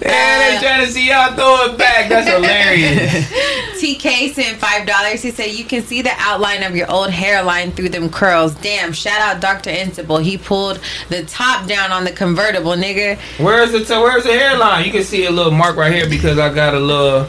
Man, 0.06 0.40
they 0.40 0.58
uh, 0.58 0.62
trying 0.62 0.86
to 0.86 0.92
see 0.92 1.08
y'all 1.10 1.34
throw 1.36 1.74
it 1.74 1.78
back. 1.78 2.10
That's 2.10 2.28
hilarious. 2.30 3.26
TK 3.82 4.34
sent 4.34 4.58
five 4.58 4.86
dollars. 4.88 5.22
He 5.22 5.32
said 5.32 5.52
you 5.52 5.66
can 5.66 5.84
see 5.84 6.02
the 6.02 6.12
outline 6.18 6.64
of 6.64 6.76
your 6.76 6.90
old 6.92 7.10
hairline 7.12 7.72
through 7.72 7.90
them 7.90 8.10
curls. 8.10 8.56
Damn! 8.56 8.94
Shout 8.94 9.20
out 9.22 9.42
Dr. 9.42 9.70
Insible. 9.70 10.18
He 10.18 10.38
pulled 10.38 10.80
the 11.10 11.24
top 11.26 11.68
down 11.68 11.92
on 11.92 12.04
the 12.04 12.12
convertible, 12.12 12.72
nigga. 12.74 13.18
Where's 13.40 13.72
the 13.72 13.86
so 13.86 14.02
where's 14.04 14.24
the 14.24 14.32
hairline? 14.34 14.86
You 14.86 14.92
can 14.92 15.04
see 15.04 15.26
a 15.26 15.32
little 15.32 15.52
mark 15.52 15.76
right 15.76 15.94
here 15.94 16.10
because 16.10 16.38
I 16.40 16.54
got 16.54 16.74
a 16.74 16.80
little. 16.80 17.28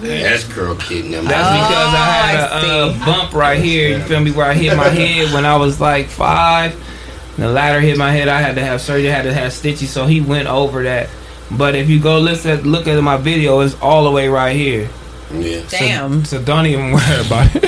That's 0.00 0.44
girl 0.44 0.74
kidding 0.76 1.10
them. 1.10 1.24
That's 1.24 1.48
Oh, 1.48 1.68
because 1.68 1.94
I 1.94 2.04
had 2.04 2.40
a 2.40 2.54
I 2.54 2.88
uh, 2.90 3.04
bump 3.04 3.32
right 3.32 3.62
here. 3.62 3.96
You 3.98 4.04
feel 4.04 4.20
me? 4.20 4.30
Where 4.32 4.46
I 4.46 4.54
hit 4.54 4.76
my 4.76 4.88
head 4.88 5.32
when 5.32 5.44
I 5.44 5.56
was 5.56 5.80
like 5.80 6.06
five. 6.08 6.74
The 7.36 7.48
ladder 7.48 7.80
hit 7.80 7.98
my 7.98 8.10
head. 8.12 8.28
I 8.28 8.40
had 8.40 8.54
to 8.54 8.64
have 8.64 8.80
surgery. 8.80 9.10
I 9.10 9.14
had 9.14 9.22
to 9.24 9.34
have 9.34 9.52
stitches. 9.52 9.90
So 9.90 10.06
he 10.06 10.20
went 10.20 10.48
over 10.48 10.82
that. 10.84 11.08
But 11.50 11.74
if 11.74 11.88
you 11.88 12.00
go 12.00 12.18
listen, 12.18 12.62
look 12.70 12.86
at 12.88 13.00
my 13.02 13.16
video, 13.18 13.60
it's 13.60 13.74
all 13.80 14.04
the 14.04 14.10
way 14.10 14.28
right 14.28 14.56
here. 14.56 14.88
Yeah. 15.32 15.60
So- 15.66 15.78
Damn. 15.78 16.24
So, 16.24 16.42
don't 16.42 16.66
even 16.66 16.92
worry 16.92 17.20
about 17.26 17.50
it. 17.54 17.62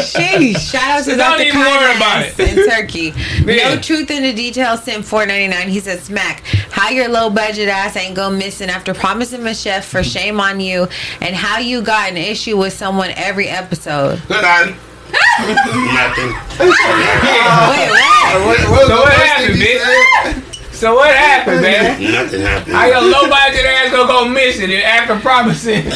Sheesh. 0.00 0.70
Shout 0.72 0.82
out 0.82 0.98
to 0.98 1.04
So 1.04 1.10
don't 1.16 1.38
Dr. 1.38 1.42
even 1.44 1.60
worry 1.60 1.96
about 1.96 2.22
it. 2.26 2.38
in 2.40 2.68
Turkey. 2.68 3.12
Yeah. 3.46 3.74
No 3.74 3.80
truth 3.80 4.10
in 4.10 4.22
the 4.24 4.32
details. 4.32 4.82
Sent 4.82 5.04
four 5.04 5.24
ninety 5.24 5.46
nine. 5.48 5.68
He 5.68 5.78
said, 5.80 6.00
"Smac. 6.00 6.40
How 6.72 6.90
your 6.90 7.08
low 7.08 7.30
budget 7.30 7.68
ass 7.68 7.96
ain't 7.96 8.16
go 8.16 8.28
missing 8.30 8.68
after 8.70 8.92
promising 8.92 9.46
a 9.46 9.54
chef 9.54 9.86
for 9.86 10.02
shame 10.02 10.40
on 10.40 10.58
you, 10.60 10.88
and 11.20 11.34
how 11.36 11.58
you 11.58 11.80
got 11.82 12.10
an 12.10 12.16
issue 12.16 12.56
with 12.56 12.72
someone 12.72 13.10
every 13.14 13.48
episode." 13.48 14.20
Good 14.26 14.44
on. 14.44 14.74
Nothing. 15.38 16.32
Wait, 16.58 17.90
what? 17.90 18.34
What, 18.34 18.46
what, 18.46 18.58
So 18.58 18.70
what 18.70 18.88
what 18.88 19.12
happened, 19.12 19.54
bitch? 19.60 20.45
Say? 20.76 20.86
So 20.86 20.94
what 20.94 21.14
happened, 21.14 21.62
man? 21.62 22.00
Nothing 22.12 22.40
happened. 22.42 22.76
I 22.76 22.90
got 22.90 23.02
low 23.02 23.28
budget 23.28 23.64
ass 23.64 23.90
gonna 23.90 24.06
go 24.06 24.28
missing 24.28 24.70
and 24.70 24.82
after 24.82 25.18
promising? 25.18 25.86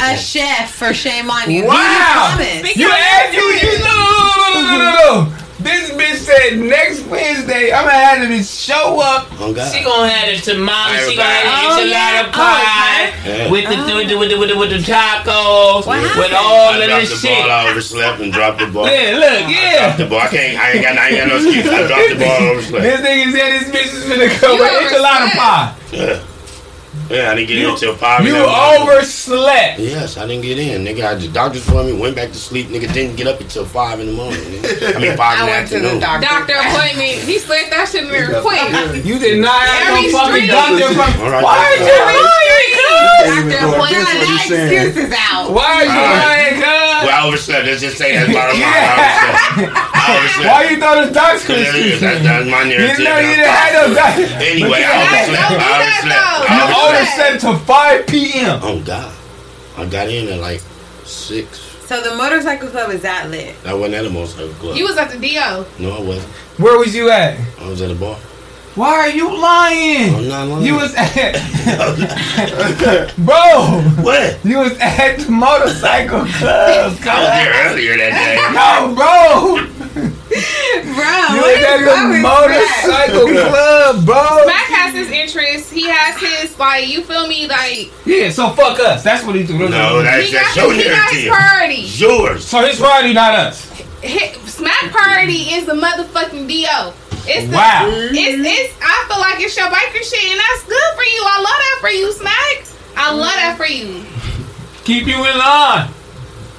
A 0.00 0.16
chef 0.16 0.72
for 0.74 0.94
shame 0.94 1.30
on 1.30 1.50
you. 1.50 1.66
Wow! 1.66 2.36
He 2.38 2.60
promised. 2.60 2.76
You 2.76 2.90
asked 2.90 3.34
you 3.34 3.42
you 3.42 3.78
no 3.80 3.94
no 3.94 4.10
no 4.36 4.54
no 4.54 4.62
no 4.62 4.78
no 4.78 5.30
no. 5.30 5.39
This 5.60 5.90
bitch 5.90 6.16
said 6.24 6.58
next 6.58 7.04
Wednesday 7.06 7.72
I'm 7.72 7.84
gonna 7.84 7.92
have 7.98 8.28
to 8.28 8.42
show 8.42 9.00
up. 9.00 9.28
Oh, 9.38 9.52
God. 9.52 9.70
She 9.72 9.84
gonna 9.84 10.08
have 10.08 10.32
the 10.34 10.40
tamale. 10.40 10.98
She 11.10 11.16
gonna 11.16 11.28
have 11.28 11.44
the 11.44 11.52
Oh, 11.52 11.84
enchilada 11.84 11.90
yeah. 11.90 12.32
pie 12.32 13.12
Yeah. 13.28 13.50
with 13.50 13.64
the 13.68 13.76
with 13.94 14.08
the 14.08 14.16
with 14.16 14.28
the 14.30 14.36
with 14.38 14.48
the, 14.50 14.56
with 14.56 14.70
the 14.70 14.78
tacos 14.92 15.86
What 15.86 16.00
with 16.00 16.10
happened? 16.12 16.34
all 16.34 16.72
I 16.72 16.78
of 16.78 16.88
dropped 16.88 17.00
this 17.02 17.10
the 17.20 17.28
shit. 17.28 17.38
ball. 17.38 17.50
I 17.50 17.70
overslept 17.70 18.20
and 18.20 18.32
dropped 18.32 18.58
the 18.60 18.66
ball. 18.68 18.86
Yeah, 18.86 19.18
look, 19.20 19.38
Dropped 19.40 19.50
yeah. 19.52 19.96
the 19.96 20.06
ball. 20.06 20.20
I 20.20 20.28
can't. 20.28 20.58
I 20.58 20.70
ain't 20.72 20.82
got. 20.82 20.96
I 20.98 21.08
ain't 21.08 21.18
got 21.18 21.28
no 21.28 21.36
excuse. 21.36 21.68
I 21.68 21.86
dropped 21.86 22.08
the 22.08 22.24
ball. 22.24 22.36
and 22.40 22.48
Overslept. 22.56 22.82
This 22.82 23.00
nigga 23.00 23.32
said 23.32 23.48
this 23.52 23.68
bitch 23.68 23.92
is 23.92 24.04
finna 24.08 24.40
go 24.40 24.54
You 24.54 24.60
with 24.62 24.72
enchilada 24.72 25.28
overslept. 25.28 25.36
pie. 25.36 25.74
Yeah. 25.92 26.22
Yeah, 27.10 27.32
I 27.32 27.34
didn't 27.34 27.48
get 27.48 27.56
You- 27.58 27.66
in 27.68 27.74
until 27.74 27.94
five. 27.96 28.24
You 28.24 28.36
in 28.36 28.42
overslept. 28.42 29.78
Yes, 29.80 30.16
I 30.16 30.26
didn't 30.26 30.42
get 30.42 30.58
in. 30.58 30.84
Nigga, 30.84 31.04
I 31.10 31.14
just 31.18 31.32
doctors 31.32 31.64
for 31.64 31.82
me, 31.82 31.92
went 31.92 32.14
back 32.14 32.28
to 32.30 32.38
sleep. 32.38 32.68
Nigga 32.68 32.92
didn't 32.92 33.16
get 33.16 33.26
up 33.26 33.40
until 33.40 33.64
five 33.64 33.98
in 33.98 34.06
the 34.06 34.12
morning. 34.12 34.40
Nigga. 34.40 34.94
I 34.96 34.98
mean 35.00 35.16
five 35.16 35.38
I 35.38 35.40
in 35.40 35.46
the 35.46 35.52
went 35.52 35.68
to 35.68 35.78
the 35.80 35.86
afternoon. 35.90 36.00
doctor. 36.00 36.26
Doctor 36.26 36.54
appointment. 36.54 37.18
He 37.26 37.38
slept 37.38 37.70
that 37.70 37.88
shit 37.88 38.04
in 38.04 38.10
there 38.10 38.40
quick. 38.40 39.04
You 39.04 39.18
did 39.18 39.40
not 39.42 39.60
have 39.60 39.98
Every 39.98 40.12
no 40.12 40.18
fucking 40.18 40.34
street- 40.46 40.50
doctor 40.54 40.88
from. 40.94 41.10
All 41.26 41.30
right, 41.34 41.42
Why 41.42 41.58
are 41.58 41.78
that's 41.78 41.82
you 41.82 41.98
all 41.98 42.06
right. 42.06 42.30
lying, 42.30 42.70
cuz? 42.78 42.88
Even 43.20 43.50
Doctor 43.50 43.66
though 43.66 43.74
appointment. 43.74 43.90
this 43.90 44.06
what 44.06 44.20
That 44.20 44.30
he's 44.30 44.48
saying. 44.48 44.86
excuse 44.86 45.10
is 45.10 45.14
out. 45.18 45.50
Why 45.50 45.66
are 45.66 45.84
you 45.84 45.90
Alright. 45.90 46.22
lying, 46.30 46.54
cuz? 46.62 47.00
Well, 47.00 47.10
I 47.10 47.20
overslept. 47.26 47.64
Let's 47.66 47.80
just 47.80 47.96
say 47.98 48.08
that's 48.16 48.30
bottom 48.32 48.54
line. 48.54 48.70
I 48.70 48.94
overslept. 48.94 49.74
I 49.74 50.04
overslept. 50.14 50.46
Why 50.46 50.60
you 50.70 50.76
throw 50.78 50.94
the 51.04 51.10
doctor 51.10 51.52
Yeah, 51.52 51.58
yeah, 51.58 51.66
excuse? 51.74 52.00
that's, 52.00 52.22
that's 52.22 52.46
my 52.48 52.62
You 52.64 52.78
narrative. 52.78 53.02
know 53.04 53.16
you 53.18 53.34
didn't 53.34 53.50
have 53.50 53.72
no 53.74 53.84
doctor. 53.98 54.24
Anyway, 54.40 54.78
I 54.78 54.94
But 54.94 55.00
you- 55.00 55.10
overslept. 55.10 55.50
Don't 55.50 55.60
I 55.60 55.76
that, 55.80 56.00
overslept. 56.00 56.99
Though. 57.06 57.22
I 57.22 57.32
You 57.32 57.38
Don't 57.38 57.40
overslept. 57.40 57.44
overslept 57.44 57.60
to 57.60 57.66
5 57.66 58.06
p.m. 58.06 58.60
Oh 58.62 58.82
God, 58.84 59.14
I 59.76 59.86
got 59.86 60.08
in 60.08 60.28
at 60.28 60.40
like 60.40 60.60
six. 61.04 61.58
So 61.86 62.00
the 62.02 62.14
motorcycle 62.14 62.68
club 62.68 62.90
is 62.90 63.02
that 63.02 63.30
lit? 63.30 63.56
I 63.66 63.74
wasn't 63.74 63.94
at 63.94 64.04
a 64.06 64.10
motorcycle 64.10 64.52
club. 64.54 64.76
You 64.76 64.84
was 64.84 64.96
at 64.96 65.10
the 65.10 65.18
DO. 65.18 65.82
no, 65.82 65.96
I 65.96 66.00
wasn't. 66.00 66.28
Where 66.58 66.78
was 66.78 66.94
you 66.94 67.10
at? 67.10 67.38
I 67.60 67.68
was 67.68 67.82
at 67.82 67.90
a 67.90 67.94
bar. 67.96 68.16
Why 68.76 68.92
are 68.94 69.08
you 69.10 69.26
lying? 69.40 70.14
I'm 70.14 70.28
not 70.28 70.48
lying. 70.48 70.64
You 70.64 70.74
was 70.76 70.94
at, 70.96 71.34
bro. 73.18 73.80
what? 74.02 74.38
You 74.44 74.58
was 74.58 74.78
at 74.78 75.18
the 75.18 75.30
motorcycle 75.30 76.24
club. 76.24 76.78
I 76.80 76.86
was 76.88 77.00
there 77.00 77.70
earlier 77.70 77.96
that 77.96 78.12
day. 78.14 78.36
No, 78.54 78.94
bro. 78.94 79.66
Bro, 79.90 81.16
You 81.34 81.40
what 81.42 81.50
was 81.50 81.64
at 81.66 81.80
is 81.80 81.86
wrong 81.86 82.10
the 82.12 82.18
motorcycle 82.22 83.26
club, 83.50 84.06
bro. 84.06 84.46
Mac 84.46 84.68
has 84.70 84.94
his 84.94 85.10
interests. 85.10 85.70
He 85.70 85.88
has 85.88 86.16
his 86.20 86.56
like. 86.58 86.86
You 86.88 87.02
feel 87.02 87.26
me? 87.26 87.48
Like 87.48 87.90
Yeah, 88.06 88.30
so 88.30 88.50
fuck 88.50 88.78
us. 88.78 89.02
That's 89.02 89.24
what 89.26 89.34
he's 89.34 89.48
doing. 89.48 89.70
No, 89.70 90.00
that's 90.02 90.26
he 90.28 90.32
got 90.32 90.44
that's 90.44 90.56
your 90.56 90.72
his, 90.72 90.84
he 90.84 90.88
got 90.90 91.10
his 91.12 91.24
narrative. 91.24 91.32
priorities. 91.32 92.00
Yours. 92.00 92.46
so 92.46 92.64
his 92.64 92.78
party, 92.78 93.12
not 93.12 93.34
us. 93.34 93.66
Smac 94.02 94.90
priority 94.92 95.50
is 95.58 95.66
the 95.66 95.74
motherfucking 95.74 96.46
DO. 96.48 96.92
It's 97.26 97.48
the, 97.50 97.56
Wow. 97.56 97.86
It's 97.90 98.38
it's. 98.40 98.74
I 98.80 99.04
feel 99.08 99.20
like 99.20 99.40
it's 99.40 99.56
your 99.56 99.66
biker 99.68 100.02
shit, 100.02 100.24
and 100.30 100.40
that's 100.40 100.64
good 100.64 100.90
for 100.96 101.02
you. 101.04 101.20
I 101.24 101.36
love 101.38 101.58
that 101.58 101.78
for 101.80 101.90
you, 101.90 102.06
Smac. 102.12 102.76
I 102.96 103.12
love 103.12 103.34
that 103.34 103.56
for 103.56 103.66
you. 103.66 104.04
Keep 104.84 105.06
you 105.06 105.16
in 105.24 105.38
line. 105.38 105.88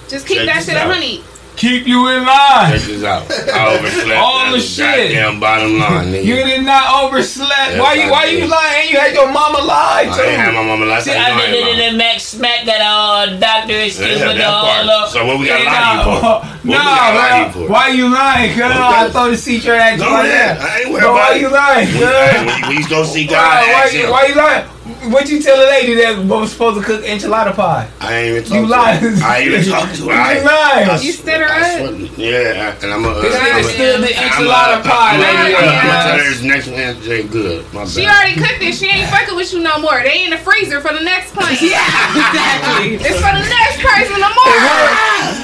Just 0.07 0.27
keep 0.27 0.37
Check 0.37 0.45
that 0.47 0.55
this 0.57 0.65
shit 0.67 0.75
a 0.75 0.81
out. 0.81 0.93
honey. 0.93 1.23
Keep 1.61 1.85
you 1.85 2.09
in 2.09 2.25
line. 2.25 2.73
Check 2.73 2.81
this 2.89 3.03
out. 3.05 3.29
I 3.29 3.77
overslept. 3.77 4.17
All 4.17 4.49
the 4.51 4.59
shit. 4.59 5.13
Goddamn 5.13 5.39
bottom 5.39 5.77
line, 5.77 6.09
nigga. 6.09 6.25
You 6.25 6.35
did 6.41 6.65
not 6.65 7.05
overslept. 7.05 7.77
Yes, 7.77 7.79
why 7.79 7.93
you 7.93 8.09
I 8.09 8.09
why 8.09 8.25
you 8.25 8.39
did. 8.41 8.49
lying? 8.49 8.89
You 8.89 8.97
had 8.97 9.13
your 9.13 9.29
mama 9.31 9.59
lie 9.61 10.09
I 10.09 10.17
didn't 10.17 10.39
had 10.41 10.53
my 10.57 10.65
mama 10.65 10.85
last 10.89 11.05
See, 11.05 11.13
night. 11.13 11.21
I 11.37 11.45
did 11.53 11.53
it 11.53 11.77
lying. 11.77 11.91
in 11.93 11.97
Max 12.01 12.33
Smac 12.33 12.65
that 12.65 12.81
a 12.81 13.37
doctor 13.37 13.77
excuse 13.77 14.17
Yeah, 14.19 14.25
with 14.33 14.37
the 14.37 14.41
that 14.41 14.57
part. 14.57 14.89
all 14.89 15.05
up. 15.05 15.09
So 15.13 15.21
what 15.23 15.37
we 15.37 15.45
gotta 15.45 15.63
lie 15.63 15.77
to 15.77 15.93
you 15.93 16.01
for? 16.01 16.11
No, 16.17 16.33
What 16.41 16.65
we 16.65 16.73
gotta 16.73 17.17
lie 17.21 17.45
you 17.45 17.51
for? 17.53 17.69
Why 17.69 17.87
you 17.89 18.09
lying? 18.09 18.49
Cause 18.57 18.71
Okay. 18.71 18.81
I 18.81 19.09
throw 19.13 19.29
the 19.29 19.37
C-shirt 19.37 19.77
at 19.79 19.91
you 19.93 19.97
Go 19.99 20.09
right 20.09 20.25
I 20.57 20.79
ain't 20.81 20.89
worried 20.89 21.01
Bro, 21.05 21.13
about 21.13 21.29
why 21.29 21.35
it. 21.37 21.41
you 21.41 21.49
lying? 21.53 21.87
When, 21.93 22.01
cuz? 22.01 22.09
when, 22.09 22.57
you, 22.57 22.67
when 22.73 22.77
you 22.81 22.89
go 22.89 23.03
see 23.05 23.27
God, 23.27 23.37
why, 23.37 23.85
ask 23.85 23.93
you, 23.93 24.05
him. 24.05 24.09
why 24.09 24.25
you 24.25 24.33
lying? 24.35 24.65
What 25.09 25.29
you 25.29 25.41
tell 25.41 25.57
a 25.57 25.65
lady 25.65 25.95
that 25.95 26.13
was 26.29 26.51
supposed 26.53 26.77
to 26.77 26.85
cook 26.85 27.01
enchilada 27.01 27.55
pie? 27.57 27.89
I 27.99 28.13
ain't 28.21 28.37
even 28.37 28.43
talk 28.45 28.53
You 28.53 28.61
to 28.61 28.69
lying. 28.69 28.99
her. 29.01 29.13
I 29.25 29.37
ain't 29.41 29.49
even 29.49 29.65
talk 29.73 29.89
to 29.97 30.03
her. 30.09 30.13
I, 30.13 30.37
You 30.37 30.45
lying. 30.45 30.89
I, 30.93 31.01
You 31.01 31.11
stood 31.11 31.41
her 31.41 31.49
up. 31.49 32.17
Yeah, 32.21 32.77
and 32.85 32.93
I'm 32.93 33.05
a. 33.05 33.09
Uh, 33.09 33.21
this 33.25 33.33
I'm 33.33 33.41
nigga 33.41 33.59
a- 33.59 33.63
stood 33.65 33.97
the 33.97 34.13
I'm 34.13 34.21
a- 34.21 34.29
enchilada 34.29 34.77
pie, 34.85 35.17
I'm 35.17 35.19
a- 35.19 35.23
lady. 35.25 35.55
I'm 35.57 35.65
Yeah. 35.65 35.81
gonna 35.81 36.05
tell 36.05 36.17
her 36.21 36.29
this 36.29 36.41
next 36.45 36.67
Wednesday 36.69 37.23
good. 37.23 37.65
My 37.73 37.85
She 37.89 38.05
bad. 38.05 38.13
already 38.13 38.35
cooked 38.45 38.61
it. 38.61 38.75
She 38.77 38.85
ain't 38.93 39.09
fucking 39.09 39.33
with 39.35 39.49
you 39.53 39.59
no 39.65 39.79
more. 39.81 39.97
They 40.05 40.21
in 40.23 40.29
the 40.29 40.37
freezer 40.37 40.79
for 40.85 40.93
the 40.93 41.01
next 41.01 41.31
client. 41.35 41.57
Yeah, 41.61 41.81
exactly. 41.81 43.01
It's 43.01 43.17
for 43.17 43.33
the 43.33 43.41
next 43.41 43.81
person 43.81 44.21
tomorrow. 44.21 44.85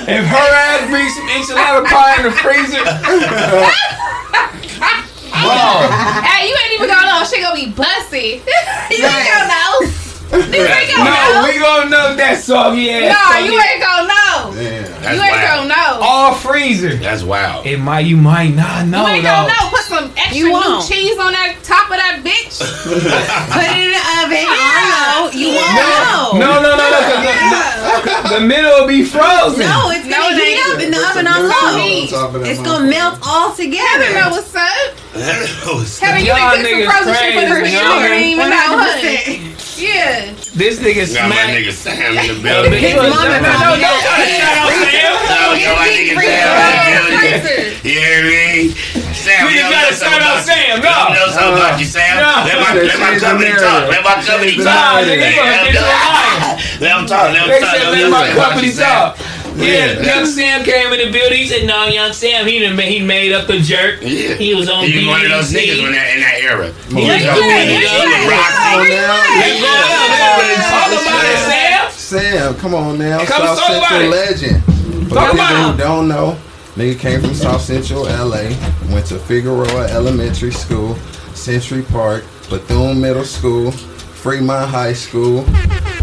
If 0.05 0.22
her 0.22 0.49
ass 0.53 0.86
brings 0.93 1.18
some 1.18 1.26
enchilada 1.34 1.82
pie 1.89 2.22
in 2.22 2.30
the 2.30 2.36
freezer, 2.45 2.86
bro, 2.86 3.66
hey, 5.42 6.50
you 6.50 6.56
ain't 6.56 6.74
even 6.80 6.88
gonna 6.90 7.08
know. 7.08 7.24
She 7.26 7.42
gonna 7.42 7.56
be 7.56 7.70
busted. 7.72 8.42
you 8.92 9.06
ain't 9.06 9.28
gonna 9.28 9.48
know. 9.48 9.74
Niggas 10.28 10.60
ain't 10.60 10.92
gonna 10.92 11.08
no, 11.08 11.40
know. 11.40 11.48
we 11.48 11.56
gonna 11.60 11.90
know 11.90 12.16
that 12.20 12.36
soggy 12.44 12.92
ass. 12.92 13.16
Nah, 13.16 13.32
soggy 13.32 13.48
you 13.48 13.56
ain't 13.56 13.80
gonna 13.80 14.08
know. 14.12 14.36
Damn. 14.52 14.84
That's 15.02 15.16
you 15.16 15.22
ain't 15.24 15.32
wild. 15.40 15.48
gonna 15.48 15.68
know. 15.72 15.92
all 16.04 16.36
freezer. 16.36 16.96
That's 17.00 17.24
wild. 17.24 17.66
It 17.66 17.78
might, 17.80 18.04
you 18.06 18.18
might 18.18 18.52
not 18.54 18.88
know 18.92 19.08
you 19.08 19.14
ain't 19.16 19.24
though. 19.24 19.48
gonna 19.48 19.56
know. 19.56 19.70
Put 19.72 19.84
some 19.88 20.12
extra 20.20 20.36
You 20.36 20.52
new 20.52 20.84
cheese 20.84 21.16
on 21.16 21.32
that 21.32 21.56
top 21.64 21.88
of 21.88 21.96
that 21.96 22.20
bitch. 22.28 22.60
Put 23.56 23.64
it 23.72 23.80
in 23.80 23.92
the 23.96 24.04
oven. 24.20 24.44
Yeah. 24.52 24.92
No, 24.92 25.32
you 25.32 25.48
Yeah. 25.56 25.64
won't 25.64 26.44
know. 26.44 26.44
No, 26.44 26.52
no, 26.60 26.76
no, 26.76 26.86
no. 26.92 27.00
'cause 27.08 27.24
the, 27.24 28.40
the 28.40 28.42
middle 28.44 28.84
will 28.84 28.88
be 28.92 29.08
frozen. 29.08 29.64
No, 29.64 29.96
it's 29.96 30.12
gonna 30.12 30.36
it 30.36 30.44
heat 30.44 30.60
up 30.76 30.80
in 30.84 30.92
the 30.92 31.00
oven 31.08 31.24
on 31.28 31.48
low. 31.48 31.80
heat. 31.80 32.10
top 32.12 32.36
of 32.36 32.42
that 32.44 32.52
It's 32.52 32.60
gonna 32.62 32.84
melt 32.84 33.16
all 33.24 33.56
Heather 33.56 33.64
together. 33.64 34.12
know 34.12 34.30
what's 34.36 34.52
up. 34.54 34.92
Heather, 35.22 36.20
you 36.20 36.28
Y'all 36.28 36.38
done 36.38 36.61
cooked 36.61 36.61
some 36.61 36.65
niggas 36.68 36.86
frozen 36.86 37.13
shit 37.15 37.34
for 37.34 37.41
the 37.41 37.51
crazy, 37.51 37.72
shit. 37.72 37.82
y'all. 37.82 38.01
You 38.01 38.07
didn't 38.07 38.28
even 38.38 38.49
know, 38.49 38.78
honey. 38.78 39.57
100%. 39.57 39.78
Yeah. 39.78 40.34
This 40.57 40.80
nigga 40.82 41.05
Got 41.13 41.30
my 41.30 41.36
Smac. 41.38 41.53
nigga 41.53 41.72
Sam 41.74 42.18
in 42.18 42.28
the 42.34 42.41
building. 42.41 42.72
but 42.74 42.80
His 42.82 42.93
you 42.93 42.97
was- 42.97 43.13
mama 43.13 43.30
no, 43.30 43.38
no, 43.38 43.51
taught 43.53 43.61
no, 43.61 43.76
me 43.78 43.82
don't 43.82 44.01
try 44.01 44.18
to 44.18 44.26
that. 44.26 44.41
shout 44.41 44.57
out 44.57 44.74
Sam. 44.74 45.13
No, 45.28 45.53
yo, 45.53 45.70
my 45.78 45.88
nigga 45.93 46.13
Freezer. 46.18 46.34
Sam 46.34 46.82
in 46.82 46.97
the 46.97 47.09
building. 47.13 47.41
Freezer. 47.45 47.88
You 47.88 47.97
hear 48.01 48.22
me? 48.26 48.74
Sam, 49.13 49.45
We 49.45 49.53
you 49.53 49.59
just 49.59 49.70
know 49.70 49.78
gotta 49.78 49.93
something 49.93 50.18
shout 50.18 50.22
out 50.22 50.34
about 50.34 50.49
Sam, 50.49 50.78
you. 50.78 50.88
no. 50.88 50.97
You 50.97 51.13
know 51.13 51.30
something 51.30 51.57
about 51.61 51.76
you, 51.78 51.86
Sam. 51.86 52.13
No. 52.18 52.34
Let 52.47 52.57
my, 52.57 52.70
Change 52.74 52.88
let 52.88 52.97
my 52.97 53.11
the 53.13 53.20
company 53.22 53.49
narrative. 53.53 53.68
talk. 53.70 53.82
Let 53.91 54.01
my 54.01 54.15
company 54.24 54.49
Change 54.49 54.57
the 54.57 54.63
talk. 54.65 54.78
Nah, 54.78 54.93
narrative. 54.97 55.13
nigga, 55.13 55.30
you 55.30 55.38
gonna 55.38 55.61
get 55.61 55.74
you 55.74 55.82
a 55.82 55.93
liar. 55.93 56.57
Let 56.78 56.89
them 56.97 57.05
talk. 57.05 57.26
Let 57.28 57.38
They 57.38 57.53
them 57.53 57.61
talk. 57.61 57.76
said 57.78 57.84
Let 57.84 57.91
let 57.91 58.01
them 58.01 58.11
my 58.11 58.18
talk 58.18 58.34
about 58.34 58.49
company 58.49 58.68
you, 58.68 58.74
Sam. 58.74 58.88
talk. 58.88 59.09
Yeah, 59.58 59.99
Yeah. 59.99 60.16
young 60.16 60.26
Sam 60.26 60.64
came 60.64 60.93
in 60.93 60.99
the 60.99 61.12
building. 61.12 61.38
He 61.39 61.47
said, 61.47 61.66
"No, 61.66 61.88
young 61.88 62.14
Sam, 62.14 62.45
he 62.45 62.60
done 62.60 62.76
made, 62.76 62.91
he 62.91 62.99
made 63.01 63.32
up 63.34 63.47
the 63.47 63.60
jerk. 63.60 63.99
Yeah. 64.01 64.36
He 64.36 64.53
was 64.53 64.70
on 64.70 64.86
He 64.86 64.97
was 64.99 65.08
one 65.08 65.26
of 65.26 65.32
those 65.32 65.51
niggas 65.51 65.80
in 65.86 65.91
that, 65.93 66.14
in 66.16 66.22
that 66.22 66.38
era. 66.41 66.72
He 66.89 67.05
Yeah, 67.05 67.14
was 67.14 67.24
yeah, 67.24 67.32
on 67.32 67.49
yeah, 67.49 67.66
BET, 67.66 67.84
yeah. 67.84 68.30
Roxy. 68.30 68.58
Come 68.64 68.80
on 68.80 68.89
now. 68.89 69.18
Let's 69.39 69.62
go 69.62 69.68
out. 69.68 70.39
Let's 70.47 70.70
talk 70.70 70.91
about 71.01 71.26
it, 71.26 71.39
Sam. 71.49 72.22
Sam, 72.22 72.55
come 72.55 72.76
on 72.76 72.97
now. 72.99 73.18
Come 73.26 73.28
South 73.47 73.60
talk 73.60 73.68
Central 73.89 74.01
it. 74.01 74.10
legend. 74.10 74.64
For 75.10 75.16
Talk 75.16 75.28
the 75.28 75.34
about 75.34 75.47
people 75.49 75.72
who 75.72 75.78
don't 75.78 76.08
know, 76.08 76.38
nigga 76.76 76.99
came 76.99 77.22
from 77.22 77.34
South 77.34 77.62
Central 77.62 78.03
LA, 78.03 78.49
went 78.91 79.05
to 79.08 79.18
Figueroa 79.18 79.88
Elementary 79.88 80.51
School, 80.51 80.95
Century 81.34 81.82
Park, 81.84 82.24
Bethune 82.49 82.99
Middle 83.01 83.24
School, 83.26 83.72
Fremont 83.72 84.70
High 84.70 84.93
School. 84.93 85.43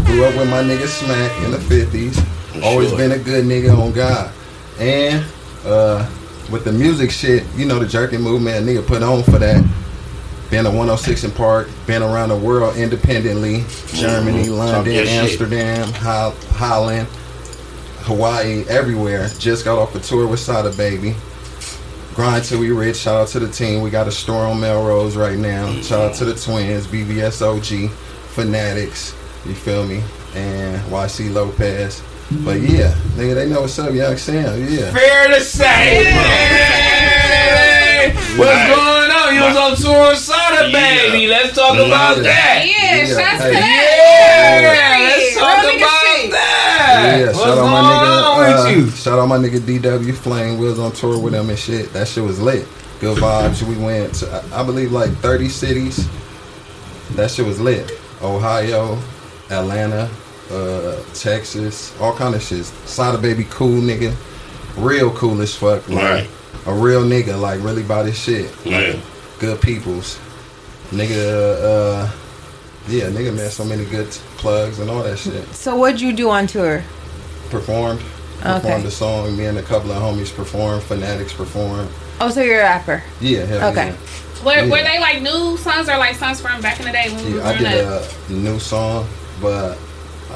Grew 0.05 0.25
up 0.25 0.35
with 0.35 0.49
my 0.49 0.61
nigga 0.63 0.87
Smac 0.87 1.45
in 1.45 1.51
the 1.51 1.57
50s. 1.57 2.23
Always 2.63 2.89
Sure. 2.89 2.97
been 2.97 3.11
a 3.11 3.17
good 3.17 3.45
nigga 3.45 3.77
on 3.77 3.91
God. 3.91 4.31
And 4.79 5.25
uh, 5.65 6.07
with 6.51 6.63
the 6.63 6.71
music 6.71 7.11
shit, 7.11 7.43
you 7.55 7.65
know 7.65 7.79
the 7.79 7.87
jerking 7.87 8.21
movement, 8.21 8.65
nigga 8.65 8.85
put 8.85 9.01
on 9.03 9.23
for 9.23 9.39
that. 9.39 9.63
Been 10.51 10.65
a 10.67 10.69
106 10.69 11.23
in 11.23 11.31
Park, 11.31 11.69
been 11.87 12.03
around 12.03 12.29
the 12.29 12.35
world 12.37 12.77
independently. 12.77 13.63
Germany, 13.93 14.45
Mhm. 14.45 14.57
London, 14.57 14.75
Talk 14.75 14.85
your 14.85 15.05
shit. 15.05 15.07
Amsterdam, 15.23 15.91
Ho- 15.93 16.33
Holland, 16.51 17.07
Hawaii, 18.03 18.63
everywhere. 18.69 19.29
Just 19.39 19.65
got 19.65 19.79
off 19.79 19.95
a 19.95 19.99
tour 19.99 20.27
with 20.27 20.39
Sada 20.39 20.69
Baby. 20.71 21.15
Grind 22.13 22.43
till 22.45 22.59
we 22.59 22.69
rich. 22.71 22.97
Shout 22.97 23.21
out 23.21 23.27
to 23.29 23.39
the 23.39 23.47
team. 23.47 23.81
We 23.81 23.89
got 23.89 24.07
a 24.07 24.11
store 24.11 24.45
on 24.45 24.59
Melrose 24.59 25.15
right 25.17 25.37
now. 25.37 25.73
Shout 25.81 25.99
out 26.11 26.13
to 26.15 26.25
the 26.25 26.35
twins, 26.35 26.87
BBSOG, 26.87 27.89
Fanatics. 28.29 29.13
You 29.45 29.53
feel 29.55 29.85
me? 29.85 30.01
And 30.35 30.79
YC 30.91 31.29
Lopez. 31.33 32.01
But 32.31 32.59
yeah, 32.61 32.93
nigga, 33.15 33.35
they 33.35 33.47
know 33.49 33.61
what's 33.61 33.77
up, 33.79 33.93
Young 33.93 34.17
Sam. 34.17 34.59
Yeah. 34.67 34.91
Fair 34.91 35.27
to 35.29 35.41
say. 35.41 36.03
Hey, 37.15 38.13
What's 38.37 38.51
Right. 38.51 38.75
going 38.75 39.11
on? 39.11 39.35
You 39.35 39.41
was 39.41 39.57
on 39.57 39.75
tour 39.77 40.09
with 40.09 40.19
Sada, 40.19 40.69
Yeah. 40.69 40.71
baby. 41.11 41.27
Let's 41.27 41.55
talk 41.55 41.75
Yeah. 41.75 41.81
about 41.85 42.17
that. 42.23 42.65
Yeah, 42.65 42.95
Yeah, 42.95 43.05
shots 43.05 43.43
hey. 43.43 43.51
to 43.53 43.57
Yeah, 43.59 44.61
that. 44.61 44.99
let's 45.17 45.35
talk 45.35 45.57
nigga 45.65 45.77
about 45.77 46.31
that. 46.31 47.17
Yeah, 47.19 47.25
What's 47.27 47.37
shout 47.39 47.47
out 47.49 47.55
going 47.55 47.71
my 47.71 47.79
nigga. 47.79 48.23
on 48.23 48.43
uh, 48.43 48.63
with 48.65 48.75
you? 48.77 48.91
Shout 48.91 49.19
out 49.19 49.27
my 49.27 49.37
nigga 49.37 49.59
DW 49.65 50.13
Flame. 50.13 50.57
We 50.57 50.67
was 50.67 50.79
on 50.79 50.91
tour 50.91 51.17
with 51.17 51.33
him 51.33 51.49
and 51.49 51.57
shit. 51.59 51.93
That 51.93 52.07
shit 52.07 52.23
was 52.23 52.39
lit. 52.39 52.67
Good 53.01 53.17
vibes. 53.17 53.61
We 53.63 53.75
went 53.75 54.13
to 54.15 54.43
I 54.53 54.61
I 54.61 54.63
believe 54.63 54.91
like 54.91 55.11
30 55.21 55.49
cities. 55.49 56.05
That 57.15 57.29
shit 57.31 57.45
was 57.45 57.59
lit. 57.59 57.91
Ohio, 58.23 58.97
Atlanta, 59.51 60.09
uh, 60.51 61.01
Texas, 61.13 61.93
all 61.99 62.15
kind 62.15 62.35
of 62.35 62.41
shit. 62.41 62.65
Sada 62.85 63.17
baby 63.17 63.45
cool 63.49 63.81
nigga. 63.81 64.13
Real 64.77 65.11
cool 65.11 65.41
as 65.41 65.55
fuck. 65.55 65.87
Like, 65.89 66.03
Right. 66.03 66.29
a 66.65 66.73
real 66.73 67.03
nigga, 67.03 67.39
like 67.39 67.63
really 67.63 67.81
about 67.83 68.05
this 68.05 68.17
shit. 68.21 68.51
Yeah. 68.65 68.95
Good 69.39 69.61
peoples. 69.61 70.19
Nigga, 70.91 71.61
uh, 71.63 72.11
yeah, 72.87 73.05
nigga 73.09 73.35
made 73.35 73.51
so 73.51 73.63
many 73.65 73.85
good 73.85 74.07
plugs 74.37 74.79
and 74.79 74.89
all 74.89 75.03
that 75.03 75.17
shit. 75.17 75.47
So 75.53 75.75
what'd 75.75 75.99
you 76.01 76.13
do 76.13 76.29
on 76.29 76.47
tour? 76.47 76.83
Performed. 77.49 78.01
Okay. 78.41 78.53
Performed 78.59 78.83
the 78.85 78.91
song. 78.91 79.35
Me 79.37 79.45
and 79.45 79.57
a 79.57 79.63
couple 79.63 79.91
of 79.91 80.01
homies 80.01 80.33
performed. 80.35 80.83
Fanatics 80.83 81.33
performed. 81.33 81.89
Oh, 82.21 82.29
so 82.29 82.41
you're 82.41 82.59
a 82.59 82.63
rapper. 82.63 83.01
Yeah, 83.19 83.45
hell 83.45 83.69
Okay. 83.71 83.87
yeah. 83.87 83.95
Were, 84.45 84.69
were 84.69 84.83
they 84.83 84.99
like 84.99 85.21
new 85.21 85.57
songs 85.57 85.89
or 85.89 85.97
like 85.97 86.15
songs 86.15 86.39
from 86.39 86.61
back 86.61 86.79
in 86.79 86.85
the 86.85 86.91
day 86.91 87.09
when 87.11 87.25
we 87.25 87.33
were 87.33 87.39
Yeah, 87.39 87.47
I 87.49 87.57
did 87.57 87.85
up? 87.87 88.03
a 88.29 88.33
new 88.33 88.59
song, 88.59 89.07
but 89.41 89.77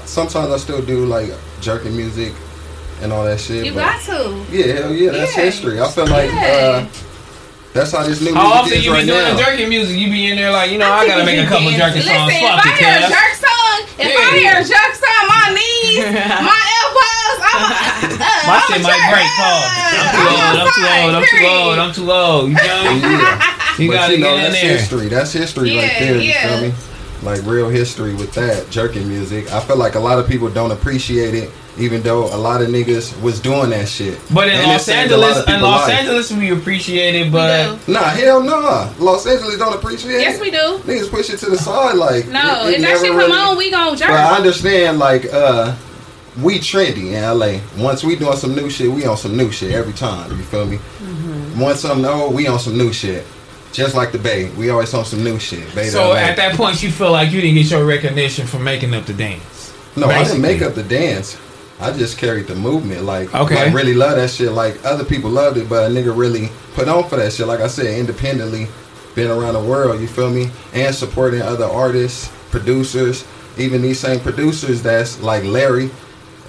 sometimes 0.06 0.52
I 0.52 0.58
still 0.58 0.82
do 0.82 1.06
like 1.06 1.32
jerking 1.62 1.96
music 1.96 2.34
and 3.02 3.12
all 3.14 3.24
that 3.26 3.40
shit. 3.40 3.66
You 3.66 3.74
but 3.74 3.82
got 3.82 4.02
to. 4.06 4.46
yeah, 4.52 4.74
hell 4.82 4.94
yeah, 4.94 5.12
that's 5.12 5.36
Yeah. 5.36 5.44
history. 5.44 5.80
I 5.82 5.88
feel 5.90 6.08
like 6.08 6.32
Yeah. 6.32 6.84
uh, 6.84 6.86
that's 7.74 7.92
how 7.92 8.04
this 8.04 8.20
new 8.22 8.34
How 8.34 8.54
often 8.60 8.74
is 8.74 8.86
you 8.86 8.92
be 8.92 9.06
doing 9.06 9.08
now. 9.08 9.36
the 9.38 9.44
jerky 9.44 9.66
music? 9.68 9.98
You 9.98 10.10
be 10.10 10.28
in 10.32 10.38
there 10.38 10.52
like, 10.52 10.72
you 10.72 10.78
know, 10.80 10.92
I 10.92 11.06
gotta 11.08 11.24
make 11.26 11.40
a 11.40 11.46
couple 11.48 11.70
jerky 11.72 12.00
Listen, 12.00 12.16
songs. 12.16 12.34
if 12.34 12.44
I 12.44 12.76
hear 12.76 12.98
a 12.98 13.02
cuz. 13.02 13.10
jerk 13.14 13.34
song, 13.40 13.78
if 14.00 14.12
I 14.18 14.38
hear 14.38 14.54
a 14.58 14.64
jerk 14.66 14.94
song, 14.98 15.24
my 15.30 15.46
knees, 15.54 16.06
my 16.50 16.64
elbows, 16.82 17.40
I'm 17.46 17.62
a, 17.62 17.70
uh, 17.70 18.48
My 18.50 18.56
I'm 18.58 18.62
shit 18.68 18.82
a 18.82 18.84
might 18.84 19.04
break. 19.14 19.30
Pause. 19.38 19.70
I'm 19.90 20.10
too 20.12 20.26
old. 20.28 20.58
I'm 20.60 20.74
too 20.74 20.88
old. 20.90 21.14
I'm 21.16 21.24
too 21.24 21.46
old. 21.46 21.80
I'm 21.80 21.94
too 21.94 22.12
old. 22.12 22.50
You 22.50 22.58
feel 22.58 22.84
me? 22.94 23.00
yeah. 23.00 23.56
You 23.78 23.88
but 23.88 23.94
gotta 23.94 24.14
you 24.14 24.20
know, 24.20 24.36
get 24.36 24.46
in 24.46 24.52
that's 24.52 24.62
there. 24.62 24.72
history. 24.78 25.08
That's 25.08 25.32
history 25.34 25.78
right 25.78 25.96
there. 26.00 26.16
You 26.16 26.22
yeah. 26.22 26.48
feel 26.60 26.62
me? 26.70 26.74
Like 27.24 27.42
real 27.46 27.70
history 27.70 28.14
with 28.16 28.34
that 28.34 28.70
jerking 28.70 29.08
music. 29.08 29.52
I 29.52 29.60
feel 29.60 29.76
like 29.78 29.96
a 29.96 30.00
lot 30.00 30.20
of 30.20 30.28
people 30.28 30.50
don't 30.50 30.72
appreciate 30.72 31.34
it, 31.34 31.52
even 31.78 32.02
though 32.02 32.34
a 32.34 32.38
lot 32.38 32.62
of 32.62 32.70
niggas 32.70 33.20
was 33.22 33.42
doing 33.42 33.72
that 33.72 33.90
shit. 33.90 34.18
But 34.34 34.48
in 34.48 34.56
And 34.56 34.68
Los 34.68 34.86
saved 34.86 35.12
a 35.12 35.18
lot 35.18 35.28
Angeles, 35.36 35.56
in 35.56 35.62
Los 35.62 35.82
life. 35.88 36.00
Angeles, 36.00 36.32
we 36.32 36.52
appreciate 36.52 37.16
it, 37.16 37.30
but 37.32 37.78
do. 37.86 37.92
Nah, 37.94 38.04
hell 38.04 38.42
no. 38.42 38.90
Los 39.00 39.28
Angeles 39.28 39.58
don't 39.58 39.74
appreciate 39.76 40.12
Yes, 40.22 40.40
it. 40.40 40.40
Yes, 40.40 40.42
we 40.42 40.52
do. 40.52 40.80
Niggas 40.92 41.10
push 41.12 41.30
it 41.30 41.40
to 41.40 41.50
the 41.50 41.58
side 41.58 41.96
like 41.98 42.28
No, 42.28 42.68
it- 42.68 42.70
it 42.70 42.76
if 42.76 42.82
that 42.82 42.88
never 42.88 43.06
shit 43.06 43.12
come 43.12 43.32
on, 43.34 43.58
we 43.58 43.70
gon' 43.70 43.98
jerk. 43.98 44.08
But 44.08 44.20
I 44.20 44.38
understand 44.38 44.98
like 45.00 45.26
uh 45.34 45.76
we 46.42 46.58
trendy 46.60 47.12
in 47.12 47.22
LA. 47.22 47.60
Once 47.78 48.02
we 48.02 48.16
doing 48.16 48.38
some 48.38 48.56
new 48.56 48.70
shit, 48.70 48.90
we 48.90 49.06
on 49.06 49.18
some 49.18 49.36
new 49.36 49.52
shit 49.52 49.72
every 49.74 49.92
time. 49.92 50.32
You 50.38 50.44
feel 50.44 50.66
me? 50.66 50.78
Mm-hmm. 50.78 51.60
Once 51.60 51.82
something 51.82 52.06
old, 52.06 52.34
we 52.34 52.48
on 52.48 52.60
some 52.60 52.78
new 52.78 52.94
shit. 52.94 53.26
Just 53.72 53.96
like 53.96 54.12
the 54.12 54.18
Bay, 54.18 54.50
we 54.52 54.70
always 54.72 54.94
on 54.94 55.06
some 55.06 55.24
new 55.24 55.38
shit. 55.40 55.74
Bay 55.76 55.88
so 55.90 56.14
at 56.14 56.36
that 56.38 56.56
point, 56.56 56.82
you 56.82 56.92
feel 56.92 57.12
like 57.12 57.32
you 57.32 57.40
didn't 57.42 57.56
get 57.56 57.70
your 57.70 57.86
recognition 57.86 58.48
for 58.48 58.58
making 58.60 58.94
up 58.96 59.06
the 59.06 59.14
dance. 59.14 59.74
no, 59.96 60.08
I 60.08 60.24
didn't 60.24 60.42
make 60.42 60.62
up 60.62 60.74
the 60.76 60.84
dance. 60.84 61.38
I 61.80 61.92
just 61.94 62.18
carried 62.18 62.48
the 62.48 62.56
movement. 62.56 63.04
Like, 63.04 63.34
Okay. 63.34 63.56
like 63.66 63.74
really 63.74 63.94
love 63.94 64.16
that 64.18 64.30
shit. 64.32 64.52
Like 64.52 64.84
other 64.86 65.06
people 65.06 65.30
loved 65.30 65.58
it, 65.58 65.70
but 65.70 65.90
a 65.90 65.94
nigga 65.94 66.16
really 66.18 66.50
put 66.74 66.90
on 66.90 67.08
for 67.08 67.16
that 67.18 67.32
shit. 67.32 67.48
Like 67.48 67.62
I 67.62 67.68
said, 67.68 67.86
independently, 67.98 68.68
been 69.16 69.30
around 69.32 69.54
the 69.54 69.62
world. 69.64 70.02
You 70.02 70.08
feel 70.08 70.30
me? 70.30 70.50
And 70.74 70.94
supporting 70.94 71.42
other 71.42 71.66
artists, 71.66 72.30
producers, 72.52 73.26
even 73.58 73.82
these 73.82 74.00
same 74.00 74.20
producers. 74.20 74.82
That's 74.82 75.22
like 75.22 75.44
Larry. 75.44 75.90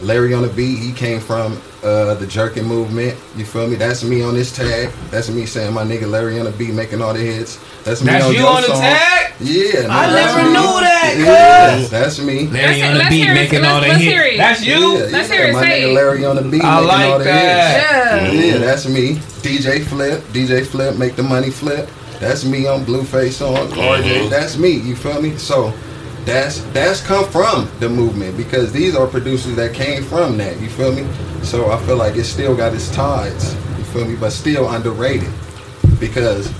Larry 0.02 0.34
on 0.34 0.42
the 0.42 0.48
beat. 0.48 0.78
He 0.78 0.92
came 0.92 1.20
from 1.20 1.60
uh, 1.82 2.14
the 2.14 2.26
jerking 2.26 2.64
movement. 2.64 3.18
You 3.36 3.44
feel 3.44 3.66
me? 3.68 3.76
That's 3.76 4.02
me 4.04 4.22
on 4.22 4.34
this 4.34 4.54
tag. 4.54 4.90
That's 5.10 5.28
me 5.30 5.46
saying 5.46 5.72
my 5.74 5.84
nigga 5.84 6.08
Larry 6.10 6.38
on 6.38 6.44
the 6.46 6.52
beat, 6.52 6.74
making 6.74 7.00
all 7.02 7.12
the 7.14 7.20
hits. 7.20 7.58
That's 7.84 8.02
me 8.02 8.12
That's 8.12 8.24
on 8.26 8.32
you 8.32 8.40
your 8.40 8.48
on 8.48 8.62
the 8.62 8.68
song. 8.68 8.80
tag? 8.80 9.32
Yeah, 9.40 9.86
I 9.88 10.06
no, 10.06 10.12
that's 10.12 10.36
never 10.36 10.48
me. 10.48 10.52
knew 10.52 10.80
that, 10.80 11.14
Yeah, 11.18 11.88
that's 11.88 12.18
me. 12.20 12.46
Larry 12.48 12.80
Let's- 12.80 12.82
on 12.90 12.98
the 12.98 13.04
beat 13.08 13.28
making 13.32 13.64
all 13.64 13.80
the 13.80 13.94
hits. 13.94 14.34
it. 14.34 14.36
That's 14.36 14.66
you. 14.66 14.98
Yeah, 14.98 15.04
Let's 15.10 15.28
yeah, 15.30 15.34
hear 15.36 15.46
it, 15.48 15.52
my 15.54 15.64
nigga. 15.66 15.94
Larry 15.94 16.24
on 16.26 16.36
the 16.36 16.42
beat. 16.42 16.62
I 16.62 16.74
making 16.74 16.88
like 16.88 17.06
all 17.10 17.18
the 17.18 17.24
that. 17.24 18.22
hits. 18.32 18.44
Yeah, 18.44 18.58
that's 18.58 18.86
me. 18.88 19.14
DJ 19.40 19.82
Flip, 19.84 20.20
DJ 20.34 20.66
Flip, 20.66 20.96
make 20.98 21.16
the 21.16 21.22
money 21.22 21.50
flip. 21.50 21.88
That's 22.18 22.44
me 22.44 22.66
on 22.66 22.84
Blueface 22.84 23.40
on 23.40 23.68
RJ. 23.70 24.28
That's 24.28 24.58
me. 24.58 24.72
You 24.72 24.94
feel 24.94 25.22
me? 25.22 25.36
So 25.38 25.72
that's 26.24 26.60
that's 26.72 27.00
come 27.00 27.24
from 27.30 27.68
the 27.80 27.88
movement 27.88 28.36
because 28.36 28.72
these 28.72 28.94
are 28.94 29.06
producers 29.06 29.56
that 29.56 29.74
came 29.74 30.02
from 30.04 30.36
that. 30.38 30.60
You 30.60 30.68
feel 30.68 30.92
me? 30.92 31.06
So 31.42 31.70
I 31.70 31.78
feel 31.86 31.96
like 31.96 32.16
it 32.16 32.24
still 32.24 32.54
got 32.56 32.74
its 32.74 32.90
ties. 32.94 33.54
You 33.78 33.84
feel 33.84 34.04
me? 34.06 34.16
But 34.16 34.30
still 34.30 34.68
underrated 34.70 35.30
because 35.98 36.52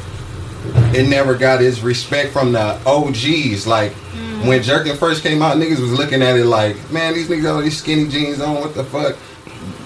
it 0.95 1.09
never 1.09 1.35
got 1.35 1.63
its 1.63 1.81
respect 1.83 2.33
from 2.33 2.53
the 2.53 2.79
OGs. 2.87 3.67
Like 3.67 3.93
Mm. 4.11 4.47
when 4.47 4.63
Jerkin 4.63 4.97
first 4.97 5.23
came 5.23 5.41
out, 5.43 5.57
niggas 5.57 5.79
was 5.79 5.93
looking 5.93 6.21
at 6.23 6.37
it 6.37 6.45
like, 6.47 6.77
man, 6.91 7.15
these 7.15 7.29
niggas 7.29 7.43
got 7.43 7.55
all 7.57 7.63
these 7.63 7.77
skinny 7.79 8.09
jeans 8.09 8.41
on. 8.41 8.57
What 8.57 8.75
the 8.75 8.83
fuck? 8.85 9.17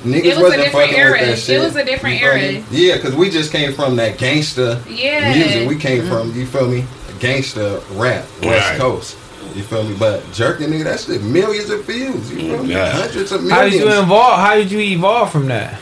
Niggas 0.05 0.25
It 0.25 0.29
was 0.29 0.39
a 0.39 0.43
wasn't 0.43 0.62
different 0.62 0.87
fucking 0.91 0.99
era. 0.99 1.12
with 1.12 1.47
that 1.47 1.53
It 1.55 1.59
was 1.61 1.77
a 1.77 1.85
different 1.85 2.22
era. 2.22 2.37
me? 2.39 2.64
Yeah, 2.70 2.97
because 2.97 3.14
we 3.14 3.31
just 3.31 3.53
came 3.53 3.72
from 3.75 3.97
that 3.97 4.16
gangster 4.18 4.79
Yeah. 4.89 5.35
music. 5.35 5.68
We 5.68 5.77
came 5.77 6.07
from, 6.09 6.35
you 6.39 6.47
feel 6.47 6.68
me? 6.68 6.85
Gangster 7.20 7.81
rap, 7.95 8.25
West 8.43 8.70
Right. 8.70 8.79
Coast. 8.79 9.16
You 9.55 9.63
feel 9.63 9.85
me? 9.85 9.97
But 9.97 10.25
jerking 10.33 10.69
nigga, 10.69 10.85
that 10.85 11.01
shit 11.01 11.23
millions 11.23 11.71
of 11.71 11.85
views. 11.85 12.31
You 12.31 12.39
feel 12.39 12.65
me? 12.65 12.73
Yeah. 12.73 12.91
Hundreds 12.91 13.31
of 13.33 13.43
millions. 13.43 13.53
How 13.53 13.65
did 13.65 13.73
millions. 13.73 13.95
you 13.95 14.03
evolve? 14.03 14.39
How 14.39 14.55
did 14.55 14.71
you 14.71 14.81
evolve 14.81 15.31
from 15.31 15.47
that? 15.47 15.81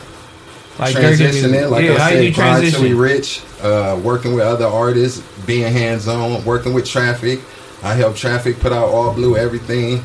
Like 0.79 0.95
transitioning, 0.95 1.69
like 1.69 1.85
yeah, 1.85 1.93
I 1.93 2.09
said, 2.09 2.15
did 2.15 2.25
you 2.25 2.33
grind 2.33 2.71
till 2.71 2.81
we 2.81 2.93
rich, 2.93 3.43
uh, 3.61 3.99
working 4.03 4.33
with 4.33 4.43
other 4.43 4.65
artists, 4.65 5.21
being 5.45 5.71
hands 5.71 6.07
on, 6.07 6.43
working 6.45 6.73
with 6.73 6.87
Traffic. 6.87 7.41
I 7.83 7.93
help 7.93 8.15
Traffic 8.15 8.59
put 8.59 8.73
out 8.73 8.87
all 8.87 9.13
blue 9.13 9.37
everything. 9.37 10.01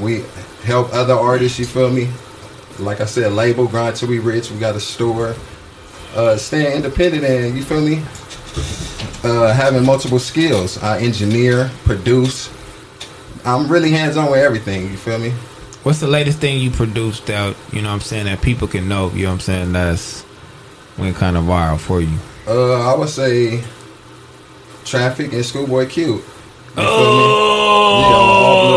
We 0.00 0.24
help 0.64 0.92
other 0.92 1.14
artists. 1.14 1.58
You 1.58 1.66
feel 1.66 1.90
me? 1.90 2.08
Like 2.80 3.00
I 3.00 3.04
said, 3.04 3.32
label 3.32 3.66
grind 3.68 3.96
till 3.96 4.08
we 4.08 4.18
rich. 4.18 4.50
We 4.50 4.58
got 4.58 4.74
a 4.74 4.80
store. 4.80 5.36
Uh, 6.16 6.36
staying 6.36 6.74
independent 6.74 7.24
and 7.24 7.56
you 7.56 7.62
feel 7.62 7.80
me? 7.80 8.02
Uh, 9.22 9.52
having 9.52 9.84
multiple 9.84 10.18
skills. 10.18 10.78
I 10.78 11.00
engineer, 11.00 11.70
produce. 11.84 12.48
I'm 13.48 13.68
really 13.68 13.90
hands 13.90 14.16
on 14.16 14.30
with 14.30 14.40
everything. 14.40 14.90
You 14.90 14.96
feel 14.96 15.18
me? 15.18 15.30
What's 15.82 16.00
the 16.00 16.06
latest 16.06 16.38
thing 16.38 16.60
you 16.60 16.70
produced 16.70 17.30
out? 17.30 17.56
You 17.72 17.82
know 17.82 17.88
what 17.88 17.94
I'm 17.94 18.00
saying 18.00 18.26
that 18.26 18.42
people 18.42 18.68
can 18.68 18.88
know. 18.88 19.10
You 19.12 19.24
know 19.24 19.30
what 19.30 19.34
I'm 19.34 19.40
saying 19.40 19.72
that's 19.72 20.24
went 20.98 21.16
kind 21.16 21.36
of 21.36 21.44
viral 21.44 21.78
for 21.78 22.00
you. 22.00 22.16
Uh, 22.46 22.92
I 22.92 22.96
would 22.98 23.08
say 23.08 23.62
Traffic 24.84 25.32
and 25.32 25.44
Schoolboy 25.44 25.86
Q. 25.86 26.16
Me? 26.16 26.22
Oh, 26.76 28.74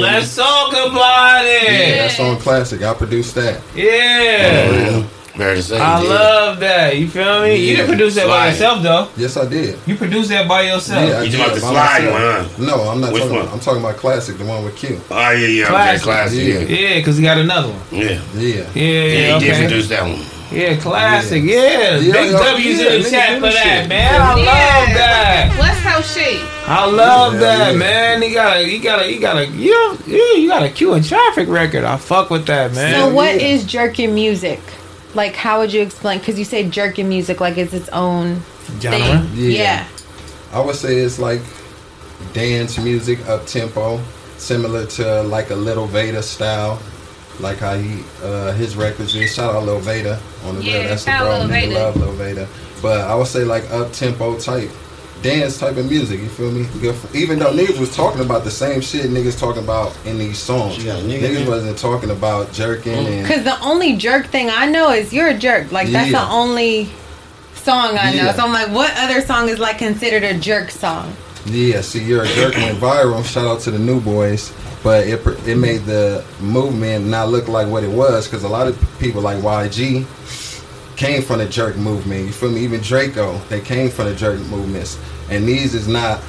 Yeah, 0.00 0.06
let's 0.06 0.34
talk 0.36 0.72
about 0.72 1.44
it. 1.44 1.62
Yeah, 1.62 1.70
it. 1.70 1.96
that's 1.98 2.20
on 2.20 2.38
classic. 2.38 2.82
I 2.82 2.94
produced 2.94 3.34
that. 3.36 3.60
Yeah, 3.74 4.70
Yeah. 4.72 5.06
Very 5.36 5.60
to. 5.62 5.74
I 5.76 6.00
yeah. 6.02 6.08
love 6.08 6.60
that. 6.60 6.96
You 6.96 7.08
feel 7.08 7.42
me? 7.42 7.56
You 7.56 7.76
didn't 7.76 7.88
produce 7.88 8.14
that 8.14 8.26
by 8.28 8.48
yourself 8.50 8.82
though. 8.82 9.08
Yes, 9.16 9.36
I 9.36 9.46
did. 9.48 9.78
You 9.86 9.96
produced 9.96 10.28
that 10.30 10.46
by 10.48 10.62
yourself. 10.62 11.08
Yeah, 11.08 11.18
I 11.18 11.22
You 11.24 11.32
talking 11.32 11.44
about 11.46 11.54
the 11.56 11.60
by 11.60 11.70
slide 11.72 12.04
myself. 12.04 12.58
one, 12.58 12.66
No, 12.66 12.74
I'm 12.88 13.00
not 13.00 13.12
Which 13.12 13.22
talking 13.22 13.36
one? 13.36 13.44
about. 13.46 13.54
I'm 13.54 13.60
talking 13.60 13.80
about 13.80 13.96
classic, 13.96 14.38
the 14.38 14.44
one 14.44 14.64
with 14.64 14.76
Q. 14.76 15.00
Oh 15.10 15.30
yeah, 15.32 15.46
yeah, 15.46 15.66
Classic. 15.66 16.02
okay, 16.02 16.04
classic. 16.04 16.38
Yeah. 16.38 16.58
Yeah, 16.60 16.88
Yeah, 16.88 16.94
because 17.00 17.16
he 17.16 17.22
got 17.24 17.38
another 17.38 17.68
one. 17.68 17.80
yeah, 17.90 18.02
Yeah. 18.02 18.20
Yeah, 18.34 18.42
yeah. 18.42 18.62
yeah, 18.74 19.38
He 19.38 19.44
did 19.44 19.50
okay. 19.54 19.60
produce 19.66 19.88
that 19.88 20.02
one. 20.02 20.24
Yeah, 20.52 20.76
classic. 20.76 21.42
Yeah. 21.42 21.56
Yeah, 21.62 21.96
Yeah, 21.98 22.12
big 22.12 22.30
W's 22.30 22.80
yeah, 22.80 22.92
in 22.92 23.02
the 23.02 23.10
chat 23.10 23.34
for 23.40 23.46
that, 23.50 23.80
shit. 23.80 23.88
man. 23.88 24.20
I 24.20 24.34
love 24.34 24.94
that. 24.94 25.56
West 25.58 25.82
Coast 25.82 26.16
shit. 26.16 26.40
I 26.68 26.86
love 26.86 27.32
Yeah, 27.34 27.40
that, 27.40 27.72
yeah. 27.72 27.78
man. 27.78 28.22
He 28.22 28.32
got 28.32 28.56
a, 28.58 28.62
he 28.64 28.78
got 28.78 29.00
a, 29.00 29.04
he 29.04 29.18
got 29.18 29.36
a, 29.38 29.46
yeah, 29.48 29.96
yeah, 30.06 30.34
you 30.36 30.48
got 30.48 30.62
a 30.62 30.68
Q 30.68 30.92
and 30.92 31.04
traffic 31.04 31.48
record. 31.48 31.82
I 31.82 31.96
fuck 31.96 32.30
with 32.30 32.46
that, 32.46 32.72
man. 32.72 32.94
So 32.94 33.12
what 33.12 33.34
yeah. 33.34 33.48
is 33.48 33.64
jerkin 33.64 34.14
music? 34.14 34.60
Like, 35.14 35.34
how 35.34 35.60
would 35.60 35.72
you 35.72 35.80
explain? 35.82 36.18
Because 36.18 36.38
you 36.38 36.44
say 36.44 36.68
jerkin 36.68 37.08
music 37.08 37.40
like 37.40 37.56
it's 37.58 37.72
its 37.72 37.88
own 37.90 38.40
Genre? 38.80 38.98
thing. 38.98 39.28
Yeah. 39.34 39.48
Yeah. 39.58 39.88
I 40.52 40.60
would 40.60 40.76
say 40.76 40.96
it's 40.96 41.18
like 41.18 41.40
dance 42.32 42.78
music, 42.78 43.26
up 43.28 43.46
tempo, 43.46 44.00
similar 44.38 44.86
to 44.86 45.22
like 45.22 45.50
a 45.50 45.54
Little 45.54 45.86
Veda 45.86 46.22
style, 46.22 46.80
like 47.40 47.58
how 47.58 47.76
he 47.76 48.02
uh, 48.22 48.52
his 48.52 48.76
records 48.76 49.14
is. 49.14 49.34
Shout 49.34 49.54
out 49.54 49.64
Lil 49.64 49.80
Veda 49.80 50.20
on 50.44 50.56
the 50.56 50.62
Yeah, 50.64 50.78
real. 50.78 50.88
That's 50.88 51.04
the 51.04 51.10
shout 51.10 51.20
bro. 51.22 51.38
Lil 51.38 51.48
Veda. 51.48 51.74
love 51.74 51.96
Lil 51.96 52.12
Veda. 52.12 52.48
But 52.82 53.00
I 53.02 53.14
would 53.14 53.26
say 53.26 53.44
like 53.44 53.68
up 53.70 53.92
tempo 53.92 54.38
type. 54.38 54.70
Dance 55.24 55.56
type 55.58 55.78
of 55.78 55.88
music, 55.88 56.20
you 56.20 56.28
feel 56.28 56.50
me? 56.52 56.66
Even 57.14 57.38
though 57.38 57.50
niggas 57.50 57.80
was 57.80 57.96
talking 57.96 58.20
about 58.20 58.44
the 58.44 58.50
same 58.50 58.82
shit 58.82 59.06
niggas 59.06 59.38
talking 59.40 59.62
about 59.64 59.96
in 60.04 60.18
these 60.18 60.38
songs. 60.38 60.74
She 60.74 60.82
nigga 60.82 61.00
niggas 61.20 61.40
in? 61.40 61.48
wasn't 61.48 61.78
talking 61.78 62.10
about 62.10 62.52
jerking 62.52 63.22
Because 63.22 63.42
the 63.42 63.58
only 63.62 63.96
jerk 63.96 64.26
thing 64.26 64.50
I 64.50 64.66
know 64.66 64.90
is 64.90 65.14
you're 65.14 65.28
a 65.28 65.34
jerk. 65.38 65.72
Like 65.72 65.88
that's 65.88 66.10
Yeah. 66.10 66.26
the 66.26 66.30
only 66.30 66.90
song 67.54 67.96
I 67.96 68.10
know. 68.14 68.24
Yeah. 68.24 68.34
So 68.34 68.42
I'm 68.42 68.52
like, 68.52 68.68
what 68.68 68.92
other 68.98 69.22
song 69.22 69.48
is 69.48 69.58
like 69.58 69.78
considered 69.78 70.24
a 70.24 70.34
jerk 70.38 70.70
song? 70.70 71.16
Yeah, 71.46 71.80
see, 71.80 72.04
you're 72.04 72.24
a 72.24 72.28
jerk 72.28 72.54
went 72.56 72.76
viral. 72.78 73.24
Shout 73.24 73.46
out 73.46 73.60
to 73.60 73.70
the 73.70 73.78
New 73.78 74.02
Boyz, 74.02 74.52
but 74.82 75.06
it 75.06 75.26
it 75.48 75.56
made 75.56 75.86
the 75.86 76.22
movement 76.38 77.06
not 77.06 77.30
look 77.30 77.48
like 77.48 77.66
what 77.68 77.82
it 77.82 77.90
was 77.90 78.26
because 78.28 78.44
a 78.44 78.48
lot 78.48 78.66
of 78.68 78.76
people 78.98 79.22
like 79.22 79.38
YG 79.38 80.04
came 80.96 81.22
from 81.22 81.38
the 81.38 81.46
jerk 81.46 81.76
movement. 81.76 82.26
You 82.26 82.32
feel 82.32 82.50
me? 82.50 82.60
Even 82.60 82.80
Draco, 82.82 83.38
they 83.48 83.60
came 83.62 83.88
from 83.88 84.04
the 84.06 84.14
jerk 84.14 84.38
movements, 84.40 84.98
and 85.30 85.46
these 85.48 85.74
is 85.74 85.86
not 85.88 86.22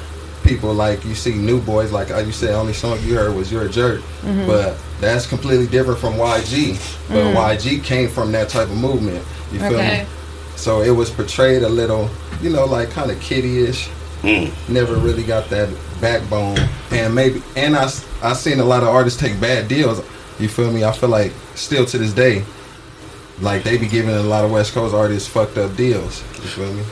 people 0.44 0.72
like 0.72 1.04
you 1.04 1.14
see 1.14 1.34
New 1.34 1.60
Boyz 1.60 1.90
like 1.90 2.08
you 2.24 2.32
said. 2.32 2.54
Only 2.54 2.72
song 2.72 2.98
you 3.02 3.14
heard 3.16 3.34
was 3.34 3.50
"You're 3.50 3.64
a 3.66 3.68
Jerk," 3.68 4.00
but 4.46 4.76
that's 5.00 5.26
completely 5.26 5.66
different 5.66 5.98
from 6.00 6.14
YG. 6.14 6.78
But 7.08 7.34
YG 7.34 7.82
came 7.82 8.08
from 8.08 8.32
that 8.32 8.48
type 8.48 8.68
of 8.68 8.76
movement. 8.76 9.24
You 9.52 9.58
feel 9.60 9.74
Okay. 9.78 10.02
me? 10.02 10.06
So 10.56 10.80
it 10.82 10.90
was 10.90 11.10
portrayed 11.10 11.62
a 11.62 11.68
little, 11.68 12.08
you 12.40 12.50
know, 12.50 12.64
like 12.64 12.90
kind 12.90 13.10
of 13.10 13.20
kiddie-ish. 13.20 13.88
Mm. 14.22 14.50
Never 14.68 14.94
really 14.94 15.22
got 15.22 15.50
that 15.50 15.68
backbone, 16.00 16.58
and 16.90 17.14
maybe, 17.14 17.42
and 17.56 17.76
I 17.76 17.84
s- 17.84 18.04
I 18.22 18.32
seen 18.32 18.60
a 18.60 18.64
lot 18.64 18.82
of 18.82 18.88
artists 18.88 19.20
take 19.20 19.38
bad 19.40 19.68
deals. 19.68 20.00
You 20.40 20.48
feel 20.48 20.70
me? 20.72 20.84
I 20.84 20.92
feel 20.92 21.10
like 21.10 21.32
still 21.54 21.84
to 21.86 21.98
this 21.98 22.12
day, 22.12 22.42
like 23.40 23.62
they 23.62 23.76
be 23.76 23.86
giving 23.86 24.14
a 24.14 24.22
lot 24.22 24.44
of 24.44 24.50
West 24.50 24.72
Coast 24.72 24.94
artists 24.94 25.28
fucked 25.28 25.58
up 25.58 25.76
deals. 25.76 26.22
You 26.42 26.48
feel 26.48 26.72
me? 26.72 26.82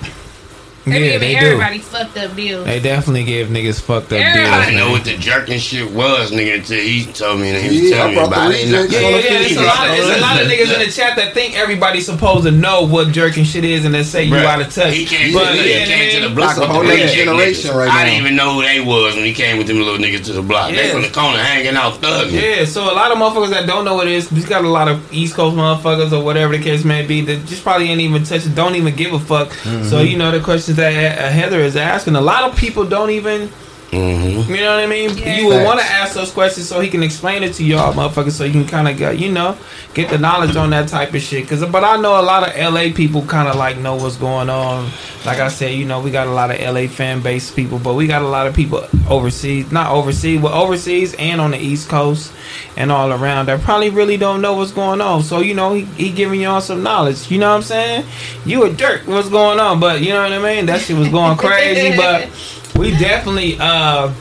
They 0.84 0.90
be 0.92 0.98
Yeah, 1.06 1.12
giving 1.12 1.28
they 1.28 1.40
do. 1.40 1.46
everybody 1.46 1.78
fucked 1.78 2.16
up 2.18 2.36
deals. 2.36 2.64
They 2.66 2.80
definitely 2.80 3.24
give 3.24 3.48
niggas 3.48 3.80
fucked 3.80 4.12
up 4.12 4.20
Everybody. 4.20 4.38
deals. 4.40 4.52
I 4.54 4.64
didn't 4.66 4.76
know 4.76 4.90
what 4.90 5.04
the 5.04 5.16
jerking 5.16 5.58
shit 5.58 5.90
was, 5.90 6.30
nigga, 6.30 6.56
until 6.56 6.80
he 6.80 7.06
told 7.06 7.40
me 7.40 7.48
and 7.50 7.58
he 7.64 7.68
was 7.80 7.90
Yeah, 7.90 7.96
telling 7.96 8.14
me 8.16 8.22
about 8.22 8.52
it. 8.52 8.66
And 8.66 8.76
I- 8.76 8.82
rejects 8.82 8.94
Yeah, 8.94 9.08
yeah, 9.08 9.16
the 9.16 9.22
yeah. 9.24 9.40
It's 9.48 9.56
a 9.56 9.62
lot, 9.62 9.88
of, 9.88 9.94
it's 9.96 10.18
a 10.18 10.20
lot 10.20 10.42
of 10.42 10.48
niggas 10.48 10.74
in 10.74 10.80
the 10.86 10.92
chat 10.92 11.16
that 11.16 11.32
think 11.32 11.56
everybody's 11.56 12.04
supposed 12.04 12.44
to 12.44 12.50
know 12.50 12.82
what 12.86 13.12
jerking 13.12 13.44
shit 13.44 13.64
is 13.64 13.84
and 13.86 13.94
they 13.94 14.02
say 14.02 14.24
you 14.24 14.36
out 14.36 14.60
of 14.60 14.74
touch. 14.74 14.92
He 14.94 15.06
came, 15.06 15.32
But, 15.32 15.52
to, 15.52 15.62
the, 15.62 15.68
yeah, 15.68 15.78
he 15.80 15.86
came 15.86 16.20
to 16.22 16.28
the 16.28 16.34
block 16.34 16.50
It's 16.50 16.58
a 16.58 16.60
with 16.62 16.70
whole 16.70 16.82
the 16.82 16.88
nother 16.88 17.06
generation 17.08 17.70
niggas. 17.70 17.74
right 17.76 17.88
I 17.90 18.04
didn't 18.04 18.20
even 18.20 18.36
know 18.36 18.54
who 18.54 18.62
they 18.62 18.80
was 18.80 19.14
when 19.16 19.24
he 19.24 19.32
came 19.32 19.56
with 19.56 19.66
them 19.68 19.78
little 19.78 19.96
niggas 19.96 20.24
to 20.26 20.32
the 20.34 20.42
block. 20.42 20.70
They 20.70 20.90
from 20.90 21.00
the 21.02 21.08
corner 21.08 21.38
hanging 21.38 21.76
out 21.76 21.94
thugging. 22.02 22.32
Yeah, 22.32 22.64
so 22.66 22.84
a 22.84 22.94
lot 22.94 23.10
of 23.10 23.16
motherfuckers 23.16 23.50
that 23.50 23.66
don't 23.66 23.84
know 23.86 23.94
what 23.94 24.06
it 24.06 24.12
is, 24.12 24.30
we 24.30 24.42
got 24.42 24.64
a 24.64 24.68
lot 24.68 24.88
of 24.88 25.00
East 25.12 25.34
Coast 25.34 25.56
motherfuckers 25.56 26.12
or 26.12 26.22
whatever 26.22 26.54
the 26.56 26.62
case 26.62 26.84
may 26.84 27.06
be 27.06 27.22
that 27.22 27.46
just 27.46 27.62
probably 27.62 27.88
ain't 27.90 28.00
even 28.02 28.22
touch 28.24 28.42
don't 28.54 28.74
even 28.74 28.94
give 28.94 29.14
a 29.14 29.18
fuck. 29.18 29.52
So 29.54 29.70
mm-hmm. 29.70 30.06
you 30.06 30.18
know 30.18 30.30
the 30.30 30.40
questions 30.40 30.73
that 30.76 31.18
uh, 31.18 31.30
Heather 31.30 31.60
is 31.60 31.76
asking, 31.76 32.16
a 32.16 32.20
lot 32.20 32.50
of 32.50 32.56
people 32.56 32.84
don't 32.84 33.10
even, 33.10 33.50
Mm-hmm. 33.90 34.52
you 34.52 34.60
know 34.60 34.74
what 34.74 34.82
I 34.84 34.86
mean? 34.88 35.16
Yeah. 35.16 35.36
You 35.36 35.46
would 35.48 35.64
want 35.64 35.78
to 35.78 35.86
ask 35.86 36.14
those 36.14 36.32
questions 36.32 36.68
so 36.68 36.80
he 36.80 36.88
can 36.88 37.02
explain 37.04 37.44
it 37.44 37.54
to 37.54 37.64
y'all, 37.64 37.92
motherfuckers, 37.92 38.32
so 38.32 38.42
you 38.42 38.50
can 38.50 38.66
kind 38.66 38.88
of 38.88 38.96
get, 38.96 39.20
you 39.20 39.30
know, 39.30 39.56
get 39.92 40.10
the 40.10 40.18
knowledge 40.18 40.56
on 40.56 40.70
that 40.70 40.88
type 40.88 41.14
of 41.14 41.20
shit. 41.22 41.46
Cause, 41.46 41.64
but 41.66 41.84
I 41.84 41.96
know 41.96 42.20
a 42.20 42.22
lot 42.22 42.48
of 42.48 42.56
LA 42.56 42.92
people 42.92 43.24
kind 43.24 43.46
of 43.46 43.54
like 43.54 43.78
know 43.78 43.94
what's 43.94 44.16
going 44.16 44.50
on. 44.50 44.90
Like 45.24 45.38
I 45.38 45.46
said, 45.46 45.74
you 45.74 45.84
know, 45.84 46.00
we 46.00 46.10
got 46.10 46.26
a 46.26 46.32
lot 46.32 46.50
of 46.50 46.60
LA 46.60 46.88
fan 46.88 47.22
base 47.22 47.52
people, 47.52 47.78
but 47.78 47.94
we 47.94 48.08
got 48.08 48.22
a 48.22 48.26
lot 48.26 48.48
of 48.48 48.54
people 48.54 48.84
overseas, 49.08 49.70
not 49.70 49.92
overseas, 49.92 50.40
but 50.40 50.52
overseas 50.52 51.14
and 51.14 51.40
on 51.40 51.52
the 51.52 51.58
East 51.58 51.88
Coast 51.88 52.32
and 52.76 52.90
all 52.90 53.12
around 53.12 53.46
that 53.46 53.60
probably 53.60 53.90
really 53.90 54.16
don't 54.16 54.40
know 54.40 54.54
what's 54.54 54.72
going 54.72 55.00
on. 55.00 55.22
So, 55.22 55.40
you 55.40 55.54
know, 55.54 55.74
he, 55.74 55.84
he 55.84 56.10
giving 56.10 56.40
y'all 56.40 56.60
some 56.60 56.82
knowledge. 56.82 57.30
You 57.30 57.38
know 57.38 57.50
what 57.50 57.56
I'm 57.56 57.62
saying? 57.62 58.06
You 58.44 58.64
a 58.64 58.72
jerk, 58.72 59.06
what's 59.06 59.28
going 59.28 59.60
on? 59.60 59.80
But 59.80 60.00
you 60.00 60.10
know 60.10 60.22
what 60.22 60.32
I 60.32 60.38
mean? 60.38 60.66
That 60.66 60.80
shit 60.80 60.96
was 60.96 61.08
going 61.08 61.36
crazy, 61.36 61.96
but 61.96 62.28
we 62.76 62.90
definitely 62.92 63.56
uh 63.60 64.12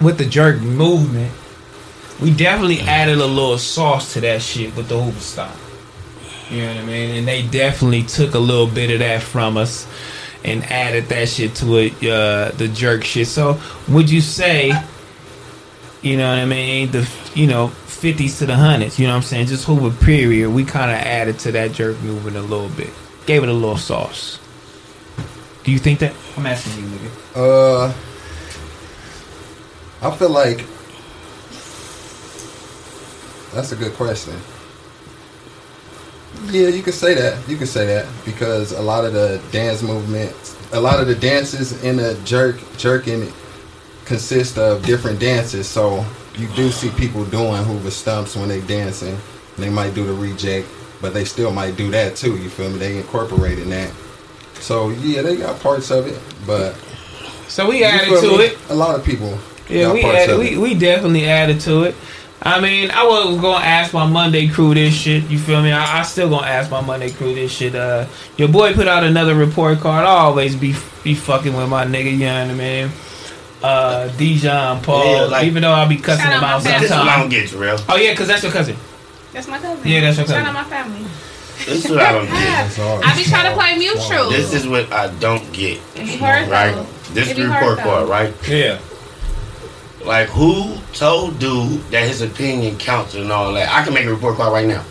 with 0.00 0.18
the 0.18 0.26
jerk 0.26 0.60
movement, 0.60 1.32
we 2.20 2.34
definitely 2.34 2.80
added 2.80 3.18
a 3.18 3.26
little 3.26 3.58
sauce 3.58 4.12
to 4.14 4.20
that 4.22 4.42
shit 4.42 4.74
with 4.76 4.88
the 4.88 5.00
Hoover 5.00 5.20
style. 5.20 5.56
You 6.50 6.62
know 6.62 6.74
what 6.74 6.84
I 6.84 6.86
mean? 6.86 7.16
And 7.16 7.28
they 7.28 7.46
definitely 7.46 8.04
took 8.04 8.34
a 8.34 8.38
little 8.38 8.66
bit 8.66 8.90
of 8.90 9.00
that 9.00 9.22
from 9.22 9.56
us 9.56 9.86
and 10.44 10.62
added 10.64 11.06
that 11.06 11.28
shit 11.28 11.54
to 11.56 11.76
it, 11.78 11.92
uh, 12.04 12.52
the 12.56 12.68
jerk 12.68 13.04
shit. 13.04 13.26
So 13.26 13.60
would 13.88 14.08
you 14.08 14.20
say, 14.20 14.72
you 16.06 16.16
know 16.16 16.28
what 16.28 16.38
I 16.38 16.44
mean, 16.44 16.92
the 16.92 17.08
you 17.34 17.48
know 17.48 17.66
fifties 17.66 18.38
to 18.38 18.46
the 18.46 18.54
hundreds? 18.54 18.96
You 18.96 19.08
know 19.08 19.14
what 19.14 19.16
I'm 19.16 19.22
saying? 19.22 19.46
Just 19.48 19.64
Hoover 19.64 19.90
period. 20.04 20.50
We 20.50 20.64
kind 20.64 20.92
of 20.92 20.98
added 20.98 21.40
to 21.40 21.52
that 21.52 21.72
jerk 21.72 22.00
movement 22.02 22.36
a 22.36 22.42
little 22.42 22.68
bit, 22.68 22.90
gave 23.26 23.42
it 23.42 23.48
a 23.48 23.52
little 23.52 23.76
sauce. 23.76 24.38
Do 25.64 25.72
you 25.72 25.80
think 25.80 25.98
that? 25.98 26.14
I'm 26.36 26.46
asking 26.46 26.84
you, 26.84 26.90
nigga. 26.90 27.10
Uh, 27.34 27.92
I 30.06 30.16
feel 30.16 30.30
like 30.30 30.58
that's 33.52 33.72
a 33.72 33.76
good 33.76 33.94
question. 33.94 34.34
Yeah, 36.52 36.68
you 36.68 36.84
can 36.84 36.92
say 36.92 37.14
that. 37.14 37.48
You 37.48 37.56
can 37.56 37.66
say 37.66 37.84
that 37.86 38.06
because 38.24 38.70
a 38.70 38.82
lot 38.82 39.04
of 39.04 39.12
the 39.12 39.42
dance 39.50 39.82
movement, 39.82 40.32
a 40.72 40.80
lot 40.80 41.00
of 41.00 41.08
the 41.08 41.16
dances 41.16 41.82
in 41.82 41.96
the 41.96 42.14
jerk 42.24 42.60
jerking 42.76 43.32
consist 44.06 44.56
of 44.58 44.84
different 44.84 45.20
dances. 45.20 45.68
So 45.68 46.04
you 46.36 46.48
do 46.48 46.70
see 46.70 46.90
people 46.90 47.24
doing 47.26 47.62
Hoover 47.64 47.90
stumps 47.90 48.36
when 48.36 48.48
they 48.48 48.60
dancing. 48.62 49.16
They 49.58 49.70
might 49.70 49.94
do 49.94 50.06
the 50.06 50.12
reject, 50.14 50.68
but 51.00 51.12
they 51.12 51.24
still 51.24 51.52
might 51.52 51.76
do 51.76 51.90
that 51.90 52.16
too. 52.16 52.36
You 52.36 52.48
feel 52.48 52.70
me? 52.70 52.78
They 52.78 52.96
incorporated 52.96 53.66
that. 53.68 53.92
So 54.54 54.90
yeah, 54.90 55.22
they 55.22 55.36
got 55.36 55.60
parts 55.60 55.90
of 55.90 56.06
it, 56.06 56.18
but 56.46 56.74
So 57.48 57.68
we 57.68 57.84
added 57.84 58.08
to 58.20 58.38
me? 58.38 58.44
it. 58.44 58.58
A 58.70 58.74
lot 58.74 58.94
of 58.98 59.04
people. 59.04 59.38
Yeah, 59.68 59.92
we 59.92 60.04
added, 60.04 60.38
we 60.38 60.56
we 60.56 60.74
definitely 60.74 61.26
added 61.26 61.60
to 61.62 61.82
it. 61.84 61.94
I 62.42 62.60
mean, 62.60 62.90
I 62.90 63.02
was 63.04 63.40
gonna 63.40 63.64
ask 63.64 63.92
my 63.92 64.06
Monday 64.06 64.46
crew 64.46 64.74
this 64.74 64.94
shit. 64.94 65.24
You 65.24 65.38
feel 65.38 65.62
me? 65.62 65.72
I, 65.72 66.00
I 66.00 66.02
still 66.02 66.28
gonna 66.28 66.46
ask 66.46 66.70
my 66.70 66.80
Monday 66.80 67.10
crew 67.10 67.34
this 67.34 67.50
shit. 67.50 67.74
Uh, 67.74 68.06
your 68.36 68.48
boy 68.48 68.74
put 68.74 68.86
out 68.86 69.02
another 69.04 69.34
report 69.34 69.80
card. 69.80 70.04
I 70.04 70.10
always 70.10 70.54
be 70.54 70.74
be 71.02 71.14
fucking 71.14 71.56
with 71.56 71.68
my 71.68 71.84
nigga. 71.84 72.12
You 72.12 72.18
know 72.26 72.42
what 72.42 72.50
I 72.50 72.54
mean? 72.54 72.90
Uh, 73.62 74.08
Dijon 74.16 74.80
Paul. 74.82 75.04
Yeah, 75.14 75.20
like- 75.22 75.46
even 75.46 75.62
though 75.62 75.72
I 75.72 75.86
be 75.86 75.96
cussing 75.96 76.24
Shout 76.24 76.32
out 76.34 76.38
him 76.38 76.44
out 76.44 76.64
my. 76.64 76.78
This 76.78 76.90
what 76.90 76.98
I 77.00 77.04
don't 77.04 77.18
gonna 77.18 77.28
get, 77.30 77.48
Terrell. 77.50 77.78
Oh 77.88 77.96
yeah, 77.96 78.14
cause 78.14 78.28
that's 78.28 78.42
your 78.42 78.52
cousin. 78.52 78.76
That's 79.32 79.48
my 79.48 79.58
cousin. 79.58 79.86
Yeah, 79.88 80.00
that's 80.00 80.16
your 80.18 80.26
cousin. 80.26 80.44
Shout 80.44 80.54
cousin. 80.54 80.56
out 80.56 80.70
my 80.70 80.76
family. 80.76 81.06
This 81.64 81.84
is 81.86 81.90
what 81.90 82.00
I 82.00 82.12
don't 82.12 82.26
get. 82.26 82.78
I 83.04 83.16
be 83.16 83.24
trying 83.24 83.50
to 83.50 83.54
play 83.56 83.78
mutual. 83.78 84.30
This 84.30 84.52
is 84.52 84.68
what 84.68 84.92
I 84.92 85.08
don't 85.14 85.50
get. 85.52 85.80
It 85.94 86.00
be 86.06 86.16
hard 86.16 86.48
Right? 86.48 86.74
though. 86.74 86.86
This 87.12 87.30
It 87.30 87.36
be 87.36 87.44
report 87.44 87.78
card, 87.78 88.08
right? 88.08 88.34
Yeah. 88.46 88.78
Like 90.04 90.28
who 90.28 90.76
told 90.92 91.38
dude 91.38 91.80
that 91.90 92.06
his 92.06 92.20
opinion 92.20 92.76
counts 92.78 93.14
and 93.14 93.32
all 93.32 93.52
that? 93.54 93.68
I 93.72 93.82
can 93.84 93.94
make 93.94 94.04
a 94.04 94.10
report 94.10 94.36
card 94.36 94.52
right 94.52 94.66
now. 94.66 94.84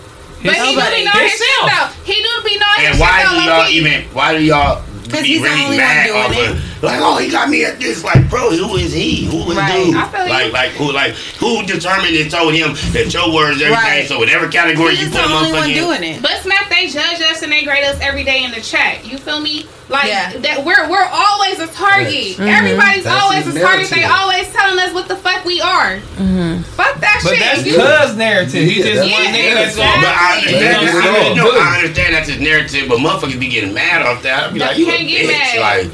But 0.43 0.53
he 0.55 0.59
do 0.59 0.65
be 0.65 0.75
Nobody. 0.75 1.05
knowing 1.05 1.23
his 1.23 1.31
shit 1.31 1.61
Himself. 1.61 1.95
though. 1.95 2.03
He 2.13 2.21
do 2.21 2.29
be 2.43 2.57
knowing 2.59 2.79
his 2.79 2.89
And 2.91 2.99
why 2.99 3.23
do 3.29 3.35
y'all 3.43 3.69
even? 3.69 4.03
Why 4.13 4.37
do 4.37 4.43
y'all 4.43 4.75
'Cause 4.81 4.94
be 5.11 5.17
he's 5.27 5.41
the 5.41 5.47
really 5.47 5.61
only 5.65 5.77
one 5.77 5.77
mad 5.77 6.07
doing 6.07 6.19
off 6.21 6.31
it. 6.35 6.51
of 6.51 6.83
like, 6.83 6.99
oh, 7.01 7.17
he 7.17 7.29
got 7.29 7.49
me 7.49 7.65
at 7.65 7.79
this? 7.79 8.03
Like, 8.03 8.29
bro, 8.29 8.49
who 8.51 8.75
is 8.75 8.93
he? 8.93 9.25
Who 9.25 9.49
is 9.51 9.57
Right. 9.57 9.85
dude? 9.85 9.95
I 9.95 10.23
you. 10.25 10.29
Like, 10.29 10.53
like 10.53 10.71
who? 10.71 10.91
Like 10.91 11.13
who 11.39 11.63
determined 11.65 12.15
and 12.15 12.29
told 12.31 12.53
him 12.53 12.73
that 12.93 13.13
your 13.13 13.33
words 13.33 13.61
everything? 13.61 13.75
Right. 13.75 14.07
So 14.07 14.19
whatever 14.19 14.47
category 14.47 14.91
He's 14.95 15.05
you 15.05 15.09
the 15.09 15.17
put 15.17 15.25
him 15.25 15.31
only 15.31 15.51
one 15.53 15.69
in. 15.69 15.75
doing 15.75 16.03
it. 16.03 16.21
But 16.21 16.31
Smac, 16.41 16.69
they 16.69 16.87
judge 16.87 17.21
us 17.21 17.41
and 17.43 17.51
they 17.51 17.63
grade 17.63 17.83
us 17.83 17.99
every 18.01 18.23
day 18.23 18.43
in 18.43 18.51
the 18.51 18.61
chat. 18.61 19.05
You 19.05 19.17
feel 19.17 19.39
me? 19.39 19.65
Like 19.87 20.07
Yeah. 20.09 20.33
that, 20.39 20.65
we're 20.65 20.89
we're 20.89 21.05
always 21.05 21.59
a 21.59 21.67
target. 21.67 22.11
Yes. 22.13 22.41
Mm-hmm. 22.41 22.49
Everybody's 22.49 23.03
That's 23.05 23.21
always 23.21 23.45
a 23.45 23.53
target. 23.59 23.89
They 23.89 24.03
always 24.03 24.49
telling 24.51 24.79
us 24.79 24.93
what 24.93 25.07
the 25.07 25.15
fuck 25.15 25.45
we 25.45 25.61
are. 25.61 25.97
Mm-hmm. 26.17 26.63
Fuck 26.73 26.99
that 27.01 27.21
But 27.21 27.37
shit. 27.37 27.39
that's 27.39 28.07
cuz 28.09 28.17
narrative. 28.17 28.65
He 28.65 28.79
Yeah, 28.81 28.85
just 28.85 29.01
that's 29.05 29.13
one 29.13 29.25
his 29.29 29.35
nigga 29.37 29.53
that's. 29.53 29.75
But 29.77 29.85
I 29.85 30.41
understand, 30.41 30.65
That's 30.65 30.73
that, 30.73 30.81
his 30.81 30.95
I, 30.95 31.05
narrative. 31.05 31.61
I 31.61 31.75
understand 31.77 32.13
that's 32.15 32.29
his 32.29 32.39
narrative, 32.41 32.83
but 32.89 32.97
motherfuckers 32.97 33.39
be 33.39 33.47
getting 33.47 33.73
mad 33.73 34.01
off 34.01 34.23
that. 34.23 34.49
I 34.49 34.51
be 34.51 34.59
like, 34.59 34.77
you 34.77 34.87
a 34.87 34.91
Can't 34.97 35.07
get 35.07 35.25
bitch. 35.29 35.61
mad. 35.61 35.85
Like, 35.85 35.91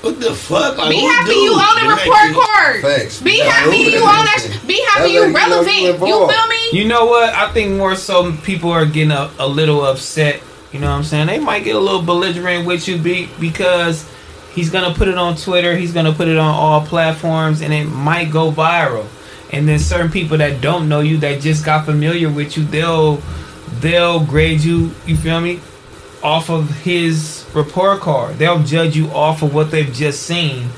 what 0.00 0.20
the 0.20 0.32
fuck? 0.34 0.78
Like, 0.78 0.90
Be 0.90 1.00
happy 1.04 1.34
you 1.34 1.52
own 1.52 1.76
a 1.84 1.88
report 1.92 2.28
you- 2.30 2.40
card. 2.40 2.80
Facts. 2.80 3.20
Be 3.20 3.36
Yeah, 3.38 3.50
happy 3.52 3.76
you 3.76 4.00
is 4.00 4.02
own 4.02 4.24
this? 4.32 4.48
that. 4.48 4.66
Be 4.66 4.80
happy 4.92 5.10
you 5.12 5.20
lady 5.20 5.32
you 5.32 5.36
relevant. 5.36 5.76
You 5.76 5.98
feel 5.98 6.46
me? 6.48 6.62
You 6.72 6.84
know 6.88 7.04
what? 7.06 7.34
I 7.34 7.52
think 7.52 7.76
more 7.76 7.96
so 7.96 8.32
people 8.44 8.70
are 8.72 8.86
getting 8.86 9.10
a, 9.12 9.30
a 9.38 9.46
little 9.46 9.84
upset. 9.84 10.40
You 10.76 10.82
know 10.82 10.90
what 10.90 10.96
I'm 10.98 11.04
saying? 11.04 11.26
They 11.28 11.38
might 11.38 11.64
get 11.64 11.74
a 11.74 11.78
little 11.78 12.02
belligerent 12.02 12.66
with 12.66 12.86
you 12.86 12.98
be, 12.98 13.30
because 13.40 14.06
he's 14.54 14.68
gonna 14.68 14.94
put 14.94 15.08
it 15.08 15.16
on 15.16 15.34
Twitter. 15.38 15.74
He's 15.74 15.92
gonna 15.92 16.12
put 16.12 16.28
it 16.28 16.36
on 16.36 16.54
all 16.54 16.82
platforms, 16.84 17.62
and 17.62 17.72
it 17.72 17.84
might 17.86 18.30
go 18.30 18.50
viral. 18.52 19.06
And 19.52 19.66
then 19.66 19.78
certain 19.78 20.10
people 20.10 20.36
that 20.36 20.60
don't 20.60 20.86
know 20.86 21.00
you, 21.00 21.16
that 21.18 21.40
just 21.40 21.64
got 21.64 21.86
familiar 21.86 22.28
with 22.28 22.58
you, 22.58 22.64
they'll 22.64 23.22
they'll 23.80 24.20
grade 24.22 24.60
you. 24.60 24.90
You 25.06 25.16
feel 25.16 25.40
me? 25.40 25.60
Off 26.22 26.50
of 26.50 26.68
his 26.82 27.46
report 27.54 28.00
card, 28.00 28.36
they'll 28.36 28.62
judge 28.62 28.96
you 28.96 29.08
off 29.12 29.42
of 29.42 29.54
what 29.54 29.70
they've 29.70 29.92
just 29.94 30.24
seen. 30.24 30.68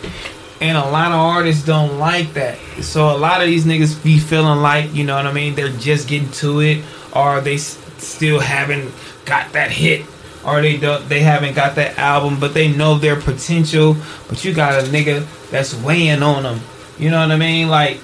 And 0.61 0.79
a 0.79 0.91
lot 0.91 1.09
of 1.11 1.19
artists 1.19 1.65
don't 1.65 1.99
like 1.99 2.35
that. 2.35 2.57
So 2.83 3.11
a 3.11 3.19
lot 3.19 3.41
of 3.41 3.49
these 3.49 3.65
niggas 3.65 4.01
be 4.05 4.19
feeling 4.21 4.61
like, 4.63 4.95
you 4.95 5.03
know 5.05 5.17
what 5.17 5.27
I 5.27 5.33
mean, 5.33 5.57
they're 5.57 5.71
just 5.71 6.07
getting 6.07 6.31
to 6.33 6.61
it, 6.61 6.85
or 7.13 7.41
they 7.41 7.55
s- 7.55 7.79
still 7.99 8.39
haven't 8.41 8.93
got 9.29 9.53
that 9.53 9.71
hit, 9.71 10.07
or 10.45 10.61
they 10.63 10.77
don't, 10.77 11.09
they 11.09 11.21
haven't 11.21 11.55
got 11.55 11.75
that 11.77 11.99
album, 11.99 12.41
but 12.41 12.55
they 12.55 12.73
know 12.73 12.97
their 12.99 13.21
potential. 13.21 13.97
But 14.29 14.45
you 14.45 14.55
got 14.55 14.83
a 14.83 14.87
nigga 14.87 15.27
that's 15.51 15.75
weighing 15.75 16.23
on 16.23 16.43
them. 16.43 16.61
You 16.99 17.11
know 17.11 17.21
what 17.21 17.31
I 17.31 17.37
mean? 17.37 17.69
Like, 17.69 18.01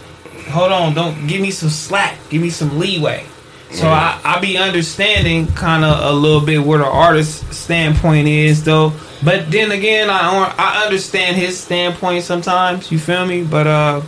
hold 0.49 0.73
on, 0.73 0.95
don't 0.95 1.27
give 1.27 1.41
me 1.41 1.51
some 1.51 1.71
slack, 1.71 2.19
give 2.31 2.43
me 2.43 2.51
some 2.51 2.79
leeway. 2.79 3.25
So 3.71 3.89
I, 3.89 4.21
I 4.25 4.41
be 4.41 4.57
understanding 4.57 5.49
kind 5.49 5.85
of 5.85 5.99
a 6.05 6.13
little 6.13 6.41
bit 6.41 6.63
where 6.63 6.79
the 6.79 6.87
artist's 6.87 7.57
standpoint 7.57 8.29
is 8.29 8.63
though. 8.63 8.93
But 9.25 9.51
then 9.51 9.73
again, 9.73 10.11
I 10.11 10.55
I 10.57 10.85
understand 10.85 11.37
his 11.37 11.59
standpoint 11.59 12.23
sometimes. 12.23 12.93
You 12.93 13.01
feel 13.01 13.27
me? 13.27 13.43
But 13.43 13.67
uh, 13.67 14.03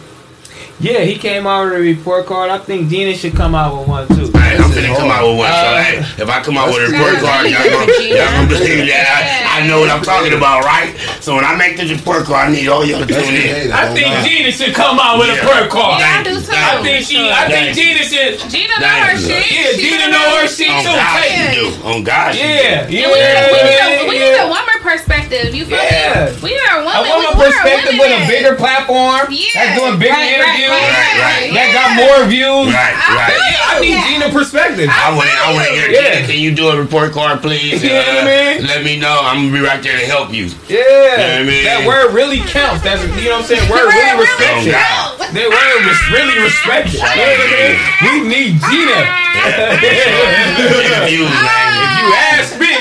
yeah, 0.78 1.00
he 1.00 1.16
came 1.16 1.46
out 1.46 1.64
with 1.64 1.74
a 1.74 1.80
report 1.80 2.26
card. 2.26 2.50
I 2.50 2.58
think 2.58 2.88
Gina 2.90 3.14
should 3.16 3.34
come 3.34 3.54
out 3.54 3.76
with 3.78 3.88
one 3.88 4.06
too. 4.08 4.28
Hey, 4.36 4.56
I'm 4.60 4.68
This 4.70 4.76
is 4.76 4.84
finna 4.84 4.96
come 4.96 5.10
out 5.10 5.24
with 5.26 5.38
one. 5.38 5.48
so 5.48 5.56
Uh, 5.56 5.82
hey, 5.82 5.96
if 6.22 6.28
I 6.28 6.42
come 6.42 6.58
out 6.58 6.68
with 6.68 6.84
a 6.84 6.92
report 6.92 7.16
card, 7.24 7.48
y'all 7.48 7.64
gonna, 7.64 7.92
y'all 8.12 8.28
gonna 8.36 8.48
believe 8.48 8.84
that. 8.92 9.04
I, 9.08 9.20
I 9.24 9.64
I 9.64 9.66
know 9.66 9.80
what 9.80 9.88
I'm 9.88 10.04
talking 10.04 10.36
about, 10.36 10.64
right? 10.68 10.92
So 11.24 11.34
when 11.34 11.44
I 11.48 11.56
make 11.56 11.76
this 11.80 11.88
report 11.90 12.24
card, 12.28 12.48
I 12.48 12.52
need 12.52 12.68
all 12.68 12.84
y'all 12.84 13.00
to 13.00 13.08
tune 13.08 13.34
in. 13.34 13.72
I 13.72 13.88
think 13.96 14.04
God. 14.06 14.28
Gina 14.28 14.52
should 14.52 14.74
come 14.76 15.00
out 15.00 15.16
with 15.18 15.32
a 15.32 15.40
Yeah. 15.40 15.48
perk 15.48 15.70
card. 15.72 15.98
Yeah, 16.04 16.20
I 16.20 16.22
do 16.22 16.36
too. 16.36 16.52
I 16.52 16.82
think 16.84 17.00
she. 17.08 17.18
I 17.24 17.48
think 17.48 17.72
Thank. 17.72 17.76
Gina 17.80 18.02
should. 18.04 18.32
Gina 18.52 18.76
know 18.76 18.86
her 19.08 19.16
shit. 19.16 19.42
Yeah, 19.48 19.72
She 19.72 19.88
Gina 19.88 19.96
done 19.96 20.10
know 20.12 20.28
her 20.36 20.42
her 20.44 20.48
shit 20.48 20.68
On 20.70 20.84
too. 20.84 20.92
God, 20.92 21.16
Take 21.16 21.32
Yeah. 21.32 21.40
it. 21.40 21.56
you 21.56 21.70
do. 21.72 21.88
On 21.88 21.98
God, 22.04 22.34
Yeah, 22.36 22.44
do. 22.86 22.92
yeah, 22.92 23.00
And 23.00 23.12
we 23.12 23.16
need, 23.16 23.32
a, 23.32 23.48
we, 23.48 23.58
need 23.64 23.80
a, 23.80 24.08
we 24.12 24.14
need 24.20 24.32
yeah. 24.36 24.44
a 24.44 24.48
woman 24.52 24.75
perspective. 24.86 25.54
You 25.54 25.66
feel 25.66 25.82
Yeah. 25.82 26.30
me? 26.30 26.38
We 26.42 26.52
are 26.70 26.78
a 26.78 26.84
woman. 26.86 26.94
A 26.94 27.02
we, 27.02 27.10
woman 27.10 27.38
we're 27.38 27.50
perspective 27.50 27.98
women 27.98 28.22
with 28.22 28.22
a 28.22 28.30
bigger 28.30 28.54
platform. 28.54 29.26
Yeah. 29.30 29.42
That's 29.54 29.74
doing 29.82 29.98
bigger 29.98 30.14
Right, 30.14 30.38
right, 30.38 30.62
interviews. 30.62 30.70
right, 30.70 30.94
Right, 30.94 31.18
right. 31.26 31.50
That 31.58 31.68
got 31.74 31.88
more 31.98 32.18
views. 32.30 32.70
Right, 32.70 32.94
I 32.94 33.10
right. 33.18 33.32
feel 33.34 33.42
Yeah, 33.50 33.66
I 33.66 33.80
need 33.82 33.90
Yeah. 33.98 34.06
Gina 34.06 34.28
perspective. 34.30 34.88
I 34.88 35.10
want 35.16 35.26
to, 35.28 35.34
I 35.36 35.52
want 35.52 35.66
to 35.66 35.72
hear. 35.74 35.90
Yeah. 35.90 36.14
Gina, 36.22 36.26
Can 36.30 36.38
you 36.38 36.54
do 36.54 36.68
a 36.70 36.76
report 36.78 37.10
card, 37.12 37.42
please? 37.42 37.82
You 37.82 37.90
know 37.90 37.98
what 37.98 38.08
I 38.08 38.20
uh, 38.22 38.24
mean? 38.30 38.66
Let 38.66 38.84
me 38.86 38.94
know. 38.98 39.18
I'm 39.22 39.46
gonna 39.50 39.52
be 39.58 39.64
right 39.66 39.82
there 39.82 39.98
to 39.98 40.06
help 40.06 40.32
you. 40.32 40.46
Yeah, 40.70 40.78
Yeah, 40.78 41.42
man. 41.42 41.64
that 41.66 41.82
word 41.86 42.14
really 42.14 42.40
counts. 42.46 42.82
That's 42.86 43.02
you 43.02 43.28
know 43.28 43.42
what 43.42 43.50
I'm 43.50 43.50
saying. 43.50 43.66
Word 43.68 43.86
Word 43.86 43.90
really 43.90 44.06
really 44.06 44.22
respected. 44.22 44.72
counts. 44.72 45.18
That 45.34 45.48
word 45.50 45.80
was 45.84 46.00
really 46.14 46.36
respected. 46.38 46.94
You 46.94 47.02
know 47.02 47.26
what 47.34 47.42
I 47.42 47.58
mean? 47.58 47.74
We 48.06 48.12
need 48.30 48.52
Gina. 48.70 49.00
Interviews, 49.86 51.28
man. 51.28 51.44
Ah. 51.44 51.84
If 51.86 51.92
you 52.00 52.08
ask 52.32 52.50
me, 52.60 52.72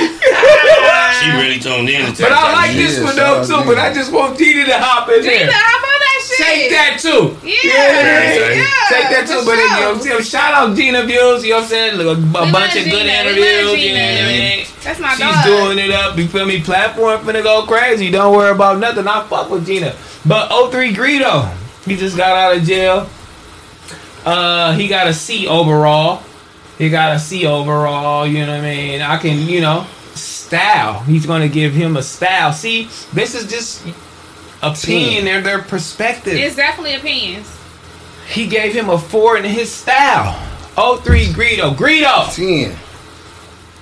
She 1.21 1.31
really 1.31 1.59
tuned 1.59 1.89
in. 1.89 2.11
but 2.13 2.31
I 2.31 2.51
like 2.53 2.75
this 2.75 3.01
one 3.01 3.15
though 3.15 3.43
too. 3.45 3.63
But 3.65 3.77
I 3.79 3.93
just 3.93 4.11
want 4.11 4.37
Gina 4.37 4.65
to 4.65 4.77
hop 4.77 5.07
in 5.09 5.21
Gina, 5.23 5.45
there. 5.47 5.51
how 5.51 5.79
about 5.79 5.99
that 6.05 6.19
shit? 6.27 6.37
Take 6.45 6.69
that 6.71 6.99
too. 6.99 7.37
Yeah. 7.41 7.55
Yeah. 7.63 8.61
yeah. 8.61 8.89
Take 8.89 9.09
that 9.15 9.25
too, 9.27 9.39
for 9.39 9.45
but 9.45 9.55
then, 9.55 9.63
you 9.63 9.69
know 9.69 9.75
sure. 9.75 9.87
what 9.87 9.95
I'm 9.95 10.01
saying? 10.01 10.23
Shout 10.23 10.53
out 10.53 10.75
Gina 10.75 11.05
Views, 11.05 11.43
you 11.43 11.51
know 11.51 11.55
what 11.57 11.63
I'm 11.63 11.69
saying? 11.69 11.97
Look, 11.97 12.17
a 12.17 12.21
love 12.21 12.51
bunch 12.51 12.75
of 12.75 12.83
good 12.85 13.05
Gina. 13.07 13.23
We 13.25 13.39
love 13.39 13.39
interviews, 13.39 13.83
you 13.83 13.93
know 13.95 14.05
what 14.05 14.21
I 14.21 14.27
mean? 14.27 14.65
That's 14.83 14.99
my 14.99 15.11
She's 15.15 15.19
dog. 15.19 15.45
doing 15.45 15.79
it 15.79 15.91
up, 15.91 16.17
you 16.17 16.27
feel 16.27 16.45
me? 16.45 16.61
Platform 16.61 17.19
finna 17.21 17.41
go 17.43 17.65
crazy. 17.65 18.11
Don't 18.11 18.35
worry 18.35 18.51
about 18.51 18.79
nothing. 18.79 19.07
I 19.07 19.23
fuck 19.27 19.49
with 19.49 19.65
Gina. 19.65 19.95
But 20.25 20.49
03 20.71 20.93
Greedo, 20.93 21.49
he 21.85 21.95
just 21.95 22.17
got 22.17 22.35
out 22.35 22.57
of 22.57 22.63
jail. 22.63 23.07
Uh, 24.25 24.73
he 24.73 24.87
got 24.87 25.07
a 25.07 25.13
C 25.13 25.47
overall. 25.47 26.21
He 26.77 26.89
got 26.89 27.15
a 27.15 27.19
C 27.19 27.45
overall, 27.45 28.27
you 28.27 28.45
know 28.45 28.51
what 28.51 28.59
I 28.65 28.75
mean? 28.75 29.01
I 29.01 29.17
can, 29.17 29.47
you 29.47 29.61
know, 29.61 29.87
style. 30.45 31.01
He's 31.01 31.25
gonna 31.25 31.47
give 31.49 31.73
him 31.73 31.97
a 31.97 32.03
style. 32.03 32.53
See, 32.53 32.83
this 33.13 33.35
is 33.35 33.49
just 33.49 33.85
opinion 34.61 35.27
and 35.27 35.45
their 35.45 35.61
perspective. 35.61 36.33
It's 36.35 36.55
definitely 36.55 36.95
opinions. 36.95 37.51
He 38.27 38.47
gave 38.47 38.73
him 38.73 38.89
a 38.89 38.97
four 38.97 39.37
in 39.37 39.43
his 39.43 39.71
style. 39.71 40.33
03 40.75 41.27
Greedo. 41.27 41.75
Greedo. 41.75 42.33
10. 42.35 42.75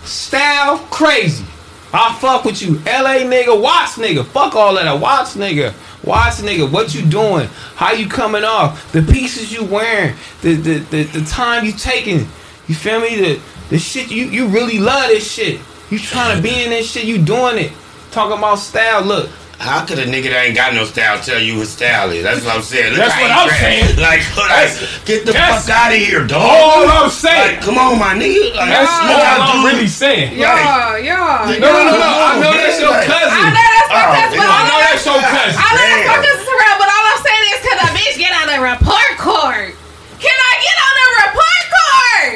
Style 0.03 0.77
crazy. 0.90 1.45
I 1.94 2.18
fuck 2.19 2.44
with 2.44 2.61
you. 2.61 2.76
LA 2.85 3.22
nigga, 3.23 3.60
Watts 3.60 3.98
nigga. 3.98 4.26
Fuck 4.26 4.56
all 4.56 4.77
of 4.77 4.84
that. 4.84 4.99
Watts 4.99 5.35
nigga. 5.35 5.73
Watts 6.03 6.41
nigga. 6.41 6.69
What 6.69 6.94
you 6.95 7.06
doing? 7.06 7.48
How 7.76 7.94
you 7.94 8.07
coming 8.07 8.44
off? 8.44 8.91
The 8.91 9.02
pieces 9.02 9.53
you 9.53 9.64
wearing. 9.64 10.15
The 10.41 10.56
the, 10.56 10.80
the, 10.80 11.03
the 11.03 11.26
time 11.26 11.65
you 11.65 11.72
taking. 11.72 12.27
You 12.68 12.76
feel 12.76 12.99
me? 12.99 13.15
The 13.15 13.41
the 13.69 13.80
shit 13.80 14.11
you 14.11 14.26
you 14.26 14.48
really 14.48 14.80
love 14.80 15.07
this 15.10 15.30
shit. 15.31 15.61
You 15.94 15.99
trying 16.02 16.34
to 16.36 16.41
be 16.41 16.49
in 16.65 16.72
this 16.74 16.90
shit, 16.90 17.06
you 17.06 17.22
doing 17.22 17.61
it. 17.61 17.72
Talking 18.10 18.40
about 18.41 18.57
style. 18.57 19.06
Look, 19.06 19.30
How 19.61 19.86
could 19.86 20.02
a 20.02 20.10
nigga 20.10 20.34
that 20.34 20.49
ain't 20.49 20.57
got 20.57 20.74
no 20.74 20.90
style 20.90 21.22
tell 21.22 21.38
you 21.38 21.61
his 21.61 21.70
style 21.70 22.10
is? 22.10 22.26
That's 22.26 22.41
what 22.41 22.57
I'm 22.57 22.65
saying. 22.65 22.98
Look 22.98 23.06
That's 23.06 23.14
what 23.14 23.30
I'm 23.30 23.45
dressed. 23.45 23.61
saying. 23.61 23.94
Like, 24.02 24.26
like, 24.34 24.74
get 25.06 25.22
the 25.30 25.38
That's- 25.38 25.70
fuck 25.70 25.70
out 25.70 25.94
of 25.94 26.02
here, 26.02 26.26
dog. 26.26 26.41
all 26.41 26.90
I'm 26.90 27.14
saying. 27.14 27.61
Like, 27.61 27.61
come 27.61 27.78
on, 27.78 28.02
my 28.02 28.18
nigga. 28.18 28.57
Like, 28.57 28.74
That's 28.74 28.90
look 29.06 29.22
all 29.22 29.38
I'm 29.45 29.61
dude- 29.61 29.70
really 29.70 29.86
saying. 29.88 30.34
Y'all, 30.34 30.98
y'all. 30.98 31.45
No, 31.45 31.61
no, 31.61 31.80
no, 31.86 31.94
no. 31.94 32.10
I 32.10 32.41
know 32.41 32.49
that's 32.57 32.82
your 32.82 32.90
Like- 32.90 33.06
cousin. 33.06 33.38
I 33.38 33.48
know 33.53 33.68
that's 33.70 33.90
my 33.94 34.02
Oh, 34.02 34.14
cousin, 34.18 34.34
but 34.34 34.41
yeah. 34.41 34.49
I 34.49 34.57
all 34.57 34.65
know 34.65 34.74
I'm- 34.82 34.86
that's 34.90 35.06
your 35.06 35.22
cousin. 35.30 35.57
I 35.61 35.70
know 35.70 35.86
that's 35.94 36.10
my 36.10 36.18
Damn. 36.18 36.26
cousin 36.26 36.53
but 36.82 36.90
all 36.90 37.06
I'm 37.14 37.22
saying 37.22 37.44
is 37.53 37.60
can 37.61 37.78
a 37.78 37.90
bitch 37.94 38.15
get 38.18 38.32
on 38.34 38.45
the 38.49 38.57
report 38.65 39.11
card? 39.22 39.70
Can 40.18 40.34
I 40.49 40.53
get 40.65 40.76
on 40.82 40.94
the 40.98 41.07
report 41.22 41.61
card? 41.78 42.34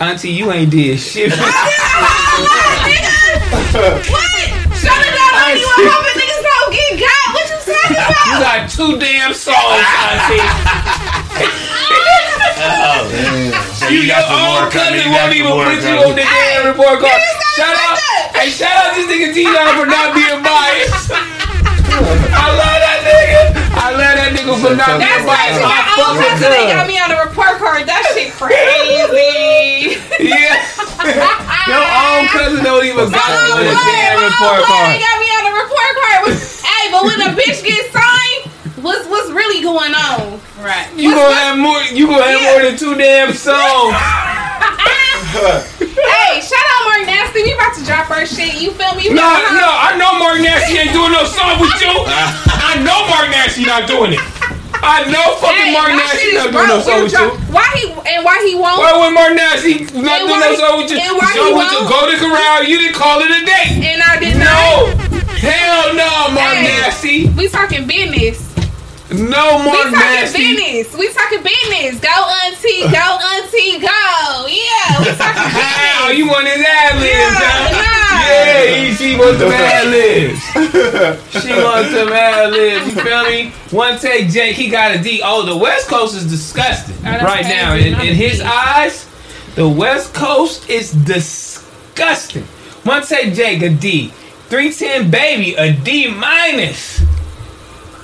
Auntie, 0.00 0.30
you 0.30 0.50
ain't 0.52 0.70
did 0.70 0.98
shit. 0.98 1.32
I 1.34 1.36
did 1.36 1.42
a 1.42 1.90
whole 1.94 2.44
lot, 2.44 2.82
nigga. 2.82 4.10
What? 4.10 4.26
Shut 4.74 4.98
it 5.00 5.14
down 5.14 5.32
on 5.38 5.54
you. 5.54 5.70
I'm 5.70 5.86
hoping 5.86 6.16
niggas 6.18 6.42
don't 6.44 6.70
get 6.74 6.92
got. 6.98 7.24
What 7.30 7.46
you 7.46 7.58
talking 7.62 7.94
about? 8.02 8.26
You 8.26 8.34
got 8.42 8.60
two 8.70 8.92
damn 8.98 9.32
songs, 9.32 9.86
Auntie. 9.86 10.42
Oh, 12.64 13.06
Damn. 13.10 13.52
so 13.76 13.88
You, 13.92 14.00
you 14.02 14.08
your 14.08 14.16
got 14.16 14.24
some 14.30 14.40
more 14.40 14.64
own 14.66 14.70
cousin 14.72 15.04
won't 15.12 15.34
even 15.36 15.52
put 15.52 15.78
you 15.84 15.94
on 16.00 16.16
the 16.16 16.24
damn 16.24 16.64
report 16.70 16.96
card. 17.02 17.20
Shout 17.54 17.76
out, 17.76 17.94
that. 17.98 18.34
hey, 18.40 18.48
shout 18.50 18.72
out 18.72 18.94
this 18.96 19.04
nigga 19.06 19.30
T-Dog 19.36 19.78
for 19.78 19.86
not 19.86 20.14
being 20.16 20.40
biased. 20.42 21.12
I 21.12 22.46
love 22.50 22.78
that 22.82 22.98
nigga. 23.04 23.54
I 23.78 23.88
love 23.94 24.14
that 24.16 24.30
nigga 24.32 24.54
for 24.58 24.72
not 24.74 24.96
being 24.96 25.26
biased. 25.28 25.60
crazy. 25.60 25.62
I 25.62 25.70
My 25.70 25.82
fuck 25.92 26.08
own 26.08 26.16
with 26.18 26.34
cousin 26.40 26.50
cousin 32.34 32.60
don't 32.64 32.84
even 32.84 33.06
got 33.10 33.30
you 33.46 33.54
on 33.54 33.64
the 33.64 33.74
damn 33.74 34.18
report 34.18 34.60
They 34.90 34.98
got 34.98 35.16
me 35.22 35.28
on 35.38 35.42
the 35.46 35.54
report 35.62 35.92
card. 36.02 36.22
hey, 36.66 36.84
but 36.90 37.02
when 37.06 37.18
a 37.22 37.30
bitch 37.38 37.62
gets 37.62 37.90
signed, 37.94 38.50
what's 38.82 39.06
what's 39.08 39.30
really 39.30 39.62
going 39.62 39.94
on? 39.94 40.40
Right. 40.60 40.88
You 40.96 41.14
gonna 41.14 41.34
have 41.34 41.58
more. 41.58 41.80
You 41.92 42.06
gonna 42.06 42.24
have 42.24 42.42
more 42.42 42.62
than 42.62 42.76
two 42.78 42.94
damn 42.96 43.32
songs. 43.32 43.94
Hey, 45.34 46.40
shout 46.40 46.58
out 46.58 46.82
Mark 46.86 47.06
Nasty. 47.06 47.42
We 47.42 47.52
about 47.54 47.74
to 47.74 47.84
drop 47.84 48.10
our 48.10 48.24
shit. 48.26 48.60
You 48.60 48.70
feel 48.72 48.94
me? 48.94 49.04
You 49.04 49.14
No, 49.14 49.22
feel 49.34 49.50
me? 49.54 49.60
no, 49.60 49.66
I 49.70 49.96
know 49.98 50.18
Mark 50.18 50.38
Nasty 50.40 50.78
ain't 50.78 50.92
doing 50.92 51.10
no 51.12 51.24
song 51.26 51.58
with 51.60 51.74
you. 51.82 51.90
I 52.70 52.78
know 52.82 53.06
Mark 53.10 53.30
Nasty 53.30 53.64
not 53.66 53.86
doing 53.88 54.12
it. 54.14 54.22
I 54.84 55.08
know 55.10 55.34
fucking 55.40 55.56
Hey, 55.56 55.72
Nasty 55.96 56.18
shit 56.18 56.34
is 56.34 56.44
not 56.44 56.52
doing 56.52 56.68
no 56.68 56.78
We 56.84 57.02
with 57.04 57.12
you. 57.12 57.28
Why 57.52 57.66
he 57.74 57.84
and 57.90 58.24
why 58.24 58.36
he 58.46 58.54
won't? 58.54 58.78
Why 58.78 58.92
would 59.00 59.14
Mark 59.14 59.32
Nasty 59.34 59.84
not 59.96 60.20
And 60.20 60.28
doing 60.28 60.40
no 60.40 60.50
he- 60.50 60.56
song 60.60 60.76
with 60.82 60.90
you? 60.92 60.98
and 61.00 61.16
why 61.16 61.32
So 61.34 61.44
he 61.48 61.52
with 61.56 61.70
the 61.72 61.80
won't? 61.80 61.88
Golden 61.90 62.16
Corral, 62.20 62.64
you 62.64 62.76
didn't 62.78 62.94
call 62.96 63.20
it 63.20 63.30
a 63.32 63.40
date. 63.44 63.72
and 63.80 64.02
I 64.02 64.18
did 64.20 64.36
not. 64.36 64.46
No. 64.46 65.20
Hell 65.40 65.94
no, 65.94 66.30
Mark 66.32 66.54
Hey. 66.56 66.62
Nasty. 66.68 67.28
We 67.30 67.48
talking 67.48 67.86
business. 67.86 68.53
No 69.10 69.58
We 69.58 69.64
Mark 69.66 69.84
talking 69.84 69.92
Nasty. 69.92 70.56
business. 70.56 70.96
We 70.98 71.12
talking 71.12 71.42
business. 71.42 72.00
Go 72.00 72.08
auntie, 72.08 72.80
go 72.88 73.06
auntie, 73.20 73.78
go. 73.78 74.46
Yeah, 74.48 74.98
we 74.98 75.04
talking 75.12 75.44
How 75.52 76.08
business. 76.08 76.08
Oh, 76.08 76.10
you 76.10 76.26
want 76.26 76.46
his 76.48 76.64
ad 76.64 76.96
libs, 76.96 77.12
Yeah, 77.12 77.40
huh? 77.44 77.84
nah. 77.84 78.04
Yeah, 78.24 78.94
she 78.94 79.16
wants 79.16 79.40
some 79.40 79.52
ad 79.52 79.86
libs. 81.32 81.44
she 81.44 81.52
wants 81.52 81.90
some 81.90 82.08
ad 82.12 82.50
libs. 82.52 82.86
You 82.96 83.02
feel 83.02 83.22
me? 83.24 83.50
One 83.70 83.98
take, 83.98 84.30
Jake. 84.30 84.56
He 84.56 84.68
got 84.70 84.96
a 84.96 85.02
D. 85.02 85.20
Oh, 85.22 85.42
the 85.44 85.56
West 85.56 85.88
Coast 85.88 86.14
is 86.16 86.24
disgusting 86.28 86.96
that's 87.02 87.22
right 87.22 87.44
now. 87.44 87.74
In, 87.74 87.92
in 88.00 88.14
his 88.14 88.40
eyes, 88.40 89.06
the 89.54 89.68
West 89.68 90.14
Coast 90.14 90.68
is 90.70 90.92
disgusting. 90.92 92.44
One 92.84 93.02
take, 93.04 93.34
Jake, 93.34 93.60
a 93.62 93.68
D. 93.68 94.08
310 94.48 95.10
baby, 95.10 95.54
a 95.56 95.72
D 95.72 96.08
minus. 96.10 97.00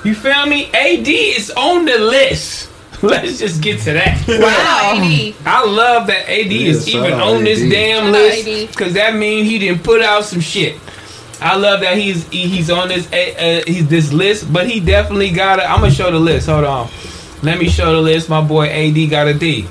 You 0.05 0.15
feel 0.15 0.47
me? 0.47 0.67
AD 0.73 1.07
is 1.07 1.51
on 1.51 1.85
the 1.85 1.99
list. 1.99 2.71
Let's 3.03 3.39
just 3.39 3.63
get 3.63 3.81
to 3.81 3.93
that. 3.95 4.25
Wow. 4.29 4.93
AD. 4.95 5.35
I 5.47 5.65
love 5.65 6.07
that 6.09 6.29
AD 6.29 6.53
is 6.53 6.89
even 6.89 7.13
out 7.15 7.35
on 7.35 7.45
this 7.45 7.61
damn 7.71 8.13
list 8.13 8.71
because 8.71 8.95
that 8.95 9.15
means 9.15 9.49
he 9.49 9.59
didn't 9.59 9.83
put 9.83 10.03
out 10.03 10.25
some 10.25 10.41
shit. 10.41 10.79
I 11.41 11.57
love 11.57 11.81
that 11.81 11.97
he's 11.97 12.29
he's 12.29 12.69
on 12.71 12.89
this 12.89 13.11
uh, 13.11 13.63
he's 13.67 13.89
this 13.89 14.13
list, 14.13 14.53
but 14.53 14.69
he 14.69 14.79
definitely 14.81 15.31
got 15.31 15.59
it. 15.59 15.65
I'm 15.71 15.81
gonna 15.81 15.91
show 15.91 16.11
the 16.11 16.21
list. 16.21 16.49
Hold 16.49 16.65
on, 16.65 16.91
let 17.43 17.59
me 17.59 17.71
show 17.71 17.93
the 17.93 18.01
list. 18.03 18.29
My 18.29 18.43
boy 18.43 18.69
AD 18.69 19.09
got 19.09 19.27
a 19.27 19.33
D. 19.33 19.67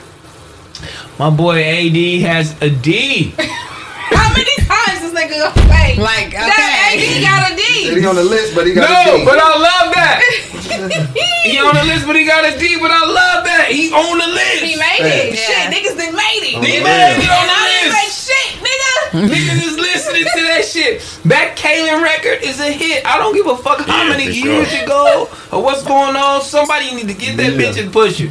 My 1.20 1.30
boy 1.30 1.62
AD 1.62 2.22
has 2.22 2.60
a 2.64 2.72
D. 2.72 3.36
How 3.38 4.34
many 4.34 4.56
times 4.66 4.89
this 5.02 5.14
nigga 5.14 5.40
gonna 5.40 5.68
say? 5.72 5.96
Like, 5.98 6.32
That 6.32 6.94
AD 6.94 7.00
okay. 7.00 7.22
got 7.22 7.52
a 7.52 7.56
D. 7.56 7.88
Said 7.90 7.98
he 7.98 8.06
on 8.06 8.16
the 8.16 8.24
list, 8.24 8.56
but 8.56 8.66
he 8.68 8.74
got 8.74 8.86
a 8.90 9.12
D. 9.12 9.18
No, 9.20 9.26
but 9.26 9.38
I 9.40 9.50
love 9.58 9.88
that. 9.96 10.20
He 10.70 11.58
on 11.58 11.74
the 11.74 11.84
list, 11.84 12.06
but 12.06 12.16
he 12.16 12.26
got 12.26 12.46
a 12.46 12.58
D. 12.60 12.78
But 12.80 12.92
I 12.92 13.02
love 13.04 13.44
that 13.46 13.68
he 13.72 13.92
on 13.92 14.18
the 14.20 14.28
list. 14.28 14.62
He 14.64 14.76
made 14.78 15.02
it. 15.02 15.34
Yeah. 15.34 15.40
Shit, 15.40 15.74
niggas 15.74 15.98
done 15.98 16.14
made 16.16 16.44
it. 16.46 16.56
On 16.58 16.64
He 16.64 16.78
the 16.78 16.84
made 16.84 17.16
list. 17.18 17.26
it 17.26 17.32
on 17.32 17.48
the 17.48 17.58
didn't 17.66 17.90
list. 17.90 17.98
make 17.98 18.14
shit, 18.14 18.50
nigga. 18.62 18.94
Niggas 19.34 19.62
is 19.68 19.78
listening 19.80 20.24
to 20.24 20.42
that 20.52 20.64
shit. 20.66 21.02
That 21.26 21.56
Kalan 21.58 22.04
record 22.04 22.44
is 22.44 22.60
a 22.60 22.72
hit. 22.72 23.06
I 23.06 23.18
don't 23.18 23.34
give 23.34 23.48
a 23.48 23.58
fuck 23.58 23.80
how 23.82 24.04
Yeah, 24.04 24.10
many 24.10 24.26
years 24.32 24.70
sure. 24.70 24.84
ago 24.84 25.30
or 25.52 25.64
what's 25.64 25.84
going 25.84 26.16
on. 26.16 26.42
Somebody 26.44 26.94
need 26.94 27.08
to 27.08 27.14
get 27.16 27.36
that 27.38 27.54
Yeah. 27.54 27.60
bitch 27.60 27.82
and 27.82 27.92
push 27.92 28.22
it. 28.22 28.30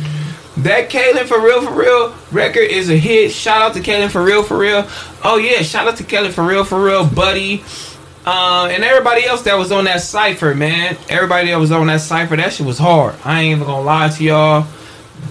That 0.62 0.90
Kalan 0.90 1.24
for 1.26 1.40
real 1.40 1.62
for 1.64 1.72
real 1.72 2.14
record 2.32 2.62
is 2.70 2.90
a 2.90 2.96
hit. 2.96 3.30
Shout 3.32 3.62
out 3.62 3.74
to 3.74 3.80
Kalan 3.80 4.10
for 4.10 4.22
real 4.22 4.42
for 4.42 4.58
real. 4.58 4.84
Oh 5.22 5.36
yeah, 5.36 5.62
shout 5.62 5.86
out 5.86 5.96
to 5.98 6.04
Kalan 6.04 6.32
for 6.32 6.44
real 6.44 6.64
for 6.64 6.82
real, 6.82 7.06
buddy. 7.06 7.62
Uh, 8.26 8.68
and 8.70 8.82
everybody 8.84 9.24
else 9.24 9.42
that 9.42 9.54
was 9.56 9.70
on 9.72 9.84
that 9.84 10.00
cipher, 10.02 10.54
man. 10.54 10.96
Everybody 11.08 11.50
that 11.50 11.56
was 11.58 11.70
on 11.72 11.86
that 11.86 12.00
cipher, 12.00 12.36
that 12.36 12.52
shit 12.52 12.66
was 12.66 12.78
hard. 12.78 13.14
I 13.24 13.42
ain't 13.42 13.56
even 13.56 13.66
gonna 13.66 13.82
lie 13.84 14.08
to 14.08 14.24
y'all. 14.24 14.66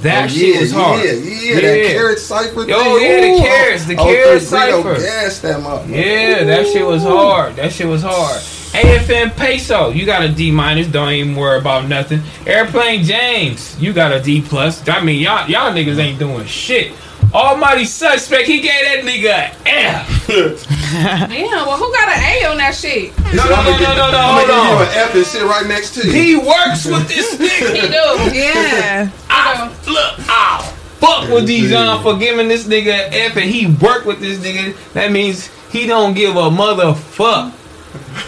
That 0.01 0.25
Oh, 0.25 0.27
shit 0.27 0.59
was 0.61 0.71
hard. 0.71 1.03
Yeah, 1.03 1.11
yeah, 1.11 1.55
that 1.55 1.87
carrot 1.91 2.19
cipher. 2.19 2.61
Yo, 2.67 2.97
yeah, 2.97 3.21
the 3.21 3.41
carrots, 3.41 3.85
the 3.85 3.97
oh, 3.97 4.03
carrot 4.05 4.41
cipher. 4.41 4.95
Gas 4.95 5.39
that 5.39 5.59
motherfucker. 5.59 5.89
Yeah, 5.89 6.43
that 6.45 6.67
shit 6.67 6.85
was 6.85 7.03
hard. 7.03 7.55
That 7.57 7.71
shit 7.71 7.87
was 7.87 8.01
hard. 8.03 8.41
AFM 8.73 9.35
Peso, 9.35 9.89
you 9.89 10.05
got 10.05 10.23
a 10.23 10.29
D 10.29 10.51
minus. 10.51 10.87
Don't 10.87 11.11
even 11.11 11.35
worry 11.35 11.57
about 11.59 11.87
nothing. 11.87 12.21
Airplane 12.45 13.03
James, 13.03 13.79
you 13.81 13.93
got 13.93 14.11
a 14.11 14.21
D 14.21 14.41
plus. 14.41 14.87
I 14.87 15.01
mean, 15.03 15.21
y'all 15.21 15.47
y'all 15.49 15.71
niggas 15.71 15.97
ain't 15.97 16.19
doing 16.19 16.45
shit. 16.45 16.93
Almighty 17.33 17.83
suspect, 17.85 18.47
he 18.47 18.61
gave 18.61 18.85
that 18.85 19.03
nigga 19.03 19.29
an 19.29 19.55
F. 19.65 20.27
Damn, 21.29 21.67
well, 21.67 21.77
who 21.77 21.91
got 21.91 22.07
an 22.07 22.23
A 22.23 22.45
on 22.51 22.57
that 22.57 22.73
shit? 22.73 23.17
No, 23.33 23.43
no, 23.43 23.49
no, 23.49 23.71
no, 23.71 23.77
no, 23.77 24.11
no, 24.11 24.17
I'm 24.17 24.35
hold 24.35 24.47
gonna 24.47 24.69
give 24.69 24.79
you 24.79 25.01
an 25.01 25.09
F 25.09 25.15
and 25.15 25.25
sit 25.25 25.43
right 25.43 25.67
next 25.67 25.93
to 25.95 26.07
you. 26.07 26.13
He 26.13 26.35
works 26.37 26.85
with 26.85 27.07
this 27.09 27.35
nigga. 27.37 27.75
He 27.75 27.81
nigga. 27.87 28.31
do. 28.31 28.37
Yeah. 28.37 29.11
I, 29.29 29.67
look, 29.87 30.29
I 30.29 30.61
fuck 30.99 31.29
with 31.29 31.47
Dijon 31.47 32.01
for 32.01 32.17
giving 32.17 32.47
this 32.47 32.65
nigga 32.65 32.93
an 32.93 33.13
F 33.13 33.35
and 33.37 33.49
he 33.49 33.67
work 33.67 34.05
with 34.05 34.19
this 34.21 34.39
nigga. 34.39 34.75
That 34.93 35.11
means 35.11 35.47
he 35.71 35.85
don't 35.85 36.13
give 36.13 36.35
a 36.37 36.49
motherfuck. 36.49 37.53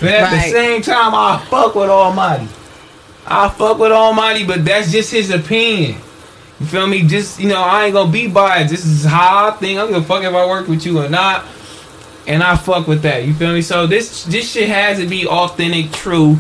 But 0.02 0.10
at 0.12 0.32
the 0.32 0.52
same 0.52 0.82
time, 0.82 1.14
I 1.14 1.44
fuck 1.50 1.76
with 1.76 1.90
Almighty. 1.90 2.48
I 3.26 3.50
fuck 3.50 3.78
with 3.78 3.92
Almighty, 3.92 4.46
but 4.46 4.66
that's 4.66 4.92
just 4.92 5.12
his 5.12 5.30
opinion. 5.30 6.00
You 6.60 6.66
feel 6.66 6.88
me? 6.88 7.04
Just 7.04 7.40
you 7.40 7.48
know, 7.48 7.62
I 7.62 7.86
ain't 7.86 7.94
gonna 7.94 8.12
be 8.12 8.28
biased. 8.28 8.72
This 8.72 8.86
is 8.86 9.06
how 9.06 9.48
I 9.48 9.52
think. 9.52 9.78
I 9.78 9.84
don't 9.84 9.94
give 9.94 10.04
a 10.04 10.06
fuck 10.06 10.24
if 10.24 10.34
I 10.34 10.46
work 10.48 10.68
with 10.68 10.86
you 10.86 11.00
or 11.00 11.10
not. 11.10 11.46
And 12.28 12.44
I 12.44 12.58
fuck 12.58 12.88
with 12.88 13.02
that. 13.04 13.26
You 13.26 13.34
feel 13.34 13.54
me? 13.54 13.62
So 13.62 13.88
this 13.88 14.26
this 14.26 14.52
shit 14.52 14.68
has 14.70 15.00
to 15.00 15.08
be 15.08 15.26
authentic, 15.26 15.92
true, 15.92 16.38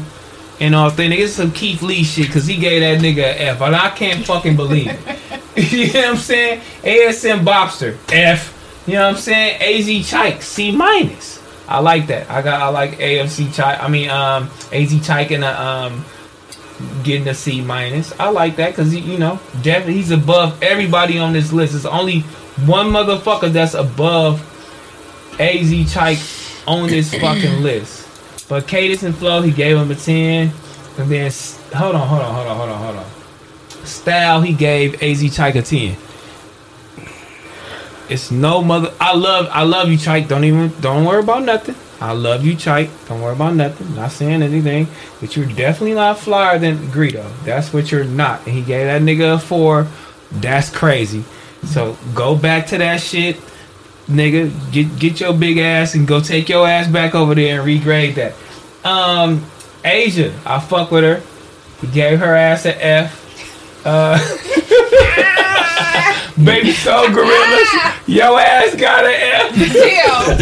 and 0.59 0.75
authentic. 0.75 1.19
It's 1.19 1.33
some 1.33 1.51
Keith 1.51 1.81
Lee 1.81 2.03
shit 2.03 2.27
because 2.27 2.45
he 2.45 2.57
gave 2.57 2.81
that 2.81 3.03
nigga 3.03 3.23
an 3.23 3.37
F, 3.37 3.61
and 3.61 3.75
I 3.75 3.89
can't 3.91 4.25
fucking 4.25 4.55
believe 4.55 4.87
it. 4.87 5.19
you 5.71 5.93
know 5.93 5.99
what 5.99 6.09
I'm 6.09 6.17
saying? 6.17 6.61
ASM 6.83 7.45
Bobster 7.45 7.97
F. 8.11 8.55
You 8.87 8.95
know 8.95 9.07
what 9.07 9.15
I'm 9.15 9.21
saying? 9.21 9.61
AZ 9.61 9.87
Chike 10.09 10.41
C 10.41 10.71
minus. 10.71 11.38
I 11.69 11.79
like 11.79 12.07
that. 12.07 12.29
I 12.29 12.41
got 12.41 12.61
I 12.61 12.69
like 12.69 12.97
AFC 12.97 13.47
Chike. 13.47 13.81
I 13.81 13.87
mean 13.87 14.09
um 14.09 14.49
AZ 14.73 14.91
Chike 14.91 15.31
and 15.31 15.43
a, 15.43 15.61
um 15.61 16.05
getting 17.03 17.27
a 17.27 17.33
C 17.33 17.61
minus. 17.61 18.17
I 18.19 18.29
like 18.29 18.55
that 18.57 18.71
because 18.71 18.93
you 18.95 19.17
know 19.17 19.39
definitely 19.61 19.93
he's 19.93 20.11
above 20.11 20.61
everybody 20.63 21.19
on 21.19 21.31
this 21.31 21.53
list. 21.53 21.73
There's 21.73 21.85
only 21.85 22.21
one 22.65 22.87
motherfucker 22.87 23.51
that's 23.51 23.75
above 23.75 24.41
AZ 25.39 25.71
Chike 25.71 26.67
on 26.67 26.87
this 26.87 27.13
fucking 27.21 27.61
list. 27.61 28.07
But 28.49 28.67
Cadence 28.67 29.03
and 29.03 29.15
Flow, 29.15 29.41
he 29.41 29.51
gave 29.51 29.77
him 29.77 29.91
a 29.91 29.95
10. 29.95 30.51
And 30.97 31.09
then, 31.09 31.31
hold 31.73 31.95
on, 31.95 32.07
hold 32.07 32.21
on, 32.21 32.33
hold 32.33 32.47
on, 32.47 32.57
hold 32.57 32.69
on, 32.69 32.83
hold 32.83 32.95
on. 32.97 33.85
Style, 33.85 34.41
he 34.41 34.53
gave 34.53 34.95
AZ 34.95 35.21
Chike 35.21 35.55
a 35.55 35.61
10. 35.61 35.95
It's 38.09 38.31
no 38.31 38.63
mother. 38.63 38.91
I 38.99 39.15
love, 39.15 39.47
I 39.51 39.63
love 39.63 39.89
you, 39.89 39.97
Chike. 39.97 40.27
Don't 40.27 40.43
even, 40.43 40.73
don't 40.81 41.05
worry 41.05 41.19
about 41.21 41.43
nothing. 41.43 41.75
I 42.01 42.13
love 42.13 42.45
you, 42.45 42.53
Chike. 42.53 42.89
Don't 43.07 43.21
worry 43.21 43.33
about 43.33 43.55
nothing. 43.55 43.93
Not 43.95 44.11
saying 44.11 44.41
anything, 44.41 44.87
but 45.19 45.35
you're 45.35 45.45
definitely 45.45 45.93
not 45.93 46.17
flyer 46.17 46.57
than 46.57 46.77
Greedo. 46.87 47.29
That's 47.43 47.71
what 47.73 47.91
you're 47.91 48.05
not. 48.05 48.45
And 48.47 48.55
he 48.55 48.61
gave 48.61 48.87
that 48.87 49.01
nigga 49.01 49.35
a 49.35 49.39
four. 49.39 49.87
That's 50.31 50.69
crazy. 50.69 51.23
So 51.65 51.97
go 52.15 52.35
back 52.35 52.67
to 52.67 52.77
that 52.77 53.01
shit, 53.01 53.37
nigga. 54.07 54.71
Get 54.71 54.97
get 54.97 55.19
your 55.19 55.33
big 55.33 55.57
ass 55.57 55.93
and 55.93 56.07
go 56.07 56.21
take 56.21 56.47
your 56.47 56.67
ass 56.67 56.87
back 56.87 57.15
over 57.15 57.35
there 57.35 57.59
and 57.59 57.67
regrade 57.67 58.15
that. 58.15 58.33
Um, 58.87 59.45
Asia, 59.83 60.33
I 60.45 60.59
fuck 60.59 60.91
with 60.91 61.03
her. 61.03 61.21
He 61.81 61.87
gave 61.87 62.19
her 62.19 62.33
ass 62.33 62.65
an 62.65 62.75
F. 62.79 63.85
Uh, 63.85 64.17
Baby 66.43 66.71
Soul 66.71 67.09
Gorillas, 67.09 67.69
your 68.07 68.39
ass 68.39 68.75
got 68.75 69.03
an 69.05 69.11
F. 69.13 69.55
Damn. 69.73 70.37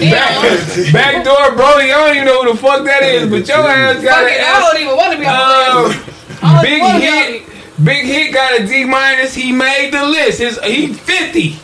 Damn. 0.00 0.10
Back, 0.10 0.92
backdoor 0.92 1.56
Brody, 1.56 1.90
I 1.92 2.06
don't 2.06 2.14
even 2.16 2.26
know 2.26 2.42
who 2.44 2.52
the 2.52 2.58
fuck 2.58 2.84
that 2.84 3.02
is, 3.02 3.28
but 3.30 3.48
your 3.48 3.58
ass 3.66 4.02
got 4.02 4.24
Fuck 4.24 4.32
it, 4.32 4.40
I 4.40 4.60
don't 4.60 4.80
even 4.82 4.96
want 4.96 5.12
to 5.14 5.18
be 5.18 5.26
on 5.26 5.38
the 5.38 5.88
list. 5.88 6.42
Um, 6.42 6.62
Big 6.62 6.80
wanna 6.82 6.98
be 7.00 7.06
on 7.08 7.12
Hit, 7.22 7.42
Big 7.84 8.04
Hit 8.04 8.32
got 8.34 8.60
a 8.60 8.66
D 8.66 8.84
minus. 8.84 9.34
He 9.34 9.52
made 9.52 9.90
the 9.92 10.04
list. 10.04 10.38
His, 10.40 10.58
he 10.62 10.92
50. 10.92 11.58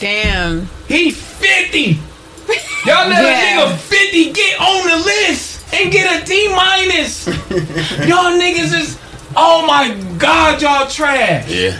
Damn. 0.00 0.68
He 0.86 1.10
50. 1.10 1.98
Y'all 2.86 3.08
let 3.08 3.22
Yeah. 3.22 3.64
a 3.64 3.68
nigga 3.68 3.76
50 3.76 4.32
get 4.32 4.60
on 4.60 4.86
the 4.88 5.04
list 5.04 5.74
and 5.74 5.92
get 5.92 6.22
a 6.22 6.24
D 6.24 6.48
minus. 6.54 7.26
y'all 8.06 8.32
niggas 8.38 8.72
is, 8.72 8.98
oh 9.36 9.64
my 9.66 9.94
God, 10.18 10.60
y'all 10.62 10.88
trash. 10.88 11.48
Yeah. 11.48 11.78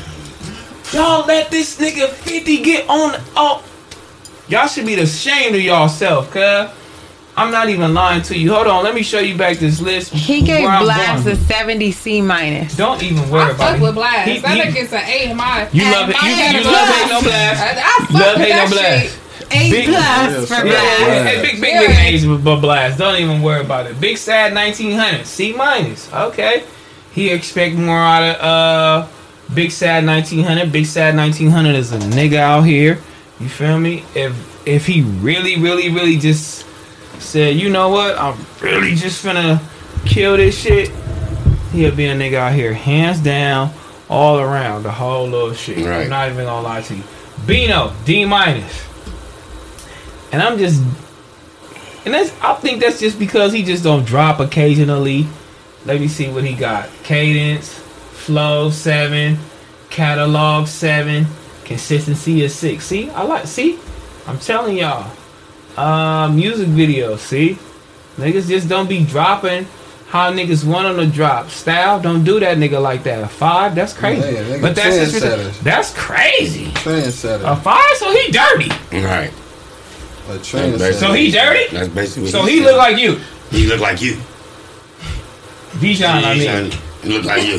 Y'all 0.92 1.26
let 1.26 1.50
this 1.50 1.78
nigga 1.78 2.08
50 2.08 2.62
get 2.62 2.88
on. 2.88 3.14
Oh, 3.36 3.62
y'all 4.48 4.66
should 4.66 4.86
be 4.86 4.94
ashamed 4.94 5.54
of 5.54 5.60
yourself, 5.62 6.30
cuz. 6.30 6.70
I'm 7.36 7.52
not 7.52 7.68
even 7.68 7.94
lying 7.94 8.22
to 8.22 8.36
you. 8.36 8.52
Hold 8.52 8.66
on, 8.66 8.82
let 8.82 8.96
me 8.96 9.02
show 9.04 9.20
you 9.20 9.36
back 9.38 9.58
this 9.58 9.80
list. 9.80 10.12
He 10.12 10.42
gave 10.42 10.66
Blxst 10.68 11.22
going. 11.24 11.36
a 11.36 11.36
70 11.36 11.92
C 11.92 12.20
minus. 12.20 12.76
Don't 12.76 13.00
even 13.00 13.30
worry 13.30 13.42
I 13.42 13.50
about 13.50 13.58
fuck 13.58 13.76
it. 13.76 13.82
with 13.82 13.94
Blxst. 13.94 14.24
He- 14.24 14.38
that 14.40 14.56
he- 14.56 14.62
nigga's 14.80 14.92
an 14.92 15.04
A 15.06 15.30
in 15.30 15.36
my. 15.36 15.68
You 15.70 15.84
love 15.84 16.08
it. 16.10 16.20
You, 16.20 16.28
you 16.30 16.34
category. 16.34 16.74
love 16.74 17.00
ain't 17.00 17.10
no 17.10 17.20
blast. 17.22 17.62
I, 17.62 17.70
I 17.78 18.04
fuck 18.06 18.10
Love 18.10 18.38
with 18.38 18.46
ain't 18.46 18.56
no 18.56 18.66
that 18.66 18.70
blast. 18.70 19.04
shit. 19.04 19.18
A 19.52 19.70
Big- 19.70 19.84
plus 19.86 19.96
Yeah, 20.04 20.44
for 20.46 20.66
Yeah, 20.66 20.72
Blxst. 20.74 21.00
yeah, 21.06 21.22
hey, 21.24 21.42
big, 21.42 21.60
big, 21.60 21.74
Yeah. 21.74 21.80
big 21.86 22.14
age 22.14 22.24
of 22.24 22.42
blast. 22.60 22.98
Don't 22.98 23.20
even 23.20 23.40
worry 23.40 23.60
about 23.60 23.86
it. 23.86 24.00
Big 24.00 24.16
sad 24.18 24.52
1900, 24.52 25.24
C 25.24 25.52
minus. 25.52 26.12
Okay, 26.12 26.64
he 27.12 27.30
expect 27.30 27.76
more 27.76 27.98
out 27.98 28.22
of 28.22 28.40
uh, 28.40 29.08
big 29.54 29.70
sad 29.70 30.06
1900. 30.06 30.70
Big 30.72 30.86
sad 30.86 31.16
1900 31.16 31.74
is 31.74 31.92
a 31.92 31.98
nigga 31.98 32.36
out 32.36 32.62
here. 32.62 33.00
You 33.40 33.48
feel 33.48 33.78
me? 33.78 34.04
If 34.14 34.66
if 34.66 34.86
he 34.86 35.02
really, 35.02 35.58
really, 35.58 35.88
really 35.88 36.18
just 36.18 36.66
said, 37.18 37.56
you 37.56 37.70
know 37.70 37.88
what, 37.88 38.18
I'm 38.18 38.38
really 38.60 38.94
just 38.94 39.24
finna 39.24 39.60
kill 40.04 40.36
this 40.36 40.58
shit, 40.60 40.90
he'll 41.72 41.94
be 41.94 42.06
a 42.06 42.14
nigga 42.14 42.34
out 42.34 42.52
here, 42.52 42.72
hands 42.72 43.20
down, 43.20 43.72
all 44.08 44.38
around 44.38 44.82
the 44.82 44.90
whole 44.90 45.26
little 45.26 45.54
shit. 45.54 45.78
Right. 45.78 46.02
I'm 46.02 46.10
not 46.10 46.30
even 46.30 46.44
gonna 46.44 46.66
lie 46.66 46.82
to 46.82 46.94
you. 46.96 47.02
Bino, 47.46 47.94
D 48.04 48.24
minus. 48.24 48.86
And 50.32 50.42
I'm 50.42 50.58
just 50.58 50.82
and 52.04 52.14
that's 52.14 52.32
I 52.42 52.54
think 52.54 52.80
that's 52.80 53.00
just 53.00 53.18
because 53.18 53.52
he 53.52 53.62
just 53.62 53.84
don't 53.84 54.04
drop 54.04 54.40
occasionally. 54.40 55.26
Let 55.84 56.00
me 56.00 56.08
see 56.08 56.28
what 56.28 56.44
he 56.44 56.54
got. 56.54 56.88
Cadence, 57.02 57.72
flow 57.72 58.70
seven, 58.70 59.38
catalog 59.90 60.66
seven, 60.66 61.26
consistency 61.64 62.42
is 62.42 62.54
six. 62.54 62.84
See, 62.84 63.10
I 63.10 63.22
like 63.22 63.46
see, 63.46 63.78
I'm 64.26 64.38
telling 64.38 64.76
y'all. 64.78 65.10
Uh 65.76 66.28
music 66.28 66.68
video. 66.68 67.16
see? 67.16 67.58
Niggas 68.16 68.48
just 68.48 68.68
don't 68.68 68.88
be 68.88 69.04
dropping 69.04 69.66
how 70.08 70.32
niggas 70.32 70.64
want 70.64 70.86
on 70.86 70.96
the 70.96 71.06
drop. 71.06 71.50
Style, 71.50 72.00
don't 72.00 72.24
do 72.24 72.40
that 72.40 72.56
nigga 72.56 72.80
like 72.82 73.04
that. 73.04 73.22
A 73.22 73.28
five, 73.28 73.74
that's 73.74 73.92
crazy. 73.92 74.22
Yeah, 74.22 74.42
nigga, 74.42 74.62
but 74.62 74.74
that's 74.74 75.12
just 75.12 75.62
that's 75.62 75.94
crazy. 75.94 76.72
A 76.86 77.56
five, 77.56 77.94
so 77.96 78.10
he 78.12 78.32
dirty. 78.32 78.70
Right. 78.92 79.30
A 80.28 80.32
trendsetter. 80.32 80.94
So 80.94 81.12
he 81.12 81.30
dirty? 81.30 81.74
That's 81.74 81.88
basically 81.88 82.30
So 82.30 82.44
he 82.44 82.52
he 82.52 82.58
said. 82.58 82.64
look 82.66 82.76
like 82.78 82.98
you. 82.98 83.20
He 83.50 83.66
look 83.66 83.80
like 83.80 84.02
you. 84.02 84.18
Dijon, 85.80 86.24
I 86.24 86.34
mean. 86.34 86.72
He 87.02 87.10
look 87.10 87.24
like 87.24 87.42
you. 87.46 87.56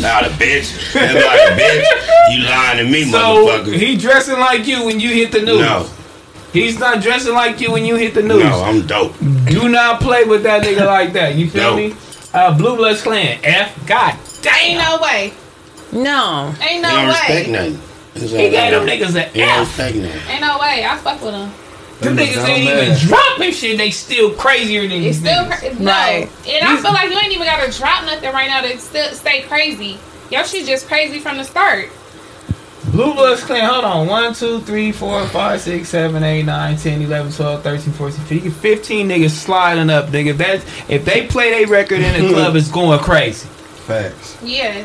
now 0.00 0.22
the 0.22 0.30
bitch. 0.38 0.92
That 0.92 1.14
look 1.14 1.26
like 1.26 1.40
a 1.40 1.54
bitch. 1.60 2.36
You 2.36 2.44
lying 2.48 2.78
to 2.78 2.84
me, 2.90 3.04
So 3.10 3.18
motherfucker. 3.18 3.74
he 3.76 3.96
dressing 3.96 4.38
like 4.38 4.66
you 4.66 4.84
when 4.84 5.00
you 5.00 5.10
hit 5.10 5.32
the 5.32 5.40
news. 5.40 5.60
no, 5.60 5.88
He's 6.52 6.78
not 6.78 7.02
dressing 7.02 7.34
like 7.34 7.60
you 7.60 7.72
when 7.72 7.84
you 7.84 7.96
hit 7.96 8.14
the 8.14 8.22
news. 8.22 8.44
no, 8.44 8.62
I'm 8.62 8.86
dope. 8.86 9.18
Do 9.18 9.68
not 9.68 10.00
play 10.00 10.24
with 10.24 10.44
that 10.44 10.62
nigga 10.62 10.86
like 10.86 11.12
that. 11.14 11.34
You 11.34 11.50
feel 11.50 11.70
No. 11.72 11.76
me? 11.76 11.94
Uh, 12.32 12.56
Blue 12.56 12.76
Bloods 12.76 13.02
Clan. 13.02 13.38
F. 13.42 13.86
God 13.86 14.14
Ain't 14.62 14.78
no 14.78 14.98
way. 15.02 15.32
No. 15.92 16.54
Ain't 16.60 16.70
He 16.70 16.80
no 16.80 16.90
don't 16.90 17.08
respect 17.08 17.48
nothing. 17.48 17.80
He 18.14 18.50
gave 18.50 18.70
them 18.70 18.86
niggas 18.86 19.16
an 19.16 19.30
F. 19.34 19.80
Ain't 19.80 20.40
no 20.40 20.58
way. 20.60 20.84
I 20.84 20.96
fuck 21.02 21.20
with 21.22 21.34
him. 21.34 21.50
Them 22.00 22.16
Them 22.16 22.26
niggas 22.26 22.32
niggas 22.32 22.36
ain't 22.48 22.66
don't 22.66 22.74
even 22.76 22.88
matter. 22.88 23.06
dropping 23.06 23.52
shit. 23.52 23.78
They 23.78 23.90
still 23.90 24.32
crazier 24.34 24.82
than 24.82 25.02
It's 25.02 25.18
these 25.20 25.20
still 25.20 25.44
niggas. 25.44 25.58
cra- 25.58 25.74
no. 25.82 25.90
Right. 25.92 26.28
And 26.48 26.64
I 26.68 26.76
feel 26.82 26.92
like 26.92 27.10
you 27.10 27.18
ain't 27.18 27.32
even 27.32 27.46
gotta 27.46 27.70
drop 27.72 28.04
nothing 28.04 28.32
right 28.32 28.48
now 28.48 28.60
to 28.62 28.78
still 28.78 29.08
stay 29.12 29.42
crazy. 29.42 29.98
Your 30.30 30.44
shit 30.44 30.66
just 30.66 30.86
crazy 30.88 31.20
from 31.20 31.36
the 31.36 31.44
start. 31.44 31.88
Blue 32.90 33.12
Bloods 33.14 33.42
Clan, 33.42 33.68
hold 33.68 33.84
on. 33.84 34.06
1, 34.06 34.34
2, 34.34 34.60
3, 34.60 34.92
4, 34.92 35.26
5, 35.28 35.60
6, 35.60 35.88
7, 35.88 36.22
8, 36.22 36.42
9, 36.44 36.76
10, 36.76 37.02
11, 37.02 37.32
12, 37.32 37.62
13, 37.62 37.92
14, 37.94 38.24
15. 38.24 38.50
15 38.52 39.08
niggas 39.08 39.30
sliding 39.30 39.90
up, 39.90 40.06
nigga. 40.08 40.26
If, 40.28 40.38
that, 40.38 40.54
if 40.88 41.04
they 41.04 41.26
play 41.26 41.50
their 41.50 41.66
record 41.66 42.00
in 42.00 42.22
the 42.22 42.28
club, 42.32 42.54
it's 42.56 42.70
going 42.70 42.98
crazy. 43.00 43.48
Facts. 43.48 44.36
Yeah. 44.42 44.84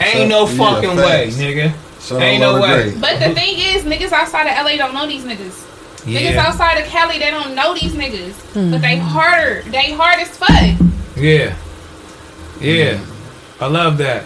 Ain't 0.00 0.28
no 0.30 0.46
Yeah, 0.48 0.56
fucking 0.56 0.96
way, 0.96 1.28
nigga. 1.32 1.72
So 2.00 2.18
Ain't 2.18 2.40
no 2.40 2.60
way. 2.60 2.90
grade. 2.90 3.00
But 3.00 3.18
the 3.20 3.34
thing 3.34 3.58
is, 3.58 3.82
niggas 3.84 4.12
outside 4.12 4.46
of 4.46 4.64
LA 4.64 4.76
don't 4.76 4.94
know 4.94 5.06
these 5.06 5.24
niggas. 5.24 5.64
Niggas 6.04 6.36
outside 6.36 6.78
of 6.78 6.86
Cali, 6.86 7.18
they 7.18 7.30
don't 7.30 7.54
know 7.54 7.74
these 7.74 7.92
niggas. 7.92 8.34
But 8.54 8.60
mm-hmm. 8.60 8.80
they 8.80 8.96
harder. 8.96 9.62
They 9.62 9.92
hard 9.92 10.20
as 10.20 10.28
fuck. 10.36 10.78
Yeah. 11.16 11.56
Yeah. 12.60 13.04
I 13.60 13.66
love 13.66 13.98
that. 13.98 14.24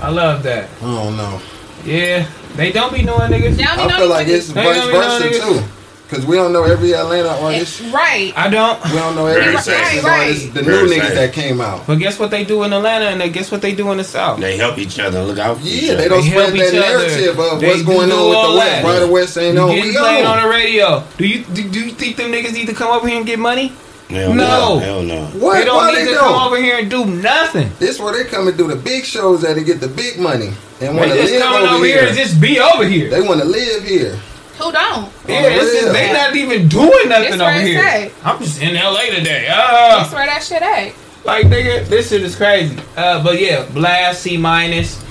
I 0.00 0.10
love 0.10 0.42
that. 0.44 0.70
I 0.80 0.84
don't 0.84 1.16
know. 1.16 1.40
Yeah. 1.84 2.28
They 2.56 2.72
don't 2.72 2.92
be 2.92 3.02
knowing 3.02 3.30
niggas. 3.30 3.58
Y'all 3.58 3.76
be 3.76 3.82
I 3.82 3.86
know 3.86 3.96
feel 3.96 4.00
these 4.00 4.10
like 4.10 4.26
niggas. 4.26 4.36
it's 4.36 4.48
vice 4.50 4.76
don't 4.76 4.86
be 4.86 4.92
knowing 4.92 5.22
versa 5.22 5.60
too. 5.60 5.83
Cause 6.08 6.26
we 6.26 6.36
don't 6.36 6.52
know 6.52 6.64
every 6.64 6.94
Atlanta 6.94 7.30
artist. 7.30 7.80
Right. 7.92 8.32
I 8.36 8.48
don't. 8.50 8.82
We 8.84 8.92
don't 8.92 9.16
know 9.16 9.26
every 9.26 9.40
Very 9.42 9.54
Texas 9.54 9.74
sad. 9.74 10.04
Right, 10.04 10.26
artist. 10.28 10.54
The 10.54 10.62
Very 10.62 10.86
new 10.88 10.94
niggas 10.94 11.14
that 11.14 11.32
came 11.32 11.60
out. 11.62 11.86
But 11.86 11.96
guess 11.96 12.18
what 12.18 12.30
they 12.30 12.44
do 12.44 12.62
in 12.62 12.72
Atlanta, 12.74 13.06
and 13.06 13.20
then 13.20 13.32
guess 13.32 13.50
what 13.50 13.62
they 13.62 13.74
do 13.74 13.90
in 13.90 13.96
the 13.98 14.04
South. 14.04 14.38
They 14.38 14.56
help 14.58 14.76
each 14.78 14.98
other. 15.00 15.22
Look 15.22 15.38
out 15.38 15.56
for 15.58 15.62
each 15.66 15.82
Yeah, 15.84 15.92
other. 15.94 16.02
they 16.02 16.08
don't 16.08 16.22
They 16.22 16.30
spread 16.30 16.52
that 16.52 16.56
each 16.56 16.62
other. 16.62 16.80
narrative 16.98 17.38
of 17.40 17.60
They 17.60 17.66
what's 17.68 17.82
going 17.82 18.12
on 18.12 18.28
with 18.28 18.42
the 18.52 18.58
West. 18.58 18.70
that. 18.70 18.84
Right, 18.84 18.98
the 19.00 19.08
West 19.08 19.38
ain't 19.38 19.54
You 19.54 19.60
on. 19.62 19.70
We 19.70 19.96
played 19.96 20.24
on 20.26 20.38
on. 20.38 20.42
the 20.44 20.48
radio. 20.48 21.02
Do 21.16 21.26
you 21.26 21.42
do, 21.44 21.68
do 21.70 21.80
you 21.80 21.90
think 21.92 22.16
them 22.16 22.30
niggas 22.30 22.52
need 22.52 22.66
to 22.68 22.74
come 22.74 22.92
over 22.92 23.08
here 23.08 23.16
and 23.16 23.26
get 23.26 23.38
money? 23.38 23.72
Hell 24.10 24.34
No. 24.34 24.78
Hell 24.78 25.02
no. 25.02 25.24
What? 25.40 25.54
They 25.58 25.64
don't 25.64 25.76
Why 25.78 25.90
need 25.90 25.96
they 26.06 26.12
to 26.12 26.18
come 26.18 26.24
don't? 26.28 26.34
come 26.38 26.46
over 26.48 26.56
here 26.62 26.78
and 26.78 26.90
do 26.90 27.06
nothing. 27.06 27.70
This 27.78 27.98
where 27.98 28.12
they 28.12 28.28
come 28.28 28.46
and 28.46 28.56
do 28.56 28.68
the 28.68 28.76
big 28.76 29.04
shows 29.06 29.42
at 29.42 29.56
and 29.56 29.64
get 29.64 29.80
the 29.80 29.88
big 29.88 30.20
money 30.20 30.52
and 30.82 30.94
want 30.96 31.10
They 31.10 31.16
to 31.16 31.22
just 31.22 31.32
live 31.32 31.42
coming 31.42 31.66
over 31.66 31.74
over 31.76 31.84
here 31.86 32.00
here. 32.00 32.08
and 32.08 32.16
just 32.18 32.38
be 32.40 32.60
over 32.60 32.86
here. 32.86 33.08
They 33.08 33.22
want 33.22 33.40
to 33.40 33.46
live 33.46 33.82
here. 33.84 34.20
Who 34.58 34.70
don't? 34.72 35.12
yeah, 35.26 35.42
it's 35.48 35.72
just, 35.80 35.92
they 35.92 36.12
not 36.12 36.34
even 36.36 36.68
doing 36.68 37.08
nothing 37.08 37.40
over 37.40 37.52
here. 37.60 37.82
at. 37.82 38.12
I'm 38.24 38.38
just 38.38 38.62
in 38.62 38.74
LA 38.74 39.06
today. 39.06 39.46
That's 39.48 40.12
Uh, 40.12 40.16
where 40.16 40.26
that 40.26 40.42
shit 40.42 40.62
at. 40.62 40.92
like 41.24 41.46
nigga, 41.46 41.84
this 41.86 42.10
shit 42.10 42.22
is 42.22 42.36
crazy. 42.36 42.78
Uh, 42.96 43.22
but 43.24 43.40
yeah, 43.40 43.64
Blxst 43.66 44.14
C 44.16 44.36
minus. 44.36 45.02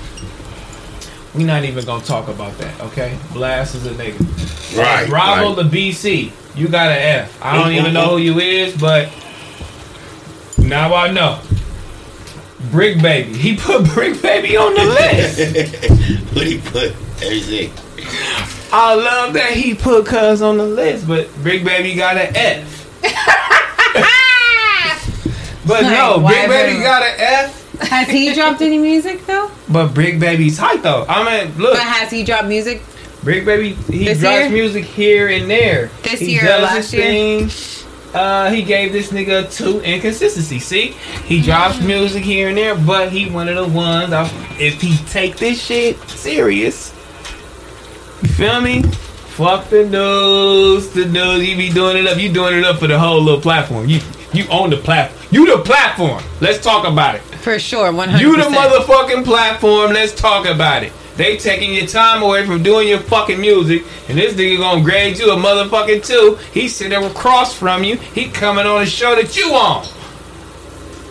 We 1.36 1.44
not 1.44 1.64
even 1.66 1.84
gonna 1.86 2.04
talk 2.04 2.28
about 2.30 2.58
that, 2.60 2.80
okay? 2.82 3.18
Blxst 3.30 3.76
is 3.76 3.86
a 3.86 3.92
nigga. 3.92 4.78
Right. 4.78 5.10
Bravo 5.10 5.56
right. 5.62 5.70
the 5.70 5.90
BC. 5.90 6.32
You 6.56 6.68
got 6.68 6.88
an 6.92 7.00
F. 7.24 7.44
I 7.44 7.58
don't 7.58 7.74
even 7.74 7.94
know 7.94 8.10
who 8.12 8.18
you 8.18 8.40
is, 8.40 8.78
but 8.80 9.10
now 10.60 10.94
I 10.96 11.12
know. 11.12 11.40
Brick 12.72 13.02
Baby. 13.02 13.34
He 13.38 13.58
put 13.58 13.84
Brick 13.94 14.22
Baby 14.22 14.56
on 14.56 14.74
the 14.74 14.86
list. 14.86 16.34
what 16.36 16.48
he 16.48 16.60
put? 16.60 16.92
Everything. 17.22 17.72
I 18.76 18.96
love 18.96 19.34
that 19.34 19.52
he 19.52 19.76
put 19.76 20.06
Cuz 20.08 20.42
on 20.42 20.58
the 20.58 20.66
list, 20.66 21.08
but 21.08 21.34
Brick 21.44 21.64
Baby 21.64 21.94
got 21.96 22.18
an 22.18 22.36
F. 22.36 22.80
But 25.66 25.84
no, 25.84 26.18
Like, 26.18 26.24
why 26.24 26.48
Brick 26.48 26.50
Baby 26.50 26.80
got 26.84 27.04
an 27.04 27.16
F. 27.20 27.80
Has 27.90 28.10
he 28.10 28.34
dropped 28.34 28.62
any 28.62 28.78
music 28.78 29.26
though? 29.26 29.50
But 29.70 29.94
Brick 29.94 30.20
Baby's 30.20 30.58
tight 30.58 30.84
though. 30.84 31.06
I 31.08 31.24
mean, 31.46 31.58
look, 31.58 31.74
But 31.76 31.84
has 31.84 32.12
he 32.12 32.24
dropped 32.24 32.48
music? 32.48 32.82
Brick 33.24 33.46
Baby, 33.46 33.74
he 33.90 34.06
This 34.06 34.20
drops 34.20 34.40
year? 34.42 34.50
music 34.50 34.84
here 34.84 35.30
and 35.30 35.50
there. 35.50 35.90
This 36.04 36.20
he 36.20 36.34
year 36.34 36.44
last 36.60 36.92
year? 36.92 37.48
Uh, 38.14 38.50
he 38.52 38.62
gave 38.62 38.92
this 38.92 39.12
nigga 39.12 39.52
two 39.56 39.80
inconsistency. 39.82 40.60
See, 40.60 40.88
he 41.26 41.42
drops 41.42 41.80
music 41.82 42.24
here 42.24 42.50
and 42.50 42.58
there, 42.58 42.76
but 42.76 43.10
he 43.12 43.30
one 43.30 43.48
of 43.48 43.56
the 43.56 43.66
ones. 43.68 44.12
I, 44.14 44.24
if 44.60 44.82
he 44.82 44.98
take 45.10 45.38
this 45.38 45.64
shit 45.64 45.98
serious, 46.10 46.94
you 48.24 48.30
feel 48.30 48.62
me? 48.62 48.84
Fuck 48.84 49.70
the 49.70 49.86
news, 49.86 50.90
the 50.92 51.06
news. 51.06 51.48
You 51.48 51.58
be 51.58 51.70
doing 51.70 51.98
it 51.98 52.08
up. 52.08 52.18
You 52.18 52.32
doing 52.32 52.58
it 52.60 52.64
up 52.64 52.78
for 52.78 52.88
the 52.88 52.98
whole 52.98 53.22
little 53.22 53.42
platform. 53.42 53.88
You 53.88 54.00
you 54.32 54.48
own 54.50 54.70
the 54.70 54.78
platform. 54.78 55.28
You 55.32 55.46
the 55.58 55.64
platform. 55.64 56.24
Let's 56.40 56.64
talk 56.64 56.88
about 56.88 57.16
it. 57.16 57.22
For 57.22 57.60
sure, 57.60 57.92
one 57.92 58.10
hundred. 58.10 58.22
You 58.24 58.38
the 58.38 58.44
motherfucking 58.44 59.26
platform. 59.26 59.94
Let's 59.94 60.14
talk 60.14 60.46
about 60.46 60.84
it. 60.84 60.94
They 61.16 61.38
taking 61.38 61.74
your 61.74 61.86
time 61.86 62.24
away 62.24 62.46
from 62.46 62.64
doing 62.64 62.88
your 62.88 63.00
fucking 63.00 63.40
music, 63.40 63.84
and 64.08 64.18
this 64.18 64.34
nigga 64.34 64.58
gonna 64.58 64.84
grade 64.84 65.18
you 65.20 65.32
a 65.32 65.36
motherfucking 65.36 66.06
two. 66.06 66.40
He 66.52 66.68
sitting 66.68 67.04
across 67.04 67.54
from 67.56 67.84
you. 67.84 67.98
He 67.98 68.30
coming 68.30 68.66
on 68.66 68.82
the 68.82 68.86
show 68.86 69.16
that 69.16 69.36
you 69.36 69.54
on. 69.54 69.86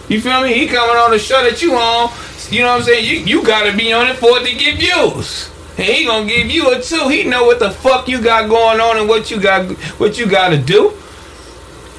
You 0.09 0.21
feel 0.21 0.43
me? 0.43 0.55
He 0.55 0.67
coming 0.67 0.97
on 0.97 1.11
the 1.11 1.19
show 1.19 1.43
that 1.43 1.61
you 1.61 1.75
on. 1.75 2.11
You 2.51 2.63
know 2.63 2.71
what 2.73 2.79
I'm 2.79 2.83
saying? 2.83 3.05
You 3.05 3.19
you 3.19 3.45
gotta 3.45 3.77
be 3.77 3.93
on 3.93 4.09
it 4.09 4.17
for 4.17 4.39
it 4.39 4.47
to 4.47 4.55
get 4.57 4.79
views. 4.79 5.52
And 5.83 5.93
he 5.93 6.05
gonna 6.05 6.29
give 6.29 6.49
you 6.49 6.71
a 6.71 6.81
two. 6.81 7.09
He 7.09 7.25
know 7.25 7.45
what 7.45 7.59
the 7.59 7.73
fuck 7.73 8.07
you 8.07 8.21
got 8.23 8.49
going 8.49 8.81
on 8.81 8.99
and 8.99 9.09
what 9.09 9.33
you 9.33 9.41
got 9.41 9.69
what 9.99 10.17
you 10.17 10.27
gotta 10.27 10.57
do. 10.57 10.93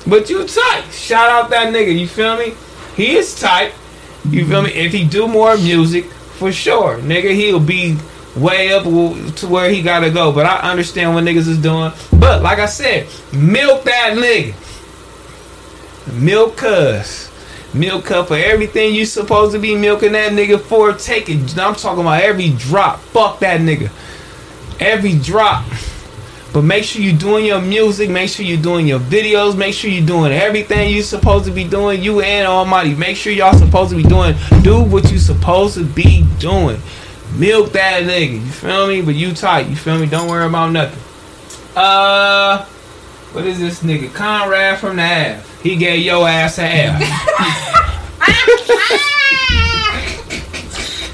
But 0.08 0.30
you 0.30 0.48
tight. 0.48 0.86
Shout 0.90 1.30
out 1.30 1.50
that 1.50 1.74
nigga. 1.74 1.98
You 1.98 2.08
feel 2.08 2.38
me? 2.38 2.54
He 2.96 3.18
is 3.18 3.38
tight. 3.38 3.74
You 4.30 4.48
feel 4.48 4.62
me? 4.62 4.72
If 4.72 4.94
he 4.94 5.04
do 5.04 5.28
more 5.28 5.58
music, 5.58 6.06
for 6.06 6.54
sure, 6.54 6.98
nigga, 7.00 7.36
he'll 7.36 7.60
be 7.60 7.98
way 8.38 8.72
up 8.72 8.84
to 8.84 9.48
where 9.48 9.70
he 9.70 9.82
gotta 9.82 10.10
go. 10.10 10.32
But 10.32 10.46
I 10.46 10.72
understand 10.72 11.14
what 11.14 11.26
niggas 11.26 11.50
is 11.50 11.58
doing. 11.58 11.92
But 12.14 12.42
like 12.42 12.60
I 12.60 12.68
said, 12.68 13.08
milk 13.34 13.84
that 13.84 14.14
nigga. 14.16 14.56
Milk 16.14 16.56
cuz. 16.56 17.30
Milk 17.74 18.12
up 18.12 18.28
for 18.28 18.38
everything 18.38 18.94
you 18.94 19.06
supposed 19.06 19.54
to 19.54 19.60
be 19.60 19.76
milking 19.76 20.12
that 20.12 20.32
nigga 20.32 20.62
for. 20.62 20.94
Take 20.94 21.30
it. 21.30 21.58
I'm 21.58 21.76
talking 21.76 22.02
about 22.02 22.22
every 22.22 22.52
drop. 22.52 23.00
Fuck 23.00 23.40
that 23.40 23.62
nigga. 23.62 23.90
Every 24.80 25.18
drop. 25.18 25.66
But 26.54 26.62
make 26.62 26.84
sure 26.84 27.02
you're 27.02 27.18
doing 27.18 27.48
your 27.48 27.62
music. 27.62 28.12
Make 28.12 28.30
sure 28.30 28.46
you're 28.46 28.62
doing 28.62 28.86
your 28.86 29.00
videos. 29.00 29.58
Make 29.58 29.74
sure 29.74 29.90
you're 29.90 30.06
doing 30.06 30.32
everything 30.32 30.94
you're 30.94 31.02
supposed 31.02 31.46
to 31.46 31.52
be 31.52 31.68
doing. 31.68 32.04
You 32.04 32.22
and 32.22 32.48
Almighty. 32.48 32.94
Make 32.94 33.18
sure 33.18 33.34
y'all 33.34 33.58
supposed 33.58 33.90
to 33.90 33.96
be 33.96 34.04
doing. 34.04 34.36
Do 34.62 34.84
what 34.84 35.12
you 35.12 35.18
supposed 35.18 35.74
to 35.76 35.84
be 35.84 36.28
doing. 36.38 36.80
Milk 37.36 37.72
that 37.72 38.04
nigga. 38.04 38.34
You 38.34 38.52
feel 38.52 38.88
me? 38.88 39.02
But 39.02 39.16
you 39.16 39.34
tight. 39.34 39.68
You 39.68 39.76
feel 39.76 39.98
me? 39.98 40.06
Don't 40.06 40.30
worry 40.30 40.46
about 40.46 40.72
nothing. 40.72 41.02
Uh, 41.76 42.64
what 43.32 43.48
is 43.48 43.58
this 43.60 43.82
nigga? 43.82 44.14
Conrad 44.14 44.78
from 44.80 44.98
the 44.98 45.02
Ave. 45.02 45.53
He 45.64 45.76
gave 45.78 46.04
your 46.04 46.28
ass 46.28 46.60
an 46.60 46.66
F. 46.66 47.02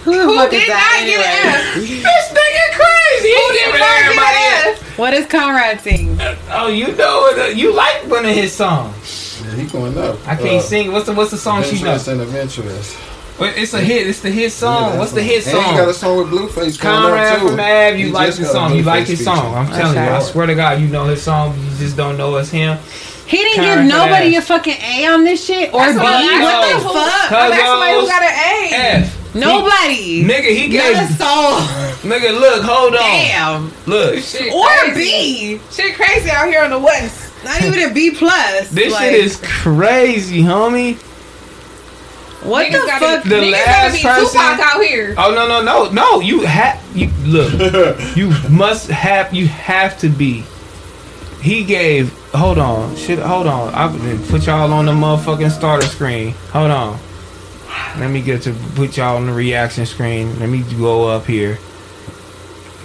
Who 0.03 0.13
Who 0.13 0.49
did 0.49 0.67
not 0.67 0.69
that 0.69 1.03
get 1.05 1.19
an? 1.19 1.53
F? 1.55 1.75
this 1.75 2.25
nigga 2.33 2.65
crazy. 2.73 3.29
Who 3.29 3.45
did 3.53 3.69
not 3.69 3.79
get 3.79 4.03
everybody 4.05 4.37
an 4.37 4.67
an 4.69 4.73
F? 4.73 4.97
What 4.97 5.11
does 5.11 5.25
Conrad 5.27 5.81
sing? 5.81 6.17
Oh, 6.49 6.67
you 6.67 6.87
know 6.95 7.27
it. 7.27 7.55
You 7.57 7.73
like 7.75 8.07
one 8.09 8.25
of 8.25 8.33
his 8.35 8.51
songs. 8.53 9.41
Yeah, 9.45 9.55
he 9.55 9.65
going 9.67 9.95
up. 9.97 10.17
I 10.27 10.35
can't 10.35 10.57
Uh, 10.57 10.61
sing. 10.61 10.91
What's 10.91 11.05
the 11.05 11.13
What's 11.13 11.31
the 11.31 11.37
song 11.37 11.61
she 11.63 11.81
knows? 11.83 12.07
Adventurous 12.07 12.07
and 12.07 12.21
adventurous. 12.21 12.97
Well, 13.39 13.53
It's 13.55 13.73
a 13.73 13.79
hit. 13.81 14.07
It's 14.07 14.19
the 14.21 14.31
hit 14.31 14.51
song. 14.51 14.93
Yeah, 14.93 14.99
What's 14.99 15.11
the 15.13 15.21
hit 15.21 15.43
song? 15.43 15.55
And 15.63 15.71
he 15.71 15.77
got 15.77 15.87
a 15.89 15.93
song? 15.93 16.17
song 16.27 16.31
with 16.31 16.39
Blueface 16.55 16.77
coming 16.79 17.01
Conrad 17.11 17.33
up 17.35 17.39
too. 17.41 17.47
from 17.49 17.59
Ave. 17.59 17.99
You 17.99 18.05
He 18.07 18.11
like 18.11 18.27
just 18.27 18.39
his 18.39 18.51
song. 18.51 18.75
You 18.75 18.81
like 18.83 19.05
his 19.05 19.19
feature. 19.19 19.35
song. 19.35 19.53
I'm 19.55 19.67
telling 19.67 19.95
you. 19.95 20.01
I 20.01 20.19
swear 20.21 20.47
to 20.47 20.55
God, 20.55 20.81
you 20.81 20.87
know 20.87 21.05
his 21.05 21.21
song. 21.21 21.57
You 21.57 21.77
just 21.77 21.95
don't 21.95 22.17
know 22.17 22.35
it's 22.37 22.49
him. 22.49 22.77
He 23.29 23.37
didn't 23.37 23.63
give 23.63 23.85
nobody 23.85 24.35
Ass. 24.35 24.43
a 24.43 24.47
fucking 24.47 24.77
A 24.81 25.05
on 25.07 25.23
this 25.23 25.45
shit 25.45 25.71
or 25.73 25.79
That's 25.81 25.93
B. 25.93 25.99
what 25.99 26.41
What 26.41 26.73
the 26.73 26.89
fuck? 26.89 27.31
I'm 27.31 27.51
asking 27.51 27.65
somebody 27.65 27.93
who 27.93 28.07
got 28.07 28.23
an 28.23 28.33
A. 28.33 29.03
F. 29.03 29.35
Nobody. 29.35 30.23
Nigga, 30.23 30.49
he 30.57 30.67
gave. 30.69 30.95
Not 30.95 31.03
a 31.03 31.13
soul. 31.13 32.09
Nigga, 32.11 32.31
look, 32.39 32.63
hold 32.63 32.95
on. 32.95 32.99
Damn. 33.01 33.71
Look, 33.85 34.17
Shit 34.23 34.51
Or 34.51 34.65
a 34.67 34.91
crazy. 34.93 35.57
B. 35.57 35.61
Shit 35.71 35.95
crazy 35.95 36.31
out 36.31 36.47
here 36.47 36.63
on 36.63 36.71
the 36.71 36.79
west. 36.79 37.31
Not 37.43 37.61
even 37.61 37.91
a 37.91 37.93
B 37.93 38.09
plus. 38.11 38.69
this 38.71 38.91
Like, 38.91 39.03
shit 39.11 39.13
is 39.13 39.39
crazy, 39.45 40.41
homie. 40.41 40.97
What 42.41 42.67
niggas 42.67 42.71
the 42.71 42.77
gotta, 42.87 43.05
fuck? 43.05 43.23
The 43.25 43.29
niggas 43.35 43.51
last 43.51 43.65
gotta 43.67 43.93
be 43.93 44.01
person- 44.01 44.41
Tupac 44.41 44.59
out 44.75 44.81
here. 44.83 45.13
Oh 45.17 45.33
no 45.35 45.47
no 45.47 45.61
no 45.61 45.91
no! 45.91 46.19
You 46.21 46.41
have 46.45 46.81
you 46.95 47.09
look. 47.25 47.99
you 48.15 48.29
must 48.49 48.87
have 48.89 49.33
you 49.33 49.47
have 49.47 49.99
to 49.99 50.07
be. 50.09 50.43
He 51.41 51.63
gave. 51.63 52.11
Hold 52.33 52.57
on, 52.57 52.95
shit. 52.95 53.19
Hold 53.19 53.47
on. 53.47 53.73
I 53.73 53.87
put 54.29 54.45
y'all 54.45 54.71
on 54.73 54.85
the 54.85 54.91
motherfucking 54.91 55.51
starter 55.51 55.87
screen. 55.87 56.31
Hold 56.51 56.71
on. 56.71 56.99
Let 57.97 58.11
me 58.11 58.21
get 58.21 58.41
to 58.43 58.53
put 58.75 58.97
y'all 58.97 59.17
on 59.17 59.25
the 59.27 59.33
reaction 59.33 59.85
screen. 59.85 60.37
Let 60.39 60.49
me 60.49 60.63
go 60.77 61.07
up 61.07 61.25
here. 61.25 61.57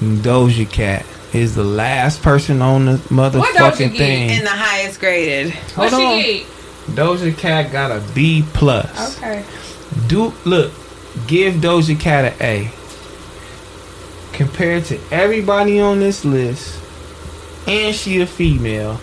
Doja 0.00 0.70
Cat 0.70 1.04
is 1.32 1.54
the 1.54 1.64
last 1.64 2.22
person 2.22 2.62
on 2.62 2.84
the 2.86 2.92
Doja 2.92 3.30
motherfucking 3.30 3.78
get? 3.78 3.96
thing. 3.96 4.30
And 4.30 4.46
the 4.46 4.50
highest 4.50 5.00
graded. 5.00 5.52
What 5.74 5.90
Hold 5.92 6.02
on. 6.02 6.22
she 6.22 6.46
Doja 6.90 7.36
Cat 7.36 7.72
got 7.72 7.90
a 7.90 8.02
B 8.14 8.44
plus. 8.52 9.18
Okay. 9.18 9.44
Do 10.06 10.32
look, 10.44 10.72
give 11.26 11.54
Doja 11.54 11.98
Cat 11.98 12.32
an 12.40 12.42
A. 12.42 12.70
Compared 14.32 14.84
to 14.86 14.98
everybody 15.12 15.80
on 15.80 16.00
this 16.00 16.24
list, 16.24 16.80
and 17.66 17.94
she 17.94 18.20
a 18.20 18.26
female. 18.26 19.00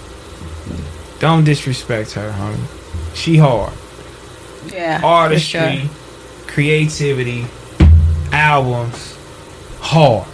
Don't 1.19 1.43
disrespect 1.43 2.11
her, 2.13 2.31
homie. 2.31 3.15
She 3.15 3.37
hard. 3.37 3.73
Yeah. 4.73 4.99
for 4.99 5.05
Artistry, 5.05 5.77
sure. 5.77 5.89
creativity, 6.47 7.45
albums, 8.31 9.17
hard. 9.79 10.27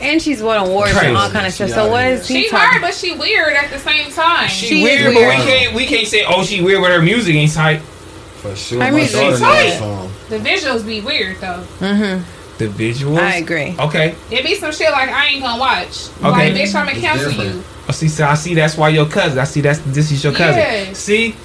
And 0.00 0.20
she's 0.20 0.42
won 0.42 0.58
awards 0.66 0.94
and 0.96 1.16
all 1.16 1.30
kind 1.30 1.46
of 1.46 1.52
stuff. 1.52 1.70
So 1.70 1.88
what 1.88 2.04
is 2.06 2.20
what 2.20 2.20
here. 2.20 2.20
is 2.20 2.28
he 2.28 2.42
She 2.44 2.48
talking? 2.50 2.68
hard, 2.68 2.82
but 2.82 2.94
she 2.94 3.16
weird 3.16 3.54
at 3.54 3.70
the 3.70 3.78
same 3.78 4.10
time. 4.12 4.48
She, 4.48 4.66
She 4.66 4.78
is 4.78 4.82
weird, 4.84 5.14
weird. 5.14 5.28
but 5.38 5.38
we 5.46 5.50
can't 5.50 5.74
we 5.74 5.86
can't 5.86 6.06
say 6.06 6.24
oh 6.28 6.44
she 6.44 6.60
weird, 6.62 6.82
but 6.82 6.90
her 6.90 7.00
music 7.02 7.34
ain't 7.34 7.52
tight. 7.52 7.78
For 7.80 8.54
sure. 8.54 8.82
I 8.82 8.90
mean, 8.90 9.10
daughter 9.10 9.30
she's 9.30 9.40
tight. 9.40 10.10
the 10.28 10.38
visuals 10.38 10.84
be 10.86 11.00
weird 11.00 11.38
though. 11.40 11.64
Mm-hmm. 11.78 12.22
The 12.58 12.68
visuals. 12.68 13.18
I 13.18 13.36
agree. 13.36 13.74
Okay. 13.78 14.14
It 14.30 14.44
be 14.44 14.54
some 14.54 14.72
shit 14.72 14.90
like 14.92 15.08
I 15.08 15.26
ain't 15.26 15.42
gonna 15.42 15.58
watch. 15.58 16.08
Okay. 16.18 16.52
Like 16.52 16.54
bitch, 16.54 16.74
I'ma 16.74 16.92
cancel 16.92 17.30
different. 17.30 17.54
you. 17.56 17.64
Oh, 17.88 17.92
see, 17.92 18.08
so 18.08 18.24
I 18.26 18.34
see 18.34 18.54
that's 18.54 18.76
why 18.76 18.90
your 18.90 19.06
cousin. 19.06 19.38
I 19.38 19.44
see 19.44 19.60
that's 19.60 19.80
this 19.80 20.10
is 20.12 20.22
your 20.22 20.32
cousin. 20.32 20.56
Yes. 20.60 20.98
See, 20.98 21.32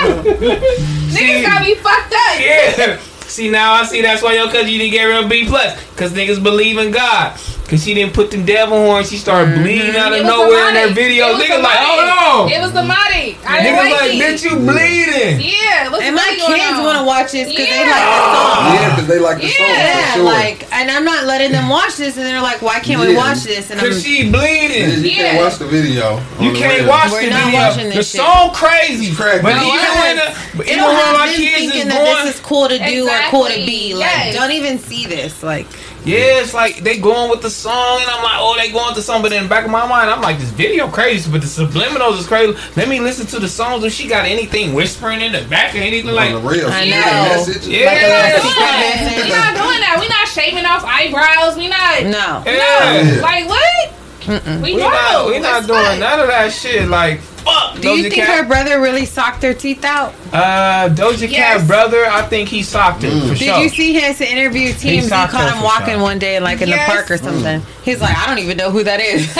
Niggas 0.00 1.42
got 1.42 1.62
me 1.62 1.74
fucked 1.76 2.12
up. 2.14 2.40
Yeah. 2.40 2.98
See 3.26 3.48
now 3.50 3.74
I 3.74 3.84
see 3.84 4.02
that's 4.02 4.22
why 4.22 4.34
your 4.34 4.46
cousin 4.50 4.68
you 4.68 4.78
didn't 4.78 4.92
get 4.92 5.04
real 5.04 5.28
B 5.28 5.46
plus. 5.46 5.78
Cause 5.96 6.12
niggas 6.12 6.42
believe 6.42 6.78
in 6.78 6.90
God. 6.90 7.38
Cause 7.70 7.84
she 7.84 7.94
didn't 7.94 8.14
put 8.14 8.32
them 8.32 8.44
devil 8.44 8.76
horns. 8.76 9.08
She 9.08 9.16
started 9.16 9.54
mm-hmm. 9.54 9.62
bleeding 9.62 9.94
out 9.94 10.10
of 10.12 10.18
It 10.18 10.24
nowhere 10.26 10.68
in 10.70 10.74
her 10.74 10.88
demonic. 10.90 10.98
videos. 10.98 11.38
It 11.38 11.38
was 11.38 11.42
Niggas 11.46 11.62
like, 11.62 11.78
hold 11.78 12.10
on. 12.10 12.50
It 12.50 12.60
was 12.60 12.72
demonic. 12.74 13.38
I 13.46 13.62
didn't 13.62 13.78
Niggas 13.78 13.90
like, 13.94 14.10
like, 14.10 14.18
bitch, 14.18 14.42
you 14.42 14.54
bleeding. 14.58 15.38
Yeah, 15.38 15.86
what's 15.90 16.02
And 16.02 16.16
my 16.18 16.34
kids 16.34 16.78
want 16.82 16.98
to 16.98 17.04
watch 17.06 17.30
this 17.30 17.46
because 17.46 17.70
they 17.70 17.86
like 17.86 18.02
the 18.02 18.18
song. 18.34 18.74
Yeah, 18.74 18.90
because 18.90 19.06
they 19.06 19.18
like 19.22 19.38
the 19.38 19.48
song 19.54 19.66
Yeah, 19.70 20.14
sure. 20.18 20.24
like, 20.24 20.58
and 20.74 20.90
I'm 20.90 21.04
not 21.04 21.26
letting 21.30 21.52
them 21.52 21.68
watch 21.70 21.94
this, 21.94 22.16
and 22.18 22.26
they're 22.26 22.42
like, 22.42 22.60
"Why 22.60 22.80
can't 22.80 23.00
we 23.00 23.14
watch 23.14 23.44
this?" 23.46 23.70
And 23.70 23.78
I'm, 23.80 23.86
Cause 23.86 24.02
she 24.02 24.26
Yeah, 24.26 24.34
bleeding. 24.34 25.04
you 25.06 25.10
can't 25.14 25.38
Yeah. 25.38 25.42
watch 25.46 25.58
the 25.62 25.66
video. 25.70 26.18
You 26.42 26.50
can't 26.52 26.80
real. 26.82 26.88
watch 26.90 27.12
We're 27.14 27.22
the 27.22 27.30
not 27.30 27.44
video. 27.54 27.60
watching 27.60 27.88
The 27.90 27.94
this 28.02 28.10
shit. 28.10 28.20
song 28.20 28.50
crazy. 28.50 29.06
It's 29.06 29.16
crazy. 29.16 29.42
But 29.46 29.54
No, 29.54 29.62
even 29.62 29.78
yes. 29.78 29.94
when 30.02 30.16
the, 30.18 30.72
even 30.72 30.78
don't 30.82 30.88
when 30.90 31.04
have 31.06 31.14
my 31.18 31.26
them 31.30 31.36
kids 31.36 31.54
thinking 31.54 31.80
is 31.82 31.86
that 31.86 32.02
going, 32.02 32.26
this 32.26 32.34
is 32.34 32.40
cool 32.42 32.66
to 32.68 32.78
do 32.82 33.06
or 33.08 33.18
cool 33.30 33.46
to 33.46 33.54
be. 33.62 33.94
Like, 33.94 34.34
don't 34.34 34.50
even 34.50 34.78
see 34.78 35.06
this. 35.06 35.42
Like, 35.42 35.66
yeah, 36.04 36.40
it's 36.40 36.54
like 36.54 36.78
they 36.82 36.98
going 36.98 37.30
with 37.30 37.42
the 37.42 37.50
song, 37.60 38.00
and 38.00 38.10
I'm 38.10 38.22
like, 38.24 38.36
oh, 38.40 38.56
they 38.58 38.72
going 38.72 38.94
with 38.94 39.04
something. 39.04 39.22
But 39.30 39.32
in 39.36 39.42
the 39.44 39.48
back 39.48 39.64
of 39.64 39.70
my 39.70 39.86
mind, 39.86 40.08
I'm 40.10 40.22
like, 40.22 40.38
this 40.38 40.50
video 40.50 40.88
crazy, 40.88 41.30
but 41.30 41.40
the 41.42 41.46
subliminals 41.46 42.18
is 42.18 42.26
crazy. 42.26 42.56
Let 42.76 42.88
me 42.88 43.00
listen 43.00 43.26
to 43.28 43.38
the 43.38 43.48
songs. 43.48 43.84
If 43.84 43.92
she 43.92 44.08
got 44.08 44.24
anything 44.24 44.72
whispering 44.74 45.20
in 45.20 45.32
the 45.32 45.42
back 45.48 45.74
or 45.74 45.78
anything 45.78 46.14
like, 46.14 46.32
on 46.34 46.42
the 46.42 46.48
real. 46.48 46.68
I 46.68 46.84
know. 46.88 47.36
message. 47.36 47.66
Yeah. 47.68 47.86
like 47.86 47.96
a 47.98 48.00
Yeah. 48.00 48.32
We're 48.32 48.40
secret 48.40 48.60
not, 48.60 48.80
message. 48.80 49.22
we 49.24 49.28
not 49.30 49.52
doing 49.54 49.80
that. 49.84 49.96
We're 50.00 50.08
not 50.08 50.28
shaving 50.28 50.64
off 50.64 50.84
eyebrows. 50.84 51.56
We're 51.56 51.68
not. 51.68 52.02
No. 52.04 52.42
yeah. 52.50 53.14
No. 53.16 53.22
Like 53.22 53.48
what? 53.48 53.94
We, 54.62 54.74
We 54.74 54.76
not, 54.76 55.26
we 55.26 55.38
know. 55.40 55.42
not 55.60 55.66
doing 55.66 55.82
fine. 55.82 56.00
none 56.00 56.20
of 56.20 56.28
that 56.28 56.52
shit. 56.52 56.88
Like, 56.88 57.20
fuck. 57.44 57.80
Do 57.80 57.88
you 57.88 58.04
Doja 58.04 58.10
think 58.10 58.14
Cat. 58.24 58.38
her 58.42 58.46
brother 58.46 58.80
really 58.80 59.04
socked 59.06 59.42
her 59.42 59.54
teeth 59.54 59.84
out? 59.84 60.14
Uh, 60.32 60.88
Doja 60.90 61.28
Cat 61.30 61.66
brother, 61.66 62.04
I 62.06 62.22
think 62.22 62.48
he 62.48 62.62
socked 62.62 63.02
her 63.02 63.10
for 63.10 63.28
Did 63.34 63.38
sure. 63.38 63.58
you 63.62 63.68
see 63.68 63.92
his 63.94 64.20
interview? 64.20 64.68
TMZ 64.72 65.08
socked 65.08 65.32
caught 65.32 65.42
her 65.48 65.50
him 65.52 65.58
for 65.58 65.64
walking 65.64 65.94
sure. 65.94 66.02
one 66.02 66.18
day, 66.18 66.40
like 66.40 66.60
in 66.62 66.68
Yes. 66.68 66.86
the 66.88 66.92
park 66.94 67.10
or 67.10 67.18
something. 67.18 67.62
He's 67.82 68.00
like, 68.00 68.16
I 68.16 68.26
don't 68.26 68.38
even 68.38 68.56
know 68.56 68.70
who 68.70 68.84
that 68.84 69.00
is. 69.00 69.26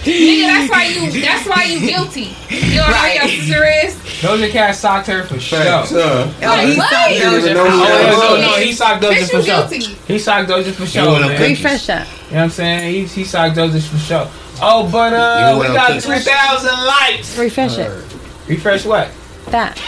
Nigga, 0.00 0.46
that's 0.46 0.70
why 0.70 0.84
you. 0.86 1.20
That's 1.20 1.46
why 1.46 1.64
you 1.64 1.80
guilty. 1.86 2.34
You 2.48 2.76
don't 2.78 2.88
Right. 2.90 3.18
know 3.20 3.26
your 3.26 3.42
sister 3.44 3.64
is. 3.86 3.94
Doja 4.22 4.50
Cat 4.50 4.74
socked 4.74 5.06
her 5.08 5.24
for 5.24 5.38
sure. 5.38 5.58
Facts, 5.62 5.90
huh? 5.90 5.98
oh, 6.42 6.66
he 6.66 6.76
What? 6.76 6.90
socked 6.90 7.10
You 7.10 7.18
didn't 7.18 7.34
even 7.40 7.50
Doja. 7.52 7.54
know 7.54 7.70
who 7.70 7.82
Oh, 7.82 7.84
that 7.86 8.10
no, 8.12 8.36
no, 8.36 8.40
no, 8.40 8.56
he 8.64 8.72
socked 8.72 9.02
Doja 9.02 9.12
Bitch, 9.12 9.30
for 9.30 9.36
you 9.36 9.42
sure. 9.42 9.68
guilty. 9.68 9.78
He 10.08 10.18
socked 10.18 10.48
Doja 10.48 10.72
for 10.72 10.86
sure, 10.86 11.06
wanna 11.06 11.28
man. 11.28 11.36
pick- 11.36 11.48
Refresh 11.50 11.86
that. 11.86 12.06
You 12.08 12.12
know 12.14 12.36
what 12.38 12.42
I'm 12.44 12.50
saying? 12.50 12.92
He, 12.94 13.04
he 13.04 13.24
socked 13.24 13.56
Doja 13.56 13.82
for 13.86 13.98
sure. 13.98 14.28
Oh, 14.62 14.88
but 14.90 15.12
uh, 15.12 15.58
we 15.60 15.66
got 15.68 15.92
pick- 15.92 16.02
3,000 16.02 16.68
likes. 16.86 17.38
Refresh 17.38 17.78
it. 17.78 17.90
Refresh 18.48 18.84
what? 18.84 19.10
That. 19.46 19.80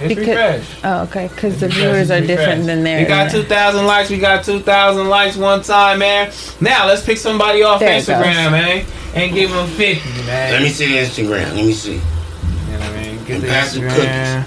It's 0.00 0.08
Because- 0.08 0.26
refresh. 0.28 0.66
Oh, 0.84 1.02
okay. 1.02 1.28
Because 1.28 1.60
the 1.60 1.66
Refresh, 1.66 1.82
viewers 1.82 2.10
are 2.10 2.20
different 2.20 2.66
than 2.66 2.82
their. 2.82 2.98
We 3.00 3.04
theirs. 3.04 3.32
got 3.32 3.38
2,000 3.38 3.86
likes. 3.86 4.10
We 4.10 4.18
got 4.18 4.44
2,000 4.44 5.08
likes 5.08 5.36
one 5.36 5.62
time, 5.62 6.00
man. 6.00 6.32
Now, 6.60 6.86
let's 6.86 7.02
pick 7.04 7.16
somebody 7.18 7.62
off 7.62 7.80
There 7.80 8.00
Instagram, 8.00 8.50
man, 8.50 8.84
and 9.14 9.32
give 9.32 9.50
them 9.50 9.68
50, 9.68 10.08
man. 10.26 10.52
Let 10.52 10.62
me 10.62 10.68
see 10.70 10.86
the 10.92 10.98
Instagram. 10.98 11.54
Let 11.54 11.64
me 11.64 11.72
see. 11.72 11.94
You 11.94 11.98
know 12.00 12.78
what 12.78 12.88
I 12.88 13.02
mean? 13.02 13.24
Get 13.24 13.34
And 13.36 13.42
the 13.44 13.48
pass 13.48 13.72
the 13.74 13.80
Instagram. 13.80 14.44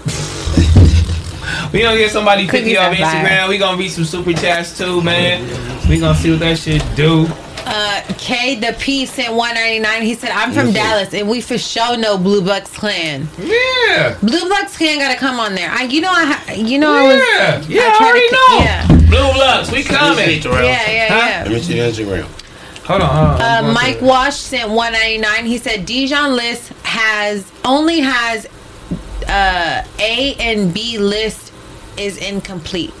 we 1.72 1.80
gonna 1.82 1.96
get 1.96 2.10
somebody 2.10 2.46
50 2.46 2.58
Cookies 2.58 2.78
off 2.78 2.92
are 2.92 2.96
fire. 2.96 3.26
Instagram. 3.26 3.48
We 3.48 3.58
gonna 3.58 3.76
read 3.78 3.90
some 3.90 4.04
super 4.04 4.32
chats 4.34 4.76
too, 4.76 5.00
man. 5.02 5.42
We 5.88 5.98
gonna 5.98 6.14
see 6.18 6.30
what 6.30 6.40
that 6.40 6.58
shit 6.58 6.82
do. 6.94 7.26
Uh, 7.66 8.02
K 8.18 8.56
the 8.56 8.74
P 8.78 9.06
sent 9.06 9.34
199. 9.34 10.02
He 10.02 10.14
said, 10.14 10.30
I'm 10.30 10.52
from 10.52 10.72
Dallas 10.72 11.12
and 11.14 11.28
we 11.28 11.40
for 11.40 11.58
sure 11.58 11.96
know 11.96 12.16
Blue 12.18 12.42
Bucks 12.42 12.70
Clan. 12.76 13.28
Yeah. 13.38 14.16
Blue 14.22 14.48
Bucks 14.48 14.76
Clan 14.76 14.98
gotta 14.98 15.18
come 15.18 15.38
on 15.38 15.54
there. 15.54 15.70
I, 15.70 15.84
you 15.84 16.00
know, 16.00 16.10
I, 16.12 16.54
you 16.54 16.78
know, 16.78 16.92
I 16.92 17.02
was. 17.02 17.14
Yeah. 17.16 17.62
Yeah, 17.68 17.82
I, 17.92 17.96
tried 17.98 18.08
already 18.08 18.28
to- 18.28 18.34
know. 18.34 18.58
Yeah. 18.58 18.86
Blue 19.10 19.38
Lux, 19.40 19.70
we 19.70 19.82
Let 19.84 20.16
me 20.16 20.40
see, 20.40 20.40
coming. 20.40 20.64
Yeah, 20.64 20.90
yeah, 20.90 21.08
Huh? 21.08 21.28
yeah. 21.28 21.42
Let 21.44 21.52
me 21.52 21.60
see 21.60 21.74
the 21.74 21.80
Instagram. 21.80 22.24
Hold 22.86 23.02
on, 23.02 23.08
hold 23.08 23.40
on. 23.40 23.64
Uh, 23.66 23.72
Mike 23.72 24.00
Wash 24.00 24.36
sent 24.36 24.70
199. 24.70 25.46
He 25.46 25.58
said 25.58 25.84
Dijon 25.86 26.34
list 26.36 26.72
has 26.84 27.50
only 27.64 28.00
has 28.00 28.46
uh, 29.28 29.84
A 29.98 30.34
and 30.40 30.72
B 30.74 30.98
list 30.98 31.52
is 31.96 32.16
incomplete. 32.18 32.92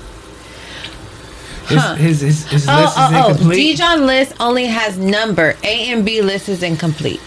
Huh. 1.78 1.94
His, 1.94 2.20
his, 2.20 2.44
his, 2.46 2.50
his 2.50 2.66
Oh, 2.68 2.80
list 2.82 3.38
is 3.40 3.46
oh, 3.46 3.48
oh. 3.48 3.52
Dijon 3.52 4.06
list 4.06 4.34
only 4.40 4.66
has 4.66 4.98
number. 4.98 5.56
A 5.62 5.92
and 5.92 6.04
B 6.04 6.20
list 6.22 6.48
is 6.48 6.62
incomplete. 6.62 7.20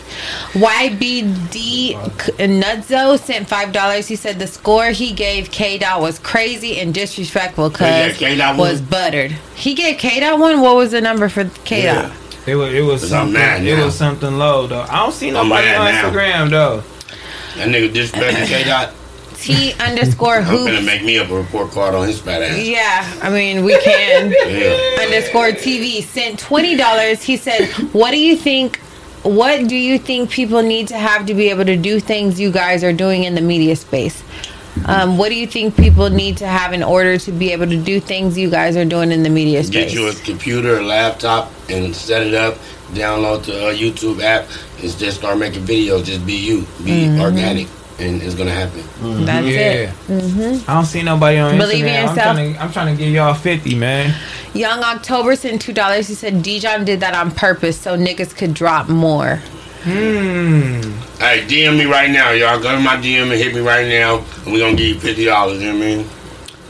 YBD 0.53 1.93
Nudzo 2.37 3.19
sent 3.19 3.47
$5. 3.47 4.07
He 4.07 4.15
said 4.15 4.39
the 4.39 4.47
score 4.47 4.87
he 4.87 5.11
gave 5.11 5.51
K 5.51 5.77
Dot 5.77 6.01
was 6.01 6.19
crazy 6.19 6.79
and 6.79 6.93
disrespectful 6.93 7.69
because 7.69 8.17
K-Dot 8.17 8.57
was 8.57 8.79
one. 8.81 8.89
buttered. 8.89 9.31
He 9.55 9.73
gave 9.73 9.97
K 9.97 10.19
Dot 10.19 10.39
one? 10.39 10.61
What 10.61 10.75
was 10.75 10.91
the 10.91 11.01
number 11.01 11.29
for 11.29 11.45
K 11.65 11.83
Dot? 11.83 12.05
Yeah. 12.11 12.15
It 12.45 12.55
was, 12.55 12.73
it 12.73 12.81
was 12.81 13.07
something. 13.07 13.41
It 13.41 13.83
was 13.83 13.95
something 13.95 14.37
low 14.37 14.67
though. 14.67 14.81
I 14.81 14.97
don't 14.97 15.13
see 15.13 15.31
nobody 15.31 15.65
mad 15.67 15.77
on 15.77 15.85
now. 15.91 16.09
Instagram 16.09 16.49
though. 16.49 16.83
That 17.55 17.69
nigga 17.69 17.93
disrespecting 17.93 18.47
K 18.47 18.63
Dot. 18.65 18.93
T 19.43 19.73
underscore 19.79 20.37
I'm 20.37 20.43
hoops. 20.43 20.71
finna 20.71 20.85
make 20.85 21.03
me 21.03 21.17
up 21.19 21.29
a 21.29 21.35
report 21.35 21.71
card 21.71 21.95
on 21.95 22.07
his 22.07 22.19
fat 22.19 22.41
ass. 22.41 22.57
Yeah, 22.65 23.13
I 23.21 23.29
mean, 23.29 23.63
we 23.63 23.77
can. 23.81 24.31
Yeah. 24.47 25.03
underscore 25.03 25.49
TV 25.51 26.01
sent 26.03 26.39
twenty 26.39 26.75
dollars. 26.75 27.21
He 27.21 27.35
said, 27.37 27.67
"What 27.93 28.11
do 28.11 28.19
you 28.19 28.35
think? 28.37 28.79
What 29.23 29.67
do 29.69 29.75
you 29.75 29.97
think 29.99 30.29
people 30.29 30.61
need 30.61 30.87
to 30.89 30.97
have 30.97 31.25
to 31.27 31.33
be 31.33 31.49
able 31.49 31.65
to 31.65 31.77
do 31.77 31.99
things 31.99 32.39
you 32.39 32.51
guys 32.51 32.83
are 32.83 32.93
doing 32.93 33.23
in 33.23 33.35
the 33.35 33.41
media 33.41 33.75
space? 33.75 34.21
Um, 34.85 35.17
what 35.17 35.29
do 35.29 35.35
you 35.35 35.45
think 35.47 35.77
people 35.77 36.09
need 36.09 36.37
to 36.37 36.47
have 36.47 36.73
in 36.73 36.83
order 36.83 37.17
to 37.19 37.31
be 37.31 37.51
able 37.51 37.67
to 37.67 37.77
do 37.77 37.99
things 37.99 38.37
you 38.37 38.49
guys 38.49 38.75
are 38.75 38.85
doing 38.85 39.11
in 39.11 39.23
the 39.23 39.29
media 39.29 39.63
space? 39.63 39.73
Get 39.73 39.89
space?" 39.91 39.99
you 39.99 40.07
a 40.09 40.13
computer, 40.25 40.77
a 40.79 40.81
laptop, 40.83 41.51
and 41.69 41.95
set 41.95 42.25
it 42.25 42.33
up. 42.33 42.57
Download 42.93 43.43
the 43.45 43.67
uh, 43.69 43.73
YouTube 43.73 44.21
app 44.21 44.47
and 44.81 44.97
just 44.99 45.17
start 45.17 45.37
making 45.37 45.63
videos. 45.63 46.05
Just 46.05 46.25
be 46.25 46.33
you, 46.33 46.61
be 46.83 46.91
Mm-hmm. 47.07 47.21
organic, 47.21 47.67
and 48.03 48.21
it's 48.21 48.35
gonna 48.35 48.51
happen. 48.51 48.83
That's 49.25 49.47
yeah. 49.47 49.93
it. 50.07 50.69
I 50.69 50.75
don't 50.75 50.85
see 50.85 51.01
nobody 51.01 51.37
on 51.37 51.57
Believe 51.57 51.85
in 51.85 51.91
Instagram. 51.91 51.97
I'm 51.97 52.07
yourself. 52.09 52.35
trying, 52.35 52.53
to, 52.53 52.61
I'm 52.61 52.71
trying 52.71 52.97
to 52.97 53.03
give 53.03 53.13
y'all 53.13 53.33
50, 53.33 53.75
man. 53.75 54.15
Young 54.53 54.83
October 54.83 55.35
sent 55.35 55.61
two 55.61 55.73
dollars. 55.73 56.07
He 56.07 56.13
said 56.13 56.43
Dijon 56.43 56.85
did 56.85 56.99
that 56.99 57.15
on 57.15 57.31
purpose 57.31 57.79
so 57.79 57.97
niggas 57.97 58.35
could 58.35 58.53
drop 58.53 58.89
more. 58.89 59.37
Hmm. 59.83 60.81
Hey, 61.19 61.43
DM 61.45 61.77
me 61.77 61.85
right 61.85 62.09
now, 62.09 62.31
y'all. 62.31 62.61
Go 62.61 62.71
to 62.71 62.79
my 62.79 62.95
DM 62.97 63.23
and 63.23 63.33
hit 63.33 63.53
me 63.53 63.61
right 63.61 63.87
now, 63.87 64.23
and 64.43 64.53
we 64.53 64.59
gonna 64.59 64.75
give 64.75 64.87
you 64.87 64.99
fifty 64.99 65.25
dollars. 65.25 65.61
You 65.61 65.73
know 65.73 65.79
what 65.79 65.83
I 65.83 65.95
mean? 65.95 66.09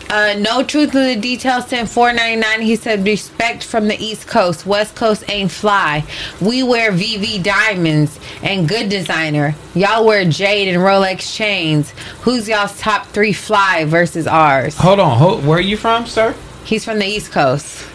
Uh, 0.09 0.35
no 0.39 0.63
truth 0.63 0.93
in 0.93 1.07
the 1.15 1.19
details 1.19 1.67
sent 1.67 1.89
499 1.89 2.61
he 2.61 2.75
said 2.75 3.03
respect 3.05 3.63
from 3.63 3.87
the 3.87 3.97
east 4.03 4.27
coast 4.27 4.65
west 4.65 4.95
coast 4.95 5.23
ain't 5.29 5.49
fly 5.49 6.03
we 6.41 6.61
wear 6.61 6.91
vv 6.91 7.41
diamonds 7.41 8.19
and 8.43 8.67
good 8.69 8.89
designer 8.89 9.55
y'all 9.73 10.05
wear 10.05 10.23
jade 10.25 10.67
and 10.67 10.77
rolex 10.83 11.33
chains 11.35 11.91
who's 12.21 12.47
y'all's 12.47 12.77
top 12.79 13.07
three 13.07 13.33
fly 13.33 13.85
versus 13.85 14.27
ours 14.27 14.75
Hold 14.77 14.99
on. 14.99 15.17
Hold, 15.17 15.45
where 15.47 15.57
are 15.57 15.61
you 15.61 15.77
from, 15.77 16.05
sir? 16.05 16.35
he's 16.63 16.85
from 16.85 16.99
the 16.99 17.05
east 17.05 17.31
coast 17.31 17.87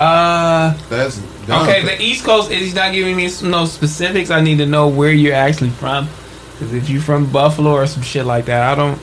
Uh. 0.00 0.72
That's 0.88 1.18
dumb. 1.46 1.68
Okay, 1.68 1.82
the 1.84 2.00
East 2.00 2.24
Coast 2.24 2.50
is 2.50 2.74
not 2.74 2.92
giving 2.92 3.16
me 3.16 3.28
some, 3.28 3.50
no 3.50 3.66
specifics. 3.66 4.30
I 4.30 4.40
need 4.40 4.56
to 4.58 4.66
know 4.66 4.88
where 4.88 5.12
you're 5.12 5.34
actually 5.34 5.68
from. 5.70 6.08
Because 6.52 6.72
if 6.72 6.88
you're 6.88 7.02
from 7.02 7.30
Buffalo 7.30 7.72
or 7.72 7.86
some 7.86 8.02
shit 8.02 8.24
like 8.24 8.46
that, 8.46 8.62
I 8.72 8.74
don't. 8.74 8.98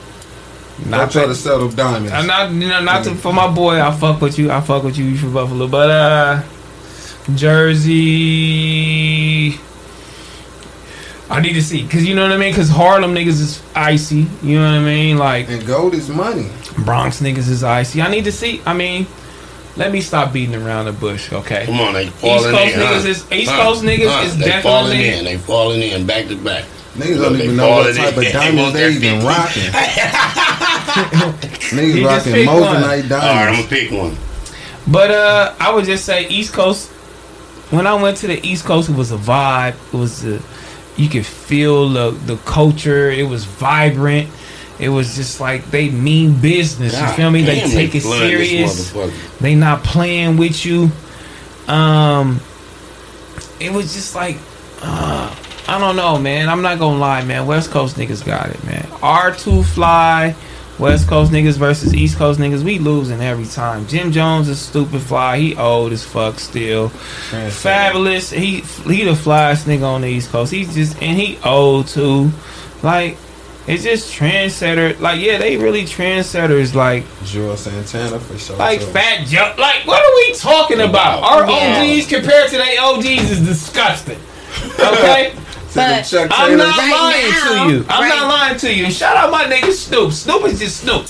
Don't 0.81 0.91
Not 0.91 1.11
try 1.11 1.21
that, 1.23 1.27
to 1.29 1.35
settle 1.35 1.69
diamonds. 1.69 2.11
I'm 2.11 2.27
not, 2.27 2.51
you 2.51 2.67
know, 2.69 2.81
not 2.83 3.03
to, 3.05 3.15
for 3.15 3.33
my 3.33 3.47
boy. 3.51 3.81
I 3.81 3.91
fuck 3.91 4.21
with 4.21 4.37
you. 4.37 4.51
I 4.51 4.61
fuck 4.61 4.83
with 4.83 4.97
you. 4.97 5.05
You 5.05 5.17
from 5.17 5.33
Buffalo, 5.33 5.67
but 5.67 5.89
uh, 5.89 6.43
Jersey. 8.27 9.59
I 11.29 11.41
need 11.41 11.53
to 11.53 11.61
see, 11.61 11.85
cause 11.85 12.03
you 12.05 12.15
know 12.15 12.21
what 12.23 12.31
I 12.31 12.37
mean. 12.37 12.53
Cause 12.53 12.69
Harlem 12.69 13.13
niggas 13.13 13.41
is 13.41 13.61
icy. 13.75 14.27
You 14.41 14.59
know 14.59 14.65
what 14.71 14.77
I 14.79 14.83
mean. 14.83 15.17
Like 15.17 15.49
and 15.49 15.65
gold 15.67 15.93
is 15.93 16.07
money. 16.09 16.47
Bronx 16.85 17.19
niggas 17.21 17.49
is 17.49 17.63
icy. 17.65 18.01
I 18.01 18.09
need 18.09 18.23
to 18.25 18.31
see. 18.31 18.61
I 18.65 18.73
mean, 18.73 19.05
let 19.75 19.91
me 19.91 19.99
stop 19.99 20.31
beating 20.31 20.55
around 20.55 20.85
the 20.85 20.93
bush, 20.93 21.33
okay? 21.33 21.65
Come 21.65 21.81
on, 21.81 21.93
they 21.95 22.07
falling 22.07 22.51
Coast 22.51 22.73
in. 22.75 22.79
niggas 22.79 23.01
huh? 23.03 23.09
is- 23.09 23.31
East 23.31 23.51
Huh? 23.51 23.63
Coast 23.63 23.83
niggas 23.83 24.07
Huh? 24.09 24.23
is 24.25 24.37
they 24.37 24.45
definitely- 24.45 24.71
falling 24.71 25.01
in. 25.01 25.25
They 25.25 25.37
falling 25.37 25.81
in 25.81 26.05
back 26.05 26.27
to 26.29 26.35
back. 26.37 26.63
Niggas 26.95 27.17
Look, 27.17 27.31
don't 27.33 27.41
even 27.41 27.55
know 27.57 27.69
what 27.71 27.93
falling 27.95 27.95
type 27.97 28.17
in. 28.17 28.25
of 28.27 28.31
diamonds 28.33 28.61
want 28.61 28.73
they 28.73 28.79
their 28.79 28.91
even 28.91 29.25
rocking. 29.25 29.63
He 30.97 31.75
Niggas 31.75 32.01
just 32.01 32.05
rocking 32.05 32.33
picked 32.33 32.51
one. 32.51 32.61
moissanite 32.63 33.11
All 33.11 33.17
right, 33.19 33.47
I'm 33.49 33.55
gonna 33.55 33.67
pick 33.67 33.91
one. 33.91 34.17
But 34.87 35.11
uh, 35.11 35.55
I 35.59 35.73
would 35.73 35.85
just 35.85 36.05
say 36.05 36.27
East 36.27 36.53
Coast. 36.53 36.89
When 37.69 37.85
I 37.85 38.01
went 38.01 38.17
to 38.17 38.27
the 38.27 38.45
East 38.47 38.63
Coast, 38.65 38.89
it 38.89 38.95
was 38.95 39.11
a 39.11 39.17
vibe. 39.17 39.75
It 39.93 39.97
was 39.97 40.25
a, 40.25 40.41
you 40.95 41.09
could 41.09 41.25
feel 41.25 41.89
the 41.89 42.11
the 42.11 42.37
culture. 42.37 43.11
It 43.11 43.27
was 43.27 43.43
vibrant. 43.45 44.29
It 44.79 44.89
was 44.89 45.15
just 45.15 45.41
like 45.41 45.65
they 45.71 45.89
mean 45.89 46.39
business. 46.39 46.99
you 46.99 47.07
feel 47.07 47.31
me? 47.31 47.41
They 47.43 47.61
damn, 47.61 47.69
take 47.69 47.95
it 47.95 48.01
serious. 48.01 48.91
They 49.39 49.55
not 49.55 49.83
playing 49.83 50.37
with 50.37 50.65
you. 50.65 50.91
Um, 51.67 52.39
it 53.59 53.73
was 53.73 53.93
just 53.93 54.15
like, 54.15 54.37
uh, 54.81 55.35
I 55.67 55.79
don't 55.79 55.95
know, 55.95 56.17
man. 56.17 56.47
I'm 56.47 56.61
not 56.61 56.79
gonna 56.79 56.99
lie, 56.99 57.25
man. 57.25 57.45
West 57.47 57.71
Coast 57.71 57.97
niggas 57.97 58.25
got 58.25 58.49
it, 58.51 58.63
man. 58.63 58.87
R 59.01 59.33
two 59.33 59.63
fly, 59.63 60.35
West 60.79 61.07
Coast 61.07 61.31
niggas 61.31 61.57
versus 61.57 61.93
East 61.95 62.17
Coast 62.17 62.39
niggas, 62.39 62.63
we 62.63 62.77
losing 62.77 63.19
every 63.21 63.45
time. 63.45 63.87
Jim 63.87 64.11
Jones 64.11 64.47
is 64.47 64.59
stupid 64.59 65.01
fly. 65.01 65.37
He 65.39 65.55
old 65.55 65.91
as 65.91 66.03
fuck 66.05 66.39
still. 66.39 66.89
Fabolous. 67.31 68.31
He 68.31 68.61
he 68.61 69.03
the 69.03 69.11
flyest 69.11 69.65
nigga 69.65 69.83
on 69.83 70.01
the 70.01 70.07
East 70.07 70.29
Coast. 70.31 70.51
He's 70.51 70.73
just 70.75 71.01
and 71.01 71.17
he 71.17 71.39
old 71.43 71.87
too. 71.87 72.31
Like 72.83 73.17
it's 73.65 73.83
just 73.83 74.13
trendsetter. 74.13 74.99
Like 74.99 75.19
yeah, 75.19 75.37
they 75.39 75.57
really 75.57 75.83
trendsetters. 75.83 76.75
Like 76.75 77.03
Juelz 77.23 77.57
Santana 77.57 78.19
for 78.19 78.37
sure. 78.37 78.55
like 78.57 78.79
too. 78.79 78.85
Fat 78.87 79.25
Joe. 79.25 79.53
Like 79.57 79.85
what 79.87 80.01
are 80.03 80.15
we 80.15 80.35
talking 80.35 80.81
about? 80.81 81.23
Our 81.23 81.49
Yeah. 81.49 81.81
OGs 81.97 82.07
compared 82.07 82.49
to 82.51 82.57
their 82.57 82.81
OGs 82.81 83.31
is 83.31 83.45
disgusting. 83.45 84.19
Okay. 84.79 85.33
To 85.69 85.73
the 85.73 85.79
But 85.79 86.01
Chuck 86.03 86.31
I'm 86.31 86.57
not 86.57 86.77
Right 86.77 86.91
lying 86.91 87.31
now, 87.31 87.65
to 87.67 87.73
you. 87.73 87.85
I'm 87.89 88.01
right- 88.01 88.09
not 88.09 88.27
lying 88.27 88.57
to 88.59 88.73
you. 88.73 88.85
And 88.85 88.93
shout 88.93 89.17
out 89.17 89.31
my 89.31 89.43
nigga 89.45 89.71
Snoop. 89.73 90.11
Snoop 90.13 90.45
is 90.45 90.59
just 90.59 90.81
Snoop. 90.81 91.07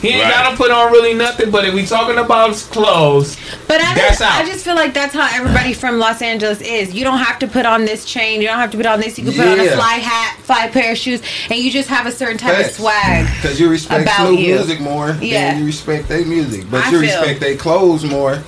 He 0.00 0.08
ain't 0.08 0.24
Right. 0.24 0.32
gotta 0.32 0.56
put 0.56 0.72
on 0.72 0.90
really 0.90 1.14
nothing, 1.14 1.50
but 1.52 1.64
if 1.64 1.72
we 1.74 1.86
talking 1.86 2.18
about 2.18 2.48
his 2.48 2.64
clothes, 2.64 3.36
But 3.68 3.80
I 3.80 3.94
That's 3.94 4.18
just, 4.18 4.22
out. 4.22 4.42
I 4.42 4.44
just 4.46 4.64
feel 4.64 4.74
like 4.74 4.92
that's 4.92 5.14
how 5.14 5.28
everybody 5.32 5.72
from 5.72 5.98
Los 6.00 6.20
Angeles 6.20 6.60
is. 6.60 6.92
You 6.92 7.04
don't 7.04 7.20
have 7.20 7.38
to 7.38 7.46
put 7.46 7.64
on 7.64 7.84
this 7.84 8.04
chain. 8.04 8.40
You 8.42 8.48
don't 8.48 8.58
have 8.58 8.72
to 8.72 8.76
put 8.76 8.84
on 8.84 9.00
this. 9.00 9.16
You 9.16 9.24
can 9.24 9.32
put 9.34 9.46
on 9.46 9.60
a 9.60 9.70
fly 9.70 9.94
hat, 9.94 10.36
fly 10.42 10.66
pair 10.68 10.90
of 10.92 10.98
shoes, 10.98 11.22
and 11.48 11.58
you 11.60 11.70
just 11.70 11.88
have 11.88 12.06
a 12.06 12.12
certain 12.12 12.36
type 12.36 12.56
Facts. 12.56 12.70
of 12.70 12.74
swag. 12.74 13.26
Cause 13.42 13.60
you 13.60 13.68
respect 13.68 14.02
About 14.02 14.26
Snoop 14.26 14.40
you. 14.40 14.54
music 14.56 14.80
more 14.80 15.16
Yeah. 15.22 15.52
than 15.52 15.60
you 15.60 15.66
respect 15.66 16.08
their 16.08 16.24
music, 16.24 16.64
but 16.70 16.84
I 16.84 16.90
you 16.90 17.00
feel- 17.00 17.20
respect 17.20 17.40
their 17.40 17.54
clothes 17.56 18.02
more 18.04 18.42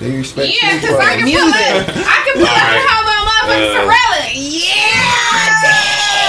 than 0.00 0.12
you 0.12 0.18
respect 0.18 0.48
Yeah, 0.48 0.70
Snoop 0.70 0.80
because 0.80 0.98
I 0.98 1.16
can 1.16 1.28
clothes. 1.28 1.36
pull 1.36 1.52
up. 1.52 1.84
I 1.92 2.18
can 2.24 2.34
pull 2.40 2.48
up 2.48 2.56
Alright. 2.56 2.72
and 2.72 2.88
have 2.88 3.04
my 3.04 3.20
motherfucking 3.28 3.68
Uh, 3.70 3.76
Sorella. 3.76 4.20
Yeah. 4.32 4.80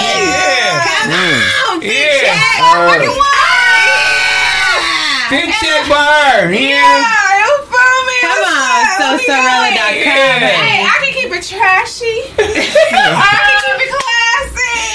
yeah, 0.02 0.76
Come 1.02 1.72
on, 1.72 1.80
big 1.80 1.90
Yeah. 1.90 2.20
check. 2.20 2.36
Uh, 2.60 2.62
Motherfucking 2.62 3.16
big 5.30 5.48
check 5.56 5.82
by 5.88 5.96
her. 6.04 6.52
Yeah, 6.52 6.60
Yeah. 6.60 7.00
you 7.40 7.52
feel 7.72 7.98
me? 8.04 8.16
Come 8.20 8.44
on, 8.44 8.52
up? 8.52 8.92
so 8.92 9.04
What 9.08 9.16
we 9.18 9.24
Sorella.com. 9.26 9.96
Yeah. 9.96 10.52
Hey, 10.52 10.84
I 10.84 10.86
can 11.00 11.12
keep 11.16 11.32
it 11.32 11.42
trashy. 11.42 12.16
I 12.38 12.40
can 13.40 13.56
keep 13.64 13.78
it 13.80 13.90
classy. 13.96 14.92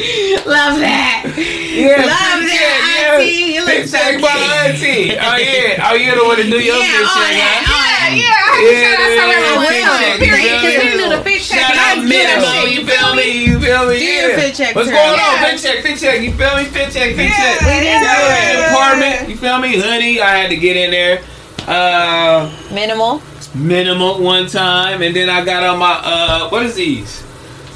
Love 0.46 0.80
that. 0.80 1.28
Yeah, 1.36 2.00
Love 2.08 2.40
that, 2.40 2.40
check, 2.48 2.80
auntie. 3.20 3.52
yeah. 3.52 3.52
You 3.52 3.60
look 3.68 3.84
so 3.86 3.98
check 3.98 4.16
by 4.22 4.32
auntie. 4.64 5.12
Oh 5.20 5.36
yeah, 5.36 5.88
oh 5.90 5.94
you 5.94 6.10
don't 6.16 6.26
want 6.26 6.40
to 6.40 6.48
do 6.48 6.56
your 6.58 6.76
Yeah, 6.80 6.88
big 7.00 7.06
all 7.06 7.20
check, 7.20 7.36
that, 7.36 7.60
huh? 7.60 7.76
all 7.76 7.84
Yeah, 7.84 8.00
that. 8.00 8.12
yeah, 8.16 8.40
I 8.40 8.56
can 8.56 8.64
Yeah, 8.64 8.80
say 8.80 8.92
that's 8.96 9.12
yeah, 9.12 9.20
Sorella 9.20 9.40
yeah, 9.40 9.60
was 9.60 9.68
big 9.70 9.84
on. 9.84 9.98
check, 10.00 10.14
Period. 10.20 10.40
you 10.40 10.56
Because 10.56 10.74
feel 10.74 10.80
we 10.80 10.90
me? 10.90 11.00
do 11.00 11.06
the 11.10 11.22
big 11.22 11.40
check. 11.40 11.60
Shout 11.60 11.70
and 11.70 11.80
I 11.80 11.88
out 11.90 11.96
do 12.00 12.00
that 12.00 12.10
minimal, 12.10 12.54
shit. 12.64 12.72
you 12.72 12.80
feel 12.88 13.10
me? 13.14 13.26
You 13.44 13.54
feel 13.60 13.82
me? 13.90 13.94
Do 14.00 14.04
yeah. 14.04 14.20
your 14.20 14.32
fit 14.40 14.52
check, 14.56 14.72
What's 14.74 14.88
too. 14.88 14.96
going 14.96 15.18
on? 15.20 15.32
Yeah. 15.36 15.44
Fit 15.44 15.56
check, 15.60 15.76
fit 15.84 15.96
check. 16.00 16.16
You 16.24 16.32
feel 16.32 16.54
me? 16.56 16.64
Fit 16.70 16.88
check, 16.90 17.08
fit 17.14 17.28
Yeah, 17.28 17.36
check. 17.36 17.56
we 17.60 17.74
did 17.84 18.00
Yeah, 18.00 18.08
good. 18.08 18.72
apartment. 18.72 19.16
You 19.28 19.36
feel 19.36 19.58
me? 19.60 19.70
Hoodie. 19.76 20.20
I 20.24 20.30
had 20.40 20.48
to 20.50 20.58
get 20.58 20.74
in 20.80 20.90
there. 20.90 21.20
Uh, 21.68 22.48
Minimal. 22.72 23.20
minimal 23.54 24.18
one 24.22 24.46
time, 24.48 25.02
and 25.02 25.14
then 25.14 25.28
I 25.28 25.44
got 25.44 25.62
on 25.62 25.78
my 25.78 25.92
uh, 26.02 26.48
what 26.48 26.64
is 26.64 26.74
these? 26.74 27.22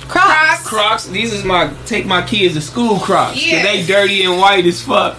Crocs. 0.09 0.66
Crocs. 0.66 1.06
These 1.06 1.32
is 1.32 1.44
my 1.44 1.72
take 1.86 2.06
my 2.06 2.22
kids 2.22 2.55
to 2.55 2.60
school 2.60 2.98
Crocs. 2.98 3.44
Yes. 3.44 3.64
they 3.64 3.86
dirty 3.93 4.22
and 4.24 4.39
white 4.39 4.66
as 4.66 4.82
fuck. 4.82 5.16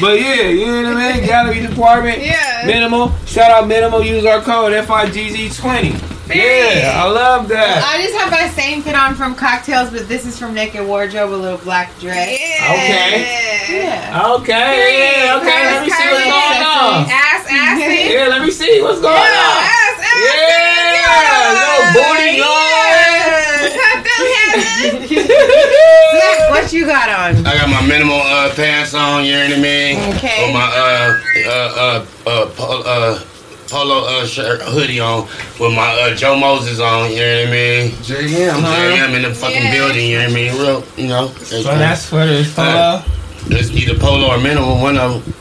But 0.00 0.20
yeah, 0.20 0.48
you 0.48 0.66
know 0.66 0.94
what 0.94 1.02
I 1.02 1.14
mean. 1.18 1.26
Gallery 1.26 1.60
department. 1.66 2.18
Yeah. 2.20 2.62
Minimal. 2.66 3.12
Shout 3.26 3.50
out 3.50 3.68
minimal. 3.68 4.02
Use 4.04 4.24
our 4.24 4.40
code 4.40 4.72
FIGZ20. 4.72 6.10
Period. 6.26 6.80
Yeah, 6.80 7.04
I 7.04 7.08
love 7.08 7.48
that. 7.48 7.84
I 7.84 8.00
just 8.00 8.16
have 8.16 8.32
my 8.32 8.48
same 8.48 8.80
fit 8.80 8.94
on 8.96 9.14
from 9.14 9.34
cocktails, 9.34 9.90
but 9.90 10.08
this 10.08 10.24
is 10.24 10.38
from 10.38 10.54
Naked 10.54 10.80
Wardrobe, 10.86 11.30
a 11.30 11.36
little 11.36 11.58
black 11.58 11.92
dress. 12.00 12.40
Yeah. 12.40 12.72
Okay. 12.72 13.44
Yeah. 13.68 14.32
Okay, 14.40 15.24
yeah, 15.24 15.36
okay. 15.36 15.60
Let 15.68 15.84
me 15.84 15.90
see 15.92 16.08
what's 16.08 16.24
going 16.24 16.64
on. 16.64 17.04
Ass, 17.12 17.44
assy. 17.44 18.12
Yeah, 18.12 18.28
let 18.28 18.40
me 18.40 18.50
see 18.50 18.80
what's 18.80 19.00
going 19.00 19.12
on. 19.12 19.20
ass, 19.20 20.00
assy. 20.00 20.24
Yeah, 20.24 21.60
little 21.60 21.92
booty 21.92 22.40
Yeah. 22.40 22.73
Cut 24.54 24.90
them 24.90 25.02
heaven. 25.02 25.70
Zach, 26.14 26.50
what 26.50 26.72
you 26.72 26.86
got 26.86 27.08
on? 27.08 27.46
I 27.46 27.56
got 27.56 27.68
my 27.68 27.86
minimal 27.86 28.20
uh, 28.20 28.54
pants 28.54 28.94
on, 28.94 29.24
you 29.24 29.32
know 29.32 29.48
what 29.48 29.58
I 29.58 29.60
mean? 29.60 30.14
Okay. 30.14 30.46
With 30.46 30.54
my 30.54 30.64
uh 30.64 31.20
uh 31.46 32.06
uh 32.26 32.30
uh, 32.30 32.46
po- 32.54 32.82
uh 32.84 33.24
polo 33.68 34.04
uh, 34.06 34.26
shirt 34.26 34.60
hoodie 34.62 35.00
on 35.00 35.24
with 35.58 35.72
my 35.74 35.90
uh, 36.00 36.14
Joe 36.14 36.36
Moses 36.38 36.78
on, 36.80 37.10
you 37.10 37.18
know 37.18 37.40
what 37.40 37.48
I 37.48 37.50
mean? 37.50 37.90
JM, 38.04 38.52
I'm 38.54 38.62
huh? 38.62 39.16
in 39.16 39.22
the 39.22 39.34
fucking 39.34 39.56
Yeah. 39.62 39.72
building, 39.72 40.06
you 40.10 40.18
know 40.18 40.24
what 40.24 40.30
I 40.30 40.34
mean? 40.34 40.52
Real, 40.60 40.84
you 40.96 41.08
know. 41.08 41.28
So 41.28 41.62
that's 41.62 42.12
what 42.12 42.28
it's 42.28 42.52
polo. 42.54 43.02
It's 43.46 43.70
either 43.70 43.98
polo 43.98 44.28
or 44.28 44.38
minimal, 44.38 44.78
one 44.80 44.96
of 44.98 45.24
them. 45.24 45.34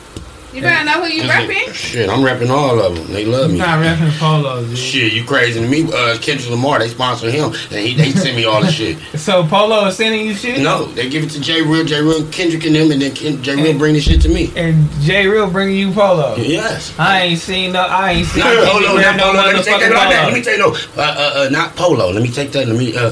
You 0.54 0.62
better 0.62 0.86
know 0.86 1.04
who 1.04 1.12
you 1.12 1.24
repping. 1.24 1.74
Shit, 1.74 2.10
I'm 2.10 2.20
repping 2.20 2.50
all 2.52 2.80
of 2.80 2.96
them. 2.96 3.08
They 3.12 3.26
love 3.26 3.48
You 3.48 3.54
me. 3.54 3.60
not 3.60 3.80
repping 3.80 4.12
polos, 4.20 4.70
dude. 4.70 4.78
Shit, 4.78 5.14
you 5.14 5.24
crazy 5.26 5.60
to 5.60 5.68
me? 5.68 5.92
Uh, 5.92 6.16
Kendrick 6.20 6.52
Lamar, 6.52 6.78
they 6.78 6.90
sponsor 6.90 7.32
him, 7.32 7.46
and 7.72 7.80
he 7.80 7.96
they 7.96 8.12
send 8.12 8.38
me 8.38 8.46
all 8.46 8.62
the 8.62 8.72
shit. 8.72 8.98
So 9.24 9.48
polo 9.48 9.86
is 9.88 9.96
sending 9.96 10.28
you 10.28 10.34
shit. 10.34 10.62
No, 10.62 10.86
they 10.86 11.10
give 11.10 11.24
it 11.24 11.30
to 11.32 11.40
J 11.40 11.62
Real, 11.62 11.86
J 11.86 12.02
Real, 12.02 12.28
Kendrick, 12.28 12.66
and 12.66 12.76
them, 12.76 12.92
and 12.92 13.02
then 13.02 13.16
Ken, 13.16 13.42
J 13.42 13.56
Real 13.56 13.78
bring 13.78 13.94
the 13.94 14.02
shit 14.02 14.22
to 14.24 14.30
me. 14.30 14.52
And 14.56 14.90
J 15.02 15.28
Real 15.28 15.50
bringing 15.50 15.78
you 15.78 15.92
polo. 15.92 16.36
Yes. 16.36 16.94
I 17.00 17.22
ain't 17.22 17.40
seen 17.40 17.72
no. 17.72 17.82
I 17.82 18.12
ain't 18.12 18.28
seen. 18.28 18.44
No, 18.44 18.50
I 18.50 18.80
no, 18.82 19.02
can't 19.02 19.18
no, 19.18 19.34
not 19.34 19.36
no 19.36 19.42
polo. 19.42 19.44
Let 19.46 19.56
me 19.56 19.64
take 19.64 19.80
that 19.80 19.92
motherfucking 19.92 19.96
right 19.96 20.10
back. 20.10 20.26
Let 20.26 20.34
me 20.34 20.42
take 20.44 20.60
no, 20.60 20.70
uh, 20.72 21.02
uh, 21.02 21.46
uh, 21.46 21.50
not 21.50 21.76
polo. 21.76 22.12
Let 22.12 22.22
me 22.22 22.30
take 22.30 22.52
that. 22.52 22.68
Let 22.68 22.78
me, 22.78 22.96
uh, 22.96 23.12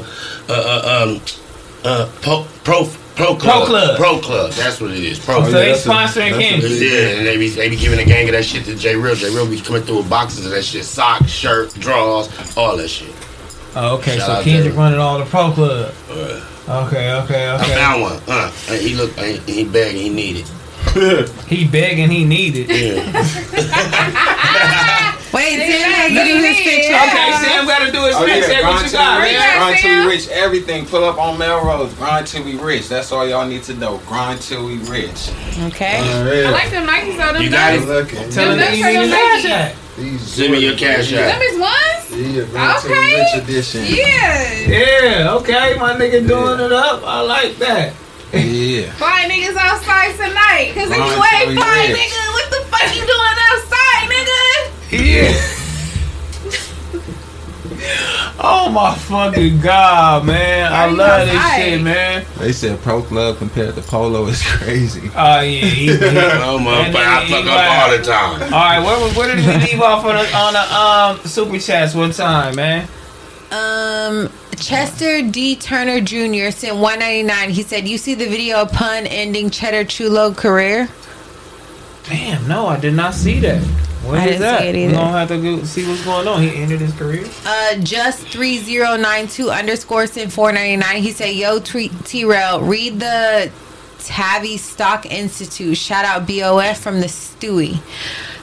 uh, 0.50 0.52
uh 0.52 1.04
um, 1.08 1.22
uh, 1.84 2.12
po, 2.22 2.48
pro, 2.64 2.88
pro 3.22 3.36
club, 3.36 3.68
Club. 3.68 3.98
pro 3.98 4.20
club. 4.20 4.52
That's 4.54 4.80
what 4.82 4.92
it 4.92 5.04
is. 5.04 5.20
Pro. 5.20 5.36
Club. 5.38 5.46
So 5.46 5.52
they 5.54 5.70
yeah, 5.70 5.76
sponsoring 5.76 6.32
that's 6.32 6.44
Kendrick. 6.44 6.72
Yeah, 6.80 7.18
and 7.18 7.26
they 7.26 7.38
be 7.38 7.50
they 7.50 7.70
be 7.70 7.76
giving 7.76 8.00
a 8.00 8.06
gang 8.06 8.28
of 8.28 8.34
that 8.34 8.46
shit 8.46 8.66
to 8.66 8.76
J 8.76 8.96
Real. 8.96 9.16
J 9.16 9.30
Real 9.30 9.48
be 9.50 9.60
coming 9.60 9.84
through 9.84 9.98
with 9.98 10.10
boxes 10.10 10.46
of 10.46 10.52
that 10.52 10.64
shit, 10.64 10.86
socks, 10.86 11.30
shirt, 11.30 11.74
drawers, 11.76 12.30
all 12.58 12.78
that 12.78 12.88
shit. 12.90 13.14
Oh, 13.76 13.98
okay, 13.98 14.18
Shout 14.18 14.28
so 14.28 14.34
out 14.34 14.44
Kendrick 14.44 14.76
running 14.76 15.00
all 15.00 15.18
the 15.20 15.26
pro 15.26 15.52
club. 15.52 15.94
Uh, 16.10 16.42
Okay, 16.70 17.12
okay, 17.12 17.48
I 17.48 17.56
okay. 17.56 17.74
found 17.74 18.02
one. 18.02 18.20
Uh, 18.28 18.50
he 18.78 18.96
look, 18.96 19.12
he, 19.18 19.38
he 19.40 19.64
begging, 19.66 20.02
he 20.04 20.10
need 20.10 20.46
it. 20.46 21.30
He 21.48 21.68
begging, 21.68 22.10
he 22.10 22.24
needed. 22.24 22.70
Yeah. 22.70 23.12
Wait, 25.34 25.58
Yeah, 25.58 25.66
Tim 25.66 25.92
had 25.92 26.08
to 26.10 26.24
do 26.28 26.36
his 26.44 26.60
yeah. 26.60 26.64
Okay, 26.64 26.88
check. 27.32 27.44
Sam 27.46 27.66
got 27.66 27.86
to 27.86 27.92
do 27.92 28.04
his 28.06 28.16
Oh 28.16 28.26
fit 28.26 28.36
yeah, 28.44 28.48
check. 28.48 28.64
What 28.64 28.72
grind 28.72 28.84
you 28.84 28.90
till 28.92 29.00
got, 29.00 29.20
we 29.22 29.28
rich, 29.30 29.40
man? 29.40 29.58
grind 29.58 29.78
till 29.80 29.90
Sam? 29.92 30.06
we 30.06 30.12
rich. 30.12 30.28
Everything. 30.30 30.86
Pull 30.86 31.04
up 31.06 31.18
on 31.18 31.38
Melrose. 31.38 31.94
Grind 31.94 32.28
till 32.28 32.44
we 32.44 32.58
rich. 32.58 32.90
That's 32.90 33.12
all 33.14 33.26
y'all 33.28 33.48
need 33.48 33.64
to 33.64 33.74
know. 33.76 33.98
Grind 34.08 34.42
till 34.42 34.66
we 34.66 34.78
rich. 34.92 35.32
Okay. 35.72 36.00
Uh, 36.00 36.50
I 36.50 36.52
like 36.52 36.70
them 36.72 36.86
Nikes 36.88 37.16
though. 37.18 37.34
Them 37.34 37.42
You 37.44 37.50
got 37.50 37.72
those- 37.80 37.84
it? 37.84 37.88
Looking. 37.88 38.30
Tell 38.30 38.52
him 38.52 38.58
Them 38.58 38.60
that 38.60 38.78
you 38.78 38.84
those 38.84 39.08
his 39.08 39.14
cash 39.14 39.44
Nike. 39.46 39.76
These 39.98 40.22
Send 40.22 40.52
me 40.52 40.60
your 40.66 40.78
cash 40.78 41.14
app. 41.14 41.32
Them 41.32 41.42
is 41.42 41.60
ones? 41.60 42.36
Yeah, 42.36 42.44
grind 42.52 42.78
Okay. 42.86 43.24
rich 43.24 43.44
edition. 43.44 43.86
Yeah. 43.88 44.52
Yeah, 44.68 45.34
okay, 45.36 45.76
my 45.80 45.94
nigga 45.96 46.28
doing 46.28 46.60
it 46.60 46.72
up. 46.74 47.04
I 47.06 47.22
like 47.22 47.58
that. 47.60 47.94
Yeah. 48.34 48.92
Fly 49.00 49.28
niggas 49.32 49.56
outside 49.56 50.16
tonight. 50.16 50.72
Cause 50.76 50.90
if 50.92 50.96
Grind 50.96 51.12
you 51.12 51.24
ain't 51.40 51.48
we 51.50 51.56
fly 51.56 51.88
nigga, 51.88 52.34
what 52.34 52.50
the 52.52 52.62
fuck 52.72 52.96
you 52.96 53.02
doing 53.02 53.38
outside, 53.52 54.10
nigga? 54.10 54.72
Yeah. 54.92 55.32
oh 58.40 58.70
my 58.74 58.94
fucking 58.96 59.60
god, 59.62 60.26
man! 60.26 60.72
I 60.72 60.86
love 60.88 61.28
this 61.28 61.36
outside? 61.36 61.58
shit, 61.62 61.82
man. 61.82 62.26
They 62.38 62.52
said 62.52 62.80
pro 62.82 63.02
club 63.02 63.38
compared 63.38 63.76
to 63.76 63.82
polo 63.82 64.26
is 64.28 64.42
crazy. 64.46 65.10
Oh 65.16 65.40
yeah, 65.40 65.42
he, 65.42 65.88
he, 65.88 65.92
Oh, 65.94 66.60
motherfucker, 66.62 66.96
I 66.96 67.28
fuck 67.30 67.46
up 67.46 67.72
all 67.72 67.98
the 67.98 68.04
time. 68.04 68.42
All 68.54 68.60
right, 68.60 68.80
where, 68.80 69.14
where 69.14 69.36
did 69.36 69.46
we 69.46 69.54
leave 69.72 69.82
off 69.82 70.04
on 70.04 70.16
the, 70.16 70.36
on 70.36 70.54
the 70.54 70.76
um 70.76 71.20
super 71.26 71.58
chats 71.58 71.96
one 71.96 72.12
time, 72.12 72.56
man? 72.56 72.88
Um, 73.52 74.30
Chester 74.58 75.22
D. 75.22 75.56
Turner 75.58 76.00
Jr. 76.02 76.52
sent 76.52 76.78
199. 76.78 77.50
He 77.50 77.64
said, 77.64 77.86
You 77.88 77.98
see 77.98 78.16
the 78.16 78.28
video 78.28 78.62
of 78.62 78.72
pun 78.72 79.06
ending 79.08 79.50
Cheddar 79.50 79.84
Chulo 79.86 80.34
career? 80.34 80.88
Damn, 82.04 82.48
no, 82.48 82.68
I 82.68 82.80
did 82.80 82.94
not 82.94 83.14
see 83.14 83.40
that. 83.42 83.62
What 84.04 84.20
I 84.20 84.24
is 84.26 84.40
didn't 84.40 84.42
that? 84.42 84.62
see 84.62 84.68
it 84.70 84.76
We 84.76 84.84
either. 84.86 84.94
gonna 84.94 85.18
have 85.20 85.28
to 85.30 85.38
go 85.42 85.64
see 85.64 85.88
what's 85.88 86.04
going 86.04 86.28
on. 86.28 86.42
He 86.42 86.56
ended 86.56 86.80
his 86.82 86.94
career. 86.94 87.26
Uh, 87.46 87.76
just 87.78 88.28
3092 88.30 89.50
underscore 89.52 90.08
sent 90.08 90.32
499. 90.34 91.04
He 91.04 91.12
said, 91.12 91.30
Yo, 91.36 91.60
T-Real, 91.60 92.62
read 92.62 93.00
the 93.00 93.52
Tavistock 94.00 95.06
Institute. 95.06 95.78
Shout 95.78 96.06
out 96.06 96.26
BOF 96.28 96.78
from 96.80 97.00
the 97.02 97.06
Stewie. 97.08 97.80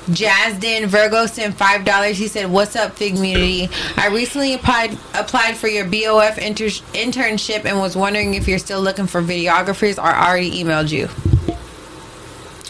Jazdin 0.09 0.87
Virgo 0.87 1.27
sent 1.27 1.55
five 1.57 1.85
dollars. 1.85 2.17
He 2.17 2.29
said, 2.29 2.51
"What's 2.51 2.75
up, 2.77 2.93
Figg 2.97 3.17
Community? 3.17 3.69
I 3.99 4.07
recently 4.07 4.55
applied 4.55 4.97
applied 5.13 5.55
for 5.57 5.69
your 5.69 5.85
BOF 5.85 6.39
inter- 6.39 6.65
internship 6.95 7.67
and 7.67 7.79
was 7.79 7.95
wondering 7.95 8.33
if 8.33 8.49
you're 8.49 8.59
still 8.59 8.81
looking 8.81 9.07
for 9.07 9.21
videographers 9.21 9.99
or 9.99 10.07
already 10.09 10.65
emailed 10.65 10.91
you." 10.91 11.09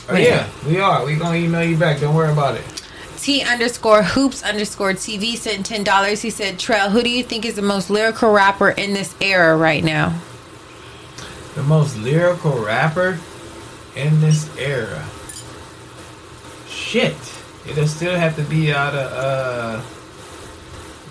Oh 0.08 0.16
yeah, 0.16 0.48
we 0.66 0.80
are. 0.80 1.04
We 1.04 1.14
gonna 1.14 1.36
email 1.36 1.62
you 1.62 1.76
back. 1.76 2.00
Don't 2.00 2.14
worry 2.16 2.32
about 2.32 2.56
it. 2.56 2.64
T 3.18 3.42
underscore 3.42 4.02
hoops 4.02 4.42
underscore 4.42 4.92
TV 4.92 5.36
sent 5.36 5.66
ten 5.66 5.84
dollars. 5.84 6.22
He 6.22 6.30
said, 6.30 6.58
"T-Real, 6.58 6.90
who 6.90 7.02
do 7.02 7.10
you 7.10 7.22
think 7.24 7.44
is 7.44 7.54
the 7.56 7.62
most 7.62 7.90
lyrical 7.90 8.30
rapper 8.32 8.70
in 8.70 8.94
this 8.94 9.14
era 9.20 9.56
right 9.56 9.82
now?" 9.84 10.14
The 11.54 11.62
most 11.62 11.96
lyrical 11.98 12.64
rapper. 12.64 13.18
in 13.96 14.20
this 14.20 14.48
era. 14.58 15.04
Shit. 16.68 17.16
It'll 17.68 17.88
still 17.88 18.14
have 18.16 18.36
to 18.36 18.42
be 18.44 18.72
out 18.72 18.94
of 18.94 19.12
uh 19.12 19.80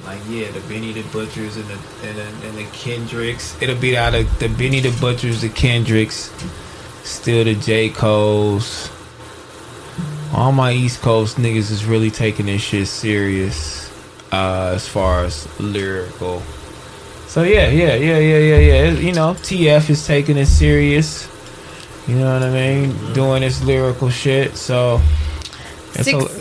like 0.05 0.21
yeah, 0.29 0.49
the 0.51 0.61
Benny 0.61 0.93
the 0.93 1.03
Butchers 1.11 1.57
and 1.57 1.65
the 1.65 1.77
and 2.07 2.17
the, 2.17 2.47
and 2.47 2.57
the 2.57 2.63
Kendricks. 2.71 3.61
It'll 3.61 3.75
be 3.75 3.97
out 3.97 4.15
of 4.15 4.39
the 4.39 4.47
Benny 4.47 4.79
the 4.79 4.97
Butchers, 5.01 5.41
the 5.41 5.49
Kendricks, 5.49 6.31
still 7.03 7.43
the 7.43 7.55
J. 7.55 7.89
Cole's. 7.89 8.89
All 10.33 10.51
my 10.51 10.71
East 10.73 11.01
Coast 11.01 11.37
niggas 11.37 11.71
is 11.71 11.85
really 11.85 12.11
taking 12.11 12.45
this 12.47 12.61
shit 12.61 12.87
serious, 12.87 13.89
uh, 14.31 14.73
as 14.75 14.87
far 14.87 15.23
as 15.23 15.47
lyrical. 15.59 16.41
So 17.27 17.43
yeah, 17.43 17.69
yeah, 17.69 17.95
yeah, 17.95 18.17
yeah, 18.17 18.37
yeah, 18.37 18.57
yeah. 18.57 18.91
You 18.91 19.13
know, 19.13 19.33
TF 19.33 19.89
is 19.89 20.05
taking 20.05 20.37
it 20.37 20.47
serious. 20.47 21.27
You 22.07 22.15
know 22.15 22.33
what 22.33 22.43
I 22.43 22.49
mean? 22.51 23.13
Doing 23.13 23.41
this 23.41 23.61
lyrical 23.63 24.09
shit. 24.09 24.55
So, 24.55 25.01
Six- 25.91 26.36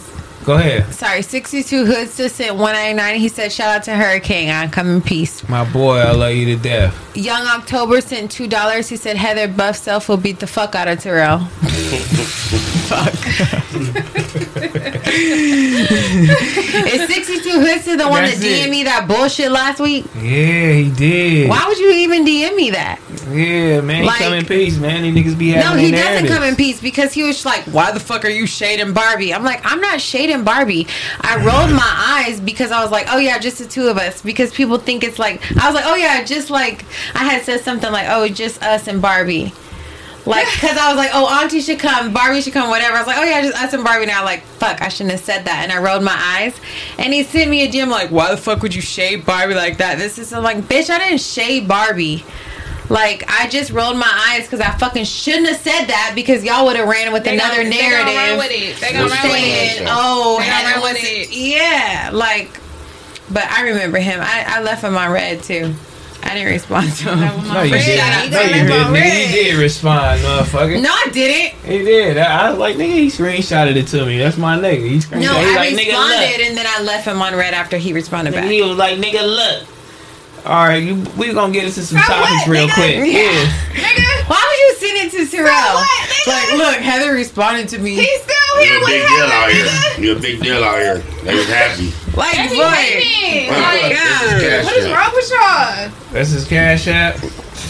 go 0.47 0.55
ahead, 0.55 0.94
Sorry, 0.94 1.23
62 1.23 1.85
Hood 1.85 2.09
still 2.09 2.28
sent 2.28 2.55
199. 2.55 3.20
He 3.20 3.28
said, 3.28 3.52
shout 3.52 3.77
out 3.77 3.82
to 3.85 3.94
Hurricane. 3.97 4.48
I 4.48 4.68
come 4.68 4.89
in 4.89 5.02
peace. 5.02 5.47
my 5.48 5.70
boy. 5.70 5.98
I 5.98 6.12
love 6.12 6.32
you 6.32 6.56
to 6.56 6.62
death. 6.62 6.94
Young 7.16 7.43
October 7.48 8.01
sent 8.01 8.31
$2. 8.31 8.89
He 8.89 8.97
said, 8.97 9.16
Heather 9.16 9.48
Buff 9.48 9.77
Self 9.77 10.09
will 10.09 10.16
beat 10.16 10.39
the 10.39 10.47
fuck 10.47 10.77
out 10.77 10.86
of 10.86 11.01
Terrell. 11.01 11.40
fuck. 12.86 13.12
Is 16.86 17.06
62 17.06 17.50
Hood 17.60 17.80
still 17.80 17.96
the 17.96 18.08
one 18.08 18.24
That's 18.24 18.40
that. 18.40 18.44
DM'd 18.44 18.70
me 18.70 18.82
that 18.84 19.06
bullshit 19.06 19.52
last 19.52 19.78
week? 19.80 20.04
Yeah, 20.16 20.72
he 20.72 20.90
did. 20.90 21.48
Why 21.48 21.64
would 21.68 21.78
you 21.78 21.92
even 21.92 22.24
DM 22.24 22.56
me 22.56 22.70
that? 22.70 23.00
Yeah, 23.30 23.80
man. 23.82 24.02
He 24.02 24.10
come 24.10 24.32
in 24.34 24.44
peace, 24.44 24.78
man. 24.78 25.02
These 25.02 25.14
niggas 25.14 25.38
be 25.38 25.54
No, 25.54 25.74
he 25.74 25.90
doesn't 25.90 26.26
come 26.26 26.42
in 26.42 26.56
peace 26.56 26.80
because 26.80 27.12
he 27.12 27.22
was 27.22 27.44
like, 27.44 27.62
"Why 27.64 27.92
the 27.92 28.00
fuck 28.00 28.24
are 28.24 28.28
you 28.28 28.46
shading 28.46 28.92
Barbie?" 28.92 29.32
I'm 29.32 29.44
like, 29.44 29.60
"I'm 29.64 29.80
not 29.80 30.00
shading 30.00 30.44
Barbie." 30.44 30.86
I 31.20 31.36
rolled 31.36 31.70
my 31.70 32.24
eyes 32.26 32.40
because 32.40 32.70
I 32.70 32.82
was 32.82 32.90
like, 32.90 33.06
"Oh 33.10 33.18
yeah, 33.18 33.38
just 33.38 33.58
the 33.58 33.66
two 33.66 33.86
of 33.88 33.98
us." 33.98 34.22
Because 34.22 34.52
people 34.52 34.78
think 34.78 35.04
it's 35.04 35.18
like 35.18 35.40
I 35.62 35.66
was 35.66 35.74
like, 35.74 35.84
"Oh 35.86 35.94
yeah, 35.94 36.24
just 36.24 36.50
like 36.50 36.84
I 37.14 37.24
had 37.24 37.42
said 37.42 37.60
something 37.60 37.90
like, 37.92 38.06
"Oh, 38.08 38.28
just 38.28 38.62
us 38.62 38.86
and 38.88 39.00
Barbie." 39.00 39.52
Like, 40.26 40.46
cause 40.60 40.76
I 40.76 40.88
was 40.88 40.96
like, 40.96 41.10
oh, 41.14 41.40
Auntie 41.40 41.60
should 41.60 41.78
come, 41.78 42.12
Barbie 42.12 42.40
should 42.40 42.52
come, 42.52 42.68
whatever. 42.68 42.94
I 42.96 42.98
was 42.98 43.06
like, 43.06 43.16
oh 43.18 43.24
yeah, 43.24 43.36
I 43.36 43.42
just 43.42 43.56
us 43.62 43.72
and 43.72 43.84
Barbie 43.84 44.06
now. 44.06 44.24
Like, 44.24 44.42
fuck, 44.42 44.82
I 44.82 44.88
shouldn't 44.88 45.12
have 45.12 45.20
said 45.20 45.44
that. 45.44 45.60
And 45.62 45.70
I 45.72 45.78
rolled 45.80 46.02
my 46.02 46.16
eyes, 46.16 46.54
and 46.98 47.14
he 47.14 47.22
sent 47.22 47.48
me 47.50 47.64
a 47.64 47.70
DM 47.70 47.88
like, 47.88 48.10
why 48.10 48.30
the 48.30 48.36
fuck 48.36 48.60
would 48.62 48.74
you 48.74 48.82
shave 48.82 49.24
Barbie 49.24 49.54
like 49.54 49.78
that? 49.78 49.98
This 49.98 50.18
is 50.18 50.32
I'm 50.32 50.42
like, 50.42 50.58
bitch, 50.64 50.90
I 50.90 50.98
didn't 50.98 51.20
shave 51.20 51.68
Barbie. 51.68 52.24
Like, 52.88 53.24
I 53.28 53.48
just 53.48 53.72
rolled 53.72 53.96
my 53.98 54.28
eyes 54.30 54.44
because 54.44 54.60
I 54.60 54.70
fucking 54.78 55.04
shouldn't 55.04 55.48
have 55.48 55.56
said 55.58 55.86
that 55.86 56.12
because 56.14 56.44
y'all 56.44 56.66
would 56.66 56.76
have 56.76 56.86
ran 56.88 57.12
with 57.12 57.24
They 57.24 57.34
another 57.34 57.64
gonna, 57.64 57.70
narrative 57.70 58.06
They 58.06 58.14
gonna 58.14 58.28
run 58.30 58.38
with 58.38 58.50
it. 58.52 58.80
They 58.80 58.92
gonna 58.92 59.08
run 59.10 59.28
with 59.28 59.80
it. 59.80 59.86
"Oh, 59.88 60.38
They 60.38 60.46
gonna 60.46 60.74
run 60.74 60.82
with 60.82 60.96
it. 61.02 61.30
yeah." 61.32 62.10
Like, 62.12 62.60
but 63.30 63.44
I 63.44 63.62
remember 63.62 63.98
him. 63.98 64.20
I, 64.22 64.44
I 64.46 64.62
left 64.62 64.84
him 64.84 64.96
on 64.96 65.10
red 65.10 65.42
too. 65.42 65.74
I 66.26 66.34
didn't 66.34 66.52
respond 66.52 66.92
to 66.92 67.14
him. 67.16 67.48
No, 67.52 67.62
you 67.62 67.72
Red. 67.72 67.84
did. 67.84 67.96
You 68.24 68.30
No, 68.30 68.36
got 68.38 68.44
you 68.46 68.62
did. 68.66 68.70
on 68.86 68.92
Nigga, 68.94 69.26
he 69.26 69.32
did 69.32 69.58
respond, 69.58 70.20
motherfucker. 70.22 70.82
No, 70.82 70.90
I 70.90 71.08
didn't. 71.12 71.58
He 71.64 71.78
did. 71.84 72.18
I, 72.18 72.46
I 72.46 72.50
was 72.50 72.58
like, 72.58 72.76
nigga, 72.76 72.92
he 72.94 73.06
screenshotted 73.08 73.76
it 73.76 73.86
to 73.88 74.04
me. 74.06 74.18
That's 74.18 74.36
my 74.36 74.58
nigga. 74.58 74.88
He 74.88 74.98
screenshotted. 74.98 75.20
No, 75.22 75.38
he 75.38 75.52
I 75.52 75.56
like, 75.56 75.70
nigga, 75.74 75.86
responded 75.88 76.30
look. 76.38 76.40
and 76.48 76.56
then 76.58 76.66
I 76.68 76.82
left 76.82 77.06
him 77.06 77.22
on 77.22 77.34
red 77.36 77.54
after 77.54 77.76
he 77.78 77.92
responded 77.92 78.34
Nigga, 78.34 78.42
back. 78.42 78.50
he 78.50 78.62
was 78.62 78.76
like, 78.76 78.98
nigga, 78.98 79.22
look. 79.24 79.68
All 80.46 80.64
right, 80.64 80.76
you, 80.82 80.94
we 81.18 81.32
gonna 81.32 81.52
get 81.52 81.64
into 81.64 81.82
some 81.82 81.98
So 81.98 82.04
topics 82.06 82.30
what, 82.30 82.48
real 82.48 82.68
nigga? 82.68 82.74
quick. 82.74 82.94
Yeah. 82.96 83.02
Yeah. 83.18 83.82
Nigga, 83.82 84.28
Why 84.30 84.38
would 84.46 84.58
you 84.58 84.88
send 84.88 84.96
it 85.06 85.10
to 85.18 85.30
Terrell? 85.36 85.50
what, 85.50 86.08
nigga? 86.08 86.26
Like, 86.28 86.52
look, 86.58 86.76
Heather 86.82 87.12
responded 87.14 87.68
to 87.70 87.78
me. 87.78 87.96
he's 87.96 88.22
still 88.22 88.62
here 88.62 88.66
You're 88.74 88.76
a 88.76 88.80
with 88.80 88.88
big 88.88 89.08
deal 89.08 89.24
out 89.26 89.50
Heather, 89.50 89.54
here. 89.54 89.66
nigga. 89.66 90.02
You're 90.04 90.16
a 90.16 90.20
big 90.20 90.40
deal 90.42 90.62
out 90.64 90.78
here. 90.78 90.98
They 91.24 91.34
was 91.34 91.48
happy. 91.48 91.92
Like, 92.16 92.34
They 92.36 92.48
be 92.48 92.56
boy. 92.56 93.52
Like, 93.52 93.93
God. 93.93 94.64
what 94.64 94.76
is 94.76 94.90
wrong 94.90 95.10
with 95.14 95.30
y'all? 95.30 95.90
That's 96.12 96.30
his 96.30 96.47
cash 96.48 96.88
app. 96.88 97.18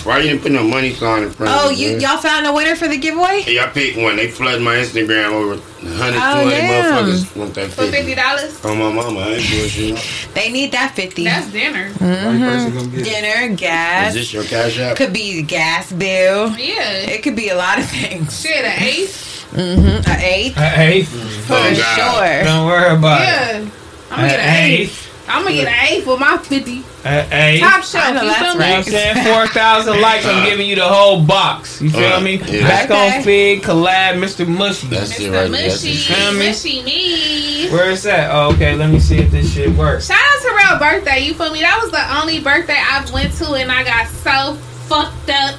Why 0.04 0.18
you 0.18 0.30
didn't 0.30 0.42
put 0.42 0.52
no 0.52 0.62
money 0.62 0.92
sign 0.94 1.24
in 1.24 1.30
front 1.32 1.50
Oh, 1.52 1.66
of 1.66 1.72
it, 1.72 1.78
you 1.78 1.92
man? 1.92 2.00
y'all 2.00 2.16
found 2.18 2.46
a 2.46 2.52
winner 2.52 2.76
for 2.76 2.86
the 2.86 2.96
giveaway? 2.96 3.40
Hey, 3.40 3.58
I 3.58 3.66
picked 3.66 3.98
one. 3.98 4.14
They 4.14 4.28
flooded 4.30 4.62
my 4.62 4.76
Instagram 4.76 5.30
over 5.32 5.56
100, 5.56 6.16
Oh, 6.16 6.44
200 6.44 6.50
damn. 6.50 6.94
motherfuckers 7.06 7.36
want 7.36 7.54
that 7.54 7.70
For 7.72 7.86
50. 7.90 8.14
dollars? 8.14 8.60
Oh, 8.62 8.74
my 8.76 8.92
mama, 8.92 9.18
I 9.20 9.28
ain't 9.34 9.50
bullshit. 9.50 9.98
They 10.34 10.52
need 10.52 10.70
that 10.72 10.94
fifty. 10.94 11.24
That's 11.24 11.50
dinner. 11.50 11.88
Mm-hmm. 11.90 12.04
Right 12.04 12.40
person 12.52 12.74
gonna 12.74 12.88
get 12.88 13.00
it. 13.00 13.04
Dinner, 13.04 13.56
gas. 13.56 14.08
Is 14.10 14.14
this 14.14 14.32
your 14.32 14.44
cash 14.44 14.78
app? 14.78 14.96
Could 14.96 15.12
be 15.12 15.42
gas 15.42 15.90
bill. 15.92 16.50
Yeah. 16.56 16.82
It 17.08 17.22
could 17.22 17.34
be 17.36 17.48
a 17.48 17.56
lot 17.56 17.78
of 17.78 17.86
things. 17.88 18.38
Shit, 18.42 18.64
an 18.64 18.82
eighth. 18.82 19.48
Mm-hmm. 19.52 20.10
A 20.10 20.14
eight 20.24 20.52
Hey, 20.52 21.02
for 21.04 21.54
Oh, 21.54 21.74
God. 21.74 21.74
sure. 21.74 22.44
don't 22.44 22.66
worry 22.66 22.94
about 22.94 23.20
it. 23.22 23.24
Yeah. 23.24 23.70
I'm 24.10 24.16
gonna 24.18 24.28
get 24.28 24.40
an 24.40 24.48
Hey. 24.48 24.72
eighth. 24.82 25.02
I'm 25.28 25.42
gonna 25.42 25.56
get 25.56 25.66
an 25.66 25.74
eighth 25.88 26.06
with 26.06 26.20
my 26.20 26.38
fifty. 26.38 26.82
Hey, 27.02 27.58
Top 27.60 27.70
you 27.76 27.78
know 27.78 27.82
shelf. 27.82 28.04
I 28.04 28.10
know 28.12 28.22
You 28.22 28.28
that's 28.28 28.38
feel 28.42 28.56
what 28.56 28.66
I'm 28.66 28.78
me? 28.78 28.82
saying? 28.84 29.24
4,000 29.24 30.00
likes, 30.00 30.26
I'm 30.26 30.44
giving 30.44 30.66
you 30.66 30.74
the 30.74 30.82
whole 30.88 31.20
box. 31.22 31.80
You 31.80 31.90
feel 31.90 32.14
Uh, 32.14 32.20
me? 32.20 32.40
yeah. 32.48 32.66
Back 32.66 32.90
Okay. 32.90 33.16
on 33.18 33.22
Figg, 33.22 33.62
collab, 33.62 34.14
Mr. 34.18 34.44
Mushy. 34.46 34.88
That's 34.88 35.12
it 35.20 35.30
Mr. 35.30 35.34
right 35.34 35.50
there. 35.50 35.68
That's 35.68 35.84
Mushy, 35.84 35.90
it. 35.92 35.98
Feel 36.16 36.32
me? 36.32 36.46
Mushy 36.48 36.82
me. 36.82 37.68
Where 37.70 37.90
is 37.90 38.02
that? 38.04 38.30
Oh, 38.32 38.50
okay, 38.54 38.74
let 38.74 38.90
me 38.90 38.98
see 38.98 39.18
if 39.18 39.30
this 39.30 39.52
shit 39.54 39.70
works. 39.76 40.08
Shout 40.08 40.16
out 40.18 40.42
to 40.42 40.48
Real 40.56 40.78
birthday. 40.80 41.20
You 41.20 41.34
feel 41.34 41.52
me? 41.52 41.60
That 41.60 41.78
was 41.80 41.92
the 41.92 42.18
only 42.20 42.40
birthday 42.40 42.78
I 42.78 43.04
went 43.12 43.32
to, 43.38 43.52
and 43.54 43.70
I 43.70 43.84
got 43.84 44.08
so 44.08 44.54
fucked 44.88 45.30
up. 45.30 45.54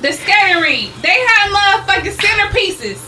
The 0.00 0.12
skating 0.12 0.60
rink. 0.60 0.90
They 1.02 1.10
had 1.28 1.50
motherfucking 1.86 2.16
centerpieces. 2.16 2.98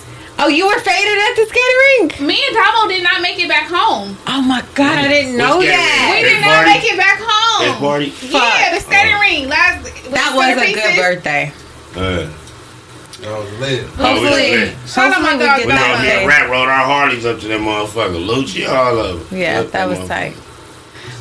Oh, 0.44 0.48
you 0.48 0.66
were 0.66 0.78
faded 0.78 1.16
at 1.24 1.36
the 1.40 1.46
skating 1.48 1.78
rink? 1.88 2.20
Me 2.20 2.36
and 2.36 2.52
Damo 2.54 2.86
did 2.86 3.02
not 3.02 3.22
make 3.22 3.38
it 3.40 3.48
back 3.48 3.64
home. 3.66 4.14
Oh 4.26 4.42
my 4.42 4.60
god, 4.74 4.98
I 4.98 5.08
didn't 5.08 5.38
know 5.38 5.56
What's 5.56 5.68
skating 5.68 5.80
that. 5.80 6.12
We 6.12 6.20
This 6.20 6.32
did 6.36 6.44
not 6.44 6.64
make 6.68 6.84
it 6.84 6.98
back 7.00 7.18
home. 7.24 7.60
This 7.64 7.78
party? 7.80 8.08
Yeah, 8.28 8.74
the 8.76 8.80
skating 8.84 9.14
Oh. 9.16 9.20
ring. 9.24 9.48
Last 9.48 10.10
That 10.12 10.32
was 10.36 10.52
a 10.52 10.60
centerpieces. 10.60 10.74
good 10.84 10.96
birthday. 11.00 11.52
Uh, 11.96 12.28
That 13.24 13.38
was 13.40 13.52
lit. 13.58 13.88
Oh, 13.96 14.14
we 14.14 14.20
was 14.20 14.28
Hopefully, 14.28 14.50
lit. 14.52 14.76
Shout 14.84 15.08
my 15.08 15.14
hopefully 15.16 15.32
we 15.32 15.38
we 15.40 15.46
get 15.48 15.56
gonna 15.64 15.80
that 15.80 15.96
be 16.02 16.08
day. 16.08 16.24
a 16.24 16.28
rat 16.28 16.50
rode 16.50 16.68
our 16.68 16.84
Harleys 16.84 17.24
up 17.24 17.40
to 17.40 17.48
that 17.48 17.60
motherfucker. 17.60 18.20
Lucci, 18.28 18.68
all 18.68 18.98
of 18.98 19.32
it. 19.32 19.38
Yeah, 19.38 19.60
Up 19.60 19.70
that 19.72 19.88
was 19.88 19.98
tight. 20.06 20.36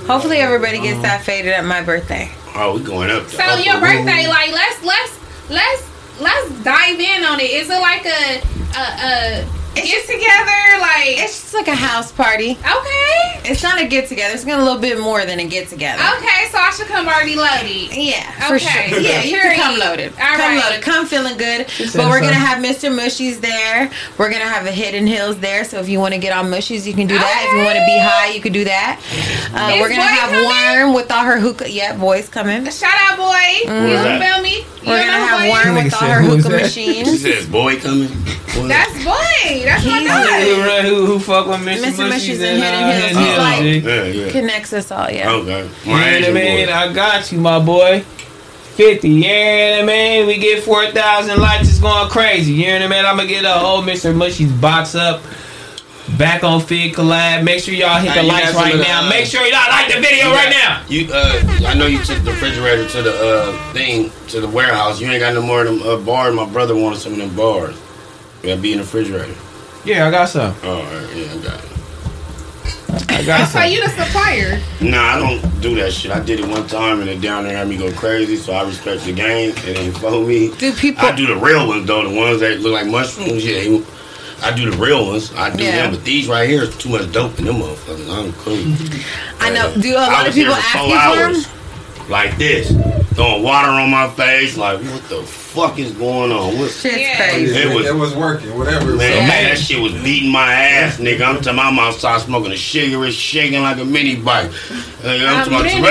Hopefully 0.06 0.40
everybody 0.40 0.82
gets 0.82 1.02
that 1.02 1.24
faded 1.24 1.54
at 1.54 1.64
my 1.64 1.82
birthday. 1.82 2.30
Oh, 2.56 2.76
we 2.76 2.84
going 2.84 3.10
up. 3.10 3.30
So 3.30 3.42
upper 3.42 3.62
your 3.62 3.76
room. 3.80 4.04
birthday, 4.04 4.28
like 4.28 4.52
let's 4.52 4.84
let's 4.84 5.14
let's 5.50 5.84
let's 6.20 6.50
dive 6.64 7.00
in 7.00 7.24
on 7.24 7.40
it. 7.40 7.52
Is 7.52 7.70
it 7.70 7.80
like 7.80 8.06
a 8.06 8.42
a, 8.76 9.46
a 9.46 9.63
get 9.76 10.06
together? 10.06 10.80
Like 10.80 11.18
It's 11.24 11.42
just 11.42 11.54
like 11.54 11.68
a 11.68 11.76
house 11.76 12.12
party. 12.12 12.52
okay, 12.52 13.42
It's 13.50 13.64
not 13.64 13.80
a 13.82 13.88
get 13.88 14.08
together. 14.08 14.34
It's 14.34 14.46
gonna 14.46 14.62
a 14.62 14.64
little 14.64 14.80
bit 14.82 15.00
more 15.00 15.26
than 15.26 15.40
a 15.40 15.46
get 15.46 15.68
together. 15.70 16.02
okay. 16.18 16.48
So 16.52 16.58
I 16.60 16.70
should 16.72 16.88
come 16.88 17.08
already 17.08 17.36
loaded. 17.36 17.96
Yeah, 17.96 18.30
for 18.48 18.56
Okay. 18.56 18.90
sure. 18.90 19.00
Yeah, 19.00 19.22
you 19.24 19.40
can 19.40 19.56
come 19.56 19.76
Period. 19.76 19.80
loaded. 19.90 20.14
All 20.20 20.26
come 20.38 20.40
right. 20.40 20.64
loaded. 20.64 20.82
Come 20.84 21.06
feeling 21.08 21.38
good. 21.38 21.70
said 21.70 21.94
But 21.94 22.10
we're 22.10 22.20
gonna 22.22 22.34
have 22.34 22.60
Mr. 22.64 22.92
Mushies 22.94 23.42
there. 23.42 23.90
We're 24.18 24.30
gonna 24.32 24.46
have 24.48 24.66
a 24.68 24.72
Hidden 24.72 25.08
Hills 25.08 25.38
there. 25.40 25.64
So 25.64 25.80
if 25.80 25.90
you 25.90 26.00
want 26.00 26.14
to 26.14 26.20
get 26.20 26.32
on 26.34 26.50
Mushies, 26.52 26.86
you 26.86 26.94
can 26.94 27.08
do 27.08 27.18
that. 27.18 27.46
If 27.48 27.58
you 27.58 27.66
want 27.66 27.78
to 27.78 27.86
be 27.86 27.98
high, 28.00 28.28
you 28.34 28.42
can 28.42 28.54
do 28.54 28.64
that. 28.66 29.00
Uh, 29.54 29.78
we're 29.80 29.90
gonna 29.90 30.04
have 30.04 30.30
coming? 30.30 30.46
Worm 30.46 30.94
with 30.94 31.12
all 31.12 31.24
her 31.24 31.40
hookah. 31.40 31.70
Yeah, 31.72 31.96
boys 31.98 32.30
coming. 32.30 32.66
Shout 32.70 32.94
out, 33.10 33.18
boy. 33.18 33.72
You 33.72 34.20
feel 34.20 34.42
me? 34.42 34.66
We're 34.86 35.00
know 35.00 35.06
gonna 35.06 35.26
have? 35.26 35.66
Worm 35.66 35.84
with 35.84 35.94
all 35.94 36.08
her 36.08 36.22
hookah 36.22 36.50
that? 36.50 36.72
She 36.72 37.18
says, 37.18 37.46
boy 37.48 37.80
coming. 37.80 38.10
Boy. 38.56 38.68
That's 38.68 38.94
boy. 39.04 39.64
That's 39.66 39.86
my 39.86 40.00
He's 40.00 40.08
dog. 40.10 40.84
Who, 40.84 40.96
who, 40.96 41.06
who 41.06 41.20
fuck 41.20 41.48
with 41.48 41.60
Mr. 41.62 41.86
Mr. 41.86 42.10
Mushies 42.10 42.12
Mushies 42.12 42.34
and 42.36 42.64
and 42.64 42.64
Hidden 42.64 43.18
Hills. 43.18 43.44
Hidden 43.58 43.74
He's 43.74 43.84
like- 43.84 44.14
Yeah, 44.16 44.26
yeah. 44.26 44.32
Connects 44.32 44.74
us 44.74 44.92
all. 44.92 45.10
Yeah. 45.10 45.32
Okay. 45.32 45.70
You 45.86 45.92
know 45.92 45.94
what 45.94 46.24
I 46.30 46.32
mean? 46.32 46.68
boy. 46.68 46.74
I 46.74 46.94
got 46.94 47.32
you, 47.32 47.40
my 47.40 47.60
boy. 47.60 48.02
50, 48.02 49.08
you 49.08 49.22
know 49.22 49.28
what 49.28 49.80
I 49.84 49.86
mean? 49.86 50.28
We 50.28 50.38
get 50.40 50.64
4,000 50.64 51.40
likes, 51.40 51.70
it's 51.70 51.80
going 51.80 52.10
crazy. 52.10 52.54
You 52.54 52.68
know 52.68 52.74
what 52.74 52.82
I 52.84 52.88
mean? 52.88 53.06
I'm 53.06 53.16
going 53.18 53.28
to 53.28 53.34
get 53.34 53.46
a 53.46 53.54
whole 53.60 53.84
Mr. 53.84 54.16
Mushy's 54.16 54.52
box 54.52 54.96
up. 54.96 55.22
Back 56.18 56.44
on 56.44 56.60
Figg 56.60 56.94
Collab. 56.96 57.44
Make 57.44 57.64
sure 57.64 57.74
y'all 57.74 57.98
hit 58.00 58.14
the 58.14 58.22
you 58.24 58.28
likes 58.28 58.54
right 58.56 58.76
now. 58.76 59.06
uh, 59.06 59.10
Make 59.10 59.26
sure 59.26 59.42
y'all 59.46 59.70
like 59.70 59.88
the 59.94 60.02
video 60.02 60.28
You 60.28 60.34
right 60.34 60.50
now. 60.50 60.84
You, 60.90 61.08
uh, 61.14 61.42
I 61.66 61.76
know 61.76 61.86
you 61.86 62.04
took 62.04 62.22
the 62.24 62.32
refrigerator 62.32 62.88
to 62.90 63.02
the 63.02 63.14
uh 63.16 63.74
thing 63.74 64.12
to 64.28 64.42
the 64.42 64.48
warehouse. 64.50 65.00
You 65.00 65.10
ain't 65.10 65.22
got 65.22 65.34
no 65.34 65.42
more 65.42 65.62
of 65.64 65.68
them 65.68 65.82
uh, 65.82 65.96
bars. 65.98 66.36
My 66.36 66.46
brother 66.46 66.76
wanted 66.76 67.00
some 67.00 67.14
of 67.14 67.20
them 67.20 67.34
bars. 67.36 67.76
Gotta 68.44 68.62
be 68.62 68.74
in 68.74 68.78
the 68.80 68.84
refrigerator. 68.84 69.34
Yeah, 69.86 70.08
I 70.08 70.12
got 70.12 70.30
some. 70.30 70.54
Oh, 70.64 70.76
all 70.78 70.84
right, 70.84 71.16
yeah, 71.16 71.34
I 71.34 71.38
got 71.38 71.64
it. 71.64 71.70
I 73.10 73.24
got 73.26 73.48
So 73.50 73.60
some. 73.60 73.72
you 73.72 73.82
the 73.82 73.90
supplier. 73.90 74.60
Nah, 74.82 75.02
I 75.16 75.20
don't 75.20 75.62
do 75.62 75.76
that 75.76 75.94
shit. 75.94 76.12
I 76.12 76.20
did 76.20 76.40
it 76.40 76.48
one 76.48 76.68
time 76.68 77.00
and 77.02 77.10
it 77.10 77.22
down 77.22 77.44
there 77.44 77.56
had 77.56 77.68
me 77.68 77.78
go 77.78 77.92
crazy. 77.94 78.36
So 78.36 78.54
I 78.54 78.64
respect 78.64 79.04
the 79.06 79.14
game. 79.14 79.52
It 79.58 79.78
ain't 79.78 79.98
for 79.98 80.26
me. 80.26 80.54
Do 80.58 80.74
people? 80.74 81.06
I 81.06 81.16
do 81.16 81.26
the 81.26 81.36
real 81.38 81.68
ones 81.68 81.88
though. 81.88 82.08
The 82.08 82.16
ones 82.16 82.40
that 82.42 82.60
look 82.60 82.74
like 82.74 82.88
mushrooms. 82.88 83.46
Yeah, 83.46 83.80
I 84.44 84.54
do 84.56 84.70
the 84.70 84.78
real 84.78 85.08
ones. 85.08 85.34
I 85.36 85.56
do 85.56 85.64
Yeah. 85.64 85.84
them. 85.84 85.92
But 85.92 86.04
these 86.04 86.28
right 86.28 86.48
here 86.50 86.64
is 86.64 86.78
too 86.78 86.90
much 86.90 87.12
dope 87.12 87.40
in 87.40 87.46
them 87.46 87.56
motherfuckers. 87.58 88.10
I'm 88.10 88.34
cool. 88.34 89.02
I 89.40 89.50
know. 89.52 89.68
Uh, 89.70 89.78
Do 89.78 89.96
a 89.96 89.98
lot 89.98 90.28
of 90.28 90.34
people 90.34 90.54
ask 90.54 90.76
you 90.76 90.82
for 90.82 90.86
'em? 90.96 91.30
hours, 91.32 91.48
Like 92.10 92.38
this. 92.38 92.74
throwing 93.16 93.44
water 93.44 93.70
on 93.70 93.90
my 93.90 94.10
face. 94.10 94.58
Like, 94.58 94.80
what 94.82 95.08
the 95.10 95.24
fuck 95.24 95.43
is 95.78 95.92
going 95.92 96.32
on? 96.32 96.58
What? 96.58 96.72
Shit's 96.72 96.98
Yeah. 96.98 97.16
crazy. 97.30 97.56
It 97.56 97.74
was- 97.76 97.86
it 97.86 97.96
was 97.96 98.14
working. 98.14 98.58
Whatever. 98.58 98.82
it 98.90 98.92
was. 98.94 98.98
Man, 98.98 99.28
man. 99.28 99.44
that 99.46 99.58
shit 99.60 99.80
was 99.80 99.94
beating 99.94 100.32
my 100.32 100.54
ass, 100.54 100.98
nigga. 100.98 101.22
I'm 101.22 101.42
talking 101.42 101.60
I'm 101.60 101.78
outside 101.80 102.22
smoking 102.22 102.52
a 102.52 102.58
cigarette, 102.58 103.14
shaking 103.14 103.62
like 103.62 103.78
a 103.78 103.86
mini 103.86 104.16
bike. 104.16 104.50
Nigga, 105.04 105.28
I'm 105.28 105.42
A 105.42 105.50
talking 105.50 105.54
about, 105.54 105.64
mini 105.64 105.82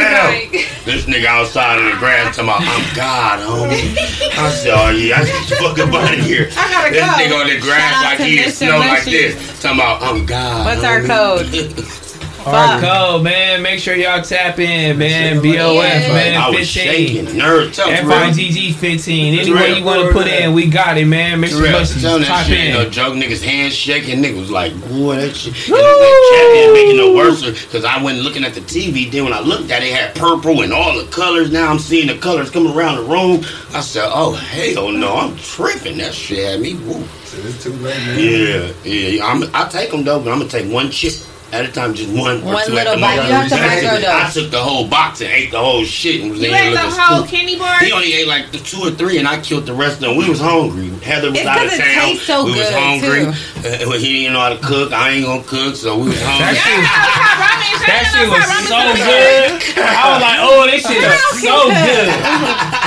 bike. 0.51 0.68
This 0.84 1.05
nigga 1.05 1.26
outside 1.26 1.78
in 1.78 1.84
the 1.90 1.97
grass 1.97 2.36
talking 2.36 2.51
about, 2.51 2.60
I'm 2.62 2.97
God, 2.97 3.40
homie. 3.40 3.97
I 4.39 4.51
said, 4.51 4.72
oh 4.74 4.90
yeah, 4.90 5.20
I 5.20 5.24
just 5.24 5.55
fucking 5.55 5.94
out 5.94 6.12
of 6.14 6.20
here. 6.20 6.48
I 6.56 6.70
gotta 6.70 6.90
This 6.90 7.01
go. 7.01 7.06
nigga 7.12 7.40
on 7.40 7.47
the 7.47 7.52
Shout 7.55 7.62
grass 7.62 7.94
out 7.94 8.05
like 8.05 8.18
to 8.18 8.24
he 8.24 8.39
in 8.39 8.44
Mr. 8.48 8.52
snow 8.52 8.78
like 8.78 9.05
this. 9.05 9.60
Talking 9.62 9.78
about, 9.78 10.02
I'm 10.02 10.26
God. 10.26 10.66
What's 10.66 10.84
our 10.84 11.02
code? 11.02 11.86
Our 12.44 12.81
Fuck. 12.81 12.82
code, 12.82 13.23
man. 13.23 13.62
Make 13.62 13.78
sure 13.78 13.94
y'all 13.94 14.20
tap 14.20 14.59
in, 14.59 14.98
man. 14.98 15.35
Shit, 15.35 15.43
BOF, 15.44 15.52
Yeah. 15.55 16.12
man. 16.12 16.40
I 16.40 16.51
was 16.51 16.59
15. 16.59 16.73
shaking. 16.73 17.27
Nerd, 17.39 17.73
tell 17.73 17.89
F 17.89 18.05
me, 18.05 18.12
I 18.14 18.32
G 18.32 18.51
G 18.51 18.73
15. 18.73 19.35
It's 19.35 19.43
Anywhere 19.48 19.69
you 19.69 19.85
want 19.85 20.06
to 20.09 20.12
put 20.12 20.27
in, 20.27 20.52
we 20.52 20.66
got 20.66 20.98
it, 20.98 21.06
man. 21.06 21.39
Make 21.40 21.51
sure 21.51 21.62
Real. 21.62 21.81
you 21.81 22.01
Tell 22.01 22.19
that 22.19 22.27
type 22.27 22.47
shit 22.47 22.59
ain't 22.59 22.74
no 22.74 22.90
joke. 22.90 23.14
Niggas 23.14 23.43
hands 23.44 23.74
shaking. 23.74 24.20
Niggas 24.23 24.40
was 24.40 24.51
like, 24.51 24.73
boy, 24.89 25.16
that 25.16 25.36
shit. 25.36 25.55
And 25.55 25.77
that 25.77 26.31
chat 26.32 26.55
didn't 26.55 26.74
make 26.74 26.86
it 26.89 26.97
no 26.97 27.14
worse 27.14 27.43
because 27.43 27.85
I 27.85 28.02
went 28.02 28.19
looking 28.19 28.43
at 28.44 28.55
the 28.55 28.60
TV. 28.62 29.09
Then 29.10 29.23
when 29.24 29.32
I 29.32 29.40
looked 29.40 29.70
at 29.70 29.82
it, 29.85 29.86
it 29.86 29.94
had 29.94 30.14
purple 30.16 30.62
and 30.62 30.73
all 30.73 30.98
the 30.98 31.05
colors. 31.12 31.52
Now 31.52 31.70
I'm 31.70 31.78
seeing 31.78 32.09
the 32.09 32.19
colors 32.19 32.51
coming 32.51 32.74
around 32.74 32.97
the 32.97 33.02
room. 33.05 33.44
I 33.73 33.81
said, 33.82 34.10
oh, 34.12 34.32
hell 34.32 34.90
no. 34.90 35.14
I'm 35.16 35.36
tripping. 35.36 35.98
That 35.98 36.12
shit 36.12 36.44
had 36.44 36.60
me 36.60 36.74
woo. 36.74 37.05
It's 37.35 37.62
too 37.62 37.73
late, 37.74 37.97
man. 37.98 38.19
Yeah, 38.19 38.73
yeah. 38.85 39.24
I'm, 39.27 39.44
I 39.55 39.69
take 39.69 39.90
them 39.93 40.02
though, 40.05 40.19
but 40.20 40.31
I'm 40.32 40.39
going 40.39 40.51
to 40.51 40.59
take 40.62 40.70
one 40.73 40.90
chip. 40.90 41.12
At 41.52 41.66
a 41.66 41.68
time, 41.70 41.92
just 41.92 42.08
one 42.08 42.40
or 42.40 42.54
One 42.56 42.64
two 42.66 42.72
at 42.78 42.88
little 42.88 42.94
the 42.96 43.00
bite. 43.02 43.14
You 43.28 43.32
have 43.36 43.48
to 43.50 43.54
I 43.54 43.58
took- 43.80 43.90
microdose. 44.00 44.08
I 44.08 44.30
took 44.32 44.50
the 44.50 44.62
whole 44.62 44.88
box 44.88 45.20
and 45.20 45.28
ate 45.30 45.50
the 45.50 45.58
whole 45.60 45.84
shit 45.84 46.22
and 46.22 46.30
was 46.32 46.40
You 46.40 46.48
ate 46.48 46.72
the 46.72 46.78
whole 46.80 47.26
stupid. 47.28 47.30
candy 47.30 47.58
bar? 47.58 47.76
He 47.84 47.92
only 47.92 48.14
ate 48.14 48.26
like 48.26 48.50
the 48.52 48.58
two 48.58 48.80
or 48.80 48.90
three, 48.90 49.18
and 49.18 49.28
I 49.28 49.38
killed 49.38 49.66
the 49.66 49.74
rest 49.74 49.96
of 49.96 50.00
them. 50.00 50.16
We 50.16 50.30
was 50.30 50.40
hungry. 50.40 50.88
Heather 51.04 51.28
was 51.30 51.38
It's 51.40 51.46
out 51.46 51.60
of 51.62 51.68
'cause 51.68 51.78
it 51.78 51.82
town. 51.92 52.08
tastes 52.08 52.24
so 52.26 52.44
we 52.46 52.52
was 52.56 52.70
hungry. 52.72 53.24
too. 53.28 53.68
Uh, 53.68 53.92
he 54.00 54.22
didn't 54.24 54.32
know 54.32 54.40
how 54.40 54.48
to 54.48 54.56
cook. 54.64 54.92
I 54.94 55.10
ain't 55.10 55.26
gonna 55.26 55.42
cook, 55.44 55.76
so 55.76 55.98
we 55.98 56.08
was 56.08 56.18
That 56.20 56.40
hungry. 56.40 56.56
shit, 56.56 56.72
Yeah, 56.72 56.88
top 56.88 57.36
ramen. 57.36 57.68
Shout 57.68 57.86
that 57.86 58.04
shit 58.16 58.28
was 58.32 58.44
so 58.64 58.80
good. 58.96 59.76
I 59.76 60.04
was 60.08 60.20
like, 60.24 60.38
oh, 60.40 60.64
this 60.72 60.80
shit 60.88 61.04
is 61.04 61.20
so 61.44 61.68
good. 61.68 62.08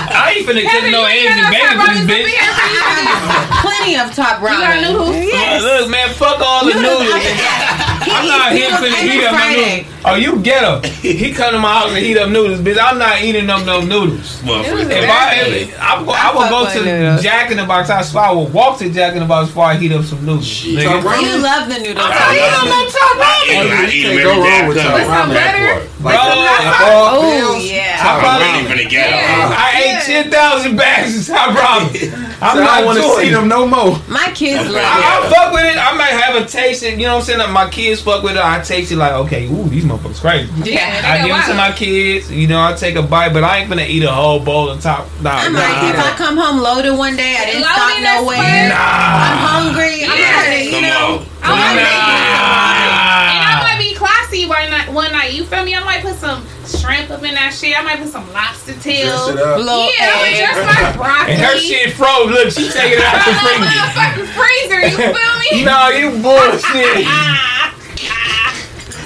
I 0.09 0.33
ain't 0.37 0.47
finna 0.47 0.63
cook 0.65 0.71
Heather, 0.73 0.89
no 0.89 1.05
you 1.05 1.21
eggs 1.21 1.37
and 1.37 1.53
bacon 1.53 1.77
for 1.77 1.93
this 1.93 2.01
bitch. 2.09 3.61
Plenty 3.61 3.93
of 4.01 4.09
top 4.15 4.41
You 4.41 4.47
got 4.47 4.73
ramen. 4.73 4.81
noodles? 4.89 5.15
Yes. 5.21 5.61
Look, 5.61 5.89
man, 5.89 6.09
fuck 6.15 6.39
all 6.41 6.65
the 6.65 6.73
Noodles, 6.73 7.03
noodles. 7.03 7.21
I- 7.21 7.91
I'm 8.07 8.27
not 8.27 8.51
He 8.51 8.57
here 8.59 8.69
eats 8.69 8.77
for 8.77 8.85
the 8.89 8.95
heat 8.95 9.23
up 9.25 9.31
no 9.31 9.37
Friday. 9.37 9.75
noodles. 9.83 10.01
Oh, 10.05 10.15
you 10.15 10.39
get 10.41 10.61
him. 10.83 10.91
He 11.01 11.31
come 11.33 11.51
to 11.53 11.59
my 11.59 11.73
house 11.79 11.89
and 11.89 11.97
heat 11.97 12.17
up 12.17 12.29
noodles, 12.29 12.59
bitch. 12.61 12.77
I'm 12.81 12.97
not 12.99 13.21
eating 13.21 13.49
up 13.49 13.65
no 13.65 13.81
noodles. 13.81 14.41
Motherfucker. 14.41 14.91
If 14.91 15.09
I, 15.09 15.35
if, 15.41 15.79
I, 15.79 15.97
would 15.97 16.05
go, 16.05 16.11
I 16.13 16.35
would 16.35 16.49
go 16.49 16.71
to 16.73 16.85
noodles. 16.85 17.23
Jack 17.23 17.51
in 17.51 17.57
the 17.57 17.65
Box. 17.65 17.89
I 17.89 18.01
swear 18.03 18.25
I 18.25 18.31
would 18.31 18.53
walk 18.53 18.77
to 18.79 18.89
Jack 18.91 19.13
in 19.13 19.19
the 19.21 19.25
Box 19.25 19.47
before 19.49 19.65
I 19.65 19.75
heat 19.75 19.91
up 19.91 20.03
some 20.05 20.25
noodles. 20.25 20.45
Shit. 20.47 20.71
You 20.83 20.87
love 20.87 21.67
the 21.69 21.79
noodles. 21.79 22.05
I 22.07 22.39
I'm 22.53 22.67
on 22.71 22.85
top 22.91 23.17
I 23.17 23.43
eat 23.45 23.53
them- 23.53 23.71
I 23.71 23.81
You 23.81 23.87
eat 23.87 24.03
can't 24.03 24.17
them 24.17 24.23
go 24.23 24.43
every 24.43 24.43
day. 24.43 24.59
wrong 24.59 24.67
with 24.67 24.77
I 24.77 24.83
top 24.83 24.91
come 24.91 24.93
With 24.95 25.05
some 25.07 25.25
from 25.25 25.33
that 25.33 25.51
butter? 25.53 25.85
part. 25.85 25.94
Like 26.05 26.21
Bro, 26.21 26.37
the 26.37 26.85
ball 26.85 27.09
Oh 27.17 27.21
pills. 27.57 27.65
yeah. 27.65 27.97
I 27.97 28.13
I'm 28.13 28.19
probably, 28.21 28.45
really 28.45 28.85
finna 28.85 28.89
get 28.91 29.09
Yeah. 29.09 29.49
them. 29.49 29.57
I 29.57 29.69
ate 29.81 30.05
ten 30.05 30.29
thousand 30.29 30.75
bags 30.77 31.17
of 31.17 31.35
top 31.35 31.49
ramen. 31.57 32.37
I'm 32.45 32.57
so 32.57 32.63
not 32.63 32.85
want 32.85 32.99
to 33.01 33.09
see 33.17 33.29
them 33.31 33.47
no 33.47 33.65
more. 33.65 33.97
My 34.07 34.29
kids 34.35 34.61
Okay. 34.69 34.69
love 34.69 34.85
I, 34.85 35.01
it. 35.01 35.25
I 35.25 35.29
fuck 35.33 35.49
with 35.53 35.65
it. 35.65 35.77
I 35.81 35.97
might 35.97 36.13
have 36.13 36.35
a 36.35 36.45
taste 36.45 36.83
it. 36.83 36.99
You 36.99 37.07
know 37.07 37.15
what 37.15 37.19
I'm 37.21 37.25
saying? 37.25 37.39
Like 37.39 37.49
my 37.49 37.69
kids 37.71 38.01
fuck 38.01 38.21
with 38.21 38.37
it. 38.37 38.43
I 38.43 38.61
taste 38.61 38.91
it 38.91 38.97
like, 38.97 39.13
okay, 39.25 39.47
ooh, 39.47 39.67
these 39.67 39.83
motherfuckers 39.83 40.21
crazy. 40.21 40.51
Yeah, 40.61 41.01
I 41.09 41.17
they 41.17 41.27
give 41.27 41.37
it 41.37 41.45
to 41.49 41.55
my 41.57 41.71
kids. 41.71 42.29
You 42.29 42.47
know, 42.49 42.61
I 42.61 42.73
take 42.73 42.95
a 42.97 43.01
bite, 43.01 43.33
but 43.33 43.43
I 43.43 43.57
ain't 43.65 43.69
gonna 43.69 43.89
eat 43.89 44.03
a 44.03 44.11
whole 44.11 44.39
bowl 44.45 44.69
of 44.69 44.81
top. 44.83 45.09
Nah, 45.21 45.41
I 45.41 45.49
nah, 45.49 45.57
might 45.57 45.89
if 45.89 45.99
I 45.99 46.11
come 46.17 46.37
home 46.37 46.61
loaded 46.61 46.93
one 46.95 47.15
day. 47.17 47.33
I 47.33 47.45
didn't 47.49 47.65
Loaded, 47.65 47.73
stop 47.81 47.97
that's 47.97 48.21
nowhere. 48.21 48.37
fine. 48.37 48.69
I'm 48.69 49.41
nah. 49.41 49.47
hungry. 49.49 50.05
I'm 50.05 50.13
Yeah. 50.21 50.29
trying 50.37 50.51
to, 50.53 50.65
you 50.65 50.71
Come 50.71 50.83
know. 50.85 51.17
on. 51.17 51.25
I 51.41 51.49
might 51.49 51.75
make 51.81 51.89
And 51.89 53.41
I 53.41 53.53
Nah. 53.57 53.63
might 53.65 53.79
be 54.35 54.45
classy 54.45 54.49
one 54.49 54.69
night. 54.69 54.91
One 54.91 55.11
night, 55.11 55.33
you 55.33 55.45
feel 55.45 55.63
me? 55.63 55.75
I 55.75 55.83
might 55.83 56.01
put 56.01 56.15
some 56.15 56.45
shrimp 56.67 57.09
up 57.09 57.23
in 57.23 57.33
that 57.35 57.53
shit. 57.53 57.77
I 57.77 57.81
might 57.83 57.99
put 57.99 58.09
some 58.11 58.27
lobster 58.33 58.73
Dress 58.73 58.83
tail. 58.83 59.29
it 59.29 59.39
Yeah, 59.95 60.11
I 60.11 60.23
mean, 60.23 60.35
egg. 60.35 60.43
just 60.43 60.61
like 60.67 60.95
broccoli. 60.95 61.33
And 61.33 61.41
her 61.41 61.57
shit 61.57 61.93
froze. 61.93 62.29
Look, 62.31 62.51
she 62.51 62.67
taking 62.69 62.99
it 62.99 63.05
out 63.05 63.23
the 63.23 63.31
the 63.31 63.39
freezer. 63.39 63.63
motherfucking 63.63 64.29
freezer. 64.35 64.81
You 64.91 64.97
feel 65.15 65.33
me? 65.39 65.63
No, 65.65 65.89
you 65.89 66.11
bullshit. 66.21 67.07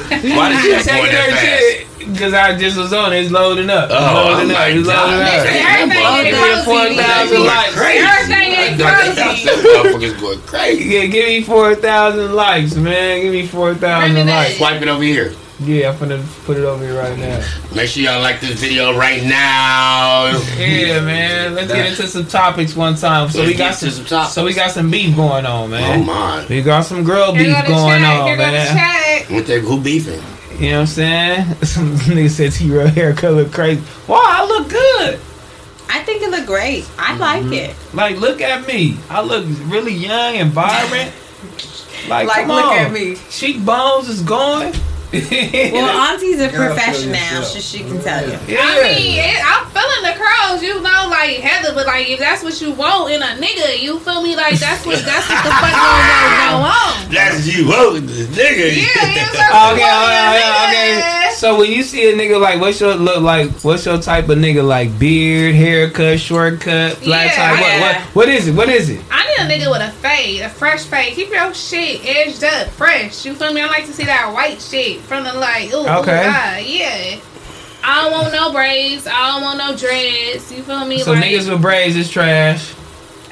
Why 0.09 0.49
did 0.49 0.63
you 0.63 0.83
taking 0.83 0.95
going 0.95 1.11
that 1.11 1.29
her 1.29 1.37
shit 1.37 1.89
because 1.99 2.33
I 2.33 2.57
just 2.57 2.77
was 2.77 2.91
on 2.91 3.13
it. 3.13 3.21
It's 3.21 3.31
loading 3.31 3.69
up. 3.69 3.89
Oh, 3.91 3.93
loading 3.93 4.49
I'm 4.49 4.49
up. 4.49 4.57
like, 4.57 4.73
It's 4.75 4.87
loading 4.87 5.21
up. 5.21 5.29
Listen, 5.29 5.55
everything 5.61 6.05
ain't 6.09 6.35
three 6.35 6.51
or 6.51 6.63
four 6.63 6.79
frozen. 6.79 6.97
thousand 6.97 7.37
Going 7.37 7.47
likes. 7.47 7.77
Everything 7.77 8.49
ain't 8.49 8.81
frozen. 8.81 9.29
Motherfuckers 9.69 10.19
going 10.19 10.41
crazy. 10.41 10.83
Yeah, 10.85 11.05
give 11.05 11.25
me 11.27 11.41
four 11.43 11.75
thousand 11.75 12.33
likes, 12.33 12.75
man. 12.75 13.21
Give 13.21 13.31
me 13.33 13.45
four 13.47 13.75
thousand 13.75 14.25
likes. 14.27 14.51
in. 14.51 14.57
Swipe 14.57 14.81
it 14.81 14.87
over 14.87 15.03
here. 15.03 15.33
Yeah, 15.61 15.91
I'm 15.91 15.99
gonna 15.99 16.25
put 16.45 16.57
it 16.57 16.63
over 16.63 16.85
here 16.85 16.97
right 16.97 17.17
now. 17.19 17.45
Make 17.75 17.89
sure 17.89 18.03
y'all 18.03 18.21
like 18.21 18.39
this 18.39 18.61
video 18.61 18.97
right 18.97 19.21
now. 19.23 20.31
Yeah, 20.57 21.01
man. 21.01 21.53
Let's 21.53 21.71
get 21.71 21.87
into 21.87 22.07
some 22.07 22.25
topics 22.27 22.75
one 22.77 22.95
time. 22.95 23.29
So 23.29 23.39
Let's 23.39 23.51
we 23.51 23.57
got 23.57 23.75
some, 23.75 23.89
some 23.89 24.05
topics. 24.05 24.33
so 24.33 24.45
we 24.45 24.53
got 24.53 24.71
some 24.71 24.89
beef 24.89 25.15
going 25.17 25.45
on, 25.45 25.71
man. 25.71 25.83
Oh 25.83 25.97
man. 25.97 26.05
my. 26.05 26.45
We 26.47 26.61
got 26.61 26.85
some 26.85 27.03
girl 27.03 27.33
Here 27.33 27.43
beef 27.43 27.55
go 27.55 27.61
the 27.61 27.67
going 27.67 28.01
chat. 28.01 28.19
on, 28.19 28.27
Here 28.27 28.37
go 28.37 28.45
the 28.45 28.51
man. 28.51 28.77
chat. 28.77 29.31
What 29.31 29.47
they 29.47 29.59
who 29.59 29.81
beefing? 29.81 30.21
You 30.59 30.71
know 30.71 30.75
what 30.75 30.81
I'm 30.81 30.87
saying? 30.87 31.55
Some 31.63 31.95
nigga 31.95 32.29
said 32.29 32.51
T-Real 32.51 32.87
haircut 32.87 33.33
look 33.33 33.53
crazy. 33.53 33.81
Wow, 34.09 34.19
I 34.21 34.45
look 34.45 34.69
good. 34.69 35.19
I 35.89 36.03
think 36.03 36.21
it 36.21 36.29
look 36.31 36.45
great. 36.45 36.83
I 36.97 37.11
mm-hmm. 37.13 37.19
like 37.21 37.53
it. 37.53 37.75
Like, 37.93 38.17
look 38.17 38.41
at 38.41 38.67
me. 38.67 38.97
I 39.09 39.21
look 39.21 39.45
really 39.71 39.93
young 39.93 40.35
and 40.35 40.51
vibrant. 40.51 41.11
Like, 42.07 42.27
Like, 42.27 42.37
come 42.37 42.47
look 42.47 42.65
on. 42.65 42.77
at 42.77 42.91
me. 42.91 43.17
Cheekbones 43.29 44.09
is 44.09 44.21
going. 44.21 44.73
Well, 45.73 45.89
Auntie's 46.13 46.39
a 46.39 46.49
professional, 46.49 47.41
so 47.43 47.59
she 47.59 47.79
can 47.79 47.99
tell 48.01 48.23
you. 48.23 48.37
yeah. 48.47 48.61
I 48.61 48.83
mean, 48.83 49.17
it, 49.17 49.41
I'm 49.41 49.65
feeling 49.73 50.03
the 50.05 50.13
curls, 50.13 50.61
you 50.61 50.75
know, 50.81 51.07
like 51.09 51.37
Heather, 51.41 51.73
but 51.73 51.87
like 51.87 52.09
if 52.09 52.19
that's 52.19 52.43
what 52.43 52.59
you 52.61 52.71
want 52.73 53.11
in 53.11 53.21
a 53.21 53.33
nigga, 53.41 53.79
you 53.81 53.99
feel 53.99 54.21
me? 54.21 54.35
Like 54.35 54.59
that's 54.59 54.85
what 54.85 55.03
that's 55.03 55.27
what 55.29 55.43
the 55.43 55.49
fuck 55.49 55.73
going 55.73 56.33
go 56.45 56.61
on. 56.61 57.09
That's 57.11 57.47
you. 57.47 57.65
Oh, 57.73 57.99
the 57.99 58.25
nigga. 58.25 58.69
Yeah, 58.69 58.85
yeah, 59.09 59.29
Okay, 59.73 59.81
that's 59.81 60.37
okay, 60.37 60.45
okay, 60.45 61.01
okay. 61.01 61.33
So 61.35 61.57
when 61.57 61.71
you 61.71 61.81
see 61.83 62.11
a 62.11 62.15
nigga 62.15 62.39
like, 62.39 62.59
what's 62.59 62.79
your 62.79 62.93
look 62.95 63.21
like? 63.21 63.49
What's 63.61 63.85
your 63.85 63.97
type 63.99 64.29
of 64.29 64.37
nigga 64.37 64.65
like? 64.65 64.97
Beard, 64.99 65.55
haircut, 65.55 66.19
shortcut, 66.19 66.97
flat 66.97 67.27
Yeah, 67.27 67.35
tie. 67.35 67.51
What, 67.51 67.61
yeah. 67.61 67.79
what? 67.81 68.15
What 68.15 68.29
is 68.29 68.47
it? 68.47 68.55
What 68.55 68.69
is 68.69 68.89
it? 68.89 69.01
I 69.09 69.25
need 69.25 69.39
a 69.39 69.57
nigga 69.57 69.71
with 69.71 69.81
a 69.81 69.91
fade, 69.91 70.41
a 70.41 70.49
fresh 70.49 70.83
fade. 70.85 71.13
Keep 71.15 71.29
your 71.29 71.53
shit 71.53 72.05
edged 72.05 72.43
up, 72.43 72.67
fresh. 72.69 73.25
You 73.25 73.33
feel 73.33 73.53
me? 73.53 73.61
I 73.61 73.67
like 73.67 73.85
to 73.85 73.93
see 73.93 74.03
that 74.05 74.31
white 74.33 74.61
shit 74.61 74.98
from 75.01 75.23
the 75.23 75.33
like, 75.33 75.71
ooh, 75.73 75.87
Okay. 75.87 76.19
ooh, 76.21 76.31
God, 76.31 76.63
yeah. 76.65 77.19
I 77.83 78.03
don't 78.03 78.11
want 78.11 78.33
no 78.33 78.51
braids. 78.51 79.07
I 79.07 79.31
don't 79.31 79.41
want 79.41 79.57
no 79.57 79.75
dreads. 79.75 80.51
You 80.51 80.63
feel 80.63 80.85
me? 80.85 80.99
So 80.99 81.13
like, 81.13 81.23
niggas 81.23 81.49
with 81.49 81.61
braids 81.61 81.95
is 81.95 82.09
trash. 82.09 82.73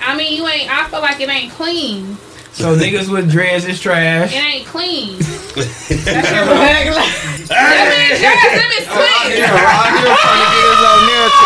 I 0.01 0.15
mean, 0.15 0.37
you 0.37 0.47
ain't. 0.47 0.71
I 0.71 0.87
feel 0.89 1.01
like 1.01 1.19
it 1.19 1.29
ain't 1.29 1.51
clean. 1.53 2.17
So 2.57 2.75
niggas 2.81 3.07
with 3.09 3.29
dreads 3.29 3.65
is 3.65 3.79
trash. 3.79 4.33
It 4.33 4.41
ain't 4.43 4.65
clean. 4.67 5.17
That's 5.17 6.31
your 6.33 6.45
bag. 6.49 6.89
Them 6.89 7.03
Hey. 7.47 8.11
is 8.11 8.19
dreads. 8.19 8.21
Them 8.21 8.71
is 8.77 8.87
I 8.87 8.97
clean. 8.97 9.29
hear 9.37 9.45
him. 9.45 9.61
I 9.61 9.93
hear 9.93 10.09
him 10.09 10.17
trying 10.17 10.41
to 10.41 10.49
get 10.57 10.65
his 10.67 10.81
own 10.89 11.01
narrative. 11.07 11.37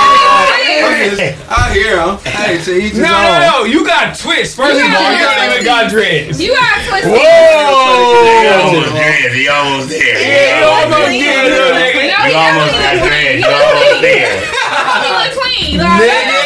I'm 0.82 0.96
just- 1.12 1.76
hear 1.76 1.96
him. 2.00 2.14
Hey, 2.26 2.58
to 2.64 2.72
each 2.76 2.92
his 2.96 3.00
No, 3.00 3.12
own. 3.12 3.24
no, 3.24 3.40
no. 3.40 3.64
You 3.66 3.86
got 3.86 4.16
twists. 4.18 4.56
First 4.56 4.72
of 4.76 4.78
You 4.80 4.84
all, 4.88 4.92
got 4.92 5.12
you 5.12 5.24
don't 5.24 5.52
even 5.52 5.64
got 5.66 5.90
dreads. 5.92 6.42
You 6.42 6.52
got 6.56 6.80
twisted. 6.88 7.12
He 7.12 7.20
Whoa! 7.20 8.52
almost 8.60 8.92
there. 8.94 9.30
He 9.34 9.48
almost 9.48 9.90
there. 9.90 10.20
Yeah, 10.20 10.60
you 10.60 10.66
almost 10.68 11.06
clean. 11.08 11.22
did 11.22 11.48
it, 11.48 11.76
nigga. 11.76 12.04
You 12.04 12.12
he 12.12 12.34
almost 12.36 12.72
got 12.72 12.96
look 12.96 13.04
dread. 13.08 13.32
clean. 13.32 13.40
You 13.40 13.48
He 13.48 13.52
almost 13.52 14.02
there. 14.02 14.36
Homie 14.52 15.12
look 15.16 15.32
clean. 15.40 15.78
Like, 15.80 16.02
Nigga. 16.02 16.41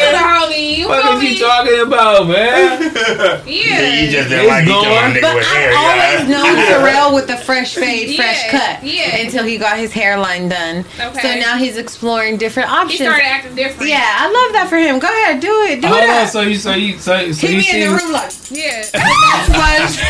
That's 1.18 1.38
the 1.38 1.44
homie. 1.46 1.76
You 1.76 1.80
What 1.80 1.80
feel 1.80 1.80
you 1.80 1.80
talking 1.80 1.80
about, 1.86 2.28
man? 2.28 3.42
Yeah. 3.46 4.02
You 4.02 4.10
just 4.10 4.16
It's 4.16 4.28
didn't 4.30 4.46
like 4.48 4.64
each 4.64 4.68
going. 4.68 5.20
But 5.20 5.34
with 5.36 5.46
hair. 5.46 5.70
I've 5.72 5.76
always 5.76 6.28
yeah. 6.28 6.36
known 6.36 6.56
Terrell 6.66 7.14
with 7.14 7.26
the 7.26 7.36
fresh 7.36 7.74
fade, 7.74 8.16
fresh 8.16 8.44
Yeah, 8.44 8.50
cut. 8.50 8.84
yeah. 8.84 9.16
Until 9.18 9.44
he 9.44 9.58
got 9.58 9.78
his 9.78 9.92
hairline 9.92 10.48
done. 10.48 10.84
Okay. 11.00 11.20
So 11.20 11.34
now 11.40 11.56
he's 11.56 11.76
exploring 11.76 12.36
different 12.36 12.70
options. 12.70 12.98
He 13.00 13.04
started 13.06 13.24
acting 13.24 13.54
different. 13.54 13.88
yeah, 13.88 14.16
I 14.18 14.26
love 14.26 14.52
that 14.54 14.66
for 14.68 14.76
him. 14.76 14.98
Go 14.98 15.08
ahead, 15.08 15.40
do 15.40 15.52
it. 15.62 15.80
Do 15.82 15.88
Hold 15.88 16.02
it 16.02 16.10
on, 16.10 16.26
so 16.28 16.40
you, 16.42 16.56
so 16.56 16.72
you, 16.74 16.98
so, 16.98 17.32
so 17.32 17.40
Keep 17.46 17.50
you 17.50 17.56
me 17.58 17.62
see, 17.62 17.82
in 17.82 17.90
the 17.92 17.96
room 17.96 18.12
like 18.12 18.32
Yeah. 18.50 18.82
sponge. 18.82 20.00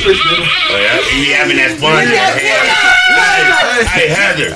Oh, 0.00 0.78
yeah, 0.78 1.00
he 1.10 1.32
having 1.32 1.56
that 1.58 1.76
sponge 1.76 2.06
in 2.06 2.16
his 2.16 2.36
hair. 2.38 2.62
Hey, 3.18 4.08
hey, 4.08 4.08
Heather. 4.08 4.50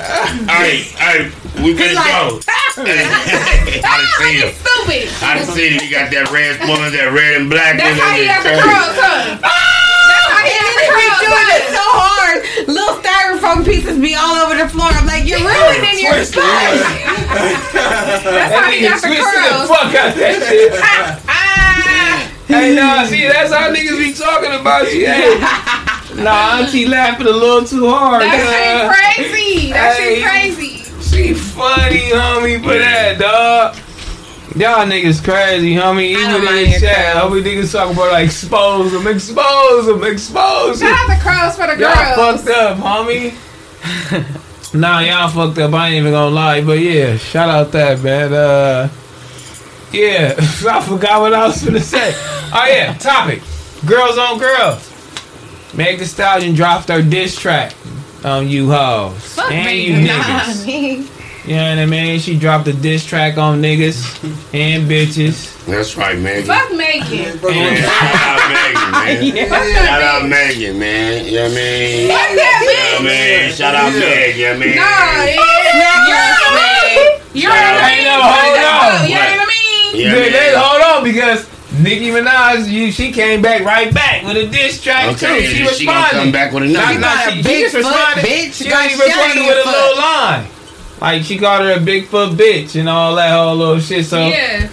Hey, 0.49 0.83
hey, 0.97 1.31
we 1.61 1.73
finna 1.77 1.95
go. 2.01 2.39
I 2.43 3.77
done 3.83 4.13
seen 4.17 4.37
him. 4.41 4.51
Stupid. 4.57 5.05
I 5.21 5.37
done 5.37 5.47
seen 5.53 5.73
him. 5.73 5.79
He 5.85 5.89
got 5.89 6.09
that 6.11 6.31
red 6.33 6.55
sponge, 6.57 6.91
that 6.97 7.11
red 7.13 7.41
and 7.41 7.49
black 7.49 7.77
That's 7.77 7.99
how 7.99 8.11
he 8.17 8.25
got 8.25 8.41
the 8.43 8.49
That 8.57 8.63
curls. 8.65 8.97
That's 9.43 10.27
how 10.33 10.41
he 10.43 10.53
got 10.57 10.73
the 10.73 10.85
He's 10.97 11.13
curls, 11.13 11.21
doing 11.29 11.49
it 11.53 11.65
so 11.69 11.85
hard. 11.93 12.37
Little 12.67 12.97
styrofoam 12.99 13.61
pieces 13.65 13.97
be 14.01 14.15
all 14.17 14.35
over 14.41 14.55
the 14.57 14.67
floor. 14.67 14.89
I'm 14.91 15.05
like, 15.05 15.23
you're 15.29 15.39
ruining 15.43 15.97
your 16.01 16.23
spot. 16.25 16.43
That's 17.73 18.53
how 18.53 18.71
he 18.71 18.81
got 18.81 19.01
the 19.01 19.07
twisted 19.07 19.23
the 19.23 19.53
curls. 19.53 19.69
fuck 19.69 19.93
out 19.93 20.11
that 20.17 20.35
shit. 20.49 20.71
Ah, 21.29 22.29
hey, 22.47 22.75
nah, 22.75 23.05
see, 23.05 23.25
that's 23.27 23.51
how 23.53 23.71
niggas 23.73 23.97
be 23.97 24.13
talking 24.13 24.51
about 24.59 24.85
you. 24.93 25.05
Hey. 25.07 25.39
Nah, 26.21 26.59
auntie 26.61 26.85
laughing 26.85 27.25
a 27.25 27.31
little 27.31 27.65
too 27.65 27.89
hard. 27.89 28.21
that 28.21 28.37
uh, 28.37 28.93
shit 28.93 29.31
crazy. 29.33 29.71
That 29.73 29.95
Hey. 29.97 30.21
shit 30.21 30.23
crazy. 30.29 30.52
She 31.53 31.59
funny, 31.59 31.99
homie, 32.09 32.61
for 32.63 32.73
that, 32.77 33.19
dog. 33.19 33.75
Y'all 34.55 34.85
niggas 34.85 35.23
crazy, 35.23 35.73
homie. 35.75 36.15
I 36.15 36.19
Even 36.19 36.29
don't 36.31 36.39
in 36.39 36.45
mind 36.45 36.73
the 36.73 36.79
chat, 36.79 37.13
curls. 37.13 37.31
homie, 37.33 37.43
niggas 37.43 37.71
talking 37.71 37.93
about 37.93 38.11
like 38.11 38.25
expose 38.25 38.91
them, 38.91 39.07
expose 39.07 39.85
them, 39.85 40.03
expose 40.03 40.79
them. 40.79 40.89
Shout 40.89 41.09
out 41.09 41.15
the 41.17 41.23
curls 41.23 41.55
for 41.55 41.67
the 41.67 41.75
girls. 41.75 41.95
Y'all 41.97 42.15
girls. 42.15 42.43
fucked 42.43 42.57
up, 42.57 42.77
homie. 42.77 44.73
nah, 44.73 44.99
y'all 44.99 45.29
fucked 45.29 45.57
up. 45.59 45.73
I 45.73 45.87
ain't 45.89 45.95
even 45.97 46.11
gonna 46.11 46.33
lie, 46.35 46.61
but 46.63 46.79
yeah, 46.79 47.17
shout 47.17 47.49
out 47.49 47.71
that 47.71 48.01
man. 48.01 48.33
Uh, 48.33 48.89
yeah, 49.91 50.33
I 50.39 50.81
forgot 50.81 51.21
what 51.21 51.33
I 51.33 51.47
was 51.47 51.63
gonna 51.63 51.79
say. 51.79 52.13
Oh 52.15 52.65
yeah, 52.67 52.93
topic: 52.95 53.41
girls 53.85 54.17
on 54.17 54.39
girls. 54.39 54.89
Meg 55.75 55.97
Thee 55.97 56.05
Stallion 56.05 56.53
dropped 56.53 56.89
her 56.89 57.01
diss 57.01 57.35
track 57.35 57.73
on 58.23 58.47
you 58.47 58.69
hoes 58.71 59.33
Fuck 59.33 59.51
and 59.51 59.65
me, 59.65 59.87
you 59.87 60.07
not 60.07 60.45
niggas. 60.45 61.12
Me. 61.45 61.51
You 61.53 61.57
know 61.59 61.69
what 61.69 61.79
I 61.79 61.85
mean? 61.85 62.19
She 62.19 62.37
dropped 62.37 62.67
a 62.67 62.73
diss 62.73 63.05
track 63.05 63.37
on 63.37 63.61
niggas 63.61 64.23
and 64.53 64.89
bitches. 64.89 65.51
That's 65.65 65.95
right, 65.97 66.17
Megan. 66.19 66.45
Fuck 66.45 66.71
Megan. 66.71 67.39
Man, 67.43 67.77
shout 67.77 68.21
out 68.23 68.39
Megan, 68.49 68.89
man. 68.91 69.49
Fuck 69.49 69.63
Shout 69.85 70.01
out 70.01 70.27
Megan, 70.29 70.79
man. 70.79 71.25
You 71.25 71.31
know 71.33 71.43
what 71.43 71.51
I 71.51 71.55
mean? 71.55 72.09
bitch. 72.09 72.13
Fuck 72.13 72.29
You 72.29 72.35
know 72.35 72.43
that 72.43 72.93
what 72.93 73.01
I 73.01 73.03
mean? 73.03 73.53
Shout 73.53 73.75
out 73.75 73.93
Yeah. 73.93 73.99
Meg, 73.99 74.35
you 74.35 74.43
know 74.45 74.51
what 74.51 74.55
I 74.55 74.65
mean? 74.65 74.75
Nah, 74.75 75.23
you're 75.23 76.13
you're 77.33 77.51
Shout 77.51 77.63
out 77.63 77.75
in 77.75 77.83
Hey, 77.83 78.03
the 78.03 78.09
no, 78.09 78.13
mean. 78.13 78.29
hold 78.29 78.57
on. 78.63 79.09
You're 79.09 79.23
in 79.23 79.37
the 79.39 79.47
mean. 79.47 79.91
Yeah, 79.93 80.13
They- 80.13 80.29
they- 80.31 80.53
man. 80.53 80.63
hold 80.63 80.81
on, 80.81 81.03
because 81.03 81.47
Nicki 81.79 82.09
Minaj, 82.11 82.69
you, 82.69 82.91
she 82.91 83.11
came 83.11 83.41
back 83.41 83.63
right 83.65 83.91
back 83.93 84.23
with 84.23 84.37
a 84.37 84.47
diss 84.47 84.79
track 84.81 85.15
Okay, 85.15 85.41
too. 85.41 85.47
She 85.47 85.61
and 85.65 85.69
she 85.75 85.85
gonna 85.85 85.97
responded. 85.99 86.11
come 86.23 86.31
back 86.31 86.51
with 86.53 86.63
another 86.63 86.99
Nah, 86.99 87.09
one. 87.09 87.29
a 87.29 87.31
she, 87.31 87.43
she 87.43 87.61
just 87.61 87.75
responded. 87.75 88.23
bitch. 88.25 88.53
She 88.53 88.69
got 88.69 88.83
only 88.91 88.93
responded 89.03 89.41
with 89.47 89.65
a 89.65 89.69
little 89.69 89.97
line. 89.97 90.45
Like 91.01 91.23
she 91.23 91.37
called 91.37 91.63
her 91.63 91.73
a 91.73 91.77
Bigfoot 91.79 92.35
bitch 92.35 92.79
and 92.79 92.87
all 92.87 93.15
that 93.15 93.31
whole 93.31 93.55
little 93.55 93.79
shit. 93.79 94.05
So 94.05 94.27
Yeah. 94.27 94.67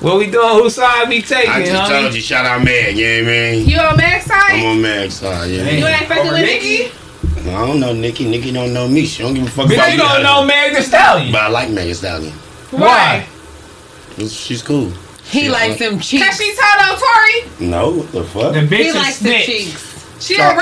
what 0.00 0.18
we 0.18 0.30
doing? 0.30 0.48
Whose 0.62 0.74
side 0.74 1.08
we 1.08 1.22
taking? 1.22 1.50
I 1.50 1.60
just 1.64 1.72
homie? 1.72 2.00
told 2.02 2.14
you, 2.14 2.20
shout 2.20 2.44
out 2.46 2.64
Meg, 2.64 2.96
you 2.96 3.06
know 3.06 3.22
what 3.24 3.28
I 3.28 3.32
mean? 3.56 3.68
You 3.68 3.78
on 3.78 3.96
Meg's 3.96 4.24
side? 4.24 4.52
I'm 4.54 4.66
on 4.66 4.82
Meg's 4.82 5.14
side, 5.14 5.50
yeah. 5.50 5.70
You 5.70 5.86
ain't 5.86 6.06
fucking 6.06 6.22
Over 6.24 6.32
with 6.32 6.42
Nikki? 6.42 6.78
Nicki? 6.78 6.92
I 7.50 7.66
don't 7.66 7.80
know 7.80 7.92
Nicki. 7.92 8.28
Nicki 8.28 8.52
don't 8.52 8.72
know 8.74 8.88
me. 8.88 9.06
She 9.06 9.22
don't 9.22 9.34
give 9.34 9.46
a 9.46 9.50
fuck 9.50 9.66
Bitch, 9.68 9.74
about 9.74 9.90
you 9.92 9.98
me. 9.98 10.02
don't 10.04 10.22
know 10.22 10.44
Meg 10.44 10.74
Thee 10.74 10.82
Stallion. 10.82 11.32
But 11.32 11.42
I 11.42 11.48
like 11.48 11.70
Megan 11.70 11.94
Stallion. 11.94 12.32
Why? 12.70 13.24
She's 14.18 14.62
cool. 14.62 14.92
He 15.24 15.44
Yeah. 15.44 15.52
likes 15.52 15.78
them 15.78 15.96
Cause 15.98 16.08
cheeks. 16.08 16.38
she 16.38 16.54
told 16.56 16.90
on 16.90 16.98
Tory. 16.98 17.68
No, 17.68 17.90
what 17.90 18.12
the 18.12 18.24
fuck? 18.24 18.52
The 18.54 18.60
bitch 18.60 18.92
a 18.94 18.98
likes 18.98 19.18
the 19.18 19.28
snitch. 19.28 19.46
cheeks. 19.46 20.04
She 20.20 20.34
Stop. 20.34 20.56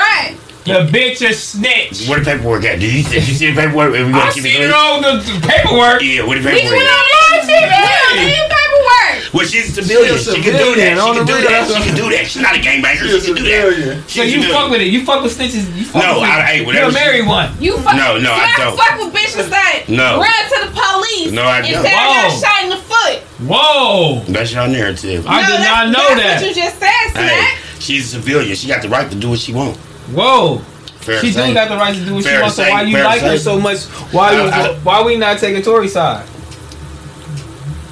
A 0.69 0.73
rat. 0.83 0.93
The 0.93 0.99
bitch 0.99 1.29
a 1.29 1.33
snitch. 1.35 2.09
Where 2.09 2.19
the 2.21 2.25
paperwork 2.25 2.65
at? 2.65 2.81
Did 2.81 2.93
you, 2.93 3.03
did 3.05 3.27
you 3.29 3.35
see 3.35 3.51
the 3.51 3.61
paperwork? 3.61 3.93
We 3.93 4.01
I 4.13 4.31
keep 4.33 4.43
seen 4.43 4.63
it 4.63 4.67
it 4.67 4.71
going? 4.71 4.75
on 4.75 5.03
the, 5.03 5.13
the 5.23 5.47
paperwork. 5.47 6.03
Yeah, 6.03 6.25
where 6.27 6.39
the 6.41 6.49
Nigga, 6.49 6.55
we 6.55 6.61
paperwork 6.61 6.85
don't 6.87 7.07
at? 7.07 7.47
need 7.47 7.47
shit. 7.47 7.65
We 7.67 7.87
don't 7.87 8.17
need 8.27 8.47
paperwork. 8.51 9.35
Well, 9.35 9.45
she's 9.47 9.69
a 9.69 9.83
civilian. 9.83 10.17
She 10.17 10.31
a 10.31 10.35
She 10.35 10.43
can 10.43 10.57
do 10.57 10.71
that. 10.81 10.97
She 10.97 11.13
can 11.13 11.27
do 11.27 11.35
real. 11.37 11.45
that. 11.51 11.69
She 11.69 11.83
can 11.85 11.97
do 11.97 12.07
that. 12.09 12.25
She's 12.27 12.43
not 12.43 12.57
a 12.57 12.61
gangbanger. 12.63 13.05
She 13.05 13.21
She 13.21 13.35
can 13.35 13.37
do 13.37 13.51
that. 13.51 13.73
civilian. 13.75 14.09
So 14.09 14.23
you 14.23 14.39
fuck 14.53 14.71
with 14.71 14.81
it. 14.81 14.89
You 14.89 15.05
fuck 15.05 15.23
with 15.23 15.37
snitches. 15.37 15.69
You 15.77 15.85
fuck 15.85 16.03
No, 16.03 16.21
with 16.21 16.31
I- 16.31 16.43
hey, 16.43 16.57
You're 16.59 16.67
whatever 16.67 16.89
a 16.89 16.93
she- 16.93 16.99
married 16.99 17.27
one. 17.27 17.51
You 17.61 17.77
fuck. 17.79 17.97
No, 17.97 18.17
no, 18.19 18.33
I 18.33 18.49
don't. 18.57 18.77
fuck 18.79 18.97
with 18.99 19.13
bitches 19.13 19.51
that 19.51 19.85
No. 19.89 20.19
run 20.21 20.43
to 20.53 20.57
the 20.65 20.73
police. 20.73 21.33
No, 21.33 21.45
I 21.45 21.61
don't. 21.61 21.83
say 21.85 21.93
I 21.93 22.23
got 22.23 22.33
Whoa. 22.33 22.41
shot 22.41 22.63
in 22.65 22.71
the 22.71 22.81
foot. 22.81 23.19
Whoa. 23.45 24.21
That's 24.33 24.53
your 24.53 24.69
narrative. 24.69 25.27
I 25.29 25.45
did 25.47 25.61
not 25.61 25.91
know 25.91 26.17
that's 26.17 26.41
that. 26.41 26.47
what 26.47 26.57
you 26.57 26.63
just 26.63 26.79
said, 26.79 27.13
Hey, 27.15 27.59
she's 27.79 28.07
a 28.15 28.17
civilian. 28.17 28.57
She 28.57 28.69
got 28.69 28.81
the 28.83 28.89
right 28.89 29.11
to 29.11 29.17
do 29.17 29.31
what 29.31 29.39
she 29.41 29.53
wants. 29.53 29.79
Whoa. 30.13 30.59
Fair 31.01 31.21
She 31.21 31.33
to 31.33 31.47
do 31.47 31.55
got 31.55 31.69
the 31.69 31.77
right 31.77 31.95
to 31.95 32.05
do 32.05 32.15
what 32.15 32.25
she 32.25 32.29
Fair 32.31 32.39
to 32.39 32.43
wants. 32.43 32.57
So 32.57 32.63
why 32.69 32.83
you 32.83 32.93
fair 32.95 33.03
to 33.05 33.09
like 33.09 33.21
her 33.23 33.39
so 33.39 33.61
much? 33.61 33.85
Why 34.13 34.33
you, 34.33 34.39
I- 34.41 34.69
I- 34.71 34.75
why 34.83 35.03
we 35.03 35.17
not 35.17 35.39
taking 35.39 35.63
Tory's 35.63 35.93
side? 35.93 36.27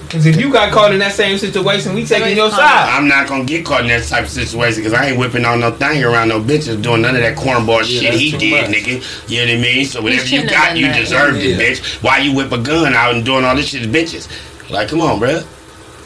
Because 0.03 0.27
if 0.27 0.37
you 0.41 0.53
got 0.53 0.71
caught 0.73 0.93
in 0.93 1.01
that 1.01 1.13
same 1.13 1.39
situation, 1.39 1.93
we 1.93 2.05
taking 2.07 2.37
your 2.37 2.49
side. 2.51 2.89
I'm 2.89 3.09
not 3.09 3.27
gonna 3.27 3.45
get 3.45 3.65
caught 3.67 3.81
in 3.81 3.89
that 3.89 4.05
type 4.05 4.25
of 4.25 4.31
situation 4.31 4.81
because 4.83 4.93
I 4.93 5.07
ain't 5.09 5.19
whipping 5.19 5.45
on 5.45 5.59
no 5.59 5.73
thing 5.73 6.05
around 6.05 6.29
no 6.29 6.41
bitches 6.41 6.81
doing 6.81 7.03
none 7.03 7.17
of 7.17 7.23
that 7.23 7.37
cornball 7.37 7.79
Yeah, 7.81 8.11
shit 8.13 8.15
he 8.15 8.31
did, 8.31 8.69
much. 8.69 8.71
nigga. 8.77 9.29
You 9.31 9.39
know 9.47 9.53
what 9.55 9.59
I 9.59 9.63
mean? 9.75 9.85
So 9.87 10.01
whatever 10.03 10.27
you 10.27 10.49
got, 10.49 10.77
you 10.77 10.87
that. 10.87 10.97
deserved 10.97 11.39
it, 11.39 11.59
bitch. 11.59 12.01
Why 12.03 12.19
you 12.19 12.33
whip 12.33 12.53
a 12.53 12.59
gun 12.59 12.95
out 12.95 13.15
and 13.17 13.25
doing 13.25 13.45
all 13.45 13.57
this 13.57 13.69
shit 13.71 13.83
to 13.83 13.89
bitches? 13.89 14.29
Like, 14.71 14.89
come 14.89 15.01
on, 15.01 15.19
bruh. 15.19 15.45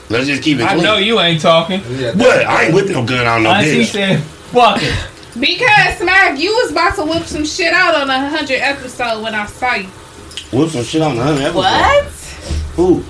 Let's 0.08 0.26
just 0.26 0.42
keep 0.42 0.58
it 0.58 0.64
I 0.64 0.72
clean. 0.72 0.84
know 0.84 0.96
you 0.96 1.20
ain't 1.20 1.42
talking. 1.42 1.82
Yeah, 1.90 2.12
What? 2.14 2.46
I 2.46 2.64
ain't 2.64 2.74
whipping 2.74 2.92
no 2.92 3.04
gun 3.04 3.26
out 3.26 3.42
no 3.42 3.50
Auntie 3.50 3.82
bitch. 3.82 3.86
said, 3.92 4.20
fuck 4.22 4.82
it. 4.82 4.94
Because 5.40 5.98
Smac, 6.00 6.38
you 6.38 6.50
was 6.52 6.70
about 6.72 6.94
to 6.96 7.04
whip 7.04 7.24
some 7.24 7.44
shit 7.44 7.72
out 7.72 7.94
on 7.94 8.10
a 8.10 8.28
hundred 8.28 8.60
episode 8.60 9.22
when 9.22 9.34
I 9.34 9.46
saw 9.46 9.74
you. 9.74 9.88
Whip 10.52 10.70
some 10.70 10.82
shit 10.84 11.02
on 11.02 11.16
the 11.16 11.22
hundred 11.22 11.42
episode. 11.42 11.58
What? 11.58 12.04
Who? 12.76 13.02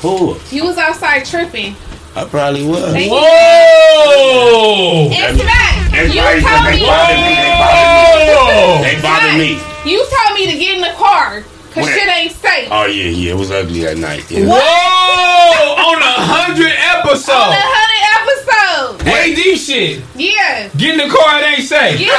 Who? 0.00 0.36
You 0.54 0.64
was 0.64 0.78
outside 0.78 1.24
tripping. 1.24 1.74
I 2.14 2.24
probably 2.24 2.64
was. 2.66 2.94
Hey. 2.94 3.08
Whoa. 3.08 5.10
And 5.12 5.38
Smac, 5.38 5.92
you 5.92 5.98
Everybody 6.20 6.40
told 6.40 6.66
they 6.66 6.76
me. 6.80 6.86
bothered 6.86 7.22
me. 7.22 7.34
They 8.84 8.96
bothered 9.02 9.36
me. 9.38 9.38
They 9.38 9.54
me. 9.54 9.60
You 9.90 9.98
told 10.06 10.32
me 10.38 10.42
to 10.52 10.56
get 10.58 10.70
in 10.76 10.80
the 10.82 10.92
car 10.96 11.42
because 11.68 11.84
When? 11.86 11.94
shit 11.98 12.08
ain't 12.08 12.32
safe. 12.32 12.68
Oh 12.70 12.86
yeah, 12.86 13.10
yeah. 13.10 13.32
It 13.32 13.36
was 13.36 13.50
ugly 13.50 13.80
that 13.84 13.96
night. 13.98 14.24
Yeah. 14.30 14.46
Whoa! 14.46 14.56
On 14.56 15.98
a 16.02 16.14
hundred 16.26 16.72
On 16.72 17.06
episode. 17.06 17.54
A 18.18 18.26
hundred 18.26 18.98
episode. 18.98 19.06
AD 19.06 19.58
shit. 19.58 20.02
Yeah. 20.18 20.68
Get 20.76 20.98
in 20.98 20.98
the 20.98 21.08
car, 21.12 21.38
it 21.38 21.44
ain't 21.58 21.66
safe. 21.66 22.00
Yeah. 22.00 22.10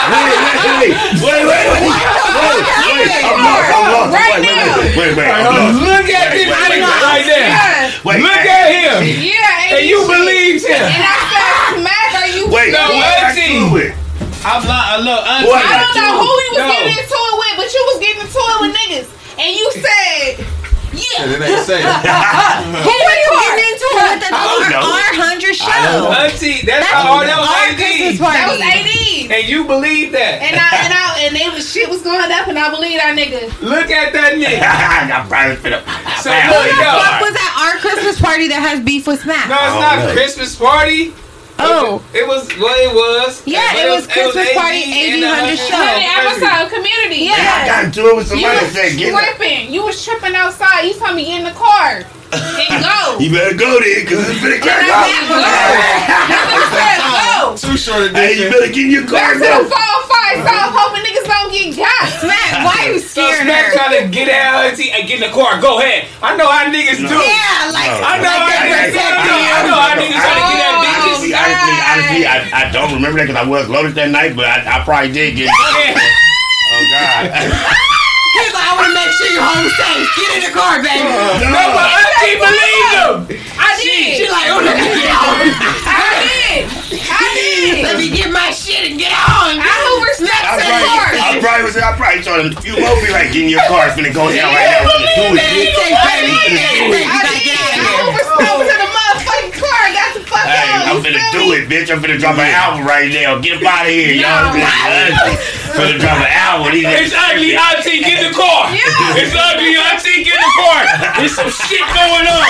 Wait, 1.20 1.20
wait, 1.20 1.44
wait, 1.44 1.68
wait, 1.76 1.84
wait, 1.84 1.92
wait, 3.10 3.24
I'm 3.24 3.40
lost, 3.44 3.68
I'm 3.70 3.86
lost. 3.92 4.14
Right 4.16 4.40
wait, 4.40 4.56
now. 4.56 4.80
wait, 4.80 4.96
wait, 4.96 5.12
wait, 5.18 5.30
I'm 5.30 5.44
lost. 5.52 5.76
Look 5.84 6.08
at 6.10 6.32
Wait, 6.32 6.40
this 6.40 6.48
wait, 6.48 6.56
wait, 6.56 6.80
nigga 6.80 6.88
wait. 6.88 7.04
right 7.04 7.26
there. 7.28 7.50
Yeah. 7.52 8.06
Wait, 8.08 8.20
Look 8.24 8.40
hey, 8.40 8.56
at 8.56 8.68
him. 8.80 9.00
Yeah. 9.20 9.76
And 9.76 9.84
you 9.90 10.00
shit. 10.00 10.08
believe 10.10 10.58
him. 10.64 10.84
And 10.88 11.04
I 11.04 11.16
said, 11.30 11.52
Smac, 11.84 12.12
are 12.16 12.30
you 12.32 12.44
Wait, 12.50 12.72
No, 12.72 12.80
go 12.80 12.96
serious? 12.96 13.12
back 13.20 13.36
auntie. 13.36 13.60
to 13.60 13.76
it. 13.84 13.92
I'm 14.40 14.64
not, 14.64 15.04
look, 15.04 15.20
What? 15.20 15.60
auntie. 15.60 15.68
I 15.68 15.76
don't 15.84 15.96
know 16.00 16.14
who 16.24 16.32
you 16.32 16.50
was 16.56 16.64
No. 16.64 16.72
getting 16.72 16.96
into 16.96 17.18
it 17.20 17.36
with, 17.44 17.54
but 17.60 17.68
you 17.76 17.82
was 17.92 17.98
getting 18.00 18.22
into 18.24 18.40
it 18.40 18.58
with 18.64 18.72
niggas. 18.80 19.08
And 19.40 19.50
you 19.56 19.68
said, 19.84 20.48
And 20.90 20.99
yeah. 20.99 21.36
it 21.38 21.41
ain't 21.49 21.66
safe. 21.66 21.86
Who 21.86 22.94
are 22.95 23.18
you 23.22 23.30
getting 23.40 23.66
into 23.70 23.88
it 23.94 24.06
with 24.10 24.22
the 24.26 24.32
I 24.34 24.70
don't. 24.74 24.84
R 24.90 25.11
hundred 25.22 25.53
I 25.61 25.78
don't 25.86 26.02
know. 26.02 26.11
show? 26.11 26.22
Auntie, 26.26 26.66
that's 26.66 26.82
That's 26.86 27.06
how 27.06 27.22
that 27.22 27.38
was 27.38 27.49
our 27.49 27.70
Christmas 27.78 28.18
party. 28.18 28.38
That 28.40 28.49
was 28.49 28.61
AD. 28.64 28.91
And 29.30 29.44
you 29.48 29.66
believe 29.70 30.11
that. 30.18 30.41
And 30.41 30.57
I 30.57 30.70
and 30.86 30.94
I 30.94 31.03
and 31.28 31.32
they 31.36 31.45
was 31.53 31.70
shit 31.70 31.90
was 31.90 32.02
going 32.02 32.32
up 32.32 32.48
and 32.49 32.57
I 32.57 32.70
believe 32.74 32.98
that 32.98 33.14
nigga. 33.14 33.45
Look 33.61 33.91
at 33.94 34.14
that 34.14 34.34
nigga. 34.40 34.60
I 34.66 35.22
probably 35.30 35.57
finna. 35.61 35.82
So 36.26 36.30
Bam. 36.34 36.49
look, 36.49 36.66
yo. 36.74 36.90
What 36.98 37.22
was 37.22 37.36
at 37.38 37.53
our 37.61 37.74
Christmas 37.80 38.18
party 38.20 38.48
that 38.49 38.60
has 38.66 38.80
beef 38.84 39.06
with 39.06 39.22
Smac? 39.22 39.45
No, 39.48 39.56
it's 39.56 39.78
Oh, 39.78 39.80
not 39.80 39.95
no. 40.10 40.14
Christmas 40.14 40.56
party. 40.56 41.14
Oh. 41.61 41.99
It 42.14 42.26
was, 42.27 42.48
well, 42.57 42.72
it 42.80 42.94
was. 42.95 43.44
Yeah, 43.45 43.60
But 43.73 43.86
it 43.86 43.91
was 43.91 44.07
Christmas 44.07 44.48
AD 44.48 44.56
party, 44.56 44.84
and 44.88 45.19
1800 45.23 45.52
the 45.52 45.57
show. 45.60 45.76
Honey, 45.76 46.07
episode 46.07 46.68
community. 46.72 47.22
Yeah. 47.27 47.36
I 47.36 47.68
got 47.68 47.86
into 47.91 48.02
it 48.07 48.15
with 48.15 48.31
You 48.31 48.40
somebody 48.40 48.64
was 48.64 48.73
that 48.73 48.90
said, 48.90 48.98
get 48.98 49.11
up. 49.14 49.19
tripping. 49.36 49.73
You 49.73 49.84
was 49.84 49.98
tripping 49.99 50.36
outside. 50.40 50.88
You 50.88 50.94
told 50.95 51.15
me 51.19 51.26
get 51.27 51.44
in 51.44 51.45
the 51.52 51.57
car 51.60 52.03
and 52.31 52.72
go. 52.80 52.95
You 53.19 53.27
better 53.36 53.57
go 53.57 53.68
there, 53.84 54.06
cause 54.07 54.23
it's 54.31 54.40
finna 54.40 54.56
And 54.56 54.64
crack 54.64 54.86
I 54.88 55.03
said 55.11 55.27
go. 55.27 55.36
out. 55.36 55.99
That 56.23 56.45
nigga 56.48 56.69
said 56.72 56.99
go. 57.03 57.57
Too 57.60 57.76
short 57.76 58.07
a 58.07 58.10
Hey, 58.15 58.40
you 58.40 58.48
better 58.48 58.72
get 58.72 58.86
in 58.88 58.91
your 58.95 59.03
car 59.10 59.19
Back 59.19 59.34
to 59.36 59.40
the 59.44 59.49
and 59.49 59.68
go. 59.68 59.73
fall 59.76 59.98
fight. 60.07 60.38
Stop 60.45 60.69
hoping 60.72 61.03
niggas 61.03 61.27
don't 61.27 61.49
get 61.52 61.68
got. 61.76 62.06
Smac, 62.23 62.49
why 62.64 62.77
you 62.94 62.99
So 63.03 63.26
scaring 63.27 63.49
Smac 63.49 63.64
her? 63.68 63.73
trying 63.76 63.95
to 63.99 64.03
get 64.14 64.30
out 64.31 64.64
and 64.72 64.77
get 64.80 65.19
in 65.19 65.23
the 65.26 65.34
car. 65.36 65.60
Go 65.60 65.81
ahead. 65.84 66.07
I 66.23 66.38
know 66.40 66.48
how 66.48 66.69
niggas 66.72 67.02
do. 67.03 67.18
Yeah, 67.18 67.73
like 67.76 67.91
No. 67.99 68.07
I 68.07 68.15
know 68.23 68.30
like 68.30 68.48
how 68.48 68.64
they 68.64 68.94
niggas 68.94 68.94
do. 68.94 69.36
I 69.36 69.60
know 69.68 69.76
how 69.76 69.91
niggas 69.99 70.22
trying 70.22 70.40
to 70.40 70.45
get 70.53 70.61
at 70.64 70.76
bitches. 70.86 71.19
Honestly, 71.34 71.76
honestly, 71.77 72.26
honestly, 72.26 72.53
I, 72.53 72.68
I 72.68 72.72
don't 72.72 72.93
remember 72.93 73.19
that 73.19 73.27
because 73.27 73.41
I 73.41 73.47
was 73.47 73.69
loaded 73.69 73.95
that 73.95 74.10
night, 74.10 74.35
but 74.35 74.45
I, 74.45 74.80
I 74.80 74.84
probably 74.84 75.11
did 75.11 75.35
get. 75.35 75.49
Oh 75.49 76.84
God! 76.93 77.30
He's 78.30 78.53
like, 78.53 78.61
I 78.61 78.73
want 78.77 78.88
to 78.88 78.95
make 78.95 79.10
sure 79.18 79.30
you're 79.34 79.41
home 79.41 79.65
safe. 79.73 80.06
Get 80.15 80.30
in 80.38 80.41
the 80.45 80.53
car, 80.53 80.77
baby. 80.85 81.01
No, 81.49 81.64
but 81.73 81.85
auntie 81.89 82.38
believed 82.38 82.93
him. 82.93 83.15
I 83.57 83.73
did. 83.81 84.22
She 84.22 84.26
like, 84.30 84.47
oh, 84.53 84.61
let 84.61 84.77
me 84.77 84.85
get 84.85 85.10
on. 85.10 85.49
I 85.89 86.14
did. 86.22 86.61
I 87.10 87.26
did. 87.34 87.84
Let 87.84 87.97
me 87.97 88.07
get 88.14 88.30
my 88.30 88.53
shit 88.53 88.85
and 88.85 89.01
get 89.01 89.11
on. 89.11 89.57
I 89.57 89.80
snapped 90.19 90.45
I 90.45 90.56
the 90.60 90.68
car. 90.84 91.06
I 91.15 91.39
probably 91.39 91.64
was. 91.64 91.76
I 91.80 91.95
probably 91.95 92.22
told 92.22 92.38
him 92.43 92.51
few 92.60 92.76
more 92.76 92.95
be 92.99 93.10
like, 93.10 93.31
get 93.31 93.47
in 93.47 93.49
your 93.49 93.64
car, 93.72 93.88
it's 93.88 93.95
finna 93.95 94.11
go 94.11 94.27
down 94.27 94.51
right 94.51 94.68
now. 94.68 94.84
It's 94.84 94.93
finna 94.93 95.15
do 95.15 95.23
it. 95.31 95.39
Baby, 95.39 95.72
baby, 95.80 96.35
baby. 96.60 97.01
I 97.07 97.23
gotta 97.23 97.39
get 97.39 97.56
out 97.56 97.72
of 97.72 97.80
did. 97.80 97.80
I 97.80 97.88
here. 97.88 98.03
Hoover 98.03 98.26
snapped 98.27 98.68
to 98.68 98.76
the 98.76 98.89
motherfucking 98.91 99.53
car. 99.56 99.80
I 99.80 99.91
got 99.95 100.10
the 100.11 100.18
fuck 100.30 100.45
Hey, 100.45 100.61
I'm 100.85 100.97
out. 100.97 101.03
finna 101.03 101.18
finna 101.18 101.31
do 101.34 101.41
me? 101.49 101.57
it, 101.57 101.64
bitch. 101.69 101.89
I'm 101.91 101.99
finna 102.01 102.18
drop 102.22 102.38
an 102.38 102.47
album 102.53 102.85
right 102.85 103.10
now. 103.11 103.38
Get 103.41 103.57
up 103.57 103.65
out 103.65 103.85
of 103.85 103.91
here, 103.91 104.14
y'all. 104.14 104.53
No. 104.53 104.61
finna 105.76 105.97
drop 105.99 106.22
an 106.22 106.30
album. 106.30 106.72
These 106.73 106.85
It's 106.85 107.14
niggas- 107.14 107.34
ugly, 107.34 107.51
auntie. 107.57 107.99
Get 108.06 108.15
in 108.23 108.31
the 108.31 108.35
car. 108.38 108.69
Yeah. 108.72 109.18
It's 109.19 109.34
ugly, 109.34 109.73
auntie. 109.76 110.23
Get 110.23 110.38
in 110.38 110.43
the 110.45 110.53
car. 110.61 110.80
There's 111.18 111.34
some 111.35 111.49
shit 111.49 111.81
going 111.97 112.26
on. 112.30 112.47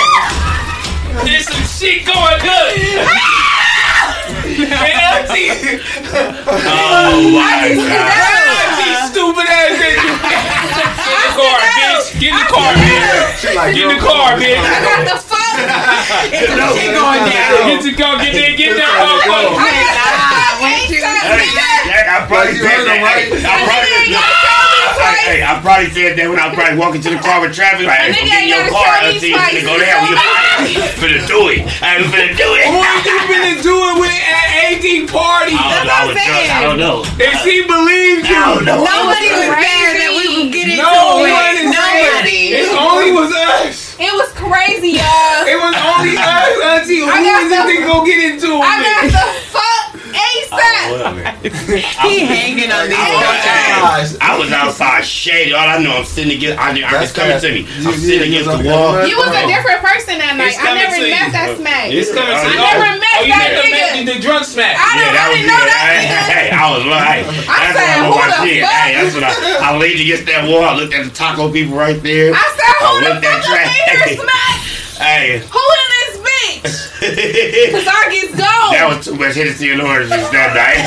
There's 1.24 1.48
some 1.48 1.64
shit 1.64 2.04
going 2.06 2.40
on. 2.44 2.70
Hey, 4.50 4.92
auntie. 4.92 5.50
Oh 6.12 7.30
my 7.32 7.72
god. 7.76 8.12
Auntie, 8.60 8.94
stupid 9.10 9.46
ass 9.46 9.78
bitch. 9.78 10.04
Get 12.20 12.32
in 12.32 12.36
the 12.36 12.44
car, 12.52 12.74
bitch. 12.74 13.42
Get 13.42 13.56
in 13.56 13.56
the 13.56 13.64
car, 13.64 13.70
bitch. 13.72 13.74
Get 13.74 13.84
in 13.84 13.88
the 13.88 14.00
car, 14.00 14.36
bitch. 14.36 14.60
I 14.60 14.78
got 14.84 15.04
the 15.08 15.16
fuck. 15.16 15.40
It's 16.32 16.52
some 16.52 16.60
shit 16.76 16.92
going 16.92 17.24
down. 17.28 17.64
Get 17.68 17.80
the 17.82 17.92
car. 17.96 18.18
Get 18.18 18.32
there. 18.32 18.56
Get 18.56 18.76
there. 18.76 18.86
Oh, 18.86 19.24
I 20.60 20.84
go. 20.86 21.00
got 21.00 21.16
the 21.16 21.24
fuck. 21.24 21.40
Ain't 21.40 21.40
Hey, 21.40 21.48
yeah, 21.90 22.14
I 22.14 22.26
probably 22.28 22.54
said 22.60 22.80
that. 22.86 23.00
right? 23.00 23.26
Hey, 23.30 23.40
I 23.40 23.56
probably, 23.64 23.92
ain't 24.00 24.12
gotta 24.12 24.36
tell 24.44 24.66
me 24.70 24.78
I- 25.00 25.16
hey, 25.30 25.40
I 25.42 25.52
probably 25.64 25.88
said 25.90 26.12
that 26.18 26.26
when 26.28 26.38
I 26.38 26.46
was 26.50 26.54
probably 26.58 26.76
walking 26.76 27.00
to 27.00 27.10
the 27.10 27.20
car 27.22 27.40
with 27.40 27.54
traffic. 27.56 27.86
Like, 27.86 27.98
hey, 28.04 28.12
nigga 28.12 28.26
get 28.28 28.42
in 28.44 28.48
your 28.52 28.64
car. 28.68 28.84
tell 29.00 29.08
me 29.08 29.16
Auntie, 29.16 29.32
twice. 29.32 29.54
finna 29.56 29.64
go 29.64 29.74
there. 29.80 29.96
We 30.60 30.76
finna 31.00 31.24
do 31.24 31.40
it. 31.48 31.64
Hey, 31.80 31.96
we 31.96 32.04
finna 32.12 32.36
do 32.36 32.48
it. 32.52 32.68
What 32.68 32.84
are 32.84 33.00
you 33.00 33.16
finna 33.32 33.54
do 33.64 33.72
it 33.72 33.96
with 33.96 34.12
at 34.12 34.76
18 34.76 35.08
party? 35.08 35.56
I 35.56 35.80
don't 35.80 35.88
know. 35.88 35.96
I 35.96 36.04
was 36.04 36.14
That's 36.20 36.28
what 36.28 36.36
I'm 36.36 36.44
drunk. 36.44 36.52
I 36.52 36.60
don't 36.68 36.80
know. 36.80 36.96
They 37.16 37.32
see 37.40 37.60
believed 37.64 38.28
you. 38.28 38.44
Nobody 38.68 39.28
was 39.32 39.48
there 39.56 39.92
that 40.04 40.10
we 40.12 40.24
could 40.36 40.50
get 40.52 40.68
into 40.68 40.84
No 40.84 41.24
it. 41.24 41.32
one 41.32 41.56
is 41.56 41.72
Nobody. 41.72 42.60
It 42.60 42.68
only 42.76 43.10
was 43.16 43.32
us. 43.32 43.96
It 43.96 44.12
was 44.12 44.28
crazy, 44.36 45.00
y'all. 45.00 45.48
It 45.48 45.56
was 45.56 45.72
only 45.80 46.16
us, 46.20 46.52
Auntie. 46.76 47.00
Who 47.00 47.08
I 47.08 47.24
got 47.24 47.40
was 47.40 47.52
it 47.52 47.56
the- 47.56 47.68
that 47.72 47.80
go 47.88 48.04
get 48.04 48.20
into 48.20 48.48
it? 48.60 48.64
I 48.64 48.74
got 48.84 49.00
the 49.08 49.24
fuck 49.48 49.69
ASAP. 50.12 51.46
He 52.04 52.20
hanging 52.26 52.70
on 52.72 52.88
these 52.88 52.98
I 52.98 53.98
was, 54.00 54.16
I 54.20 54.38
was 54.38 54.50
outside 54.52 55.04
shady. 55.04 55.52
All 55.52 55.66
I 55.66 55.78
know, 55.82 55.96
I'm 55.98 56.04
sitting 56.04 56.30
to 56.30 56.38
get. 56.38 56.58
I, 56.58 56.70
I, 56.70 56.80
That's 56.90 57.10
it's 57.10 57.16
coming 57.16 57.38
to 57.40 57.48
me. 57.52 57.66
I'm 57.86 57.94
sitting 57.98 58.28
against 58.28 58.50
the 58.50 58.62
wall. 58.68 59.02
You 59.06 59.16
was 59.16 59.30
a 59.34 59.46
different 59.46 59.80
person 59.82 60.18
that 60.18 60.34
night. 60.36 60.56
I 60.58 60.74
never 60.74 60.96
to 60.96 61.02
you. 61.06 61.14
met 61.14 61.30
that 61.32 61.56
Smac. 61.58 61.90
It's 61.94 62.10
coming 62.12 62.30
to 62.34 62.40
I 62.40 62.50
you. 62.50 62.60
never 62.60 62.88
met 62.98 63.14
oh, 63.16 63.24
you 63.24 63.32
that 63.34 63.40
met 63.40 63.54
the, 63.56 63.66
nigga. 63.70 63.90
met 64.04 64.06
the 64.10 64.16
drunk 64.22 64.42
Smac. 64.46 64.74
I 64.76 64.88
don't 64.96 65.00
Yeah, 65.00 65.12
that 65.16 65.26
was 65.30 65.38
really 65.40 65.50
know 65.50 65.60
that 65.64 65.80
Hey, 65.80 66.04
nigga. 66.06 66.30
hey, 66.30 66.46
I 66.50 66.66
was 66.70 66.84
like, 66.86 67.22
that's 67.30 67.76
said, 67.76 67.86
when 67.86 67.90
I 67.90 67.98
who 68.00 68.10
know 68.10 68.16
my 68.20 68.26
the 68.30 68.38
shit. 68.44 68.62
fuck? 68.64 68.74
Hey, 68.74 68.90
that's 68.96 69.14
when 69.14 69.24
I, 69.24 69.32
I 69.60 69.68
leaned 69.78 70.00
against 70.00 70.24
that 70.26 70.42
wall. 70.48 70.64
I 70.64 70.72
looked 70.76 70.94
at 70.94 71.02
the 71.06 71.12
taco 71.14 71.50
people 71.52 71.74
right 71.76 72.00
there. 72.02 72.32
I 72.34 72.44
said, 72.56 72.72
who 72.80 72.86
I 72.86 72.90
the 72.90 73.00
whipped 73.10 73.22
that 73.22 73.38
fuck 73.44 73.60
up 73.60 74.08
in 74.08 74.16
Smac? 74.18 74.54
Hey, 75.00 75.40
Who 75.40 75.62
in 75.64 75.86
this 75.96 75.99
bitch? 76.62 76.90
Cause 77.72 77.86
I 77.88 78.08
get 78.10 78.30
gone. 78.36 78.72
that 78.72 78.86
was 78.88 79.04
too 79.04 79.14
much 79.14 79.34
Hennessy 79.34 79.72
and 79.72 79.82
oranges 79.82 80.10
that 80.30 80.52
night. 80.54 80.84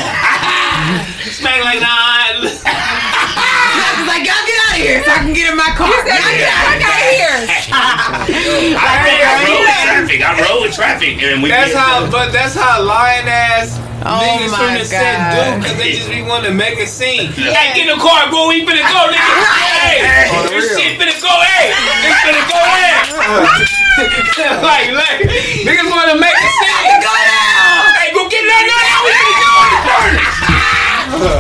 Smac 1.29 1.63
like 1.63 1.81
nah. 1.81 2.13
I 2.65 3.99
was 3.99 4.07
like, 4.07 4.25
y'all 4.25 4.45
get 4.77 4.81
out 4.81 4.81
of 4.81 4.81
here 4.81 5.03
so 5.03 5.11
I 5.11 5.19
can 5.21 5.33
get 5.33 5.51
in 5.51 5.57
my 5.57 5.71
car. 5.77 5.93
He 5.93 6.09
said, 6.09 6.41
Y'all 6.41 6.77
get 6.77 6.81
get 6.81 6.81
the 6.81 6.89
out 6.89 6.97
of 6.97 7.13
here. 7.13 7.37
out 7.37 8.21
of 8.21 8.33
here. 8.33 8.77
I, 8.77 9.05
I 9.21 9.45
rode 9.45 9.61
with 9.61 9.77
traffic. 9.85 10.19
I 10.21 10.31
rode 10.41 10.61
with 10.61 10.73
traffic, 10.73 11.21
and 11.21 11.43
we. 11.43 11.49
That's 11.49 11.73
how, 11.73 12.09
but 12.09 12.31
that's 12.31 12.55
how 12.55 12.81
lying 12.83 13.27
ass 13.27 13.79
Oh 14.03 14.19
niggas 14.19 14.51
my 14.51 14.57
from 14.59 14.75
the 14.75 14.83
set 14.83 15.15
do, 15.31 15.63
cause 15.63 15.77
they 15.79 15.95
just 15.95 16.11
be 16.11 16.19
wanting 16.21 16.51
to 16.51 16.55
make 16.57 16.75
a 16.75 16.85
scene. 16.85 17.31
Hey, 17.31 17.71
get 17.71 17.87
in 17.87 17.95
the 17.95 18.01
car, 18.03 18.27
bro. 18.27 18.51
We 18.51 18.67
finna 18.67 18.83
go, 18.83 19.07
nigga. 19.07 19.23
Hey, 19.83 20.27
On 20.31 20.47
this 20.51 20.75
shit 20.75 20.99
finna 20.99 21.15
go. 21.23 21.31
Hey, 21.31 21.71
this 22.03 22.19
finna 22.23 22.43
go 22.51 22.59
in. 22.59 22.99
like, 24.63 24.91
like, 24.91 25.23
niggas 25.63 25.87
want 25.87 26.11
to 26.11 26.17
make 26.19 26.35
a 26.35 26.49
scene. 26.51 26.99
Go 26.99 27.13
down. 27.15 27.95
Hey, 27.95 28.11
go 28.11 28.27
get 28.27 28.43
that 28.43 28.63
nut 28.67 28.91
out. 28.91 29.03
We 29.07 29.11
finna 29.23 29.39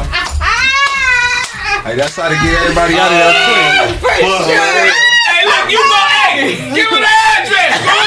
go. 0.07 0.19
Hey, 1.83 1.99
that's 1.99 2.15
how 2.15 2.31
to 2.31 2.37
get 2.39 2.55
everybody 2.63 2.95
out 2.95 3.11
of 3.11 3.19
there 3.19 3.35
oh, 3.83 3.99
quick. 3.99 4.23
Hey, 4.23 5.43
look, 5.43 5.67
you 5.67 5.83
go. 5.83 5.99
Hey, 6.31 6.55
give 6.71 6.87
me 6.87 6.99
the 7.03 7.11
address, 7.11 7.75
bro. 7.83 7.99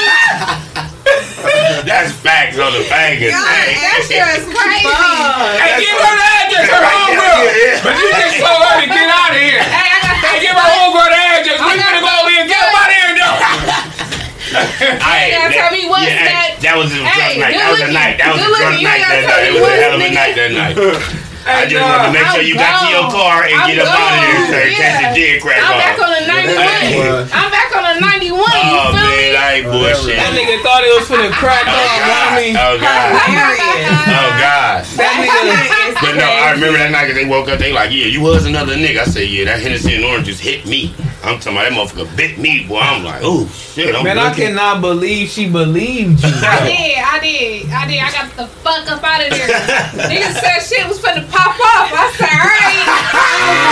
That's 1.85 2.09
facts 2.17 2.57
on 2.57 2.73
the 2.73 2.81
bangers. 2.89 3.37
God, 3.37 3.45
Hey. 3.45 3.77
that 3.77 4.01
shit 4.01 4.17
was 4.25 4.49
crazy. 4.49 4.81
Hey, 4.81 5.77
give 5.77 5.93
her 5.93 6.09
the 6.09 6.25
address. 6.25 6.65
Her 6.73 6.81
homegirl. 6.89 7.85
But 7.85 7.93
you 8.01 8.09
just 8.17 8.41
told 8.41 8.65
her 8.65 8.81
to 8.81 8.87
get 8.89 9.07
out 9.13 9.29
of 9.29 9.37
here. 9.45 9.61
Hey, 9.61 9.89
I 9.93 9.97
got 10.01 10.25
Hey, 10.25 10.41
the 10.41 10.49
give 10.49 10.57
her 10.57 10.69
homegirl 10.73 11.09
the 11.13 11.21
address. 11.37 11.57
We 11.61 11.77
finna 11.77 12.01
go 12.01 12.17
in. 12.33 12.49
Get 12.49 12.57
up 12.57 12.73
out 12.81 12.89
of 12.89 12.97
here, 12.97 13.13
though. 13.13 13.37
Hey, 15.05 15.37
gotta 15.37 15.53
tell 15.53 15.69
me 15.69 15.85
what's 15.85 16.07
yeah, 16.07 16.23
that- 16.25 16.57
That 16.65 16.75
was 16.81 16.89
a 16.89 16.97
drunk 16.97 17.13
Hey, 17.13 17.37
night. 17.37 17.53
That 17.53 17.69
was 17.69 17.81
a 17.85 17.91
night. 17.93 18.17
That 18.17 18.33
was 18.33 18.41
a 18.41 18.49
drunk 18.57 18.81
night 18.81 19.05
that 19.05 19.21
night. 19.21 19.45
It 19.45 19.53
was 19.53 19.69
a 19.69 19.77
hell 19.77 19.93
of 19.93 20.01
a 20.01 20.09
night 20.09 20.33
that 20.33 20.51
night. 20.57 21.23
I 21.47 21.63
Hey, 21.63 21.69
just 21.71 21.79
wanted 21.79 22.05
to 22.07 22.13
make 22.13 22.27
sure 22.35 22.43
you 22.43 22.55
got 22.59 22.83
to 22.83 22.87
your 22.91 23.07
car 23.07 23.47
and 23.47 23.55
I'm 23.55 23.67
get 23.71 23.79
up 23.79 23.87
out 23.87 24.11
of 24.13 24.19
there 24.19 24.35
gone. 24.35 24.51
so 24.51 24.57
in 24.59 24.71
case 24.75 24.83
Yeah. 24.83 25.05
it 25.07 25.15
did 25.15 25.33
crack 25.41 25.63
I'm 25.63 25.77
back 25.79 25.95
on 25.95 26.11
the 26.11 26.23
91. 26.27 27.31
I'm 27.31 27.49
back 27.51 27.69
on 27.71 27.83
the 27.87 27.95
91. 28.03 28.35
Oh 28.43 28.91
feel 28.91 28.99
man, 28.99 29.31
me? 29.31 29.35
I 29.37 29.47
ain't 29.57 29.67
bullshit. 29.71 30.17
That 30.19 30.31
nigga 30.35 30.59
thought 30.61 30.83
it 30.83 30.91
was 30.91 31.07
finna 31.07 31.31
crack 31.41 31.63
Oh 31.65 31.71
off. 31.71 32.03
I 32.03 32.35
mean, 32.35 32.53
God. 32.53 32.75
Oh 32.75 32.75
God. 32.83 33.07
Oh, 33.07 33.19
Hilarious. 33.31 34.11
Oh 34.11 34.29
God. 34.37 34.77
that 34.99 35.13
nigga. 35.23 35.87
But 35.97 36.13
no, 36.15 36.25
I 36.29 36.51
remember 36.51 36.77
that 36.77 36.91
night 36.91 37.07
'cause 37.07 37.15
they 37.15 37.25
woke 37.25 37.49
up. 37.49 37.57
They 37.57 37.73
like, 37.73 37.89
yeah, 37.89 38.05
you 38.05 38.21
was 38.21 38.45
another 38.45 38.75
nigga. 38.75 38.99
I 38.99 39.05
said, 39.05 39.29
yeah, 39.29 39.45
that 39.45 39.59
Hennessy 39.61 39.95
and 39.95 40.05
orange 40.05 40.27
just 40.27 40.39
hit 40.41 40.63
me. 40.67 40.93
I'm 41.23 41.39
talking 41.41 41.57
about 41.57 41.65
that 41.65 41.73
motherfucker 41.73 42.15
bit 42.15 42.37
me, 42.37 42.65
boy. 42.69 42.77
I'm 42.79 43.03
like, 43.03 43.21
oh 43.23 43.47
shit. 43.47 43.95
I'm 43.95 44.03
Man, 44.03 44.19
I 44.19 44.29
looking. 44.29 44.45
cannot 44.53 44.81
believe 44.81 45.27
she 45.29 45.49
believed 45.49 46.21
you. 46.23 46.29
I 46.29 46.61
did, 46.69 46.97
I 47.01 47.19
did, 47.19 47.71
I 47.73 47.87
did. 47.89 47.99
I 47.99 48.11
got 48.13 48.35
the 48.37 48.45
fuck 48.61 48.85
up 48.91 49.03
out 49.03 49.25
of 49.25 49.29
there. 49.31 49.47
Niggas 50.05 50.37
said 50.37 50.59
shit 50.61 50.87
was 50.87 50.99
finna 51.01 51.25
pop 51.37 51.53
off. 51.53 51.93
I 51.93 52.09
said, 52.17 52.33
alright. 52.33 52.87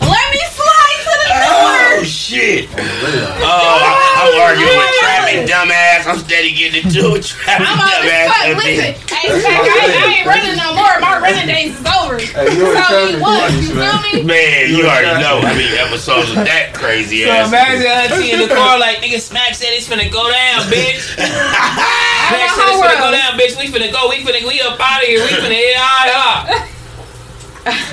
Oh 1.94 2.02
shit! 2.02 2.66
Oh, 2.74 2.82
oh 2.82 3.46
I, 3.46 4.26
am 4.26 4.34
oh, 4.34 4.42
arguing 4.50 4.74
with 4.74 4.94
traffic, 4.98 5.46
dumbass. 5.46 6.10
I'm 6.10 6.18
steady 6.18 6.50
getting 6.58 6.82
into 6.90 7.14
it, 7.14 7.22
traffic, 7.24 7.70
I'm 7.70 7.78
dumbass. 7.78 8.58
Listen, 8.58 8.98
hey, 9.14 9.30
Zach, 9.40 9.62
I, 9.62 9.78
ain't- 9.86 9.94
I 9.94 10.10
ain't 10.18 10.26
running 10.26 10.58
no 10.58 10.74
more. 10.74 10.90
My 11.00 11.22
running 11.22 11.46
days 11.46 11.78
is 11.78 11.86
over. 11.86 12.18
Hey, 12.18 12.50
you 12.58 12.66
in 12.66 12.82
so 12.82 12.90
traffic, 12.90 13.14
he 13.14 13.22
was, 13.22 13.52
you 13.62 13.76
man. 13.78 13.94
feel 13.94 14.00
me? 14.10 14.26
Man, 14.26 14.60
you 14.74 14.78
You 14.82 14.90
already 14.90 15.14
a 15.14 15.22
know 15.22 15.38
traffic. 15.40 15.54
how 15.54 15.54
many 15.54 15.78
episodes 15.78 16.30
of 16.34 16.42
that 16.50 16.74
crazy 16.74 17.30
ass. 17.30 17.46
So 17.46 17.54
imagine 17.54 17.86
auntie 17.86 18.32
in 18.34 18.40
the 18.42 18.50
car 18.50 18.80
like, 18.82 18.98
nigga, 19.06 19.22
Smac 19.22 19.54
said 19.54 19.70
it's 19.78 19.86
finna 19.88 20.10
go 20.10 20.26
down, 20.34 20.66
bitch. 20.74 21.14
Smac 21.14 22.50
said 22.58 22.68
it's 22.74 22.82
finna 22.82 22.98
go 23.00 23.14
down, 23.14 23.38
bitch. 23.38 23.54
We 23.60 23.70
finna 23.70 23.92
go. 23.94 24.10
We 24.10 24.26
finna, 24.26 24.42
we 24.48 24.60
up 24.66 24.82
out 24.82 25.02
of 25.04 25.08
here. 25.08 25.22
We 25.22 25.30
finna 25.38 25.62
hit 25.62 25.78
IHOP. 25.78 26.74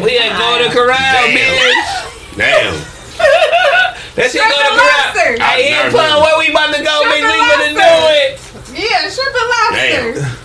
We 0.02 0.18
at 0.24 0.32
go 0.40 0.56
to 0.64 0.72
corral, 0.72 0.97
Damn. 0.97 1.36
bitch. 1.36 2.36
Damn. 2.40 2.74
That 4.16 4.30
shit 4.30 4.42
go 4.42 4.48
to 4.48 4.55
Shrimp 4.55 4.76
lobster. 4.76 5.42
Hey, 5.44 5.68
here, 5.70 5.82
I've 5.86 5.92
pun, 5.92 6.02
never- 6.09 6.20
where 6.20 6.38
we 6.38 6.48
about 6.51 6.74
to 6.74 6.82
go, 6.82 6.94
Shrimp 7.02 7.14
bitch? 7.14 7.22
We 7.22 7.38
and 7.40 7.51
finna 7.51 7.74
do 7.78 7.90
it. 8.18 8.30
Yeah, 8.74 9.09
shrimp 9.10 9.34
and 9.40 9.48
lobster. 9.55 10.36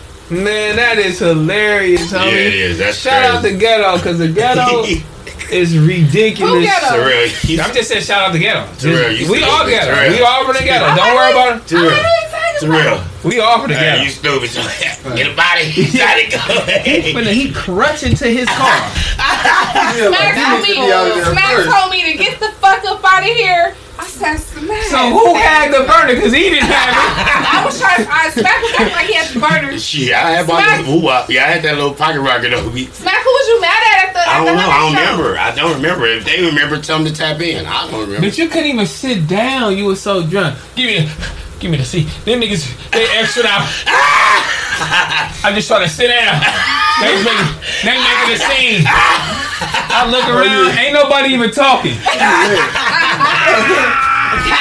Man, 0.44 0.76
that 0.78 0.98
is 0.98 1.20
hilarious, 1.20 2.12
homie. 2.12 2.32
Yeah, 2.32 2.38
it 2.50 2.54
is. 2.54 2.78
That's 2.80 2.98
Shout 2.98 3.24
out 3.24 3.44
to 3.44 3.56
Ghetto, 3.56 3.98
cause 4.00 4.18
the 4.20 4.28
Ghetto 4.28 4.84
is 5.52 5.78
ridiculous. 5.78 6.54
Who 6.54 6.62
Ghetto? 6.62 7.64
I'm 7.64 7.74
just 7.76 7.90
saying 7.90 8.04
shout 8.04 8.22
out 8.28 8.34
to 8.34 8.40
Ghetto. 8.40 8.68
Terrell, 8.78 9.12
you 9.12 9.30
we 9.32 9.44
all 9.44 9.60
stupid. 9.66 9.72
Ghetto. 9.72 9.92
Terrell. 9.96 10.12
We 10.12 10.22
all 10.22 10.44
from 10.46 10.54
the 10.56 10.64
Ghetto. 10.64 10.96
Don't 10.96 11.16
worry 11.16 11.32
about 11.32 11.58
it. 11.58 11.68
Terrell, 11.68 11.92
Terrell. 12.60 13.04
We 13.24 13.40
all 13.40 13.60
from 13.60 13.70
the 13.72 13.76
Hey, 13.76 14.04
you 14.04 14.10
Ghetto. 14.10 14.46
stupid. 14.46 15.16
Get 15.16 15.32
a 15.32 15.36
body. 15.36 15.72
Gotta 15.98 16.26
go. 16.32 17.16
When 17.16 17.26
he 17.26 17.52
crutching 17.52 18.16
to 18.18 18.28
his 18.28 18.48
car. 18.50 18.92
Yeah, 19.96 20.10
like, 20.10 20.36
Smac 20.36 20.36
you 20.36 20.44
told 20.46 20.62
me, 20.62 20.68
to 20.68 20.74
be 20.74 20.92
out 20.92 21.08
of 21.08 21.16
there 21.16 21.34
Smac 21.34 21.56
first. 21.56 21.70
told 21.70 21.92
me 21.92 22.04
to 22.12 22.18
get 22.18 22.40
the 22.40 22.50
fuck 22.60 22.84
up 22.86 23.02
out 23.04 23.20
of 23.22 23.30
here. 23.30 23.76
I 23.98 24.08
said, 24.08 24.38
Smac. 24.38 24.84
So 24.92 24.98
who 25.10 25.36
had 25.36 25.72
the 25.72 25.88
burner? 25.88 26.20
Cause 26.20 26.34
he 26.34 26.50
didn't 26.50 26.68
have 26.68 26.90
it. 26.92 27.56
I 27.56 27.66
was 27.66 27.80
trying. 27.80 28.04
To, 28.04 28.12
I 28.12 28.30
Smac 28.30 28.62
was 28.62 28.74
acting 28.76 28.92
like 28.96 29.06
he 29.08 29.14
had 29.14 29.28
the 29.34 29.40
burner. 29.40 29.80
Shit, 29.80 30.14
I 30.14 30.32
had 30.32 30.48
my 30.48 30.62
Smack. 30.62 30.80
little 30.86 31.02
woo 31.02 31.10
Yeah, 31.30 31.46
I 31.46 31.48
had 31.56 31.64
that 31.64 31.76
little 31.76 31.94
pocket 31.94 32.20
rocket 32.22 32.54
on 32.54 32.74
me. 32.74 32.88
Smac, 32.88 33.16
who 33.24 33.30
was 33.32 33.48
you 33.48 33.62
mad 33.62 33.84
at 33.94 34.08
at 34.08 34.14
the? 34.14 34.20
I 34.20 34.38
don't 34.38 34.46
the 34.48 34.56
know. 34.56 34.70
I 34.70 34.80
don't 34.80 34.94
show? 34.96 35.00
remember. 35.00 35.38
I 35.40 35.56
don't 35.56 35.76
remember. 35.76 36.06
If 36.08 36.26
they 36.26 36.44
remember, 36.44 36.82
tell 36.82 36.98
them 37.00 37.08
to 37.08 37.14
tap 37.14 37.40
in. 37.40 37.66
I 37.66 37.90
don't 37.90 38.02
remember. 38.02 38.28
But 38.28 38.38
you 38.38 38.50
couldn't 38.50 38.68
even 38.70 38.86
sit 38.86 39.28
down. 39.28 39.78
You 39.78 39.86
were 39.86 39.96
so 39.96 40.26
drunk. 40.28 40.58
Give 40.76 40.88
me 40.88 41.00
the, 41.06 41.36
give 41.66 41.72
me 41.72 41.78
the 41.78 41.86
seat. 41.86 42.06
Them 42.26 42.42
niggas, 42.42 42.70
they 42.92 43.10
extra 43.18 43.42
out. 43.48 43.66
I'm 45.44 45.56
just 45.56 45.68
trying 45.68 45.82
to 45.82 45.90
sit 45.90 46.10
down. 46.10 46.40
They 47.02 47.18
making, 47.26 47.58
they 47.82 47.98
making 47.98 48.30
a 48.30 48.38
scene. 48.38 48.86
I 48.86 50.06
look 50.06 50.30
around, 50.30 50.78
ain't 50.78 50.94
nobody 50.94 51.34
even 51.34 51.50
talking. 51.50 51.98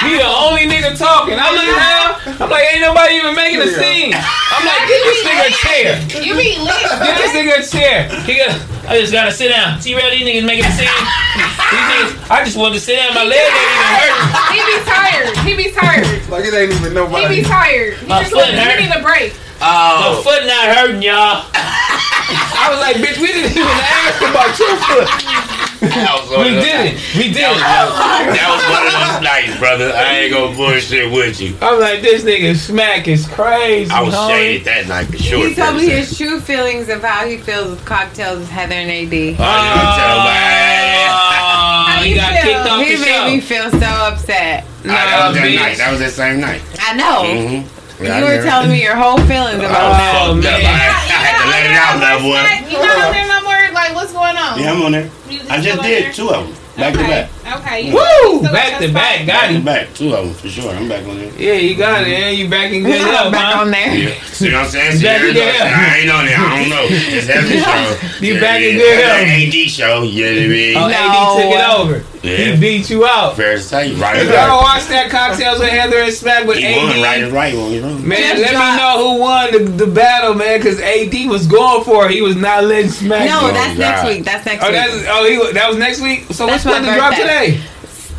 He 0.04 0.16
the 0.20 0.26
only 0.28 0.64
nigga 0.68 0.96
talking. 0.96 1.34
I 1.38 1.48
look 1.50 1.66
around, 1.66 2.40
I'm 2.40 2.50
like, 2.50 2.64
ain't 2.72 2.82
nobody 2.84 3.14
even 3.18 3.34
making 3.34 3.60
a 3.62 3.68
scene. 3.72 4.12
I'm 4.14 4.62
like, 4.64 4.82
get 4.86 5.00
this 5.02 5.20
nigga 5.24 5.44
a 5.48 5.52
chair. 5.56 5.88
You 6.22 6.32
be 6.36 6.58
lit. 6.60 6.84
Get 7.02 7.14
this 7.18 7.32
nigga 7.32 7.54
a 7.58 7.64
chair. 7.64 7.96
He 8.28 8.36
got, 8.38 8.52
I 8.88 9.00
just 9.00 9.12
gotta 9.12 9.32
sit 9.32 9.48
down. 9.48 9.80
See 9.80 9.94
real 9.94 10.10
these 10.10 10.22
niggas 10.26 10.44
making 10.46 10.64
a 10.66 10.72
scene. 10.76 10.88
These 11.72 11.86
niggas, 11.90 12.30
I 12.30 12.44
just 12.44 12.56
wanted 12.56 12.74
to 12.74 12.80
sit 12.80 12.96
down. 12.96 13.14
My 13.14 13.24
leg 13.24 13.40
ain't 13.40 13.56
even 13.56 13.90
hurting. 13.96 14.20
He 14.54 14.60
be 14.68 14.76
tired. 14.84 15.26
He 15.44 15.52
be 15.56 15.68
tired. 15.72 16.06
Like 16.28 16.44
it 16.44 16.54
It 16.54 16.70
ain't 16.70 16.72
even 16.80 16.94
nobody. 16.94 17.34
He 17.34 17.42
be 17.42 17.48
tired. 17.48 17.94
He 17.98 18.06
My 18.06 18.20
just 18.20 18.32
foot 18.32 18.44
like, 18.44 18.54
hurt. 18.54 18.78
he 18.80 18.86
need 18.86 18.94
a 18.96 19.02
break. 19.02 19.34
My 19.64 20.12
Oh, 20.12 20.22
foot 20.22 20.44
not 20.46 20.76
hurting, 20.76 21.00
y'all. 21.02 21.44
I 21.54 22.68
was 22.70 22.80
like, 22.80 22.96
bitch, 22.96 23.16
we 23.20 23.28
didn't 23.28 23.52
even 23.52 23.64
ask 23.64 24.20
about 24.20 24.52
your 24.60 24.76
foot. 24.84 25.08
that 25.88 26.12
was 26.20 26.28
one 26.32 26.44
We 26.44 26.50
didn't. 26.60 26.96
We 27.16 27.32
didn't. 27.32 27.60
That 27.64 28.48
was 28.52 28.64
one 28.68 28.84
of 28.84 28.92
those 28.92 29.20
nights, 29.24 29.56
brother. 29.58 29.92
I 29.92 30.24
ain't 30.24 30.32
gonna 30.32 30.56
bullshit 30.56 31.10
with 31.12 31.40
you. 31.40 31.56
I 31.60 31.72
was 31.72 31.80
like, 31.80 32.00
this 32.02 32.24
nigga 32.24 32.52
Smac 32.56 33.06
is 33.08 33.26
crazy. 33.26 33.90
I 33.90 34.00
was 34.02 34.14
homie. 34.14 34.28
shaded 34.30 34.64
that 34.66 34.88
night 34.88 35.06
for 35.08 35.16
sure. 35.18 35.48
He 35.48 35.54
told 35.54 35.76
me 35.76 35.88
his 35.88 36.16
true 36.16 36.40
feelings 36.40 36.88
of 36.88 37.02
how 37.02 37.26
he 37.26 37.36
feels 37.38 37.70
with 37.70 37.84
cocktails 37.84 38.38
with 38.40 38.50
Heather 38.50 38.74
and 38.74 38.90
AD. 38.90 39.12
Oh, 39.12 39.16
you 39.16 39.36
gonna 39.36 39.96
tell 39.96 40.18
me? 40.24 40.36
Oh, 41.08 41.84
How 41.88 42.02
you 42.04 42.14
got 42.16 42.32
feel? 42.32 42.42
kicked 42.42 42.68
off 42.68 42.80
He 42.86 42.96
the 42.96 43.00
made 43.04 43.34
me 43.36 43.40
feel 43.40 43.70
so 43.70 43.90
upset. 44.12 44.64
Ah, 44.64 44.88
that 44.88 45.28
was 45.28 45.36
that 45.36 45.52
night. 45.54 45.76
That 45.78 45.90
was 45.90 46.00
that 46.00 46.12
same 46.12 46.40
night. 46.40 46.60
I 46.80 46.96
know. 46.96 47.24
Mm-hmm. 47.24 47.83
You 48.04 48.24
were 48.24 48.42
telling 48.44 48.70
me 48.70 48.82
your 48.82 48.96
whole 48.96 49.18
feelings 49.24 49.60
I 49.60 49.64
was 49.64 49.72
about 49.72 49.96
that. 49.96 50.28
Oh, 50.28 50.34
fucked 50.36 50.46
up. 50.46 50.60
man. 50.60 50.76
I, 50.76 50.92
I 51.08 51.20
had 51.24 51.34
to 51.40 51.46
let 51.48 51.62
it 51.64 51.76
out, 51.76 51.96
that 52.04 52.18
boy. 52.20 52.42
You 52.68 52.78
not 52.84 52.96
on 53.00 53.12
there 53.16 53.28
no 53.28 53.40
more? 53.40 53.62
Like, 53.72 53.94
what's 53.94 54.12
going 54.12 54.36
on? 54.36 54.60
Yeah, 54.60 54.72
I'm 54.72 54.82
on 54.82 54.92
there. 54.92 55.10
I 55.48 55.60
just 55.60 55.80
did 55.82 56.04
there? 56.04 56.12
two 56.12 56.28
of 56.30 56.46
them, 56.46 56.56
back 56.76 56.92
to 56.94 57.00
okay. 57.00 57.08
back. 57.08 57.30
Okay. 57.46 57.92
Woo! 57.92 58.00
you 58.36 58.42
Back 58.42 58.80
to 58.80 58.92
back. 58.92 59.16
spot? 59.20 59.26
Got 59.26 59.50
him. 59.50 59.64
back, 59.64 59.92
two 59.94 60.14
of 60.14 60.24
them 60.26 60.34
for 60.34 60.48
sure. 60.48 60.70
I'm 60.72 60.88
back 60.88 61.06
on 61.06 61.18
there. 61.18 61.30
Yeah, 61.38 61.52
you 61.54 61.76
got 61.76 62.02
it. 62.02 62.08
Yeah, 62.08 62.30
you 62.30 62.48
back 62.48 62.72
in 62.72 62.82
good 62.84 63.00
I'm 63.00 63.30
back 63.32 63.54
huh? 63.54 63.60
on 63.62 63.70
there. 63.70 63.94
Yeah. 63.94 64.20
See 64.24 64.50
what 64.52 64.64
I'm 64.64 64.68
saying? 64.70 64.96
See, 64.98 65.04
Back 65.04 65.20
there 65.20 65.28
in 65.30 65.36
it 65.36 65.40
goes. 65.40 65.60
I 65.60 65.98
ain't 65.98 66.10
on 66.10 66.24
there. 66.24 66.36
I 66.38 66.58
don't 66.60 66.70
know. 66.70 66.86
It's 66.88 67.26
heavy 67.26 67.60
show. 67.60 68.08
You 68.24 68.34
Yeah, 68.34 68.40
back 68.40 68.62
in 68.62 68.76
good 68.78 68.98
That 69.00 69.26
health. 69.26 69.54
AD 69.54 69.70
show. 69.70 70.02
You 70.02 70.24
know 70.24 70.30
what 70.32 70.44
I 70.44 70.48
mean? 70.48 70.76
Oh, 70.76 70.88
No. 70.88 70.94
AD 70.96 71.42
took 71.42 71.52
it 71.52 71.68
over. 72.00 72.04
Yeah. 72.24 72.54
He 72.54 72.60
beat 72.60 72.88
you 72.88 73.04
out. 73.04 73.36
Fair 73.36 73.56
to 73.56 73.60
say, 73.60 73.92
right 73.96 74.16
If 74.16 74.22
is 74.22 74.28
y'all 74.30 74.48
right. 74.48 74.62
watch 74.62 74.86
that 74.88 75.10
cocktails 75.10 75.58
with 75.60 75.68
Heather 75.68 75.98
and 75.98 76.10
Smac 76.10 76.46
with 76.46 76.56
He 76.56 76.72
won, 76.74 77.02
right 77.02 77.20
is 77.22 77.30
right. 77.32 77.52
Wrong 77.52 77.70
is 77.72 77.82
wrong. 77.82 78.08
man, 78.08 78.18
Just 78.38 78.42
let 78.42 78.50
drop- 78.52 78.72
me 78.72 78.78
know 78.80 79.12
who 79.12 79.20
won 79.20 79.52
the, 79.52 79.84
the 79.84 79.86
battle, 79.92 80.32
man, 80.32 80.58
because 80.58 80.80
AD 80.80 81.12
was 81.28 81.46
going 81.46 81.84
for 81.84 82.06
it. 82.06 82.12
He 82.12 82.22
was 82.22 82.34
not 82.36 82.64
letting 82.64 82.88
Smac. 82.90 83.26
No, 83.28 83.52
that's 83.52 83.76
oh, 83.76 83.78
next 83.78 84.04
week. 84.08 84.24
That's 84.24 84.46
next 84.46 84.64
Oh, 84.64 84.68
week. 84.68 84.74
that's 84.74 84.94
oh, 85.08 85.28
he, 85.28 85.52
that 85.52 85.68
was 85.68 85.76
next 85.76 86.00
week. 86.00 86.24
So 86.32 86.46
what's 86.46 86.64
That's 86.64 86.64
my 86.64 86.72
supposed 86.80 86.88
to 86.88 86.94
drop 86.96 87.12
birthday. 87.38 87.56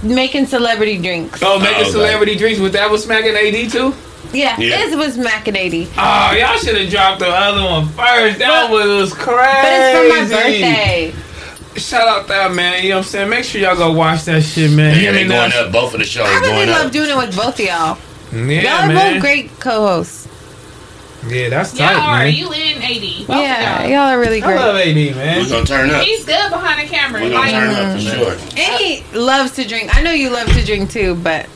today? 0.01 0.13
Making 0.15 0.45
celebrity 0.45 0.97
drinks. 0.97 1.41
Oh, 1.43 1.59
making 1.59 1.75
oh, 1.77 1.81
okay. 1.81 1.91
celebrity 1.91 2.35
drinks. 2.35 2.59
Was 2.59 2.71
that 2.73 2.89
was 2.91 3.03
smacking 3.03 3.35
AD 3.35 3.71
too? 3.71 3.93
Yeah, 4.33 4.59
Yeah. 4.59 4.77
this 4.85 4.95
was 4.95 5.17
Mac 5.17 5.47
and 5.47 5.55
80. 5.55 5.87
Oh, 5.97 6.35
y'all 6.37 6.57
should 6.57 6.77
have 6.79 6.89
dropped 6.89 7.19
the 7.19 7.27
other 7.27 7.63
one 7.63 7.87
first. 7.89 8.39
That 8.39 8.67
But- 8.69 8.71
one 8.71 8.97
was 8.97 9.13
crazy. 9.13 9.37
But 9.61 9.73
it's 9.73 10.29
for 10.29 10.35
my 10.35 10.41
birthday. 10.43 11.13
Shout 11.77 12.07
out 12.07 12.27
that 12.27 12.53
man. 12.53 12.83
You 12.83 12.89
know 12.89 12.95
what 12.97 13.05
I'm 13.05 13.09
saying? 13.09 13.29
Make 13.29 13.43
sure 13.45 13.59
y'all 13.61 13.75
go 13.75 13.91
watch 13.91 14.23
that 14.25 14.43
shit, 14.43 14.71
man. 14.71 14.93
Yeah, 14.95 15.01
Hear 15.01 15.11
they 15.13 15.23
me 15.23 15.29
going 15.29 15.49
now. 15.49 15.61
up. 15.65 15.71
Both 15.71 15.93
of 15.93 15.99
the 15.99 16.05
shows 16.05 16.25
I 16.27 16.39
really 16.39 16.47
going 16.47 16.69
love 16.69 16.85
up. 16.87 16.91
doing 16.91 17.09
it 17.09 17.17
with 17.17 17.35
both 17.35 17.59
of 17.59 17.65
y'all. 17.65 17.97
Yeah, 18.33 18.61
y'all 18.61 18.71
are 18.83 18.87
man. 18.93 19.13
both 19.13 19.21
great 19.21 19.59
co-hosts. 19.59 20.24
Yeah, 21.27 21.49
that's 21.49 21.73
Y'all 21.77 21.88
tight, 21.88 21.95
are. 21.97 22.18
man. 22.19 22.34
You 22.34 22.52
in 22.53 22.81
80. 22.84 23.26
Both 23.26 23.35
yeah, 23.38 23.81
y'all. 23.81 23.89
y'all 23.89 23.99
are 24.10 24.19
really 24.19 24.41
I 24.41 24.56
love 24.56 24.76
great. 24.76 25.10
AD, 25.10 25.15
man. 25.15 25.39
We're 25.43 25.49
gonna 25.49 25.65
turn 25.65 25.89
up. 25.89 26.03
He's 26.03 26.23
good 26.26 26.49
behind 26.49 26.88
the 26.88 26.91
camera. 26.93 27.22
We're 27.22 27.30
gonna 27.31 27.39
Like, 27.41 27.52
turn 27.52 27.69
up 27.76 27.93
for 27.93 28.02
sure. 28.02 28.31
And 28.57 28.80
he 28.81 29.03
loves 29.18 29.52
to 29.53 29.68
drink. 29.68 29.95
I 29.95 30.02
know 30.02 30.11
you 30.11 30.30
love 30.30 30.47
to 30.53 30.64
drink 30.65 30.91
too, 30.91 31.15
but 31.15 31.47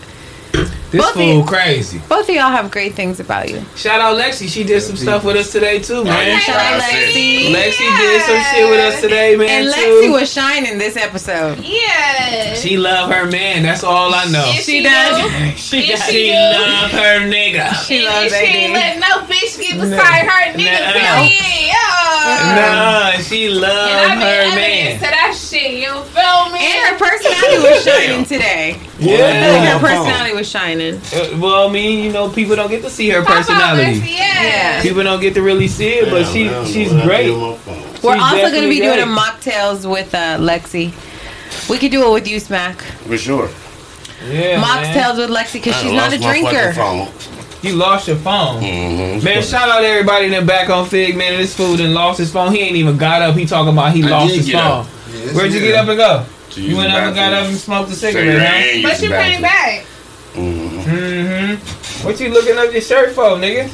This 0.92 1.02
both 1.02 1.10
of 1.12 1.16
fool 1.22 1.34
you- 1.38 1.44
crazy. 1.46 2.02
both 2.10 2.28
of 2.30 2.34
y'all 2.36 2.50
have 2.52 2.72
great 2.72 2.96
things 2.96 3.20
about 3.20 3.50
you. 3.50 3.64
Shout 3.76 4.02
out 4.02 4.18
Lexi. 4.18 4.50
She 4.50 4.64
did 4.64 4.82
some 4.82 4.96
stuff 4.98 5.24
with 5.24 5.36
us 5.36 5.52
today 5.52 5.78
too, 5.80 6.04
man. 6.04 6.14
Okay. 6.30 6.40
Shout 6.40 6.56
out 6.58 6.82
Lexi. 6.82 7.52
Lexi 7.54 7.98
did 7.98 8.22
some 8.24 8.42
shit 8.52 8.70
with 8.70 8.80
us 8.80 9.00
today, 9.02 9.36
man. 9.36 9.50
And 9.50 9.74
too. 9.74 9.80
Lexi 9.80 10.12
was 10.12 10.32
shining 10.34 10.78
this 10.80 10.98
episode. 10.98 11.60
yeah. 11.60 12.54
She 12.56 12.78
love 12.78 13.12
her 13.12 13.30
man. 13.30 13.64
That's 13.64 13.84
all 13.84 14.14
I 14.16 14.26
know. 14.32 14.46
She 14.56 14.62
she 14.64 14.84
does. 14.84 15.18
does. 15.18 15.60
She 15.70 15.88
Yes, 15.88 16.00
does. 16.00 16.10
she 16.10 16.14
She 16.14 16.32
do. 16.32 16.34
love 16.34 16.92
her 16.92 17.20
nigga. 17.30 17.74
She 17.86 17.98
and 17.98 18.06
loves 18.06 18.34
she 18.36 18.44
ain't 18.46 18.72
AD. 18.72 18.74
letting 18.74 19.00
no 19.02 19.20
bitch 19.30 19.60
get 19.62 19.80
beside 19.80 20.26
her 20.26 20.54
nigga. 20.54 20.80
Nuh-uh. 20.80 21.22
Period. 21.22 21.70
Yeah. 21.70 22.56
Nah, 22.56 23.12
she 23.22 23.46
And 23.48 23.58
love 23.62 23.90
I 23.92 24.16
mean 24.16 24.22
her 24.22 24.28
evidence 24.28 24.56
man. 24.56 24.96
to 24.96 25.02
that 25.02 25.34
shit. 25.38 25.72
You 25.74 25.94
feel 26.16 26.50
me? 26.52 26.60
And 26.60 26.80
her 26.88 26.98
personality 26.98 27.58
was 27.70 27.84
shining 27.84 28.26
today. 28.26 28.70
I 28.72 28.78
think 28.78 29.00
Yeah. 29.10 29.78
her 29.78 29.80
personality 29.80 30.34
was 30.36 30.50
shining. 30.50 30.79
Uh, 30.82 31.38
Well, 31.40 31.68
I 31.68 31.72
mean, 31.72 32.04
you 32.04 32.12
know, 32.12 32.30
people 32.30 32.56
don't 32.56 32.70
get 32.70 32.82
to 32.84 32.90
see 32.90 33.10
her 33.10 33.24
Pop 33.24 33.38
personality. 33.38 34.00
Lexi, 34.02 34.18
Yeah. 34.18 34.82
People 34.82 35.04
don't 35.04 35.20
get 35.22 35.34
to 35.36 35.42
really 35.42 35.68
see 35.68 35.90
it, 35.90 36.10
but 36.10 36.24
Damn, 36.24 36.34
she 36.34 36.50
I 36.50 36.66
she's 36.66 36.94
what 36.94 37.04
great. 37.06 37.24
did 37.28 37.34
on 37.36 37.50
my 37.52 37.56
phone. 37.58 37.76
We're 38.02 38.14
She's 38.16 38.24
also 38.24 38.36
going 38.36 38.38
to 38.38 38.42
definitely 38.52 38.70
be 38.70 38.82
doing 38.82 39.00
a 39.00 39.06
mocktails 39.06 39.90
with 39.90 40.14
uh, 40.16 40.38
Lexi. 40.40 40.94
We 41.70 41.78
could 41.78 41.92
do 41.92 42.08
it 42.10 42.14
with 42.14 42.28
you, 42.28 42.38
Smac. 42.38 42.76
For 43.08 43.18
sure. 43.18 43.50
Yeah, 44.28 44.60
man. 44.60 44.64
Mocktails 44.64 45.18
with 45.18 45.30
Lexi 45.30 45.54
because 45.54 45.76
she's 45.82 45.92
not 45.92 46.14
a 46.14 46.18
lost 46.18 46.22
my 46.22 46.42
fucking 46.42 46.74
drinker. 46.74 47.12
You 47.62 47.76
lost 47.76 48.08
your 48.08 48.16
phone. 48.18 48.62
Mm-hmm. 48.64 49.24
Man, 49.24 49.44
shout 49.44 49.68
out 49.68 49.82
to 49.82 49.86
everybody 49.88 50.30
that 50.30 50.46
back 50.48 50.70
on 50.70 50.88
Figg, 50.88 51.18
man. 51.18 51.38
This 51.38 51.54
fool 51.56 51.76
done 51.76 51.94
lost 51.94 52.18
his 52.20 52.32
phone. 52.32 52.54
He 52.54 52.60
ain't 52.62 52.78
even 52.78 52.96
got 52.98 53.22
up. 53.22 53.36
He 53.36 53.46
talking 53.46 53.74
about 53.74 53.94
he 53.94 54.02
I 54.04 54.08
lost 54.08 54.34
his 54.34 54.50
phone. 54.50 54.88
Yes, 55.12 55.36
Where'd 55.36 55.52
you 55.52 55.60
yeah. 55.60 55.66
get 55.68 55.76
up 55.76 55.88
and 55.90 55.98
go? 55.98 56.26
To 56.52 56.62
You 56.62 56.78
went 56.78 56.94
up 56.94 57.00
and 57.04 57.16
got 57.16 57.34
up 57.34 57.48
and 57.48 57.58
smoked 57.58 57.92
a 57.92 57.96
Cigarette 57.96 58.26
cigarette, 58.28 58.76
and 58.76 58.84
But 58.84 59.02
you 59.02 59.10
came 59.10 59.42
back. 59.42 59.86
Mhm. 60.36 60.84
Mm-hmm. 60.84 62.06
What 62.06 62.20
you 62.20 62.30
looking 62.30 62.58
up 62.58 62.72
your 62.72 62.82
shirt 62.82 63.12
for, 63.14 63.36
nigga? 63.36 63.68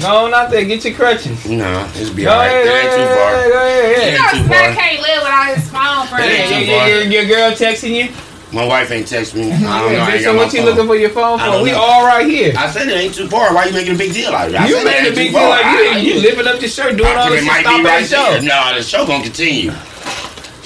Go 0.00 0.26
on 0.26 0.34
out 0.34 0.50
there, 0.50 0.64
get 0.64 0.84
your 0.84 0.94
crutches. 0.94 1.46
Nah, 1.46 1.86
it's 1.94 2.10
be 2.10 2.24
Go 2.24 2.30
alright. 2.32 2.50
ahead, 2.50 2.66
It 2.66 2.68
go 2.68 2.76
ain't 2.76 2.90
too 2.90 3.14
far. 3.14 3.48
go 3.48 3.58
ahead, 3.58 3.96
You 3.96 4.12
yeah. 4.12 4.18
know, 4.18 4.30
too 4.32 4.48
Smac 4.48 4.74
can't 4.74 5.02
live 5.02 5.22
without 5.22 5.54
his 5.54 5.70
phone 5.70 6.06
for 6.08 6.16
It 6.18 6.30
ain't 6.30 6.50
him. 6.50 6.60
too 6.60 6.66
Your, 6.66 6.78
far. 6.80 6.88
your, 6.88 7.02
your 7.02 7.24
girl 7.26 7.50
texting 7.52 7.94
you? 7.94 8.08
My 8.50 8.64
wife 8.64 8.90
ain't 8.90 9.06
text 9.06 9.34
me. 9.34 9.52
I 9.52 9.58
don't 9.60 9.60
know. 9.92 9.98
I 10.00 10.12
ain't 10.14 10.24
so 10.24 10.32
got 10.32 10.38
what 10.38 10.46
my 10.46 10.52
you 10.52 10.58
phone. 10.58 10.64
looking 10.66 10.86
for 10.86 10.96
your 10.96 11.10
phone 11.10 11.38
for? 11.38 11.62
We 11.62 11.70
know. 11.72 11.78
all 11.80 12.06
right 12.06 12.26
here. 12.26 12.54
I 12.56 12.70
said 12.70 12.88
it 12.88 12.96
ain't 12.96 13.14
too 13.14 13.28
far. 13.28 13.54
Why 13.54 13.66
you 13.66 13.72
making 13.74 13.94
a 13.94 13.98
big 13.98 14.12
deal 14.14 14.32
out 14.32 14.48
of 14.48 14.54
it? 14.54 14.60
I 14.60 14.66
You 14.66 14.74
said 14.76 14.86
it 14.86 15.02
made 15.04 15.12
a 15.12 15.14
big 15.14 15.30
deal 15.32 15.40
far. 15.40 15.50
like 15.50 15.64
you, 15.66 15.90
I- 15.92 15.98
you 15.98 16.14
lifting 16.20 16.46
up 16.48 16.60
your 16.60 16.70
shirt, 16.70 16.96
doing 16.96 17.12
all 17.12 17.28
I- 17.28 17.30
this 17.30 17.42
it 17.42 17.44
shit, 17.44 17.64
might 17.66 17.76
be 17.78 17.84
right 17.84 18.02
the 18.02 18.08
show. 18.08 18.30
there. 18.32 18.42
No, 18.42 18.74
the 18.74 18.82
show 18.82 19.06
gonna 19.06 19.22
continue. 19.22 19.70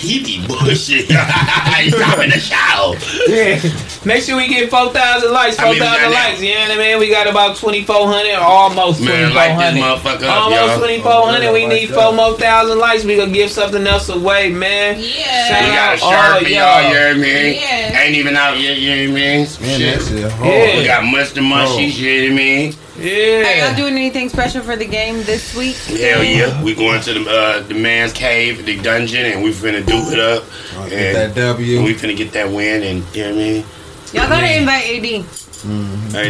He 0.03 0.19
be 0.23 0.45
bullshit. 0.47 1.07
He's 1.79 1.95
stopping 1.95 2.31
the 2.31 2.41
show. 2.43 2.95
Yeah. 3.29 3.62
Make 4.05 4.24
sure 4.24 4.37
we 4.37 4.49
get 4.49 4.69
4,000 4.69 5.31
likes, 5.33 5.57
How 5.57 5.66
many 5.69 5.79
we 5.79 5.87
4,000 5.87 6.03
got 6.03 6.11
now? 6.11 6.29
likes. 6.29 6.43
You 6.43 6.55
know 6.55 6.61
what 6.61 6.70
I 6.73 6.77
mean? 6.77 6.99
We 6.99 7.09
got 7.09 7.27
about 7.29 7.57
2,400, 7.57 8.35
almost 8.35 9.01
Man, 9.01 9.33
like 9.33 9.57
this 9.57 9.79
2,400. 9.79 9.81
motherfucker 9.81 10.29
Almost 10.29 10.61
y'all. 10.61 10.89
2,400. 11.03 11.53
We 11.53 11.65
Oh, 11.65 11.69
need 11.69 11.91
my 11.91 11.95
four 11.95 12.12
more 12.12 12.37
thousand 12.37 12.79
likes. 12.81 13.05
We 13.05 13.16
gonna 13.16 13.31
give 13.33 13.51
something 13.51 13.87
else 13.87 14.09
away, 14.09 14.51
man. 14.51 14.99
Yeah. 14.99 15.05
We 15.05 15.07
Yeah. 15.07 15.74
got 15.74 15.99
a 15.99 16.03
Oh, 16.03 16.11
shirt 16.11 16.43
for 16.43 16.49
yo. 16.49 16.59
y'all, 16.59 16.83
you 16.83 16.95
know 16.95 17.01
what 17.07 17.11
I 17.11 17.15
mean? 17.15 17.55
Yeah. 17.61 18.01
Ain't 18.03 18.15
even 18.16 18.37
out 18.37 18.59
yet, 18.59 18.77
you 18.79 18.91
know 18.91 19.12
what 19.12 19.20
I 19.20 19.23
mean? 19.23 19.47
Man, 19.61 19.81
Shit. 19.81 20.01
that 20.01 20.09
shit. 20.09 20.33
Yeah. 20.45 20.77
We 20.79 20.85
got 20.85 21.05
mustard 21.05 21.45
mushies, 21.45 21.97
you 21.97 22.16
know 22.19 22.23
what 22.24 22.33
I 22.33 22.35
mean? 22.35 22.74
Are 23.03 23.57
y'all 23.57 23.74
doing 23.74 23.95
anything 23.95 24.29
special 24.29 24.62
for 24.62 24.77
the 24.77 24.85
game 24.85 25.23
this 25.24 25.57
week? 25.57 25.74
Hell 25.74 26.23
yeah. 26.23 26.62
We 26.62 26.73
going 26.74 27.01
to 27.03 27.15
the 27.15 27.29
uh, 27.29 27.61
the 27.62 27.74
man's 27.74 28.12
cave, 28.12 28.65
the 28.65 28.81
dungeon, 28.81 29.27
and 29.27 29.43
we 29.43 29.51
finna 29.51 29.85
do 29.85 29.97
it 30.12 30.20
up. 30.20 30.45
I'll 30.77 30.89
get 30.89 31.16
And 31.16 31.35
that 31.35 31.35
W. 31.35 31.83
we 31.83 31.95
finna 31.95 32.16
get 32.16 32.31
that 32.33 32.49
win, 32.49 32.83
and 32.85 33.05
you 33.16 33.23
know 33.24 33.31
what 33.31 33.35
I 33.35 33.39
mean? 33.39 33.65
Y'all 34.12 34.29
gotta 34.29 34.57
invite 34.57 34.85
AD. 34.85 35.24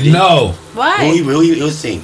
Hey, 0.02 0.10
No, 0.10 0.52
Why? 0.74 0.96
Who 1.08 1.12
he, 1.12 1.18
who 1.18 1.40
he, 1.40 1.54
he'll 1.56 1.70
sing. 1.70 2.02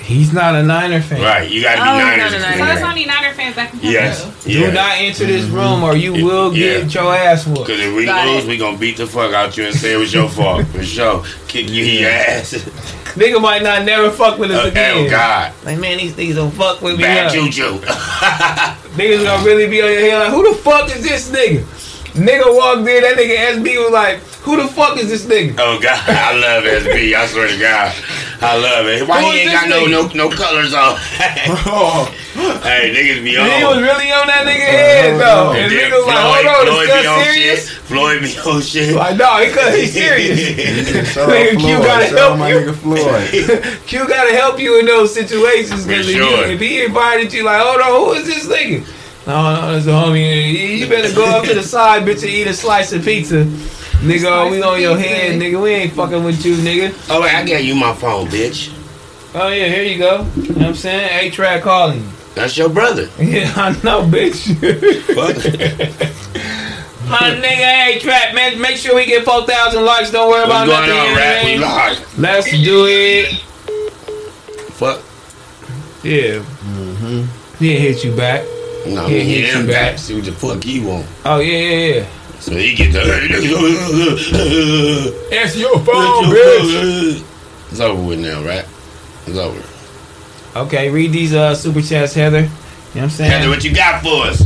he's 0.00 0.32
not 0.32 0.54
a 0.54 0.62
Niner 0.62 1.00
fan. 1.02 1.20
Right, 1.20 1.50
you 1.50 1.62
gotta 1.62 1.82
be 1.82 1.88
Oh, 1.88 1.98
Niners. 1.98 2.32
not 2.32 2.40
a 2.40 2.42
Niner 2.42 2.56
So 2.56 2.62
win 2.64 2.76
it's 2.76 2.86
only 2.86 3.04
Niner 3.06 3.34
fans 3.34 3.56
that 3.56 3.70
can 3.70 3.80
come 3.80 3.90
Yes. 3.90 4.24
through. 4.42 4.52
Do 4.52 4.72
not 4.72 4.92
enter 4.98 5.24
this 5.26 5.44
room 5.46 5.82
or 5.82 5.94
you 5.96 6.12
will 6.12 6.54
Yeah. 6.56 6.80
get 6.80 6.94
your 6.94 7.14
ass 7.14 7.46
whooped. 7.46 7.66
Cause 7.66 7.80
if 7.80 7.94
we 7.94 8.04
Got 8.06 8.28
lose, 8.28 8.44
it. 8.44 8.48
we 8.48 8.56
gonna 8.56 8.78
beat 8.78 8.96
the 8.98 9.06
fuck 9.06 9.34
out 9.34 9.56
you 9.58 9.64
and 9.66 9.74
say 9.74 9.92
it 9.94 9.96
was 9.96 10.12
your 10.14 10.28
fault 10.28 10.66
for 10.68 10.82
sure. 10.84 11.24
Kick 11.48 11.68
you 11.70 11.84
in 11.84 12.00
your 12.02 12.10
ass. 12.10 12.54
Nigga 13.16 13.40
might 13.40 13.62
not 13.62 13.84
never 13.84 14.10
fuck 14.10 14.38
with 14.38 14.50
us 14.50 14.64
oh 14.64 14.68
again. 14.68 15.06
Oh 15.06 15.10
God, 15.10 15.52
Like, 15.64 15.78
man, 15.78 15.96
these 15.98 16.12
niggas 16.14 16.34
don't 16.36 16.50
fuck 16.52 16.80
with 16.82 16.96
me. 16.96 17.02
bad 17.04 17.28
huh? 17.28 17.34
juju. 17.34 17.78
Niggas 18.96 19.24
gonna 19.24 19.44
really 19.44 19.68
be 19.68 19.80
on 19.82 19.90
your 19.90 20.00
head 20.00 20.18
like, 20.18 20.30
who 20.32 20.50
the 20.52 20.56
fuck 20.58 20.94
is 20.94 21.02
this 21.02 21.30
nigga? 21.30 21.62
Nigga 22.14 22.44
walked 22.54 22.80
in, 22.80 23.02
that 23.02 23.16
nigga 23.16 23.36
SB 23.56 23.82
was 23.84 23.92
like, 23.92 24.18
who 24.44 24.56
the 24.62 24.68
fuck 24.68 24.96
is 24.98 25.08
this 25.08 25.24
nigga? 25.26 25.54
oh 25.58 25.78
God, 25.80 26.02
I 26.08 26.32
love 26.38 26.64
SB. 26.64 27.14
I 27.14 27.26
swear 27.26 27.48
to 27.48 27.58
God, 27.58 27.94
I 28.38 28.56
love 28.58 28.86
it. 28.86 29.08
Why 29.08 29.22
Who 29.22 29.30
he 29.32 29.38
ain't 29.40 29.52
got 29.52 29.68
no, 29.68 29.86
nigga? 29.86 30.14
no 30.14 30.28
no 30.28 30.36
colors 30.36 30.74
on? 30.74 30.96
Oh, 31.68 32.04
hey, 32.62 32.92
niggas 32.92 33.24
be 33.24 33.36
on. 33.38 33.48
He 33.48 33.64
was 33.64 33.78
really 33.80 34.12
on 34.12 34.26
that 34.26 34.44
nigga 34.44 34.66
head 34.66 35.18
though. 35.20 35.52
And 35.52 35.58
And 35.58 35.72
then 35.72 35.90
nigga 35.90 35.96
was 35.96 36.06
like, 36.06 36.20
hold 36.20 36.46
on, 36.46 36.66
Floyd 36.66 36.82
is 36.82 36.86
be 36.86 36.92
that 36.92 37.06
on 37.06 37.24
serious? 37.24 37.68
shit. 37.68 37.78
Floyd 37.86 38.20
be 38.22 38.50
on 38.50 38.60
shit. 38.62 38.94
Like, 38.94 39.16
no, 39.16 39.36
he 39.40 39.52
cause 39.52 39.74
he's 39.74 39.92
serious. 40.00 41.12
shout 41.14 41.28
out 41.28 41.34
Nigga, 41.34 41.60
Q 41.60 41.78
gotta 41.78 42.06
Shout 42.06 42.18
help 42.18 42.38
my 42.38 42.48
you. 42.50 42.56
nigga 42.60 42.74
Floyd. 42.76 43.86
Q 43.86 44.06
gotta 44.08 44.32
help 44.34 44.58
you 44.60 44.80
in 44.80 44.86
those 44.86 45.14
situations 45.14 45.82
For 45.82 45.88
because 45.88 46.08
if, 46.08 46.16
sure. 46.16 46.46
you- 46.46 46.52
if 46.54 46.60
he 46.60 46.84
invited 46.84 47.32
you, 47.32 47.44
like, 47.44 47.60
hold 47.62 47.80
on, 47.80 47.88
who 48.04 48.12
is 48.20 48.26
this 48.26 48.46
nigga? 48.46 48.86
No, 49.26 49.42
no, 49.72 49.76
it's 49.76 49.86
a 49.86 49.90
homie. 49.90 50.52
You 50.52 50.58
you 50.84 50.88
better 50.88 51.12
go 51.12 51.24
up 51.26 51.44
to 51.46 51.54
the 51.54 51.62
side, 51.62 52.04
bitch, 52.04 52.22
and 52.22 52.30
eat 52.30 52.46
a 52.46 52.54
slice 52.54 52.92
of 52.92 53.02
pizza. 53.04 53.42
Nigga, 54.00 54.24
oh, 54.46 54.50
we 54.50 54.62
on 54.62 54.80
your 54.80 54.96
head, 54.98 55.40
nigga. 55.40 55.60
We 55.62 55.70
ain't 55.70 55.92
fucking 55.92 56.22
with 56.22 56.44
you, 56.44 56.56
nigga. 56.56 56.94
Oh 57.10 57.22
wait, 57.22 57.34
I 57.34 57.44
got 57.44 57.64
you 57.64 57.74
my 57.74 57.94
phone, 57.94 58.26
bitch. 58.26 58.72
Oh 59.34 59.48
yeah, 59.48 59.66
here 59.68 59.82
you 59.82 59.98
go. 59.98 60.26
You 60.36 60.42
know 60.50 60.54
what 60.54 60.66
I'm 60.68 60.74
saying? 60.74 61.28
A-Track 61.28 61.62
calling 61.62 62.00
you. 62.00 62.08
That's 62.34 62.56
your 62.56 62.68
brother. 62.68 63.08
Yeah, 63.18 63.52
I 63.56 63.70
know, 63.82 64.02
bitch. 64.02 64.44
Fuck. 65.14 66.12
My 67.08 67.18
nigga, 67.30 67.44
hey, 67.84 67.98
trap 68.00 68.34
man, 68.34 68.60
make 68.60 68.76
sure 68.76 68.94
we 68.96 69.06
get 69.06 69.24
four 69.24 69.46
thousand 69.46 69.84
likes. 69.84 70.10
Don't 70.10 70.28
worry 70.28 70.42
about 70.44 70.66
What's 70.66 70.86
going 70.86 70.88
nothing. 70.88 70.98
on, 70.98 71.46
you 71.52 71.58
know 71.60 71.66
what 71.66 71.84
rap? 71.86 71.98
We 72.00 72.00
mean? 72.00 72.00
live. 72.02 72.18
Let's 72.18 72.50
do 72.50 72.86
it. 72.88 73.28
Fuck. 74.72 74.98
Yeah. 76.02 76.42
Mm-hmm. 76.66 77.64
He 77.64 77.76
hit 77.78 78.02
you 78.04 78.14
back. 78.16 78.42
No, 78.86 79.06
Yeah, 79.06 79.18
he 79.20 79.34
hit 79.36 79.44
hit 79.54 79.56
you 79.62 79.66
back. 79.68 79.92
back. 79.92 79.98
See 79.98 80.14
what 80.16 80.24
the 80.24 80.32
fuck 80.32 80.62
he 80.64 80.80
want. 80.84 81.06
Oh 81.24 81.38
yeah, 81.38 81.58
yeah, 81.58 81.94
yeah. 82.00 82.06
So 82.46 82.54
he 82.54 82.76
get 82.76 82.92
the. 82.92 83.00
That's 85.30 85.56
your 85.56 85.80
phone, 85.80 86.26
bitch. 86.26 87.24
It's 87.72 87.80
over 87.80 88.00
with 88.00 88.20
now, 88.20 88.40
right? 88.44 88.64
It's 89.26 89.36
over. 89.36 89.60
Okay, 90.54 90.88
read 90.88 91.10
these 91.10 91.34
uh 91.34 91.56
super 91.56 91.82
chats, 91.82 92.14
Heather. 92.14 92.42
You 92.42 92.44
know 92.44 92.50
what 92.92 93.02
I'm 93.02 93.10
saying? 93.10 93.30
Heather, 93.32 93.48
what 93.48 93.64
you 93.64 93.74
got 93.74 94.00
for 94.00 94.26
us? 94.26 94.44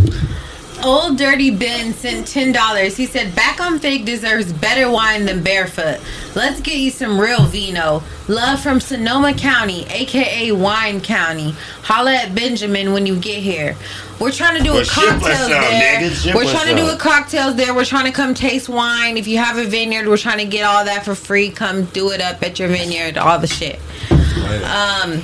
Old 0.82 1.18
Dirty 1.18 1.50
Ben 1.50 1.92
sent 1.92 2.26
ten 2.26 2.52
dollars. 2.52 2.96
He 2.96 3.04
said, 3.06 3.34
"Back 3.34 3.60
on 3.60 3.78
Fake 3.78 4.04
deserves 4.04 4.52
better 4.52 4.90
wine 4.90 5.26
than 5.26 5.42
Barefoot. 5.42 6.00
Let's 6.34 6.60
get 6.60 6.76
you 6.76 6.90
some 6.90 7.20
real 7.20 7.44
vino. 7.44 8.02
Love 8.28 8.60
from 8.60 8.80
Sonoma 8.80 9.34
County, 9.34 9.86
aka 9.90 10.52
Wine 10.52 11.00
County. 11.00 11.54
Holla 11.82 12.14
at 12.14 12.34
Benjamin 12.34 12.92
when 12.92 13.04
you 13.06 13.16
get 13.16 13.42
here. 13.42 13.76
We're 14.18 14.30
trying 14.32 14.56
to 14.56 14.62
do 14.62 14.72
Well, 14.72 14.82
a 14.82 14.86
cocktails 14.86 15.48
there. 15.48 16.00
nigga. 16.00 16.34
We're 16.34 16.50
trying 16.50 16.74
to 16.74 16.82
do 16.82 16.88
a 16.88 16.96
cocktails 16.96 17.56
there. 17.56 17.74
We're 17.74 17.84
trying 17.84 18.06
to 18.06 18.12
come 18.12 18.32
taste 18.34 18.68
wine. 18.68 19.16
If 19.18 19.26
you 19.26 19.38
have 19.38 19.58
a 19.58 19.64
vineyard, 19.64 20.08
we're 20.08 20.16
trying 20.16 20.38
to 20.38 20.44
get 20.46 20.64
all 20.64 20.84
that 20.84 21.04
for 21.04 21.14
free. 21.14 21.50
Come 21.50 21.84
do 21.86 22.10
it 22.12 22.20
up 22.22 22.42
at 22.42 22.58
your 22.58 22.68
vineyard. 22.68 23.18
All 23.18 23.38
the 23.38 23.46
shit." 23.46 23.78
Um, 24.10 25.22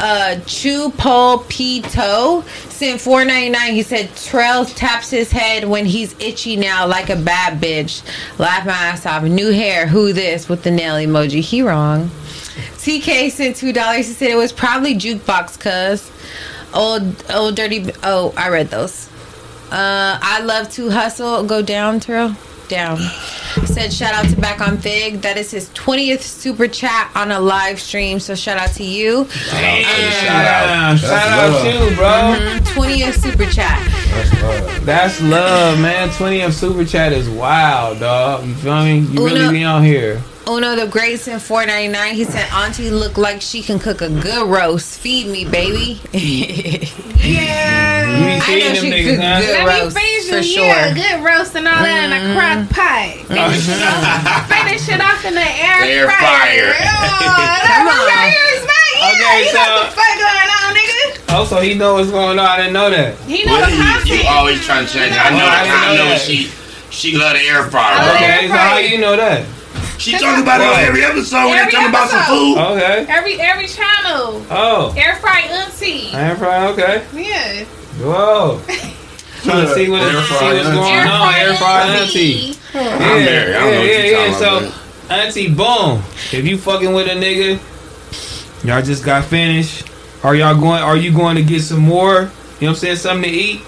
uh, 0.00 0.36
Chupo 0.40 1.44
Pito 1.44 2.42
sent 2.70 3.00
four 3.00 3.24
ninety 3.24 3.50
nine. 3.50 3.74
He 3.74 3.82
said 3.82 4.14
Trails 4.16 4.72
taps 4.74 5.10
his 5.10 5.30
head 5.30 5.64
when 5.64 5.84
he's 5.84 6.14
itchy 6.18 6.56
now, 6.56 6.86
like 6.86 7.10
a 7.10 7.16
bad 7.16 7.60
bitch. 7.60 8.02
Laugh 8.38 8.64
my 8.66 8.72
ass 8.72 9.04
off. 9.04 9.22
New 9.24 9.50
hair. 9.52 9.86
Who 9.86 10.12
this 10.12 10.48
with 10.48 10.62
the 10.62 10.70
nail 10.70 10.94
emoji? 10.94 11.40
He 11.40 11.62
wrong. 11.62 12.10
TK 12.78 13.30
sent 13.30 13.56
two 13.56 13.72
dollars. 13.72 14.08
He 14.08 14.14
said 14.14 14.30
it 14.30 14.36
was 14.36 14.52
probably 14.52 14.94
jukebox, 14.94 15.60
cuz 15.60 16.10
old 16.74 17.22
old 17.30 17.54
dirty. 17.56 17.90
Oh, 18.02 18.32
I 18.36 18.48
read 18.48 18.70
those. 18.70 19.08
Uh, 19.70 20.18
I 20.20 20.40
love 20.40 20.70
to 20.72 20.90
hustle. 20.90 21.44
Go 21.44 21.62
down, 21.62 22.00
Terrell. 22.00 22.34
Down. 22.70 22.98
Said 23.66 23.92
shout 23.92 24.14
out 24.14 24.30
to 24.30 24.40
Back 24.40 24.60
on 24.60 24.78
Figg. 24.78 25.22
That 25.22 25.36
is 25.36 25.50
his 25.50 25.68
20th 25.70 26.20
super 26.22 26.68
chat 26.68 27.10
on 27.16 27.32
a 27.32 27.40
live 27.40 27.80
stream. 27.80 28.20
So 28.20 28.36
shout 28.36 28.58
out 28.58 28.70
to 28.76 28.84
you. 28.84 29.26
Shout 29.28 29.64
out. 29.64 30.98
Shout 30.98 31.10
That's 31.10 31.26
out 31.28 31.50
love. 31.50 31.62
to 31.62 31.90
you, 31.90 31.96
bro. 31.96 32.06
Mhm, 32.06 32.60
20th 32.66 33.20
super 33.20 33.46
chat. 33.50 33.80
That's 34.12 34.42
love. 34.42 34.86
That's 34.86 35.20
love, 35.22 35.80
man. 35.80 36.10
20 36.10 36.40
of 36.42 36.54
super 36.54 36.84
chat 36.84 37.12
is 37.12 37.28
wild, 37.28 37.98
dog. 38.00 38.46
You 38.46 38.54
feel 38.54 38.84
me? 38.84 38.98
You 39.00 39.24
really 39.24 39.40
Uno- 39.40 39.50
be 39.50 39.64
on 39.64 39.82
here. 39.82 40.22
Uno 40.48 40.74
the 40.74 40.86
Great 40.86 41.20
sent 41.20 41.42
499. 41.42 42.14
He 42.14 42.24
said, 42.24 42.50
Auntie 42.52 42.90
look 42.90 43.16
like 43.18 43.40
she 43.40 43.62
can 43.62 43.78
cook 43.78 44.00
a 44.00 44.08
good 44.08 44.48
roast. 44.48 44.98
Feed 44.98 45.26
me, 45.28 45.44
baby. 45.44 46.00
Yeah. 47.20 48.08
You 48.08 48.26
I 48.26 48.58
know 48.58 48.64
them 48.64 48.74
she 48.80 48.90
niggas, 48.90 49.10
could 49.12 49.20
huh? 49.20 49.40
good- 49.40 49.66
Let 49.68 49.82
roast, 49.84 49.94
me 49.94 50.00
feed 50.00 50.24
you, 50.24 50.30
for 50.32 50.40
yeah, 50.40 50.42
sure. 50.42 50.64
Mm-hmm. 50.64 50.96
good 50.96 51.18
roast 51.28 51.54
and 51.54 51.68
all 51.68 51.82
that 51.84 52.00
in 52.08 52.12
a 52.16 52.20
crock 52.32 52.60
pot. 52.72 53.12
Finish 53.28 53.68
it 53.68 53.84
off, 53.84 54.48
finish 54.48 54.88
it 54.88 55.00
off 55.04 55.20
in 55.28 55.34
the 55.36 55.44
air, 55.44 55.84
Air 55.84 56.08
fryer. 56.08 56.72
fryer. 56.72 56.80
Oh, 56.80 57.60
Come 57.68 57.86
that's 57.86 58.00
on. 58.00 58.08
right 58.08 58.32
here 58.32 58.50
is 58.56 58.64
mine. 58.64 58.96
Yeah, 58.96 59.12
Okay, 59.12 59.36
you 59.36 59.44
know 59.44 59.52
so- 59.52 59.68
what 59.68 59.84
the 59.84 59.92
fuck 60.00 60.16
going 60.16 60.50
on, 60.50 60.68
nigga. 60.74 61.00
Oh, 61.36 61.44
so 61.44 61.60
he 61.60 61.74
know 61.76 61.94
what's 62.00 62.10
going 62.10 62.38
on. 62.40 62.46
I 62.48 62.56
didn't 62.56 62.72
know 62.72 62.88
that. 62.90 63.14
He 63.28 63.44
know 63.44 63.52
Well, 63.60 63.68
you, 63.70 64.16
you 64.16 64.24
always 64.26 64.64
trying 64.64 64.86
to 64.86 64.90
change. 64.92 65.12
I 65.14 65.30
know 65.36 65.44
Oh, 65.44 65.52
I 65.52 65.60
the 65.60 65.68
didn't 65.68 65.96
know 66.00 66.08
I 66.08 66.16
know 66.16 66.18
she 66.18 66.48
she 66.90 67.16
love 67.20 67.36
the 67.36 67.44
air 67.44 67.68
fryer. 67.68 68.00
Bro. 68.00 68.16
Okay, 68.16 68.48
so 68.48 68.56
how 68.56 68.80
fryer. 68.80 68.88
you 68.88 68.96
know 68.98 69.14
that? 69.20 69.44
She 70.00 70.12
talking 70.12 70.42
about 70.42 70.62
it 70.62 70.66
on 70.66 70.80
every 70.80 71.04
episode 71.04 71.50
when 71.50 71.62
they 71.62 71.70
talking 71.70 71.90
about 71.90 72.08
some 72.08 72.24
food. 72.24 72.56
Okay. 72.56 73.04
Every 73.06 73.38
every 73.38 73.66
channel. 73.66 74.42
Oh. 74.48 74.94
Air 74.96 75.16
fry 75.16 75.40
auntie. 75.40 76.10
Air 76.12 76.36
fry, 76.36 76.68
okay. 76.68 77.04
Yeah. 77.12 77.64
Whoa. 78.02 78.62
Trying 79.42 79.66
to 79.66 79.74
see, 79.74 79.90
what, 79.90 80.00
Air 80.00 80.22
see 80.22 80.34
fry 80.34 80.52
what's 80.54 80.66
auntie. 80.68 80.80
going 80.80 80.92
Air 80.94 81.06
on. 81.06 81.34
Air 81.34 81.54
fry 81.56 81.82
auntie. 81.82 82.34
auntie. 82.34 82.60
Yeah, 82.72 82.80
I'm 82.80 83.24
married. 83.24 83.54
I 83.54 83.58
don't 83.58 83.70
know 83.70 83.70
yeah, 83.70 83.78
what 83.78 83.86
yeah, 83.86 84.04
you 84.04 84.10
yeah. 84.10 84.38
talking 84.38 84.70
So, 84.70 85.14
auntie, 85.14 85.54
boom. 85.54 86.02
If 86.32 86.46
you 86.46 86.56
fucking 86.56 86.92
with 86.94 87.06
a 87.06 87.10
nigga, 87.10 88.64
y'all 88.64 88.82
just 88.82 89.04
got 89.04 89.26
finished. 89.26 89.86
Are 90.24 90.34
y'all 90.34 90.58
going? 90.58 90.82
Are 90.82 90.96
you 90.96 91.12
going 91.12 91.36
to 91.36 91.42
get 91.42 91.60
some 91.60 91.80
more? 91.80 92.14
You 92.14 92.20
know 92.22 92.28
what 92.28 92.68
I'm 92.68 92.74
saying? 92.76 92.96
Something 92.96 93.30
to 93.30 93.36
eat. 93.36 93.60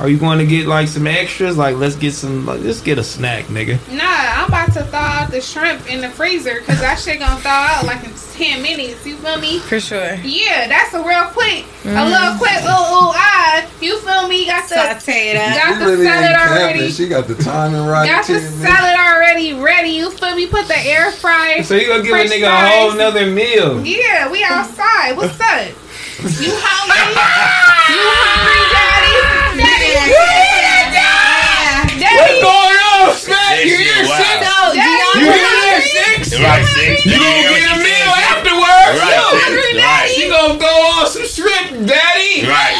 Are 0.00 0.08
you 0.08 0.18
going 0.18 0.38
to 0.38 0.46
get 0.46 0.66
like 0.66 0.88
some 0.88 1.06
extras? 1.06 1.56
Like, 1.56 1.76
let's 1.76 1.94
get 1.94 2.12
some. 2.14 2.44
Like, 2.46 2.60
let's 2.62 2.80
get 2.80 2.98
a 2.98 3.04
snack, 3.04 3.44
nigga. 3.44 3.78
Nah, 3.92 4.02
I'm 4.04 4.48
about 4.48 4.72
to 4.74 4.82
thaw 4.84 5.22
out 5.22 5.30
the 5.30 5.40
shrimp 5.40 5.88
in 5.90 6.00
the 6.00 6.08
freezer 6.10 6.56
because 6.58 6.80
that 6.80 6.98
shit 6.98 7.20
gonna 7.20 7.40
thaw 7.40 7.78
out 7.78 7.86
like 7.86 8.02
in 8.02 8.10
10 8.32 8.60
minutes. 8.60 9.06
You 9.06 9.14
feel 9.16 9.38
me? 9.38 9.60
For 9.60 9.78
sure. 9.78 10.14
Yeah, 10.16 10.66
that's 10.66 10.94
a 10.94 10.98
real 10.98 11.24
quick. 11.30 11.64
A 11.84 12.02
little 12.10 12.34
quick, 12.38 12.58
ooh, 12.66 12.74
ooh, 12.74 13.14
ah. 13.14 13.70
You 13.80 13.96
feel 14.00 14.26
me? 14.26 14.46
Got 14.46 14.68
the, 14.68 14.74
Saute 14.98 15.30
it 15.30 15.36
up. 15.36 15.54
got 15.54 15.72
She 15.74 15.78
the 15.78 15.84
really 15.86 16.06
ain't 16.06 16.14
salad 16.14 16.30
capping. 16.34 16.62
already. 16.62 16.90
She 16.90 17.08
got 17.08 17.28
the 17.28 17.34
timing 17.36 17.86
right. 17.86 18.08
Got 18.08 18.26
the 18.26 18.40
too, 18.40 18.40
salad 18.66 18.98
already 18.98 19.52
ready. 19.54 19.90
You 19.90 20.10
feel 20.10 20.34
me? 20.34 20.48
Put 20.48 20.66
the 20.66 20.76
air 20.78 21.12
fryer. 21.12 21.62
So 21.62 21.76
you 21.76 21.86
gonna 21.86 22.02
give 22.02 22.10
French 22.10 22.32
a 22.32 22.34
nigga 22.34 22.50
a 22.50 22.68
whole 22.68 22.90
fries. 22.90 22.98
nother 22.98 23.26
meal? 23.30 23.86
Yeah, 23.86 24.28
we 24.30 24.42
outside. 24.42 25.16
What's 25.16 25.38
up? 25.38 25.70
You 26.24 26.50
hungry? 26.56 27.14
you 27.92 28.00
hungry, 28.00 28.64
daddy? 28.72 29.43
Daddy? 29.58 29.94
What's 31.94 32.40
going 32.42 32.78
on, 32.94 33.14
Smac? 33.14 33.64
You 33.64 33.76
hear 33.78 34.04
six? 34.04 34.40
Daddy, 34.42 34.78
You 35.18 35.30
hear 35.30 35.50
that 35.62 35.82
six? 35.86 36.34
Right, 36.40 36.64
six. 36.74 37.06
You 37.06 37.16
gonna 37.18 37.48
get 37.54 37.70
a 37.70 37.78
meal 37.78 38.12
afterwards? 38.34 38.98
Right. 38.98 39.78
Right. 39.78 40.08
She 40.10 40.28
gonna 40.28 40.58
throw 40.58 40.78
on 40.98 41.06
some 41.06 41.24
strip, 41.26 41.70
daddy. 41.86 42.46
Right. 42.46 42.74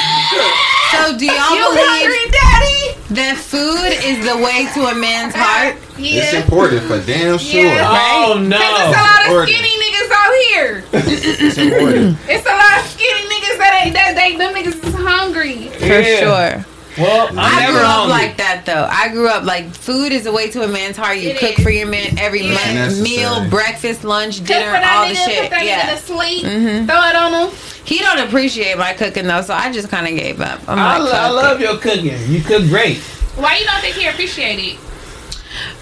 so 0.91 1.17
do 1.19 1.27
y'all 1.27 1.55
You 1.55 1.65
believe 1.75 2.31
daddy? 2.33 2.99
that 3.15 3.37
food 3.39 3.93
is 4.03 4.25
the 4.27 4.37
way 4.39 4.67
to 4.75 4.87
a 4.91 4.95
man's 4.95 5.35
heart? 5.35 5.77
It's 5.99 6.35
important 6.35 6.83
for 6.91 6.99
damn 7.07 7.39
sure. 7.39 7.63
Yeah. 7.71 7.87
Oh 7.87 8.35
Cause 8.35 8.43
it's 8.43 8.47
a 8.47 8.49
no. 8.51 8.59
lot 8.59 9.23
of 9.31 9.49
skinny 9.49 9.77
niggas 10.05 10.11
out 10.13 10.35
here. 10.51 10.85
It's. 10.93 11.59
It's 12.29 12.47
a 12.47 12.51
lot 12.51 12.81
of 12.81 12.87
skinny 12.91 13.29
niggas 13.29 13.59
that 13.59 13.83
ain't 13.85 13.95
that 13.95 14.15
they 14.17 14.37
them 14.37 14.55
niggas 14.55 14.85
is 14.85 14.95
hungry. 14.95 15.69
For 15.79 15.85
Yeah. 15.87 16.19
sure. 16.21 16.65
Well, 16.97 17.27
I'm 17.31 17.39
I 17.41 17.61
never 17.61 17.73
grew 17.73 17.81
up 17.81 17.87
hungry. 17.93 18.11
like 18.13 18.37
that 18.37 18.63
though. 18.67 18.87
I 18.91 19.09
grew 19.09 19.29
up 19.29 19.45
like 19.45 19.75
food 19.75 20.13
is 20.13 20.27
a 20.27 20.33
way 20.33 20.49
to 20.51 20.63
a 20.63 20.69
man's 20.69 20.97
heart. 20.97 21.19
You 21.19 21.31
It 21.31 21.39
cook 21.39 21.59
is. 21.59 21.65
for 21.65 21.71
your 21.71 21.89
man 21.89 22.17
every 22.19 22.43
Yeah. 22.43 22.53
month, 22.55 22.75
Necessary. 22.75 23.03
meal, 23.17 23.51
breakfast, 23.51 24.05
lunch, 24.05 24.39
Cook 24.39 24.47
dinner, 24.47 24.71
for 24.79 24.87
all 24.87 25.09
the 25.09 25.15
shit. 25.17 25.41
put 25.43 25.51
that 25.51 25.65
Yeah. 25.67 25.81
nigga 25.91 25.99
to 25.99 26.07
sleep. 26.07 26.45
Mhm. 26.47 26.87
Throw 26.87 27.09
it 27.09 27.17
on 27.17 27.33
him. 27.49 27.57
He 27.85 27.99
don't 27.99 28.19
appreciate 28.21 28.79
my 28.79 28.93
cooking 28.93 29.27
though, 29.27 29.43
so 29.43 29.55
I 29.55 29.73
just 29.73 29.91
kind 29.91 30.07
of 30.07 30.17
gave 30.17 30.41
up. 30.41 30.61
I'm 30.69 30.79
I, 30.79 30.99
like, 30.99 31.13
lo- 31.13 31.19
I 31.19 31.29
love 31.31 31.61
it. 31.61 31.65
your 31.65 31.77
cooking. 31.79 32.17
You 32.29 32.41
cook 32.43 32.69
great. 32.69 32.99
Why 33.37 33.57
you 33.59 33.67
don't 33.67 33.81
think 33.81 33.97
he 33.97 34.07
appreciate 34.07 34.59
it? 34.61 34.79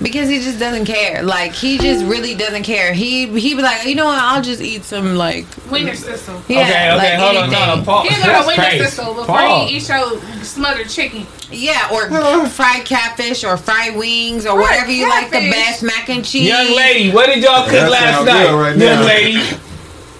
Because 0.03 0.29
he 0.29 0.39
just 0.41 0.59
doesn't 0.59 0.85
care. 0.85 1.23
Like 1.23 1.53
he 1.53 1.79
just 1.79 2.05
really 2.05 2.35
doesn't 2.35 2.63
care. 2.65 2.93
He 2.93 3.27
he 3.39 3.55
be 3.55 3.63
like, 3.63 3.87
you 3.87 3.95
know 3.95 4.05
what? 4.05 4.19
I'll 4.19 4.43
just 4.43 4.61
eat 4.61 4.85
some 4.85 5.15
like 5.17 5.47
Wienerschnitzel. 5.71 6.43
yeah, 6.49 6.59
okay, 6.59 6.91
okay, 6.93 6.97
like 6.97 7.13
hold 7.19 7.37
on, 7.37 7.45
anything. 7.45 7.67
no, 7.69 7.77
no, 7.77 7.83
pause. 7.85 8.09
He 8.09 8.15
go 8.17 8.21
to 8.23 8.27
That's 8.29 8.47
winter 8.47 8.63
crazy. 8.63 8.85
sizzle 8.85 9.15
before 9.15 9.27
Pause. 9.37 9.71
he 9.71 9.77
eat 9.77 9.89
your 9.89 10.21
smothered 10.45 10.89
chicken. 10.89 11.27
Yeah, 11.51 11.89
or 11.93 12.47
fried 12.49 12.85
catfish 12.85 13.45
or 13.45 13.57
fried 13.57 13.97
wings 13.97 14.45
or 14.47 14.51
Fried 14.57 14.61
whatever 14.63 14.91
you 14.93 15.09
like 15.09 15.31
the 15.31 15.51
best 15.51 15.83
mac 15.83 16.09
and 16.11 16.25
cheese. 16.25 16.49
Young 16.49 16.77
lady, 16.77 17.11
what 17.13 17.27
did 17.27 17.43
y'all 17.43 17.65
cook 17.65 17.73
That 17.73 17.91
last 17.91 18.27
night? 18.27 18.53
right 18.53 18.77
young 18.77 19.01
now. 19.01 19.07
lady, 19.07 19.39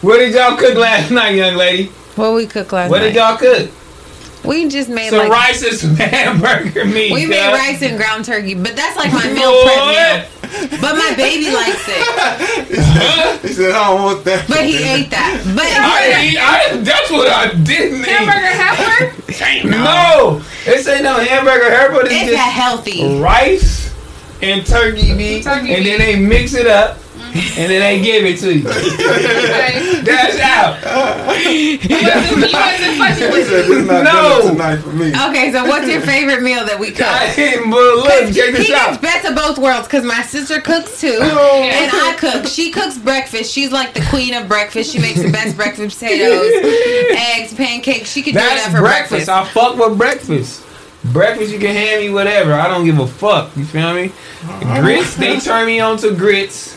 what 0.01 0.19
did 0.19 0.35
y'all 0.35 0.57
cook 0.57 0.75
last 0.77 1.11
night, 1.19 1.35
young 1.35 1.57
lady? 1.57 1.87
What 2.17 2.35
we 2.35 2.47
cook 2.47 2.73
last 2.73 2.91
What 2.91 2.99
night? 2.99 3.09
did 3.09 3.15
y'all 3.17 3.37
cook? 3.37 3.71
We 4.45 4.69
just 4.69 4.89
made 4.89 5.11
Some 5.11 5.19
like 5.21 5.31
rice 5.31 5.63
and 5.69 5.77
some 5.77 5.97
hamburger 5.97 6.85
meat. 6.85 7.13
we 7.13 7.27
made 7.27 7.53
rice 7.53 7.83
and 7.83 7.97
ground 7.97 8.25
turkey, 8.25 8.55
but 8.55 8.75
that's 8.77 8.97
like 8.97 9.13
my 9.13 9.27
meal 9.33 9.63
prep 9.65 9.87
meal. 9.89 10.29
But 10.83 10.97
my 10.97 11.15
baby 11.17 11.51
likes 11.51 11.83
it. 11.89 13.41
He 13.43 13.49
said, 13.49 13.71
I 13.73 13.89
don't 13.91 14.03
want 14.03 14.25
that. 14.25 14.47
But 14.49 14.65
he 14.67 14.77
ate 14.83 15.11
that. 15.11 15.43
But 15.57 15.65
I 15.67 16.23
didn't. 16.23 16.39
I, 16.39 16.77
that's 16.85 17.11
what 17.11 17.29
I 17.29 17.55
didn't 17.55 18.01
eat. 18.01 18.09
Hamburger 18.09 18.53
heifer? 18.53 19.33
Damn. 19.39 19.71
No, 19.71 20.43
this 20.65 20.87
ain't 20.89 21.05
no 21.05 21.15
hamburger 21.15 21.71
herb. 21.71 22.05
It's 22.05 22.13
it's 22.13 22.21
just 22.25 22.35
a 22.35 22.37
healthy. 22.39 23.19
rice 23.19 23.95
and 24.43 24.67
turkey 24.67 25.15
meat, 25.15 25.45
Turkey 25.45 25.73
and 25.75 25.85
meat. 25.85 25.91
then 25.91 25.99
they 26.01 26.17
mix 26.21 26.53
it 26.55 26.67
up, 26.67 26.99
and 27.35 27.71
then 27.71 27.81
they 27.81 28.01
give 28.03 28.25
it 28.25 28.39
to 28.41 28.53
you. 28.55 28.69
Okay. 29.13 30.01
That's 30.03 30.39
out. 30.41 31.37
You 31.39 31.79
you 31.79 31.79
wasn't 31.79 32.99
fucking 32.99 33.31
with 33.33 33.49
said, 33.49 33.65
this 33.67 33.71
is 33.71 33.87
not 33.87 34.05
No. 34.05 34.41
dinner 34.41 34.53
tonight 34.53 34.77
for 34.79 34.93
me. 34.93 35.09
Okay, 35.29 35.53
so 35.53 35.65
what's 35.65 35.87
your 35.89 36.01
favorite 36.01 36.43
meal 36.43 36.65
that 36.67 36.79
we 36.79 36.91
cook? 36.91 37.07
I 37.07 37.33
didn't. 37.35 37.71
But 37.71 37.79
look, 37.79 38.07
check 38.35 38.47
he 38.47 38.51
this 38.53 38.67
gets 38.69 38.73
out. 38.97 39.01
best 39.03 39.25
of 39.27 39.35
both 39.37 39.59
worlds 39.59 39.87
because 39.87 40.05
my 40.05 40.23
sister 40.23 40.61
cooks 40.61 41.01
too, 41.01 41.17
Oh. 41.21 41.63
and 41.63 41.91
I 41.93 42.15
cook. 42.19 42.47
She 42.49 42.71
cooks 42.73 42.99
breakfast. 42.99 43.53
She's 43.53 43.71
like 43.73 43.95
the 43.95 44.05
queen 44.11 44.35
of 44.35 44.49
breakfast. 44.49 44.93
She 44.93 44.99
makes 44.99 45.23
the 45.23 45.31
best 45.31 45.57
breakfast 45.57 45.99
potatoes, 46.01 46.51
eggs, 47.37 47.55
pancakes. 47.55 48.11
She 48.11 48.23
could 48.23 48.35
do 48.35 48.41
that 48.41 48.71
for 48.73 48.81
breakfast. 48.81 49.27
breakfast. 49.27 49.29
I 49.29 49.45
fuck 49.49 49.77
with 49.77 49.97
breakfast. 49.99 50.65
Breakfast, 51.13 51.53
you 51.53 51.59
can 51.59 51.75
hand 51.75 52.01
me 52.01 52.11
whatever. 52.11 52.53
I 52.55 52.69
don't 52.69 52.85
give 52.85 52.99
a 52.99 53.07
fuck. 53.07 53.57
You 53.57 53.65
feel 53.65 53.93
me? 53.95 54.07
Uh-huh. 54.45 54.81
Grits, 54.83 55.17
they 55.17 55.39
turn 55.41 55.67
me 55.67 55.81
on 55.81 55.97
to 55.99 56.15
grits, 56.15 56.77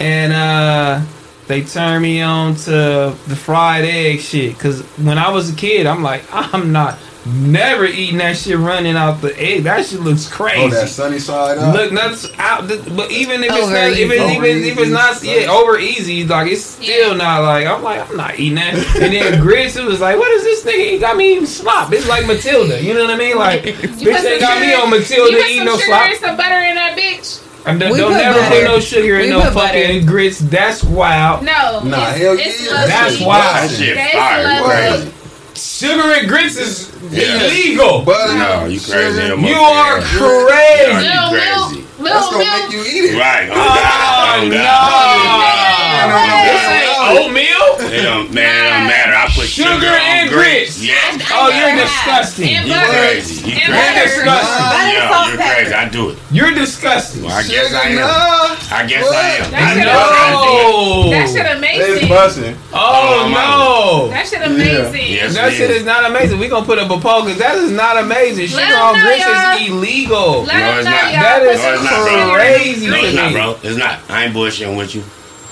and 0.00 0.32
uh, 0.32 1.02
they 1.46 1.62
turn 1.62 2.02
me 2.02 2.20
on 2.22 2.54
to 2.56 3.14
the 3.26 3.36
fried 3.36 3.84
egg 3.84 4.20
shit. 4.20 4.58
Cause 4.58 4.82
when 4.98 5.18
I 5.18 5.30
was 5.30 5.52
a 5.52 5.56
kid, 5.56 5.86
I'm 5.86 6.02
like, 6.02 6.24
I'm 6.32 6.72
not 6.72 6.98
never 7.26 7.84
eating 7.84 8.16
that 8.16 8.34
shit 8.34 8.56
running 8.56 8.96
out 8.96 9.20
the 9.20 9.38
egg. 9.38 9.64
That 9.64 9.84
shit 9.84 10.00
looks 10.00 10.26
crazy. 10.26 10.58
Oh, 10.62 10.70
that 10.70 10.88
sunny 10.88 11.18
side 11.18 11.58
up. 11.58 11.74
Look, 11.74 11.92
nuts 11.92 12.26
out. 12.38 12.66
th- 12.66 12.80
But 12.96 13.10
even 13.10 13.44
if 13.44 13.50
it's 13.52 13.62
Over 13.62 13.72
not, 13.72 13.90
if 13.92 14.10
it's 14.10 14.22
easy. 14.24 14.36
even 14.36 14.64
if 14.72 14.78
it's 14.78 14.90
not, 14.90 15.22
yeah, 15.22 15.52
over 15.52 15.78
easy, 15.78 16.24
like 16.24 16.50
it's 16.50 16.64
still 16.64 17.10
Yeah. 17.10 17.16
not 17.18 17.42
like 17.42 17.66
I'm 17.66 17.82
like 17.82 18.08
I'm 18.08 18.16
not 18.16 18.38
eating 18.38 18.54
that. 18.54 18.72
And 18.96 19.12
then 19.12 19.38
grits, 19.42 19.76
it 19.76 19.84
was 19.84 20.00
like, 20.00 20.16
what 20.18 20.30
is 20.32 20.44
this 20.44 20.64
nigga? 20.64 20.92
He 20.92 20.98
got 20.98 21.14
me 21.18 21.32
eating 21.34 21.44
slop. 21.46 21.92
It's 21.92 22.08
like 22.08 22.24
Matilda. 22.26 22.82
You 22.82 22.94
know 22.94 23.02
what 23.02 23.10
I 23.10 23.16
mean? 23.16 23.36
Like, 23.36 23.64
bitch, 23.64 23.82
put 23.82 23.98
they 23.98 24.38
some 24.38 24.40
got 24.40 24.60
me 24.62 24.72
on 24.72 24.88
Matilda 24.88 25.30
you 25.30 25.36
put 25.42 25.50
eating 25.50 25.58
some 25.58 25.66
no 25.66 25.76
slop. 25.76 26.02
and 26.08 26.18
some 26.20 26.36
butter 26.38 26.54
in 26.64 26.74
that 26.76 26.96
bitch. 26.98 27.46
And 27.66 27.78
don't, 27.78 27.92
We 27.92 27.98
don't 27.98 28.12
put 28.12 28.18
never 28.18 28.38
butter. 28.40 28.54
put 28.54 28.64
no 28.64 28.80
sugar 28.80 29.16
in 29.16 29.22
We 29.26 29.30
no 29.30 29.40
put 29.42 29.52
fucking 29.52 29.98
butter. 30.00 30.06
grits. 30.10 30.38
That's 30.38 30.82
wild. 30.82 31.44
No. 31.44 31.80
Nah, 31.84 32.10
it's, 32.10 32.18
hell 32.18 32.36
it's 32.38 32.64
yeah. 32.66 32.86
That's 32.86 33.20
wild. 33.20 33.70
That 33.70 33.70
shit 33.70 33.96
fire. 34.12 34.62
Crazy. 34.64 35.12
Sugar 35.54 36.12
and 36.14 36.28
grits 36.28 36.56
is 36.56 36.90
Yeah. 37.10 37.42
illegal. 37.44 38.02
Butter. 38.02 38.34
No, 38.34 38.64
you 38.64 38.80
crazy. 38.80 39.20
sugar. 39.20 39.36
You 39.36 39.54
are 39.56 40.00
crazy. 40.00 41.04
Yeah. 41.04 41.28
Little 41.30 41.68
crazy. 41.68 41.84
milk. 41.98 42.12
That's 42.14 42.26
gonna 42.30 42.38
milk. 42.38 42.62
make 42.62 42.72
you 42.72 42.80
eat 42.84 43.04
it. 43.12 43.18
Right. 43.18 43.48
Oh, 43.52 43.54
Oh, 43.56 44.48
God. 44.48 44.48
no. 44.48 45.89
Oh, 46.00 46.08
God. 46.08 46.44
This 46.46 46.64
ain't 46.70 46.88
oatmeal. 47.20 47.66
It 47.90 48.02
don't, 48.02 48.32
man, 48.32 48.46
it 48.46 48.70
don't 48.70 48.86
matter. 48.86 49.14
I 49.18 49.26
put 49.34 49.46
sugar, 49.50 49.68
Sugar 49.74 49.88
on 49.90 50.00
and 50.00 50.30
grits. 50.30 50.78
grits. 50.78 50.84
Yes. 50.86 51.22
Oh, 51.32 51.48
you're 51.50 51.74
disgusting. 51.76 52.48
And 52.54 52.66
You 52.68 52.74
butter. 52.74 52.92
crazy. 52.92 53.34
You 53.50 53.56
And 53.58 53.72
crazy. 53.72 53.90
butter. 53.90 54.04
disgusting. 54.06 54.66
Butter, 54.70 54.92
Yeah, 54.94 55.10
salt, 55.10 55.28
you're 55.28 55.36
pepper. 55.38 55.54
crazy. 55.54 55.74
I 55.74 55.84
do 55.88 56.02
it. 56.10 56.18
You're 56.30 56.54
disgusting. 56.54 57.22
Well, 57.24 57.32
I 57.34 57.42
guess 57.42 57.74
I 57.74 57.82
am. 57.90 57.96
nah. 57.96 58.76
I 58.78 58.86
guess 58.86 59.06
I 59.10 59.28
am. 59.42 59.50
That 59.50 59.62
I 59.62 59.74
shit 59.74 59.84
know 59.84 61.10
I. 61.10 61.10
That 61.10 61.26
shit 61.28 61.46
amazing. 61.56 61.96
It's 61.98 62.08
busting. 62.08 62.56
Oh, 62.72 62.78
oh 62.78 63.28
no. 63.28 64.08
That 64.14 64.26
shit 64.28 64.42
amazing. 64.42 65.06
Yes, 65.12 65.34
That 65.34 65.52
it 65.52 65.56
shit 65.56 65.70
is. 65.70 65.76
is 65.78 65.84
not 65.84 66.04
amazing. 66.08 66.38
We 66.38 66.48
gonna 66.48 66.64
put 66.66 66.78
up 66.78 66.90
a 66.90 67.00
poll 67.00 67.24
because 67.24 67.38
that 67.38 67.56
is 67.56 67.70
not 67.72 67.96
amazing. 67.98 68.46
Sugar 68.46 68.62
Sugar 68.62 68.74
'em 68.76 68.82
on 68.82 68.94
know, 68.98 69.02
grits 69.02 69.26
is 69.26 69.68
illegal. 69.68 70.44
Let 70.44 70.58
No, 70.58 70.78
it's 70.78 70.84
not. 70.86 71.12
y'all. 71.12 71.22
That 71.22 71.38
Put 71.42 71.48
is 71.54 71.60
some 71.60 71.70
No, 71.70 71.74
it's 71.74 71.84
not, 71.84 71.90
sugar 71.90 72.10
bro. 72.10 72.22
in 72.22 72.34
crazy 72.34 72.86
No, 72.86 72.96
it's 73.02 73.14
not, 73.16 73.32
bro. 73.32 73.56
It's 73.62 73.76
not. 73.76 73.98
I 74.08 74.24
ain't 74.24 74.34
bullshitting 74.34 74.76
with 74.76 74.94
you. 74.94 75.02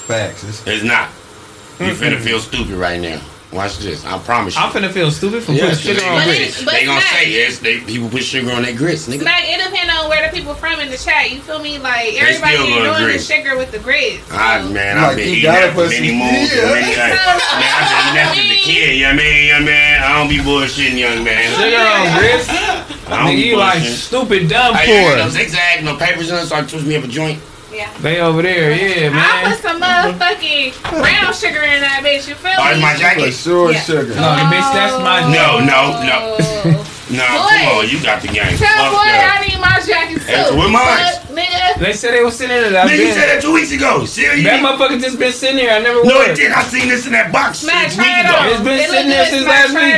Facts. 0.08 0.42
It's 0.44 0.66
It's 0.66 0.84
not. 0.84 1.10
You 1.78 1.92
finna 1.94 2.18
feel 2.18 2.40
stupid 2.40 2.74
right 2.74 2.98
now. 3.00 3.20
Watch 3.52 3.78
this. 3.78 4.04
I 4.04 4.18
promise 4.18 4.56
you. 4.56 4.60
I'm 4.60 4.70
finna 4.72 4.90
feel 4.90 5.10
stupid 5.10 5.42
for 5.42 5.52
Yeah, 5.52 5.68
putting 5.72 5.78
sugar 5.78 6.00
they, 6.00 6.08
on 6.08 6.24
grits. 6.24 6.60
it- 6.60 6.64
but 6.66 6.74
they 6.74 6.84
gonna 6.84 7.00
Smac. 7.00 7.12
say 7.16 7.30
yes. 7.30 7.58
They 7.60 7.80
people 7.80 8.08
put 8.10 8.22
sugar 8.22 8.52
on 8.52 8.60
their 8.62 8.74
grits, 8.76 9.06
nigga. 9.08 9.24
Like 9.24 9.44
it 9.48 9.56
depends 9.64 9.92
on 9.94 10.08
where 10.10 10.20
the 10.28 10.36
people 10.36 10.54
from 10.54 10.80
in 10.80 10.90
the 10.90 10.98
chat. 10.98 11.30
You 11.30 11.40
feel 11.40 11.58
me? 11.60 11.78
Like 11.78 12.12
They 12.12 12.18
everybody 12.20 12.56
still 12.56 12.66
ain't 12.66 12.74
gonna 12.76 12.84
doing 12.92 13.02
agree. 13.04 13.16
the 13.16 13.22
sugar 13.22 13.56
with 13.56 13.70
the 13.72 13.78
grits. 13.78 14.20
I 14.32 14.60
so- 14.60 14.68
man, 14.68 14.96
Like, 15.00 15.04
I've 15.12 15.16
been 15.16 15.28
you 15.28 15.32
eating 15.32 15.42
gotta 15.44 15.60
that 15.66 15.74
for 15.74 15.80
put 15.84 15.90
many 15.90 16.08
some- 16.08 16.18
moons 16.18 16.52
yeah. 16.52 16.60
and 16.60 16.70
many 16.72 16.96
nights. 16.96 16.98
Man, 16.98 17.72
I've 17.78 17.88
been 17.88 18.00
eating 18.04 18.14
that 18.16 18.32
since 18.36 18.50
a 18.52 18.60
kid, 18.68 18.96
you 18.96 19.00
know 19.00 19.08
what 19.08 19.12
I 19.12 19.16
mean? 19.16 19.36
You 19.44 19.48
know 19.48 19.54
what 19.54 19.62
I 19.62 19.64
mean? 19.64 20.02
I 20.02 20.08
don't 20.18 20.28
be 20.28 20.38
bullshitting, 20.44 20.98
young 20.98 21.24
man. 21.24 21.44
Sugar 21.56 21.84
on 21.88 22.18
grits. 22.18 22.48
I 22.48 23.16
don't 23.16 23.26
Nigga, 23.28 23.36
be 23.36 23.42
you 23.48 23.56
like 23.56 23.80
bullshitting. 23.80 23.96
stupid 24.08 24.48
dumb 24.48 24.74
I 24.76 24.82
ain't 24.84 25.16
no 25.16 25.22
poor. 25.24 25.30
zigzag, 25.30 25.84
no 25.84 25.96
papers 25.96 26.28
in 26.28 26.36
it, 26.36 26.46
so 26.48 26.56
I 26.56 26.62
twist 26.62 26.84
me 26.84 26.96
up 26.96 27.04
a 27.04 27.08
joint. 27.08 27.40
Yeah. 27.72 27.92
They 28.00 28.20
over 28.20 28.40
there, 28.42 28.72
yeah, 28.74 29.10
man. 29.10 29.18
I 29.20 29.52
put 29.52 29.60
some 29.62 29.80
motherfucking 29.80 30.72
brown 30.88 31.32
sugar 31.34 31.62
in 31.62 31.80
that 31.84 32.00
bitch. 32.02 32.26
You 32.26 32.34
feel 32.34 32.52
Oh, 32.56 32.64
me? 32.64 32.70
it's 32.72 32.80
my 32.80 32.96
jacket? 32.96 33.32
sure 33.34 33.72
Yeah. 33.72 33.80
sugar. 33.82 34.14
No, 34.16 34.32
bitch, 34.48 34.72
that's 34.72 34.96
my 35.04 35.20
oh. 35.22 35.28
No, 35.28 35.60
no, 35.60 36.02
no. 36.02 36.36
Oh. 36.40 36.84
Nah, 37.08 37.24
Boy. 37.24 37.56
come 37.56 37.78
on, 37.80 37.88
you 37.88 37.96
got 38.04 38.20
the 38.20 38.28
game. 38.28 38.52
Tell 38.60 38.68
Fuck 38.68 38.92
boy 38.92 39.08
that. 39.08 39.40
I 39.40 39.48
need 39.48 39.56
my 39.56 39.80
jacket 39.80 40.20
too. 40.20 40.28
That's 40.28 40.52
with 40.52 40.68
mine. 40.68 41.16
Nigga. 41.32 41.80
They 41.80 41.96
said 41.96 42.12
they 42.12 42.20
was 42.22 42.36
sitting 42.36 42.52
in 42.52 42.68
it. 42.68 42.76
I've 42.76 42.84
Nigga, 42.84 43.00
you 43.00 43.12
said 43.16 43.32
that 43.32 43.40
two 43.40 43.54
weeks 43.56 43.72
ago. 43.72 44.04
Serious? 44.04 44.44
That 44.44 44.60
motherfucker 44.60 45.00
just 45.00 45.16
been 45.18 45.32
sitting 45.32 45.56
there. 45.56 45.72
I 45.72 45.80
never 45.80 46.04
No, 46.04 46.20
wore 46.20 46.28
it 46.28 46.36
it. 46.36 46.36
did. 46.36 46.52
I 46.52 46.60
seen 46.68 46.84
this 46.92 47.06
in 47.08 47.16
that 47.16 47.32
box 47.32 47.64
Smac, 47.64 47.88
six 47.88 47.96
try 47.96 48.04
weeks 48.04 48.20
it 48.20 48.24
ago. 48.28 48.36
on. 48.36 48.44
It's 48.52 48.60
been 48.60 48.76
It 48.76 48.90
sitting 48.92 49.08
there 49.08 49.24
since 49.24 49.46
last 49.48 49.72
week. 49.72 49.96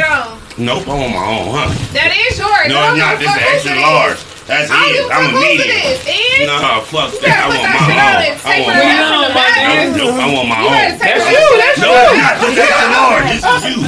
Nope, 0.62 0.86
I'm 0.86 1.02
on 1.02 1.10
my 1.10 1.26
own, 1.34 1.46
huh? 1.50 1.66
That 1.98 2.14
is 2.14 2.38
yours. 2.38 2.70
No, 2.70 2.78
I 2.78 2.94
don't 2.94 2.94
it's 2.94 3.02
not. 3.02 3.18
This 3.18 3.26
is 3.26 3.34
fuck 3.34 3.54
extra 3.58 3.74
large. 3.82 4.20
That's 4.50 4.66
I 4.70 4.74
don't 4.82 4.90
it. 4.90 4.98
give 4.98 5.06
a 5.06 5.14
I'm 5.14 5.22
a 5.22 5.30
who 5.30 5.38
it 5.38 5.70
medium. 5.70 5.78
is. 5.94 5.98
And 6.10 6.46
No, 6.50 6.82
fuck 6.90 7.10
that. 7.22 7.38
I 7.38 7.46
better 7.46 7.54
put 7.54 7.54
want 7.54 7.70
that 7.70 7.78
shit 7.86 7.94
on 7.94 8.10
my 8.10 8.26
and 8.26 8.34
own. 8.34 8.42
I 8.42 8.50
take 8.50 8.66
want 8.66 8.74
it 8.74 8.82
my 8.82 8.90
out 8.90 9.06
from 9.06 9.20
my 9.22 9.28
the 9.30 9.30
back. 9.30 9.54
nigga. 9.54 9.70
own. 9.70 9.96
Nope, 9.96 10.16
I 10.18 10.26
want 10.26 10.48
my 10.50 10.60
You 10.60 10.68
better 10.70 10.90
own. 10.90 10.98
take 10.98 11.14
That's 11.14 11.22
it 11.22 11.30
you. 11.30 11.38
out. 11.38 11.56
That's 11.62 11.78
No, 11.78 11.90
you. 11.90 12.02
it's 12.02 12.18
not. 12.18 12.34
This 12.40 12.50
is 12.50 12.58
extra 12.58 12.88
large. 12.90 13.26
This 13.30 13.44
is 13.46 13.62
you. 13.70 13.78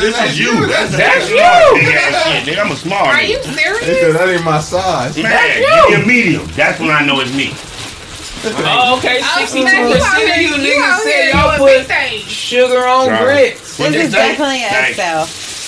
This 0.00 0.16
is 0.24 0.32
you. 0.40 0.52
That's, 0.66 0.90
That's 0.96 1.28
extra 1.28 1.36
you. 1.36 1.42
large, 1.44 1.84
Big 1.84 1.94
ass 2.00 2.16
shit. 2.24 2.42
Nigga, 2.48 2.60
I'm 2.64 2.72
a 2.72 2.76
small 2.76 3.04
Are 3.04 3.22
you 3.22 3.38
serious? 3.42 4.00
said 4.00 4.12
that 4.16 4.28
ain't 4.28 4.44
my 4.44 4.60
size. 4.60 5.16
Man, 5.16 5.30
That's 5.30 5.54
give 5.54 5.68
you. 5.68 5.96
me 5.96 6.02
a 6.02 6.06
medium. 6.06 6.46
That's 6.56 6.80
when 6.80 6.90
I 6.90 7.04
know 7.04 7.20
it's 7.20 7.32
me. 7.32 7.52
Oh, 8.42 8.96
okay, 8.98 9.20
Oh, 9.20 9.38
sixty-two 9.38 9.68
Smac, 9.68 9.88
you 9.88 10.02
out 10.02 10.16
percent 10.16 10.30
of 10.30 10.36
you 10.40 10.56
you 10.56 10.72
niggas 10.80 10.96
said 11.04 11.28
y'all 11.28 11.56
put 11.58 12.28
sugar 12.30 12.86
on 12.86 13.04
Sorry. 13.06 13.18
grits. 13.18 13.76
This 13.76 13.94
is 13.96 14.12
definitely 14.12 14.64
an 14.64 14.70
Thanks. 14.70 14.96
XL. 14.96 15.02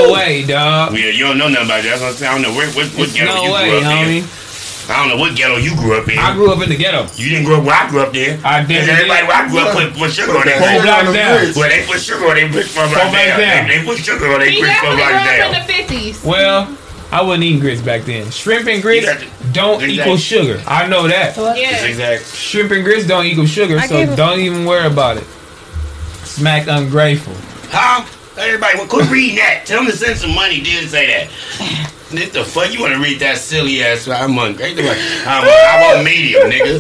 no 0.07 0.13
way, 0.13 0.45
dog. 0.45 0.93
Yeah, 0.93 1.09
you 1.09 1.25
don't 1.25 1.37
know 1.37 1.47
nothing 1.49 1.65
about 1.65 1.81
that. 1.83 1.97
That's 1.97 2.01
what 2.01 2.07
I'm 2.09 2.13
saying. 2.15 2.31
I 2.31 2.33
don't 2.35 2.43
know 2.45 2.53
what, 2.55 2.67
what, 2.75 2.87
what 2.93 3.07
It's 3.09 3.13
ghetto 3.13 3.33
no 3.33 3.43
you 3.43 3.51
way, 3.53 3.69
grew 3.69 3.77
up 3.79 3.83
homie. 3.85 4.17
in. 4.21 4.91
I 4.91 4.97
don't 4.99 5.09
know 5.09 5.17
what 5.17 5.35
ghetto 5.37 5.57
you 5.57 5.73
grew 5.75 5.93
up 5.97 6.07
in. 6.09 6.17
I 6.19 6.33
grew 6.33 6.51
up 6.51 6.61
in 6.61 6.69
the 6.69 6.75
ghetto. 6.75 7.07
you 7.15 7.29
didn't 7.29 7.45
grow 7.45 7.57
up 7.59 7.65
where 7.65 7.75
I 7.75 7.89
grew 7.89 8.01
up 8.01 8.13
there. 8.13 8.37
I 8.43 8.59
Cause 8.61 8.67
definitely 8.69 9.09
everybody 9.09 9.21
did. 9.21 9.27
where 9.27 9.37
I 9.37 9.47
grew 9.49 9.59
up 9.59 9.71
put, 9.73 9.93
put 9.97 10.11
sugar 10.11 10.31
on 10.37 10.45
their 10.45 10.57
Put 10.57 10.65
that 10.65 10.73
Four 10.73 10.81
grits. 10.81 10.85
blocks 10.85 11.13
down. 11.17 11.37
grits. 11.39 11.57
Well, 11.57 11.69
they 11.69 11.81
put 11.85 11.99
sugar 12.01 12.25
on 12.27 12.35
their 12.35 12.49
grits 12.49 12.67
for 12.69 12.73
Four 12.73 12.87
blocks 12.91 13.09
blocks 13.09 13.25
down. 13.25 13.39
down. 13.39 13.67
They, 13.67 13.77
they 13.77 13.85
put 13.85 13.97
sugar 13.97 14.25
on 14.33 14.39
their 14.41 14.49
He 14.51 14.59
grits 14.61 14.77
for 14.77 14.85
definitely 14.93 15.05
grew 15.05 15.25
blocks 15.25 15.41
up 15.41 15.53
in 15.53 15.53
the 15.57 15.73
fifties. 15.73 16.15
Well, 16.25 16.77
I 17.11 17.21
wasn't 17.21 17.43
eating 17.45 17.59
grits 17.61 17.81
back 17.81 18.01
then. 18.03 18.29
Shrimp 18.31 18.67
and 18.67 18.81
grits 18.81 19.07
You 19.07 19.13
to- 19.15 19.53
don't 19.53 19.81
Exactly. 19.81 19.95
equal 20.01 20.17
sugar. 20.17 20.61
I 20.67 20.87
know 20.87 21.07
that. 21.07 21.37
Yeah. 21.57 21.85
exact. 21.85 22.25
Shrimp 22.35 22.71
and 22.71 22.83
grits 22.83 23.07
don't 23.07 23.25
equal 23.25 23.45
sugar, 23.47 23.77
I 23.79 23.87
so 23.87 24.15
don't 24.15 24.39
even 24.39 24.65
worry 24.65 24.87
about 24.87 25.17
it. 25.17 25.25
Smac 26.25 26.67
ungrateful. 26.67 27.33
Huh? 27.71 28.05
Everybody, 28.41 28.77
well, 28.77 28.87
quit 28.87 29.09
reading 29.09 29.35
that. 29.37 29.63
Tell 29.65 29.83
them 29.83 29.91
to 29.91 29.95
send 29.97 30.17
some 30.17 30.33
money. 30.33 30.61
Didn't 30.61 30.89
say 30.89 31.07
that. 31.07 31.29
What 32.11 32.33
the 32.33 32.43
fuck? 32.43 32.73
You 32.73 32.81
want 32.81 32.93
to 32.93 32.99
read 32.99 33.19
that 33.21 33.37
silly 33.37 33.83
ass? 33.83 34.07
I'm 34.07 34.37
ungrateful. 34.37 34.83
I'm, 34.89 35.43
I 35.45 35.93
want 35.93 36.03
medium, 36.03 36.49
nigga. 36.49 36.79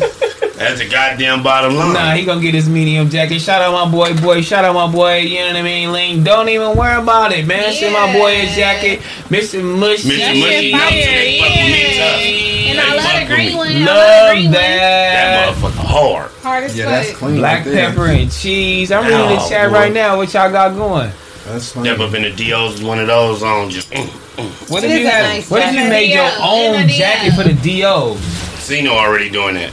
That's 0.55 0.79
the 0.79 0.89
goddamn 0.89 1.41
bottom 1.41 1.75
line. 1.75 1.93
Nah, 1.93 2.11
he 2.13 2.25
gonna 2.25 2.41
get 2.41 2.53
his 2.53 2.67
medium 2.69 3.09
jacket. 3.09 3.39
Shout 3.39 3.61
out 3.61 3.71
my 3.71 3.89
boy, 3.91 4.13
boy. 4.21 4.41
Shout 4.41 4.65
out 4.65 4.75
my 4.75 4.91
boy. 4.91 5.17
You 5.19 5.39
know 5.39 5.47
what 5.47 5.55
I 5.55 5.61
mean, 5.61 5.91
Lane. 5.91 6.23
Don't 6.23 6.49
even 6.49 6.75
worry 6.77 7.01
about 7.01 7.31
it, 7.31 7.47
man. 7.47 7.73
Send 7.73 7.93
my 7.93 8.11
boy 8.13 8.35
his 8.41 8.55
jacket, 8.55 8.99
Mr. 9.29 9.63
Mushy. 9.63 10.09
Mr. 10.09 10.17
That 10.19 10.35
Mushy, 10.35 10.41
shit 10.41 10.63
you 10.65 10.71
know, 10.73 10.79
fire, 10.79 10.91
they 10.91 11.39
fuck 11.39 11.49
with 11.49 11.65
me 11.71 11.97
yeah. 11.97 12.71
And 12.71 12.79
I 12.79 12.95
love 12.95 13.29
the 13.29 13.35
green 13.35 13.57
one. 13.57 13.67
Love 13.67 13.75
the 13.75 13.85
Love 13.85 14.31
green 14.33 14.45
one. 14.45 14.53
That 14.53 14.59
that. 14.59 15.55
motherfucker 15.55 15.85
hard. 15.87 16.31
Hard 16.43 16.63
as 16.65 16.77
Yeah, 16.77 16.85
that's 16.89 17.15
clean. 17.17 17.37
Black 17.37 17.65
right 17.65 17.73
pepper 17.73 18.05
and 18.07 18.31
cheese. 18.31 18.91
I'm 18.91 19.03
reading 19.05 19.17
the 19.19 19.39
Oh, 19.41 19.49
chat 19.49 19.69
boy. 19.69 19.75
right 19.77 19.93
now. 19.93 20.17
What 20.17 20.33
y'all 20.33 20.51
got 20.51 20.75
going? 20.75 21.11
That's 21.51 21.71
fine. 21.73 21.83
Step 21.85 21.99
up 21.99 22.13
in 22.13 22.23
the 22.23 22.31
DOs 22.31 22.81
one 22.81 22.99
of 22.99 23.07
those 23.07 23.43
on 23.43 23.69
just 23.69 23.91
mm, 23.91 24.69
What 24.69 24.83
It 24.83 24.91
if 24.91 24.99
you 25.01 25.07
a 25.07 25.09
had? 25.09 25.23
nice 25.23 25.49
what 25.51 25.61
if 25.61 25.71
you 25.73 25.79
jacket. 25.79 25.89
made 25.89 26.13
your 26.13 26.31
own 26.41 26.87
jacket 26.87 27.31
for 27.33 27.43
the 27.43 27.53
DOs? 27.81 28.19
Cino 28.61 28.91
already 28.91 29.29
doing 29.29 29.55
that. 29.55 29.71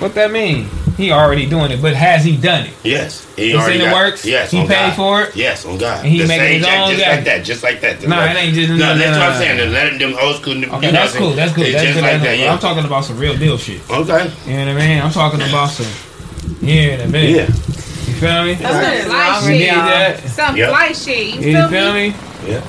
What 0.00 0.14
that 0.14 0.30
mean? 0.32 0.68
He 0.96 1.10
already 1.10 1.46
doing 1.48 1.70
it, 1.70 1.80
but 1.80 1.94
has 1.94 2.22
he 2.24 2.36
done 2.36 2.66
it? 2.66 2.74
Yes. 2.82 3.24
He 3.34 3.52
It's 3.52 3.58
already 3.58 3.76
in 3.76 3.80
the 3.80 3.84
got- 3.86 3.94
works? 3.94 4.26
Yes. 4.26 4.50
He 4.50 4.58
on 4.58 4.66
paid 4.68 4.74
God. 4.74 4.96
for 4.96 5.22
it? 5.22 5.34
Yes, 5.36 5.64
on 5.64 5.78
God. 5.78 6.00
And 6.04 6.08
he 6.08 6.18
the 6.20 6.26
making 6.28 6.44
same 6.44 6.52
his 6.60 6.66
jacket, 6.66 6.90
just 6.90 7.00
jacket? 7.00 7.16
like 7.16 7.24
that, 7.24 7.44
just 7.44 7.62
like 7.62 7.80
that. 7.80 8.08
Nah, 8.08 8.24
it 8.24 8.36
ain't 8.36 8.54
just- 8.54 8.68
No, 8.68 8.76
no, 8.76 8.98
that's 8.98 9.00
no, 9.00 9.10
what 9.10 9.16
no, 9.18 9.24
I'm 9.24 9.32
no. 9.32 9.38
saying. 9.38 9.72
Let 9.72 9.98
them, 9.98 10.12
them 10.12 10.18
old 10.20 10.36
school. 10.36 10.64
Okay, 10.76 10.90
that's 10.90 11.14
cool. 11.16 11.30
That's 11.32 11.52
good. 11.54 11.72
That's 11.72 11.82
just 11.84 11.94
good. 11.94 12.02
like 12.02 12.12
that's 12.12 12.24
that. 12.24 12.36
good. 12.36 12.40
Yeah. 12.40 12.52
I'm 12.52 12.58
talking 12.58 12.84
about 12.84 13.04
some 13.06 13.16
real 13.18 13.36
deal 13.38 13.56
shit. 13.56 13.80
Okay. 13.88 14.30
You 14.46 14.52
know 14.58 14.74
what 14.74 14.82
I 14.82 14.86
mean? 14.86 15.00
I'm 15.02 15.10
talking 15.12 15.40
about 15.40 15.70
some. 15.70 15.86
Yeah, 16.60 16.74
in 16.74 17.00
a 17.00 17.08
minute. 17.08 17.30
Yeah. 17.30 17.46
You 18.22 18.28
feel 18.28 18.44
me? 18.44 18.54
That's 18.54 18.74
Right. 18.74 19.00
some 19.02 19.10
fly 19.10 19.28
Wrong 19.30 19.42
We 19.44 19.50
with 19.50 19.58
need 19.60 19.66
shit. 19.66 19.74
y'all. 19.76 19.86
that. 19.86 20.28
Some 20.30 20.56
Yep. 20.56 20.68
fly 20.68 20.92
shit. 20.92 21.26
You 21.26 21.34
You 21.50 21.56
feel 21.56 21.68
feel 21.68 21.92
me? 21.92 22.08
me? 22.10 22.14
Yeah. 22.48 22.60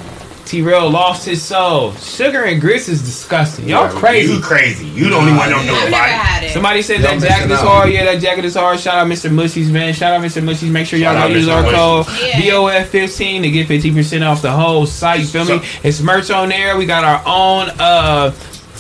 T-Real 0.46 0.90
lost 0.90 1.26
his 1.26 1.42
soul. 1.44 1.94
Sugar 2.04 2.44
and 2.44 2.60
grits 2.60 2.90
is 2.90 3.02
disgusting. 3.02 3.68
Y'all 3.70 3.86
Yeah, 3.94 4.00
crazy. 4.00 4.34
You 4.34 4.40
crazy. 4.40 4.86
You 4.88 5.10
the 5.10 5.16
only 5.16 5.32
one 5.32 5.50
don't 5.50 5.66
know 5.66 5.74
I've 5.76 5.90
never 5.90 6.06
about 6.08 6.44
it. 6.44 6.52
Somebody 6.54 6.82
said 6.82 7.02
that 7.02 7.20
jacket 7.22 7.50
is 7.52 7.60
hard. 7.60 7.92
Yeah, 7.92 8.04
that 8.06 8.20
jacket 8.22 8.46
is 8.46 8.56
hard. 8.56 8.80
Shout 8.80 8.96
out 8.96 9.08
Mr. 9.08 9.30
Mushies, 9.32 9.68
man. 9.70 9.94
Shout 9.94 10.14
out 10.14 10.22
Mr. 10.22 10.42
Mushies. 10.44 10.70
Make 10.70 10.86
sure 10.88 10.98
y'all 11.00 11.14
Shout 11.14 11.30
go 11.30 11.34
out 11.36 11.40
use 11.40 11.48
our 11.48 11.64
code 11.64 12.06
BOF15 12.08 13.42
to 13.44 13.50
get 13.52 13.68
15% 13.68 14.24
off 14.24 14.42
the 14.42 14.52
whole 14.52 14.86
site. 14.86 15.22
You 15.22 15.26
feel 15.28 15.46
me? 15.46 15.62
It's 15.84 16.02
merch 16.02 16.30
on 16.32 16.50
there. 16.50 16.78
We 16.78 16.86
got 16.88 17.04
our 17.04 17.22
own 17.26 17.70
uh 17.80 18.32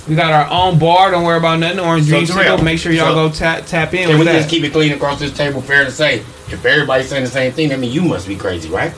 we 0.08 0.16
got 0.16 0.34
our 0.34 0.48
own 0.52 0.78
bar. 0.80 1.12
Don't 1.12 1.24
worry 1.24 1.38
about 1.38 1.60
nothing. 1.60 1.80
Orange 1.80 2.06
So, 2.06 2.10
Dream 2.18 2.28
Terrell, 2.28 2.58
Make 2.62 2.78
sure 2.78 2.91
y'all 2.91 3.08
so- 3.14 3.30
go 3.30 3.30
tap 3.30 3.66
tap 3.68 3.94
in 3.94 4.10
Can 4.10 4.20
we 4.20 4.26
with 4.26 4.34
just 4.34 4.50
keep 4.50 4.64
it 4.66 4.74
clean 4.74 4.91
across 4.91 5.20
this 5.20 5.32
table? 5.32 5.62
Fair 5.62 5.86
to 5.86 5.91
say, 5.91 6.22
if 6.53 6.65
everybody's 6.65 7.09
saying 7.09 7.23
the 7.23 7.30
same 7.30 7.51
thing, 7.51 7.69
that 7.69 7.80
means 7.80 7.93
you 7.95 8.01
must 8.03 8.27
be 8.27 8.35
crazy, 8.35 8.69
right? 8.69 8.93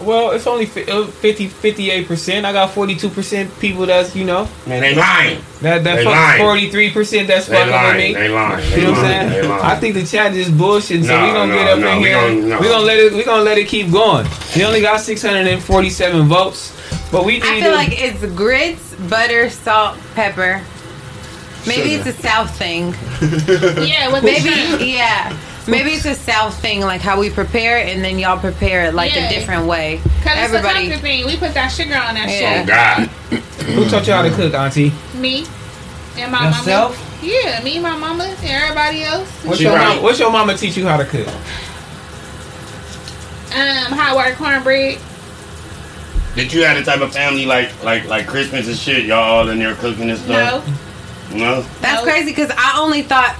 Well, 0.00 0.32
it's 0.32 0.48
only 0.48 0.66
fi- 0.66 0.90
uh, 0.90 1.06
50, 1.06 1.46
58%. 1.48 2.44
I 2.44 2.52
got 2.52 2.70
42% 2.70 3.60
people 3.60 3.86
that's, 3.86 4.16
you 4.16 4.24
know, 4.24 4.48
Man, 4.66 4.80
they 4.80 4.96
lying. 4.96 5.38
that, 5.60 5.84
that 5.84 5.96
They 5.96 6.04
fuck 6.04 6.12
lying. 6.14 6.42
43% 6.72 7.26
that's 7.28 7.46
They 7.46 7.54
fucking 7.54 7.66
with 7.66 7.74
lying. 7.74 7.96
me. 7.98 8.14
They 8.14 8.28
lying. 8.28 8.70
They 8.70 8.76
You 8.80 8.82
know 8.86 8.90
what 8.92 9.04
I'm 9.04 9.30
saying? 9.30 9.50
I 9.52 9.76
think 9.78 9.94
the 9.94 10.04
chat 10.04 10.34
is 10.34 10.50
bullshit, 10.50 11.04
so 11.04 11.16
No, 11.16 11.24
we 11.26 11.32
gonna 11.32 11.52
no, 11.52 11.58
get 11.58 11.68
up 11.68 11.78
no, 11.78 11.92
in 11.92 12.02
we 12.02 12.08
here. 12.08 12.16
gonna- 12.20 12.34
no. 12.34 12.58
We 12.58 12.66
gonna 12.68 12.84
let 12.84 12.98
it. 12.98 13.12
We 13.12 13.22
gonna 13.22 13.42
let 13.44 13.58
it 13.58 13.68
keep 13.68 13.92
going. 13.92 14.26
We 14.56 14.64
only 14.64 14.80
got 14.80 15.00
647 15.00 16.26
votes, 16.26 16.72
but 17.12 17.24
we 17.24 17.34
need 17.34 17.44
I 17.44 17.60
feel 17.60 17.70
to. 17.70 17.76
like 17.76 17.92
it's 18.02 18.24
grits, 18.34 18.94
butter, 19.08 19.50
salt, 19.50 19.98
pepper. 20.16 20.62
Maybe 21.64 21.90
Sugar. 21.96 22.08
it's 22.08 22.18
a 22.18 22.22
South 22.22 22.50
thing. 22.58 22.92
Yeah, 23.86 24.10
with 24.12 24.24
Maybe, 24.24 24.84
yeah. 24.90 25.38
Maybe 25.68 25.90
it's 25.92 26.04
a 26.06 26.14
South 26.14 26.58
thing, 26.60 26.80
like 26.80 27.00
how 27.00 27.20
we 27.20 27.30
prepare 27.30 27.78
it, 27.78 27.94
and 27.94 28.04
then 28.04 28.18
y'all 28.18 28.38
prepare 28.38 28.86
it 28.86 28.94
like 28.94 29.14
Yeah. 29.14 29.26
a 29.26 29.28
different 29.28 29.66
way. 29.66 29.98
Cause 30.02 30.10
it's 30.24 30.26
a 30.26 30.56
Everybody, 30.56 30.86
comfort 30.88 31.02
thing. 31.02 31.26
We 31.26 31.36
put 31.36 31.54
that 31.54 31.68
sugar 31.68 31.94
on 31.96 32.14
that 32.16 32.28
Yeah. 32.28 32.62
Oh 32.62 32.66
God. 32.66 33.08
who 33.66 33.88
taught 33.88 34.06
you 34.06 34.12
how 34.12 34.22
to 34.22 34.30
cook, 34.30 34.54
Auntie? 34.54 34.92
Me 35.14 35.46
and 36.18 36.32
my 36.32 36.48
Yourself? 36.48 36.96
mama. 36.98 37.08
Yeah, 37.22 37.62
me, 37.62 37.78
my 37.78 37.96
mama, 37.96 38.24
and 38.24 38.50
everybody 38.50 39.04
else. 39.04 39.28
What's 39.44 39.60
your 39.60 39.72
right. 39.74 39.86
mama, 39.90 40.02
What's 40.02 40.18
your 40.18 40.32
mama 40.32 40.56
teach 40.56 40.76
you 40.76 40.86
how 40.88 40.96
to 40.96 41.04
cook? 41.04 41.28
Um, 43.54 43.92
hot 43.92 44.14
water 44.16 44.34
cornbread. 44.34 44.98
Did 46.34 46.52
you 46.52 46.64
have 46.64 46.78
the 46.78 46.82
type 46.90 47.02
of 47.02 47.12
family 47.12 47.44
like 47.44 47.70
like 47.84 48.06
like 48.06 48.26
Christmas 48.26 48.66
and 48.66 48.76
shit? 48.76 49.04
Y'all 49.04 49.18
all 49.18 49.48
in 49.50 49.58
there 49.58 49.74
cooking 49.74 50.08
and 50.10 50.18
stuff. 50.18 50.66
No. 51.30 51.38
No. 51.38 51.62
that's 51.80 52.04
No. 52.04 52.10
crazy 52.10 52.30
because 52.30 52.50
I 52.56 52.78
only 52.80 53.02
thought 53.02 53.36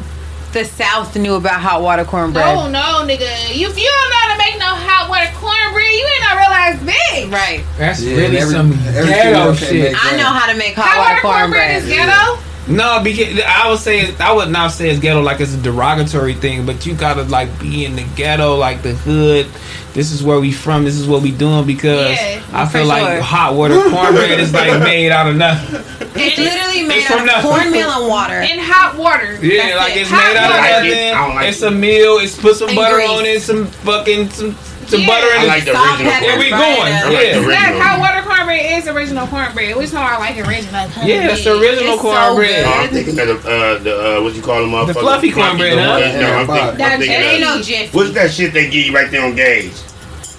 the 0.53 0.65
South 0.65 1.17
knew 1.17 1.35
about 1.35 1.61
hot 1.61 1.83
water 1.83 2.05
cornbread. 2.05 2.45
no, 2.45 2.69
no, 2.69 3.07
nigga. 3.07 3.29
You, 3.55 3.69
if 3.69 3.77
you 3.79 3.89
don't 3.89 4.11
know 4.11 4.17
how 4.21 4.33
to 4.33 4.39
make 4.39 4.59
no 4.59 4.73
hot 4.75 5.09
water 5.09 5.31
cornbread, 5.41 5.91
you 5.91 6.07
ain't 6.13 6.23
not 6.23 6.37
realize 6.37 6.77
big. 6.85 7.33
Right. 7.33 7.65
That's 7.79 8.03
Yeah, 8.03 8.17
really 8.17 8.39
every- 8.39 8.55
some 8.55 8.71
ghetto 8.73 9.55
shit. 9.55 9.95
I 9.97 10.17
know 10.17 10.25
how 10.29 10.51
to 10.51 10.57
make 10.59 10.75
hot, 10.75 10.87
Hot 10.87 10.99
water 10.99 11.27
water 11.27 11.39
cornbread 11.49 11.83
cornbread. 11.83 11.83
is 11.83 11.89
ghetto. 11.89 12.39
No, 12.69 13.01
because 13.03 13.41
I 13.45 13.69
would 13.69 13.81
say 13.81 14.15
I 14.19 14.33
would 14.33 14.49
not 14.51 14.69
say 14.71 14.89
it's 14.89 15.01
ghetto 15.01 15.21
like 15.21 15.41
it's 15.41 15.53
a 15.55 15.61
derogatory 15.61 16.35
thing, 16.35 16.65
but 16.65 16.87
you 16.87 16.95
gotta 16.95 17.25
like 17.25 17.59
be 17.59 17.85
in 17.85 17.97
the 17.97 18.05
ghetto, 18.15 18.57
like 18.57 18.83
the 18.83 18.95
hood. 18.95 19.47
This 19.95 20.13
is 20.13 20.23
where 20.23 20.39
we 20.41 20.53
from. 20.53 20.85
This 20.85 20.97
is 20.99 21.07
what 21.09 21.23
we 21.23 21.33
doing 21.33 21.67
because 21.67 22.17
Yeah, 22.17 22.41
I 22.53 22.65
for 22.67 22.79
feel 22.79 22.87
like 22.87 23.21
hot 23.21 23.55
water 23.55 23.75
cornbread 23.91 24.39
is 24.41 24.53
like 24.53 24.81
made 24.81 25.11
out 25.11 25.27
of 25.27 25.37
nothing. 25.37 25.81
It's 26.15 26.39
literally 26.39 26.87
made 26.87 26.99
It's 27.03 27.11
out 27.11 27.29
of 27.29 27.43
cornmeal 27.43 27.89
and 27.91 28.09
water. 28.09 28.41
In 28.41 28.59
hot 28.61 28.97
water. 28.97 29.35
Yeah, 29.45 29.63
That's 29.65 29.77
like 29.77 29.97
it. 29.97 30.01
it's 30.03 30.11
Hot 30.11 30.23
made 30.29 30.37
out 30.37 30.51
of 30.51 30.57
water. 30.57 30.63
I 30.63 30.81
like 30.81 30.85
it. 30.87 31.13
nothing. 31.15 31.35
Like 31.35 31.49
it's 31.49 31.63
it. 31.63 31.69
a 31.69 31.71
meal. 31.73 32.19
It's 32.19 32.41
put 32.41 32.57
some 32.57 32.69
And 32.69 32.77
butter 32.77 32.95
grease. 32.97 33.11
on 33.11 33.27
it, 33.27 33.43
some 33.43 33.67
fucking 33.67 34.31
some 34.31 34.55
some 34.93 35.01
Yeah. 35.01 35.07
butter 35.09 35.27
I 35.33 35.45
like 35.49 35.65
the 35.65 35.73
Salt, 35.73 35.89
original 35.89 36.13
pepper, 36.13 36.25
Yeah, 36.29 36.39
we 36.39 36.49
cornbread. 36.53 36.61
going. 36.61 36.93
fried 36.93 36.93
I 36.93 37.09
like 37.09 37.13
the 37.13 37.25
Yeah. 37.25 37.49
original. 37.49 37.49
That 37.49 37.73
hot 37.81 37.97
water 38.05 38.23
cornbread 38.29 38.63
is 38.77 38.85
original 38.89 39.27
cornbread. 39.27 39.77
We 39.77 39.87
talking 39.89 39.99
about 40.07 40.21
like 40.21 40.37
original. 40.37 40.85
Yeah, 41.09 41.27
that's 41.27 41.45
the 41.45 41.53
original 41.57 41.95
It's 41.97 42.03
so 42.03 42.13
cornbread. 42.13 42.63
No, 42.67 42.73
I'm 42.73 42.91
thinking 42.93 43.19
of 43.19 43.29
the 43.33 43.37
uh 43.49 43.79
the 43.81 43.93
uh 43.97 44.23
what 44.23 44.35
you 44.35 44.43
call 44.43 44.61
them 44.61 44.73
The 44.87 44.95
fluffy 44.95 45.33
cornbread, 45.33 45.79
huh? 45.79 45.99
No, 46.21 46.29
I'm 46.37 46.47
thinking, 46.47 46.77
That 46.79 46.93
I'm 46.93 47.03
it 47.03 47.09
ain't 47.09 47.21
thinking 47.25 47.41
no 47.41 47.59
of, 47.59 47.65
jiffy. 47.67 47.97
what's 47.97 48.13
that 48.13 48.31
shit 48.31 48.53
they 48.53 48.65
give 48.69 48.87
you 48.87 48.93
right 48.95 49.11
there 49.11 49.25
on 49.25 49.35
Gage? 49.35 49.73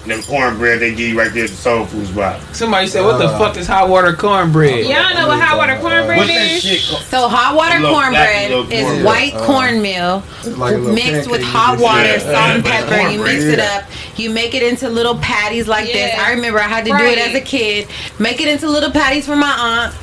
Them 0.06 0.22
cornbread 0.22 0.80
they 0.80 0.90
give 0.90 1.08
you 1.08 1.18
right 1.18 1.32
there 1.32 1.44
at 1.44 1.50
the 1.50 1.56
soul 1.56 1.86
food 1.86 2.06
spot. 2.08 2.38
Somebody 2.52 2.88
said, 2.88 3.04
"What 3.06 3.16
the 3.18 3.24
Uh, 3.26 3.38
fuck 3.38 3.56
is 3.56 3.66
hot 3.66 3.88
water 3.88 4.12
cornbread?" 4.12 4.84
Y'all 4.84 5.14
know 5.14 5.28
what 5.28 5.40
hot 5.40 5.56
water 5.56 5.78
cornbread 5.80 6.18
What's 6.18 6.30
that 6.30 6.50
is? 6.50 6.62
shit 6.62 6.82
called? 6.86 7.02
So 7.04 7.26
hot 7.28 7.54
water 7.56 7.78
Little 7.80 7.94
cornbread 7.96 8.50
is 8.50 8.82
cornbread. 8.84 9.04
white 9.04 9.34
Uh, 9.34 9.46
cornmeal 9.46 10.22
like 10.58 10.76
mixed 10.78 11.30
with 11.30 11.42
hot 11.42 11.72
with 11.76 11.80
water, 11.80 12.04
Yeah, 12.04 12.18
salt 12.18 12.50
and 12.50 12.62
but 12.62 12.72
it's 12.74 12.90
pepper. 12.90 13.08
You 13.10 13.18
mix 13.20 13.44
it 13.44 13.60
up. 13.60 13.84
You 14.16 14.28
make 14.30 14.54
it 14.54 14.62
into 14.62 14.90
little 14.90 15.16
patties 15.16 15.68
like 15.68 15.86
this. 15.90 16.14
I 16.20 16.32
remember 16.32 16.58
I 16.60 16.64
had 16.68 16.84
to 16.84 16.90
do 16.90 17.04
it 17.04 17.18
as 17.18 17.34
a 17.34 17.40
kid. 17.40 17.86
Make 18.18 18.42
it 18.42 18.48
into 18.48 18.68
little 18.68 18.90
patties 18.90 19.24
for 19.24 19.36
my 19.36 19.50
aunt. 19.58 19.94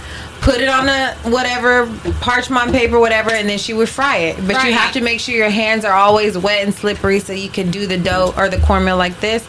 Put 0.41 0.59
it 0.59 0.67
on 0.67 0.89
a 0.89 1.13
whatever 1.29 1.85
parchment 2.19 2.71
paper, 2.71 2.99
whatever, 2.99 3.29
and 3.29 3.47
then 3.47 3.59
she 3.59 3.73
would 3.73 3.89
fry 3.89 4.17
it. 4.17 4.47
But 4.47 4.63
you 4.63 4.73
have 4.73 4.91
to 4.93 5.01
make 5.01 5.19
sure 5.19 5.35
your 5.35 5.49
hands 5.49 5.85
are 5.85 5.93
always 5.93 6.35
wet 6.37 6.63
and 6.65 6.73
slippery 6.73 7.19
so 7.19 7.31
you 7.31 7.49
can 7.49 7.69
do 7.69 7.85
the 7.85 7.97
dough 7.97 8.33
or 8.35 8.49
the 8.49 8.57
cornmeal 8.59 8.97
like 8.97 9.19
this, 9.19 9.47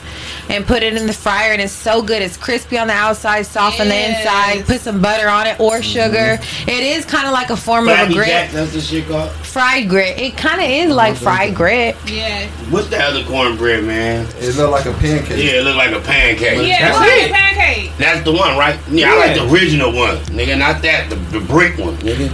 and 0.51 0.67
put 0.67 0.83
it 0.83 0.95
in 0.95 1.07
the 1.07 1.13
fryer. 1.13 1.53
And 1.53 1.63
it's 1.63 1.73
so 1.73 2.03
good. 2.03 2.21
It's 2.21 2.37
crispy 2.37 2.77
on 2.77 2.89
the 2.89 2.93
outside, 2.93 3.47
soft 3.47 3.81
on 3.81 3.89
the 3.89 3.97
inside. 3.97 4.67
Put 4.67 4.83
some 4.83 5.01
butter 5.01 5.29
on 5.29 5.47
it 5.47 5.59
or 5.59 5.77
mm-hmm. 5.77 5.83
sugar. 5.83 6.39
It 6.71 6.83
is 6.83 7.07
kind 7.07 7.27
of 7.27 7.33
like 7.33 7.49
a 7.49 7.57
form 7.57 7.89
of 7.89 7.99
a 7.99 8.13
grit 8.13 8.29
Jack, 8.29 8.51
that's 8.51 8.73
the 8.73 8.81
shit 8.81 9.09
called. 9.09 9.31
fried 9.31 9.89
grit. 9.89 10.19
It 10.19 10.37
kind 10.37 10.61
of 10.61 10.69
is 10.69 10.95
like 10.95 11.17
fried 11.17 11.55
grit. 11.55 11.97
Yeah. 12.07 12.49
What's 12.69 12.89
the 12.89 12.99
other 12.99 13.25
cornbread, 13.25 13.85
man? 13.85 14.27
It 14.39 14.57
look 14.57 14.71
like 14.71 14.85
a 14.85 14.93
pancake. 14.93 15.39
Yeah, 15.39 15.61
it 15.61 15.65
look 15.65 15.77
like 15.77 15.93
a 15.93 16.01
pancake. 16.01 16.69
Yeah, 16.69 16.93
That's 16.93 16.99
it's 17.01 17.31
like 17.31 17.31
a 17.31 17.33
pancake. 17.33 17.93
That's 17.97 18.25
the 18.25 18.33
one, 18.33 18.59
right? 18.59 18.79
Yeah, 18.91 19.13
I 19.13 19.17
like 19.17 19.37
the 19.37 19.51
original 19.51 19.93
one, 19.93 20.17
nigga. 20.27 20.59
Not 20.59 20.82
that, 20.83 21.09
the, 21.11 21.17
the 21.39 21.41
brick 21.47 21.79
one, 21.79 21.97
nigga. 21.99 22.29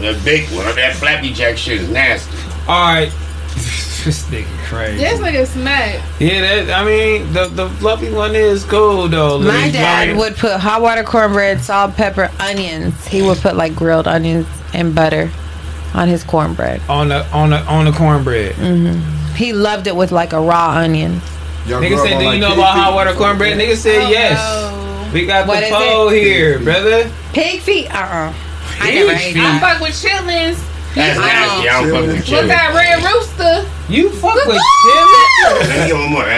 the 0.00 0.20
big 0.24 0.48
one. 0.50 0.74
That 0.76 0.94
Flappy 0.96 1.32
Jack 1.32 1.56
shit 1.56 1.80
is 1.80 1.88
nasty. 1.90 2.36
All 2.68 2.92
right, 2.92 3.10
this 4.04 4.24
nigga 4.28 4.46
crazy. 4.66 4.98
This 4.98 5.18
nigga 5.20 5.46
Smac. 5.46 6.02
Yeah, 6.20 6.64
that, 6.64 6.80
I 6.80 6.84
mean 6.84 7.32
the 7.32 7.46
the 7.48 7.68
fluffy 7.70 8.10
one 8.12 8.34
is 8.36 8.64
cool 8.64 9.08
though. 9.08 9.38
My 9.38 9.62
Louis. 9.64 9.72
dad 9.72 10.16
would 10.16 10.36
put 10.36 10.52
hot 10.60 10.82
water 10.82 11.02
cornbread, 11.02 11.60
salt, 11.62 11.94
pepper, 11.94 12.30
onions. 12.38 13.06
He 13.06 13.22
would 13.22 13.38
put 13.38 13.56
like 13.56 13.74
grilled 13.74 14.06
onions 14.06 14.46
and 14.74 14.94
butter 14.94 15.30
on 15.94 16.06
his 16.08 16.22
cornbread. 16.22 16.82
on 16.88 17.08
the 17.08 17.26
on 17.32 17.50
the 17.50 17.58
on 17.64 17.86
the 17.86 17.92
cornbread. 17.92 18.54
Mm-hmm. 18.56 19.34
He 19.34 19.52
loved 19.54 19.86
it 19.86 19.96
with 19.96 20.12
like 20.12 20.32
a 20.32 20.40
raw 20.40 20.72
onion. 20.72 21.20
Y'all 21.66 21.80
Nigga 21.82 21.96
said, 22.02 22.18
"Do 22.18 22.24
you 22.24 22.30
like, 22.30 22.40
know 22.40 22.52
about 22.54 22.76
hot 22.76 22.94
water 22.94 23.12
cornbread?" 23.14 23.58
Nigga 23.58 23.76
said, 23.76 24.04
Oh, 24.04 24.10
"Yes." 24.10 24.38
no. 24.72 24.87
We 25.12 25.26
got 25.26 25.46
What 25.46 25.60
the 25.60 25.66
is 25.66 25.72
poll 25.74 26.08
it? 26.10 26.22
here, 26.22 26.58
brother. 26.58 27.10
Pig 27.32 27.60
feet? 27.60 27.88
Uh 27.94 27.98
uh 27.98 28.32
I 28.80 28.92
never 28.94 29.12
ate 29.12 29.32
feet? 29.32 29.42
I 29.42 29.58
fuck 29.60 29.80
with 29.80 29.96
chitlins 29.96 30.60
That's 30.94 31.18
I 31.18 31.26
nasty. 31.26 31.68
I 31.68 31.80
don't 31.80 31.90
fuck 31.90 32.06
with 32.06 32.16
with 32.16 32.26
chili. 32.26 32.48
that 32.48 32.74
red 32.76 33.00
rooster. 33.02 33.64
You 33.88 34.10
fuck 34.20 34.34
with 34.46 34.60
Good 34.60 34.62
chili? 34.84 35.68
Let 35.68 35.80
me 35.80 35.86
give 35.88 35.96
him 35.96 36.12
more. 36.12 36.28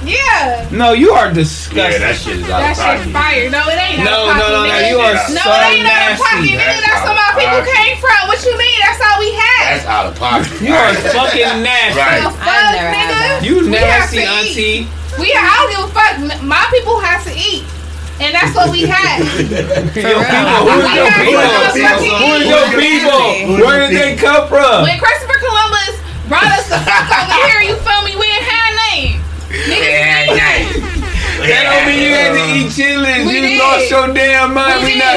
Yeah. 0.00 0.64
No, 0.72 0.92
you 0.96 1.12
are 1.12 1.28
Yeah, 1.28 1.34
disgusting. 1.36 2.00
that 2.00 2.16
shit 2.16 2.40
is 2.40 2.48
out 2.48 2.64
That 2.64 2.72
of 2.72 2.80
shit 2.80 3.12
pocket. 3.12 3.12
fire. 3.12 3.46
No, 3.52 3.60
it 3.68 3.76
ain't 3.76 4.00
no, 4.00 4.32
no, 4.32 4.64
no, 4.64 4.64
no. 4.64 4.78
You 4.88 4.96
are 4.96 5.12
No, 5.12 5.36
No, 5.36 5.44
so 5.44 5.52
it 5.52 5.76
ain't 5.76 5.84
out 5.84 6.16
of 6.16 6.24
pocket, 6.24 6.40
nasty. 6.40 6.56
nigga. 6.56 6.80
That's 6.80 6.88
That's 6.88 7.04
where 7.04 7.18
my 7.20 7.28
out 7.28 7.36
people 7.36 7.62
came 7.68 7.94
from. 8.00 8.18
What 8.32 8.40
you 8.40 8.54
mean? 8.56 8.78
That's 8.80 9.00
all 9.04 9.16
we 9.20 9.30
had. 9.36 9.60
That's 9.76 9.84
out 9.84 10.06
of 10.08 10.14
pocket. 10.16 10.56
You 10.64 10.72
are 10.72 10.88
fucking 11.12 11.60
nasty. 11.60 12.00
Right. 12.00 12.24
The 12.24 12.32
I've 12.32 12.40
fuck, 12.40 12.64
never 12.72 12.88
had 12.96 13.12
nigga? 13.12 13.20
that. 13.20 13.44
You 13.44 13.54
We 13.68 13.76
have 13.76 14.08
nasty, 14.08 14.24
to 14.24 14.24
eat. 14.24 14.32
auntie. 14.32 14.78
We, 15.18 15.32
I 15.34 15.42
don't 15.58 15.70
give 15.72 15.82
a 15.84 15.90
fuck. 15.92 16.42
My 16.42 16.66
people 16.70 17.00
have 17.00 17.24
to 17.24 17.32
eat. 17.34 17.64
And 18.20 18.34
that's 18.36 18.52
what 18.54 18.68
we 18.70 18.84
had. 18.92 19.24
Your 19.24 19.88
people. 19.96 20.12
real. 20.20 20.60
Who 20.60 20.76
is 20.76 20.84
We 20.84 20.92
your 20.94 21.08
have 21.08 21.24
people? 21.24 21.40
to 21.40 21.80
fucking 21.80 22.14
Who 22.20 22.28
is 22.36 22.44
your 22.46 22.68
people? 22.76 23.64
Where 23.64 23.88
did 23.88 23.96
they 23.96 24.12
come 24.20 24.44
from? 24.46 24.82
When 24.84 24.98
Christopher 25.00 25.38
Columbus 25.40 25.94
brought 26.28 26.52
us 26.52 26.68
the 26.68 26.78
fuck 26.84 27.08
over 27.10 27.48
here, 27.48 27.62
you 27.64 27.74
feel 27.80 28.02
me? 28.04 28.14
We 28.20 28.26
ain't 28.28 28.44
had 28.44 28.70
a 28.70 28.76
name. 28.92 29.20
Niggas 29.50 29.88
ain't 29.88 30.36
name. 30.36 30.89
That 31.40 31.62
don't 31.72 31.84
mean 31.88 32.00
you 32.04 32.12
had 32.12 32.32
to 32.36 32.44
eat 32.52 32.68
chitlins. 32.72 33.24
We 33.26 33.40
you 33.40 33.56
did. 33.56 33.58
lost 33.58 33.88
your 33.90 34.06
damn 34.12 34.52
mind. 34.54 34.84
We 34.84 34.94
We, 34.94 35.00
not, 35.00 35.16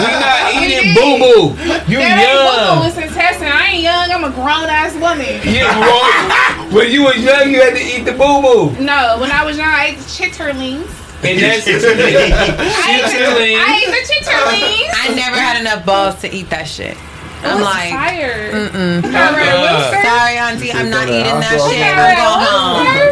we 0.00 0.10
not 0.16 0.38
eating 0.56 0.94
boo 0.96 1.20
boo. 1.20 1.42
You 1.90 1.98
That 2.00 2.16
ain't 2.16 2.24
boo 2.24 2.56
young. 2.56 2.88
It's 2.88 2.96
intestine. 2.98 3.48
I 3.52 3.76
ain't 3.76 3.82
young. 3.84 4.06
I'm 4.10 4.24
a 4.24 4.32
grown 4.32 4.68
ass 4.72 4.94
woman. 4.96 5.28
Yeah, 5.44 5.68
bro. 5.76 6.72
When 6.72 6.90
you 6.90 7.04
was 7.04 7.18
young, 7.18 7.50
you 7.50 7.60
had 7.60 7.74
to 7.76 7.82
eat 7.82 8.04
the 8.08 8.12
boo 8.12 8.40
boo. 8.40 8.72
No, 8.82 9.18
when 9.20 9.30
I 9.30 9.44
was 9.44 9.56
young, 9.58 9.68
I 9.68 9.92
ate 9.92 9.98
the 9.98 10.08
chitterlings. 10.08 10.88
And 11.20 11.36
that's 11.42 11.68
I 11.68 11.76
ate 11.76 11.82
the, 11.84 11.92
I 11.92 13.10
chitterlings. 13.12 13.60
ate 13.60 13.90
the 13.92 14.02
chitterlings. 14.08 14.90
I 14.96 15.12
never 15.14 15.36
had 15.36 15.60
enough 15.60 15.84
balls 15.84 16.20
to 16.22 16.32
eat 16.32 16.48
that 16.50 16.64
shit. 16.64 16.96
I'm 17.42 17.60
like, 17.64 17.88
fire. 17.92 18.52
mm-mm. 18.52 19.00
That 19.00 19.32
red 19.32 19.48
Uh. 19.56 19.96
Sorry, 20.04 20.36
auntie, 20.36 20.72
I'm 20.76 20.88
not 20.92 21.08
go 21.08 21.12
to 21.12 21.12
the 21.12 21.20
eating 21.24 21.40
that 21.40 21.56
shit. 21.56 21.80
That 21.80 22.20
I'm 22.20 22.44
going 22.44 22.84
home. 23.00 23.09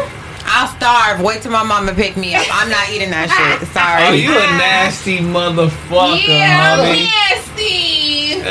Rooster. 0.61 0.77
I'll 0.85 1.05
starve. 1.15 1.21
Wait 1.21 1.41
till 1.41 1.51
my 1.51 1.63
mama 1.63 1.93
pick 1.93 2.15
me 2.17 2.35
up. 2.35 2.45
I'm 2.51 2.69
not 2.69 2.89
eating 2.89 3.09
that 3.11 3.29
shit. 3.29 3.69
Oh, 3.69 3.73
Sorry. 3.73 4.17
you 4.21 4.31
a 4.31 4.45
nasty 4.57 5.17
motherfucker, 5.19 6.27
Yeah, 6.27 6.77
I'm 6.77 6.79
homie. 6.85 7.05
nasty. 7.05 8.39
Uh, 8.39 8.45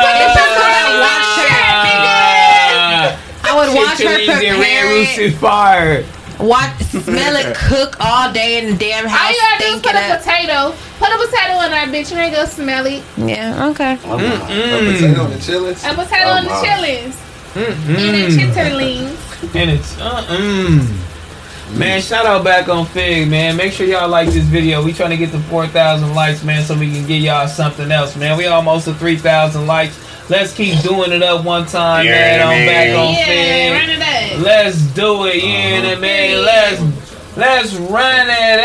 look 0.00 0.16
at 0.20 0.32
this 0.34 0.50
girl 0.54 0.70
that 0.70 0.86
I 3.42 3.56
would 3.56 3.74
watch 3.74 3.98
her 3.98 4.04
Chitterlings 4.18 4.44
and 4.44 4.60
red 4.60 4.84
prepare 4.84 5.26
it, 5.26 5.34
fire. 5.34 6.04
watch, 6.38 6.76
smell 6.84 7.36
it 7.36 7.56
cook 7.68 7.96
all 8.00 8.32
day 8.32 8.58
in 8.62 8.72
the 8.72 8.76
damn 8.78 9.04
All 9.04 9.10
house, 9.10 9.30
you 9.32 9.40
gotta 9.40 9.64
do 9.64 9.74
is 9.76 9.82
put 9.82 9.94
a 9.94 9.98
up. 9.98 10.18
potato. 10.20 10.74
Put 10.98 11.08
a 11.08 11.18
potato 11.18 11.52
in 11.64 11.70
that 11.72 11.88
bitch. 11.90 12.12
You 12.12 12.18
ain't 12.18 12.34
gonna 12.34 12.46
smell 12.46 12.86
it. 12.86 13.02
Yeah, 13.16 13.68
okay. 13.70 13.94
A 13.94 13.96
potato 13.96 15.24
and 15.24 15.32
the 15.32 15.38
chillins. 15.40 15.82
A 15.90 15.94
potato 15.94 16.28
Oh, 16.30 16.36
in 16.38 16.44
the 16.44 16.50
chillings. 16.60 17.14
Mm-mm. 17.54 17.98
And 17.98 18.32
the 18.32 18.42
chitterlings. 18.42 19.54
And 19.54 19.70
it's 19.70 19.98
uh 20.00 20.24
mm. 20.26 21.78
Man, 21.78 22.00
shout 22.02 22.26
out 22.26 22.42
back 22.42 22.68
on 22.68 22.84
Figg, 22.86 23.28
man. 23.30 23.56
Make 23.56 23.72
sure 23.72 23.86
y'all 23.86 24.08
like 24.08 24.28
this 24.30 24.44
video. 24.44 24.82
We 24.84 24.92
trying 24.92 25.10
to 25.10 25.16
get 25.16 25.30
to 25.30 25.38
4,000 25.38 26.14
likes, 26.16 26.42
man, 26.42 26.64
so 26.64 26.76
we 26.76 26.90
can 26.90 27.06
get 27.06 27.22
y'all 27.22 27.46
something 27.46 27.92
else, 27.92 28.16
man. 28.16 28.36
We 28.36 28.46
almost 28.46 28.86
to 28.86 28.94
3,000 28.94 29.68
likes. 29.68 29.96
Let's 30.28 30.52
keep 30.52 30.80
doing 30.82 31.12
it 31.12 31.22
up 31.22 31.44
one 31.44 31.66
time, 31.66 32.06
Yeah, 32.06 32.12
man. 32.38 32.40
I'm 32.48 32.66
back 32.66 32.98
on 32.98 33.14
Yeah, 33.14 33.24
Figg. 33.24 33.72
run 33.72 33.90
it 33.90 34.02
up. 34.02 34.44
Let's 34.44 34.78
do 34.94 35.26
it, 35.26 35.44
yeah, 35.44 35.92
Uh-huh. 35.92 36.00
man. 36.00 36.42
Let's 36.44 37.09
let's 37.36 37.74
run 37.74 38.26
it 38.28 38.60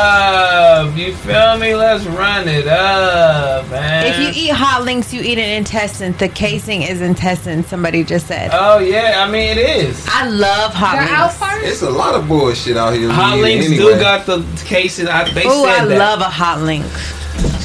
up. 0.00 0.96
You 0.96 1.14
feel 1.14 1.58
me? 1.58 1.74
Let's 1.74 2.04
run 2.06 2.48
it 2.48 2.66
up, 2.66 3.68
man. 3.70 4.06
If 4.06 4.18
you 4.18 4.30
eat 4.44 4.52
hot 4.52 4.84
links, 4.84 5.12
you 5.12 5.20
eat 5.22 5.38
an 5.38 5.50
intestine. 5.50 6.12
The 6.14 6.28
casing 6.28 6.82
is 6.82 7.00
intestine. 7.00 7.62
Somebody 7.64 8.04
just 8.04 8.26
said. 8.26 8.50
oh 8.52 8.78
yeah, 8.78 9.24
I 9.26 9.30
mean 9.30 9.56
it 9.56 9.58
is. 9.58 10.04
I 10.10 10.26
love 10.28 10.72
hot 10.74 10.96
The 10.96 11.02
out 11.12 11.26
links. 11.26 11.38
part? 11.38 11.62
It's 11.62 11.82
a 11.82 11.90
lot 11.90 12.14
of 12.14 12.26
bullshit 12.28 12.76
out 12.76 12.94
here. 12.94 13.10
Hot 13.10 13.38
links 13.38 13.66
eating 13.66 13.78
do 13.78 13.98
got 13.98 14.26
the 14.26 14.44
casing. 14.64 15.08
I, 15.08 15.24
they 15.32 15.42
Oh, 15.46 15.64
said 15.64 15.82
I 15.82 15.86
that. 15.86 15.98
love 15.98 16.20
a 16.20 16.24
hot 16.24 16.60
link. 16.62 16.84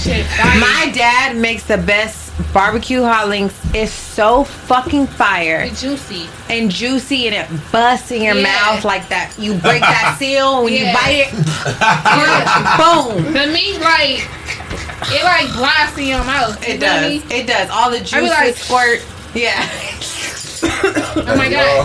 Shit. 0.01 0.25
My 0.59 0.91
dad 0.93 1.35
makes 1.35 1.63
the 1.63 1.77
best 1.77 2.31
barbecue 2.53 3.01
hot 3.01 3.27
links. 3.29 3.55
It's 3.73 3.91
so 3.91 4.43
fucking 4.43 5.07
fire 5.07 5.61
It's 5.61 5.81
juicy. 5.81 6.27
and 6.49 6.69
juicy, 6.69 7.27
and 7.27 7.35
it 7.35 7.71
busts 7.71 8.11
in 8.11 8.21
your 8.21 8.35
Yeah. 8.35 8.43
mouth 8.43 8.85
like 8.85 9.07
that. 9.09 9.33
You 9.37 9.53
break 9.55 9.81
that 9.81 10.15
seal 10.19 10.63
when 10.63 10.73
Yeah. 10.73 10.87
you 10.89 10.93
bite 10.93 11.27
it. 11.27 11.31
Boom. 13.23 13.33
The 13.33 13.47
meat 13.47 13.79
like 13.81 14.27
it 15.11 15.23
like 15.23 15.51
blasts 15.55 15.97
in 15.97 16.07
your 16.07 16.23
mouth. 16.23 16.65
You 16.67 16.73
It 16.75 16.79
does. 16.79 17.21
It 17.31 17.47
does. 17.47 17.69
All 17.69 17.89
the 17.91 17.99
juices 17.99 18.29
like- 18.29 18.55
squirt. 18.57 19.01
Yeah. 19.33 19.67
Oh 20.63 21.35
my 21.37 21.49
god. 21.49 21.83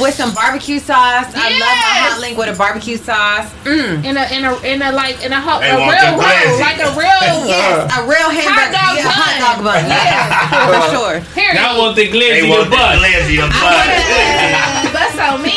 With 0.00 0.14
some 0.14 0.32
barbecue 0.34 0.78
sauce. 0.78 1.26
I 1.34 1.50
love 1.58 1.78
my 1.82 1.94
hot 2.02 2.18
link 2.20 2.38
with 2.38 2.48
a 2.54 2.56
barbecue 2.56 2.96
sauce. 2.96 3.50
Mm. 3.64 4.04
In 4.04 4.16
a 4.16 4.24
in 4.34 4.42
a 4.44 4.52
in 4.66 4.82
a 4.82 4.90
like 4.92 5.22
in 5.24 5.32
a, 5.32 5.40
hot, 5.40 5.62
a 5.62 5.74
real 5.76 5.86
want 5.86 6.18
roll, 6.18 6.58
like 6.60 6.78
a 6.80 6.90
real 6.96 7.46
Yes, 7.48 7.86
a 7.98 8.02
real 8.06 8.30
hamburger. 8.30 8.72
dog 8.74 8.94
yeah, 8.96 9.04
bun. 9.04 9.14
hot 9.14 9.34
dog 9.38 9.58
bun. 9.64 9.82
Yeah. 9.86 10.68
for 10.70 10.82
sure. 10.94 11.16
Period. 11.34 11.54
Y'all 11.60 11.78
want 11.78 11.96
the 11.96 12.06
They 12.06 12.12
glizzy 12.14 12.48
want 12.48 12.64
to 12.64 12.70
the 12.70 12.76
bust. 12.76 13.02
glizzy 13.02 13.36
of 13.42 13.50
butt. 13.50 13.86
Yeah, 13.86 14.92
Bust 14.92 15.18
on 15.18 15.42
me. 15.42 15.54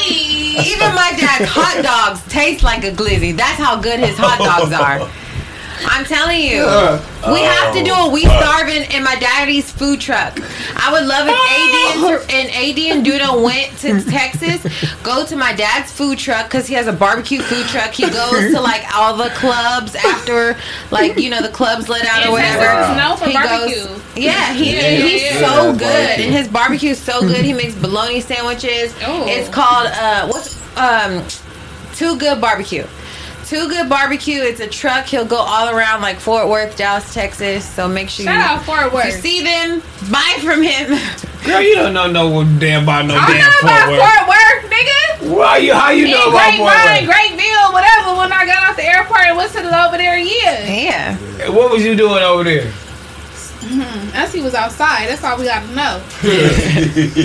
Even 0.62 0.94
my 0.94 1.14
dad's 1.18 1.50
hot 1.50 1.82
dogs 1.82 2.22
taste 2.32 2.64
like 2.64 2.84
a 2.84 2.92
glizzy. 2.92 3.36
That's 3.36 3.58
how 3.58 3.80
good 3.80 4.00
his 4.00 4.18
hot 4.18 4.38
dogs 4.40 4.74
are. 4.74 5.10
I'm 5.86 6.06
telling 6.06 6.42
you. 6.42 6.64
We 7.32 7.42
have 7.42 7.74
to 7.76 7.84
do 7.84 7.94
a 7.94 8.10
We 8.10 8.26
Starving 8.26 8.90
in 8.92 9.04
my 9.04 9.16
daddy's 9.16 9.70
food 9.72 10.00
truck. 10.02 10.40
I 10.76 10.92
would 10.92 11.06
love 11.06 11.28
if 11.30 11.36
AD 11.38 12.32
and, 12.32 12.32
and 12.32 12.50
AD 12.50 12.80
and 12.98 13.06
Duda 13.06 13.44
went 13.44 13.78
to 13.80 14.02
Texas, 14.12 14.66
go 15.04 15.24
to 15.26 15.36
my 15.36 15.54
dad's 15.54 15.92
food 15.92 16.18
truck 16.18 16.48
because 16.48 16.66
he 16.68 16.74
has 16.74 16.88
a 16.88 16.94
barbecue 16.94 17.42
food 17.42 17.66
truck. 17.68 17.92
He 17.92 18.10
goes 18.10 18.52
to 18.54 18.60
like 18.62 18.84
all 18.96 19.16
the 19.16 19.30
clubs 19.36 19.96
after, 19.96 20.58
like 20.90 21.18
you 21.18 21.30
know, 21.30 21.42
the 21.42 21.50
clubs 21.50 21.90
let 21.90 22.06
out 22.08 22.26
or 22.26 22.38
And 22.40 22.48
Texas 22.48 22.58
whatever. 22.58 23.14
is 23.14 23.20
for 23.20 23.26
He 23.28 23.34
barbecue. 23.34 23.86
goes, 23.86 24.02
yeah, 24.18 24.54
he, 24.54 24.76
Yeah, 24.76 24.90
he's 25.06 25.22
yeah, 25.24 25.40
so 25.48 25.74
good, 25.74 26.20
and 26.20 26.34
his 26.34 26.48
barbecue 26.48 26.92
is 26.92 27.00
so 27.02 27.22
good. 27.22 27.46
He 27.46 27.54
makes 27.54 27.76
bologna 27.76 28.22
sandwiches. 28.22 28.96
Oh. 29.04 29.26
It's 29.28 29.48
called 29.50 29.88
uh, 29.94 30.28
what's 30.28 30.58
um, 30.78 31.24
Too 31.96 32.18
Good 32.18 32.42
Barbecue. 32.42 32.86
Too 33.52 33.68
Good 33.68 33.90
Barbecue. 33.90 34.40
It's 34.40 34.62
a 34.62 34.68
truck. 34.68 35.08
He'll 35.08 35.26
go 35.26 35.36
all 35.36 35.68
around 35.68 36.02
like 36.02 36.22
Fort 36.22 36.48
Worth, 36.48 36.78
Dallas, 36.78 37.14
Texas. 37.14 37.68
So 37.68 37.86
make 37.86 38.08
sure 38.08 38.24
Shout 38.24 38.36
you, 38.36 38.42
out 38.42 38.64
Fort 38.64 38.86
if 38.86 38.92
you 38.94 39.12
Worth. 39.12 39.20
see 39.20 39.44
them, 39.44 39.82
buy 40.10 40.38
from 40.40 40.64
him. 40.64 40.88
Girl, 41.44 41.60
you 41.60 41.76
don't 41.76 41.94
know 41.94 42.08
no 42.10 42.46
damn 42.62 42.84
about 42.84 43.08
no 43.08 43.16
I 43.18 43.28
damn 43.28 43.40
know 43.42 43.60
about 43.60 43.88
Fort 43.88 43.92
Worth. 43.92 44.08
Fort 44.08 44.28
Worth, 44.32 44.72
nigga. 44.72 45.36
Why 45.36 45.58
you? 45.58 45.74
How 45.74 45.90
you 45.90 46.08
know 46.08 46.28
In 46.28 46.34
about 46.34 46.56
Fort 46.56 46.72
Grapevine, 46.72 47.08
Worth? 47.08 47.16
Grapeville, 47.18 47.74
whatever. 47.74 48.18
When 48.20 48.32
I 48.32 48.46
got 48.46 48.70
off 48.70 48.78
the 48.78 48.86
airport 48.86 49.20
and 49.28 49.36
went 49.36 49.52
to 49.52 49.62
the 49.64 49.86
over 49.86 49.98
there, 49.98 50.18
yeah. 50.18 50.64
yeah. 50.64 51.50
What 51.50 51.74
was 51.74 51.84
you 51.84 51.98
doing 51.98 52.24
over 52.24 52.46
there? 52.46 52.72
Mm-hmm. 53.62 54.18
Us 54.18 54.34
he 54.34 54.42
was 54.42 54.56
outside. 54.56 55.08
That's 55.08 55.24
all 55.24 55.38
we 55.38 55.46
got 55.46 55.64
to 55.64 55.76
know. 55.76 56.02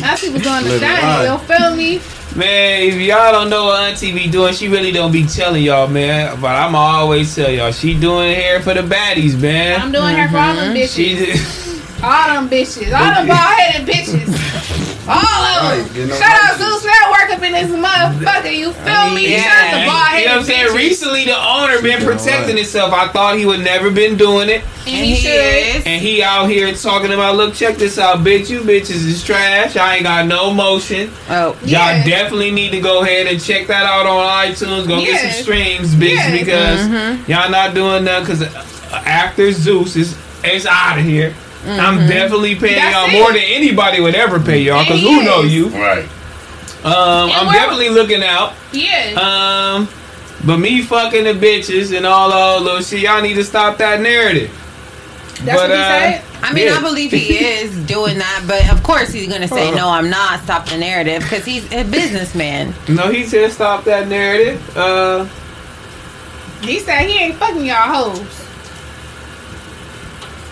Us 0.04 0.20
he 0.20 0.30
was 0.30 0.42
doing 0.42 0.64
the 0.64 0.68
Living 0.68 0.80
thing. 0.80 1.02
life. 1.02 1.40
You 1.40 1.56
feel 1.56 1.76
me? 1.76 2.00
Man, 2.36 2.82
if 2.82 2.94
y'all 3.00 3.32
don't 3.32 3.48
know 3.48 3.64
what 3.64 3.90
Auntie 3.90 4.12
be 4.12 4.30
doing, 4.30 4.52
she 4.52 4.68
really 4.68 4.92
don't 4.92 5.10
be 5.10 5.24
telling 5.24 5.62
y'all, 5.62 5.88
man. 5.88 6.38
But 6.38 6.54
I'ma 6.54 6.78
always 6.78 7.34
tell 7.34 7.50
y'all, 7.50 7.72
she 7.72 7.98
doing 7.98 8.34
hair 8.34 8.60
for 8.60 8.74
the 8.74 8.82
baddies, 8.82 9.40
man. 9.40 9.80
I'm 9.80 9.90
doing 9.90 10.14
her 10.14 10.28
for 10.28 10.36
all 10.36 10.54
them 10.54 10.74
mm-hmm. 10.74 10.82
bitches. 10.82 10.94
She 10.94 11.14
did. 11.14 12.04
all 12.04 12.34
them 12.34 12.48
bitches. 12.50 12.92
All 12.92 13.14
them 13.14 13.28
bald 13.28 13.58
headed 13.58 13.88
bitches. 13.88 14.92
All 15.08 15.14
of 15.14 15.62
Right, 15.62 15.76
them. 15.84 15.94
getting 15.94 16.12
on 16.12 16.18
Shout 16.18 16.42
out 16.42 16.58
Zeus 16.58 16.84
Network 16.84 17.30
up 17.30 17.42
in 17.42 17.52
this 17.52 17.70
motherfucker. 17.70 18.56
You 18.56 18.72
feel 18.72 19.10
me? 19.14 19.30
yeah. 19.32 19.42
Shout 19.42 19.64
out 19.64 19.80
the 19.80 19.86
bald 19.86 20.20
you 20.20 20.24
know 20.26 20.30
what 20.32 20.38
I'm 20.40 20.44
saying? 20.44 20.66
bitches. 20.68 20.74
Recently, 20.76 21.24
the 21.24 21.36
owner 21.36 21.80
been 21.82 22.00
Yeah, 22.00 22.06
protecting 22.06 22.56
himself. 22.56 22.92
I 22.92 23.08
thought 23.08 23.38
he 23.38 23.46
would 23.46 23.60
never 23.60 23.90
been 23.90 24.16
doing 24.16 24.48
it, 24.48 24.62
And 24.86 25.06
he 25.06 25.14
should. 25.14 25.86
and 25.86 26.02
he 26.02 26.22
out 26.22 26.48
here 26.50 26.72
talking 26.74 27.12
about, 27.12 27.36
look, 27.36 27.54
check 27.54 27.76
this 27.76 27.98
out, 27.98 28.18
bitch. 28.18 28.50
You 28.50 28.60
bitches 28.60 29.06
is 29.06 29.22
trash. 29.22 29.76
I 29.76 29.94
ain't 29.96 30.02
got 30.04 30.26
no 30.26 30.52
motion. 30.52 31.10
Oh. 31.28 31.50
Y'all 31.62 31.68
Yeah. 31.96 32.04
definitely 32.04 32.50
need 32.50 32.70
to 32.72 32.80
go 32.80 33.02
ahead 33.02 33.26
and 33.28 33.42
check 33.42 33.66
that 33.68 33.84
out 33.84 34.06
on 34.06 34.26
iTunes. 34.46 34.88
Go 34.88 35.00
get 35.00 35.20
some 35.32 35.42
streams, 35.42 35.94
bitch, 35.94 36.14
Yes. 36.14 36.32
because 36.38 36.80
mm-hmm. 36.80 37.30
y'all 37.30 37.50
not 37.50 37.74
doing 37.74 38.04
that. 38.04 38.20
Because 38.20 38.42
uh, 38.42 39.02
after 39.06 39.52
Zeus 39.52 39.94
is 39.96 40.16
is 40.44 40.66
out 40.66 40.98
of 40.98 41.04
here. 41.04 41.34
I'm 41.64 42.06
definitely 42.08 42.54
paying 42.54 42.76
That's 42.76 42.94
y'all 42.94 43.08
it. 43.08 43.12
more 43.20 43.32
than 43.32 43.42
anybody 43.42 44.00
would 44.00 44.14
ever 44.14 44.38
pay 44.38 44.60
y'all. 44.62 44.84
Because 44.84 45.00
who 45.00 45.22
know 45.22 45.42
you? 45.42 45.68
Right. 45.68 46.04
Um, 46.84 47.30
I'm 47.32 47.52
definitely 47.52 47.88
looking 47.88 48.22
out. 48.22 48.54
Yeah. 48.72 49.14
Um, 49.18 49.88
but 50.44 50.58
me 50.58 50.82
fucking 50.82 51.24
the 51.24 51.32
bitches 51.32 51.96
and 51.96 52.06
all 52.06 52.30
that 52.30 52.62
little 52.62 52.80
shit, 52.82 53.00
y'all 53.00 53.20
need 53.22 53.34
to 53.34 53.44
stop 53.44 53.78
that 53.78 54.00
narrative. 54.00 54.50
That's 55.44 55.60
but, 55.60 55.68
what 55.68 55.70
he 55.70 55.76
uh, 55.76 55.88
said. 55.88 56.22
I 56.42 56.52
mean, 56.52 56.66
Yeah. 56.66 56.76
I 56.78 56.80
believe 56.82 57.10
he 57.10 57.38
is 57.44 57.76
doing 57.86 58.18
that, 58.18 58.44
but 58.46 58.70
of 58.70 58.82
course 58.84 59.10
he's 59.12 59.28
gonna 59.28 59.48
say, 59.48 59.68
Uh-huh. 59.68 59.76
"No, 59.76 59.88
I'm 59.88 60.08
not." 60.08 60.40
Stop 60.44 60.68
the 60.68 60.76
narrative 60.78 61.22
because 61.22 61.44
he's 61.44 61.64
a 61.72 61.82
businessman. 61.84 62.74
No, 62.88 63.10
he 63.10 63.24
said 63.24 63.50
stop 63.52 63.84
that 63.84 64.06
narrative. 64.08 64.76
Uh, 64.76 65.26
He 66.62 66.78
said 66.78 67.06
he 67.06 67.18
ain't 67.18 67.36
fucking 67.36 67.64
y'all 67.66 67.92
hoes. 68.14 68.45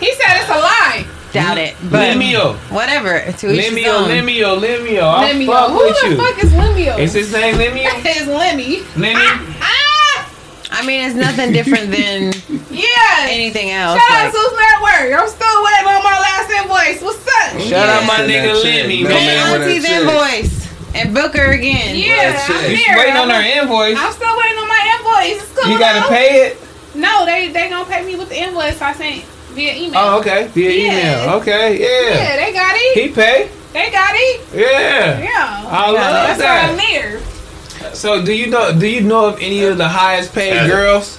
He 0.01 0.13
said 0.15 0.41
it's 0.41 0.49
a 0.51 0.59
lie. 0.59 1.07
Doubt 1.33 1.59
it, 1.59 1.75
but 1.91 2.15
Lemio. 2.17 2.55
whatever. 2.71 3.19
To 3.21 3.51
each 3.53 3.65
his 3.65 3.75
Lemio, 3.75 3.89
own. 4.03 4.09
Lemio, 4.09 4.55
Lemio. 4.61 5.03
I'll 5.03 5.23
Lemmy. 5.27 5.47
fuck 5.47 5.71
Who 5.71 5.79
with 5.79 6.01
the 6.01 6.09
you. 6.11 6.17
fuck 6.17 6.39
is 6.45 6.53
Lemmy? 6.55 6.87
Is 7.03 7.13
his 7.13 7.33
name 7.33 7.57
Lemio? 7.57 7.91
It's 8.05 8.27
Lemmy. 8.29 8.83
Lemmy? 8.97 9.27
Ah! 9.61 10.31
I 10.71 10.87
mean, 10.87 11.05
it's 11.07 11.17
nothing 11.17 11.51
different 11.53 11.91
than 11.91 12.33
Yeah. 12.71 13.27
anything 13.31 13.71
else. 13.73 13.99
Shout 13.99 14.11
out 14.11 14.25
Like, 14.25 14.33
Zeus 14.33 14.53
Network. 14.55 15.21
I'm 15.21 15.29
still 15.29 15.59
waiting 15.65 15.87
on 15.91 16.03
my 16.05 16.19
last 16.23 16.51
invoice. 16.51 17.03
What's 17.03 17.27
up? 17.27 17.61
Shout 17.61 17.89
out 17.89 18.07
my 18.07 18.17
Send 18.19 18.31
that 18.31 18.45
nigga 18.55 18.63
check. 18.63 18.83
Lemmy, 18.83 19.03
No 19.03 19.09
pay 19.11 19.27
man 19.27 19.27
man. 19.27 19.53
with 19.59 19.63
Auntie's 19.63 19.83
that 19.83 19.89
check. 19.91 20.01
invoice 20.07 20.95
and 20.95 21.15
book 21.15 21.37
her 21.37 21.51
again. 21.51 21.97
Yeah, 21.97 22.31
That's 22.33 22.51
I'm 22.51 22.65
it. 22.65 22.71
You 22.71 22.77
here. 22.77 22.97
waiting 22.97 23.17
on 23.17 23.31
I'm, 23.31 23.43
her 23.43 23.61
invoice. 23.63 23.99
I'm 23.99 24.13
still 24.13 24.37
waiting 24.39 24.59
on 24.59 24.69
my 24.69 24.83
invoice. 24.99 25.43
It's 25.43 25.53
cool. 25.59 25.71
You 25.73 25.79
gotta 25.81 26.01
though. 26.07 26.15
pay 26.15 26.47
it. 26.47 26.61
No, 26.95 27.27
they 27.27 27.49
they 27.51 27.69
gonna 27.71 27.91
pay 27.91 28.05
me 28.07 28.15
with 28.15 28.29
the 28.29 28.39
invoice 28.41 28.81
I 28.81 28.93
sent 28.95 29.25
via 29.55 29.75
email. 29.75 29.93
Oh, 29.97 30.19
okay. 30.21 30.49
Via 30.49 30.71
Yeah. 30.71 30.83
email. 31.25 31.35
Okay, 31.41 31.81
yeah. 31.81 32.15
Yeah, 32.15 32.37
they 32.37 32.53
got 32.53 32.73
it. 32.77 32.95
He 33.01 33.09
pay. 33.09 33.49
They 33.73 33.91
got 33.91 34.13
it. 34.15 34.41
Yeah. 34.55 35.19
Yeah. 35.21 35.65
I 35.69 35.91
love 35.91 35.95
That's 36.39 36.41
why 36.41 36.61
I'm 36.71 36.77
that. 36.77 37.21
there. 37.81 37.95
So 37.95 38.25
do 38.25 38.33
you 38.33 38.47
know? 38.49 38.73
Do 38.79 38.87
you 38.87 39.01
know 39.01 39.27
of 39.27 39.37
any 39.41 39.65
of 39.65 39.79
the 39.79 39.89
highest 39.89 40.33
paid 40.35 40.55
Yeah. 40.55 40.67
girls? 40.69 41.19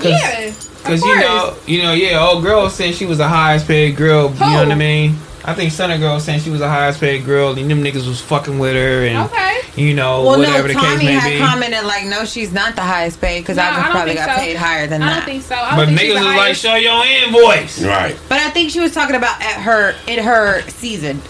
Yeah. 0.00 0.52
Because 0.82 1.00
you 1.02 1.14
know, 1.20 1.54
you 1.66 1.82
know, 1.82 1.92
yeah, 1.92 2.18
old 2.26 2.42
girl 2.42 2.68
said 2.68 2.94
she 2.94 3.06
was 3.06 3.18
the 3.18 3.28
highest 3.28 3.68
paid 3.68 3.94
girl. 3.96 4.32
You 4.34 4.40
know 4.40 4.62
what 4.64 4.72
I 4.72 4.74
mean? 4.74 5.16
I 5.44 5.54
think 5.54 5.72
Sunny 5.72 5.98
Girl 5.98 6.14
was 6.14 6.24
saying 6.24 6.40
she 6.40 6.50
was 6.50 6.60
the 6.60 6.68
highest 6.68 7.00
paid 7.00 7.24
girl, 7.24 7.56
and 7.58 7.68
them 7.70 7.82
niggas 7.82 8.06
was 8.06 8.20
fucking 8.20 8.58
with 8.60 8.74
her, 8.74 9.04
and 9.06 9.18
Okay. 9.30 9.58
you 9.74 9.92
know, 9.92 10.22
Well, 10.22 10.38
whatever 10.38 10.68
no, 10.68 10.68
the 10.68 10.74
Tommy 10.74 10.88
case 10.98 11.04
may 11.04 11.12
had 11.14 11.30
be. 11.32 11.38
commented 11.38 11.84
like, 11.84 12.04
"No, 12.04 12.24
she's 12.24 12.52
not 12.52 12.76
the 12.76 12.82
highest 12.82 13.20
paid 13.20 13.40
because 13.40 13.56
No, 13.56 13.64
I 13.64 13.66
I 13.70 13.70
don't 13.82 13.90
probably 13.90 14.14
think 14.14 14.26
got 14.26 14.36
so. 14.36 14.42
paid 14.42 14.56
higher 14.56 14.86
than 14.86 15.02
I 15.02 15.06
that." 15.06 15.12
I 15.12 15.16
don't 15.16 15.24
think 15.26 15.42
so. 15.42 15.54
Don't 15.56 15.76
But 15.76 15.86
think 15.88 15.98
niggas 16.00 16.20
the 16.20 16.26
was 16.26 16.36
like, 16.36 16.54
show 16.54 16.74
your 16.76 17.04
invoice. 17.04 17.82
Right. 17.82 18.16
But 18.28 18.38
I 18.38 18.50
think 18.50 18.70
she 18.70 18.78
was 18.80 18.92
talking 18.94 19.16
about 19.16 19.40
at 19.42 19.60
her 19.62 19.96
in 20.06 20.22
her 20.22 20.62
season, 20.68 21.20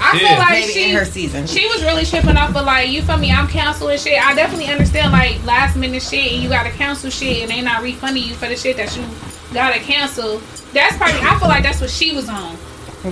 I 0.00 0.16
feel 0.18 0.28
like 0.38 0.48
maybe 0.50 0.72
she 0.72 0.90
in 0.90 0.96
her 0.96 1.04
season. 1.04 1.46
She 1.46 1.66
was 1.68 1.82
really 1.82 2.06
tripping 2.06 2.36
off 2.38 2.56
of 2.56 2.64
like 2.64 2.88
you 2.88 3.02
feel 3.02 3.18
me. 3.18 3.30
I'm 3.32 3.48
canceling 3.48 3.98
shit. 3.98 4.18
I 4.24 4.34
definitely 4.34 4.68
understand 4.72 5.12
like 5.12 5.44
last 5.44 5.76
minute 5.76 6.02
shit 6.02 6.32
and 6.32 6.42
you 6.42 6.48
gotta 6.48 6.70
cancel 6.70 7.10
shit 7.10 7.42
and 7.42 7.50
they 7.50 7.60
not 7.60 7.82
refunding 7.82 8.22
you 8.22 8.34
for 8.34 8.46
the 8.48 8.56
shit 8.56 8.76
that 8.78 8.96
you 8.96 9.04
gotta 9.52 9.78
cancel. 9.80 10.40
That's 10.72 10.96
probably 10.96 11.20
I 11.20 11.38
feel 11.38 11.48
like 11.48 11.64
that's 11.64 11.80
what 11.82 11.90
she 11.90 12.14
was 12.14 12.28
on. 12.30 12.56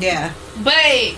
Yeah, 0.00 0.33
But 0.62 1.15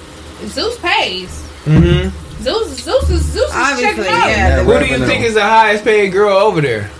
Zeus 0.47 0.79
pays. 0.79 1.31
Mm-hmm. 1.65 2.43
Zeus 2.43 2.69
Zeus 2.83 3.11
is 3.11 3.23
Zeus 3.25 3.51
is 3.51 3.55
Obviously, 3.55 4.05
checking 4.05 4.13
out. 4.21 4.29
yeah. 4.29 4.63
Who 4.63 4.79
do 4.79 4.87
you 4.87 5.05
think 5.07 5.25
is 5.25 5.35
the 5.35 5.43
highest 5.43 5.85
paid 5.85 6.11
girl 6.13 6.37
over 6.37 6.61
there? 6.61 6.91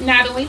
Natalie, 0.00 0.46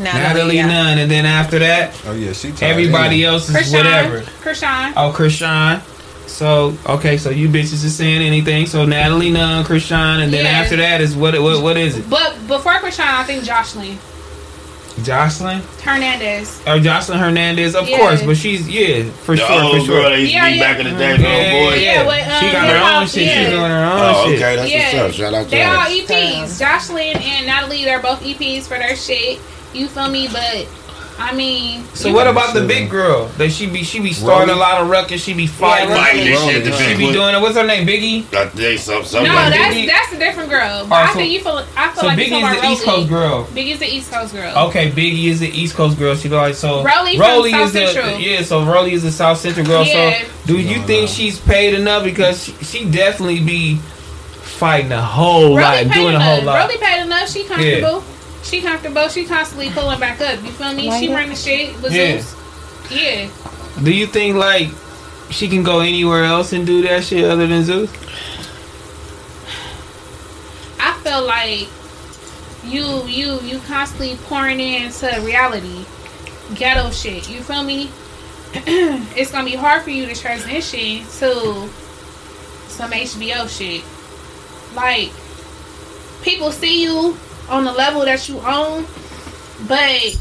Natalie 0.00 0.56
yeah. 0.56 0.66
Nunn, 0.66 0.98
and 0.98 1.10
then 1.10 1.24
after 1.24 1.58
that, 1.60 1.94
Oh 2.06 2.12
yeah, 2.14 2.32
she. 2.32 2.50
tied 2.50 2.70
everybody 2.70 3.22
in. 3.22 3.30
else 3.30 3.48
is 3.48 3.56
Chrisean, 3.56 3.76
whatever. 3.76 4.20
Chrisean. 4.42 4.92
Oh, 4.96 5.12
Chrisean. 5.16 5.80
So 6.28 6.76
okay, 6.86 7.16
so 7.16 7.30
you 7.30 7.48
bitches 7.48 7.84
is 7.84 7.96
saying 7.96 8.20
anything. 8.22 8.66
So 8.66 8.84
Natalie 8.84 9.30
Nunn, 9.30 9.64
Chrisean, 9.64 10.22
and 10.22 10.32
then 10.32 10.44
Yeah. 10.44 10.50
after 10.60 10.76
that 10.76 11.00
is 11.00 11.16
what? 11.16 11.40
What? 11.40 11.62
What 11.62 11.76
is 11.76 11.96
it? 11.96 12.10
But 12.10 12.34
before 12.48 12.74
Chrisean, 12.74 13.06
I 13.06 13.24
think 13.24 13.44
Jocelyn. 13.44 13.96
Jocelyn 15.04 15.62
Hernandez. 15.82 16.60
or 16.66 16.78
Jocelyn 16.78 17.18
Hernandez, 17.18 17.74
of 17.74 17.88
Yeah. 17.88 17.98
course. 17.98 18.22
But 18.22 18.36
she's 18.36 18.68
yeah, 18.68 19.04
for 19.24 19.36
The 19.36 19.46
sure, 19.46 19.62
old 19.62 19.78
for 19.80 19.84
sure. 19.86 20.00
girl 20.02 20.10
that 20.10 20.18
used 20.20 20.32
Yeah, 20.32 20.44
to 20.46 20.50
be 20.52 20.56
yeah. 20.58 20.62
back 20.72 20.78
in 20.80 20.84
the 20.92 20.98
day, 20.98 21.16
Yeah, 21.16 21.52
old 21.58 21.70
boy. 21.72 21.74
yeah, 21.76 21.92
Yeah, 21.92 22.06
with, 22.06 22.28
um, 22.28 22.40
she 22.40 22.52
got 22.52 22.68
her 22.68 22.96
own 23.00 23.06
shit. 23.08 23.22
yeah. 23.26 23.38
She's 23.40 23.48
doing 23.50 23.70
her 23.70 23.84
own 23.84 24.00
Oh, 24.00 24.24
shit. 24.26 24.34
okay, 24.42 24.56
that's 24.56 24.70
yeah, 24.70 25.02
what's 25.02 25.14
up. 25.14 25.20
Shout 25.20 25.34
out 25.34 25.44
to 25.44 25.50
they 25.50 25.62
all. 25.64 25.86
EPs. 25.86 26.58
Jocelyn 26.58 27.16
and 27.16 27.46
Natalie, 27.46 27.84
they're 27.84 28.00
both 28.00 28.22
EPs 28.22 28.66
for 28.68 28.78
their 28.78 28.96
shit. 28.96 29.38
You 29.72 29.88
feel 29.88 30.08
me? 30.08 30.28
But 30.32 30.66
I 31.20 31.34
mean, 31.34 31.84
So 31.94 32.12
what 32.12 32.28
about 32.28 32.54
the 32.54 32.64
big 32.64 32.88
girl? 32.90 33.26
That 33.38 33.50
she 33.50 33.66
be 33.66 33.82
she 33.82 33.98
be 33.98 34.12
starting 34.12 34.54
a 34.54 34.56
lot 34.56 34.80
of 34.80 34.88
ruckus. 34.88 35.20
She 35.22 35.34
be 35.34 35.48
fighting. 35.48 35.88
Rolly. 35.88 36.00
Fighting 36.00 36.24
this 36.26 36.44
shit. 36.44 36.64
The 36.64 36.72
She 36.72 36.96
be 36.96 37.12
doing 37.12 37.34
it. 37.34 37.40
What's 37.40 37.56
her 37.56 37.66
name? 37.66 37.86
Biggie. 37.88 38.20
I 38.32 38.46
think 38.48 38.78
some 38.78 38.98
No, 38.98 39.02
something. 39.02 39.32
that's 39.32 39.74
Biggie- 39.74 39.86
that's 39.88 40.12
a 40.12 40.18
different 40.18 40.48
girl. 40.48 40.86
But 40.88 40.94
Oh, 40.94 40.98
I 41.04 41.06
so- 41.08 41.14
think 41.18 41.32
you 41.32 41.40
feel. 41.40 41.64
I 41.76 41.88
feel 41.88 42.00
So 42.02 42.06
like 42.06 42.18
Biggie 42.18 42.22
is 42.22 42.30
the 42.30 42.38
about 42.38 42.64
East 42.72 42.84
Coast 42.84 42.96
Rolly. 42.96 43.04
girl. 43.08 43.44
Biggie's 43.52 43.78
the 43.80 43.92
East 43.96 44.12
Coast 44.12 44.32
girl. 44.32 44.56
Okay, 44.68 44.90
Biggie 44.92 45.24
is 45.24 45.40
the 45.40 45.48
East 45.50 45.74
Coast 45.74 45.98
girl. 45.98 46.14
She 46.14 46.28
be 46.28 46.36
like 46.36 46.54
so. 46.54 46.84
Rolly 46.84 47.16
from 47.16 47.26
Rolly 47.26 47.50
South 47.50 47.66
is 47.66 47.72
the 47.72 47.86
Central. 47.88 48.18
yeah. 48.20 48.42
So 48.42 48.64
Rolly 48.64 48.92
is 48.92 49.02
the 49.02 49.10
South 49.12 49.38
Central 49.38 49.66
girl. 49.66 49.84
Yeah. 49.84 50.20
So 50.22 50.26
do 50.46 50.58
you 50.58 50.78
No, 50.78 50.86
think 50.86 51.00
no. 51.02 51.06
she's 51.08 51.40
paid 51.40 51.74
enough 51.74 52.04
because 52.04 52.44
she, 52.44 52.52
she 52.64 52.84
definitely 52.84 53.40
be 53.40 53.74
fighting 54.42 54.92
a 54.92 55.02
whole 55.02 55.50
Rolly 55.56 55.62
lot, 55.62 55.74
paid 55.78 55.92
doing 55.92 56.14
a 56.14 56.20
whole 56.20 56.42
lot. 56.42 56.58
Rolly 56.60 56.78
paid 56.78 57.02
enough. 57.02 57.28
She 57.32 57.42
comfortable. 57.44 58.04
She 58.42 58.62
comfortable. 58.62 59.08
She 59.08 59.24
constantly 59.24 59.70
pulling 59.70 60.00
back 60.00 60.20
up. 60.20 60.42
You 60.42 60.50
feel 60.50 60.72
me? 60.74 60.88
Like 60.88 61.00
she 61.00 61.10
it? 61.10 61.14
running 61.14 61.36
shit 61.36 61.82
with 61.82 61.92
Yeah. 61.92 62.20
Zeus. 62.20 62.34
Yeah. 62.90 63.28
Do 63.82 63.92
you 63.92 64.06
think 64.06 64.36
like 64.36 64.68
she 65.30 65.48
can 65.48 65.62
go 65.62 65.80
anywhere 65.80 66.24
else 66.24 66.52
and 66.52 66.66
do 66.66 66.82
that 66.82 67.04
shit 67.04 67.24
other 67.24 67.46
than 67.46 67.64
Zeus? 67.64 67.90
I 70.80 70.92
feel 71.02 71.24
like 71.26 71.68
you 72.64 73.06
you 73.06 73.40
you 73.40 73.58
constantly 73.60 74.16
pouring 74.26 74.60
into 74.60 75.06
reality, 75.22 75.84
ghetto 76.54 76.90
shit. 76.90 77.28
You 77.28 77.42
feel 77.42 77.62
me? 77.62 77.90
it's 78.54 79.30
gonna 79.30 79.44
be 79.44 79.56
hard 79.56 79.82
for 79.82 79.90
you 79.90 80.06
to 80.06 80.14
transition 80.14 81.04
to 81.18 81.68
some 82.68 82.90
HBO 82.92 83.48
shit. 83.48 83.84
Like 84.74 85.12
people 86.22 86.50
see 86.52 86.82
you 86.82 87.16
on 87.48 87.64
the 87.64 87.72
level 87.72 88.04
that 88.04 88.28
you 88.28 88.38
own, 88.40 88.86
but 89.66 90.16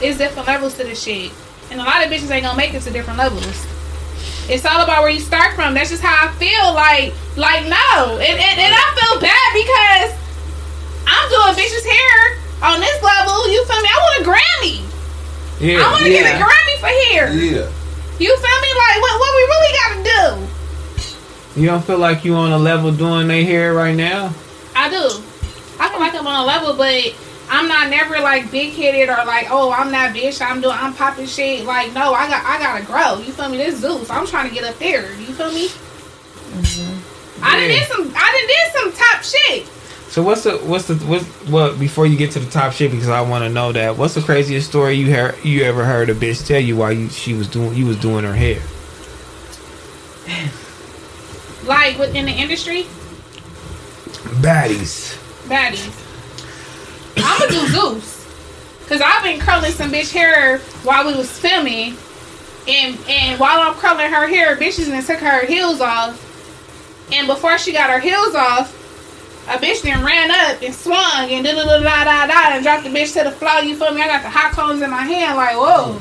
it's 0.00 0.18
different 0.18 0.46
levels 0.46 0.76
to 0.76 0.84
this 0.84 1.02
shit. 1.02 1.32
And 1.70 1.80
a 1.80 1.84
lot 1.84 2.04
of 2.04 2.10
bitches 2.10 2.30
ain't 2.30 2.44
gonna 2.44 2.56
make 2.56 2.72
it 2.72 2.82
to 2.82 2.90
different 2.90 3.18
levels. 3.18 3.66
It's 4.48 4.64
all 4.64 4.80
about 4.80 5.02
where 5.02 5.10
you 5.10 5.20
start 5.20 5.54
from. 5.54 5.74
That's 5.74 5.90
just 5.90 6.02
how 6.02 6.28
I 6.28 6.32
feel. 6.40 6.72
Like, 6.72 7.12
like 7.36 7.68
no, 7.68 8.16
and 8.16 8.36
and, 8.40 8.56
and 8.56 8.72
I 8.72 8.86
feel 8.96 9.20
bad 9.20 9.48
because 9.52 10.10
I'm 11.04 11.26
doing 11.28 11.52
bitches 11.60 11.84
hair 11.84 12.38
on 12.62 12.80
this 12.80 13.02
level. 13.02 13.52
You 13.52 13.64
feel 13.66 13.82
me? 13.82 13.88
I 13.92 13.98
want 14.00 14.16
a 14.22 14.30
Grammy. 14.30 14.76
Yeah. 15.60 15.84
I 15.84 15.92
want 15.92 16.04
to 16.04 16.10
get 16.10 16.24
a 16.24 16.38
Grammy 16.42 16.76
for 16.80 16.92
hair. 17.10 17.32
Yeah. 17.34 17.68
You 18.18 18.32
feel 18.36 18.58
me? 18.64 18.70
Like 18.72 18.96
what? 19.02 19.14
What 19.20 19.30
we 19.36 19.42
really 19.44 19.72
gotta 19.76 20.00
do? 20.06 21.60
You 21.60 21.66
don't 21.66 21.84
feel 21.84 21.98
like 21.98 22.24
you 22.24 22.34
on 22.34 22.52
a 22.52 22.58
level 22.58 22.92
doing 22.92 23.28
their 23.28 23.44
hair 23.44 23.74
right 23.74 23.94
now? 23.94 24.32
I 24.74 24.88
do. 24.88 25.22
I 25.80 25.88
feel 25.90 26.00
like 26.00 26.14
I'm 26.14 26.26
on 26.26 26.42
a 26.42 26.46
level, 26.46 26.74
but 26.74 27.14
I'm 27.50 27.68
not 27.68 27.88
never 27.88 28.18
like 28.20 28.50
big 28.50 28.72
headed 28.74 29.08
or 29.08 29.24
like, 29.24 29.46
oh, 29.50 29.70
I'm 29.72 29.90
that 29.92 30.14
bitch. 30.14 30.44
I'm 30.44 30.60
doing, 30.60 30.76
I'm 30.78 30.92
popping 30.94 31.26
shit. 31.26 31.64
Like, 31.64 31.92
no, 31.94 32.12
I 32.12 32.28
got, 32.28 32.44
I 32.44 32.58
gotta 32.58 32.84
grow. 32.84 33.24
You 33.24 33.32
feel 33.32 33.48
me? 33.48 33.56
This 33.58 33.78
Zeus. 33.80 34.10
I'm 34.10 34.26
trying 34.26 34.48
to 34.48 34.54
get 34.54 34.64
up 34.64 34.78
there. 34.78 35.12
You 35.14 35.26
feel 35.26 35.52
me? 35.52 35.68
Mm-hmm. 35.68 37.44
I 37.44 37.52
done 37.60 37.70
Yeah. 37.70 37.78
did 37.78 37.88
some, 37.88 38.12
I 38.16 38.72
done 38.74 38.92
did 38.92 38.96
some 38.96 39.06
top 39.06 39.22
shit. 39.22 39.66
So 40.10 40.22
what's 40.22 40.42
the 40.44 40.56
what's 40.58 40.86
the 40.88 40.94
what's 41.06 41.24
what 41.50 41.78
before 41.78 42.06
you 42.06 42.16
get 42.16 42.30
to 42.32 42.38
the 42.40 42.50
top 42.50 42.72
shit 42.72 42.90
because 42.90 43.10
I 43.10 43.20
want 43.20 43.44
to 43.44 43.50
know 43.50 43.72
that 43.72 43.98
what's 43.98 44.14
the 44.14 44.22
craziest 44.22 44.66
story 44.68 44.94
you 44.94 45.14
heard 45.14 45.36
you 45.44 45.62
ever 45.64 45.84
heard 45.84 46.08
a 46.08 46.14
bitch 46.14 46.46
tell 46.46 46.58
you 46.58 46.76
while 46.76 46.90
you 46.92 47.10
she 47.10 47.34
was 47.34 47.46
doing 47.46 47.74
you 47.74 47.84
was 47.86 47.98
doing 47.98 48.24
her 48.24 48.32
hair? 48.34 48.58
Like 51.64 51.98
within 51.98 52.24
the 52.24 52.32
industry, 52.32 52.84
Baddies. 54.40 55.16
Baddies. 55.48 56.04
I'ma 57.16 57.46
do 57.46 57.66
Zeus. 57.68 58.16
Cause 58.88 59.02
I've 59.04 59.22
been 59.22 59.38
curling 59.38 59.72
some 59.72 59.90
bitch 59.90 60.12
hair 60.12 60.58
while 60.82 61.06
we 61.06 61.14
was 61.14 61.30
filming. 61.38 61.96
And 62.66 62.98
and 63.08 63.38
while 63.40 63.60
I'm 63.60 63.74
curling 63.74 64.10
her 64.10 64.26
hair, 64.26 64.56
bitches 64.56 64.90
and 64.90 65.04
took 65.04 65.18
her 65.18 65.44
heels 65.46 65.80
off. 65.80 66.24
And 67.12 67.26
before 67.26 67.58
she 67.58 67.72
got 67.72 67.90
her 67.90 67.98
heels 67.98 68.34
off, 68.34 68.74
a 69.48 69.58
bitch 69.58 69.82
then 69.82 70.04
ran 70.04 70.30
up 70.30 70.62
and 70.62 70.74
swung 70.74 71.30
and 71.30 71.44
da 71.44 71.52
da 71.54 71.64
da 71.64 71.78
da 71.82 72.04
da 72.04 72.26
da 72.26 72.54
and 72.54 72.62
dropped 72.62 72.84
the 72.84 72.90
bitch 72.90 73.12
to 73.14 73.24
the 73.24 73.30
floor. 73.30 73.60
You 73.62 73.76
feel 73.76 73.92
me? 73.92 74.02
I 74.02 74.06
got 74.06 74.22
the 74.22 74.30
hot 74.30 74.52
cones 74.52 74.80
in 74.82 74.90
my 74.90 75.02
hand, 75.02 75.36
like 75.36 75.56
whoa. 75.56 76.00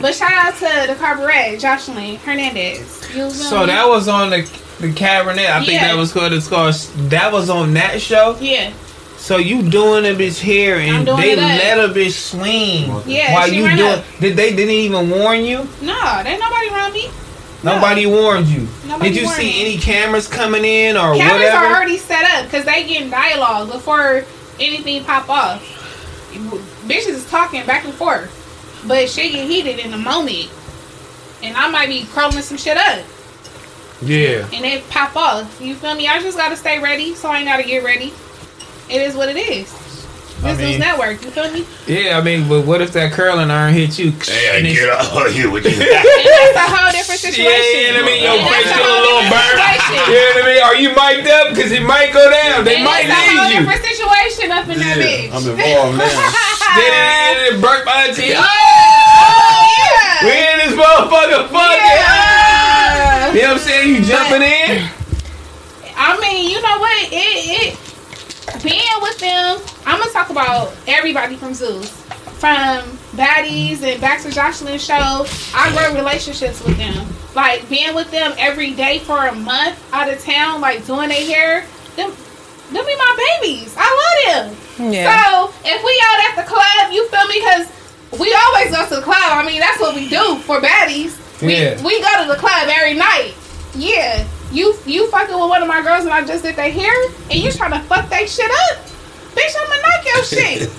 But 0.00 0.14
shout 0.14 0.32
out 0.32 0.54
to 0.54 0.86
the 0.92 0.94
Carburet, 0.98 1.60
Jocelyn 1.60 2.16
Hernandez. 2.16 3.00
You 3.08 3.14
feel 3.14 3.30
So 3.30 3.60
me? 3.60 3.66
that 3.66 3.86
was 3.88 4.06
on 4.08 4.30
the 4.30 4.42
the 4.80 4.88
Cabernet. 4.92 5.48
I 5.50 5.58
think 5.60 5.72
Yeah. 5.72 5.88
that 5.88 5.96
was 5.96 6.12
called 6.12 6.32
it's 6.32 6.48
called 6.48 6.74
that 7.10 7.32
was 7.32 7.48
on 7.50 7.74
that 7.74 8.00
show. 8.02 8.36
yeah, 8.40 8.70
So 9.16 9.36
you 9.38 9.62
doing 9.62 10.04
a 10.04 10.14
bitch 10.18 10.40
hair 10.40 10.76
I'm 10.80 11.06
and 11.08 11.18
they 11.18 11.36
let 11.36 11.78
a 11.78 11.88
bitch 11.92 12.12
swing 12.12 12.92
Yeah, 13.06 13.32
while 13.32 13.50
you 13.52 13.64
ran 13.66 13.76
doing 13.78 13.92
up. 13.92 14.04
did 14.20 14.36
they 14.36 14.50
didn't 14.50 14.70
even 14.74 15.10
warn 15.10 15.44
you? 15.44 15.66
no, 15.80 15.94
there 16.22 16.32
ain't 16.32 16.40
nobody 16.40 16.68
around 16.70 16.92
me. 16.92 17.08
No. 17.62 17.76
Nobody 17.76 18.04
warned 18.06 18.46
you. 18.48 18.68
Nobody 18.86 19.10
did 19.10 19.22
you 19.22 19.26
see 19.28 19.42
me. 19.44 19.60
any 19.64 19.78
cameras 19.78 20.28
coming 20.28 20.64
in 20.66 20.96
or 20.98 21.14
Cameras 21.16 21.32
whatever? 21.40 21.64
are 21.66 21.74
already 21.76 21.96
set 21.96 22.22
up 22.36 22.44
because 22.44 22.66
they 22.66 22.84
getting 22.86 23.08
dialogue 23.08 23.72
before 23.72 24.24
anything 24.60 25.02
pop 25.04 25.30
off. 25.30 25.62
Bitches 26.86 27.08
is 27.08 27.30
talking 27.30 27.64
back 27.64 27.84
and 27.84 27.94
forth, 27.94 28.28
but 28.86 29.08
shit 29.08 29.32
get 29.32 29.48
heated 29.48 29.78
in 29.78 29.92
the 29.92 29.96
moment, 29.96 30.50
and 31.42 31.56
I 31.56 31.70
might 31.70 31.88
be 31.88 32.04
curling 32.12 32.42
some 32.42 32.58
shit 32.58 32.76
up, 32.76 32.98
yeah. 34.04 34.46
and 34.52 34.64
it 34.64 34.88
pop 34.90 35.16
off. 35.16 35.60
You 35.60 35.74
feel 35.74 35.94
me? 35.94 36.06
I 36.08 36.20
just 36.22 36.36
gotta 36.36 36.56
stay 36.56 36.78
ready, 36.78 37.14
so 37.14 37.28
I 37.28 37.38
ain't 37.38 37.48
gotta 37.48 37.62
get 37.64 37.82
ready. 37.84 38.12
It 38.88 39.00
is 39.00 39.14
what 39.16 39.28
it 39.28 39.36
is. 39.36 39.72
I 40.44 40.52
This 40.52 40.60
is 40.60 40.70
mean- 40.76 40.80
network. 40.80 41.24
You 41.24 41.30
feel 41.30 41.50
me? 41.50 41.64
Yeah, 41.88 42.18
I 42.18 42.20
mean, 42.20 42.46
but 42.48 42.66
what 42.68 42.82
if 42.82 42.92
that 42.92 43.12
curling 43.12 43.50
iron 43.50 43.72
hit 43.72 43.98
you? 43.98 44.10
Hey, 44.12 44.58
and 44.58 44.66
it's- 44.66 44.76
get 44.76 44.90
out 44.92 45.30
here 45.32 45.48
with 45.50 45.64
you. 45.64 45.72
And 45.80 45.80
that's 45.80 46.56
a 46.56 46.68
whole 46.68 46.92
different 46.92 47.22
Yeah, 47.24 47.30
situation. 47.32 47.80
yeah, 47.96 47.96
I 47.96 48.04
mean, 48.04 48.20
your 48.20 48.36
face 48.44 48.68
that's 48.68 48.76
get 48.76 48.84
a 48.84 48.92
little 48.92 49.24
different 49.24 49.32
burn. 49.32 49.56
situation. 49.56 50.04
You 50.04 50.20
know 50.20 50.28
what 50.28 50.44
I 50.44 50.52
mean? 50.52 50.62
Are 50.68 50.76
you 50.76 50.88
mic'd 50.92 51.28
up? 51.32 51.46
Because 51.56 51.72
it 51.72 51.80
might 51.82 52.12
go 52.12 52.28
down. 52.28 52.64
They 52.68 52.76
And 52.76 52.84
might 52.84 53.08
it's 53.08 53.12
a 53.12 53.16
whole 53.16 53.48
need 53.48 53.56
you. 53.56 53.60
different 53.64 53.82
situation 53.88 54.46
up 54.52 54.68
in 54.68 54.76
that 54.84 54.96
Yeah. 55.00 55.04
bitch. 55.04 55.32
I'm 55.32 55.44
involved 55.48 55.96
now. 55.96 56.12
Then 56.74 56.90
it, 56.92 57.54
it 57.54 57.62
burnt 57.62 57.84
my 57.86 58.10
teeth. 58.12 58.34
Oh, 58.36 58.42
yeah. 58.44 60.26
We 60.26 60.34
in 60.34 60.56
this 60.66 60.74
motherfucker 60.74 61.46
fucking. 61.48 61.86
Yeah. 61.86 62.43
You 63.34 63.42
know 63.42 63.48
what 63.48 63.56
I'm 63.56 63.66
saying? 63.66 63.94
You 63.96 64.00
jumping 64.02 64.42
in? 64.42 64.88
I 65.96 66.20
mean, 66.20 66.50
you 66.52 66.62
know 66.62 66.78
what? 66.78 67.08
It, 67.10 67.74
it 67.74 68.62
being 68.62 68.80
with 69.02 69.18
them. 69.18 69.58
I'm 69.84 69.98
gonna 69.98 70.12
talk 70.12 70.30
about 70.30 70.72
everybody 70.86 71.34
from 71.34 71.52
Zeus, 71.52 71.90
from 72.38 72.84
Baddies 73.18 73.82
and 73.82 74.00
Baxter 74.00 74.28
to 74.28 74.34
Jocelyn 74.36 74.78
show. 74.78 75.26
I 75.52 75.74
grow 75.76 75.98
relationships 76.00 76.62
with 76.62 76.76
them. 76.76 77.08
Like 77.34 77.68
being 77.68 77.92
with 77.92 78.08
them 78.12 78.34
every 78.38 78.72
day 78.72 79.00
for 79.00 79.26
a 79.26 79.34
month 79.34 79.82
out 79.92 80.08
of 80.08 80.22
town, 80.22 80.60
like 80.60 80.86
doing 80.86 81.08
their 81.08 81.26
hair. 81.26 81.66
Them, 81.96 82.10
them 82.70 82.86
be 82.86 82.96
my 82.96 83.38
babies. 83.42 83.74
I 83.76 83.90
love 83.98 84.46
them. 84.78 84.92
Yeah. 84.92 85.10
So 85.10 85.52
if 85.64 85.82
we 85.82 86.02
out 86.04 86.30
at 86.30 86.44
the 86.44 86.48
club, 86.48 86.92
you 86.92 87.08
feel 87.08 87.26
me? 87.26 87.40
Because 87.40 87.66
we 88.20 88.32
always 88.46 88.70
go 88.70 88.88
to 88.88 88.94
the 88.94 89.02
club. 89.02 89.18
I 89.18 89.44
mean, 89.44 89.58
that's 89.58 89.80
what 89.80 89.96
we 89.96 90.08
do 90.08 90.36
for 90.38 90.60
baddies. 90.60 91.13
We, 91.44 91.54
Yeah. 91.56 91.82
we 91.82 92.00
go 92.00 92.22
to 92.22 92.28
the 92.28 92.36
club 92.36 92.68
every 92.70 92.94
night. 92.94 93.34
Yeah. 93.74 94.26
You 94.52 94.74
you 94.86 95.10
fucking 95.10 95.34
with 95.34 95.48
one 95.50 95.62
of 95.62 95.68
my 95.68 95.82
girls 95.82 96.04
and 96.04 96.12
I 96.12 96.24
just 96.24 96.44
did 96.44 96.56
their 96.56 96.70
hair 96.70 96.94
and 97.30 97.34
you 97.34 97.50
trying 97.50 97.72
to 97.72 97.80
fuck 97.88 98.08
that 98.10 98.28
shit 98.28 98.50
up? 98.70 98.86
Bitch, 99.34 99.50
I'ma 99.50 99.76
knock 99.82 100.04
your 100.06 100.22
shit. 100.30 100.70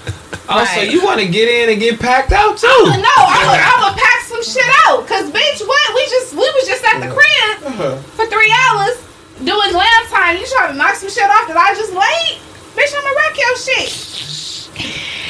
Oh, 0.47 0.63
so 0.75 0.81
you 0.81 1.03
want 1.03 1.19
to 1.19 1.27
get 1.27 1.49
in 1.49 1.69
and 1.69 1.79
get 1.79 1.99
packed 1.99 2.31
out 2.31 2.57
too? 2.57 2.67
no, 2.67 3.15
I 3.17 3.41
would, 3.49 3.59
I 3.59 3.73
would 3.89 3.97
pack 3.97 4.21
some 4.29 4.43
shit 4.43 4.69
out. 4.85 5.05
Cause 5.07 5.29
bitch, 5.31 5.59
what? 5.67 5.85
We 5.95 6.03
just 6.05 6.33
we 6.33 6.45
was 6.55 6.65
just 6.67 6.83
at 6.85 6.99
the 7.01 7.09
crib 7.13 7.55
uh-huh. 7.65 7.95
for 8.15 8.25
three 8.27 8.53
hours 8.69 8.95
doing 9.43 9.71
glam 9.71 10.03
time. 10.07 10.37
You 10.37 10.45
trying 10.47 10.71
to 10.71 10.77
knock 10.77 10.95
some 10.95 11.09
shit 11.09 11.25
off 11.27 11.47
that 11.49 11.57
I 11.57 11.73
just 11.75 11.91
laid? 11.91 12.39
Bitch, 12.77 12.93
I'ma 12.95 13.11
rock 13.11 13.35
your 13.35 13.55
shit. 13.57 13.91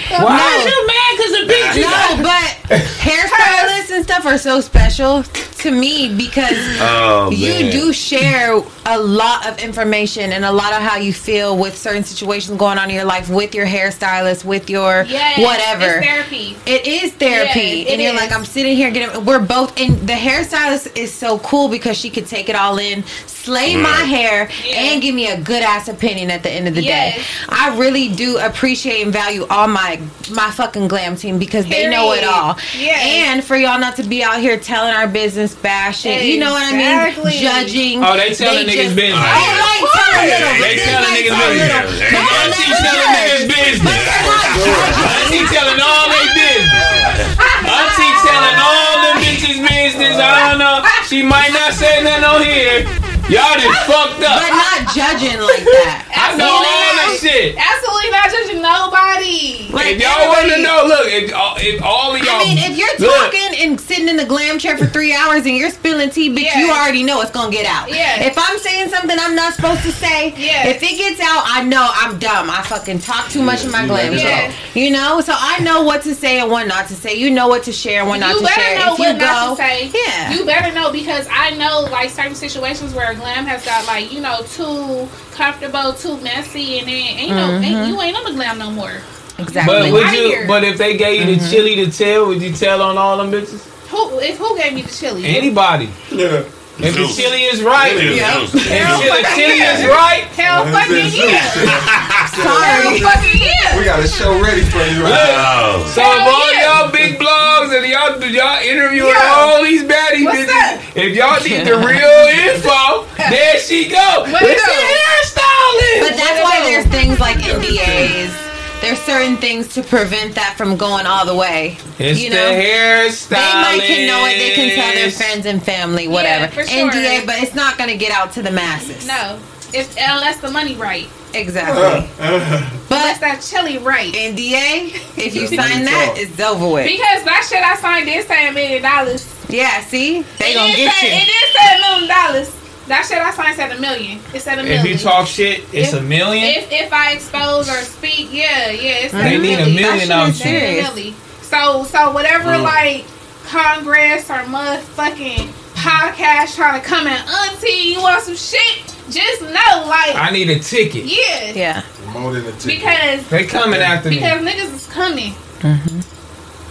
Why 0.10 0.38
No. 0.38 0.66
you 0.66 0.88
mad? 0.88 1.18
Because 1.18 1.32
the 1.32 1.54
bitch 1.54 1.82
No, 1.82 2.24
but 2.24 2.80
hairstylists 3.00 3.92
and 3.96 4.04
stuff 4.04 4.26
are 4.26 4.38
so 4.38 4.62
special 4.62 5.24
to 5.60 5.72
me 5.72 6.14
because 6.16 6.58
Oh, 6.80 7.32
you 7.32 7.54
man. 7.54 7.72
do 7.72 7.94
share 7.94 8.62
a 8.86 9.00
lot 9.00 9.48
of 9.48 9.60
information 9.60 10.32
and 10.34 10.46
a 10.46 10.52
lot 10.52 10.74
of 10.74 10.82
how 10.82 10.98
you 10.98 11.12
feel 11.14 11.58
with 11.58 11.76
certain 11.78 12.04
situations 12.04 12.58
going 12.58 12.78
on 12.78 12.90
in 12.90 12.96
your 12.96 13.06
life 13.06 13.30
with 13.30 13.56
your 13.56 13.66
hairstylist, 13.66 14.46
with 14.46 14.70
your 14.70 15.06
Yes, 15.08 15.40
whatever. 15.40 15.98
It's 16.00 16.06
therapy. 16.06 16.58
It 16.66 16.86
is 16.86 17.12
therapy, 17.14 17.60
Yes, 17.60 17.88
it 17.88 17.94
and 17.94 18.02
you're 18.02 18.14
is. 18.14 18.20
like, 18.20 18.32
I'm 18.32 18.46
sitting 18.46 18.76
here 18.76 18.92
getting. 18.92 19.26
We're 19.26 19.40
both, 19.40 19.80
and 19.80 19.98
the 20.08 20.14
hairstylist 20.14 20.96
is 20.98 21.12
so 21.14 21.40
cool 21.40 21.68
because 21.70 21.98
she 21.98 22.10
could 22.10 22.28
take 22.28 22.48
it 22.50 22.56
all 22.56 22.78
in, 22.78 23.04
slay 23.26 23.74
mm. 23.74 23.82
my 23.82 23.90
hair, 23.90 24.50
Yeah. 24.64 24.76
and 24.76 25.02
give 25.02 25.16
me 25.16 25.28
a 25.30 25.40
good 25.40 25.64
ass 25.64 25.88
opinion 25.88 26.30
at 26.30 26.44
the 26.44 26.52
end 26.52 26.68
of 26.68 26.76
the 26.76 26.84
Yes. 26.84 27.16
day. 27.16 27.24
I 27.50 27.76
really 27.78 28.10
do 28.10 28.38
appreciate 28.38 29.02
and 29.04 29.12
value 29.14 29.48
all 29.50 29.68
my 29.68 29.95
my 30.32 30.52
fucking 30.52 30.88
glam 30.88 31.16
team 31.16 31.38
because 31.40 31.66
they 31.68 31.88
know 31.90 32.12
it 32.14 32.24
all. 32.24 32.58
Yes. 32.78 33.00
And 33.04 33.44
for 33.44 33.56
y'all 33.56 33.80
not 33.80 33.96
to 33.98 34.04
be 34.04 34.24
out 34.24 34.40
here 34.40 34.58
telling 34.60 34.94
our 34.94 35.08
business, 35.08 35.54
bashing, 35.56 36.24
you 36.24 36.40
know 36.40 36.52
what 36.52 36.64
I 36.64 36.78
mean, 36.78 37.14
judging. 37.42 38.04
Oh, 38.04 38.16
they 38.18 38.34
telling 38.34 38.66
niggas 38.68 38.94
just- 38.94 38.96
business. 38.96 39.20
Oh, 39.20 39.52
like 39.62 39.84
tell 39.92 40.12
a 40.16 40.26
Yeah, 40.26 40.40
little, 40.40 40.56
they 40.62 40.76
but 40.76 40.86
telling 40.86 41.10
like 41.10 41.20
niggas 41.20 41.36
business. 41.36 41.66
little. 41.66 41.94
Yeah, 41.96 42.10
yeah. 42.12 42.20
I'm 42.20 42.28
Auntie 42.46 42.72
telling 42.86 43.12
niggas 43.16 43.46
business. 43.50 43.80
But 43.86 44.00
they're 44.06 44.26
not 44.26 44.46
judging. 44.56 45.06
Auntie 45.06 45.46
telling 45.54 45.80
all 45.82 46.06
they 46.10 46.26
business. 46.36 47.30
Auntie 47.66 48.14
telling 48.26 48.58
all 48.60 48.96
them 49.04 49.16
bitches 49.24 49.60
business. 49.62 50.16
I 50.18 50.50
don't 50.50 50.60
know. 50.60 50.84
She 51.08 51.22
might 51.22 51.52
not 51.54 51.74
say 51.74 52.02
nothing 52.04 52.24
on 52.24 52.42
here. 52.42 52.86
Y'all 53.30 53.58
just 53.58 53.82
fucked 53.90 54.22
up. 54.22 54.38
But 54.38 54.54
not 54.54 54.94
judging 54.94 55.42
like 55.42 55.66
that. 55.66 56.06
I 56.16 56.38
know 56.38 56.46
all 56.46 56.62
that 56.62 57.18
shit. 57.20 57.58
Absolutely 57.58 58.12
not 58.14 58.30
judging 58.30 58.62
nobody. 58.62 59.66
Like 59.74 59.98
If 59.98 60.02
y'all 60.06 60.30
want 60.30 60.46
to 60.54 60.62
know, 60.62 60.86
look, 60.86 61.08
if, 61.10 61.34
all- 61.34 61.58
if 61.58 61.82
all 61.82 62.14
of 62.16 62.22
y'all. 62.22 62.38
I 62.38 62.46
mean, 62.46 62.58
if 62.62 62.78
you're 62.78 62.88
look, 63.02 63.32
talking 63.34 63.58
and 63.66 63.82
sitting 63.82 64.08
in 64.10 64.16
the 64.18 64.26
glam 64.26 64.60
chair 64.60 64.78
for 64.78 64.86
three 64.86 65.14
hours 65.14 65.46
and 65.46 65.58
you're 65.58 65.70
spilling 65.74 66.10
tea, 66.10 66.30
bitch, 66.30 66.44
Yeah. 66.46 66.60
you 66.60 66.70
already 66.72 67.02
know 67.04 67.22
it's 67.22 67.32
gonna 67.32 67.52
get 67.52 67.66
out. 67.66 67.90
Yeah. 67.90 68.22
If 68.22 68.38
I'm 68.38 68.58
saying 68.60 68.90
something 68.90 69.18
I'm 69.20 69.36
not 69.36 69.54
supposed 69.54 69.82
to 69.84 69.92
say, 69.92 70.34
Yeah. 70.38 70.68
if 70.70 70.82
it 70.84 70.96
gets 70.98 71.20
out, 71.20 71.44
I 71.46 71.64
know 71.64 71.90
I'm 71.94 72.20
dumb. 72.20 72.50
I 72.50 72.62
fucking 72.64 73.00
talk 73.00 73.30
too 73.30 73.42
much 73.42 73.66
in 73.66 73.72
my 73.72 73.86
glam 73.88 74.12
let 74.12 74.14
it 74.14 74.22
chair. 74.22 74.48
out. 74.50 74.54
You 74.76 74.92
know, 74.92 75.20
so 75.22 75.34
I 75.36 75.60
know 75.60 75.82
what 75.84 76.04
to 76.04 76.14
say 76.14 76.40
and 76.40 76.52
what 76.52 76.68
not 76.68 76.88
to 76.90 76.94
say. 76.96 77.16
You 77.16 77.32
know 77.32 77.48
what 77.48 77.64
to 77.64 77.72
share 77.74 78.02
and 78.02 78.10
what 78.10 78.20
not 78.20 78.38
to 78.38 78.46
share. 78.46 78.54
you 78.54 78.56
better 78.56 78.86
know 78.86 78.94
if 78.94 79.00
what 79.00 79.08
you 79.14 79.20
go, 79.20 79.26
not 79.26 79.50
to 79.58 79.64
say. 79.64 79.92
yeah. 79.94 80.32
You 80.34 80.46
better 80.46 80.74
know 80.76 80.92
because 80.92 81.28
I 81.32 81.52
know 81.58 81.88
like 81.92 82.10
certain 82.12 82.36
situations 82.36 82.94
where 82.94 83.15
glam 83.16 83.46
has 83.46 83.64
got 83.66 83.86
like 83.88 84.12
you 84.12 84.22
know 84.22 84.42
too 84.48 85.08
comfortable, 85.32 85.94
too 85.94 86.18
messy, 86.22 86.80
and 86.80 86.88
then 86.88 86.96
ain't 86.96 87.32
no 87.36 87.48
Mm-hmm. 87.50 87.64
ain't, 87.64 87.88
you 87.88 88.02
ain't 88.02 88.18
on 88.18 88.24
the 88.26 88.32
glam 88.32 88.58
no 88.58 88.72
more. 88.72 88.94
exactly. 89.40 89.74
But 89.76 89.92
would 89.92 90.12
you? 90.14 90.28
here. 90.28 90.48
But 90.48 90.64
if 90.64 90.78
they 90.78 90.98
gave 90.98 91.28
you 91.28 91.36
the 91.36 91.50
chili 91.50 91.76
to 91.86 91.92
tell, 91.92 92.28
would 92.28 92.42
you 92.42 92.52
tell 92.54 92.82
on 92.82 92.98
all 92.98 93.18
them 93.18 93.32
bitches? 93.32 93.64
Who 93.90 94.20
if 94.20 94.38
who 94.38 94.58
gave 94.58 94.74
me 94.74 94.82
the 94.82 94.92
chili? 94.92 95.26
Anybody. 95.26 95.90
Yeah. 96.12 96.44
If 96.78 96.94
the 96.96 97.08
Zeus. 97.08 97.16
chili 97.16 97.44
is 97.48 97.64
right, 97.64 97.96
Yeah. 97.96 98.44
if 98.44 98.52
chili, 98.52 99.24
chili 99.36 99.60
is 99.64 99.88
right, 99.88 100.28
Hell 100.36 100.66
fucking 100.76 101.08
yeah. 101.16 101.40
Hell 102.36 103.00
fucking 103.00 103.42
yeah. 103.42 103.78
We 103.80 103.86
got 103.86 104.04
a 104.04 104.08
show 104.08 104.36
ready 104.44 104.62
for 104.68 104.84
you 104.84 105.04
right 105.04 105.16
Oh. 105.40 105.86
So 105.96 106.02
Hell 106.04 106.12
if 106.20 106.28
all 106.36 106.54
yeah. 106.54 106.82
y'all 106.84 106.92
big 106.92 107.18
blogs 107.18 107.72
and 107.72 107.88
y'all 107.88 108.20
y'all 108.28 108.60
interviewing 108.62 109.08
Yeah. 109.16 109.34
all 109.40 109.64
these 109.64 109.84
baddies, 109.84 110.26
What's 110.26 110.40
bitches, 110.40 110.48
that? 110.52 110.82
if 110.96 111.16
y'all 111.16 111.40
need 111.48 111.64
the 111.66 111.80
real 111.80 112.20
info, 112.44 113.08
there 113.32 113.58
she 113.60 113.88
go. 113.88 114.28
What 114.28 114.44
It's 114.44 114.60
it 114.60 114.68
a 114.68 114.84
hairstylist. 114.92 116.10
But 116.12 116.18
that's 116.20 116.40
why 116.44 116.60
there's 116.68 116.88
things 116.88 117.20
like 117.22 117.38
NDAs. 117.38 118.36
There's 118.86 119.02
certain 119.02 119.38
things 119.38 119.68
to 119.74 119.82
prevent 119.82 120.36
that 120.36 120.56
from 120.58 120.78
going 120.78 121.08
all 121.08 121.26
the 121.26 121.34
way. 121.36 121.78
It's 121.98 122.22
you 122.22 122.30
the 122.30 122.36
know? 122.36 122.52
hairstylist. 122.54 123.30
They 123.30 123.36
might 123.36 123.82
can 123.82 124.08
know 124.08 124.26
it. 124.28 124.38
They 124.38 124.54
can 124.54 124.76
tell 124.76 124.94
their 124.94 125.10
friends 125.10 125.46
and 125.48 125.62
family, 125.64 126.08
whatever. 126.08 126.54
for 126.54 126.64
sure. 126.64 126.92
NDA, 126.92 127.26
but 127.26 127.42
it's 127.42 127.56
not 127.56 127.80
going 127.80 127.90
to 127.90 127.98
get 127.98 128.12
out 128.12 128.32
to 128.34 128.44
the 128.44 128.52
masses. 128.52 129.08
No, 129.08 129.40
if 129.74 129.90
unless 129.98 130.40
the 130.40 130.52
money 130.52 130.76
right, 130.76 131.10
exactly. 131.34 131.82
Uh, 132.24 132.38
uh. 132.38 132.70
unless 132.90 133.18
but 133.18 133.22
that 133.22 133.42
chili 133.42 133.80
right. 133.80 134.14
NDA, 134.14 134.94
if 135.18 135.34
you 135.36 135.48
sign 135.48 135.84
that, 135.86 136.14
it's 136.18 136.40
over 136.40 136.70
with. 136.74 136.86
Because 136.86 137.24
that 137.26 137.46
shit 137.50 137.64
I 137.64 137.76
signed 137.78 138.06
did 138.06 138.28
say 138.28 138.48
a 138.48 138.52
million 138.52 138.84
dollars. 138.84 139.26
Yeah, 139.50 139.82
see, 139.82 140.22
they 140.38 140.52
It 140.52 140.56
gonna 140.56 140.74
get 140.76 140.94
say- 140.94 141.18
It 141.18 141.26
you. 141.26 141.34
did 141.34 141.56
say 141.58 141.76
a 141.76 141.82
million 141.82 142.08
dollars. 142.10 142.56
That 142.88 143.06
shit 143.08 143.18
I 143.18 143.32
signed 143.32 143.56
said 143.56 143.72
a 143.72 143.80
million. 143.80 144.20
It 144.34 144.42
said 144.42 144.60
a 144.60 144.64
million. 144.64 144.86
If 144.86 144.92
you 144.92 144.98
talk 144.98 145.28
shit, 145.28 145.64
it's 145.74 145.94
a 145.94 146.02
million. 146.02 146.44
If 146.44 146.72
if 146.72 146.94
I 146.94 147.14
expose 147.14 147.68
or 147.70 147.82
speak, 147.82 148.30
yeah, 148.32 148.70
yeah, 148.70 149.06
it's 149.06 149.14
They 149.14 149.36
a 149.36 149.40
need 149.40 149.54
a 149.56 149.58
million. 149.66 149.76
million 149.76 150.10
That 150.10 150.30
out 150.30 150.36
shit 150.36 150.76
you. 150.78 150.82
Really. 150.84 151.16
So 151.42 151.84
so 151.86 152.12
whatever 152.12 152.52
Mm. 152.52 152.64
like 152.64 153.06
Congress 153.46 154.30
or 154.30 154.40
motherfucking 154.50 155.48
podcast 155.76 156.56
trying 156.56 156.82
to 156.82 156.88
come 156.88 157.08
and 157.08 157.30
auntie, 157.30 157.92
you 157.94 158.02
want 158.02 158.22
some 158.24 158.36
shit? 158.36 158.84
Just 159.10 159.42
know, 159.44 159.86
like, 159.88 160.16
I 160.16 160.32
need 160.32 160.50
a 160.50 160.58
ticket. 160.58 161.06
yeah, 161.06 161.52
Yeah. 161.54 161.82
More 162.12 162.34
than 162.34 162.46
a 162.48 162.52
ticket. 162.54 162.80
because 162.80 163.28
They 163.30 163.46
coming 163.46 163.80
after 163.82 164.10
me. 164.10 164.16
because 164.18 164.42
niggas 164.42 164.74
is 164.74 164.88
coming. 164.88 165.34
Mm-hmm. 165.60 166.00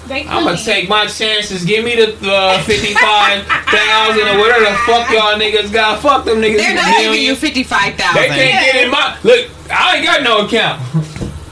They 0.07 0.27
I'm 0.29 0.45
gonna 0.45 0.57
take 0.57 0.89
my 0.89 1.07
chances. 1.07 1.65
Give 1.65 1.85
me 1.85 1.97
the 1.97 2.17
uh, 2.31 2.63
fifty-five 2.65 3.45
thousand 3.47 4.29
or 4.29 4.39
whatever 4.39 4.65
the 4.65 4.77
fuck 4.87 5.11
y'all 5.11 5.39
niggas 5.39 5.73
got. 5.73 6.01
Fuck 6.03 6.25
them 6.27 6.39
niggas. 6.39 6.59
they're 6.59 6.75
not 6.75 7.01
giving 7.01 7.23
you 7.23 7.35
fifty 7.35 7.63
five 7.63 7.97
They 7.97 8.29
can't 8.29 8.65
get 8.65 8.85
in 8.85 8.91
my 8.91 9.17
look. 9.23 9.49
I 9.71 9.97
ain't 9.97 10.05
got 10.07 10.23
no 10.23 10.47
account. 10.47 10.81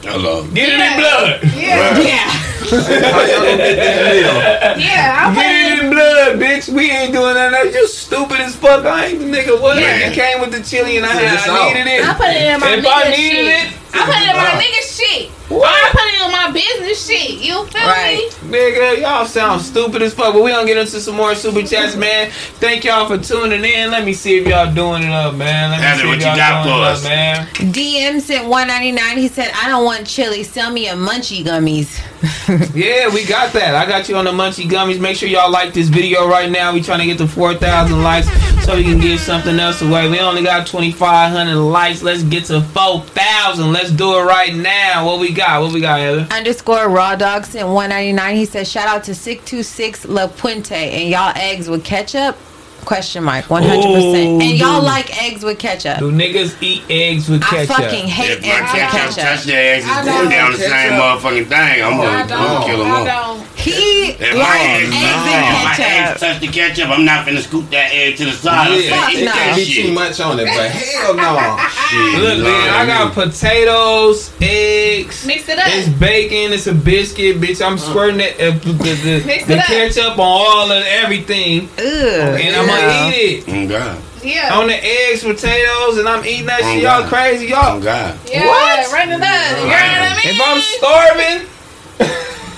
Hello. 0.03 0.45
Get 0.53 0.69
it 0.69 0.79
in 0.79 0.99
blood. 0.99 1.41
Yeah. 1.55 1.97
Yeah. 1.97 2.43
get 2.73 3.75
that 3.77 4.77
meal? 4.77 4.83
yeah. 4.85 5.25
I'm 5.27 5.33
Get 5.33 5.45
it 5.47 5.79
putting. 5.79 5.85
in 5.87 5.93
blood, 5.93 6.31
bitch. 6.39 6.69
We 6.69 6.91
ain't 6.91 7.13
doing 7.13 7.33
that. 7.35 7.51
That's 7.51 7.73
just 7.73 7.99
stupid 7.99 8.39
as 8.41 8.55
fuck. 8.55 8.85
I 8.85 9.05
ain't 9.07 9.19
the 9.19 9.25
nigga. 9.25 9.59
What? 9.61 9.77
Yeah. 9.79 10.09
It 10.09 10.13
came 10.13 10.41
with 10.41 10.51
the 10.51 10.61
chili 10.61 10.97
and 10.97 11.05
I, 11.05 11.13
had, 11.13 11.49
I 11.49 11.73
needed 11.73 11.87
it. 11.87 12.03
I 12.05 12.13
put 12.13 12.27
it 12.29 12.41
in 12.41 12.59
my 12.59 12.69
if 12.75 12.85
I 12.85 13.03
nigga 13.03 13.17
needed 13.17 13.45
shit. 13.47 13.71
it, 13.71 13.79
I 13.93 14.05
put 14.05 14.15
it 14.15 14.29
in 14.29 14.35
my 14.35 14.53
Wow. 14.53 14.59
nigga 14.61 14.81
shit. 14.83 15.31
What? 15.49 15.67
I 15.69 15.89
put 15.91 16.01
it 16.01 16.21
on 16.23 16.31
my 16.31 16.51
business 16.51 17.05
shit. 17.05 17.31
You 17.41 17.65
feel 17.65 17.81
Right. 17.87 18.29
me? 18.43 18.57
Nigga, 18.57 19.01
y'all 19.01 19.25
sound 19.25 19.61
stupid 19.61 20.01
as 20.01 20.13
fuck. 20.13 20.33
But 20.33 20.41
we 20.43 20.51
gonna 20.51 20.65
get 20.65 20.77
into 20.77 20.99
some 21.01 21.15
more 21.15 21.35
super 21.35 21.61
chats, 21.61 21.95
man. 21.95 22.31
Thank 22.59 22.85
y'all 22.85 23.07
for 23.07 23.17
tuning 23.17 23.63
in. 23.63 23.91
Let 23.91 24.05
me 24.05 24.13
see 24.13 24.37
if 24.37 24.47
y'all 24.47 24.73
doing 24.73 25.03
it 25.03 25.11
up, 25.11 25.35
man. 25.35 25.71
Let 25.71 25.79
me 25.79 25.85
Heather, 25.85 26.01
see 26.03 26.07
what 26.07 26.17
if 26.17 26.21
you 26.23 26.27
y'all 26.29 26.37
got 26.37 26.63
doing 26.63 26.75
for 26.75 26.81
it 26.81 26.87
us? 26.87 27.03
up, 27.05 27.09
man. 27.09 27.47
DM 27.73 28.19
sent 28.21 28.47
one 28.47 28.67
ninety 28.67 28.91
nine. 28.93 29.17
He 29.17 29.27
said, 29.27 29.51
"I 29.61 29.67
don't 29.67 29.83
want 29.85 30.07
chili. 30.07 30.43
Sell 30.43 30.71
me 30.71 30.87
a 30.87 30.95
munchie 30.95 31.43
gummies." 31.45 31.99
Yeah, 32.73 33.09
we 33.13 33.25
got 33.25 33.51
that. 33.53 33.75
I 33.75 33.85
got 33.85 34.07
you 34.09 34.15
on 34.15 34.23
the 34.25 34.31
Munchie 34.31 34.69
Gummies. 34.69 34.99
Make 34.99 35.17
sure 35.17 35.27
y'all 35.27 35.51
like 35.51 35.73
this 35.73 35.89
video 35.89 36.27
right 36.27 36.49
now. 36.49 36.73
We 36.73 36.81
trying 36.81 36.99
to 36.99 37.05
get 37.05 37.17
to 37.17 37.27
4,000 37.27 38.01
likes 38.01 38.27
so 38.65 38.75
we 38.75 38.83
can 38.83 38.99
give 38.99 39.19
something 39.19 39.59
else 39.59 39.81
away. 39.81 40.09
We 40.09 40.19
only 40.19 40.41
got 40.43 40.65
2,500 40.67 41.55
likes. 41.55 42.01
Let's 42.01 42.23
get 42.23 42.45
to 42.45 42.61
4,000. 42.61 43.71
Let's 43.73 43.91
do 43.91 44.17
it 44.19 44.23
right 44.23 44.53
now. 44.55 45.05
What 45.05 45.19
we 45.19 45.32
got? 45.33 45.61
What 45.61 45.73
we 45.73 45.81
got, 45.81 45.99
Heather? 45.99 46.27
Underscore 46.31 46.89
raw 46.89 47.15
dog 47.15 47.45
sent 47.45 47.67
one 47.67 47.89
ninety 47.89 48.13
nine. 48.13 48.35
He 48.35 48.45
says, 48.45 48.69
"Shout 48.71 48.87
out 48.87 49.03
to 49.05 49.15
six 49.15 49.43
two 49.45 49.63
six 49.63 50.05
La 50.05 50.27
Puente 50.27 50.71
and 50.71 51.09
y'all 51.09 51.33
eggs 51.35 51.67
with 51.69 51.83
ketchup." 51.83 52.37
Question 52.85 53.23
mark 53.23 53.49
One 53.49 53.63
hundred 53.63 53.93
percent. 53.93 54.41
And 54.41 54.57
y'all 54.57 54.75
dude. 54.79 54.83
like 54.85 55.23
eggs 55.23 55.43
with 55.43 55.57
ketchup. 55.59 55.99
Do 55.99 56.11
niggas 56.11 56.61
eat 56.61 56.83
eggs 56.89 57.29
with 57.29 57.41
ketchup? 57.41 57.53
I 57.53 57.65
ketchup? 57.65 57.85
fucking 57.91 58.07
hate 58.07 58.31
If 58.31 58.43
eggs 58.43 58.61
with 58.61 58.81
ketchup 58.81 59.05
touch 59.05 59.15
ketchup. 59.15 59.45
their 59.45 59.75
eggs, 59.75 59.85
I 59.87 59.99
it's 59.99 60.07
going 60.07 60.21
don't. 60.23 60.29
down 60.31 60.51
the 60.51 60.57
same 60.57 60.91
motherfucking 60.93 61.47
thing. 61.47 61.83
I'm 61.83 61.97
gonna, 61.97 62.09
I'm 62.09 62.27
gonna 62.27 62.65
kill 62.65 62.77
them 62.83 62.91
all. 62.91 63.37
He 63.55 64.11
If 64.11 64.19
likes 64.35 64.35
my 64.35 64.59
eggs 64.59 64.83
eggs, 64.83 64.93
and 64.93 65.45
if 65.47 65.63
my 65.63 65.85
eggs 66.11 66.19
touch 66.19 66.39
the 66.41 66.47
ketchup, 66.47 66.89
I'm 66.89 67.05
not 67.05 67.25
finna 67.25 67.39
scoop 67.41 67.69
that 67.69 67.93
egg 67.93 68.17
to 68.17 68.25
the 68.25 68.31
side. 68.33 68.71
I'm 68.71 68.81
Yeah, 68.81 69.07
finna 69.07 69.21
it 69.21 69.25
no. 69.25 69.31
can't 69.31 69.55
be 69.55 69.65
too 69.83 69.93
much 69.93 70.19
on 70.19 70.39
it, 70.39 70.45
but 70.45 70.69
hell 70.71 71.15
no. 71.15 71.57
Shit, 71.69 72.19
Look, 72.21 72.43
man, 72.43 72.69
I 72.69 72.85
got 72.85 73.13
potatoes, 73.13 74.31
eggs. 74.41 75.25
Mix 75.25 75.47
it 75.47 75.59
up. 75.59 75.65
It's 75.67 75.87
bacon. 75.97 76.51
It's 76.51 76.67
a 76.67 76.73
biscuit, 76.73 77.39
bitch. 77.39 77.65
I'm 77.65 77.77
squirting 77.77 78.17
the, 78.17 78.33
uh, 78.47 78.51
the, 78.59 78.73
the, 78.73 79.23
Mix 79.25 79.45
the 79.45 79.57
it 79.57 79.63
ketchup 79.65 80.13
on 80.13 80.19
all 80.19 80.69
of 80.71 80.83
everything, 80.85 81.69
Ugh. 81.77 81.83
and 81.83 82.55
I'm 82.55 82.67
gonna 82.81 83.15
eat 83.15 83.47
it. 83.47 83.49
Oh 83.49 83.67
God. 83.67 83.97
Yeah. 84.23 84.55
on 84.57 84.67
the 84.67 84.79
eggs, 84.79 85.21
potatoes, 85.23 85.97
and 85.97 86.07
I'm 86.07 86.23
eating 86.25 86.45
that 86.47 86.61
Oh, 86.63 86.73
shit. 86.73 86.83
Y'all 86.83 87.03
oh, 87.03 87.07
crazy, 87.09 87.51
Oh 87.53 87.75
y'all. 87.75 87.81
God. 87.81 88.17
Yeah, 88.25 88.47
What? 88.47 88.91
run 88.93 89.09
it 89.11 89.19
up. 89.19 89.57
You 89.59 89.67
know 89.67 89.75
what 89.75 90.07
I 90.07 90.15
mean? 90.15 90.31
If 90.31 90.39
I'm 90.39 90.61
starving, 90.79 91.39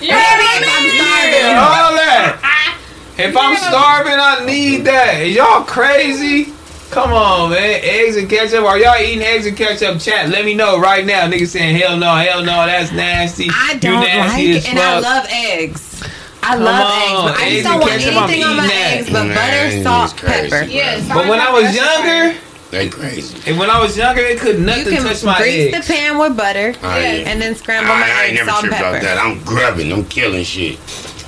you 0.02 0.11
know 0.11 0.16
what 0.16 0.42
I 0.45 0.82
mean? 0.85 0.95
yeah, 1.34 1.58
all 1.58 1.95
that. 1.98 2.77
If 3.18 3.35
I'm 3.35 3.56
starving, 3.58 4.14
I 4.14 4.45
need 4.45 4.85
that. 4.85 5.22
Is 5.22 5.35
y'all 5.35 5.64
crazy? 5.64 6.53
Come 6.92 7.11
on, 7.14 7.50
man. 7.50 7.80
Eggs 7.84 8.16
and 8.18 8.30
ketchup. 8.30 8.64
Are 8.64 8.77
y'all 8.77 9.02
eating 9.02 9.24
eggs 9.24 9.48
and 9.48 9.58
ketchup? 9.58 10.00
Chat. 10.00 10.30
Let 10.30 10.45
me 10.45 10.53
know 10.53 10.80
right 10.80 11.03
now. 11.06 11.27
Niggas 11.27 11.48
saying 11.48 11.76
hell 11.77 11.98
no, 11.98 12.14
hell 12.16 12.44
no. 12.44 12.66
That's 12.68 12.92
nasty. 12.92 13.50
I 13.52 13.77
don't 13.80 14.02
nasty 14.02 14.53
like 14.53 14.58
as 14.58 14.66
and 14.68 14.80
I 14.80 15.00
love 15.00 15.26
eggs. 15.32 16.03
I 16.48 16.54
Come 16.56 16.64
love 16.64 16.86
on, 16.86 17.30
eggs, 17.30 17.32
but 17.32 17.42
I 17.42 17.50
just 17.50 17.64
don't 17.64 17.80
want 17.82 17.92
anything 17.94 18.44
on 18.44 18.56
my 18.58 18.66
eating 18.66 18.78
that. 18.78 18.94
eggs 18.94 19.10
but 19.10 19.24
Nah, 19.24 19.34
butter, 19.34 19.84
salt, 19.84 20.18
pepper. 20.18 20.64
Yes. 20.70 21.08
But 21.08 21.28
when 21.28 21.40
I 21.40 21.52
was 21.52 21.76
younger, 21.76 22.38
They 22.72 22.88
crazy. 22.90 23.50
and 23.50 23.58
when 23.58 23.70
I 23.72 23.80
was 23.80 23.98
younger, 23.98 24.22
it 24.22 24.40
could 24.40 24.58
You 24.60 24.66
nothing 24.66 24.86
can 24.96 25.04
touch 25.04 25.24
my 25.24 25.38
grease 25.38 25.74
eggs. 25.74 25.88
the 25.88 25.94
pan 25.94 26.18
with 26.20 26.38
butter 26.38 26.76
Oh, 26.84 26.98
yeah. 27.00 27.30
and 27.30 27.42
then 27.42 27.56
scramble 27.56 27.88
my 27.90 27.96
I, 27.96 27.98
I 27.98 28.24
ain't 28.26 28.32
eggs, 28.32 28.38
never 28.38 28.52
salt 28.52 28.64
and 28.64 28.72
tripped 28.74 28.84
pepper. 28.84 28.98
about 28.98 29.02
that. 29.04 29.18
I'm 29.18 29.40
grubbing. 29.44 29.92
I'm 29.92 30.06
killing 30.06 30.44
shit. 30.44 30.78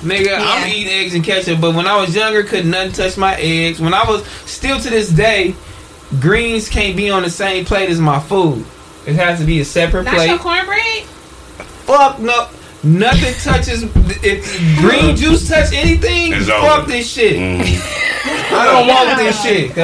Nigga, 0.02 0.38
I'm 0.40 0.68
eating 0.68 0.92
eggs 0.92 1.14
and 1.14 1.24
ketchup, 1.24 1.60
but 1.60 1.74
when 1.74 1.88
I 1.88 1.96
was 2.00 2.14
younger, 2.14 2.44
could 2.44 2.64
nothing 2.66 2.92
touch 2.92 3.16
my 3.16 3.34
eggs. 3.40 3.80
When 3.80 3.92
I 3.94 4.04
was 4.08 4.24
still 4.46 4.78
to 4.78 4.88
this 4.90 5.08
day, 5.08 5.56
greens 6.20 6.68
can't 6.68 6.96
be 6.96 7.10
on 7.10 7.22
the 7.24 7.30
same 7.30 7.64
plate 7.64 7.90
as 7.90 7.98
my 8.00 8.20
food. 8.20 8.64
It 9.06 9.16
has 9.16 9.40
to 9.40 9.44
be 9.44 9.58
a 9.60 9.64
separate 9.64 10.04
That's 10.04 10.16
plate. 10.16 10.28
your 10.28 10.38
cornbread? 10.38 11.02
Fuck 11.88 12.20
no. 12.20 12.46
Nothing 12.88 13.34
touches. 13.44 13.82
If 14.24 14.78
green 14.80 15.14
juice 15.14 15.46
touch 15.48 15.72
anything, 15.72 16.32
It's 16.32 16.48
fuck 16.48 16.80
over. 16.80 16.90
this 16.90 17.10
shit. 17.10 17.36
Mhm. 17.36 17.60
I 18.50 18.64
don't 18.64 18.86
want 18.94 19.18
this 19.18 19.42
shit. 19.42 19.68
cuz. 19.68 19.76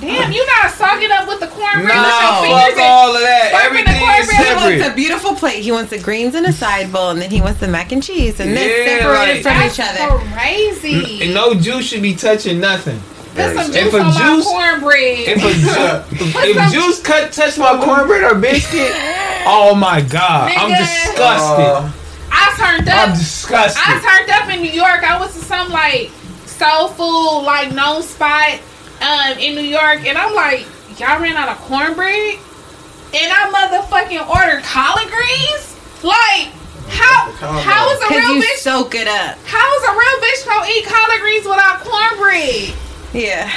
Damn, 0.00 0.32
you 0.32 0.46
not 0.46 0.70
soaking 0.72 1.10
up 1.10 1.26
with 1.28 1.40
the 1.40 1.48
cornbread 1.48 1.94
Nah, 1.94 2.40
with 2.40 2.50
your 2.50 2.58
fuck 2.60 2.78
all 2.78 3.14
of 3.14 3.20
that. 3.22 3.50
Fuck 3.52 3.72
with 3.72 3.84
the 3.84 3.90
Everything 3.90 4.02
is 4.02 4.30
cornbread. 4.30 4.46
He 4.46 4.78
wants 4.78 4.86
a 4.88 4.94
beautiful 4.94 5.34
plate. 5.34 5.62
He 5.64 5.72
wants 5.72 5.90
the 5.90 5.98
greens 5.98 6.34
in 6.34 6.44
a 6.46 6.52
side 6.52 6.92
bowl, 6.92 7.10
and 7.10 7.20
then 7.20 7.30
he 7.30 7.40
wants 7.40 7.60
the 7.60 7.68
mac 7.68 7.90
and 7.92 8.02
cheese, 8.02 8.38
and 8.40 8.56
then 8.56 8.68
Yeah, 8.68 8.98
separated 8.98 9.34
like- 9.34 9.42
from 9.42 9.58
That's 9.58 9.78
each 9.78 9.84
other. 9.84 10.18
crazy. 10.34 11.22
And 11.24 11.34
no 11.34 11.54
juice 11.54 11.86
should 11.88 12.02
be 12.02 12.14
touching 12.14 12.60
nothing. 12.60 13.00
Put 13.34 13.52
some 13.56 13.72
If 13.74 13.82
juice 13.90 13.94
a 13.94 14.00
on 14.00 14.12
juice- 14.12 14.44
my 14.46 14.50
cornbread. 14.52 15.18
If 15.28 15.38
a 15.38 16.14
ju- 16.14 16.38
if 16.38 16.72
juice 16.72 17.00
cut 17.00 17.32
touch 17.32 17.58
my 17.58 17.76
cornbread 17.84 18.22
or 18.22 18.36
biscuit, 18.36 18.92
oh 19.44 19.74
my 19.74 20.00
god, 20.00 20.52
I'm 20.56 20.70
Nigga. 20.70 20.78
disgusted. 20.78 21.92
I 22.34 22.54
turned 22.58 22.88
up. 22.88 23.08
I'm 23.08 23.14
disgusted. 23.16 23.82
I 23.86 24.00
turned 24.02 24.30
up 24.30 24.50
in 24.50 24.60
New 24.62 24.70
York. 24.72 25.02
I 25.02 25.18
was 25.18 25.32
to 25.34 25.40
some 25.40 25.70
like 25.70 26.10
soul 26.46 26.88
food, 26.88 27.42
like 27.46 27.72
known 27.72 28.02
spot 28.02 28.60
um, 29.00 29.38
in 29.38 29.54
New 29.54 29.62
York, 29.66 30.06
and 30.06 30.18
I'm 30.18 30.34
like, 30.34 30.66
y'all 30.98 31.20
ran 31.20 31.36
out 31.36 31.48
of 31.48 31.58
cornbread, 31.58 32.38
and 33.14 33.28
I 33.32 33.50
motherfucking 33.54 34.28
ordered 34.28 34.62
collard 34.64 35.08
greens. 35.10 35.70
Like, 36.02 36.52
how 36.88 37.30
how 37.40 37.90
is 37.90 38.00
a 38.02 38.08
real 38.14 38.34
you 38.36 38.42
bitch? 38.42 38.58
soak 38.58 38.94
it 38.94 39.08
up. 39.08 39.38
How 39.46 39.66
is 39.76 39.82
a 39.88 39.92
real 39.92 40.16
bitch 40.20 40.46
gonna 40.46 40.68
eat 40.70 40.84
collard 40.86 41.20
greens 41.20 41.44
without 41.46 41.80
cornbread? 41.80 42.74
Yeah. 43.14 43.50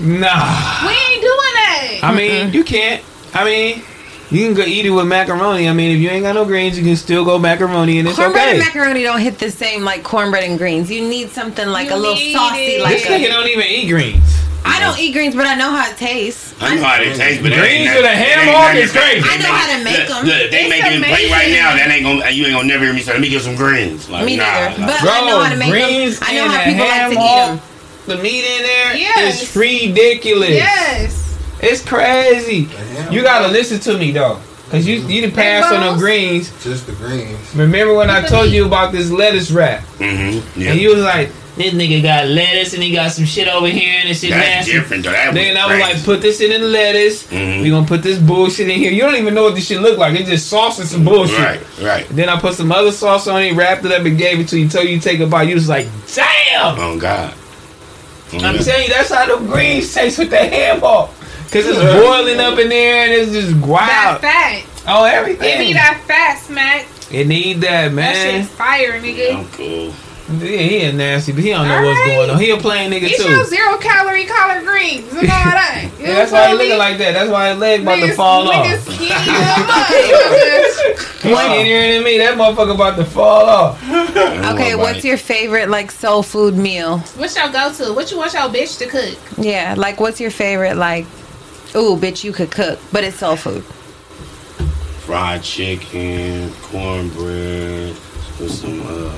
nah. 0.00 0.86
We 0.86 0.92
ain't 0.92 1.22
doing 1.22 1.54
that. 1.58 2.00
I 2.02 2.14
mean, 2.14 2.52
you 2.52 2.62
can't. 2.62 3.02
I 3.34 3.44
mean, 3.44 3.82
you 4.30 4.46
can 4.46 4.54
go 4.54 4.62
eat 4.62 4.86
it 4.86 4.90
with 4.90 5.06
macaroni. 5.06 5.68
I 5.68 5.72
mean, 5.72 5.96
if 5.96 6.00
you 6.02 6.08
ain't 6.10 6.22
got 6.22 6.34
no 6.34 6.44
greens, 6.44 6.78
you 6.78 6.84
can 6.84 6.96
still 6.96 7.24
go 7.24 7.38
macaroni, 7.38 7.98
and 7.98 8.08
it's 8.08 8.16
cornbread 8.16 8.42
okay. 8.48 8.56
and 8.56 8.64
macaroni 8.64 9.02
don't 9.02 9.20
hit 9.20 9.38
the 9.38 9.50
same 9.50 9.82
like 9.82 10.02
cornbread 10.02 10.44
and 10.44 10.58
greens. 10.58 10.90
You 10.90 11.02
need 11.08 11.30
something 11.30 11.66
like 11.68 11.88
You 11.88 11.94
a 11.94 11.96
little 11.96 12.14
need 12.14 12.34
saucy. 12.34 12.58
it. 12.78 12.82
Like 12.82 12.96
this 12.98 13.06
nigga 13.06 13.28
don't 13.28 13.48
even 13.48 13.64
eat 13.66 13.88
greens. 13.88 14.22
I 14.62 14.78
don't 14.78 14.98
eat 14.98 15.12
greens, 15.12 15.34
but 15.34 15.46
I 15.46 15.54
know 15.54 15.70
how 15.70 15.88
it 15.90 15.96
tastes. 15.96 16.54
I 16.60 16.76
know 16.76 16.84
how 16.84 17.00
it 17.00 17.16
tastes, 17.16 17.40
but 17.42 17.48
Greens 17.50 17.88
ain't 17.88 17.96
with 17.96 18.04
a 18.04 18.12
that- 18.12 18.14
ham 18.20 18.44
that 18.44 18.54
hock 18.54 18.76
is 18.76 18.92
crazy. 18.92 19.24
I 19.24 19.38
know 19.40 19.48
how 19.56 19.66
to 19.72 19.82
make 19.82 20.04
them. 20.06 20.26
Look, 20.26 20.50
they 20.52 20.60
It's 20.60 20.68
making 20.68 21.00
it 21.00 21.08
plate 21.08 21.30
right 21.32 21.48
now. 21.50 21.74
That 21.80 21.88
ain't 21.88 22.04
gonna. 22.04 22.28
You 22.30 22.44
ain't 22.44 22.54
gonna 22.54 22.68
never 22.68 22.84
hear 22.84 22.92
me 22.92 23.00
say. 23.00 23.12
Let 23.12 23.22
me 23.22 23.30
get 23.30 23.40
some 23.40 23.56
greens. 23.56 24.10
Like, 24.10 24.26
Me 24.26 24.36
nah, 24.36 24.44
neither. 24.44 24.80
nah. 24.80 24.86
But 24.86 25.00
Bro, 25.00 25.10
I 25.12 25.20
know 25.26 25.40
how 25.40 25.48
to 25.50 25.56
make 25.56 25.70
greens 25.72 26.20
them. 26.20 26.28
I 26.28 26.34
know 26.36 26.48
how 26.48 26.64
people 26.64 26.84
like 26.84 27.08
to 27.08 27.16
eat 27.16 27.36
them. 27.40 27.60
The 28.04 28.16
meat 28.22 28.44
in 28.44 28.62
there 28.62 28.92
is 28.92 29.00
Yes. 29.00 29.56
ridiculous. 29.56 30.50
Yes. 30.50 31.19
It's 31.62 31.82
crazy. 31.84 32.64
ham 32.64 33.12
You 33.12 33.22
gotta 33.22 33.48
listen 33.48 33.78
to 33.80 33.98
me 33.98 34.12
though, 34.12 34.38
cause 34.70 34.86
you 34.86 35.00
you 35.00 35.20
done 35.22 35.32
passed 35.32 35.66
on 35.72 35.80
them 35.80 35.88
balls? 35.90 36.00
greens. 36.00 36.52
Just 36.64 36.86
the 36.86 36.92
greens. 36.92 37.36
Remember 37.54 37.94
when 37.94 38.10
I 38.10 38.22
told 38.26 38.50
you 38.50 38.66
about 38.66 38.92
this 38.92 39.10
lettuce 39.10 39.50
wrap, 39.50 39.82
Mm 39.98 40.16
Mhm. 40.16 40.42
Yeah. 40.56 40.70
and 40.72 40.80
you 40.80 40.88
was 40.94 41.02
like, 41.04 41.30
"This 41.56 41.74
nigga 41.74 42.02
got 42.02 42.28
lettuce 42.28 42.72
and 42.72 42.82
he 42.82 42.92
got 42.92 43.12
some 43.12 43.26
shit 43.26 43.46
over 43.48 43.66
here 43.66 43.98
and 44.00 44.08
this 44.08 44.20
shit 44.20 44.30
That's 44.30 44.46
nasty." 44.66 44.72
different 44.72 45.04
though. 45.04 45.10
That 45.12 45.34
Then 45.34 45.56
I 45.58 45.66
was 45.66 45.76
crazy. 45.76 45.92
like, 45.94 46.04
"Put 46.04 46.22
this 46.22 46.40
in 46.40 46.50
the 46.50 46.66
lettuce. 46.66 47.24
Mhm. 47.24 47.62
We 47.62 47.68
gonna 47.70 47.86
put 47.86 48.02
this 48.02 48.16
bullshit 48.18 48.68
in 48.70 48.78
here. 48.78 48.90
You 48.92 49.02
don't 49.02 49.16
even 49.16 49.34
know 49.34 49.42
what 49.42 49.54
this 49.54 49.66
shit 49.66 49.82
look 49.82 49.98
like. 49.98 50.18
It's 50.18 50.30
just 50.30 50.48
sauce 50.48 50.78
and 50.78 50.88
some 50.88 51.04
bullshit." 51.04 51.38
Right, 51.38 51.60
right. 51.82 52.06
Then 52.16 52.28
I 52.30 52.36
put 52.38 52.54
some 52.54 52.72
other 52.72 52.92
sauce 52.92 53.26
on 53.26 53.42
it, 53.42 53.52
wrapped 53.54 53.84
it 53.84 53.92
up, 53.92 54.06
and 54.06 54.16
gave 54.16 54.40
it 54.40 54.48
to 54.48 54.58
you. 54.58 54.68
Told 54.68 54.88
you 54.88 54.98
to 54.98 55.02
take 55.06 55.20
a 55.20 55.26
bite. 55.26 55.48
You 55.48 55.56
was 55.56 55.68
like, 55.68 55.88
"Damn!" 56.14 56.78
Oh 56.80 56.96
God. 56.96 57.32
Oh, 58.32 58.38
I'm 58.38 58.54
yeah. 58.54 58.62
telling 58.62 58.82
you, 58.84 58.88
that's 58.90 59.12
how 59.12 59.26
the 59.26 59.44
greens 59.44 59.92
taste 59.92 60.16
with 60.16 60.30
the 60.30 60.36
ham 60.38 60.80
hock. 60.80 61.12
Cause 61.50 61.66
it's 61.66 61.78
boiling 61.78 62.38
up 62.38 62.58
in 62.58 62.68
there 62.68 63.04
and 63.04 63.12
it's 63.12 63.32
just 63.32 63.60
That 63.60 64.18
fat. 64.20 64.64
Oh, 64.86 65.04
everything. 65.04 65.42
everything. 65.48 65.66
need 65.68 65.76
that 65.76 66.00
fat 66.06 66.38
smack. 66.38 66.86
It 67.12 67.26
need 67.26 67.60
that, 67.62 67.92
man. 67.92 68.12
That 68.14 68.32
man. 68.32 68.42
shit's 68.42 68.54
fire, 68.54 69.00
nigga. 69.00 69.34
I'm 69.36 69.48
cool. 69.50 69.92
Yeah, 70.38 70.46
he 70.62 70.80
a 70.84 70.92
nasty, 70.92 71.32
but 71.32 71.42
he 71.42 71.50
don't 71.50 71.66
know 71.66 71.78
All 71.78 71.84
what's 71.86 71.98
right. 71.98 72.06
going 72.06 72.30
on. 72.30 72.38
He 72.38 72.50
a 72.50 72.56
plain 72.56 72.92
nigga 72.92 73.08
Eat 73.08 73.16
too. 73.16 73.28
your 73.28 73.44
zero 73.46 73.78
calorie 73.78 74.26
collard 74.26 74.64
greens 74.64 75.10
and 75.12 75.22
all 75.22 75.26
that. 75.26 75.90
You 75.98 76.06
Yeah, 76.06 76.14
that's 76.14 76.30
why 76.30 76.46
he 76.46 76.52
me? 76.56 76.58
looking 76.64 76.78
like 76.78 76.98
that. 76.98 77.12
That's 77.14 77.28
why 77.30 77.50
his 77.50 77.58
leg 77.58 77.80
about 77.82 77.96
to 77.96 78.02
Niggas- 78.02 78.14
fall 78.14 78.48
off. 78.48 78.64
niggas 78.64 78.80
skinny 78.94 79.10
as 79.10 79.16
fuck. 79.66 81.22
He 81.22 81.34
skinnier 81.34 81.92
than 81.94 82.04
me. 82.04 82.18
That 82.18 82.38
motherfucker 82.38 82.74
about 82.76 82.96
to 82.96 83.04
fall 83.04 83.44
off. 83.48 83.82
Okay, 84.50 84.74
what's 84.74 85.04
your 85.04 85.16
favorite 85.16 85.68
like 85.68 85.90
soul 85.90 86.22
food 86.22 86.54
meal? 86.56 86.98
What's 87.16 87.36
your 87.36 87.50
go 87.50 87.72
to? 87.74 87.92
What 87.92 88.10
you 88.10 88.16
want 88.18 88.32
your 88.32 88.42
bitch 88.48 88.78
to 88.78 88.86
cook? 88.86 89.18
Yeah, 89.38 89.74
like 89.76 90.00
what's 90.00 90.20
your 90.20 90.30
favorite 90.30 90.76
like? 90.76 91.06
Ooh, 91.76 91.96
bitch, 91.96 92.24
you 92.24 92.32
could 92.32 92.50
cook, 92.50 92.78
but 92.92 93.04
it's 93.04 93.18
soul 93.18 93.36
food. 93.36 93.62
fried 95.06 95.42
chicken, 95.42 96.50
cornbread, 96.62 97.94
with 98.40 98.50
some 98.50 98.80
uh, 98.82 99.10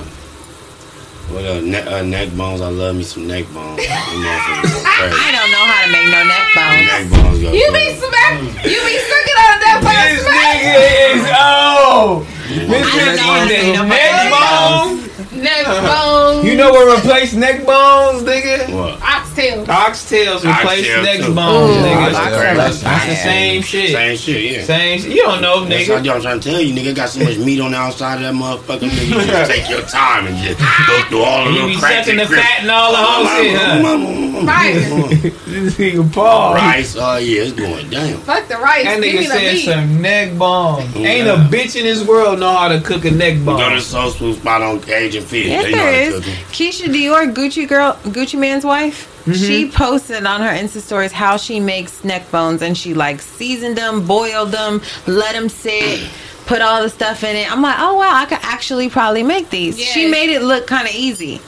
what 1.33 1.45
uh, 1.45 1.61
ne- 1.61 1.81
uh, 1.87 2.03
neck 2.03 2.35
bones. 2.35 2.61
I 2.61 2.69
love 2.69 2.95
me 2.95 3.03
some 3.03 3.27
neck 3.27 3.45
bones. 3.53 3.77
Them 3.77 4.21
motherfuckers 4.21 4.69
go 4.69 4.81
crazy. 4.85 5.17
I 5.17 5.29
don't 5.33 5.49
know 5.49 5.65
how 5.65 5.79
to 5.81 5.89
make 5.89 6.07
no 6.13 6.21
neck 6.29 6.45
bones. 6.53 6.85
Neck 6.85 7.05
bones 7.09 7.41
go 7.41 7.49
You 7.53 7.65
be 7.73 7.73
crazy. 7.73 8.05
Smac. 8.05 8.33
You 8.69 8.79
be 8.85 8.97
sucking 9.01 9.39
on 9.41 9.55
that 9.65 9.77
This 9.81 10.21
bone 10.21 10.29
Smac. 10.29 10.53
nigga 10.61 11.09
is 11.09 11.25
old. 11.33 12.27
This 12.69 12.85
I 12.85 12.93
don't 12.93 13.17
know 13.17 13.33
how 13.33 13.45
to 13.45 13.53
nigga 13.53 13.81
make 13.89 13.97
is 13.97 14.13
neck 14.13 14.29
bones. 14.29 15.09
Neck 15.43 15.65
bones. 15.65 16.45
You 16.45 16.55
know 16.55 16.71
what 16.71 16.97
replaced 16.97 17.35
neck 17.35 17.65
bones, 17.65 18.23
nigga? 18.23 18.73
What? 18.73 19.01
Oxtail. 19.01 19.65
Oxtails 19.65 20.43
replaced 20.43 20.89
Oxtail, 20.89 21.03
neck 21.03 21.19
too. 21.19 21.35
bones, 21.35 21.75
Ooh, 21.75 21.79
nigga. 21.83 22.13
Oxtail, 22.13 22.55
That's, 22.55 22.81
that's 22.81 23.05
the 23.07 23.15
same 23.15 23.61
shit. 23.61 23.91
Same 23.91 24.17
shit, 24.17 24.51
yeah. 24.51 24.63
Same 24.63 24.99
shit. 24.99 25.11
You 25.11 25.23
don't 25.23 25.41
know, 25.41 25.65
That's 25.65 25.87
how 25.87 25.99
nigga. 25.99 26.15
I'm 26.15 26.21
trying 26.21 26.39
to 26.39 26.49
tell 26.51 26.61
you, 26.61 26.73
nigga. 26.73 26.95
Got 26.95 27.09
so 27.09 27.23
much 27.23 27.37
meat 27.37 27.59
on 27.59 27.71
the 27.71 27.77
outside 27.77 28.15
of 28.15 28.21
that 28.21 28.33
motherfucker. 28.33 28.89
Nigga, 28.89 29.07
you 29.07 29.25
just 29.25 29.51
take 29.51 29.69
your 29.69 29.81
time 29.81 30.27
and 30.27 30.37
just 30.37 30.59
go 30.87 31.01
through 31.09 31.23
all 31.23 31.45
the 31.45 31.51
You 31.51 31.55
little 31.55 31.69
be 31.69 31.75
cracks 31.77 32.07
sucking 32.07 32.19
and 32.19 32.29
the 32.29 32.35
fat 32.35 32.59
and 32.61 32.71
all 32.71 32.91
the 32.91 32.97
whole 32.97 33.25
shit, 33.37 33.55
huh? 33.57 34.45
Fire. 34.45 35.29
This 35.53 35.75
nigga 35.75 36.11
Paul. 36.11 36.55
Rice, 36.55 36.95
oh 36.97 37.17
yeah, 37.17 37.43
it's 37.43 37.53
going 37.53 37.87
down. 37.91 38.17
Fuck 38.21 38.47
the 38.47 38.57
rice. 38.57 38.85
That 38.85 38.99
nigga 39.01 39.27
said 39.27 39.57
some 39.59 40.01
neck 40.01 40.35
bones. 40.37 40.95
Ain't 40.95 41.27
a 41.27 41.35
bitch 41.35 41.75
in 41.75 41.83
this 41.83 42.05
world 42.07 42.39
know 42.39 42.51
how 42.55 42.67
to 42.69 42.81
cook 42.81 43.05
a 43.05 43.11
neck 43.11 43.37
We 43.37 43.45
go 43.45 43.69
to 43.69 43.79
soul 43.79 44.09
food 44.09 44.37
spot 44.37 44.63
on 44.63 44.79
Cajun 44.81 45.21
Fish. 45.33 45.47
Yes, 45.47 45.63
they 45.63 45.71
know 45.71 45.77
there 45.77 46.13
how 46.13 46.19
to 46.21 46.29
is. 46.29 46.35
Keyshia 46.51 46.93
Ka'oir, 46.93 47.33
Gucci 47.33 47.67
girl, 47.67 47.93
Gucci 48.03 48.39
Mane's 48.39 48.65
wife. 48.65 49.09
She 49.33 49.69
posted 49.71 50.25
on 50.25 50.41
her 50.41 50.49
Insta 50.49 50.81
stories 50.81 51.13
how 51.13 51.37
she 51.37 51.59
makes 51.59 52.03
neck 52.03 52.29
bones, 52.29 52.61
and 52.61 52.77
she 52.77 52.93
like 52.93 53.21
seasoned 53.21 53.77
them, 53.77 54.05
boiled 54.05 54.51
them, 54.51 54.81
let 55.07 55.33
them 55.33 55.47
sit, 55.47 56.09
put 56.45 56.61
all 56.61 56.81
the 56.81 56.89
stuff 56.89 57.23
in 57.23 57.35
it. 57.35 57.49
I'm 57.51 57.61
like, 57.61 57.77
oh 57.79 57.95
wow, 57.95 58.13
I 58.13 58.25
could 58.25 58.39
actually 58.41 58.89
probably 58.89 59.23
make 59.23 59.49
these. 59.49 59.79
She 59.79 60.07
made 60.09 60.29
it 60.29 60.41
look 60.41 60.67
kind 60.67 60.87
of 60.87 60.93
easy. 60.93 61.39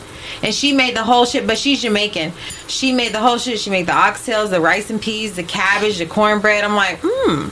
And 0.42 0.54
she 0.54 0.74
made 0.74 0.96
the 0.96 1.04
whole 1.04 1.26
shit, 1.26 1.48
but 1.48 1.58
she's 1.58 1.82
Jamaican. 1.82 2.32
She 2.68 2.92
made 2.94 3.14
the 3.14 3.20
whole 3.20 3.38
shit. 3.38 3.60
She 3.60 3.70
made 3.70 3.88
the 3.88 3.94
oxtails, 3.94 4.50
the 4.52 4.62
rice 4.62 4.90
and 4.90 5.02
peas, 5.02 5.36
the 5.36 5.44
cabbage, 5.44 5.98
the 5.98 6.06
cornbread. 6.06 6.64
I'm 6.64 6.76
like, 6.76 7.00
hmm. 7.04 7.50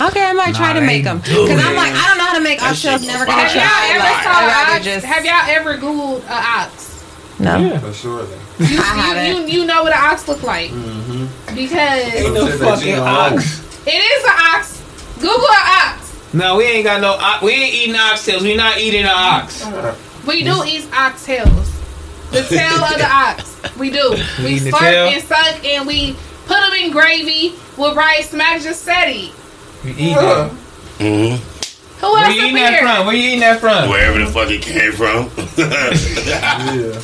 Okay, 0.00 0.22
I 0.24 0.32
might 0.32 0.54
try 0.54 0.72
Nah, 0.72 0.80
to 0.80 0.86
make 0.86 1.04
them 1.04 1.18
because 1.18 1.50
I'm 1.50 1.76
like, 1.76 1.92
I 1.92 2.04
don't 2.08 2.18
know 2.18 2.24
how 2.24 2.34
to 2.34 2.40
make 2.40 2.58
That 2.60 2.74
shit 2.76 2.92
oxtails. 3.00 3.06
Never 3.06 3.26
gonna 3.26 3.36
fire. 3.42 3.48
Have 3.48 3.52
try. 3.52 3.62
y'all 3.62 3.90
ever 3.90 4.04
Like, 4.04 4.24
saw 4.24 4.30
I'd 4.32 4.42
an 4.42 4.48
rather 4.48 4.76
ox? 4.76 4.84
just 4.84 5.04
Have 5.06 5.24
y'all 5.24 5.46
ever 5.48 5.76
googled 5.76 6.24
a 6.24 6.32
ox? 6.32 7.04
no. 7.38 7.56
yeah. 7.58 7.78
For 7.78 7.92
sure. 7.92 8.26
You, 8.60 8.66
you, 8.66 9.44
you, 9.46 9.60
you 9.60 9.66
know 9.66 9.82
what 9.82 9.92
an 9.92 9.98
ox 10.00 10.26
look 10.28 10.42
like 10.42 10.70
Ain't 10.70 11.28
because 11.54 12.14
ain't 12.14 12.34
no 12.34 12.46
fucking 12.58 12.98
ox. 12.98 13.60
it 13.86 13.90
is 13.94 14.24
an 14.24 14.36
ox. 14.54 14.82
Google 15.16 15.48
an 15.48 15.94
ox. 15.94 16.34
No, 16.34 16.56
we 16.56 16.64
ain't 16.64 16.84
got 16.84 17.00
no. 17.00 17.12
ox- 17.14 17.42
We 17.42 17.52
ain't 17.52 17.74
eating 17.74 17.94
oxtails. 17.94 18.42
We 18.42 18.54
not 18.56 18.78
eating 18.78 19.02
an 19.04 19.10
ox. 19.12 19.64
We 20.26 20.44
do 20.44 20.62
eat 20.66 20.84
oxtails. 20.92 21.66
The 22.30 22.42
tail 22.42 22.84
of 22.84 22.96
the 22.98 23.08
ox. 23.10 23.56
We 23.78 23.90
do. 23.90 24.10
We 24.38 24.44
We 24.44 24.60
slurp 24.60 25.12
and 25.12 25.22
suck 25.24 25.64
and 25.64 25.86
we 25.86 26.16
put 26.46 26.56
them 26.60 26.72
in 26.74 26.90
gravy 26.92 27.54
with 27.76 27.96
rice. 27.96 28.32
Mac 28.32 28.60
just 28.62 28.82
said 28.82 29.06
it. 29.08 29.32
We 29.84 29.90
eat 29.92 30.14
that. 30.14 30.50
hmm 30.98 31.04
Who 32.00 32.12
Where 32.12 32.24
else 32.24 32.34
you 32.34 32.40
up 32.42 32.46
eating 32.48 32.54
that 32.56 32.80
from? 32.82 33.06
Where 33.06 33.14
you 33.16 33.28
eating 33.28 33.40
that 33.40 33.60
from? 33.60 33.88
Wherever 33.88 34.18
the 34.18 34.26
fuck 34.26 34.50
it 34.50 34.62
came 34.62 34.92
from. 34.92 35.30
Yeah. 36.30 37.00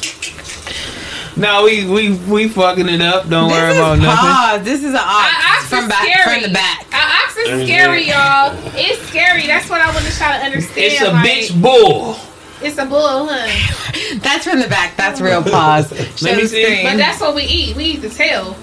No, 1.39 1.65
we 1.65 1.85
we 1.87 2.15
we 2.33 2.49
fucking 2.49 2.89
it 2.89 3.03
up. 3.03 3.29
Don't 3.29 3.49
This 3.49 3.59
worry 3.59 3.71
is 3.73 3.77
about 3.77 3.99
nothing. 3.99 4.31
pause. 4.31 4.63
This 4.65 4.79
is 4.83 4.91
an 4.93 4.97
ox, 4.97 5.29
An 5.29 5.45
ox 5.53 5.69
from 5.69 5.85
is 5.85 5.89
back 5.91 6.03
scary. 6.09 6.33
from 6.41 6.43
the 6.49 6.55
back. 6.55 6.87
An 6.95 7.11
ox 7.25 7.37
is 7.37 7.49
Mhm. 7.49 7.65
scary, 7.67 8.09
y'all. 8.09 8.57
It's 8.75 9.09
scary. 9.09 9.47
That's 9.47 9.69
what 9.69 9.83
I 9.83 9.93
want 9.93 10.07
to 10.07 10.17
try 10.17 10.39
to 10.39 10.45
understand. 10.47 10.79
It's 10.79 11.01
a 11.03 11.11
like, 11.13 11.29
bitch 11.29 11.61
bull. 11.61 12.17
It's 12.63 12.79
a 12.79 12.87
bull, 12.87 13.29
huh? 13.31 14.17
That's 14.21 14.47
from 14.47 14.61
the 14.61 14.69
back. 14.69 14.97
That's 14.97 15.21
real 15.21 15.43
pause. 15.43 15.91
Show 16.17 16.35
me 16.37 16.47
see. 16.47 16.83
But 16.85 16.97
that's 16.97 17.21
what 17.21 17.35
we 17.35 17.43
eat. 17.43 17.77
We 17.77 17.85
eat 17.85 18.01
the 18.01 18.09
tail. 18.09 18.57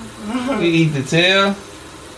We 0.57 0.67
eat 0.67 0.93
the 0.95 1.03
tail. 1.03 1.55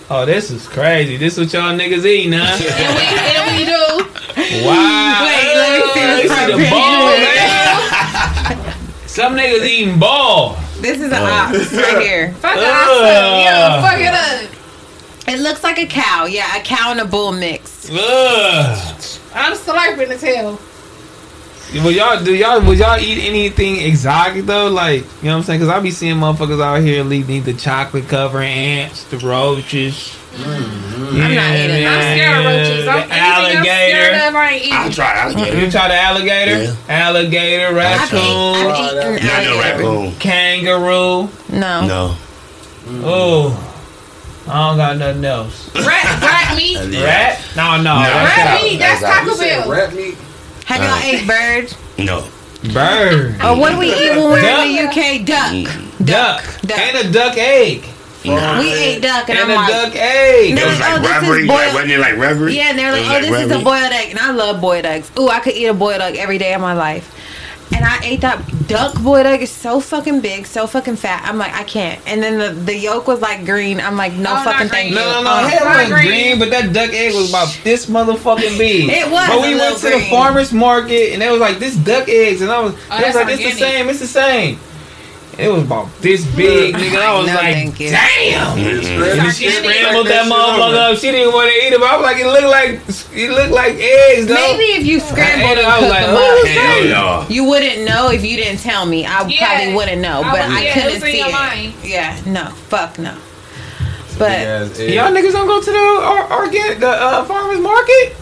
Oh, 0.08 0.24
this 0.24 0.52
is 0.52 0.68
crazy. 0.68 1.18
This 1.18 1.36
what 1.36 1.52
y'all 1.52 1.76
niggas 1.76 2.06
eating, 2.06 2.34
huh? 2.34 2.46
And 2.46 2.94
we, 2.96 3.06
and 3.34 3.58
we 3.58 3.66
do. 3.66 4.66
Wow. 4.68 5.26
Wait, 5.26 5.56
let 5.56 5.82
me 5.82 5.94
see 5.94 6.00
this 6.00 6.24
You 6.24 6.30
front 6.30 6.52
the 6.52 6.70
ball, 6.70 7.08
man. 7.18 8.74
Some 9.08 9.36
niggas 9.36 9.66
eating 9.66 9.98
ball. 9.98 10.58
This 10.80 10.98
is 11.02 11.12
an 11.12 11.14
oh. 11.14 11.26
ox 11.26 11.74
right 11.74 12.04
here. 12.04 12.34
Fuck 12.40 12.56
it 12.56 12.60
Ugh. 12.60 12.68
up. 12.68 13.44
Yeah, 13.44 13.82
fuck 13.82 14.00
it 14.00 14.14
up. 14.14 15.28
It 15.28 15.40
looks 15.40 15.64
like 15.64 15.80
a 15.80 15.88
cow. 15.88 16.26
Yeah, 16.26 16.56
a 16.56 16.62
cow 16.62 16.92
and 16.92 17.00
a 17.00 17.06
bull 17.06 17.32
mix. 17.32 17.90
Ugh. 17.90 18.96
I'm 19.34 19.58
slurping 19.58 20.10
the 20.10 20.18
tail. 20.20 20.60
Would 21.74 21.96
y'all 21.96 22.24
do 22.24 22.34
y'all 22.34 22.62
would 22.62 22.78
y'all 22.78 22.98
eat 23.00 23.28
anything 23.28 23.78
exotic 23.82 24.46
though? 24.46 24.70
Like 24.70 25.02
you 25.22 25.30
know 25.30 25.32
what 25.32 25.38
I'm 25.38 25.44
saying? 25.44 25.60
Because 25.60 25.74
I 25.74 25.80
be 25.82 25.92
seeing 25.92 26.16
motherfuckers 26.16 26.62
out 26.64 26.82
here 26.82 27.04
leaving 27.04 27.44
the 27.44 27.54
chocolate 27.54 28.08
cover 28.08 28.40
ants, 28.40 29.04
the 29.06 29.18
roaches. 29.18 30.16
Mm-hmm. 30.36 31.22
I'm 31.22 31.36
not 31.36 31.56
eating 31.56 31.88
I'm 31.88 32.02
scared 32.02 32.38
of 32.40 32.46
roaches. 32.46 32.88
I'm, 32.88 33.10
The 33.10 33.16
anything 33.16 33.58
I'm 33.58 33.64
scared 33.64 34.14
alligator. 34.14 34.28
of, 34.28 34.36
I 34.36 34.50
ain't 34.52 34.74
I'll 34.74 34.92
try 34.92 35.14
alligator. 35.18 35.60
You 35.60 35.72
try 35.72 35.88
the 35.88 35.96
alligator, 35.96 36.64
Yeah. 36.64 36.76
alligator, 36.90 37.68
I've, 37.68 37.76
raccoon, 37.76 38.20
I've 38.22 39.20
eaten 39.20 39.26
know 39.26 39.60
alligator. 39.60 39.60
raccoon. 39.60 40.16
kangaroo. 40.20 41.30
No. 41.50 41.88
No. 41.88 42.16
Oh, 43.04 43.74
I 44.48 44.68
don't 44.70 44.78
got 44.78 44.98
nothing 44.98 45.26
else. 45.26 45.74
Rat, 45.76 46.22
rat 46.22 46.56
meat. 46.56 46.78
Rat? 47.02 47.42
No, 47.56 47.78
no. 47.82 47.96
that's 47.96 48.38
Rat 48.38 48.48
out. 48.48 48.64
meat, 48.64 48.78
that's 48.78 49.02
That's 49.02 49.26
Taco 49.26 49.38
Bell. 49.40 49.70
Rat 49.72 49.94
meat. 49.96 50.18
Have 50.66 50.82
y'all 50.84 50.98
ate 51.04 51.28
bird? 51.28 51.74
No. 51.98 52.28
Bird. 52.74 53.36
Oh, 53.42 53.58
what 53.60 53.72
do 53.72 53.78
we 53.80 53.94
eat 53.94 54.10
when 54.12 54.24
we're 54.32 54.42
Duck. 54.42 54.66
in 54.66 54.76
the 54.76 54.82
UK? 54.82 55.22
Mm. 55.22 55.26
Duck. 55.26 56.08
Duck. 56.08 56.62
Duck. 56.62 56.80
And 56.80 57.08
a 57.08 57.12
duck 57.12 57.38
egg. 57.38 57.86
Nah. 58.26 58.60
We 58.60 58.74
ate 58.74 59.02
duck, 59.04 59.30
and, 59.30 59.38
And 59.38 59.52
I'm 59.52 59.58
a 59.58 59.62
like, 59.62 59.70
duck 59.70 59.96
egg. 59.96 60.58
It 60.58 60.66
was 60.66 60.80
like 60.80 61.00
Oh, 61.00 61.04
reverie. 61.22 61.46
Like, 61.46 61.74
wasn't 61.76 61.92
it 61.92 62.00
like 62.00 62.18
reverie? 62.18 62.56
yeah, 62.56 62.70
and 62.72 62.80
they're 62.80 62.92
like, 62.92 63.02
was 63.02 63.30
oh, 63.30 63.32
this 63.32 63.42
is 63.46 63.52
a 63.52 63.64
boiled 63.64 63.92
egg, 63.94 64.10
and 64.10 64.18
I 64.20 64.32
love 64.32 64.60
boiled 64.60 64.86
eggs. 64.86 65.12
Ooh, 65.20 65.30
I 65.30 65.40
could 65.42 65.54
eat 65.54 65.68
a 65.68 65.76
boiled 65.76 66.02
egg 66.02 66.16
every 66.16 66.40
day 66.40 66.54
of 66.56 66.62
my 66.62 66.74
life. 66.74 67.12
And 67.74 67.84
I 67.84 68.00
ate 68.04 68.22
that 68.22 68.68
duck 68.68 68.94
boiled 69.02 69.26
egg. 69.26 69.42
It's 69.42 69.52
so 69.52 69.80
fucking 69.80 70.22
big, 70.22 70.46
so 70.46 70.66
fucking 70.68 70.96
fat. 70.96 71.24
I'm 71.28 71.38
like, 71.38 71.54
I 71.54 71.64
can't. 71.64 72.00
And 72.08 72.22
then 72.22 72.38
the, 72.38 72.62
the 72.62 72.78
yolk 72.78 73.08
was 73.08 73.20
like 73.22 73.44
green. 73.46 73.80
I'm 73.82 73.98
like, 73.98 74.14
no 74.14 74.34
Oh, 74.38 74.44
fucking 74.44 74.70
thank 74.70 74.90
you. 74.90 74.96
No, 74.96 75.12
no, 75.12 75.24
no. 75.24 75.30
Uh, 75.30 75.48
Hell 75.48 75.66
wasn't 75.66 75.94
green. 75.94 76.06
green, 76.08 76.40
but 76.40 76.50
that 76.52 76.72
duck 76.74 76.94
egg 76.94 77.14
was 77.16 77.30
about 77.30 77.58
this 77.64 77.88
motherfucking 77.88 78.58
big. 78.58 78.90
It 78.90 79.12
was 79.12 79.28
But 79.28 79.42
we 79.42 79.56
went 79.56 79.78
to 79.80 79.90
the 79.90 80.08
farmer's 80.10 80.54
market 80.54 81.14
and 81.14 81.22
they 81.22 81.30
was 81.32 81.40
like, 81.42 81.58
this 81.60 81.76
duck 81.76 82.08
eggs. 82.08 82.42
And 82.42 82.52
I 82.52 82.62
was, 82.62 82.74
Oh, 82.76 82.98
they 82.98 83.06
was 83.08 83.14
that's 83.14 83.16
like, 83.16 83.40
it's 83.40 83.44
the 83.44 83.60
same, 83.60 83.90
it's 83.90 84.00
the 84.00 84.08
same. 84.08 84.60
It 85.38 85.52
was 85.52 85.64
about 85.64 85.90
this 86.02 86.24
big, 86.36 86.76
nigga. 86.76 86.96
I 87.02 87.18
was 87.18 87.28
No, 87.28 87.34
like, 87.36 87.54
thank 87.54 87.80
you. 87.80 87.90
damn. 87.90 88.58
Mm-mm. 88.58 89.20
And 89.20 89.34
she 89.36 89.50
scrambled 89.52 90.08
that 90.08 90.26
motherfucker 90.32 90.94
up. 90.94 90.98
She 90.98 91.12
didn't 91.12 91.34
want 91.34 91.50
to 91.52 91.56
eat 91.56 91.74
it, 91.74 91.80
but 91.80 91.90
I 91.90 91.98
was 91.98 92.04
like, 92.04 92.18
it 92.18 92.28
looked 92.28 92.48
like 92.48 92.70
it 93.14 93.30
looked 93.32 93.52
like 93.52 93.76
eggs, 93.76 94.28
though. 94.28 94.36
Maybe 94.36 94.64
if 94.80 94.86
you 94.86 95.00
scrambled 95.02 95.58
it, 95.58 95.66
and 95.66 95.68
I 95.68 95.82
was 95.82 95.90
like, 95.90 96.06
them 96.06 96.16
oh, 96.18 96.42
up, 96.42 96.48
Hell 96.48 96.84
no. 96.88 97.26
you 97.30 97.44
wouldn't 97.44 97.86
know 97.86 98.12
if 98.12 98.24
you 98.24 98.38
didn't 98.38 98.60
tell 98.62 98.86
me. 98.86 99.06
I 99.06 99.28
Yeah. 99.28 99.46
probably 99.48 99.74
wouldn't 99.76 100.02
know, 100.02 100.22
I 100.24 100.32
but 100.32 100.42
I, 100.42 100.62
yeah, 100.64 100.70
it 100.70 100.74
couldn't 100.74 101.02
was 101.02 101.12
see 101.12 101.20
it. 101.20 101.32
mind. 101.32 101.74
Yeah, 101.84 102.20
no, 102.26 102.46
fuck 102.72 102.98
no. 102.98 103.16
But 104.18 104.30
Big-ass. 104.30 104.80
Y'all 104.80 105.12
niggas 105.12 105.34
don't 105.34 105.48
go 105.48 105.60
to 105.62 105.72
the 105.72 105.78
or, 105.78 106.32
organic 106.40 106.80
the 106.80 106.88
uh, 106.90 107.26
farmer's 107.26 107.60
market. 107.60 108.16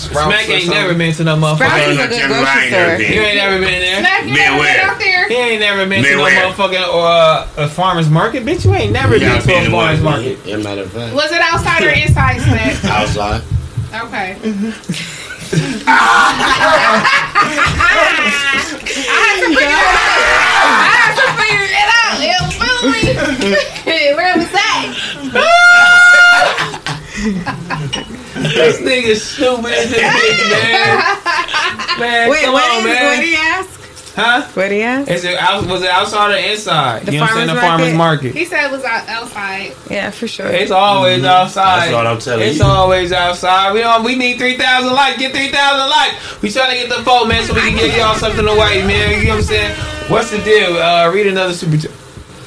Sprouts 0.00 0.34
Smac 0.34 0.48
ain't 0.48 0.68
never 0.70 0.94
been 0.94 1.12
to 1.14 1.24
no 1.24 1.36
Sprouts 1.36 1.60
motherfucker. 1.62 1.88
is 1.90 1.98
a 1.98 2.08
good 2.08 2.10
Jimmy 2.20 2.34
grocery 2.34 2.68
store. 2.68 2.70
there, 2.70 3.00
You 3.02 3.20
ain't 3.20 3.36
never 3.36 3.58
been 3.60 3.80
there. 3.80 4.00
Smac 4.02 4.20
you 4.26 4.32
Man, 4.32 4.36
never 4.36 4.56
been 4.56 4.58
where? 4.64 4.90
out 4.90 4.98
there. 4.98 5.28
He 5.28 5.34
ain't 5.36 5.60
never 5.60 5.86
been 5.86 6.02
to 6.04 6.10
no 6.16 6.22
where? 6.22 6.50
motherfucking 6.50 6.88
or 6.94 7.06
uh, 7.06 7.46
a 7.58 7.68
farmer's 7.68 8.08
market, 8.08 8.44
bitch. 8.44 8.64
You 8.64 8.74
ain't 8.74 8.92
never 8.92 9.16
Yeah, 9.16 9.34
been 9.38 9.42
to 9.42 9.52
a 9.52 9.60
been 9.62 9.70
farmer's 9.70 9.98
to 10.00 10.04
one. 10.04 10.14
market. 10.24 10.38
Yeah, 10.46 10.56
matter 10.56 10.82
of 10.82 10.92
fact. 10.92 11.14
Was 11.14 11.30
it 11.32 11.40
outside 11.40 11.82
or 11.82 11.90
inside, 11.90 12.40
Smac? 12.40 12.84
Outside. 12.90 13.42
Okay. 13.92 14.36
I 17.82 17.90
had 19.26 19.40
to 19.40 19.48
figure 19.50 19.66
it 19.66 19.74
out. 19.74 20.78
I 20.80 20.94
had 20.94 21.12
to 21.18 21.26
figure 21.40 21.66
it 21.66 21.88
out. 21.98 22.16
It 22.22 22.38
was 22.46 22.54
me. 22.86 23.02
Where 24.16 24.34
was 24.38 24.50
that? 24.52 24.78
This 27.20 28.80
nigga 28.80 29.16
stupid 29.16 29.72
as 29.72 29.90
this 29.90 30.00
bitch, 30.00 30.50
man. 30.50 32.00
Man, 32.00 32.30
wait, 32.30 32.44
come 32.44 32.52
what, 32.54 32.70
on, 32.70 32.78
is, 32.78 32.84
man. 32.84 33.04
what 33.04 33.16
did 33.16 33.24
he 33.28 33.34
ask? 33.36 33.80
huh? 34.14 34.42
What 34.54 34.62
did 34.68 34.72
he 34.72 34.82
ask? 34.82 35.10
Is 35.10 35.24
it 35.24 35.36
out, 35.38 35.66
was 35.66 35.82
it 35.82 35.90
outside 35.90 36.32
or 36.32 36.50
inside? 36.50 37.06
The 37.06 37.12
you 37.12 37.18
know 37.18 37.24
what 37.24 37.30
I'm 37.32 37.36
saying? 37.36 37.46
The 37.48 37.60
farmer's 37.60 37.78
farmer's 37.80 37.96
market. 37.96 38.34
He 38.34 38.44
said 38.44 38.66
it 38.66 38.70
was 38.70 38.84
out, 38.84 39.08
outside. 39.08 39.74
Yeah, 39.90 40.10
for 40.10 40.28
sure. 40.28 40.46
It's 40.46 40.70
always 40.70 41.22
outside. 41.24 41.80
That's 41.80 41.92
what 41.92 42.06
I'm 42.06 42.18
telling 42.18 42.48
it's 42.48 42.56
you. 42.56 42.62
It's 42.62 42.70
always 42.70 43.12
outside. 43.12 43.72
We 43.74 43.80
don't. 43.80 44.04
We 44.04 44.14
need 44.16 44.38
three 44.38 44.56
thousand 44.56 44.92
likes. 44.92 45.18
Get 45.18 45.32
three 45.34 45.48
thousand 45.50 45.90
likes. 45.90 46.42
We 46.42 46.50
trying 46.50 46.70
to 46.70 46.86
get 46.86 46.96
the 46.96 47.02
vote, 47.02 47.26
man, 47.26 47.44
so 47.44 47.54
we 47.54 47.60
can 47.60 47.76
give 47.76 47.94
y'all 47.96 48.14
something 48.14 48.44
to 48.44 48.52
wait, 48.52 48.86
man. 48.86 49.20
You 49.20 49.26
know 49.26 49.30
what 49.32 49.36
I'm 49.38 49.42
saying? 49.42 49.76
What's 50.10 50.30
the 50.30 50.38
deal? 50.38 50.76
Uh, 50.76 51.10
read 51.12 51.26
another 51.26 51.52
super 51.52 51.76
ch- 51.76 51.99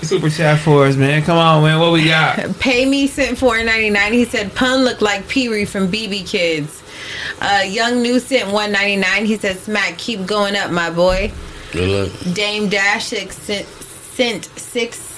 super 0.03 0.29
chat 0.29 0.59
for 0.59 0.85
us, 0.85 0.95
man. 0.95 1.23
Come 1.23 1.37
on, 1.37 1.63
man. 1.63 1.79
What 1.79 1.91
we 1.93 2.05
got? 2.05 2.37
Pay 2.59 2.85
me 2.85 3.07
sent 3.07 3.37
four 3.37 3.63
ninety 3.63 3.89
nine. 3.89 4.13
He 4.13 4.25
said 4.25 4.53
pun 4.55 4.83
looked 4.83 5.01
like 5.01 5.27
Pee 5.27 5.49
Wee 5.49 5.65
from 5.65 5.91
BB 5.91 6.27
Kids. 6.27 6.83
Uh, 7.41 7.63
Young 7.65 8.01
New 8.01 8.19
sent 8.19 8.51
one 8.51 8.71
ninety 8.71 8.95
nine. 8.97 9.25
He 9.25 9.37
said 9.37 9.57
Smac 9.57 9.97
keep 9.97 10.25
going 10.25 10.55
up, 10.55 10.71
my 10.71 10.89
boy. 10.89 11.31
Good 11.71 12.11
luck. 12.11 12.35
Dame 12.35 12.69
Dash 12.69 13.05
six 13.07 13.37
sent, 13.37 13.65
sent 13.65 14.45
six. 14.45 15.09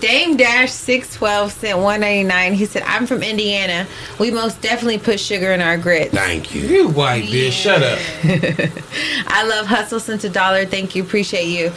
Dame 0.00 0.36
Dash 0.36 0.70
six 0.70 1.14
twelve 1.14 1.52
sent 1.52 1.78
one 1.78 2.00
ninety 2.00 2.24
nine. 2.24 2.54
He 2.54 2.66
said 2.66 2.82
I'm 2.86 3.06
from 3.06 3.22
Indiana. 3.22 3.86
We 4.18 4.30
most 4.30 4.60
definitely 4.62 4.98
put 4.98 5.20
sugar 5.20 5.52
in 5.52 5.60
our 5.60 5.76
grits. 5.76 6.14
Thank 6.14 6.54
you. 6.54 6.62
You 6.62 6.88
white 6.88 7.24
bitch. 7.24 7.52
Shut 7.52 7.82
up. 7.82 7.98
I 9.26 9.46
love 9.46 9.66
hustle 9.66 10.00
sent 10.00 10.24
a 10.24 10.28
dollar. 10.28 10.64
Thank 10.66 10.94
you, 10.94 11.02
appreciate 11.02 11.48
you. 11.48 11.72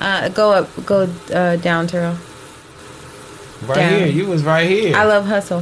Uh, 0.00 0.28
go 0.30 0.52
up, 0.52 0.86
go 0.86 1.02
uh, 1.32 1.56
down, 1.56 1.86
T-Real. 1.86 2.16
Right 3.66 3.74
Down. 3.74 3.92
here. 3.92 4.06
You 4.06 4.26
was 4.26 4.42
right 4.42 4.66
here. 4.68 4.96
I 4.96 5.04
love 5.04 5.26
hustle. 5.26 5.60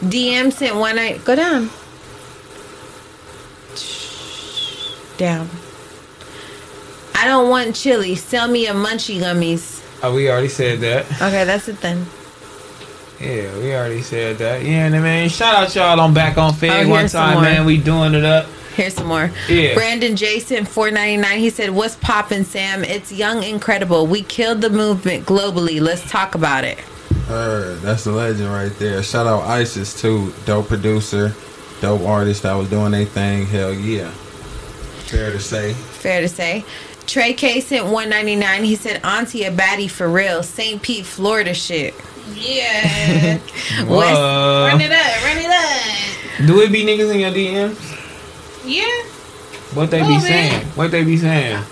DM 0.00 0.52
sent 0.52 0.76
one 0.76 0.96
night. 0.96 1.24
Go 1.24 1.34
down. 1.34 1.70
Down. 5.16 5.48
I 7.14 7.26
don't 7.26 7.48
want 7.48 7.74
chili. 7.74 8.14
Sell 8.14 8.46
me 8.48 8.66
a 8.66 8.72
munchie 8.74 9.18
gummies. 9.20 9.82
oh, 10.02 10.14
we 10.14 10.30
already 10.30 10.48
said 10.48 10.80
that. 10.80 11.06
Okay, 11.22 11.44
that's 11.44 11.68
it 11.68 11.80
then. 11.80 12.06
Yeah, 13.18 13.58
we 13.58 13.74
already 13.74 14.02
said 14.02 14.38
that. 14.38 14.62
Yeah, 14.62 14.86
and 14.86 15.02
man, 15.02 15.28
shout 15.28 15.54
out 15.54 15.74
y'all 15.74 15.98
on 15.98 16.14
back 16.14 16.38
on 16.38 16.52
Figg 16.52 16.86
Oh, 16.86 16.88
one 16.90 17.08
time, 17.08 17.42
man. 17.42 17.64
We 17.64 17.78
doing 17.78 18.14
it 18.14 18.24
up. 18.24 18.46
Here's 18.78 18.94
some 18.94 19.08
more. 19.08 19.28
Yeah. 19.48 19.74
Brandon 19.74 20.14
Jason, 20.14 20.64
four 20.64 20.92
ninety 20.92 21.16
nine. 21.16 21.40
He 21.40 21.50
said, 21.50 21.70
"What's 21.70 21.96
poppin', 21.96 22.44
Sam? 22.44 22.84
It's 22.84 23.10
young, 23.10 23.42
incredible. 23.42 24.06
We 24.06 24.22
killed 24.22 24.60
the 24.60 24.70
movement 24.70 25.26
globally. 25.26 25.80
Let's 25.80 26.08
talk 26.08 26.36
about 26.36 26.62
it." 26.62 26.78
Heard. 27.26 27.80
That's 27.80 28.04
the 28.04 28.12
legend 28.12 28.48
right 28.52 28.70
there. 28.78 29.02
Shout 29.02 29.26
out 29.26 29.42
Isis 29.42 30.00
too. 30.00 30.32
Dope 30.46 30.68
producer, 30.68 31.34
dope 31.80 32.02
artist 32.02 32.44
that 32.44 32.54
was 32.54 32.70
doing 32.70 32.92
their 32.92 33.04
thing. 33.04 33.46
Hell 33.46 33.74
yeah. 33.74 34.12
Fair 35.08 35.32
to 35.32 35.40
say. 35.40 35.72
Fair 35.72 36.20
to 36.20 36.28
say. 36.28 36.64
Trey 37.08 37.32
K 37.32 37.60
sent 37.60 37.86
one 37.86 38.08
ninety 38.08 38.36
nine. 38.36 38.62
He 38.62 38.76
said, 38.76 39.00
"Auntie 39.02 39.42
a 39.42 39.50
baddie 39.50 39.90
for 39.90 40.08
real. 40.08 40.44
St. 40.44 40.80
Pete, 40.80 41.04
Florida 41.04 41.52
shit." 41.52 41.94
Yeah. 42.32 43.38
West- 43.88 43.90
run 43.90 44.80
it 44.80 44.92
up. 44.92 45.24
Run 45.24 45.38
it 45.38 45.50
up. 45.50 46.46
Do 46.46 46.60
it 46.60 46.70
be 46.70 46.84
niggas 46.84 47.12
in 47.12 47.18
your 47.18 47.32
DMs? 47.32 47.97
Yeah. 48.68 49.02
What 49.74 49.90
they 49.90 50.00
be 50.06 50.18
saying? 50.20 50.64
What 50.76 50.90
they 50.90 51.04
be 51.04 51.16
saying? 51.16 51.62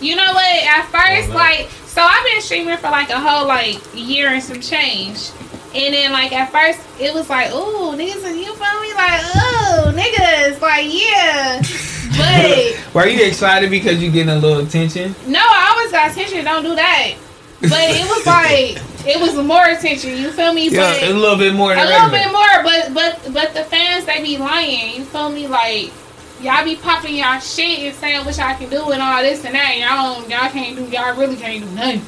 You 0.00 0.16
know 0.16 0.32
what? 0.32 0.64
At 0.64 0.86
first, 0.90 1.30
Oh, 1.30 1.34
like, 1.34 1.68
so 1.86 2.02
I've 2.02 2.24
been 2.26 2.40
streaming 2.40 2.76
for 2.78 2.90
like 2.90 3.10
a 3.10 3.20
whole 3.20 3.46
like 3.46 3.78
year 3.94 4.28
and 4.28 4.42
some 4.42 4.60
change. 4.60 5.30
And 5.74 5.94
then 5.94 6.12
like 6.12 6.32
at 6.32 6.50
first 6.50 6.80
it 7.00 7.14
was 7.14 7.30
like, 7.30 7.50
ooh, 7.52 7.92
niggas, 7.96 8.24
and 8.24 8.36
you 8.38 8.52
feel 8.54 8.80
me? 8.80 8.92
Like, 8.94 9.22
ooh, 9.36 9.92
niggas, 9.96 10.60
like, 10.60 10.86
yeah. 10.92 11.62
But 12.12 12.94
Were 12.94 13.06
you 13.06 13.24
excited 13.26 13.70
because 13.70 14.02
you 14.02 14.10
getting 14.10 14.28
a 14.28 14.36
little 14.38 14.62
attention? 14.66 15.14
no, 15.26 15.40
I 15.40 15.72
always 15.74 15.92
got 15.92 16.10
attention. 16.10 16.44
Don't 16.44 16.62
do 16.62 16.74
that. 16.74 17.14
But 17.62 17.94
it 17.94 18.06
was 18.06 18.26
like 18.26 18.82
it 19.06 19.20
was 19.20 19.34
more 19.46 19.64
attention. 19.66 20.16
You 20.16 20.30
feel 20.32 20.52
me? 20.52 20.68
Yeah, 20.68 20.98
But 21.00 21.10
a 21.10 21.14
little 21.14 21.38
bit 21.38 21.54
more 21.54 21.72
a 21.72 21.76
than 21.76 21.86
little 21.86 22.10
bit 22.10 22.30
more. 22.32 22.62
But 22.62 22.94
but 22.94 23.32
but 23.32 23.54
the 23.54 23.64
fans 23.64 24.04
they 24.04 24.22
be 24.22 24.36
lying. 24.38 24.96
You 24.96 25.04
feel 25.04 25.30
me? 25.30 25.46
Like 25.46 25.92
y'all 26.40 26.64
be 26.64 26.76
popping 26.76 27.16
y'all 27.16 27.38
shit 27.38 27.80
and 27.80 27.94
saying 27.94 28.24
what 28.24 28.36
y'all 28.36 28.56
can 28.56 28.68
do 28.68 28.90
and 28.90 29.00
all 29.00 29.22
this 29.22 29.44
and 29.44 29.54
that. 29.54 29.78
Y'all 29.78 30.20
don't, 30.20 30.28
y'all 30.28 30.50
can't 30.50 30.76
do. 30.76 30.84
Y'all 30.86 31.16
really 31.16 31.36
can't 31.36 31.64
do 31.64 31.70
nothing. 31.74 32.02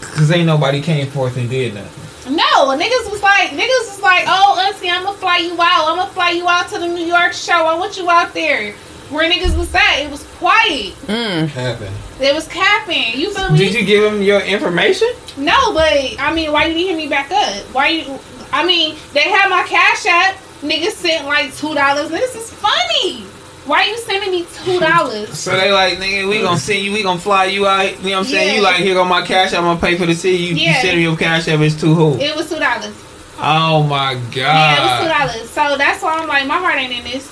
Cause 0.00 0.30
ain't 0.30 0.46
nobody 0.46 0.80
came 0.82 1.06
forth 1.06 1.36
and 1.36 1.48
did 1.48 1.74
nothing. 1.74 2.36
No, 2.36 2.68
niggas 2.76 3.10
was 3.10 3.22
like, 3.22 3.50
niggas 3.50 3.88
was 3.88 4.00
like, 4.02 4.24
oh, 4.26 4.64
auntie, 4.66 4.88
I'm 4.88 5.04
gonna 5.04 5.16
fly 5.18 5.38
you 5.38 5.54
out. 5.54 5.88
I'm 5.88 5.96
gonna 5.96 6.10
fly 6.10 6.30
you 6.30 6.48
out 6.48 6.68
to 6.68 6.78
the 6.78 6.86
New 6.86 7.04
York 7.04 7.32
show. 7.32 7.52
I 7.66 7.76
want 7.76 7.96
you 7.96 8.08
out 8.10 8.32
there. 8.32 8.74
Where 9.10 9.30
niggas 9.30 9.56
was 9.56 9.74
at, 9.74 10.00
it 10.00 10.10
was 10.10 10.22
quiet. 10.38 10.94
Mm. 11.06 11.48
Happened. 11.48 11.94
It 12.20 12.34
was 12.34 12.48
capping. 12.48 13.18
You 13.20 13.32
feel 13.34 13.50
me? 13.50 13.58
Did 13.58 13.74
you 13.74 13.84
give 13.84 14.10
them 14.10 14.22
your 14.22 14.40
information? 14.40 15.08
No, 15.36 15.74
but 15.74 15.92
I 16.18 16.32
mean, 16.34 16.52
why 16.52 16.66
you 16.66 16.74
didn't 16.74 16.88
hit 16.88 16.96
me 16.96 17.08
back 17.08 17.30
up? 17.30 17.64
Why 17.74 17.88
you? 17.88 18.18
I 18.52 18.64
mean, 18.66 18.96
they 19.12 19.22
had 19.22 19.48
my 19.48 19.62
cash 19.64 20.06
app. 20.06 20.36
Niggas 20.62 20.92
sent 20.92 21.26
like 21.26 21.54
two 21.54 21.74
dollars. 21.74 22.08
This 22.10 22.34
is 22.34 22.52
funny. 22.52 23.24
Why 23.64 23.82
are 23.82 23.86
you 23.86 23.98
sending 23.98 24.30
me 24.30 24.46
two 24.64 24.80
dollars? 24.80 25.28
So 25.42 25.56
they 25.56 25.70
like, 25.72 25.98
nigga, 25.98 26.28
we 26.28 26.40
gonna 26.40 26.58
send 26.58 26.84
you, 26.84 26.92
we 26.92 27.02
gonna 27.02 27.18
fly 27.20 27.46
you 27.46 27.66
out. 27.66 27.84
You 27.84 28.10
know 28.10 28.10
what 28.10 28.18
I'm 28.18 28.24
saying? 28.24 28.48
Yeah. 28.48 28.54
You 28.54 28.62
like, 28.62 28.76
here 28.76 28.94
go 28.94 29.04
my 29.04 29.24
cash, 29.26 29.52
I'm 29.54 29.62
gonna 29.64 29.80
pay 29.80 29.96
for 29.96 30.06
the 30.06 30.14
city. 30.14 30.36
You, 30.38 30.54
you 30.54 30.72
send 30.74 30.96
me 30.96 31.02
your 31.02 31.16
cash 31.16 31.48
app, 31.48 31.60
it's 31.60 31.78
too 31.80 31.94
who? 31.94 32.14
It 32.18 32.34
was 32.34 32.48
two 32.48 32.58
dollars. 32.58 32.94
Oh 33.38 33.82
my 33.84 34.14
god. 34.14 34.36
Yeah, 34.36 34.76
it 34.76 34.80
was 34.80 35.00
two 35.02 35.18
dollars. 35.36 35.50
So 35.50 35.76
that's 35.76 36.02
why 36.02 36.14
I'm 36.18 36.28
like, 36.28 36.46
my 36.46 36.58
heart 36.58 36.76
ain't 36.76 36.92
in 36.92 37.04
this. 37.04 37.30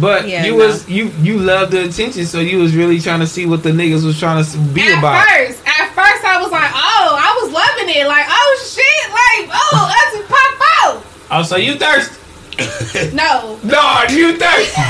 But 0.00 0.26
Yeah, 0.26 0.42
you 0.44 0.52
no. 0.52 0.56
was 0.66 0.88
you 0.88 1.10
you 1.20 1.38
loved 1.38 1.72
the 1.72 1.84
attention, 1.84 2.24
so 2.24 2.40
you 2.40 2.58
was 2.58 2.74
really 2.74 2.98
trying 2.98 3.20
to 3.20 3.26
see 3.26 3.44
what 3.46 3.62
the 3.62 3.70
niggas 3.70 4.02
was 4.04 4.18
trying 4.18 4.42
to 4.42 4.58
be 4.72 4.80
about. 4.88 4.90
at 4.90 4.98
about. 4.98 5.26
first, 5.28 5.60
at 5.66 5.92
first 5.94 6.24
I 6.24 6.40
was 6.40 6.50
like, 6.50 6.70
oh, 6.72 7.16
I 7.20 7.34
was 7.42 7.52
loving 7.52 7.90
it. 7.94 8.06
Like, 8.06 8.24
oh 8.28 8.56
shit, 8.64 9.10
like, 9.12 9.50
oh, 9.52 9.88
that's 9.92 10.16
pop 10.28 10.60
out. 10.84 11.02
Oh, 11.30 11.42
so 11.42 11.56
you 11.56 11.74
thirsty? 11.76 12.16
No. 13.14 13.58
No, 13.64 14.02
you 14.10 14.36
thirsty. 14.36 14.72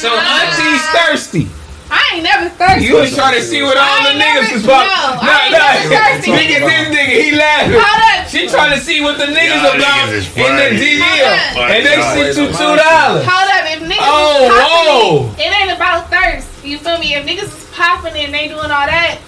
so 0.00 0.08
auntie's 0.16 0.84
thirsty. 0.96 1.46
I 1.90 2.00
ain't 2.14 2.22
never 2.24 2.48
thirsty. 2.54 2.86
You 2.86 2.96
was 3.02 3.14
trying 3.14 3.34
to 3.34 3.42
see 3.42 3.62
what 3.62 3.76
all 3.76 3.82
I 3.82 4.12
the 4.12 4.18
niggas 4.18 4.46
never- 4.46 4.54
was 4.54 4.64
about. 4.64 4.86
no, 4.86 5.26
I 5.26 5.34
ain't 5.42 5.52
never 5.52 5.94
thirsty. 5.94 6.30
Look 6.30 6.50
at 6.54 6.62
this 6.62 6.86
nigga, 6.94 7.14
he 7.18 7.30
laughing. 7.34 7.72
Hold 7.82 8.02
up. 8.14 8.28
She 8.30 8.46
trying 8.46 8.72
to 8.78 8.80
see 8.84 9.00
what 9.00 9.18
the 9.18 9.26
niggas 9.26 9.58
Y'all 9.58 9.74
about 9.74 10.06
niggas 10.06 10.30
in 10.38 10.52
the 10.54 10.70
funny. 10.70 10.78
DM, 10.78 11.34
and 11.66 11.80
they 11.86 11.96
sent 12.14 12.36
you 12.38 12.46
two 12.54 12.72
dollars. 12.78 13.26
Hold 13.26 13.48
up, 13.50 13.64
if 13.66 13.80
niggas 13.82 14.06
Oh, 14.06 14.46
is 14.46 14.50
popping 14.54 14.86
whoa. 14.86 15.34
it, 15.34 15.46
it 15.46 15.50
ain't 15.60 15.72
about 15.74 16.10
thirst. 16.10 16.46
You 16.64 16.78
feel 16.78 16.98
me? 16.98 17.14
If 17.14 17.26
niggas 17.26 17.50
is 17.50 17.66
popping 17.74 18.14
and 18.14 18.32
they 18.32 18.46
doing 18.46 18.70
all 18.70 18.86
that, 18.86 19.18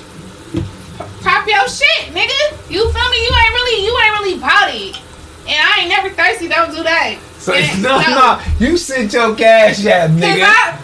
pop 1.22 1.46
your 1.46 1.66
shit, 1.68 2.14
nigga. 2.14 2.38
You 2.70 2.86
feel 2.92 3.08
me? 3.10 3.18
You 3.26 3.32
ain't 3.42 3.54
really, 3.58 3.84
you 3.84 3.92
ain't 3.98 4.14
really 4.20 4.34
about 4.38 4.70
it. 4.74 4.96
And 5.48 5.58
I 5.58 5.80
ain't 5.80 5.88
never 5.88 6.10
thirsty. 6.10 6.46
Don't 6.48 6.70
do 6.70 6.82
that. 6.84 7.18
So 7.38 7.52
And- 7.54 7.82
no, 7.86 7.98
no, 7.98 8.40
you 8.60 8.76
sent 8.76 9.12
your 9.12 9.34
cash 9.34 9.84
app, 9.86 10.10
nigga. 10.10 10.46
I, 10.46 10.78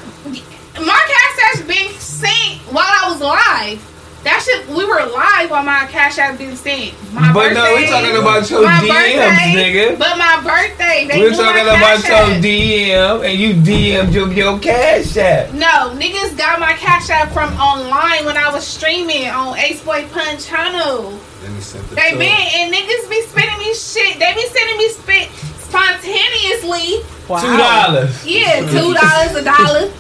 my 0.87 1.01
cash 1.09 1.61
app 1.61 1.67
been 1.67 1.93
sent 2.01 2.59
while 2.73 2.85
I 2.87 3.11
was 3.11 3.21
live. 3.21 3.85
That 4.25 4.43
shit, 4.43 4.67
we 4.69 4.85
were 4.85 4.99
live 5.15 5.49
while 5.51 5.63
my 5.63 5.87
cash 5.87 6.19
app 6.19 6.39
been 6.39 6.57
sent. 6.57 6.93
My 7.15 7.33
But 7.33 7.55
no, 7.55 7.63
birthday, 7.63 7.77
we 7.77 7.87
talking 7.87 8.17
about 8.19 8.51
your 8.51 8.63
my 8.65 8.83
DMs, 8.83 9.55
nigga. 9.55 9.99
But 9.99 10.19
my 10.19 10.43
birthday, 10.43 11.07
they 11.07 11.21
We're 11.23 11.31
knew 11.31 11.37
my 11.39 11.43
talking 11.45 11.63
about 11.63 12.03
cash 12.03 12.09
your 12.09 12.37
app. 12.37 12.43
DM, 12.43 13.25
and 13.31 13.39
you 13.39 13.55
DM'd 13.55 14.13
your, 14.13 14.31
your 14.33 14.59
cash 14.59 15.17
app. 15.17 15.55
No, 15.55 15.95
niggas 15.95 16.37
got 16.37 16.59
my 16.59 16.73
cash 16.75 17.09
app 17.11 17.31
from 17.31 17.55
online 17.61 18.25
when 18.27 18.37
I 18.37 18.51
was 18.53 18.67
streaming 18.67 19.29
on 19.29 19.57
Ace 19.57 19.83
Boy 19.85 20.05
Punch 20.13 20.47
channel. 20.47 21.19
Then 21.41 21.61
sent 21.63 21.89
the 21.89 21.95
They 21.95 22.11
been 22.19 22.23
and 22.59 22.75
niggas 22.75 23.09
be 23.09 23.23
spending 23.23 23.59
me 23.59 23.73
shit. 23.73 24.19
They 24.19 24.35
be 24.35 24.47
sending 24.49 24.77
me 24.79 24.89
spit 24.91 25.29
spontaneously. 25.63 27.03
Two 27.29 27.57
dollars. 27.57 28.27
Yeah, 28.27 28.61
two 28.69 28.93
dollars 28.95 29.37
a 29.37 29.45
dollar. 29.45 29.93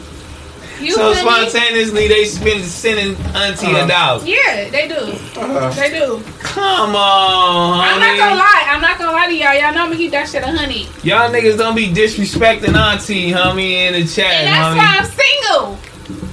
You 0.80 0.92
So 0.92 1.12
feel 1.14 1.24
me? 1.24 1.30
spontaneously, 1.48 2.08
they 2.08 2.24
spend 2.24 2.64
sending 2.64 3.16
auntie 3.34 3.66
Uh-huh. 3.66 3.84
a 3.84 3.88
dollar. 3.88 4.24
Yeah, 4.24 4.68
they 4.70 4.88
do. 4.88 5.40
Uh, 5.40 5.70
They 5.72 5.90
do. 5.90 6.22
Come 6.40 6.94
on, 6.96 7.78
Honey. 7.80 7.92
I'm 7.94 8.00
not 8.00 8.18
gonna 8.18 8.36
lie. 8.36 8.64
I'm 8.68 8.80
not 8.80 8.98
gonna 8.98 9.12
lie 9.12 9.26
to 9.26 9.34
y'all. 9.34 9.54
Y'all 9.54 9.72
know 9.74 9.82
I'm 9.82 9.86
gonna 9.88 9.96
keep 9.96 10.10
that 10.12 10.28
shit 10.28 10.42
a 10.42 10.46
honey. 10.46 10.88
Y'all 11.02 11.30
niggas 11.30 11.56
don't 11.58 11.74
be 11.74 11.88
disrespecting 11.92 12.74
auntie, 12.76 13.30
homie, 13.32 13.72
in 13.72 13.92
the 13.94 14.06
chat, 14.06 14.32
And 14.32 14.48
that's 14.48 14.68
homie. 14.68 14.78
why 14.78 14.96
I'm 14.98 15.04
single. 15.04 15.78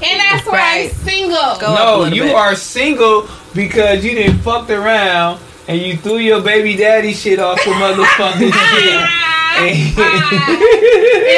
And 0.04 0.20
that's 0.20 0.48
why 0.48 0.84
I'm 0.84 0.90
single. 0.92 1.58
Go 1.60 1.76
No, 1.76 2.06
you 2.06 2.24
bit. 2.24 2.36
are 2.36 2.56
single 2.56 3.28
because 3.54 4.04
you 4.06 4.12
didn't 4.12 4.40
fucked 4.40 4.70
around 4.70 5.40
and 5.68 5.82
you 5.82 5.98
threw 5.98 6.18
your 6.18 6.42
baby 6.42 6.76
daddy 6.76 7.14
shit 7.14 7.40
off 7.40 7.58
the 7.64 7.72
motherfucking 7.72 8.52
ah, 8.54 8.78
shit. 8.80 8.94
Ah. 8.94 9.26
and 9.56 9.72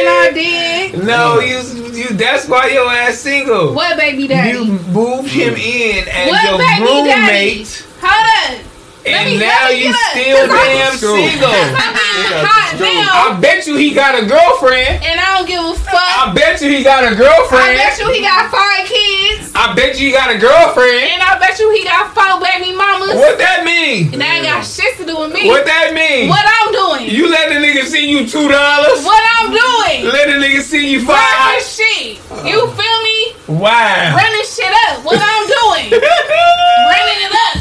I 0.10 0.32
did. 0.34 1.04
no, 1.06 1.40
you, 1.40 1.60
you. 1.96 2.08
That's 2.16 2.48
why 2.48 2.70
your 2.70 2.90
ass 2.90 3.20
single. 3.20 3.74
What 3.74 3.98
baby 3.98 4.28
daddy? 4.28 4.58
You 4.58 4.66
moved 4.66 5.30
him 5.30 5.54
in 5.54 6.08
as 6.08 6.30
What 6.30 6.44
your 6.44 6.58
baby 6.58 6.84
roommate, 6.84 7.86
Hold 8.02 8.60
up. 8.60 8.67
Let 9.12 9.28
and 9.28 9.30
me- 9.32 9.40
now 9.40 9.70
you 9.70 9.94
still 10.12 10.38
up, 10.46 10.52
I'm- 10.52 10.78
damn 10.78 10.98
True. 10.98 11.16
single. 11.16 11.50
Hot 11.52 12.68
I 12.78 13.40
bet 13.40 13.68
you 13.68 13.76
he 13.76 13.94
got 13.94 14.16
a 14.22 14.26
girlfriend. 14.26 15.04
And 15.04 15.20
I 15.20 15.38
don't 15.38 15.48
give 15.48 15.64
a 15.64 15.74
fuck. 15.76 15.96
I 15.96 16.34
bet 16.34 16.62
you 16.62 16.70
he 16.70 16.84
got 16.84 17.04
a 17.04 17.16
girlfriend. 17.16 17.64
I 17.64 17.76
bet 17.76 18.00
you 18.00 18.08
he 18.12 18.22
got 18.22 18.52
five 18.52 18.86
kids. 18.88 19.52
I 19.56 19.74
bet 19.74 20.00
you 20.00 20.08
he 20.08 20.14
got 20.14 20.30
a 20.34 20.38
girlfriend. 20.38 21.12
And 21.12 21.22
I 21.24 21.40
bet 21.40 21.60
you 21.60 21.70
he 21.74 21.84
got 21.84 22.14
four 22.14 22.40
baby 22.42 22.76
mamas. 22.76 23.16
What 23.16 23.38
that 23.40 23.64
mean? 23.66 24.14
And 24.14 24.22
that 24.22 24.42
ain't 24.42 24.46
got 24.46 24.66
shit 24.66 24.98
to 24.98 25.06
do 25.06 25.20
with 25.20 25.34
me. 25.34 25.48
What 25.50 25.66
that 25.66 25.94
mean? 25.94 26.30
What 26.30 26.46
I'm 26.46 26.70
doing. 26.74 27.10
You 27.10 27.30
let 27.30 27.50
the 27.50 27.56
nigga 27.60 27.84
see 27.86 28.10
you 28.10 28.28
two 28.28 28.48
dollars. 28.48 29.04
what 29.04 29.24
I'm 29.40 29.50
doing. 29.52 30.12
Let 30.12 30.28
the 30.28 30.38
nigga 30.38 30.62
see 30.62 30.92
you 30.92 31.00
Running 31.06 31.16
five. 31.16 31.62
shit. 31.64 32.20
You 32.46 32.68
feel 32.72 32.98
me? 33.04 33.18
Wow. 33.48 34.16
Running 34.16 34.46
shit 34.48 34.72
up. 34.90 35.04
What 35.06 35.18
I'm 35.20 35.46
doing. 35.48 35.88
Running 36.92 37.22
it 37.26 37.34
up. 37.34 37.56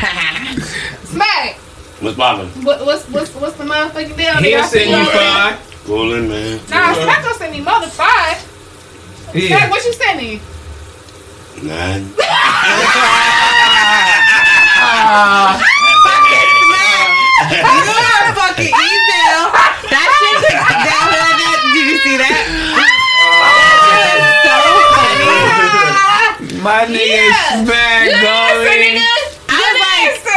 Smac. 1.12 1.54
What's 2.00 2.16
poppin'? 2.16 2.48
What, 2.64 2.84
what's 2.86 3.04
what's 3.08 3.34
what's 3.34 3.56
the 3.56 3.64
motherfucking 3.64 4.16
deal? 4.16 4.32
He'll 4.36 4.42
Nigga, 4.42 4.62
I 4.62 4.66
send 4.66 4.70
see 4.70 4.88
you 4.90 4.96
already. 4.96 5.10
five. 5.18 5.82
Coolin', 5.84 6.28
man. 6.28 6.56
Nah, 6.70 6.94
Smac 6.94 7.22
gonna 7.22 7.34
send 7.34 7.52
me 7.52 7.60
more 7.60 7.80
than 7.80 7.90
five. 7.90 8.36
Smac, 9.32 9.70
what 9.70 9.84
you 9.84 9.92
sending? 9.94 10.40
Nine. 11.62 12.12
You 17.50 17.56
are 17.56 18.34
fucking 18.36 18.68
email. 18.68 19.42
That 19.88 20.08
shit 20.20 20.36
that, 20.44 20.60
that, 20.60 21.34
that, 21.40 21.58
did 21.72 21.86
you 21.88 21.96
see 22.04 22.16
that? 22.20 22.36
That 23.40 23.76
shit 23.80 24.20
is 24.20 24.28
so 24.44 24.56
funny. 24.92 26.60
My 26.64 26.84
nigga 26.84 27.16
Yeah. 27.16 27.64
Smac 27.64 28.04
Good 28.04 28.20
answer, 28.20 28.60
going. 28.60 28.84
nigga. 28.84 29.00
I 29.00 29.56
was 29.56 29.72
Good 29.72 29.80
like, 29.80 30.04
answer. 30.12 30.29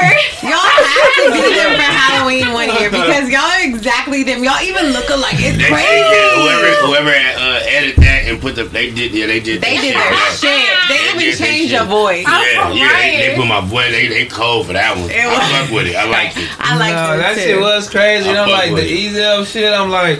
Y'all 0.43 0.59
have 0.59 1.14
to 1.23 1.32
be 1.32 1.56
them 1.56 1.75
for 1.75 1.88
Halloween 1.88 2.51
one 2.53 2.67
year 2.80 2.90
because 2.91 3.30
y'all 3.30 3.41
are 3.48 3.64
exactly 3.64 4.23
them. 4.23 4.43
Y'all 4.43 4.61
even 4.61 4.91
look 4.91 5.09
alike. 5.09 5.35
It's 5.40 5.57
They, 5.57 5.69
crazy. 5.72 5.88
yeah, 5.88 6.35
whoever 6.43 6.69
whoever 6.88 7.09
uh, 7.11 7.64
edited 7.64 8.03
that 8.03 8.27
and 8.27 8.41
put 8.41 8.56
the 8.56 8.64
they 8.65 8.91
did 8.91 9.14
yeah 9.14 9.27
they 9.27 9.40
did 9.40 9.61
They 9.61 9.77
that 9.77 9.82
did 9.82 9.95
shit, 9.95 10.03
their 10.03 10.59
shit. 10.59 10.90
They 10.90 10.98
They 10.98 11.03
even 11.07 11.19
did 11.19 11.38
their 11.40 11.48
changed 11.48 11.72
shit. 11.72 11.80
your 11.80 11.85
voice. 11.85 12.25
I'm 12.27 12.43
Yeah, 12.43 12.73
yeah, 12.73 12.99
they, 12.99 13.27
they 13.30 13.35
put 13.35 13.48
my 13.48 13.61
voice. 13.61 13.91
They 13.91 14.07
they 14.07 14.25
cold 14.25 14.67
for 14.67 14.73
that 14.73 14.95
one. 14.98 15.09
It 15.09 15.23
I 15.23 15.27
was- 15.32 15.48
fuck 15.51 15.72
with 15.72 15.88
it. 15.88 15.95
I 15.95 16.06
like 16.09 16.35
it. 16.35 16.49
I 16.59 16.77
like 16.77 16.95
no, 16.95 17.14
it 17.14 17.17
that 17.23 17.35
too. 17.35 17.41
shit 17.41 17.59
was 17.59 17.90
crazy. 17.90 18.27
I 18.27 18.32
And 18.32 18.40
I'm 18.40 18.49
like 18.49 18.72
the 18.75 18.85
easy 18.85 19.23
up 19.23 19.45
shit. 19.48 19.72
I'm 19.73 19.90
like, 19.90 20.19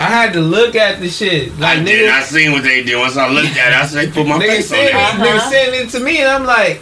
I 0.00 0.04
had 0.08 0.32
to 0.32 0.40
look 0.40 0.74
at 0.74 0.98
the 1.00 1.08
shit. 1.08 1.56
Like 1.60 1.78
I 1.78 1.82
did. 1.84 2.08
nigga, 2.08 2.12
I 2.12 2.22
seen 2.22 2.52
what 2.52 2.62
they 2.64 2.82
did. 2.82 2.96
Once 2.96 3.16
I 3.16 3.28
looked 3.28 3.56
at 3.56 3.70
it, 3.72 3.76
I 3.76 3.86
said, 3.86 4.08
they 4.08 4.12
put 4.12 4.26
my 4.26 4.38
nigga 4.38 4.48
face 4.64 4.72
on 4.72 4.78
it. 4.78 4.94
Uh-huh. 4.94 5.24
nigga 5.24 5.50
sent 5.50 5.74
it 5.76 5.88
to 5.90 6.00
me, 6.00 6.18
and 6.20 6.28
I'm 6.28 6.44
like, 6.44 6.80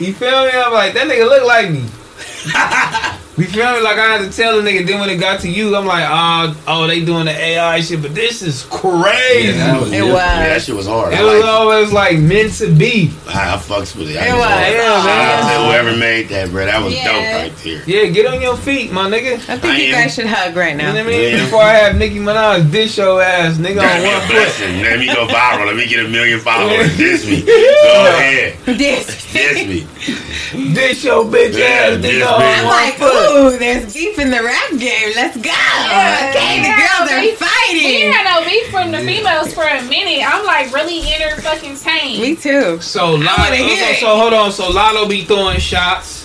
you 0.00 0.12
feel 0.14 0.44
me? 0.46 0.50
I'm 0.52 0.72
like, 0.72 0.94
that 0.94 1.06
nigga 1.08 1.28
look 1.28 1.44
like 1.46 1.70
me. 1.70 1.84
You 3.38 3.46
feel 3.46 3.72
me? 3.72 3.80
Like 3.80 3.96
I 3.96 4.18
had 4.18 4.30
to 4.30 4.36
tell 4.36 4.60
the 4.60 4.68
nigga. 4.68 4.86
Then 4.86 5.00
when 5.00 5.08
it 5.08 5.16
got 5.16 5.40
to 5.40 5.48
you, 5.48 5.74
I'm 5.74 5.86
like, 5.86 6.04
oh, 6.06 6.62
oh, 6.68 6.86
they 6.86 7.02
doing 7.02 7.24
the 7.24 7.30
AI 7.30 7.80
shit, 7.80 8.02
but 8.02 8.14
this 8.14 8.42
is 8.42 8.64
crazy. 8.64 9.56
Yeah, 9.56 9.72
that 9.72 9.80
was, 9.80 9.92
It 9.92 10.02
was. 10.02 10.12
Yeah, 10.12 10.48
that 10.50 10.60
shit 10.60 10.74
was 10.76 10.86
hard. 10.86 11.14
it 11.14 11.20
I, 11.20 11.22
was 11.24 11.40
like 11.40 11.48
always 11.50 11.92
like 11.92 12.18
meant 12.18 12.52
to 12.54 12.70
be. 12.70 13.10
I, 13.28 13.54
I 13.54 13.56
fucks 13.56 13.96
with 13.96 14.10
it. 14.10 14.18
I 14.18 14.24
It 14.26 14.28
just 14.28 14.36
was. 14.36 14.44
hard. 14.44 14.72
Yeah, 14.74 15.00
Shout 15.00 15.08
out 15.08 15.44
man. 15.46 15.58
to 15.58 15.64
whoever 15.64 15.96
made 15.96 16.28
that, 16.28 16.50
bro. 16.50 16.66
That 16.66 16.82
was 16.84 16.92
Yeah. 16.92 17.04
dope 17.06 17.40
right 17.40 17.56
there. 17.64 17.82
Yeah, 17.86 18.06
get 18.12 18.26
on 18.26 18.42
your 18.42 18.58
feet, 18.58 18.92
my 18.92 19.08
nigga. 19.08 19.34
I 19.48 19.56
think 19.56 19.64
I 19.64 19.76
you 19.78 19.94
am. 19.94 20.02
guys 20.02 20.14
should 20.14 20.26
hug 20.26 20.54
right 20.56 20.76
now. 20.76 20.88
You 20.88 20.98
know 20.98 21.04
what 21.04 21.14
I 21.14 21.16
mean? 21.16 21.30
Yeah. 21.38 21.44
Before 21.46 21.62
I 21.62 21.72
have 21.76 21.96
Nicki 21.96 22.18
Minaj 22.18 22.70
dish 22.70 22.98
your 22.98 23.22
ass, 23.22 23.56
nigga, 23.56 23.76
That'd 23.76 24.04
on 24.04 24.12
one 24.12 24.16
a 24.16 24.20
foot. 24.26 24.30
blessing. 24.36 24.82
Let 24.82 24.98
me 24.98 25.06
go 25.06 25.26
viral. 25.26 25.64
Let 25.66 25.76
me 25.76 25.86
get 25.86 26.04
a 26.04 26.08
million 26.10 26.40
followers. 26.40 26.94
Diss 26.98 27.24
me. 27.24 27.40
Go 27.46 28.06
ahead. 28.18 28.58
This. 28.66 29.29
Diss 29.32 29.66
me. 29.66 29.86
Dish 30.74 31.04
your 31.04 31.24
bitch 31.24 31.56
Yeah, 31.56 31.94
ass, 31.94 32.02
dish 32.02 32.14
nigga, 32.22 32.38
me. 32.38 32.44
I'm 32.44 32.66
like, 32.66 32.94
foot. 32.94 33.30
ooh, 33.54 33.58
there's 33.58 33.92
beef 33.94 34.18
in 34.18 34.30
the 34.30 34.42
rap 34.42 34.70
game. 34.70 35.12
Let's 35.14 35.36
go. 35.36 35.50
Yeah, 35.50 36.30
okay, 36.30 36.60
the 36.62 36.68
yeah, 36.68 36.98
girls 36.98 37.10
are 37.12 37.20
beef. 37.20 37.38
Fighting. 37.38 37.86
ain't 37.86 38.14
had 38.14 38.40
no 38.40 38.44
beef 38.48 38.70
from 38.70 38.90
the 38.92 38.98
females 38.98 39.54
for 39.54 39.62
a 39.62 39.82
minute. 39.88 40.24
I'm 40.26 40.44
like 40.44 40.72
really 40.74 40.98
in 40.98 41.20
her 41.22 41.40
fucking 41.40 41.76
tame. 41.76 42.20
Me 42.22 42.34
too. 42.36 42.80
So 42.80 43.16
Latto, 43.16 43.50
wanna 43.60 43.76
so, 43.76 43.92
so 44.00 44.16
hold 44.16 44.34
on. 44.34 44.50
So 44.52 44.70
Latto 44.70 45.08
be 45.08 45.22
throwing 45.24 45.58
shots. 45.60 46.18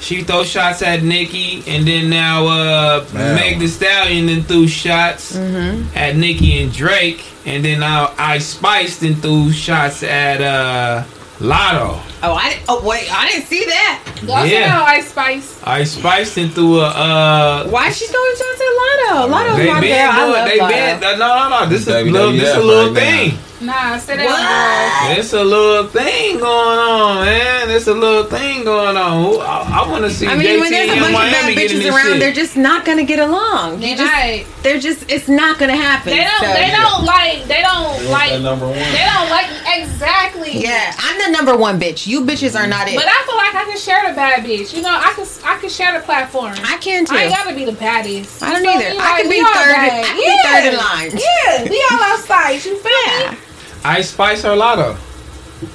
She 0.00 0.22
throw 0.24 0.44
shots 0.44 0.80
at 0.80 1.02
Nicki, 1.02 1.62
and 1.66 1.86
then 1.86 2.08
now 2.08 2.46
uh, 2.46 3.06
Man. 3.12 3.34
Meg 3.34 3.58
Thee 3.58 3.68
Stallion 3.68 4.26
then 4.26 4.42
threw 4.44 4.66
shots 4.66 5.36
Mm-hmm. 5.36 5.94
at 5.94 6.16
Nicki 6.16 6.62
and 6.62 6.72
Drake, 6.72 7.22
and 7.44 7.62
then 7.62 7.80
now 7.80 8.14
Ice 8.16 8.46
Spice 8.46 8.98
then 9.00 9.16
threw 9.16 9.52
shots 9.52 10.02
at 10.02 10.40
uh, 10.40 11.04
Latto. 11.40 11.98
Oh, 12.22 12.34
I 12.34 12.50
didn't, 12.50 12.64
oh 12.68 12.86
wait, 12.86 13.08
I 13.10 13.28
didn't 13.30 13.46
see 13.46 13.64
that. 13.64 14.04
Go 14.26 14.42
sit 14.42 14.52
Yeah. 14.52 14.68
down, 14.68 14.82
Ice 14.88 15.08
Spice. 15.08 15.60
Ice 15.64 15.92
Spice 15.92 16.34
then 16.34 16.50
threw 16.50 16.80
a 16.80 16.84
uh, 16.88 17.68
Why 17.68 17.88
is 17.88 17.96
she 17.96 18.06
throwing 18.06 18.36
shots 18.36 18.60
at 18.60 18.72
Latto? 18.80 19.28
Latto's 19.32 19.56
they 19.56 19.66
my 19.72 19.80
been 19.80 19.96
girl. 19.96 20.10
I 20.12 20.20
doing, 20.20 20.32
love 20.32 20.48
they 20.48 20.58
Latto. 20.58 21.00
been 21.00 21.18
no 21.18 21.28
no 21.40 21.48
no. 21.48 21.66
This 21.70 21.80
is 21.82 21.88
a 21.88 22.02
little, 22.04 22.32
this 22.32 22.42
is 22.50 22.56
a 22.56 22.60
little 22.60 22.92
right 22.94 23.32
now. 23.32 23.38
Thing. 23.60 23.66
Nah, 23.66 23.96
sit 23.98 24.16
down, 24.16 24.26
What? 24.26 25.18
It's 25.18 25.32
a 25.32 25.44
little 25.44 25.86
thing 25.88 26.38
going 26.38 26.78
on, 26.78 27.24
man. 27.26 27.70
It's 27.70 27.86
a 27.86 27.94
little 27.94 28.24
thing 28.24 28.64
going 28.64 28.96
on. 28.96 29.40
I, 29.40 29.82
I 29.84 29.88
want 29.90 30.04
to 30.04 30.10
see 30.10 30.26
I 30.26 30.34
mean, 30.34 30.46
JT 30.48 30.60
when 30.60 30.70
there's 30.72 30.88
a 30.90 30.92
and 30.92 31.00
bunch 31.00 31.14
of 31.14 31.32
bad 31.32 31.56
bitches 31.56 31.90
around, 31.90 32.02
shit. 32.06 32.20
they're 32.20 32.32
just 32.32 32.56
not 32.56 32.84
gonna 32.84 33.04
get 33.04 33.18
along. 33.20 33.80
They 33.80 33.90
You 33.90 33.96
just, 33.96 34.10
not. 34.12 34.62
they're 34.62 34.78
just, 34.80 35.10
it's 35.10 35.28
not 35.28 35.58
gonna 35.58 35.76
happen. 35.76 36.10
They 36.10 36.24
don't. 36.24 36.40
So- 36.40 36.52
They 36.52 36.70
don't 36.70 37.04
like. 37.04 37.44
They 37.46 37.62
don't 37.62 38.10
like. 38.10 38.30
That 38.30 38.42
number 38.42 38.66
one. 38.66 38.74
They 38.78 39.06
don't 39.14 39.28
like 39.30 39.48
exactly. 39.78 40.58
Yeah, 40.58 40.92
I'm 40.98 41.18
the 41.18 41.36
number 41.36 41.56
one 41.56 41.78
bitch. 41.78 42.06
You 42.06 42.22
bitches 42.24 42.58
are 42.58 42.66
not 42.66 42.88
it. 42.88 42.96
But 42.96 43.06
I 43.06 43.22
feel 43.26 43.36
like 43.36 43.54
I 43.54 43.64
can 43.68 43.78
share 43.78 44.08
the 44.08 44.14
bad 44.14 44.44
bitch. 44.44 44.74
You 44.74 44.82
know, 44.82 44.90
I 44.90 45.12
can. 45.14 45.26
I 45.44 45.58
can 45.58 45.68
share 45.70 45.98
the 45.98 46.04
platform. 46.04 46.54
I 46.64 46.76
can 46.78 47.04
too. 47.04 47.14
I 47.14 47.24
ain't 47.24 47.34
gotta 47.34 47.54
be 47.54 47.64
the 47.64 47.72
baddest. 47.72 48.42
I 48.42 48.52
don't 48.52 48.64
You 48.64 48.70
feel 48.70 48.80
either. 48.80 48.94
me? 48.94 48.98
I 49.00 49.10
Like, 49.12 49.20
can 49.22 49.30
be 49.30 49.36
we 49.36 49.40
all 49.42 49.54
third. 49.54 49.72
bad. 49.72 50.04
I 50.04 50.08
can 50.08 50.16
be 50.16 50.38
third 50.48 50.64
in 50.72 50.76
line. 50.78 51.10
Yeah, 51.20 51.70
we 51.70 51.86
all 51.90 52.02
outside. 52.12 52.52
You 52.64 52.76
feel 52.78 52.92
Yeah. 53.06 53.30
me? 53.32 53.36
Ice 53.84 54.10
Spice 54.10 54.44
or 54.44 54.56
Latto? 54.56 54.96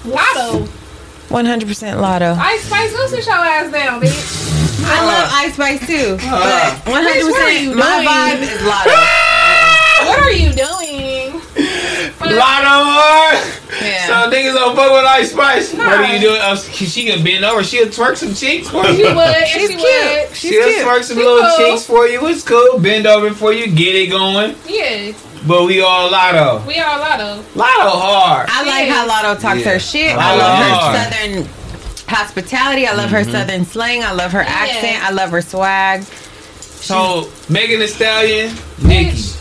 Latto. 0.06 0.66
100% 1.30 2.00
Latto. 2.02 2.34
Ice 2.40 2.64
Spice, 2.64 2.94
go 2.94 3.08
sit 3.08 3.26
your 3.26 3.36
ass 3.36 3.72
down, 3.72 4.02
bitch. 4.02 4.86
I 4.88 5.04
love 5.06 5.30
Ice 5.34 5.54
Spice 5.56 5.88
too, 5.88 6.18
Uh. 6.22 6.80
but 6.86 6.92
100% 6.92 7.06
Bitch, 7.06 7.32
what 7.32 7.42
are 7.42 7.52
you 7.52 7.76
my 7.76 7.96
doing? 7.96 8.08
vibe 8.08 8.56
is 8.56 8.62
Latto. 8.64 8.92
What 10.06 10.20
are 10.20 10.32
you 10.32 10.52
doing? 10.52 11.32
Latto! 12.20 13.40
Yeah. 13.82 14.06
So 14.06 14.14
niggas 14.30 14.54
don't 14.54 14.76
fuck 14.76 14.92
with 14.92 15.06
Ice 15.06 15.32
Spice. 15.32 15.74
What 15.74 15.88
are 15.88 16.06
you 16.14 16.20
doing? 16.20 16.40
Uh, 16.42 16.56
she 16.58 17.06
can 17.06 17.24
bend 17.24 17.44
over. 17.46 17.64
She'll 17.64 17.88
twerk 17.88 18.18
some 18.18 18.34
cheeks 18.34 18.70
for 18.70 18.86
you. 18.88 18.94
She 18.96 19.02
you. 19.08 19.16
would. 19.16 19.48
She's 19.48 19.62
she 19.72 19.76
cute. 19.78 19.82
would. 19.82 20.36
She's 20.36 20.52
She'll 20.52 20.64
cute. 20.68 20.86
twerk 20.86 21.04
some 21.04 21.18
She 21.18 21.24
little 21.24 21.50
cool. 21.50 21.58
cheeks 21.72 21.86
for 21.86 22.08
you. 22.08 22.26
It's 22.28 22.44
cool. 22.44 22.78
Bend 22.80 23.08
over 23.08 23.34
for 23.34 23.54
you. 23.54 23.68
Get 23.72 23.96
it 23.96 24.08
going. 24.12 24.56
Yeah, 24.68 25.14
But 25.48 25.66
we 25.66 25.82
all 25.82 26.10
Latto. 26.10 26.66
we 26.66 26.80
are 26.80 27.00
Latto. 27.00 27.42
Latto 27.54 27.90
hard. 27.92 28.50
I 28.52 28.64
like 28.66 28.88
Yeah. 28.88 28.94
how 28.94 29.08
Latto 29.08 29.40
talks 29.40 29.60
Yeah. 29.62 29.74
her 29.74 29.80
shit. 29.80 30.18
I 30.18 30.34
I 30.34 30.36
love 30.36 30.58
her 30.58 30.72
love 30.72 30.96
southern 31.14 31.50
hospitality. 32.08 32.88
I 32.88 32.94
love 32.96 33.10
her 33.12 33.20
mm-hmm. 33.22 33.32
southern 33.32 33.66
slang. 33.66 34.04
I 34.04 34.12
love 34.12 34.32
her 34.32 34.42
Yeah. 34.42 34.50
accent. 34.50 35.04
I 35.04 35.12
love 35.12 35.30
her 35.32 35.42
swag. 35.42 36.04
So 36.60 37.30
Megan 37.50 37.80
Thee 37.80 37.88
Stallion, 37.88 38.56
Nicki. 38.84 39.12
Bitch. 39.18 39.34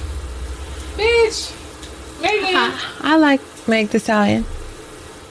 Bitch. 0.97 1.50
Uh-huh. 1.50 2.23
Maybe. 2.23 2.73
I 3.02 3.16
like 3.16 3.41
Meg 3.66 3.91
Thee 3.91 3.99
Stallion. 3.99 4.44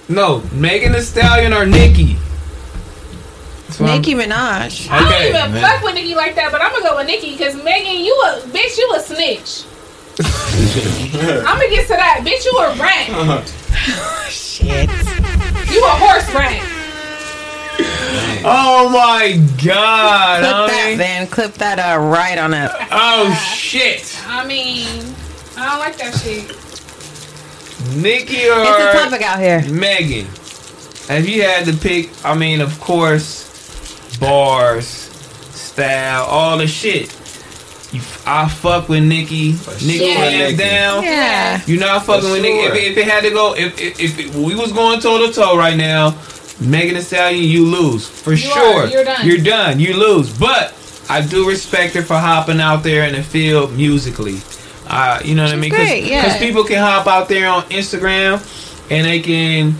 No, 0.09 0.43
Megan 0.51 0.91
Thee 0.93 1.01
Stallion 1.01 1.53
or 1.53 1.65
Nicki. 1.65 2.17
That's 3.67 3.79
what 3.79 3.89
I'm- 3.89 4.01
Nicki 4.01 4.13
Minaj. 4.15 4.89
I 4.91 4.99
don't 4.99 5.07
Okay, 5.07 5.29
even 5.29 5.53
man. 5.53 5.61
fuck 5.61 5.83
with 5.83 5.95
Nicki 5.95 6.13
like 6.15 6.35
that, 6.35 6.51
but 6.51 6.61
I'm 6.61 6.71
gonna 6.71 6.83
go 6.83 6.97
with 6.97 7.07
Nicki 7.07 7.31
because 7.31 7.55
Megan, 7.55 8.03
you 8.03 8.13
a 8.27 8.41
bitch, 8.47 8.77
you 8.77 8.93
a 8.95 8.99
snitch. 8.99 9.63
I'm 10.23 11.57
gonna 11.57 11.69
get 11.69 11.87
to 11.87 11.93
that, 11.93 12.21
bitch. 12.23 12.45
You 12.45 12.57
a 12.59 12.75
rat. 12.75 13.47
Shit. 14.29 14.89
You 15.73 15.83
a 15.83 15.89
horse 15.89 16.31
rat. 16.33 16.61
Oh 18.45 18.89
my 18.89 19.37
god, 19.65 20.41
Clip 20.43 20.67
that, 20.67 20.69
homie. 20.69 20.97
Van. 20.97 21.27
Clip 21.27 21.53
that 21.55 21.79
uh, 21.79 21.99
right 21.99 22.37
on 22.37 22.53
it. 22.53 22.69
Oh 22.91 23.33
shit. 23.55 24.21
I 24.27 24.45
mean, 24.45 25.15
I 25.57 25.69
don't 25.69 25.79
like 25.79 25.97
that 25.97 26.13
shit. 26.15 26.47
Nicki 27.95 28.35
It's 28.37 28.51
a 28.51 28.89
or 28.89 29.03
topic 29.03 29.21
out 29.23 29.39
here. 29.39 29.61
Megan. 29.71 30.27
If 31.09 31.27
you 31.27 31.41
had 31.41 31.65
to 31.65 31.73
pick, 31.73 32.11
I 32.23 32.35
mean, 32.35 32.61
of 32.61 32.79
course, 32.79 34.17
bars, 34.19 34.85
style, 34.85 36.25
all 36.25 36.57
the 36.57 36.67
shit. 36.67 37.11
You, 37.93 38.01
I 38.25 38.49
fuck 38.49 38.89
with 38.89 39.03
Nicki. 39.03 39.51
Nikki 39.51 39.97
sure. 39.99 40.15
hands 40.15 40.51
Nicki. 40.51 40.55
down. 40.57 41.03
Yeah. 41.03 41.61
You 41.67 41.79
not 41.79 42.05
fucking 42.05 42.23
For 42.23 42.31
with 42.31 42.41
Nicki. 42.41 42.57
If, 42.57 42.65
sure. 42.73 42.75
it- 42.75 42.91
if 42.91 42.97
it 42.97 43.05
had 43.07 43.23
to 43.23 43.29
go, 43.29 43.53
if 43.55 43.79
if, 43.79 43.99
if 43.99 44.19
it- 44.19 44.35
we 44.35 44.55
was 44.55 44.71
going 44.71 44.99
toe 44.99 45.25
to 45.25 45.31
toe 45.31 45.55
right 45.57 45.77
now, 45.77 46.15
Megan 46.59 46.95
Thee 46.95 47.01
Stallion, 47.01 47.43
you 47.43 47.65
lose 47.65 48.07
for 48.07 48.35
sure. 48.35 48.83
are. 48.83 48.87
You're 48.87 49.03
done. 49.03 49.25
You're 49.27 49.37
done. 49.43 49.79
You 49.79 49.93
lose. 49.95 50.35
But 50.37 50.73
I 51.09 51.21
do 51.25 51.47
respect 51.47 51.93
her 51.95 52.01
for 52.01 52.15
hopping 52.17 52.59
out 52.59 52.81
there 52.83 53.05
in 53.07 53.13
the 53.13 53.23
field 53.23 53.73
musically. 53.73 54.39
Uh, 54.87 55.19
you 55.23 55.35
know 55.35 55.43
what 55.43 55.53
I 55.53 55.55
mean? 55.55 55.71
Because 55.71 55.91
yeah. 56.09 56.37
people 56.39 56.63
can 56.63 56.77
hop 56.79 57.07
out 57.07 57.27
there 57.29 57.47
on 57.49 57.63
Instagram 57.63 58.41
and 58.91 59.05
they 59.05 59.19
can 59.21 59.75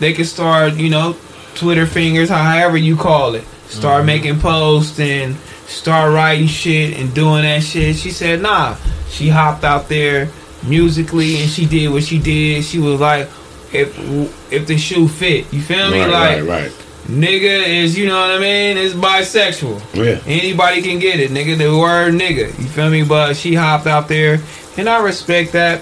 they 0.00 0.12
can 0.12 0.24
start 0.24 0.74
you 0.74 0.88
know 0.90 1.16
Twitter 1.54 1.86
fingers, 1.86 2.28
however 2.28 2.76
you 2.76 2.96
call 2.96 3.34
it. 3.34 3.44
Start 3.68 3.98
Mm-hmm. 3.98 4.06
making 4.06 4.40
posts 4.40 4.98
and 5.00 5.36
start 5.66 6.12
writing 6.12 6.46
shit 6.46 6.98
and 6.98 7.12
doing 7.14 7.42
that 7.42 7.62
shit. 7.62 7.96
She 7.96 8.10
said, 8.10 8.42
nah. 8.42 8.76
She 9.08 9.28
hopped 9.28 9.64
out 9.64 9.88
there 9.88 10.30
musically 10.64 11.40
and 11.40 11.50
she 11.50 11.66
did 11.66 11.88
what 11.88 12.02
she 12.02 12.18
did. 12.18 12.64
She 12.64 12.78
was 12.78 13.00
like, 13.00 13.28
if 13.72 14.52
if 14.52 14.66
the 14.66 14.78
shoe 14.78 15.08
fit, 15.08 15.52
you 15.52 15.60
feel 15.60 15.90
me? 15.90 16.00
Right, 16.00 16.08
like 16.10 16.48
right, 16.48 16.62
right. 16.62 16.70
nigga 17.06 17.66
is, 17.66 17.98
you 17.98 18.06
know 18.06 18.18
what 18.20 18.30
I 18.30 18.38
mean? 18.38 18.76
Is 18.76 18.94
bisexual. 18.94 19.82
Yeah. 19.94 20.20
Anybody 20.26 20.82
can 20.82 20.98
get 20.98 21.20
it, 21.20 21.30
nigga. 21.30 21.58
The 21.58 21.76
word 21.76 22.14
nigga. 22.14 22.46
You 22.58 22.68
feel 22.68 22.90
me? 22.90 23.04
But 23.04 23.36
she 23.36 23.54
hopped 23.54 23.86
out 23.86 24.08
there, 24.08 24.40
and 24.76 24.88
I 24.88 25.02
respect 25.02 25.52
that. 25.52 25.80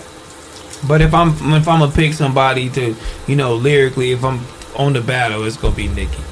But 0.86 1.00
if 1.00 1.14
I'm 1.14 1.30
if 1.52 1.68
I'm 1.68 1.80
gonna 1.80 1.92
pick 1.92 2.14
somebody 2.14 2.68
to, 2.70 2.96
you 3.26 3.36
know, 3.36 3.54
lyrically, 3.54 4.12
if 4.12 4.24
I'm 4.24 4.40
on 4.76 4.92
the 4.92 5.00
battle, 5.00 5.44
it's 5.44 5.56
gonna 5.56 5.74
be 5.74 5.88
Nicki. 5.88 6.22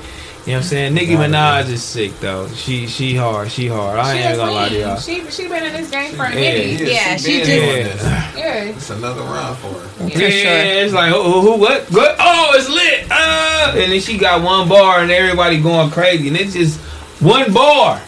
You 0.44 0.52
know 0.54 0.58
what 0.58 0.64
I'm 0.64 0.68
saying? 0.70 0.94
Nicki 0.94 1.12
Minaj 1.14 1.68
is 1.68 1.84
sick 1.84 2.18
though. 2.18 2.48
She 2.48 2.88
she 2.88 3.14
hard. 3.14 3.48
She 3.52 3.68
hard. 3.68 3.96
I 3.98 4.12
She 4.12 4.18
ain't 4.22 4.34
a 4.34 4.36
gonna 4.38 4.50
lie 4.50 4.68
to 4.70 4.78
y'all. 4.80 4.96
She 4.98 5.30
she 5.30 5.46
been 5.46 5.62
in 5.62 5.72
this 5.72 5.88
game 5.88 6.14
for 6.16 6.24
a 6.24 6.30
Yeah. 6.30 6.40
minute. 6.40 6.80
Yeah, 6.92 7.16
she 7.16 7.38
been 7.38 7.46
just- 7.46 8.02
doing. 8.02 8.08
Yeah. 8.36 8.64
It's 8.64 8.90
another 8.90 9.20
round 9.22 9.56
for 9.58 9.68
her. 9.68 9.86
For 9.88 10.04
yeah, 10.18 10.28
sure. 10.30 10.84
it's 10.84 10.92
like 10.94 11.12
who, 11.12 11.22
who 11.42 11.56
what 11.58 11.82
what 11.92 12.16
oh 12.18 12.52
it's 12.56 12.68
lit 12.68 13.06
uh 13.10 13.72
and 13.80 13.92
then 13.92 14.00
she 14.00 14.18
got 14.18 14.42
one 14.42 14.68
bar 14.68 14.98
and 15.00 15.12
everybody 15.12 15.60
going 15.60 15.90
crazy 15.92 16.26
and 16.26 16.36
it's 16.36 16.54
just 16.54 16.80
one 17.20 17.52
bar 17.52 18.02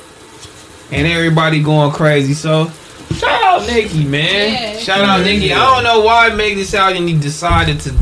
and 0.90 1.06
everybody 1.06 1.62
going 1.62 1.92
crazy 1.92 2.34
so 2.34 2.68
shout 3.14 3.42
out 3.44 3.66
Nicki 3.68 4.04
man 4.04 4.52
Yeah. 4.74 4.78
shout 4.80 5.00
out 5.04 5.20
Nicki 5.24 5.52
I 5.52 5.58
don't 5.72 5.84
know 5.84 6.00
why 6.00 6.30
Megan 6.34 6.58
Thee 6.58 6.64
Stallion 6.64 7.20
decided 7.20 7.78
to 7.82 7.94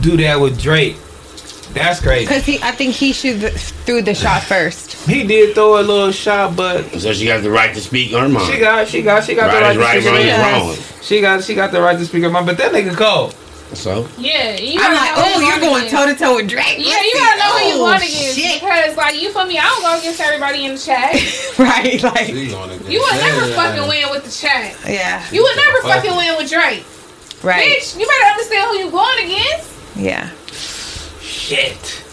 do 0.00 0.18
that 0.18 0.38
with 0.38 0.60
Drake 0.60 0.96
that's 1.74 2.00
crazy 2.00 2.24
Because 2.26 2.44
he, 2.46 2.58
I 2.62 2.70
think 2.70 2.94
he 2.94 3.12
should 3.12 3.52
threw 3.84 4.00
the 4.02 4.14
shot 4.14 4.42
first. 4.52 4.92
he 5.08 5.26
did 5.26 5.54
throw 5.54 5.80
a 5.80 5.82
little 5.82 6.12
shot 6.12 6.56
but 6.56 6.84
So 7.00 7.12
she 7.12 7.26
got 7.26 7.42
the 7.42 7.50
right 7.50 7.74
to 7.74 7.80
speak 7.80 8.12
her 8.12 8.28
mind. 8.28 8.46
she 8.52 8.58
got 8.60 8.88
she 8.88 9.02
got 9.02 9.24
she 9.24 9.34
got 9.34 9.50
the 9.52 9.60
right 9.60 9.62
right 9.62 9.74
to 9.74 9.80
right, 9.80 10.00
speak 10.00 10.04
her 10.04 10.16
wrong 10.16 10.26
is 10.26 10.38
mind. 10.38 10.78
wrong. 10.78 11.02
she 11.02 11.20
got 11.20 11.44
she 11.44 11.54
got 11.54 11.72
the 11.72 11.80
right 11.82 11.98
to 11.98 12.04
speak 12.06 12.22
her 12.22 12.30
mind 12.30 12.46
but 12.46 12.56
that 12.58 12.72
nigga 12.72 12.94
cold 12.96 13.34
So 13.74 14.06
Yeah. 14.18 14.54
You 14.56 14.78
I'm 14.80 14.94
like, 14.94 15.10
oh, 15.18 15.40
you're 15.42 15.58
going 15.58 15.88
toe 15.90 16.06
to 16.06 16.14
toe 16.14 16.36
with 16.36 16.48
Drake. 16.48 16.78
Yeah, 16.78 17.00
you 17.02 17.12
gotta 17.18 17.38
know 17.42 17.50
who 17.58 17.66
you 17.66 17.74
Oh, 17.74 17.90
going 17.90 18.02
against 18.06 18.38
because, 18.38 18.94
like, 18.96 19.20
you 19.20 19.32
for 19.34 19.44
me? 19.46 19.58
I 19.58 19.64
don't 19.66 19.82
go 19.82 19.98
against 19.98 20.20
everybody 20.20 20.64
in 20.64 20.74
the 20.76 20.78
chat. 20.78 21.10
right, 21.58 21.98
like, 22.02 22.26
She 22.30 22.54
going 22.54 22.70
against 22.70 22.88
You 22.88 23.00
would 23.02 23.16
never 23.18 23.50
everybody. 23.50 23.54
fucking 23.58 23.88
win 23.88 24.04
with 24.14 24.22
the 24.24 24.30
chat. 24.30 24.78
yeah, 24.86 25.26
You 25.34 25.42
would 25.42 25.56
never 25.56 25.78
fucking 25.90 26.14
win 26.14 26.36
with 26.38 26.48
Drake, 26.54 26.84
right, 27.42 27.66
bitch. 27.66 27.98
You 27.98 28.06
better 28.06 28.28
understand 28.30 28.62
who 28.70 28.74
you 28.78 28.90
going 28.94 29.20
against. 29.26 29.66
yeah. 29.96 30.30
Shit 31.34 32.04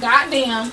Goddamn. 0.00 0.72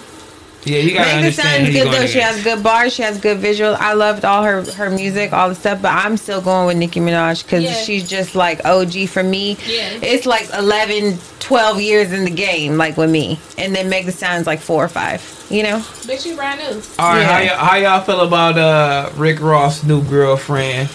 yeah 0.64 0.78
you 0.80 0.94
gotta 0.94 1.08
Megan 1.08 1.22
Thee 1.22 1.28
understand 1.28 1.34
Stallion's 1.34 1.68
who 1.68 1.74
you 1.78 1.84
good 1.84 1.94
though. 2.02 2.08
She 2.08 2.20
has 2.20 2.44
good 2.44 2.64
bars. 2.64 2.94
She 2.94 3.02
has 3.04 3.20
good 3.20 3.38
visual. 3.40 3.76
I 3.78 3.92
loved 3.94 4.24
all 4.24 4.44
her 4.44 4.64
her 4.74 4.90
music, 4.90 5.34
all 5.34 5.50
the 5.50 5.56
stuff. 5.56 5.82
But 5.82 5.92
I'm 5.94 6.16
still 6.16 6.40
going 6.42 6.66
with 6.68 6.78
Nicki 6.78 7.02
Minaj 7.02 7.44
because 7.44 7.64
Yeah. 7.64 7.74
she's 7.74 8.08
just 8.08 8.36
like 8.36 8.64
OG 8.66 9.08
for 9.08 9.22
me. 9.24 9.58
Yeah. 9.68 10.00
It's 10.02 10.26
like 10.26 10.48
11, 10.58 11.20
12 11.40 11.82
years 11.82 12.12
in 12.14 12.24
the 12.24 12.32
game, 12.32 12.78
like 12.78 12.96
with 12.96 13.10
me. 13.10 13.38
And 13.58 13.76
then 13.76 13.90
Meg 13.90 14.06
Thee 14.06 14.12
Stallion's 14.12 14.48
like 14.48 14.62
four 14.62 14.84
or 14.86 14.90
five. 14.90 15.22
You 15.50 15.64
know? 15.64 15.78
Bitch, 16.08 16.26
you 16.26 16.36
brand 16.38 16.60
new. 16.62 16.82
All 17.00 17.14
right, 17.14 17.24
how, 17.26 17.40
Yeah. 17.40 17.44
y'all, 17.56 17.66
how 17.66 17.76
y'all 17.78 18.02
feel 18.04 18.22
about 18.22 18.58
uh, 18.58 19.10
Rick 19.16 19.42
Ross' 19.42 19.84
new 19.84 20.02
girlfriend? 20.04 20.88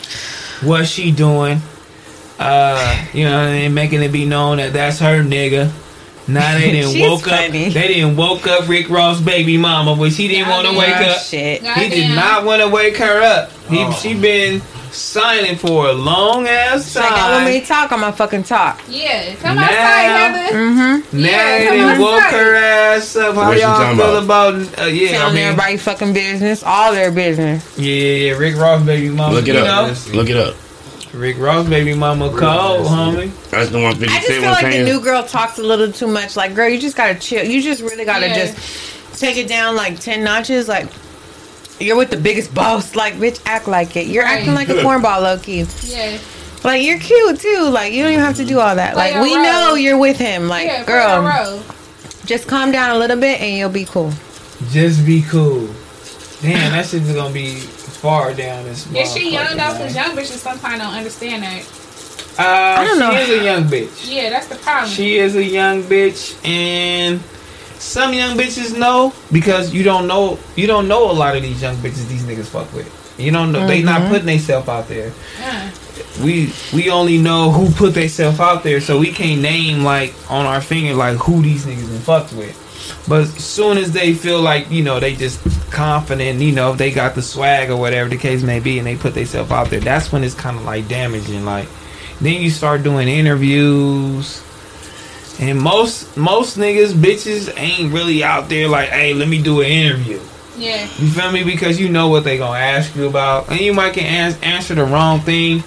What's 0.63 0.89
she 0.89 1.11
doing? 1.11 1.61
Uh, 2.39 3.05
you 3.13 3.25
know, 3.25 3.39
what 3.39 3.49
I 3.49 3.53
mean, 3.53 3.75
making 3.75 4.03
it 4.03 4.11
be 4.13 4.25
known 4.27 4.57
that 4.57 4.73
that's 4.73 4.99
her 5.01 5.23
nigga. 5.23 5.71
Now 6.29 6.59
they 6.59 6.71
didn't 6.73 6.93
She's 6.93 7.09
woke 7.09 7.23
funny. 7.23 7.67
up. 7.69 7.73
They 7.73 7.89
didn't 7.89 8.17
woke 8.17 8.47
up 8.47 8.69
Rick 8.69 8.89
Ross' 8.89 9.21
baby 9.21 9.57
mama, 9.59 9.95
which 9.95 10.17
he 10.17 10.29
didn't 10.29 10.49
want 10.49 10.67
to 10.69 10.77
wake 10.79 10.95
up. 10.97 11.21
shit. 11.21 11.63
He 11.63 11.89
did 11.89 12.15
not 12.15 12.45
want 12.45 12.63
to 12.63 12.69
wake 12.69 12.97
her 12.99 13.23
up. 13.23 13.51
He 13.69 13.79
Oh. 13.83 13.93
she 13.93 14.15
been 14.15 14.61
signing 14.93 15.57
for 15.57 15.89
a 15.89 15.93
long 15.93 16.47
ass 16.47 16.85
She's 16.85 16.97
like, 16.97 17.11
I 17.13 17.33
want 17.33 17.47
me 17.47 17.63
talk. 17.63 17.91
I'm 17.93 18.01
gonna 18.01 18.13
fucking 18.13 18.43
talk. 18.45 18.79
Yeah, 18.89 19.35
come 19.37 19.57
Now- 19.57 19.63
outside, 19.63 19.75
Heather. 20.43 20.57
Mm-hmm. 20.59 21.19
Now 21.23 21.29
Yeah, 21.29 21.59
they 21.59 21.67
come 21.67 21.77
didn't 21.79 22.01
woke 22.03 22.21
her 22.25 22.55
ass 22.57 23.17
up. 23.17 23.35
How 23.35 23.49
What 23.49 23.57
you 23.57 23.63
y'all 23.63 23.97
feel 23.97 24.19
about? 24.19 24.55
Uh, 24.79 24.85
yeah, 24.85 25.09
I 25.09 25.13
Telling 25.13 25.35
mean, 25.35 25.45
everybody 25.45 25.77
fucking 25.79 26.13
business, 26.13 26.63
all 26.63 26.93
their 26.93 27.11
business. 27.11 27.67
yeah, 27.79 27.87
yeah, 27.95 28.27
yeah, 28.33 28.33
Rick 28.39 28.57
Ross 28.59 28.83
baby 28.83 29.09
mama. 29.09 29.35
look 29.35 29.49
it 29.49 29.55
you 29.55 29.61
up. 29.63 29.89
know? 29.89 30.13
Look 30.15 30.29
it 30.29 30.37
up. 30.37 30.57
Rick 31.13 31.39
Ross 31.39 31.69
baby 31.69 31.95
mama 31.95 32.29
cold, 32.31 32.87
homie. 32.87 33.31
That's 33.51 33.71
the 33.71 33.81
one 33.81 33.95
Fifty 33.97 34.15
I 34.15 34.17
just 34.17 34.27
Cent 34.29 34.41
feel 34.41 34.51
was 34.51 34.63
like 34.63 34.73
the 34.73 34.85
new 34.85 35.01
girl 35.01 35.23
talks 35.23 35.59
a 35.59 35.63
little 35.63 35.93
too 35.93 36.07
much. 36.07 36.37
Like, 36.37 36.55
girl, 36.55 36.69
you 36.69 36.79
just 36.81 36.97
gotta 36.97 37.15
chill. 37.19 37.45
You 37.45 37.61
just 37.61 37.83
really 37.83 38.05
gotta 38.07 38.29
Yeah. 38.29 38.47
just 38.47 39.21
take 39.21 39.37
it 39.37 39.47
down 39.47 39.77
like 39.77 40.01
ten 40.01 40.25
notches. 40.25 40.69
Like, 40.69 40.87
you're 41.79 41.97
with 41.97 42.11
the 42.11 42.17
biggest 42.17 42.55
boss. 42.55 42.95
Like, 42.97 43.15
bitch, 43.15 43.41
act 43.45 43.69
like 43.69 43.95
it. 43.97 44.07
You're 44.07 44.25
Right. 44.25 44.39
acting 44.39 44.55
like 44.55 44.71
a 44.71 44.75
cornball, 44.75 45.21
low 45.23 45.37
key. 45.39 45.67
Yeah, 45.83 46.17
Like 46.65 46.83
you're 46.83 46.99
cute 46.99 47.41
too. 47.41 47.69
Like 47.69 47.93
you 47.93 48.03
don't 48.05 48.13
even 48.13 48.25
have 48.25 48.37
to 48.37 48.45
do 48.47 48.59
all 48.61 48.75
that. 48.77 48.95
Play 48.95 49.13
Like 49.13 49.23
we 49.23 49.35
role. 49.35 49.45
know 49.45 49.75
you're 49.75 49.99
with 49.99 50.17
him. 50.17 50.49
Like 50.49 50.67
yeah, 50.67 50.85
girl, 50.85 51.63
just 52.25 52.47
calm 52.47 52.73
down 52.73 52.97
a 52.97 52.99
little 52.99 53.19
bit 53.19 53.39
and 53.43 53.55
you'll 53.59 53.69
be 53.69 53.85
cool. 53.85 54.13
Just 54.71 55.05
be 55.05 55.21
cool. 55.23 55.69
Damn, 56.41 56.73
that 56.73 56.87
shit's 56.87 57.13
gonna 57.13 57.35
be 57.35 57.63
far 58.03 58.35
down 58.35 58.65
this. 58.65 58.91
Is 58.93 59.15
she 59.15 59.33
young 59.33 59.47
motherfucker, 59.47 59.57
though? 59.57 59.73
Because 59.79 59.95
man. 59.95 60.05
young 60.07 60.17
bitches 60.17 60.39
sometimes 60.43 60.83
don't 60.83 60.95
understand 60.95 61.43
that. 61.45 61.63
Uh, 62.39 62.81
I 62.81 62.85
don't 62.85 62.95
she 62.95 63.01
know. 63.01 63.13
is 63.13 63.41
a 63.41 63.45
young 63.45 63.65
bitch. 63.65 64.13
Yeah, 64.13 64.31
that's 64.31 64.49
the 64.49 64.57
problem. 64.57 64.91
She 64.91 65.17
is 65.19 65.37
a 65.37 65.45
young 65.45 65.83
bitch, 65.85 66.35
and 66.47 67.21
some 67.79 68.13
young 68.15 68.37
bitches 68.37 68.77
know 68.77 69.13
because 69.31 69.73
you 69.73 69.83
don't 69.83 70.07
know 70.07 70.39
you 70.57 70.67
don't 70.67 70.89
know 70.89 71.11
a 71.11 71.13
lot 71.13 71.37
of 71.37 71.43
these 71.43 71.61
young 71.63 71.77
bitches 71.77 72.09
these 72.09 72.23
niggas 72.25 72.47
fuck 72.49 72.73
with. 72.73 72.91
You 73.19 73.31
don't 73.31 73.53
know 73.53 73.67
they 73.67 73.83
not 73.83 74.09
putting 74.09 74.27
themselves 74.27 74.69
out 74.69 74.89
there. 74.89 75.13
Uh, 75.43 75.71
We 76.23 76.53
we 76.73 76.91
only 76.91 77.19
know 77.19 77.51
who 77.51 77.71
put 77.75 77.95
themselves 77.95 78.41
out 78.41 78.63
there, 78.63 78.81
so 78.81 78.99
we 78.99 79.13
can't 79.13 79.43
name 79.43 79.85
like 79.85 80.15
on 80.31 80.47
our 80.47 80.61
finger 80.61 80.95
like 80.95 81.17
who 81.19 81.43
these 81.43 81.67
niggas 81.67 81.89
been 81.89 82.01
fucked 82.01 82.33
with. 82.33 82.57
But 83.09 83.23
as 83.23 83.35
soon 83.45 83.79
as 83.79 83.93
they 83.93 84.15
feel 84.15 84.41
like 84.41 84.71
you 84.71 84.83
know 84.83 85.01
they 85.01 85.15
just 85.17 85.41
confident, 85.71 86.41
you 86.41 86.53
know 86.53 86.75
they 86.75 86.91
got 86.93 87.15
the 87.15 87.23
swag 87.23 87.71
or 87.71 87.77
whatever 87.77 88.09
the 88.09 88.17
case 88.17 88.43
may 88.43 88.61
be, 88.61 88.79
and 88.79 88.87
they 88.87 88.97
put 88.97 89.15
themselves 89.15 89.51
out 89.51 89.71
there, 89.71 89.81
that's 89.81 90.13
when 90.13 90.23
it's 90.25 90.35
kind 90.35 90.57
of 90.57 90.65
like 90.65 90.89
damaging. 90.89 91.45
Like 91.45 91.69
then 92.21 92.41
you 92.41 92.51
start 92.51 92.83
doing 92.83 93.09
interviews. 93.09 94.43
And 95.41 95.59
most 95.61 96.17
most 96.17 96.59
niggas, 96.59 96.93
bitches 96.93 97.53
ain't 97.59 97.93
really 97.93 98.23
out 98.23 98.49
there 98.49 98.69
like, 98.69 98.91
hey, 98.91 99.15
let 99.15 99.29
me 99.29 99.43
do 99.43 99.61
an 99.61 99.67
interview. 99.67 100.21
yeah. 100.57 100.83
You 100.83 101.09
feel 101.11 101.33
me? 101.33 101.43
Because 101.43 101.81
you 101.81 101.89
know 101.89 102.09
what 102.09 102.23
they 102.25 102.37
gonna 102.39 102.59
ask 102.59 102.95
you 102.95 103.09
about, 103.09 103.51
and 103.51 103.59
you 103.61 103.73
might 103.73 103.95
can 103.95 104.05
ans- 104.05 104.39
answer 104.43 104.75
the 104.75 104.85
wrong 104.85 105.21
thing, 105.21 105.65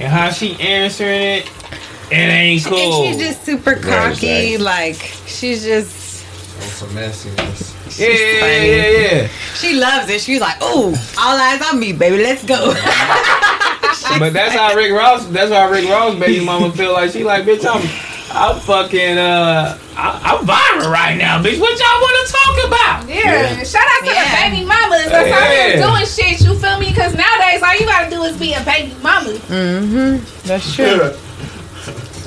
and 0.00 0.08
how 0.10 0.30
she 0.30 0.58
answering 0.60 1.22
it, 1.22 1.50
it 2.10 2.14
ain't 2.14 2.64
cool. 2.64 3.04
And 3.04 3.14
she's 3.14 3.28
just 3.28 3.44
super 3.44 3.74
cocky. 3.74 4.56
Like 4.56 4.96
she's 5.26 5.62
just 5.62 5.94
On 5.94 5.95
some 6.76 6.88
messiness. 6.90 7.72
yeah, 7.98 8.08
yeah, 8.08 8.62
yeah, 8.62 8.88
yeah, 8.88 9.22
yeah. 9.22 9.28
she 9.54 9.74
loves 9.80 10.10
it. 10.10 10.20
She's 10.20 10.40
like, 10.40 10.60
ooh, 10.62 10.92
all 11.18 11.36
eyes 11.40 11.62
on 11.62 11.80
me, 11.80 11.92
baby. 11.92 12.22
Let's 12.22 12.44
go. 12.44 12.74
But 14.18 14.32
that's 14.32 14.54
how 14.54 14.74
Rick 14.74 14.92
Ross. 14.92 15.26
That's 15.26 15.50
how 15.50 15.70
Rick 15.70 15.88
Ross 15.88 16.14
baby 16.18 16.44
mama 16.44 16.70
feel 16.72 16.92
like. 16.92 17.10
She 17.10 17.24
like, 17.24 17.44
bitch, 17.44 17.64
I'm, 17.66 17.82
I'm 18.30 18.60
fucking, 18.60 19.18
uh, 19.18 19.76
I, 19.96 20.20
I'm 20.22 20.46
viral 20.46 20.90
right 20.92 21.16
now, 21.16 21.42
bitch. 21.42 21.58
What 21.58 21.74
y'all 21.78 22.00
want 22.00 22.26
to 22.26 22.32
talk 22.32 22.56
about? 22.68 23.08
Yeah. 23.08 23.62
Shout 23.64 23.82
out 23.82 24.00
to 24.06 24.12
Yeah. 24.12 24.24
the 24.24 24.56
baby 24.56 24.64
mamas 24.64 25.10
that's 25.10 25.32
out 25.32 25.50
here 25.50 25.76
Yeah. 25.76 25.90
doing 25.90 26.06
shit. 26.06 26.40
You 26.46 26.54
feel 26.54 26.78
me? 26.78 26.90
Because 26.90 27.14
nowadays 27.14 27.62
all 27.62 27.74
you 27.74 27.86
gotta 27.86 28.08
do 28.10 28.22
is 28.24 28.36
be 28.36 28.52
a 28.54 28.62
baby 28.64 28.94
mama. 29.02 29.30
mm-hmm. 29.30 30.46
That's 30.46 30.74
true. 30.74 31.12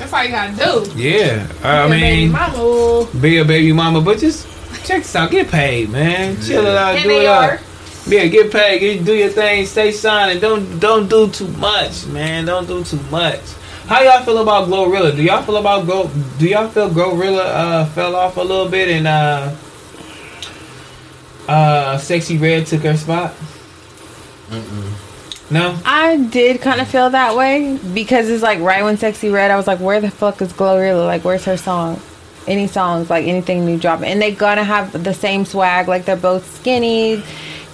That's 0.00 0.12
all 0.14 0.24
you 0.24 0.30
gotta 0.30 0.56
do. 0.56 0.90
Yeah, 0.98 1.46
I 1.62 1.86
Be 1.86 1.92
a 1.92 2.00
baby 2.00 2.00
mean, 2.00 2.32
mama. 2.32 3.06
be 3.20 3.36
a 3.38 3.44
baby 3.44 3.72
mama, 3.72 4.00
but 4.00 4.18
just 4.18 4.46
check 4.84 5.02
this 5.02 5.14
out. 5.14 5.30
Get 5.30 5.48
paid, 5.50 5.90
man. 5.90 6.40
Chill 6.40 6.66
it 6.66 6.74
out. 6.74 6.94
And 6.94 7.04
do 7.04 7.10
it 7.10 7.18
they 7.20 7.26
up. 7.26 7.42
are. 7.52 7.60
Yeah, 8.06 8.26
get 8.28 8.50
paid. 8.50 8.78
Get, 8.80 9.04
do 9.04 9.14
your 9.14 9.28
thing. 9.28 9.66
Stay 9.66 9.92
shining. 9.92 10.40
Don't 10.40 10.80
don't 10.80 11.06
do 11.08 11.28
too 11.28 11.48
much, 11.48 12.06
man. 12.06 12.46
Don't 12.46 12.66
do 12.66 12.82
too 12.82 12.98
much. 13.10 13.40
How 13.86 14.00
y'all 14.00 14.24
feel 14.24 14.38
about 14.38 14.68
Glorilla? 14.68 15.14
Do 15.14 15.22
y'all 15.22 15.42
feel 15.42 15.56
about 15.58 15.86
Go? 15.86 16.08
Do 16.38 16.46
y'all 16.48 16.68
feel 16.68 16.88
Glorilla 16.88 17.44
uh, 17.44 17.84
fell 17.86 18.16
off 18.16 18.38
a 18.38 18.40
little 18.40 18.68
bit 18.70 18.88
and 18.88 19.06
uh, 19.06 19.54
uh, 21.46 21.98
Sexyy 21.98 22.40
Red 22.40 22.66
took 22.66 22.80
her 22.82 22.96
spot? 22.96 23.34
No. 25.50 25.76
I 25.84 26.16
did 26.16 26.60
kind 26.60 26.80
of 26.80 26.88
feel 26.88 27.10
that 27.10 27.36
way 27.36 27.78
because 27.92 28.28
it's 28.28 28.42
like 28.42 28.60
right 28.60 28.84
when 28.84 28.96
Sexyy 28.96 29.32
Red, 29.32 29.50
I 29.50 29.56
was 29.56 29.66
like, 29.66 29.80
where 29.80 30.00
the 30.00 30.10
fuck 30.10 30.40
is 30.42 30.52
Glorilla? 30.52 31.04
Like, 31.06 31.24
where's 31.24 31.44
her 31.44 31.56
song? 31.56 32.00
Any 32.46 32.68
songs, 32.68 33.10
like 33.10 33.26
anything 33.26 33.66
new 33.66 33.78
dropping. 33.78 34.06
And 34.06 34.22
they 34.22 34.32
gonna 34.32 34.64
have 34.64 35.04
the 35.04 35.12
same 35.12 35.44
swag. 35.44 35.88
Like, 35.88 36.04
they're 36.04 36.16
both 36.16 36.58
skinny, 36.58 37.22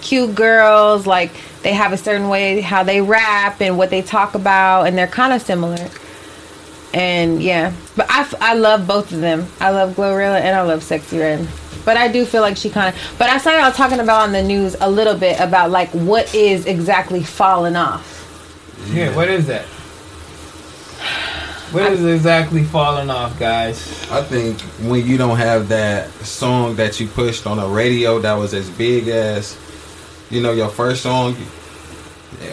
cute 0.01 0.35
girls. 0.35 1.07
Like, 1.07 1.33
they 1.63 1.73
have 1.73 1.93
a 1.93 1.97
certain 1.97 2.29
way 2.29 2.61
how 2.61 2.83
they 2.83 3.01
rap 3.03 3.61
and 3.61 3.77
what 3.77 3.91
they 3.91 4.03
talk 4.03 4.35
about. 4.35 4.85
And 4.85 4.97
they're 4.97 5.07
kind 5.07 5.33
of 5.33 5.43
similar. 5.43 5.89
And 6.97 7.43
yeah, 7.43 7.75
but 7.95 8.11
I, 8.11 8.23
f- 8.23 8.41
I 8.41 8.55
love 8.55 8.87
both 8.87 9.13
of 9.13 9.21
them. 9.21 9.47
I 9.61 9.69
love 9.69 9.97
Glorilla 9.97 10.41
and 10.41 10.57
I 10.57 10.63
love 10.63 10.81
Sexyy 10.81 11.21
Red. 11.21 11.47
But 11.85 11.99
I 11.99 12.09
do 12.09 12.25
feel 12.25 12.41
like 12.41 12.57
she 12.57 12.71
kind 12.71 12.95
of. 12.95 13.01
But 13.19 13.29
I 13.29 13.37
saw 13.37 13.51
y'all 13.51 13.71
talking 13.71 14.01
about 14.01 14.23
on 14.23 14.33
the 14.33 14.43
news 14.43 14.75
a 14.81 14.91
little 14.91 15.15
bit 15.15 15.39
about 15.39 15.71
like 15.71 15.91
what 15.91 16.35
is 16.35 16.65
exactly 16.65 17.23
falling 17.23 17.77
off. 17.77 18.15
Yeah. 18.91 19.15
What 19.15 19.29
is 19.29 19.47
that? 19.47 19.67
What 21.73 21.93
is 21.93 22.03
exactly 22.03 22.65
falling 22.65 23.11
off, 23.11 23.39
guys? 23.39 23.79
I 24.11 24.23
think 24.23 24.59
when 24.89 25.07
you 25.07 25.19
don't 25.19 25.37
have 25.37 25.69
that 25.69 26.11
song 26.25 26.77
that 26.77 26.99
you 26.99 27.09
pushed 27.09 27.47
on 27.47 27.59
the 27.59 27.67
radio 27.67 28.21
that 28.21 28.33
was 28.35 28.55
as 28.55 28.71
big 28.71 29.09
as, 29.09 29.59
you 30.31 30.41
know, 30.41 30.53
your 30.53 30.71
first 30.71 31.03
song, 31.03 31.35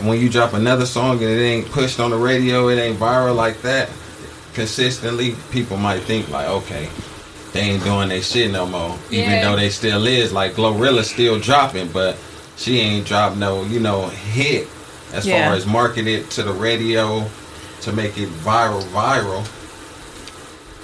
when 0.02 0.20
you 0.20 0.30
drop 0.30 0.54
another 0.54 0.86
song 0.86 1.14
and 1.22 1.30
it 1.30 1.42
ain't 1.42 1.72
pushed 1.72 2.00
on 2.02 2.12
the 2.12 2.18
radio, 2.18 2.68
it 2.68 2.78
ain't 2.78 3.00
viral 3.00 3.36
like 3.36 3.62
that, 3.62 3.90
consistently, 4.54 5.36
people 5.52 5.78
might 5.78 6.02
think 6.04 6.30
like, 6.30 6.48
okay, 6.48 6.90
they 7.54 7.62
ain't 7.62 7.84
doing 7.84 8.10
their 8.10 8.22
shit 8.22 8.52
no 8.52 8.66
more. 8.66 8.98
Even 9.12 9.42
though 9.42 9.56
they 9.56 9.70
still 9.70 10.06
is. 10.08 10.32
Like 10.34 10.54
Glorilla's 10.56 11.10
still 11.10 11.40
dropping, 11.40 11.90
but 11.92 12.18
she 12.58 12.80
ain't 12.80 13.06
dropped 13.06 13.38
no, 13.38 13.64
you 13.66 13.80
know, 13.80 14.08
hit 14.10 14.68
as 15.14 15.26
Yeah. 15.26 15.48
far 15.48 15.56
as 15.56 15.66
marketed 15.66 16.30
to 16.32 16.44
the 16.44 16.52
radio 16.54 17.30
to 17.82 17.92
make 17.94 18.18
it 18.18 18.30
viral, 18.44 18.82
viral. 18.94 19.42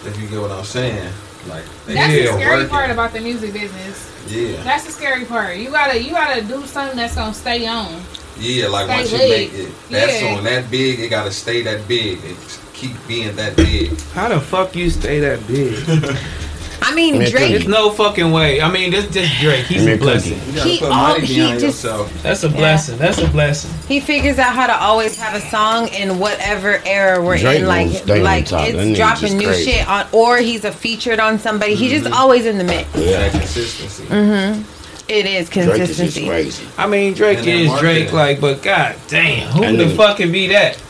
If 0.06 0.19
you 0.22 0.27
get 0.27 0.39
what 0.41 0.51
I'm 0.51 0.64
saying, 0.64 1.11
like 1.48 1.64
That's 1.88 2.14
the 2.14 2.27
scary 2.27 2.45
working. 2.56 2.69
part 2.69 2.89
about 2.91 3.14
the 3.14 3.19
music 3.22 3.51
business. 3.53 4.06
Yeah, 4.27 4.61
That's 4.64 4.85
the 4.85 4.91
scary 4.91 5.25
part. 5.25 5.57
You 5.57 5.69
gotta 5.72 6.01
you 6.01 6.11
gotta 6.11 6.41
do 6.41 6.65
something 6.65 6.98
that's 6.98 7.15
gonna 7.15 7.33
stay 7.33 7.65
on. 7.67 8.01
yeah. 8.39 8.67
Like 8.67 8.85
Stay 8.85 8.95
once 8.98 9.11
you 9.11 9.17
make 9.17 9.53
it 9.53 9.89
that 9.89 10.09
Yeah. 10.09 10.19
song 10.35 10.43
that 10.43 10.69
big, 10.72 10.99
it 10.99 11.09
gotta 11.09 11.31
stay 11.31 11.61
that 11.64 11.88
big 11.88 12.19
and 12.23 12.38
keep 12.80 12.95
being 13.08 13.35
that 13.35 13.56
big. 13.56 13.99
How 14.14 14.30
the 14.30 14.40
fuck 14.40 14.75
you 14.75 14.90
stay 14.90 15.19
that 15.19 15.45
big? 15.48 15.77
I 16.82 16.95
mean, 16.95 17.19
Man, 17.19 17.30
Drake. 17.30 17.51
There's 17.51 17.67
no 17.67 17.90
fucking 17.91 18.32
way. 18.32 18.61
I 18.61 18.72
mean, 18.72 18.90
this 18.91 19.06
just 19.09 19.40
Drake. 19.41 19.66
He's 19.66 19.83
Man, 19.85 19.95
a 19.95 19.98
blessing. 19.98 20.40
He 20.40 20.80
put 20.80 20.90
all- 20.90 21.09
money 21.09 21.25
he 21.25 21.35
just- 21.35 21.61
yourself. 21.61 22.24
That's 22.24 22.43
a 22.43 22.49
blessing. 22.49 22.98
That's 22.98 23.17
a 23.17 23.27
blessing. 23.27 23.69
He 23.88 23.99
figures 23.99 24.40
out 24.40 24.56
how 24.56 24.66
to 24.67 24.75
always 24.82 25.16
have 25.19 25.35
a 25.35 25.45
song 25.49 25.90
in 25.90 26.19
whatever 26.19 26.82
era 26.85 27.22
we're 27.22 27.38
Drake 27.38 27.59
in. 27.61 27.67
Like, 27.67 27.88
gonna 27.88 27.99
stay 27.99 28.17
on 28.19 28.24
like 28.24 28.45
top. 28.45 28.66
That 28.67 28.75
it's 28.75 28.98
dropping 28.98 29.22
just 29.22 29.35
new 29.35 29.45
crazy. 29.48 29.72
shit 29.72 29.90
on, 29.90 30.08
or 30.14 30.38
he's 30.38 30.64
a 30.64 30.72
featured 30.72 31.19
on 31.19 31.38
somebody. 31.38 31.75
He's 31.75 32.01
just 32.01 32.16
always 32.16 32.45
in 32.45 32.58
the 32.58 32.64
mix. 32.64 32.90
That 32.93 33.32
consistency. 33.33 34.06
Mm-hmm. 34.06 34.61
It 35.09 35.25
is 35.25 35.49
consistency. 35.49 35.88
Drake 35.88 35.90
is 36.08 36.14
just 36.16 36.27
crazy. 36.27 36.67
I 36.77 36.88
mean, 36.88 37.14
Drake 37.14 37.45
is. 37.45 37.77
Drake, 37.80 38.14
like, 38.14 38.40
but 38.40 38.64
god 38.64 38.95
damn, 39.09 39.49
who 39.51 39.64
And 39.64 39.77
the 39.77 39.83
then- 39.85 39.98
fuck 39.98 40.17
can 40.17 40.32
be 40.32 40.48
that? 40.48 40.82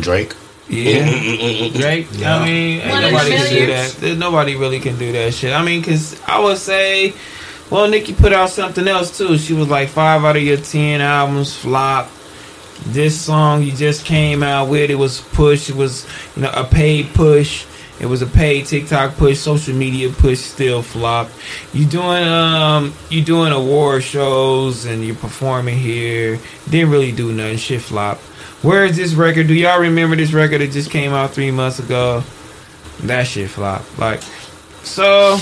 Drake. 0.00 0.32
Yeah, 0.68 1.70
Drake. 1.72 2.08
Yeah. 2.12 2.36
I 2.36 2.44
mean, 2.44 2.78
nobody 2.86 3.30
can 3.30 3.50
do 3.50 3.66
that. 3.66 4.18
Nobody 4.18 4.56
really 4.56 4.80
can 4.80 4.98
do 4.98 5.12
that 5.12 5.32
shit. 5.32 5.52
I 5.52 5.64
mean, 5.64 5.82
cause 5.82 6.20
I 6.26 6.40
would 6.40 6.58
say, 6.58 7.14
well, 7.70 7.88
Nicki 7.88 8.12
put 8.14 8.32
out 8.32 8.50
something 8.50 8.86
else 8.86 9.16
too. 9.16 9.38
She 9.38 9.54
was 9.54 9.68
like 9.68 9.88
five 9.88 10.24
out 10.24 10.36
of 10.36 10.42
your 10.42 10.58
ten 10.58 11.00
albums 11.00 11.56
flop. 11.56 12.10
This 12.86 13.20
song 13.20 13.62
you 13.62 13.72
just 13.72 14.04
came 14.04 14.42
out 14.42 14.68
with, 14.68 14.90
it 14.90 14.94
was 14.94 15.20
push. 15.20 15.68
It 15.70 15.76
was 15.76 16.06
you 16.36 16.42
know 16.42 16.50
a 16.54 16.64
paid 16.64 17.14
push. 17.14 17.64
It 18.00 18.06
was 18.06 18.22
a 18.22 18.26
paid 18.26 18.66
TikTok 18.66 19.16
push, 19.16 19.40
social 19.40 19.74
media 19.74 20.08
push, 20.10 20.38
still 20.38 20.82
flop. 20.82 21.30
You 21.72 21.84
doing 21.84 22.28
um, 22.28 22.94
you 23.10 23.24
doing 23.24 23.52
award 23.52 24.04
shows 24.04 24.84
and 24.84 25.04
you're 25.04 25.16
performing 25.16 25.78
here. 25.78 26.38
Didn't 26.70 26.90
really 26.90 27.10
do 27.10 27.32
nothing. 27.32 27.56
Shit 27.56 27.80
flop. 27.82 28.20
Where 28.62 28.84
is 28.84 28.96
this 28.96 29.14
record? 29.14 29.46
Do 29.46 29.54
y'all 29.54 29.80
remember 29.80 30.16
this 30.16 30.32
record 30.32 30.60
that 30.60 30.72
just 30.72 30.90
came 30.90 31.12
out 31.12 31.30
three 31.30 31.50
months 31.50 31.78
ago? 31.78 32.24
That 33.00 33.26
shit 33.26 33.50
flopped. 33.50 33.98
Like, 33.98 34.20
so 34.82 35.38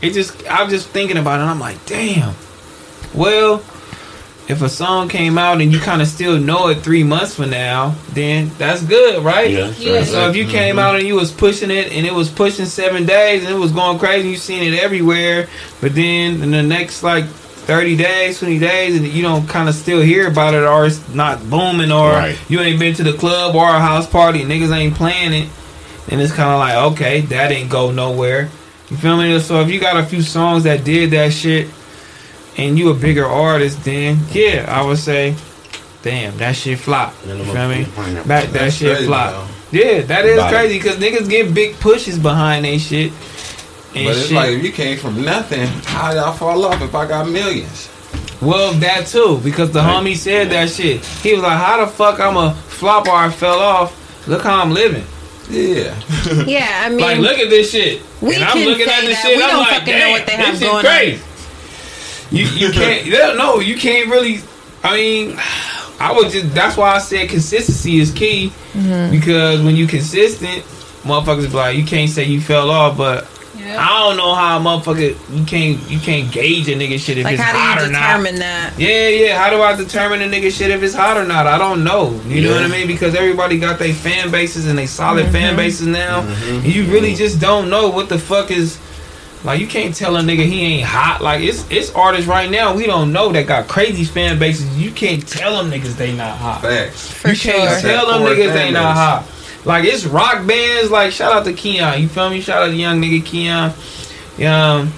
it 0.00 0.12
just 0.12 0.42
I'm 0.50 0.70
just 0.70 0.88
thinking 0.88 1.18
about 1.18 1.40
it. 1.40 1.44
I'm 1.44 1.60
like, 1.60 1.84
damn. 1.84 2.34
Well, 3.14 3.62
if 4.48 4.62
a 4.62 4.68
song 4.68 5.08
came 5.08 5.38
out 5.38 5.60
and 5.60 5.72
you 5.72 5.78
kind 5.78 6.02
of 6.02 6.08
still 6.08 6.38
know 6.38 6.68
it 6.68 6.76
three 6.76 7.04
months 7.04 7.34
from 7.34 7.50
now, 7.50 7.94
then 8.10 8.50
that's 8.58 8.82
good, 8.82 9.22
right? 9.22 9.50
Yeah. 9.50 9.68
Yeah. 9.78 10.04
So 10.04 10.28
if 10.28 10.36
you 10.36 10.46
came 10.46 10.76
mm-hmm. 10.76 10.78
out 10.78 10.96
and 10.96 11.06
you 11.06 11.14
was 11.14 11.32
pushing 11.32 11.70
it 11.70 11.92
and 11.92 12.06
it 12.06 12.12
was 12.12 12.30
pushing 12.30 12.66
seven 12.66 13.04
days 13.04 13.44
and 13.44 13.54
it 13.54 13.58
was 13.58 13.72
going 13.72 13.98
crazy, 13.98 14.22
and 14.22 14.30
you 14.30 14.36
seen 14.36 14.62
it 14.62 14.78
everywhere, 14.82 15.48
but 15.80 15.94
then 15.94 16.42
in 16.42 16.50
the 16.50 16.62
next 16.62 17.02
like 17.02 17.24
thirty 17.66 17.96
days, 17.96 18.38
twenty 18.38 18.58
days, 18.58 18.96
and 18.96 19.06
you 19.06 19.22
don't 19.22 19.46
kind 19.48 19.68
of 19.68 19.74
still 19.74 20.00
hear 20.00 20.28
about 20.28 20.54
it, 20.54 20.62
or 20.62 20.86
it's 20.86 21.06
not 21.14 21.48
booming, 21.48 21.90
or 21.90 22.10
Right. 22.10 22.38
you 22.48 22.60
ain't 22.60 22.78
been 22.78 22.94
to 22.94 23.02
the 23.02 23.12
club 23.14 23.54
or 23.54 23.68
a 23.68 23.80
house 23.80 24.06
party, 24.06 24.42
and 24.42 24.50
niggas 24.50 24.74
ain't 24.74 24.94
playing 24.94 25.32
it, 25.32 25.48
then 26.06 26.20
it's 26.20 26.32
kind 26.32 26.50
of 26.50 26.58
like 26.58 26.92
okay, 26.92 27.20
that 27.22 27.50
ain't 27.52 27.70
go 27.70 27.90
nowhere. 27.90 28.48
You 28.90 28.96
feel 28.96 29.16
me? 29.16 29.38
So 29.40 29.60
if 29.60 29.70
you 29.70 29.80
got 29.80 29.96
a 29.96 30.04
few 30.04 30.22
songs 30.22 30.64
that 30.64 30.84
did 30.84 31.10
that 31.12 31.32
shit, 31.32 31.68
and 32.56 32.78
you 32.78 32.90
a 32.90 32.94
bigger 32.94 33.26
artist, 33.26 33.84
then 33.84 34.18
yeah, 34.30 34.66
I 34.68 34.84
would 34.84 34.98
say 34.98 35.34
damn, 36.02 36.36
that 36.36 36.54
shit 36.54 36.78
flop. 36.78 37.14
You 37.26 37.42
feel 37.44 37.68
me? 37.68 37.84
motherfucking 37.84 37.94
pineapple. 37.94 38.28
That, 38.28 38.52
that 38.52 38.72
shit 38.72 38.92
crazy, 38.92 39.06
flop. 39.06 39.48
Yeah, 39.72 40.02
that 40.02 40.24
is 40.26 40.40
crazy 40.52 40.78
because 40.78 40.96
niggas 40.96 41.28
get 41.28 41.54
big 41.54 41.74
pushes 41.80 42.18
behind 42.18 42.64
they 42.64 42.78
shit. 42.78 43.10
And 43.94 44.04
But 44.06 44.16
it's 44.16 44.26
shit. 44.26 44.32
like 44.36 44.50
if 44.50 44.62
you 44.64 44.72
came 44.72 44.98
from 44.98 45.22
nothing, 45.22 45.66
how 45.84 46.12
y'all 46.12 46.32
fall 46.32 46.64
off 46.64 46.80
if 46.82 46.94
I 46.94 47.06
got 47.06 47.28
millions? 47.28 47.88
Well, 48.42 48.72
that 48.74 49.06
too, 49.06 49.40
because 49.42 49.70
the 49.70 49.80
homie 49.80 50.16
said 50.16 50.50
that 50.50 50.68
shit. 50.70 51.04
He 51.04 51.32
was 51.34 51.42
like, 51.42 51.56
"How 51.58 51.84
the 51.84 51.90
fuck 51.90 52.18
I'm 52.20 52.36
a 52.36 52.52
flop 52.54 53.06
or 53.08 53.14
I 53.14 53.30
fell 53.30 53.58
off? 53.60 54.26
Look 54.28 54.42
how 54.42 54.60
I'm 54.60 54.70
living. 54.72 55.04
Yeah. 55.48 55.94
Yeah, 56.46 56.82
I 56.84 56.88
mean, 56.88 56.98
like, 57.00 57.18
look 57.18 57.38
at 57.38 57.48
this 57.50 57.70
shit." 57.70 58.02
we 58.20 58.34
and 58.34 58.44
I'm 58.44 58.52
can 58.52 58.66
looking 58.68 58.86
say 58.86 58.92
at 58.94 59.00
this 59.02 59.22
that. 59.22 59.28
shit. 59.28 59.36
We 59.36 59.42
I'm 59.44 59.50
don't 59.50 59.58
like, 59.60 59.68
fucking 59.78 59.98
know 59.98 60.10
what 60.10 60.26
they 60.26 60.36
this 60.36 60.46
have 60.46 60.58
shit 60.58 60.62
going 60.62 60.76
on." 60.76 60.84
crazy." 60.84 61.22
You 62.30 62.44
you 62.46 62.72
can't. 62.78 63.06
yeah, 63.06 63.32
no, 63.34 63.60
you 63.60 63.76
can't 63.76 64.10
really. 64.10 64.40
I 64.82 64.94
mean, 64.96 65.36
I 66.00 66.12
would 66.12 66.30
just. 66.30 66.52
That's 66.54 66.76
why 66.76 66.94
I 66.94 66.98
said 66.98 67.28
consistency 67.30 67.98
is 68.00 68.10
key 68.12 68.52
Mm-hmm. 68.74 69.12
because 69.12 69.62
when 69.62 69.76
you 69.76 69.86
consistent, 69.86 70.64
motherfuckers 71.04 71.42
be 71.50 71.56
like 71.56 71.76
you 71.78 71.84
can't 71.84 72.10
say 72.10 72.24
you 72.24 72.40
fell 72.40 72.70
off, 72.70 72.96
but. 72.98 73.28
Yeah. 73.64 73.80
I 73.80 74.00
don't 74.00 74.16
know 74.18 74.34
how 74.34 74.58
a 74.58 74.60
motherfucker 74.62 75.16
you 75.38 75.44
can't 75.46 75.80
you 75.90 75.98
can't 75.98 76.30
gauge 76.30 76.68
a 76.68 76.72
nigga 76.72 76.98
shit 76.98 77.16
if 77.18 77.24
like 77.24 77.34
it's 77.34 77.42
how 77.42 77.56
hot 77.56 77.78
do 77.78 77.84
or 77.84 77.86
you 77.86 77.92
not. 77.92 78.00
determine 78.18 78.38
that? 78.40 78.74
Yeah, 78.78 79.08
yeah. 79.08 79.38
How 79.42 79.48
do 79.50 79.62
I 79.62 79.74
determine 79.74 80.20
a 80.20 80.26
nigga 80.26 80.50
shit 80.50 80.70
if 80.70 80.82
it's 80.82 80.94
hot 80.94 81.16
or 81.16 81.24
not? 81.24 81.46
I 81.46 81.56
don't 81.56 81.82
know. 81.82 82.10
You 82.26 82.42
know 82.42 82.52
what 82.54 82.62
I 82.62 82.68
mean? 82.68 82.86
Because 82.86 83.14
everybody 83.14 83.58
got 83.58 83.78
their 83.78 83.94
fan 83.94 84.30
bases 84.30 84.66
and 84.66 84.78
they 84.78 84.86
solid 84.86 85.24
Mm-hmm. 85.24 85.32
fan 85.32 85.56
bases 85.56 85.86
now. 85.86 86.20
And 86.20 86.64
you 86.66 86.84
really 86.92 87.14
just 87.14 87.40
don't 87.40 87.70
know 87.70 87.88
what 87.88 88.08
the 88.10 88.18
fuck 88.18 88.50
is. 88.50 88.78
Like 89.44 89.60
you 89.60 89.66
can't 89.66 89.94
tell 89.94 90.16
a 90.16 90.20
nigga 90.20 90.44
he 90.46 90.62
ain't 90.62 90.86
hot. 90.86 91.20
Like 91.22 91.42
it's 91.42 91.70
it's 91.70 91.90
artists 91.94 92.26
right 92.26 92.50
now 92.50 92.74
we 92.74 92.86
don't 92.86 93.12
know 93.12 93.30
that 93.32 93.46
got 93.46 93.68
crazy 93.68 94.04
fan 94.04 94.38
bases. 94.38 94.66
You 94.78 94.90
can't 94.90 95.26
tell 95.26 95.56
them 95.62 95.70
niggas 95.70 95.96
they 95.96 96.14
not 96.16 96.36
hot. 96.38 96.62
Facts. 96.62 97.10
For 97.12 97.28
you 97.28 97.34
sure. 97.34 97.52
can't 97.52 97.80
tell 97.82 98.06
them 98.06 98.22
niggas 98.22 98.52
they 98.54 98.70
not 98.70 98.94
hot. 98.94 99.26
Like 99.64 99.84
it's 99.84 100.04
rock 100.04 100.46
bands. 100.46 100.90
Like 100.90 101.12
shout 101.12 101.32
out 101.32 101.44
to 101.44 101.52
Keon. 101.52 102.00
You 102.00 102.08
feel 102.08 102.30
me? 102.30 102.40
Shout 102.40 102.62
out 102.62 102.66
to 102.66 102.74
young 102.74 103.00
nigga 103.00 103.24
Keon. 103.24 103.72
Um, 104.46 104.92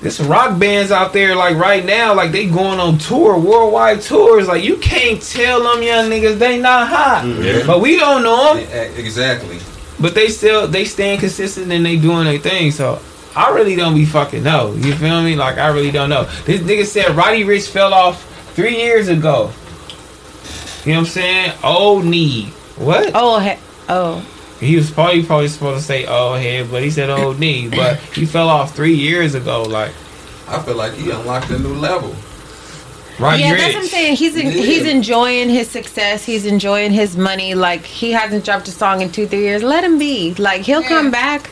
there's 0.00 0.16
some 0.16 0.28
rock 0.28 0.58
bands 0.58 0.92
out 0.92 1.12
there 1.12 1.34
like 1.34 1.56
right 1.56 1.84
now. 1.84 2.14
Like 2.14 2.32
they 2.32 2.46
going 2.46 2.78
on 2.78 2.98
tour, 2.98 3.38
worldwide 3.38 4.02
tours. 4.02 4.46
Like 4.46 4.62
you 4.62 4.76
can't 4.76 5.20
tell 5.22 5.62
them 5.62 5.82
young 5.82 6.10
niggas 6.10 6.38
they 6.38 6.60
not 6.60 6.88
hot. 6.88 7.24
Yeah. 7.26 7.66
But 7.66 7.80
we 7.80 7.96
don't 7.96 8.22
know 8.22 8.54
them. 8.54 8.96
Exactly. 8.96 9.58
But 9.98 10.14
they 10.14 10.28
still 10.28 10.66
they 10.68 10.84
staying 10.84 11.20
consistent 11.20 11.72
and 11.72 11.86
they 11.86 11.96
doing 11.96 12.24
their 12.24 12.38
thing. 12.38 12.70
So. 12.70 13.00
I 13.36 13.50
really 13.50 13.74
don't 13.74 13.96
be 13.96 14.04
fucking 14.04 14.44
know. 14.44 14.74
You 14.74 14.94
feel 14.94 15.20
me? 15.20 15.34
Like 15.34 15.58
I 15.58 15.66
really 15.66 15.90
don't 15.90 16.08
know. 16.08 16.22
This 16.44 16.60
nigga 16.60 16.86
said 16.86 17.16
Roddy 17.16 17.42
Ricch 17.42 17.68
fell 17.68 17.92
off 17.92 18.24
three 18.54 18.76
years 18.76 19.08
ago. 19.08 19.50
You 20.84 20.92
know 20.92 21.00
what 21.00 21.06
I'm 21.08 21.12
saying? 21.12 21.52
Old 21.64 22.04
knee. 22.04 22.52
What? 22.76 23.12
Oh, 23.14 23.38
he- 23.38 23.58
oh, 23.88 24.24
He 24.60 24.76
was 24.76 24.90
probably 24.90 25.22
probably 25.24 25.48
supposed 25.48 25.80
to 25.80 25.84
say 25.86 26.06
oh, 26.06 26.30
old 26.32 26.40
head, 26.40 26.70
but 26.70 26.82
he 26.82 26.90
said 26.90 27.10
old 27.10 27.38
knee. 27.38 27.68
But 27.70 27.98
he 28.14 28.24
fell 28.26 28.48
off 28.48 28.74
three 28.74 28.94
years 28.94 29.34
ago. 29.34 29.62
Like 29.62 29.92
I 30.48 30.60
feel 30.62 30.76
like 30.76 30.92
he 30.94 31.10
unlocked 31.10 31.50
a 31.50 31.58
new 31.58 31.74
level. 31.74 32.14
Roddy 33.18 33.42
yeah, 33.42 33.54
that's 33.54 33.74
what 33.74 33.82
I'm 33.84 33.88
saying. 33.88 34.16
He's 34.16 34.36
en- 34.36 34.46
Yeah. 34.46 34.52
he's 34.52 34.86
enjoying 34.86 35.48
his 35.48 35.70
success. 35.70 36.24
He's 36.24 36.46
enjoying 36.46 36.90
his 36.92 37.16
money. 37.16 37.54
Like 37.54 37.84
he 37.84 38.10
hasn't 38.10 38.44
dropped 38.44 38.66
a 38.68 38.72
song 38.72 39.02
in 39.02 39.10
two 39.12 39.26
three 39.28 39.42
years. 39.42 39.62
Let 39.62 39.84
him 39.84 39.98
be. 39.98 40.34
Like 40.34 40.62
he'll 40.62 40.82
Yeah. 40.82 40.88
come 40.88 41.10
back. 41.12 41.50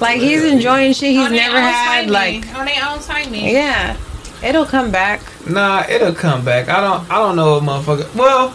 Like 0.00 0.20
he's 0.20 0.42
enjoying 0.44 0.92
shit 0.94 1.12
he's 1.12 1.26
On 1.26 1.32
never 1.32 1.58
had. 1.60 2.08
timing. 2.08 2.12
Like 2.12 2.54
on 2.58 2.66
their 2.66 2.84
own 2.88 2.98
timing. 3.00 3.48
yeah, 3.48 3.96
it'll 4.42 4.66
come 4.66 4.90
back. 4.90 5.20
Nah, 5.48 5.84
it'll 5.88 6.12
come 6.14 6.44
back. 6.44 6.68
I 6.68 6.80
don't. 6.80 7.08
I 7.10 7.14
don't 7.18 7.36
know, 7.36 7.60
motherfucker. 7.60 8.12
Well, 8.14 8.52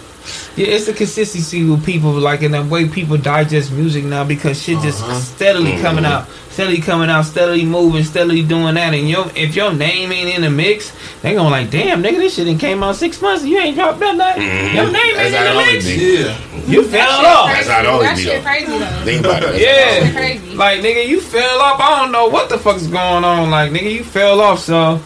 yeah, 0.56 0.68
it's 0.68 0.86
the 0.86 0.94
consistency 0.94 1.64
with 1.64 1.86
people, 1.86 2.12
like 2.12 2.42
in 2.42 2.52
the 2.52 2.62
way 2.64 2.88
people 2.88 3.18
digest 3.18 3.72
music 3.72 4.04
now, 4.06 4.24
because 4.24 4.62
shit 4.62 4.80
just 4.82 5.02
Uh-huh. 5.04 5.14
steadily 5.20 5.78
coming 5.82 6.06
out, 6.06 6.28
steadily 6.52 6.80
coming 6.80 7.10
out, 7.10 7.26
steadily 7.26 7.66
moving, 7.66 8.04
steadily 8.04 8.44
doing 8.44 8.76
that. 8.76 8.94
And 8.94 9.10
yo, 9.10 9.30
if 9.36 9.56
your 9.56 9.74
name 9.74 10.12
ain't 10.12 10.36
in 10.36 10.42
the 10.44 10.50
mix, 10.50 10.92
they 11.22 11.34
gonna 11.34 11.50
like, 11.50 11.70
damn, 11.72 12.04
nigga, 12.04 12.18
this 12.18 12.36
shit 12.36 12.46
done 12.46 12.58
came 12.58 12.84
out 12.84 12.96
six 12.96 13.22
months. 13.22 13.44
You 13.44 13.58
ain't 13.60 13.76
dropped 13.76 14.00
that 14.00 14.16
night. 14.16 14.38
Mhm. 14.38 14.74
Your 14.76 14.92
name 14.92 15.16
That's 15.16 15.34
ain't 15.34 15.36
how 15.36 15.60
in 15.60 15.76
it 15.76 15.82
the 15.82 15.98
mix. 15.98 16.02
Yeah. 16.28 16.38
You 16.68 16.84
fell 16.84 17.10
off. 17.26 17.46
crazy. 17.50 17.58
That's 17.58 17.70
how 17.70 17.80
it 17.82 17.86
always 17.88 18.10
That 18.10 18.18
be, 18.18 18.24
shit 18.24 18.44
though. 18.44 18.50
crazy 18.50 18.78
though. 18.78 19.06
Think 19.06 19.26
about 19.26 19.44
it. 19.44 19.62
Yeah. 19.62 20.12
Crazy. 20.12 20.56
Like 20.56 20.82
nigga, 20.82 21.08
you 21.08 21.20
fell 21.22 21.60
off. 21.62 21.80
I 21.80 22.00
don't 22.02 22.12
know 22.12 22.28
what 22.28 22.50
the 22.50 22.58
fuck's 22.60 22.86
going 22.88 23.24
on. 23.24 23.50
Like 23.50 23.72
nigga, 23.72 23.92
you 23.92 24.04
fell 24.04 24.40
off. 24.42 24.60
So 24.60 25.00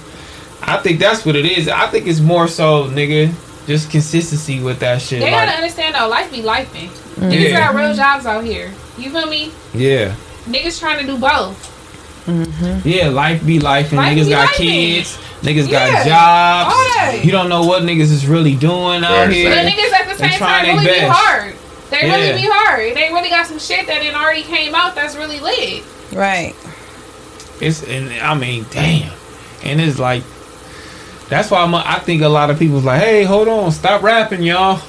I 0.62 0.78
think 0.78 1.00
that's 1.00 1.26
what 1.26 1.36
it 1.36 1.46
is. 1.46 1.70
I 1.70 1.88
think 1.88 2.08
it's 2.08 2.20
more 2.20 2.48
so 2.48 2.86
nigga, 2.90 3.32
just 3.68 3.90
consistency 3.92 4.62
with 4.62 4.80
that 4.80 5.02
shit. 5.02 5.22
They 5.22 5.30
gotta 5.30 5.52
understand 5.52 5.96
though, 5.96 6.08
life 6.08 6.32
be 6.32 6.42
lifing. 6.42 6.90
Mm. 7.16 7.32
Niggas 7.32 7.50
Yeah. 7.50 7.60
got 7.60 7.76
real 7.76 7.94
jobs 7.94 8.26
out 8.26 8.44
here. 8.44 8.72
You 8.98 9.10
feel 9.12 9.26
me? 9.28 9.52
yeah, 9.74 10.16
Niggas 10.48 10.80
trying 10.80 11.00
to 11.00 11.06
do 11.06 11.18
both. 11.18 11.72
Mm-hmm. 12.28 12.88
yeah. 12.88 13.10
Life 13.10 13.46
be 13.46 13.60
life, 13.60 13.90
and 13.92 13.98
Life 13.98 14.18
niggas 14.18 14.24
be 14.26 14.30
got 14.32 14.50
lifing. 14.50 14.56
kids. 14.58 15.18
Niggas 15.42 15.70
Yeah. 15.70 16.04
got 16.04 16.06
jobs. 16.06 16.76
All 16.76 16.84
that. 17.12 17.22
You 17.24 17.32
don't 17.32 17.50
know 17.50 17.64
what 17.66 17.84
niggas 17.84 18.12
is 18.12 18.26
really 18.28 18.56
doing 18.56 19.04
out 19.04 19.28
Very 19.28 19.34
here. 19.36 19.50
But 19.50 19.66
niggas 19.72 19.94
at 19.94 20.08
the 20.10 20.22
They 20.24 20.30
same 20.30 20.40
time 20.40 20.66
their 20.66 20.76
really 20.76 20.86
be 21.02 21.08
hard. 21.08 21.54
They 21.92 22.08
Yeah. 22.08 22.16
really 22.16 22.42
be 22.42 22.48
hard. 22.52 22.96
They 22.96 23.10
really 23.14 23.30
got 23.30 23.46
some 23.46 23.60
shit 23.60 23.86
that 23.88 24.02
it 24.04 24.16
already 24.16 24.42
came 24.44 24.74
out 24.74 24.96
that's 24.96 25.16
really 25.16 25.40
lit. 25.40 25.84
Right. 26.14 26.56
It's 27.62 27.84
and 27.84 28.12
I 28.22 28.34
mean, 28.34 28.66
damn, 28.72 29.12
and 29.64 29.80
it's 29.80 30.00
like 30.00 30.24
that's 31.30 31.50
why 31.52 31.62
I'm, 31.64 31.74
I 31.76 32.00
think 32.00 32.22
a 32.22 32.30
lot 32.30 32.50
of 32.50 32.60
people's 32.60 32.84
like, 32.84 33.02
hey, 33.02 33.24
hold 33.24 33.48
on, 33.48 33.72
stop 33.72 34.02
rapping, 34.04 34.44
y'all. 34.44 34.82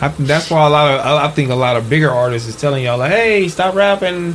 I 0.00 0.08
that's 0.18 0.50
why 0.50 0.66
a 0.66 0.70
lot 0.70 0.94
of 0.94 1.00
I 1.06 1.26
I 1.26 1.28
think 1.30 1.50
a 1.50 1.54
lot 1.54 1.76
of 1.76 1.90
bigger 1.90 2.10
artists 2.10 2.48
is 2.48 2.56
telling 2.56 2.84
y'all 2.84 2.96
like, 2.98 3.10
hey, 3.12 3.48
stop 3.48 3.74
rapping, 3.74 4.34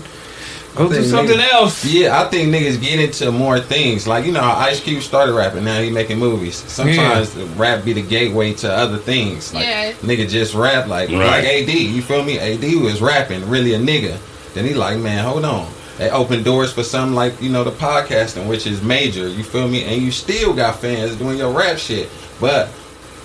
go 0.76 0.88
do 0.90 1.04
something 1.04 1.38
niggas- 1.40 1.54
else. 1.54 1.86
Yeah, 1.86 2.22
I 2.22 2.26
think 2.30 2.54
niggas 2.54 2.80
get 2.80 3.00
into 3.00 3.32
more 3.32 3.60
things. 3.60 4.06
Like, 4.06 4.26
you 4.26 4.32
know, 4.32 4.42
Ice 4.44 4.80
Cube 4.80 5.02
started 5.02 5.34
rapping, 5.34 5.64
now 5.64 5.82
he 5.82 5.90
making 5.90 6.20
movies. 6.20 6.56
Sometimes 6.56 7.34
the 7.34 7.46
rap 7.58 7.84
be 7.84 7.94
the 7.94 8.04
gateway 8.04 8.54
to 8.56 8.72
other 8.72 8.98
things. 8.98 9.54
Like, 9.56 9.66
Yeah. 9.66 9.92
nigga 10.04 10.30
just 10.30 10.54
rap 10.54 10.88
like, 10.88 11.10
Right. 11.10 11.18
like 11.26 11.46
AD, 11.46 11.70
you 11.70 12.02
feel 12.04 12.24
me? 12.24 12.38
AD 12.38 12.76
was 12.84 13.02
rapping, 13.02 13.50
really 13.50 13.74
a 13.74 13.80
nigga. 13.80 14.18
Then 14.54 14.66
he 14.66 14.74
like, 14.76 15.00
man, 15.00 15.24
hold 15.26 15.46
on. 15.46 15.68
They 15.98 16.10
open 16.10 16.44
doors 16.44 16.74
for 16.74 16.84
something 16.84 17.16
like, 17.16 17.42
you 17.42 17.50
know, 17.50 17.64
the 17.64 17.72
podcasting, 17.72 18.48
which 18.50 18.68
is 18.68 18.82
major, 18.82 19.30
you 19.30 19.44
feel 19.44 19.68
me? 19.68 19.86
And 19.86 20.02
you 20.02 20.12
still 20.12 20.54
got 20.54 20.80
fans 20.80 21.16
doing 21.16 21.38
your 21.38 21.58
rap 21.58 21.78
shit. 21.78 22.10
But, 22.42 22.70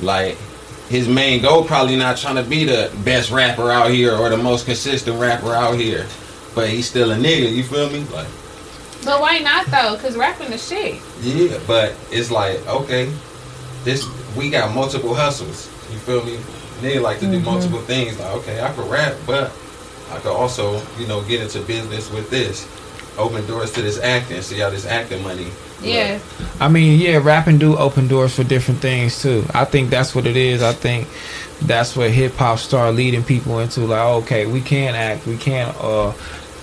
like, 0.01 0.37
his 0.89 1.09
main 1.09 1.43
goal 1.43 1.65
probably 1.65 1.97
not 1.97 2.17
trying 2.17 2.37
to 2.37 2.43
be 2.43 2.65
the 2.65 2.93
best 3.05 3.31
rapper 3.31 3.71
out 3.71 3.91
here 3.91 4.15
or 4.15 4.29
the 4.29 4.37
most 4.37 4.67
consistent 4.67 5.21
rapper 5.21 5.53
out 5.53 5.79
here. 5.79 6.07
But 6.55 6.69
he's 6.69 6.89
still 6.89 7.13
a 7.13 7.17
nigga, 7.17 7.55
you 7.55 7.63
feel 7.63 7.91
me? 7.91 8.01
Like, 8.05 8.29
But 9.05 9.21
why 9.21 9.39
not 9.39 9.67
though? 9.67 9.97
Cause 9.97 10.17
rapping 10.17 10.51
the 10.51 10.59
shit. 10.59 11.01
yeah, 11.23 11.59
but 11.67 11.95
it's 12.11 12.31
like, 12.31 12.65
okay, 12.67 13.13
this 13.85 14.05
we 14.37 14.51
got 14.51 14.75
multiple 14.75 15.15
hustles. 15.15 15.69
You 15.93 15.99
feel 15.99 16.25
me? 16.25 16.39
Nigga 16.81 17.03
like 17.03 17.21
to 17.21 17.27
do 17.27 17.37
mm-hmm. 17.37 17.45
multiple 17.45 17.81
things. 17.81 18.19
Like, 18.19 18.35
okay, 18.37 18.61
I 18.61 18.73
could 18.73 18.91
rap, 18.91 19.15
but 19.27 19.53
I 20.13 20.19
could 20.19 20.33
also, 20.33 20.81
you 20.99 21.07
know, 21.07 21.23
get 21.23 21.41
into 21.41 21.61
business 21.61 22.11
with 22.11 22.31
this. 22.31 22.67
Open 23.19 23.47
doors 23.47 23.73
to 23.73 23.83
this 23.83 23.99
acting. 24.01 24.41
See 24.43 24.59
how 24.59 24.71
this 24.71 24.87
acting 24.87 25.23
money. 25.23 25.49
Yeah. 25.83 26.19
I 26.61 26.69
mean, 26.69 27.01
yeah, 27.01 27.19
rapping 27.23 27.59
do 27.59 27.77
open 27.77 28.07
doors 28.09 28.35
for 28.37 28.45
different 28.45 28.81
things 28.81 29.21
too. 29.21 29.45
I 29.55 29.65
think 29.65 29.91
that's 29.91 30.15
what 30.15 30.27
it 30.27 30.37
is. 30.37 30.63
I 30.63 30.73
think 30.73 31.09
that's 31.63 31.97
what 31.97 32.11
hip 32.11 32.35
hop 32.35 32.59
started 32.59 32.97
leading 32.97 33.23
people 33.25 33.59
into. 33.61 33.81
Like, 33.81 34.01
okay, 34.25 34.47
we 34.47 34.61
can 34.61 34.95
act, 34.95 35.27
we 35.27 35.37
can 35.37 35.75
uh, 35.81 36.13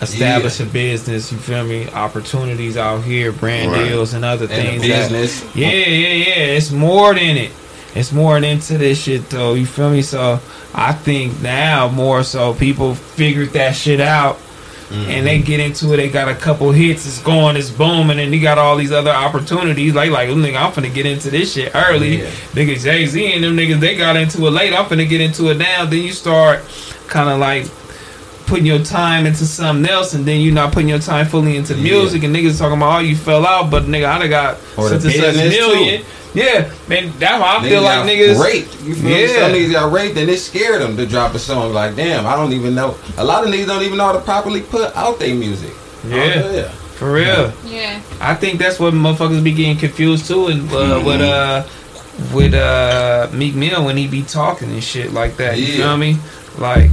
establish 0.01 0.59
a 0.59 0.65
business. 0.65 1.31
You 1.31 1.37
feel 1.37 1.63
me? 1.65 1.89
Opportunities 1.89 2.77
out 2.77 3.03
here, 3.03 3.31
brand 3.31 3.71
Right. 3.71 3.89
deals, 3.89 4.13
and 4.13 4.23
other 4.23 4.45
And 4.45 4.53
things. 4.53 4.81
the 4.81 4.87
that- 4.89 5.09
business. 5.11 5.55
yeah, 5.55 5.69
yeah, 5.69 6.25
yeah. 6.27 6.33
It's 6.57 6.71
more 6.71 7.13
than 7.13 7.37
it. 7.37 7.51
It's 7.95 8.11
more 8.11 8.37
into 8.37 8.77
this 8.77 9.01
shit 9.01 9.29
though. 9.29 9.53
You 9.55 9.65
feel 9.65 9.89
me? 9.89 10.01
So 10.01 10.39
I 10.73 10.93
think 10.93 11.41
now 11.41 11.87
more 11.89 12.23
so 12.23 12.53
people 12.53 12.93
figured 12.95 13.49
that 13.49 13.75
shit 13.75 13.99
out. 13.99 14.39
And 14.89 15.27
they 15.27 15.39
get 15.41 15.59
into 15.59 15.91
it. 15.93 15.97
They 15.97 16.07
got 16.09 16.29
a 16.29 16.33
couple 16.33 16.71
hits. 16.71 17.05
It's 17.05 17.21
going. 17.21 17.57
It's 17.57 17.69
booming. 17.69 18.19
And 18.19 18.31
they 18.31 18.39
got 18.39 18.57
all 18.57 18.77
these 18.77 18.93
other 18.93 19.11
opportunities. 19.11 19.93
Like, 19.93 20.11
like, 20.11 20.29
nigga, 20.29 20.55
I'm 20.55 20.71
finna 20.71 20.93
get 20.93 21.05
into 21.05 21.29
this 21.29 21.51
shit 21.51 21.75
early. 21.75 22.19
Yeah. 22.19 22.29
Nigga, 22.53 22.81
Jay 22.81 23.05
Z 23.05 23.33
and 23.33 23.43
them 23.43 23.57
niggas, 23.57 23.81
they 23.81 23.97
got 23.97 24.15
into 24.15 24.47
it 24.47 24.51
late. 24.51 24.73
I'm 24.73 24.85
finna 24.85 25.05
get 25.09 25.19
into 25.19 25.49
it 25.49 25.57
now. 25.57 25.83
Then 25.83 26.03
you 26.03 26.13
start 26.13 26.61
kind 27.07 27.29
of 27.29 27.37
like 27.37 27.65
putting 28.45 28.65
your 28.65 28.79
time 28.81 29.25
into 29.25 29.45
something 29.45 29.91
else, 29.91 30.13
and 30.13 30.25
then 30.25 30.39
you're 30.39 30.53
not 30.53 30.71
putting 30.71 30.87
your 30.87 30.99
time 30.99 31.25
fully 31.25 31.57
into 31.57 31.73
Yeah. 31.73 31.81
music. 31.91 32.23
And 32.23 32.33
niggas 32.33 32.57
talking 32.57 32.77
about, 32.77 32.95
oh, 32.95 32.99
you 32.99 33.17
fell 33.17 33.45
out, 33.45 33.69
but 33.69 33.83
nigga, 33.87 34.05
I 34.07 34.19
done 34.19 34.29
got 34.29 34.55
Or 34.77 34.87
such 34.87 35.03
and 35.03 35.13
such 35.13 35.35
million. 35.35 36.05
Yeah, 36.37 36.71
man, 36.87 37.11
that's 37.19 37.41
why 37.41 37.57
I 37.57 37.61
feel 37.67 37.81
like 37.81 37.99
got 37.99 38.07
niggas. 38.07 38.43
raped. 38.43 38.83
You 38.83 38.95
feel 38.95 39.03
me? 39.05 39.21
Yeah. 39.21 39.39
Some 39.39 39.51
niggas 39.53 39.71
got 39.71 39.91
raped 39.91 40.17
and 40.17 40.29
it 40.29 40.37
scared 40.37 40.81
them 40.81 40.95
to 40.97 41.05
drop 41.05 41.33
a 41.33 41.39
song. 41.39 41.73
Like, 41.73 41.95
damn, 41.95 42.25
I 42.27 42.35
don't 42.35 42.53
even 42.53 42.75
know. 42.75 42.95
A 43.17 43.23
lot 43.23 43.43
of 43.45 43.53
niggas 43.53 43.67
don't 43.67 43.83
even 43.83 43.97
know 43.97 44.05
how 44.05 44.13
to 44.13 44.21
properly 44.21 44.61
put 44.61 44.95
out 44.95 45.19
their 45.19 45.35
music. 45.35 45.73
Yeah. 46.07 46.41
Oh, 46.45 46.51
yeah. 46.55 46.69
For 46.97 47.11
real. 47.13 47.53
Yeah. 47.65 48.01
I 48.19 48.33
think 48.35 48.59
that's 48.59 48.79
what 48.79 48.93
motherfuckers 48.93 49.43
be 49.43 49.53
getting 49.53 49.77
confused 49.77 50.27
too, 50.27 50.47
and 50.47 50.61
uh, 50.71 50.73
Mm-hmm. 50.99 51.05
with 51.05 51.21
uh, 51.21 51.63
with 52.33 52.53
uh 52.55 53.29
Meek 53.33 53.53
Mill 53.55 53.85
when 53.85 53.95
he 53.97 54.07
be 54.07 54.23
talking 54.23 54.71
and 54.71 54.83
shit 54.83 55.13
like 55.13 55.37
that. 55.37 55.57
Yeah. 55.57 55.65
You 55.67 55.73
Yeah. 55.79 55.93
I 55.93 55.97
me? 55.97 56.17
Like 56.57 56.89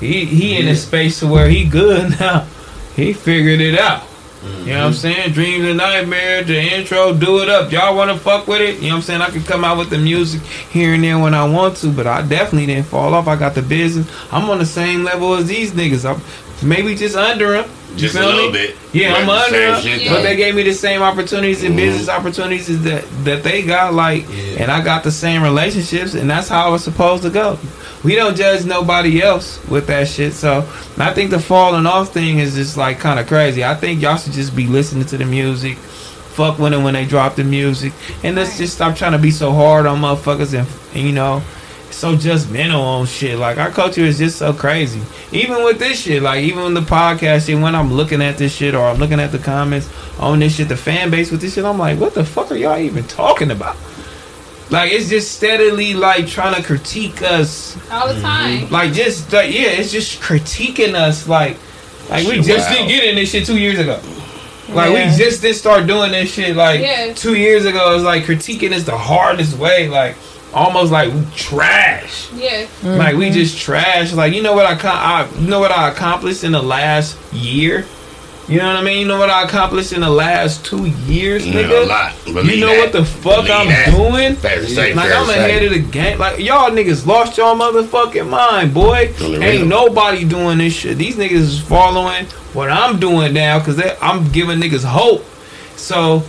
he 0.00 0.24
he 0.26 0.56
in 0.58 0.68
a 0.68 0.76
space 0.76 1.20
to 1.20 1.26
where 1.26 1.48
he 1.48 1.64
good 1.64 2.10
now. 2.20 2.46
He 2.94 3.12
figured 3.12 3.60
it 3.60 3.78
out. 3.78 4.02
You 4.42 4.48
know 4.48 4.54
what 4.54 4.66
Mm-hmm. 4.68 4.86
I'm 4.86 4.92
saying? 4.94 5.32
Dreams 5.32 5.64
and 5.66 5.76
nightmares, 5.78 6.46
the 6.46 6.60
intro, 6.60 7.12
do 7.12 7.42
it 7.42 7.48
up. 7.48 7.72
Y'all 7.72 7.96
want 7.96 8.10
to 8.10 8.18
fuck 8.18 8.46
with 8.46 8.60
it? 8.60 8.76
You 8.76 8.82
know 8.82 8.88
what 8.90 8.94
I'm 8.96 9.02
saying? 9.02 9.20
I 9.22 9.30
can 9.30 9.42
come 9.42 9.64
out 9.64 9.78
with 9.78 9.90
the 9.90 9.98
music 9.98 10.40
here 10.70 10.94
and 10.94 11.02
there 11.02 11.18
when 11.18 11.34
I 11.34 11.44
want 11.48 11.76
to, 11.78 11.88
but 11.90 12.06
I 12.06 12.22
definitely 12.22 12.66
didn't 12.66 12.86
fall 12.86 13.14
off. 13.14 13.26
I 13.26 13.36
got 13.36 13.54
the 13.54 13.62
business. 13.62 14.08
I'm 14.30 14.48
on 14.50 14.58
the 14.58 14.66
same 14.66 15.02
level 15.04 15.34
as 15.34 15.46
these 15.48 15.72
niggas. 15.72 16.04
I'm 16.08 16.20
maybe 16.66 16.94
just 16.94 17.16
under 17.16 17.52
them. 17.52 17.70
Just 17.96 18.14
a 18.16 18.20
little 18.20 18.46
me? 18.46 18.52
bit. 18.52 18.76
Yeah, 18.92 19.14
I'm 19.14 19.28
under 19.28 19.50
them, 19.58 19.82
Yeah. 19.84 20.12
but 20.12 20.22
they 20.22 20.36
gave 20.36 20.54
me 20.54 20.62
the 20.62 20.72
same 20.74 21.02
opportunities 21.02 21.64
and 21.64 21.72
Mhm. 21.74 21.78
business 21.78 22.08
opportunities 22.08 22.82
that 22.82 23.04
that 23.24 23.42
they 23.42 23.62
got. 23.62 23.94
Like, 23.94 24.24
Yeah. 24.28 24.62
and 24.62 24.70
I 24.70 24.82
got 24.82 25.02
the 25.02 25.10
same 25.10 25.42
relationships, 25.42 26.14
and 26.14 26.30
that's 26.30 26.48
how 26.48 26.74
it's 26.74 26.84
supposed 26.84 27.22
to 27.24 27.30
go. 27.30 27.58
We 28.04 28.14
don't 28.14 28.36
judge 28.36 28.64
nobody 28.64 29.20
else 29.22 29.64
with 29.68 29.88
that 29.88 30.08
shit. 30.08 30.32
So 30.32 30.60
I 30.98 31.12
think 31.12 31.30
the 31.30 31.40
falling 31.40 31.86
off 31.86 32.12
thing 32.12 32.38
is 32.38 32.54
just 32.54 32.76
like 32.76 32.98
kind 32.98 33.18
of 33.18 33.26
crazy. 33.26 33.64
I 33.64 33.74
think 33.74 34.00
y'all 34.00 34.16
should 34.16 34.32
just 34.32 34.54
be 34.54 34.66
listening 34.66 35.04
to 35.06 35.18
the 35.18 35.24
music. 35.24 35.76
Fuck 35.76 36.58
them 36.58 36.84
when 36.84 36.94
they 36.94 37.04
drop 37.04 37.34
the 37.34 37.42
music, 37.42 37.92
and 38.22 38.36
let's 38.36 38.58
just 38.58 38.74
stop 38.74 38.96
trying 38.96 39.10
to 39.10 39.18
be 39.18 39.32
so 39.32 39.52
hard 39.52 39.86
on 39.86 40.00
motherfuckers 40.00 40.56
and, 40.56 40.68
and 40.94 41.04
you 41.04 41.12
know, 41.12 41.42
so 41.90 42.14
just 42.14 42.46
judgmental 42.46 42.80
on 42.80 43.06
shit. 43.06 43.38
Like 43.38 43.58
our 43.58 43.70
culture 43.70 44.02
is 44.02 44.18
just 44.18 44.38
so 44.38 44.52
crazy. 44.52 45.02
Even 45.32 45.64
with 45.64 45.80
this 45.80 46.00
shit, 46.00 46.22
like 46.22 46.44
even 46.44 46.62
with 46.62 46.74
the 46.74 46.88
podcast 46.88 47.46
shit, 47.46 47.60
when 47.60 47.74
I'm 47.74 47.92
looking 47.92 48.22
at 48.22 48.38
this 48.38 48.54
shit 48.54 48.76
or 48.76 48.86
I'm 48.86 48.98
looking 48.98 49.18
at 49.18 49.32
the 49.32 49.38
comments 49.38 49.90
on 50.20 50.38
this 50.38 50.54
shit, 50.54 50.68
the 50.68 50.76
fan 50.76 51.10
base 51.10 51.32
with 51.32 51.40
this 51.40 51.54
shit, 51.54 51.64
I'm 51.64 51.78
like, 51.78 51.98
what 51.98 52.14
the 52.14 52.24
fuck 52.24 52.52
are 52.52 52.56
y'all 52.56 52.78
even 52.78 53.02
talking 53.04 53.50
about? 53.50 53.76
Like 54.70 54.92
it's 54.92 55.08
just 55.08 55.32
steadily 55.32 55.94
like 55.94 56.26
trying 56.26 56.54
to 56.54 56.62
critique 56.62 57.22
us 57.22 57.76
all 57.90 58.12
the 58.12 58.20
time. 58.20 58.60
Mm-hmm. 58.60 58.74
like 58.74 58.92
just 58.92 59.32
like 59.32 59.52
yeah, 59.52 59.68
it's 59.68 59.90
just 59.90 60.20
critiquing 60.20 60.94
us 60.94 61.26
like 61.26 61.56
like 62.10 62.26
we 62.26 62.40
just 62.42 62.68
wow. 62.68 62.74
didn't 62.74 62.88
get 62.88 63.04
in 63.04 63.16
this 63.16 63.30
shit 63.30 63.46
two 63.46 63.58
years 63.58 63.78
ago. 63.78 64.00
Like 64.68 64.92
Yeah. 64.92 65.10
we 65.10 65.16
just 65.16 65.40
didn't 65.40 65.56
start 65.56 65.86
doing 65.86 66.12
this 66.12 66.32
shit 66.32 66.54
like 66.54 66.80
Yeah. 66.80 67.14
two 67.14 67.34
years 67.34 67.64
ago. 67.64 67.92
It 67.92 67.94
was 67.94 68.04
like 68.04 68.24
critiquing 68.24 68.72
is 68.72 68.84
the 68.84 68.96
hardest 68.96 69.56
way, 69.56 69.88
like 69.88 70.16
almost 70.52 70.92
like 70.92 71.12
we 71.12 71.24
trash. 71.34 72.30
Yeah. 72.32 72.66
Like 72.82 73.16
we 73.16 73.26
mm-hmm. 73.26 73.34
just 73.34 73.58
trash. 73.58 74.12
Like 74.12 74.34
you 74.34 74.42
know 74.42 74.52
what 74.52 74.66
I, 74.66 74.88
I 74.88 75.28
you 75.38 75.48
know 75.48 75.60
what 75.60 75.70
I 75.70 75.88
accomplished 75.88 76.44
in 76.44 76.52
the 76.52 76.62
last 76.62 77.16
year. 77.32 77.86
You 78.48 78.58
know 78.58 78.66
what 78.68 78.76
I 78.76 78.82
mean? 78.82 79.00
You 79.00 79.06
know 79.06 79.18
what 79.18 79.28
I 79.28 79.42
accomplished 79.42 79.92
in 79.92 80.00
the 80.00 80.08
last 80.08 80.64
two 80.64 80.86
years, 80.86 81.44
nigga. 81.44 81.68
know, 81.68 81.84
a 81.84 81.86
lot. 81.86 82.14
Believe 82.24 82.54
you 82.54 82.60
know 82.60 82.68
that. 82.68 82.78
what 82.78 82.92
the 82.92 83.04
fuck 83.04 83.44
Believe 83.44 83.50
I'm 83.50 83.66
that. 83.66 83.90
doing? 83.94 84.36
Fair 84.36 84.66
say, 84.66 84.94
Like 84.94 85.12
I'm 85.12 85.26
to 85.26 85.32
ahead 85.32 85.60
say. 85.60 85.66
of 85.66 85.72
the 85.72 85.80
game. 85.80 86.18
Like 86.18 86.38
y'all 86.38 86.70
niggas 86.70 87.04
lost 87.06 87.36
y'all 87.36 87.54
motherfucking 87.56 88.28
mind, 88.28 88.72
boy. 88.72 89.12
Ain't 89.20 89.20
real. 89.42 89.66
nobody 89.66 90.24
doing 90.24 90.58
this 90.58 90.72
shit. 90.72 90.96
These 90.96 91.16
niggas 91.16 91.32
is 91.32 91.60
following 91.60 92.24
what 92.54 92.70
I'm 92.70 92.98
doing 92.98 93.34
now 93.34 93.58
because 93.58 93.80
I'm 94.00 94.30
giving 94.32 94.58
niggas 94.58 94.84
hope. 94.84 95.24
So 95.76 96.22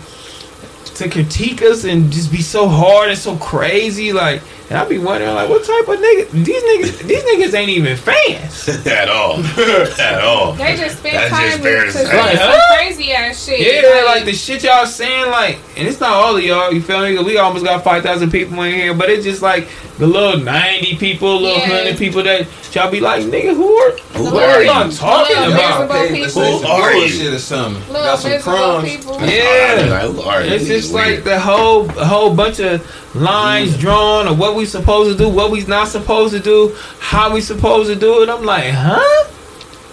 to 0.96 1.10
critique 1.10 1.62
us 1.62 1.86
and 1.86 2.12
just 2.12 2.32
be 2.32 2.42
so 2.42 2.68
hard 2.68 3.10
and 3.10 3.18
so 3.18 3.38
crazy, 3.38 4.12
like, 4.12 4.42
and 4.70 4.78
I 4.78 4.86
be 4.86 4.98
wondering, 5.00 5.34
like, 5.34 5.50
what 5.50 5.64
type 5.66 5.88
of 5.88 6.00
nigga? 6.00 6.30
These 6.32 6.64
niggas, 6.64 7.08
these 7.08 7.24
niggas 7.24 7.54
ain't 7.58 7.70
even 7.70 7.98
fans. 7.98 8.70
at 8.88 9.10
all. 9.10 9.40
at 10.00 10.22
all. 10.24 10.54
They 10.54 10.76
just 10.76 11.00
spend 11.00 11.16
That's 11.18 11.30
time 11.32 11.50
just 11.50 11.62
fair 11.62 11.80
to 11.82 11.86
to 11.88 11.92
say. 11.92 12.06
say 12.06 12.18
Right, 12.18 12.38
some 12.38 12.48
huh? 12.52 12.76
crazy 12.78 13.12
ass 13.14 13.46
shit. 13.46 13.60
Yeah, 13.84 14.04
like 14.06 14.26
the 14.26 14.34
shit 14.34 14.64
y'all 14.64 14.86
saying, 14.86 15.32
like, 15.32 15.58
and 15.76 15.88
it's 15.88 16.00
not 16.00 16.12
all 16.12 16.38
of 16.38 16.44
y'all. 16.44 16.72
You 16.72 16.82
feel 16.82 17.02
me? 17.02 17.16
'Cause 17.16 17.26
We 17.26 17.38
almost 17.38 17.66
got 17.66 17.84
five 17.84 18.04
thousand 18.04 18.32
people 18.32 18.62
in 18.62 18.74
here, 18.74 18.94
but 18.94 19.10
it's 19.10 19.24
just 19.24 19.42
like 19.42 19.68
the 19.98 20.06
little 20.08 20.40
ninety 20.40 20.96
people, 20.98 21.42
little 21.42 21.58
Yeah. 21.60 21.68
hundred 21.68 21.98
people 21.98 22.22
that 22.24 22.46
y'all 22.74 22.92
be 22.92 23.00
like, 23.00 23.24
nigga, 23.24 23.56
who 23.56 23.76
are 23.76 23.92
Who 24.14 24.30
The 24.32 24.38
are 24.38 24.44
are 24.58 24.64
y'all 24.64 24.86
you? 24.86 24.92
talking 24.92 25.36
little 25.36 25.54
about? 25.54 25.90
miserable 25.90 25.96
Okay, 26.06 26.22
let's 26.22 26.34
people. 26.36 26.58
Who 26.60 26.68
are 26.68 26.94
you? 26.94 27.00
bullshit 27.02 27.34
or 27.34 27.40
something. 27.40 27.88
little 27.94 28.06
Got 28.06 28.20
some 28.20 28.32
miserable 28.32 28.58
crumbs. 28.60 28.90
people. 28.96 29.22
Yeah. 29.22 29.88
Like, 29.90 30.02
who 30.12 30.22
are? 30.22 30.42
It's 30.42 30.64
Niggas 30.66 30.68
just 30.68 30.94
like 30.94 31.24
the 31.24 31.40
whole 31.40 31.90
a 31.98 32.06
whole 32.06 32.34
bunch 32.34 32.60
of 32.60 32.86
lines 33.20 33.78
drawn 33.78 34.28
of 34.28 34.40
what 34.40 34.56
we 34.56 34.66
supposed 34.66 35.18
to 35.18 35.24
do, 35.24 35.30
what 35.30 35.52
we 35.52 35.64
not 35.66 35.88
supposed 35.88 36.34
to 36.34 36.40
do, 36.40 36.76
how 37.00 37.34
we 37.34 37.42
supposed 37.42 37.90
to 37.92 37.96
do 38.00 38.24
it. 38.24 38.30
I'm 38.30 38.44
like, 38.46 38.66
huh? 38.74 39.30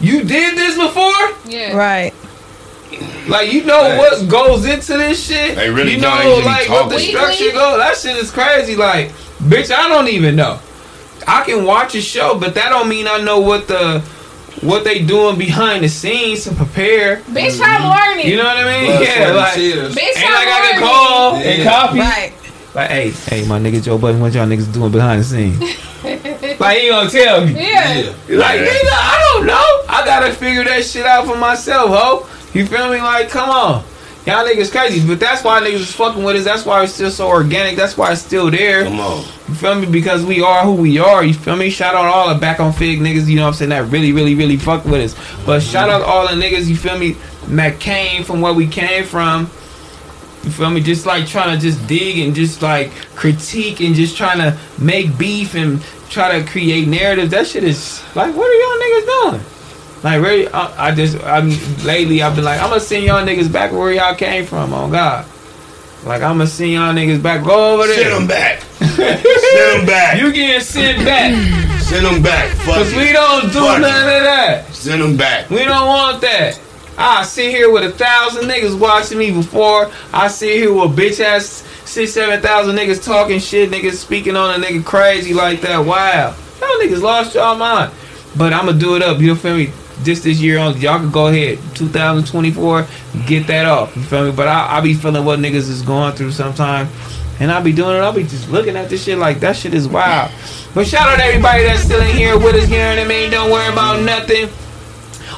You 0.01 0.25
did 0.25 0.57
this 0.57 0.77
before? 0.77 1.51
Yeah. 1.51 1.77
Right. 1.77 2.13
Like 3.29 3.53
you 3.53 3.65
know 3.65 3.83
Facts. 3.83 4.21
what 4.23 4.29
goes 4.31 4.65
into 4.67 4.97
this 4.97 5.27
shit? 5.27 5.57
They 5.57 5.69
really 5.71 5.95
you 5.95 6.01
don't 6.01 6.19
know 6.25 6.31
even 6.33 6.43
be 6.43 6.47
like 6.49 6.69
what 6.69 6.89
the 6.89 6.95
talking. 6.97 7.09
structure 7.09 7.45
Weekly? 7.45 7.59
go. 7.59 7.79
That 7.79 7.97
shit 7.97 8.17
is 8.17 8.31
crazy. 8.31 8.77
Like, 8.77 9.11
bitch, 9.43 9.71
I 9.75 9.89
don't 9.89 10.09
even 10.09 10.37
know. 10.37 10.61
I 11.27 11.43
can 11.45 11.65
watch 11.65 11.95
a 11.97 12.01
show, 12.01 12.39
but 12.39 12.55
that 12.55 12.69
don't 12.69 12.89
mean 12.89 13.07
I 13.09 13.21
know 13.23 13.41
what 13.41 13.67
the 13.69 14.01
what 14.63 14.85
they 14.85 15.05
doing 15.05 15.37
behind 15.37 15.83
the 15.85 15.89
scenes 15.89 16.45
to 16.45 16.55
prepare. 16.55 17.17
Bitch, 17.23 17.61
I'm 17.63 17.83
learning. 17.91 18.29
You 18.31 18.37
know 18.37 18.45
what 18.45 18.57
I 18.57 18.65
mean? 18.81 18.87
Blood, 18.87 19.03
yeah, 19.03 19.15
sweat, 19.15 19.27
and 19.29 19.37
like. 19.37 19.55
Bitch, 19.57 20.17
ain't 20.17 20.27
I'm 20.27 20.33
like 20.33 20.49
I 20.49 20.61
learning. 20.61 20.79
can 20.79 20.83
call 20.89 21.35
and 21.37 21.63
copy. 21.65 21.99
Right. 21.99 22.33
Like, 22.77 22.91
hey, 22.91 23.11
hey, 23.11 23.47
my 23.49 23.59
nigga 23.59 23.83
Joe 23.83 23.97
Budden, 23.97 24.21
what 24.21 24.35
y'all 24.35 24.47
niggas 24.47 24.71
doing 24.71 24.93
behind 24.93 25.21
the 25.21 25.25
scenes? 25.25 25.59
like, 26.61 26.79
he 26.79 26.89
gonna 26.91 27.09
tell 27.09 27.47
me. 27.47 27.53
Yeah. 27.55 27.63
Yeah. 28.29 28.37
Like, 28.37 28.61
Yeah. 28.61 28.67
nigga, 28.67 28.93
I 28.93 29.31
don't 29.33 29.47
know. 29.47 29.83
I 29.89 30.03
gotta 30.05 30.31
figure 30.31 30.63
that 30.65 30.85
shit 30.85 31.07
out 31.07 31.25
for 31.27 31.39
myself, 31.39 31.89
ho. 31.89 32.29
You 32.53 32.67
feel 32.67 32.91
me? 32.91 32.99
Like, 33.01 33.31
come 33.31 33.49
on. 33.49 33.83
Y'all 34.27 34.45
niggas 34.47 34.71
crazy, 34.71 35.07
but 35.09 35.19
that's 35.19 35.43
why 35.43 35.59
niggas 35.63 35.75
is 35.77 35.93
fucking 35.93 36.23
with 36.23 36.37
us. 36.37 36.45
That's 36.45 36.67
why 36.67 36.83
it's 36.83 36.93
still 36.93 37.11
so 37.11 37.29
organic. 37.29 37.77
That's 37.77 37.97
why 37.97 38.13
it's 38.13 38.21
still 38.21 38.51
there. 38.51 38.85
Come 38.85 39.01
on. 39.01 39.25
You 39.49 39.55
feel 39.55 39.75
me? 39.77 39.87
Because 39.87 40.23
we 40.27 40.43
are 40.43 40.63
who 40.65 40.75
we 40.75 40.99
are. 40.99 41.25
You 41.25 41.33
feel 41.33 41.57
me? 41.57 41.71
Shout 41.71 41.95
out 41.95 42.05
all 42.05 42.29
the 42.35 42.39
back 42.39 42.61
on 42.61 42.75
Figg 42.75 42.99
niggas, 42.99 43.27
you 43.27 43.37
know 43.37 43.43
what 43.45 43.49
I'm 43.49 43.55
saying, 43.55 43.71
that 43.71 43.85
really, 43.87 44.13
really, 44.13 44.35
really 44.35 44.59
fuck 44.59 44.85
with 44.85 45.01
us. 45.15 45.45
But 45.47 45.63
shout 45.63 45.89
out 45.89 46.03
all 46.03 46.27
the 46.29 46.35
niggas, 46.35 46.67
you 46.67 46.77
feel 46.77 46.99
me, 46.99 47.17
that 47.49 47.81
came 47.81 48.23
from 48.23 48.43
where 48.43 48.53
we 48.53 48.67
came 48.67 49.05
from. 49.05 49.49
You 50.47 50.53
feel 50.53 50.71
me? 50.71 50.81
Just 50.81 51.07
like 51.07 51.27
trying 51.27 51.59
to 51.59 51.61
just 51.61 51.85
dig 51.89 52.21
and 52.21 52.33
just 52.33 52.63
like 52.63 52.93
critique 53.17 53.81
and 53.81 53.97
just 53.97 54.17
trying 54.17 54.39
to 54.39 54.57
make 54.79 55.19
beef 55.19 55.57
and 55.57 55.83
try 56.09 56.39
to 56.39 56.49
create 56.49 56.87
narratives. 56.87 57.33
That 57.33 57.49
shit 57.49 57.65
is 57.65 58.01
like, 58.15 58.33
what 58.35 58.47
are 58.49 58.55
y'all 58.55 58.81
niggas 58.81 59.41
doing? 59.41 59.53
Like, 60.05 60.23
really, 60.23 60.49
I, 60.49 60.91
I 60.91 60.95
just, 60.95 61.21
I'm 61.25 61.49
lately 61.85 62.23
I've 62.23 62.37
been 62.37 62.45
like, 62.45 62.63
I'm 62.63 62.69
gonna 62.69 62.81
send 62.81 63.05
y'all 63.05 63.27
niggas 63.27 63.51
back 63.53 63.73
where 63.73 63.93
y'all 63.93 64.15
came 64.15 64.47
from, 64.47 64.73
on 64.73 64.93
God. 64.93 65.27
Like, 66.05 66.23
I'm 66.23 66.37
gonna 66.37 66.47
send 66.47 66.71
y'all 66.71 66.95
niggas 66.95 67.21
back. 67.21 67.45
Go 67.45 67.75
over 67.75 67.89
there. 67.89 68.05
Send 68.05 68.15
them 68.15 68.27
back. 68.29 68.61
Send 68.79 69.81
them 69.81 69.87
back. 69.87 70.19
You 70.21 70.33
getting 70.33 70.61
sent 70.61 71.05
back. 71.05 71.33
Send 71.83 72.07
them 72.07 72.23
back. 72.23 72.51
Fuck 72.59 72.77
Cause 72.77 72.95
we 72.95 73.11
don't 73.11 73.53
do 73.53 73.59
Fuck 73.59 73.81
none 73.81 74.09
it. 74.09 74.19
of 74.19 74.23
that. 74.23 74.67
Send 74.73 75.03
them 75.03 75.17
back. 75.17 75.51
We 75.51 75.65
don't 75.65 75.87
want 75.89 76.21
that. 76.21 76.61
I 76.99 77.23
sit 77.25 77.51
here 77.51 77.71
with 77.71 77.85
a 77.85 77.93
thousand 77.93 78.45
niggas 78.45 78.79
watching 78.79 79.19
me 79.19 79.31
before. 79.31 79.91
I 80.13 80.29
sit 80.29 80.57
here 80.57 80.73
with 80.73 80.97
bitch 80.97 81.21
ass 81.21 81.67
six, 81.85 82.13
seven 82.13 82.41
thousand 82.41 82.77
niggas 82.77 83.05
talking 83.05 83.39
shit, 83.39 83.71
niggas 83.71 83.95
speaking 83.95 84.37
on 84.37 84.61
a 84.61 84.65
nigga 84.65 84.85
crazy 84.85 85.35
like 85.35 85.61
that. 85.61 85.79
Wow. 85.79 86.35
Y'all 86.61 86.69
niggas 86.81 87.03
lost 87.03 87.35
y'all 87.35 87.57
mind. 87.57 87.93
But 88.37 88.53
I'ma 88.53 88.73
do 88.73 88.97
it 88.97 89.03
up, 89.03 89.21
you 89.21 89.35
feel 89.35 89.57
me? 89.57 89.73
Just 90.03 90.25
this 90.25 90.39
year 90.41 90.59
on 90.59 90.79
y'all 90.79 90.99
can 90.99 91.11
go 91.11 91.29
ahead. 91.29 91.59
2024, 91.75 92.87
get 93.27 93.47
that 93.47 93.67
off. 93.67 93.97
You 93.97 94.03
feel 94.03 94.27
me? 94.27 94.33
But 94.33 94.49
I, 94.49 94.79
I 94.79 94.81
be 94.81 94.95
feeling 94.95 95.25
what 95.25 95.39
niggas 95.39 95.69
is 95.71 95.83
going 95.83 96.15
through 96.15 96.33
sometimes. 96.33 96.91
And 97.41 97.51
I'll 97.51 97.63
be 97.63 97.73
doing 97.73 97.97
it, 97.97 98.01
I'll 98.01 98.13
be 98.13 98.23
just 98.23 98.49
looking 98.51 98.77
at 98.77 98.89
this 98.89 99.05
shit 99.05 99.19
like 99.19 99.41
that 99.41 99.57
shit 99.57 99.75
is 99.75 99.87
wild. 99.87 100.31
But 100.75 100.87
shout 100.87 101.09
out 101.09 101.17
to 101.17 101.25
everybody 101.25 101.65
that's 101.65 101.83
still 101.83 102.01
in 102.01 102.17
here 102.17 102.39
with 102.39 102.55
us, 102.55 102.71
you 102.71 102.79
know 102.79 102.91
what 102.91 102.99
I 102.99 103.05
mean? 103.07 103.31
Don't 103.31 103.51
worry 103.51 103.71
about 103.71 104.03
nothing. 104.03 104.49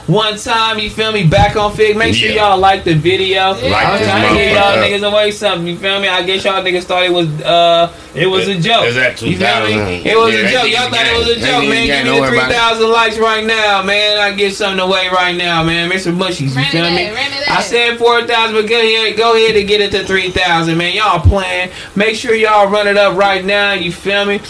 One 0.09 0.39
time, 0.39 0.79
you 0.79 0.89
feel 0.89 1.13
me? 1.13 1.27
Back 1.27 1.55
on 1.57 1.71
Figg. 1.77 1.95
Make 1.95 2.15
sure 2.15 2.31
Yeah. 2.31 2.49
y'all 2.49 2.59
like 2.59 2.83
the 2.83 2.95
video. 2.95 3.51
Like 3.53 3.65
I 3.65 3.91
was 3.93 4.01
this 4.01 4.09
trying 4.09 4.23
to 4.27 4.41
give 4.41 4.53
y'all 4.53 4.63
motherfucker. 4.79 4.89
niggas 5.01 5.13
away 5.13 5.31
something. 5.33 5.67
You 5.67 5.77
feel 5.77 6.01
me? 6.01 6.09
I 6.09 6.23
guess 6.23 6.45
y'all 6.45 6.63
niggas 6.63 6.85
thought 6.85 7.03
it 7.03 7.13
was 7.13 7.29
uh 7.43 7.93
it 8.15 8.27
was 8.27 8.49
a 8.49 8.59
joke. 8.59 8.87
Is 8.87 8.95
that 8.95 9.21
You 9.21 9.37
feel 9.37 9.61
me? 9.67 10.01
It 10.09 10.17
was 10.17 10.33
Yeah, 10.33 10.41
a 10.49 10.51
joke. 10.51 10.71
Y'all 10.73 10.89
thought 10.89 11.07
it 11.07 11.19
was 11.19 11.29
a 11.37 11.41
joke, 11.41 11.69
man. 11.69 11.87
Give 11.87 11.99
me 11.99 12.05
don't 12.05 12.15
the 12.15 12.21
worry 12.23 12.29
three 12.31 12.39
about 12.39 12.51
it. 12.51 12.55
thousand 12.55 12.91
likes 12.91 13.19
right 13.19 13.45
now, 13.45 13.83
man. 13.83 14.17
I 14.17 14.33
get 14.33 14.55
something 14.55 14.81
away 14.81 15.09
right 15.13 15.37
now, 15.37 15.63
man. 15.63 15.91
Mr. 15.91 16.11
Mushies, 16.17 16.41
you 16.53 16.57
Run 16.57 16.65
feel 16.71 16.85
it 16.87 16.91
me? 16.95 17.09
up, 17.09 17.15
run 17.15 17.27
it 17.43 17.51
I 17.51 17.61
said 17.61 17.99
four 17.99 18.27
thousand, 18.27 18.57
but 18.57 18.67
go 18.67 18.79
ahead, 18.81 19.15
go 19.19 19.37
ahead 19.37 19.57
and 19.57 19.69
get 19.69 19.83
it 19.83 19.91
to 19.91 20.05
three 20.07 20.31
thousand, 20.31 20.79
man. 20.79 20.95
Y'all 20.95 21.21
playing. 21.21 21.69
Make 21.97 22.17
sure 22.17 22.35
y'all 22.35 22.67
run 22.71 22.87
it 22.89 22.97
up 22.97 23.15
right 23.15 23.45
now. 23.45 23.75
You 23.75 23.93
feel 23.93 24.25
me? 24.25 24.41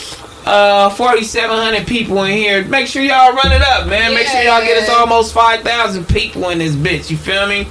Uh 0.48 0.88
4700 0.90 1.86
people 1.86 2.22
in 2.24 2.32
here 2.32 2.64
make 2.64 2.86
sure 2.86 3.02
y'all 3.02 3.32
run 3.34 3.52
it 3.52 3.60
up 3.60 3.86
man 3.86 4.14
make 4.14 4.26
sure 4.26 4.40
y'all 4.40 4.62
get 4.64 4.82
us 4.82 4.88
almost 4.88 5.34
5000 5.34 6.08
people 6.08 6.48
in 6.48 6.58
this 6.58 6.74
bitch 6.74 7.10
you 7.10 7.16
feel 7.18 7.46
me 7.46 7.68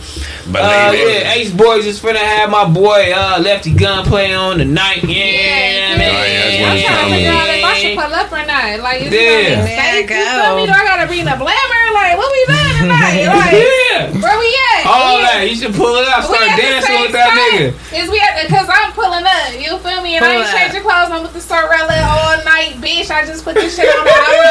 But 0.51 0.61
uh 0.61 0.91
yeah 0.93 1.33
ace 1.33 1.51
boys 1.51 1.85
is 1.87 1.99
finna 1.99 2.17
have 2.17 2.49
my 2.51 2.65
boy 2.69 3.11
uh 3.15 3.39
lefty 3.41 3.73
gunplay 3.73 4.31
on 4.33 4.59
tonight 4.59 5.03
yeah, 5.03 5.25
Yeah, 5.25 5.97
man. 5.97 6.09
Oh, 6.09 6.23
yeah, 6.23 6.71
I'm 6.71 6.79
trying 6.81 7.09
to 7.09 7.15
figure 7.15 7.31
out 7.31 7.49
if 7.49 7.63
I 7.65 7.73
should 7.77 7.97
pull 7.97 8.13
up 8.13 8.31
or 8.31 8.45
not. 8.45 8.79
Like, 8.79 9.01
is 9.01 9.11
Yeah. 9.13 9.55
gonna 9.57 9.65
be 9.65 9.75
There 9.75 9.93
you 9.95 10.01
You 10.01 10.07
go. 10.07 10.37
feel 10.37 10.55
me? 10.57 10.65
Do 10.67 10.73
I 10.73 10.83
gotta 10.85 11.07
bring 11.07 11.25
the 11.25 11.31
blammer? 11.37 11.83
Like, 11.93 12.17
what 12.17 12.29
we 12.31 12.41
doing 12.45 12.77
tonight? 12.85 13.25
Like, 13.25 13.53
yeah 13.57 14.13
where 14.21 14.37
we 14.39 14.49
at? 14.77 14.85
all 14.85 15.17
We 15.17 15.23
that 15.23 15.49
you 15.49 15.55
should 15.55 15.73
pull 15.73 15.95
it 15.97 16.07
up. 16.07 16.23
Start 16.23 16.45
dancing 16.57 16.93
same 16.93 17.01
with 17.01 17.11
that 17.13 17.33
nigga 17.33 17.73
Is 17.93 18.09
we 18.09 18.19
at 18.19 18.47
cause 18.49 18.67
I'm 18.69 18.91
pulling 18.93 19.25
up. 19.25 19.53
You 19.57 19.77
feel 19.79 20.01
me? 20.01 20.15
And 20.17 20.25
I 20.25 20.27
Pull 20.27 20.37
ain't 20.43 20.49
up. 20.49 20.55
changing 20.57 20.81
clothes. 20.83 21.09
I'm 21.11 21.23
with 21.23 21.33
the 21.33 21.41
Sorella 21.41 21.97
all 22.09 22.43
night, 22.43 22.66
bitch. 22.75 23.09
I 23.11 23.25
just 23.25 23.43
put 23.43 23.55
this 23.55 23.75
shit 23.75 23.87
on 23.87 24.05
an 24.07 24.13
hour 24.13 24.43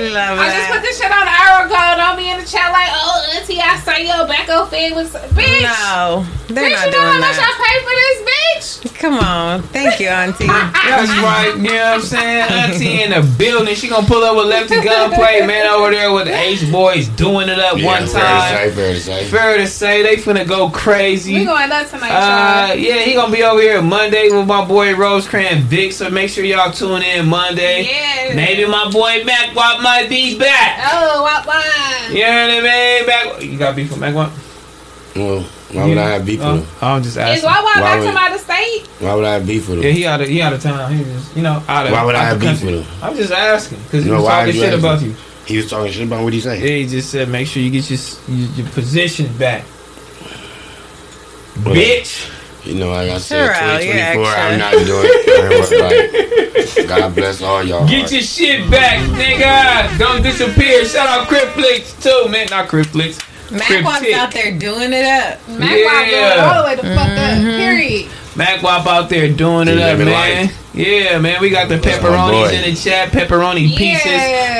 ago. 0.04 0.14
Love 0.14 0.38
I 0.38 0.56
just 0.56 0.70
put 0.72 0.82
this 0.82 0.96
shit 1.00 1.10
on 1.10 1.22
an 1.22 1.28
hour 1.28 1.66
ago. 1.66 1.80
Don't 1.96 2.16
be 2.16 2.30
in 2.30 2.38
the 2.38 2.46
chat 2.46 2.72
like, 2.72 2.88
oh, 2.90 3.34
auntie, 3.36 3.60
I 3.60 3.78
saw 3.80 3.96
your 3.96 4.26
back 4.28 4.48
off 4.48 4.70
fig 4.70 4.94
was 4.94 5.12
bitch. 5.12 5.62
No, 5.62 6.24
they're 6.48 6.64
bitch, 6.64 6.72
not 6.72 6.86
you 6.86 6.90
know 6.92 7.00
how 7.00 7.10
doing 7.12 7.20
much 7.20 7.36
I 7.38 7.48
that. 7.48 7.56
pay 7.64 7.76
for 7.84 7.94
this, 7.96 8.18
bitch? 8.28 8.98
Come 8.98 9.14
on, 9.18 9.62
thank 9.64 10.00
you, 10.00 10.08
Auntie. 10.08 10.46
That's 10.46 11.10
right, 11.20 11.52
you 11.56 11.62
know 11.64 11.74
what 11.74 11.94
I'm 11.96 12.00
saying? 12.00 12.50
Auntie 12.52 13.02
in 13.02 13.10
the 13.10 13.34
building. 13.38 13.74
She 13.74 13.88
gonna 13.88 14.06
pull 14.06 14.22
up 14.24 14.36
with 14.36 14.46
Lefty 14.46 14.80
Gunplay, 14.80 15.44
man, 15.46 15.66
over 15.66 15.90
there 15.90 16.12
with 16.12 16.26
the 16.26 16.34
Ace 16.34 16.68
Boys 16.70 17.08
doing 17.08 17.48
it 17.50 17.58
up 17.58 17.76
yeah, 17.76 17.84
one 17.86 18.06
fair 18.06 18.22
time. 18.22 18.70
to 18.70 18.70
say, 18.70 18.74
fair 18.74 18.94
to 18.94 19.00
say. 19.00 19.24
Fair 19.28 19.56
to 19.58 19.66
say, 19.66 20.02
they 20.02 20.16
finna 20.16 20.46
go 20.46 20.70
crazy. 20.70 21.34
We 21.34 21.44
crazy. 21.44 21.46
going 21.46 21.68
nuts 21.68 21.90
tonight, 21.90 22.10
Uh, 22.10 22.66
y'all. 22.68 22.76
yeah, 22.78 22.94
he 23.02 23.12
gonna 23.14 23.32
be 23.32 23.42
over 23.42 23.60
here 23.60 23.82
Monday 23.82 24.28
with 24.30 24.46
my 24.46 24.64
boy 24.64 24.94
Rosecrans 24.94 25.64
Vic, 25.64 25.92
so 25.92 26.08
make 26.08 26.30
sure 26.30 26.44
y'all 26.44 26.72
tune 26.72 27.02
in 27.02 27.26
Monday. 27.26 27.53
Yeah. 27.62 28.34
Maybe 28.34 28.66
my 28.66 28.90
boy 28.90 29.22
Mac 29.24 29.54
Wop 29.54 29.80
might 29.82 30.08
be 30.08 30.38
back. 30.38 30.80
Oh, 30.92 31.22
what 31.22 31.46
one? 31.46 32.14
You 32.16 32.22
know 32.24 32.46
what 32.46 32.50
I 32.50 32.60
mean? 32.62 33.06
Back. 33.06 33.42
You 33.42 33.58
got 33.58 33.76
beef 33.76 33.90
with 33.90 34.00
Mac 34.00 34.14
Wop? 34.14 34.32
Well, 35.16 35.42
why 35.72 35.86
would 35.86 35.98
I 35.98 36.10
have 36.10 36.26
beef 36.26 36.40
with 36.40 36.48
Oh, 36.48 36.56
him? 36.56 36.66
I'm 36.82 37.02
just 37.02 37.16
Is 37.16 37.18
asking. 37.18 37.44
Wawa 37.48 37.62
Why 37.64 37.74
back 37.80 37.98
would- 38.00 38.06
from 38.08 38.16
out 38.16 38.34
of 38.34 38.40
state? 38.40 38.86
Why 38.98 39.14
would 39.14 39.24
I 39.24 39.34
have 39.34 39.46
beef 39.46 39.68
with 39.68 39.78
him? 39.78 39.84
Yeah, 39.84 39.90
he 39.92 40.06
out 40.06 40.20
of 40.20 40.28
he 40.28 40.42
out 40.42 40.52
of 40.52 40.62
town. 40.62 40.92
He 40.92 41.04
just 41.04 41.36
you 41.36 41.42
know 41.42 41.62
out 41.68 41.86
of. 41.86 41.92
Why 41.92 42.04
would 42.04 42.14
I 42.16 42.24
have 42.24 42.40
the 42.40 42.46
beef 42.46 42.58
country. 42.60 42.76
with 42.78 42.86
him? 42.86 43.02
I'm 43.02 43.16
just 43.16 43.32
asking 43.32 43.78
because 43.84 44.04
he 44.04 44.10
No, 44.10 44.16
was 44.16 44.24
why 44.24 44.30
talking 44.40 44.54
you 44.54 44.60
shit 44.60 44.68
asking? 44.74 44.78
about 44.84 45.02
you. 45.02 45.16
He 45.46 45.56
was 45.58 45.70
talking 45.70 45.92
shit 45.92 46.06
about 46.06 46.24
what 46.24 46.32
he 46.32 46.40
say. 46.40 46.58
Yeah, 46.58 46.66
he 46.84 46.86
just 46.88 47.10
said 47.10 47.28
make 47.28 47.46
sure 47.46 47.62
you 47.62 47.70
get 47.70 47.88
your 47.90 47.98
your, 48.28 48.48
your 48.56 48.66
position 48.70 49.26
back, 49.36 49.64
Well, 51.64 51.74
bitch. 51.74 52.30
You 52.64 52.74
know, 52.74 52.90
like 52.90 53.10
I 53.10 53.18
said, 53.18 53.52
T-Real, 53.54 54.14
2024, 54.16 54.22
yeah, 54.22 54.48
I'm 54.48 54.58
not 54.58 54.72
doing 54.86 55.06
it. 55.06 55.24
Like, 56.76 56.88
God 56.88 57.14
bless 57.14 57.42
all 57.42 57.62
y'all. 57.62 57.86
Get 57.86 58.10
your 58.12 58.22
shit 58.22 58.70
back, 58.70 59.00
nigga. 59.10 59.98
Don't 59.98 60.22
disappear. 60.22 60.84
Shout 60.84 61.06
out 61.06 61.28
Cryptflix 61.28 62.02
too, 62.02 62.30
man. 62.30 62.46
Not 62.50 62.68
Cryptflix. 62.68 63.20
Mac 63.50 63.84
walks 63.84 64.10
out 64.12 64.32
there 64.32 64.56
doing 64.58 64.92
it 64.92 65.04
up. 65.04 65.46
Mac 65.48 65.70
Yeah. 65.78 65.84
Wop 65.84 66.06
doing 66.06 66.22
it 66.32 66.38
all 66.38 66.62
the 66.62 66.68
way 66.68 66.76
the 66.76 66.82
fuck 66.82 67.08
up. 67.10 67.38
Mm-hmm. 67.38 67.56
Period. 67.58 68.10
Mac 68.36 68.62
Wop 68.62 68.86
out 68.86 69.08
there 69.08 69.32
doing 69.32 69.68
it 69.68 69.76
He 69.76 69.82
up, 69.82 69.98
man. 69.98 70.46
life. 70.46 70.63
Yeah, 70.74 71.18
man. 71.18 71.40
We 71.40 71.50
got 71.50 71.68
the 71.68 71.76
pepperonis 71.78 72.50
boy. 72.50 72.54
in 72.56 72.62
the 72.68 72.74
chat, 72.74 73.10
pepperoni 73.12 73.76
pieces, 73.76 74.02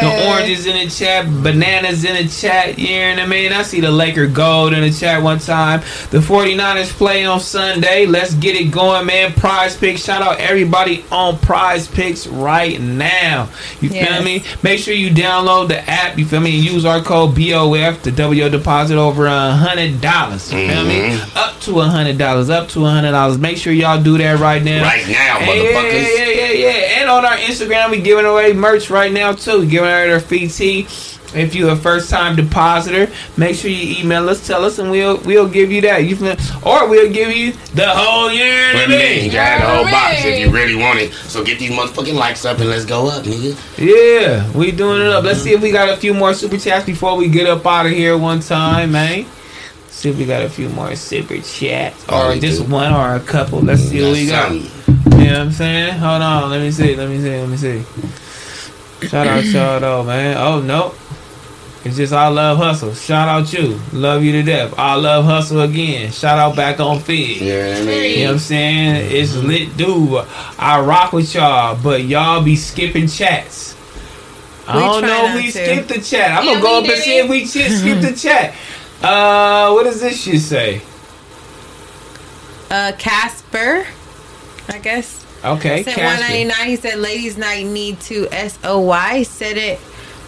the 0.01 0.29
oranges 0.31 0.67
in 0.67 0.77
the 0.77 0.89
chat, 0.89 1.27
bananas 1.43 2.05
in 2.05 2.15
the 2.15 2.29
chat. 2.31 2.79
You 2.79 3.01
know 3.01 3.15
what 3.15 3.19
I 3.23 3.27
mean? 3.27 3.53
I 3.53 3.63
see 3.63 3.81
the 3.81 3.91
Laker 3.91 4.27
gold 4.29 4.73
in 4.75 4.83
the 4.83 4.93
chat 4.93 5.21
one 5.23 5.39
time. 5.41 5.81
The 6.11 6.19
49ers 6.19 6.91
play 6.91 7.25
on 7.25 7.41
Sunday. 7.41 8.07
Let's 8.07 8.35
get 8.35 8.55
it 8.55 8.71
going, 8.71 9.07
man. 9.07 9.33
PrizePicks. 9.33 10.05
Shout 10.05 10.23
out 10.23 10.39
everybody 10.39 11.05
on 11.11 11.35
PrizePicks 11.37 12.29
right 12.31 12.81
now. 12.81 13.49
You 13.81 13.89
feel 13.91 14.23
me? 14.23 14.45
Make 14.63 14.79
sure 14.79 14.95
you 14.95 15.11
download 15.11 15.69
the 15.69 15.81
app. 15.91 16.17
You 16.17 16.25
feel 16.27 16.41
me? 16.41 16.55
And 16.55 16.65
use 16.65 16.85
our 16.85 17.01
code 17.03 17.35
BOF 17.35 18.03
to 18.03 18.13
double 18.13 18.35
your 18.35 18.51
deposit 18.51 18.97
over 18.99 19.27
a 19.27 19.51
hundred 19.53 20.01
dollars. 20.01 20.53
You 20.53 20.69
feel 20.69 20.85
me? 20.85 20.95
Mhm. 21.11 21.37
Up 21.37 21.61
to 21.63 21.81
a 21.81 21.87
hundred 21.87 22.19
dollars. 22.19 22.51
Up 22.51 22.69
to 22.71 22.87
a 22.87 22.91
hundred 22.91 23.11
dollars. 23.13 23.37
Make 23.39 23.57
sure 23.57 23.73
y'all 23.73 24.01
do 24.01 24.17
that 24.19 24.39
right 24.39 24.63
now. 24.63 24.85
Right 24.85 25.07
now, 25.09 25.41
Yeah, 25.41 25.47
motherfuckers. 25.47 26.04
Yeah, 26.05 26.27
yeah, 26.27 26.51
yeah, 26.53 26.53
yeah. 26.53 27.01
And 27.01 27.11
on 27.11 27.25
our 27.25 27.37
Instagram, 27.37 27.91
we 27.91 28.01
giving 28.01 28.25
away 28.27 28.53
merch 28.53 28.91
right 28.91 29.13
now 29.13 29.33
too. 29.33 29.61
We 29.61 29.67
giving 29.67 29.89
away 29.91 30.13
our 30.13 30.21
free 30.21 30.49
tee. 30.49 30.87
If 31.35 31.53
you're 31.57 31.73
a 31.73 31.77
first 31.77 32.11
time 32.11 32.37
depositor, 32.37 33.13
make 33.37 33.57
sure 33.57 33.69
you 33.69 34.01
email 34.05 34.29
us, 34.29 34.47
tell 34.47 34.65
us, 34.65 34.79
and 34.79 34.89
we'll 34.89 35.17
we'll 35.23 35.49
give 35.49 35.73
you 35.73 35.81
that. 35.81 36.05
You 36.05 36.15
feel, 36.15 36.37
or 36.65 36.89
we'll 36.89 37.13
give 37.13 37.37
you 37.37 37.51
the 37.75 37.89
whole 37.89 38.31
year. 38.31 38.73
But 38.73 38.83
to 38.85 38.89
man, 38.91 38.99
me. 38.99 39.25
you 39.27 39.33
got 39.33 39.61
the 39.61 39.67
whole 39.67 39.85
box 39.85 40.25
if 40.25 40.39
you 40.39 40.51
really 40.55 40.77
want 40.77 41.01
it. 41.01 41.13
So 41.13 41.43
get 41.43 41.59
these 41.59 41.73
motherfucking 41.73 42.15
likes 42.15 42.45
up 42.45 42.61
and 42.61 42.69
let's 42.71 42.85
go 42.85 43.09
up, 43.09 43.25
nigga. 43.25 43.59
Yeah, 43.79 44.49
we 44.57 44.71
doing 44.71 45.01
it 45.01 45.09
up. 45.09 45.25
Let's 45.25 45.41
see 45.43 45.53
if 45.53 45.61
we 45.61 45.73
got 45.73 45.89
a 45.89 45.97
few 45.97 46.15
more 46.15 46.35
super 46.35 46.57
chats 46.57 46.87
before 46.87 47.17
we 47.17 47.29
get 47.29 47.49
up 47.49 47.67
out 47.67 47.87
of 47.87 47.93
here 47.93 48.17
one 48.17 48.39
time, 48.39 48.93
man. 48.93 49.27
See 49.89 50.11
if 50.11 50.17
we 50.17 50.27
got 50.27 50.43
a 50.43 50.49
few 50.49 50.69
more 50.69 50.95
super 50.95 51.39
chats, 51.39 52.05
Oh, 52.09 52.29
or 52.29 52.35
we 52.35 52.39
just 52.41 52.65
do. 52.65 52.71
one 52.73 52.93
or 52.93 53.17
a 53.17 53.21
couple. 53.21 53.61
Let's 53.61 53.83
see 53.83 54.01
what 54.05 54.13
we 54.13 54.27
got. 54.29 54.53
something. 54.53 54.71
You 55.19 55.25
know 55.31 55.33
what 55.33 55.41
I'm 55.47 55.53
saying? 55.53 55.95
Hold 55.99 56.23
on, 56.23 56.51
let 56.51 56.61
me 56.61 56.71
see, 56.71 56.97
let 56.97 57.09
me 57.09 57.21
see, 57.21 57.31
let 57.41 57.49
me 57.49 57.57
see. 57.57 57.83
Shout 59.09 59.27
out 59.27 59.45
y'all 59.45 59.81
though, 59.81 60.03
man. 60.05 60.37
Oh 60.39 60.61
nope. 60.61 60.95
It's 61.85 61.97
just 61.99 62.15
I 62.15 62.29
love 62.29 62.57
hustle. 62.59 62.95
Shout 62.95 63.29
out 63.29 63.53
you. 63.53 63.79
Love 63.93 64.25
you 64.25 64.33
to 64.33 64.43
death. 64.43 64.73
I 64.79 64.95
love 64.95 65.27
hustle 65.27 65.61
again. 65.61 66.11
Shout 66.13 66.39
out 66.39 66.57
back 66.57 66.81
on 66.81 66.99
Figg. 66.99 67.43
Yeah, 67.43 67.77
I 67.79 67.85
mean, 67.85 68.11
You 68.11 68.25
know 68.25 68.25
what 68.25 68.33
I'm 68.35 68.39
saying? 68.39 69.13
It's 69.13 69.35
lit, 69.37 69.77
dude. 69.77 70.25
I 70.59 70.81
rock 70.81 71.13
with 71.13 71.35
y'all, 71.35 71.79
but 71.83 72.05
y'all 72.05 72.43
be 72.43 72.57
skipping 72.57 73.07
chats. 73.07 73.77
I 74.67 74.77
We 74.77 74.83
don't 74.83 75.03
know 75.03 75.27
if 75.27 75.35
we 75.35 75.53
to. 75.53 75.53
skip 75.53 75.87
the 75.89 76.01
chat. 76.01 76.31
I'm 76.33 76.45
Yeah, 76.47 76.53
gonna 76.53 76.63
go 76.63 76.79
up 76.79 76.85
and 76.89 77.03
see 77.03 77.19
if 77.19 77.29
we 77.29 77.47
shit 77.47 77.71
skip 77.79 78.01
the 78.01 78.17
chat. 78.17 78.55
Uh, 79.03 79.71
what 79.73 79.85
does 79.85 80.01
this 80.01 80.23
shit 80.23 80.41
say? 80.41 80.81
Uh, 82.71 82.93
Casper, 82.99 83.87
I 84.69 84.79
guess. 84.79 85.25
Okay, 85.45 85.83
Sent 85.83 85.97
Casper. 85.97 86.23
199. 86.23 86.67
He 86.69 86.77
said, 86.77 86.99
"Ladies' 86.99 87.37
night 87.37 87.67
need 87.67 88.01
to 88.01 88.27
SOY." 88.49 89.23
Said 89.25 89.57
it 89.59 89.79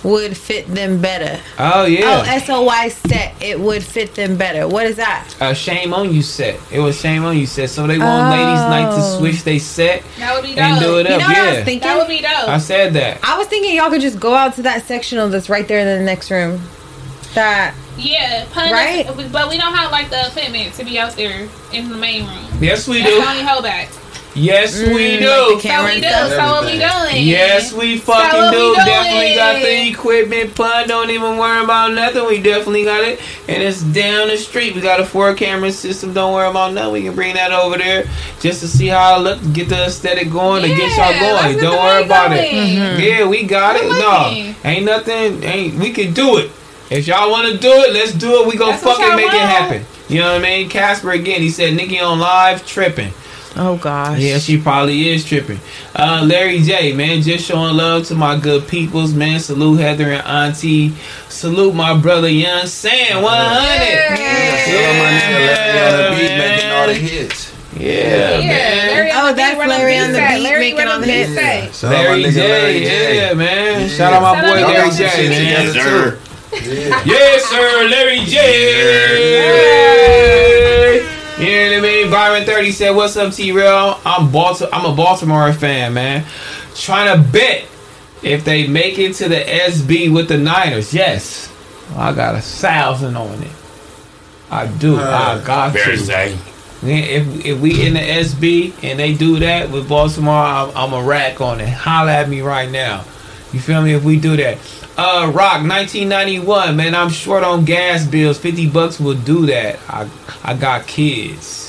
would 0.04 0.36
fit 0.36 0.66
them 0.72 1.00
better. 1.00 1.40
Oh 1.58 1.84
yeah. 1.86 2.22
Oh, 2.24 2.38
SOY 2.38 2.90
set 2.90 3.34
it 3.42 3.58
would 3.58 3.82
fit 3.82 4.14
them 4.14 4.36
better. 4.36 4.68
What 4.68 4.86
is 4.86 4.96
that? 4.96 5.34
uh, 5.40 5.54
shame 5.54 5.94
on 5.94 6.12
you 6.12 6.22
set. 6.22 6.60
It 6.70 6.80
was 6.80 7.00
shame 7.00 7.24
on 7.24 7.36
you 7.36 7.46
set. 7.46 7.70
So 7.70 7.86
they 7.86 7.98
want 7.98 8.30
ladies' 8.30 8.60
night 8.68 8.90
to 8.94 9.00
Oh. 9.02 9.18
switch 9.18 9.42
they 9.42 9.58
set 9.58 10.02
That 10.18 10.34
would 10.34 10.44
be 10.44 10.50
dope. 10.54 10.58
and 10.64 10.80
do 10.80 10.98
it 10.98 11.06
up. 11.06 11.18
You 11.20 11.26
up. 11.26 11.32
know 11.32 11.38
what 11.40 11.48
I 11.48 11.54
was 11.56 11.64
thinking? 11.64 11.88
That 11.88 11.96
would 11.98 12.08
be 12.08 12.20
dope. 12.20 12.48
I 12.48 12.58
said 12.58 12.92
that. 12.92 13.18
I 13.24 13.38
was 13.38 13.48
thinking 13.48 13.74
y'all 13.74 13.88
could 13.90 14.02
just 14.02 14.20
go 14.20 14.34
out 14.34 14.54
to 14.56 14.62
that 14.62 14.84
sectional 14.86 15.28
that's 15.30 15.48
right 15.48 15.66
there 15.66 15.80
in 15.80 15.86
the 15.98 16.04
next 16.04 16.30
room. 16.30 16.60
That 17.34 17.74
yeah, 17.98 18.44
pun 18.52 18.70
Right? 18.70 19.06
But 19.32 19.48
we 19.48 19.56
don't 19.56 19.74
have 19.74 19.90
like 19.90 20.10
the 20.10 20.26
equipment 20.28 20.74
to 20.74 20.84
be 20.84 20.98
out 20.98 21.16
there 21.16 21.48
in 21.72 21.88
the 21.88 21.96
main 21.96 22.26
room. 22.26 22.46
Yes, 22.60 22.86
we 22.86 22.98
That's 23.00 23.10
do. 23.10 23.20
the 23.22 23.26
only 23.28 23.42
holdback. 23.42 23.88
Yes, 24.36 24.78
we 24.78 24.86
Mm, 24.86 24.92
like 24.92 25.20
do. 25.20 25.26
the 25.56 25.60
So 25.60 25.84
we 25.84 25.92
and 25.92 26.02
do. 26.02 26.08
stuff. 26.08 26.28
So 26.30 26.46
what 26.52 26.64
we 26.66 26.72
doing? 26.78 27.26
Yes, 27.26 27.72
we 27.72 27.96
So 27.98 28.12
fucking 28.12 28.38
what 28.38 28.52
do. 28.52 28.68
we 28.70 28.76
Definitely 28.76 29.34
got 29.34 29.62
the 29.62 29.88
equipment. 29.88 30.54
Pun, 30.54 30.86
don't 30.88 31.08
even 31.10 31.38
worry 31.38 31.64
about 31.64 31.92
nothing. 31.94 32.26
We 32.26 32.42
definitely 32.42 32.84
got 32.84 33.02
it, 33.02 33.18
and 33.48 33.62
it's 33.62 33.82
down 33.82 34.28
the 34.28 34.36
street. 34.36 34.74
We 34.74 34.82
got 34.82 35.00
a 35.00 35.06
four 35.06 35.32
camera 35.34 35.72
system. 35.72 36.12
Don't 36.12 36.34
worry 36.34 36.48
about 36.50 36.74
nothing. 36.74 36.92
We 36.92 37.02
can 37.04 37.14
bring 37.14 37.34
that 37.34 37.50
over 37.50 37.78
there 37.78 38.04
just 38.40 38.60
to 38.60 38.68
see 38.68 38.88
how 38.88 39.16
it 39.16 39.22
look, 39.22 39.38
get 39.54 39.70
the 39.70 39.86
aesthetic 39.86 40.30
going, 40.30 40.62
to 40.62 40.68
get 40.68 40.96
y'all 40.98 41.18
going. 41.18 41.54
get 41.54 41.62
Don't 41.62 41.78
worry 41.78 42.04
about 42.04 42.28
going. 42.28 42.42
it. 42.44 42.52
Mm-hmm. 42.52 43.00
Yeah, 43.00 43.26
we 43.26 43.44
got 43.44 43.76
it. 43.76 43.82
Good 43.82 43.98
No, 44.00 44.54
ain't 44.68 44.84
nothing. 44.84 45.42
Ain't 45.44 45.74
we 45.76 45.92
can 45.92 46.12
do 46.12 46.36
it. 46.36 46.50
If 46.90 47.06
y'all 47.08 47.30
want 47.30 47.50
to 47.50 47.56
do 47.58 47.72
it, 47.72 47.94
let's 47.94 48.12
do 48.12 48.42
it. 48.42 48.46
We 48.46 48.56
gonna 48.56 48.72
That's 48.72 48.82
fucking 48.84 49.02
y'all 49.06 49.16
make 49.16 49.32
it 49.32 49.40
happen. 49.40 49.84
You 50.08 50.20
know 50.20 50.32
what 50.34 50.40
I 50.40 50.44
mean? 50.44 50.68
Casper 50.68 51.10
again. 51.12 51.40
He 51.40 51.48
said 51.50 51.74
Nicki 51.74 51.98
on 51.98 52.20
live 52.20 52.64
tripping. 52.66 53.12
Oh 53.56 53.76
gosh. 53.80 54.18
Yeah, 54.18 54.38
she 54.38 54.60
probably 54.60 55.08
is 55.10 55.24
tripping. 55.24 55.58
Uh, 55.94 56.22
Larry 56.26 56.60
J, 56.62 56.92
man, 56.92 57.22
just 57.22 57.44
showing 57.44 57.76
love 57.76 58.06
to 58.06 58.14
my 58.14 58.38
good 58.38 58.66
peoples, 58.68 59.12
man. 59.14 59.40
Salute 59.40 59.80
Heather 59.80 60.12
and 60.12 60.26
Auntie. 60.26 60.92
Salute 61.28 61.74
my 61.74 61.96
brother 61.98 62.28
Young 62.28 62.66
Sam, 62.66 63.22
100. 63.22 64.18
Yeah. 64.18 64.64
Still 64.64 64.90
on 64.90 64.96
my 64.98 65.10
nigga 65.20 65.40
Larry 65.46 66.06
on 66.06 66.14
the 66.14 66.36
making 66.38 66.70
all 66.70 66.86
the 66.86 66.94
hits. 66.94 67.52
Yeah, 67.76 68.38
Yeah, 68.38 68.38
man. 68.40 68.86
Larry 68.88 69.10
Oh, 69.12 69.32
that's 69.34 69.58
run 69.58 69.68
them 69.68 69.78
Larry 69.78 69.98
on 69.98 70.12
the 70.12 70.18
beat, 70.18 70.24
at. 70.24 70.40
Larry 70.40 70.60
making 70.60 70.78
run 70.78 70.88
all 70.88 71.00
the 71.00 71.06
beats 71.06 71.28
hits. 71.28 71.38
at. 71.38 71.74
Shout 71.74 71.92
out 71.92 72.04
my 72.04 72.08
Larry 72.08 72.22
nigga 72.24 72.32
J, 72.32 72.48
Larry 72.48 72.80
J. 72.80 73.16
yeah, 73.16 73.34
man. 73.34 73.80
Yeah. 73.82 73.88
Shout 73.88 74.12
out 74.14 74.22
my 74.22 74.34
Shout 74.34 74.44
boy 74.44 74.50
out 74.62 74.68
Larry 74.68 74.76
Larry 74.76 74.90
J, 74.90 74.96
J. 74.96 75.28
man. 75.28 75.44
Yes, 75.44 75.72
sir. 75.74 76.18
Yeah. 76.52 77.02
Yes, 77.04 77.44
sir, 77.44 77.88
Larry 77.90 78.20
J. 78.24 78.36
You 81.38 81.44
know 81.46 81.68
what 81.68 81.76
I 81.76 81.80
mean? 81.82 81.95
Byron 82.10 82.44
thirty 82.44 82.72
said, 82.72 82.90
"What's 82.90 83.16
up, 83.16 83.32
T-Real? 83.32 84.00
I'm 84.04 84.30
Baltimore. 84.30 84.74
I'm 84.74 84.84
a 84.90 84.94
Baltimore 84.94 85.52
fan, 85.52 85.94
man. 85.94 86.24
Trying 86.74 87.16
to 87.16 87.28
bet 87.30 87.64
if 88.22 88.44
they 88.44 88.66
make 88.66 88.98
it 88.98 89.14
to 89.16 89.28
the 89.28 89.36
SB 89.40 90.12
with 90.12 90.28
the 90.28 90.38
Niners. 90.38 90.92
Yes, 90.94 91.52
I 91.94 92.12
got 92.12 92.34
a 92.34 92.40
thousand 92.40 93.16
on 93.16 93.42
it. 93.42 93.52
I 94.50 94.66
do. 94.66 94.96
I 94.96 95.42
got 95.44 95.72
to 95.74 95.96
say. 95.96 96.38
If 96.82 97.44
if 97.44 97.60
we 97.60 97.86
in 97.86 97.94
the 97.94 98.00
SB 98.00 98.74
and 98.84 98.98
they 98.98 99.14
do 99.14 99.38
that 99.40 99.70
with 99.70 99.88
Baltimore, 99.88 100.34
I'm, 100.34 100.70
I'm 100.76 100.92
a 100.92 101.02
rack 101.02 101.40
on 101.40 101.60
it. 101.60 101.68
Holla 101.68 102.12
at 102.12 102.28
me 102.28 102.42
right 102.42 102.70
now. 102.70 103.04
You 103.52 103.60
feel 103.60 103.82
me? 103.82 103.94
If 103.94 104.04
we 104.04 104.20
do 104.20 104.36
that. 104.36 104.58
Uh, 104.98 105.30
Rock 105.34 105.62
1991, 105.62 106.76
man. 106.76 106.94
I'm 106.94 107.10
short 107.10 107.44
on 107.44 107.64
gas 107.64 108.06
bills. 108.06 108.38
50 108.38 108.70
bucks 108.70 108.98
will 109.00 109.14
do 109.16 109.46
that. 109.46 109.78
I 109.88 110.08
I 110.44 110.54
got 110.54 110.86
kids. 110.86 111.65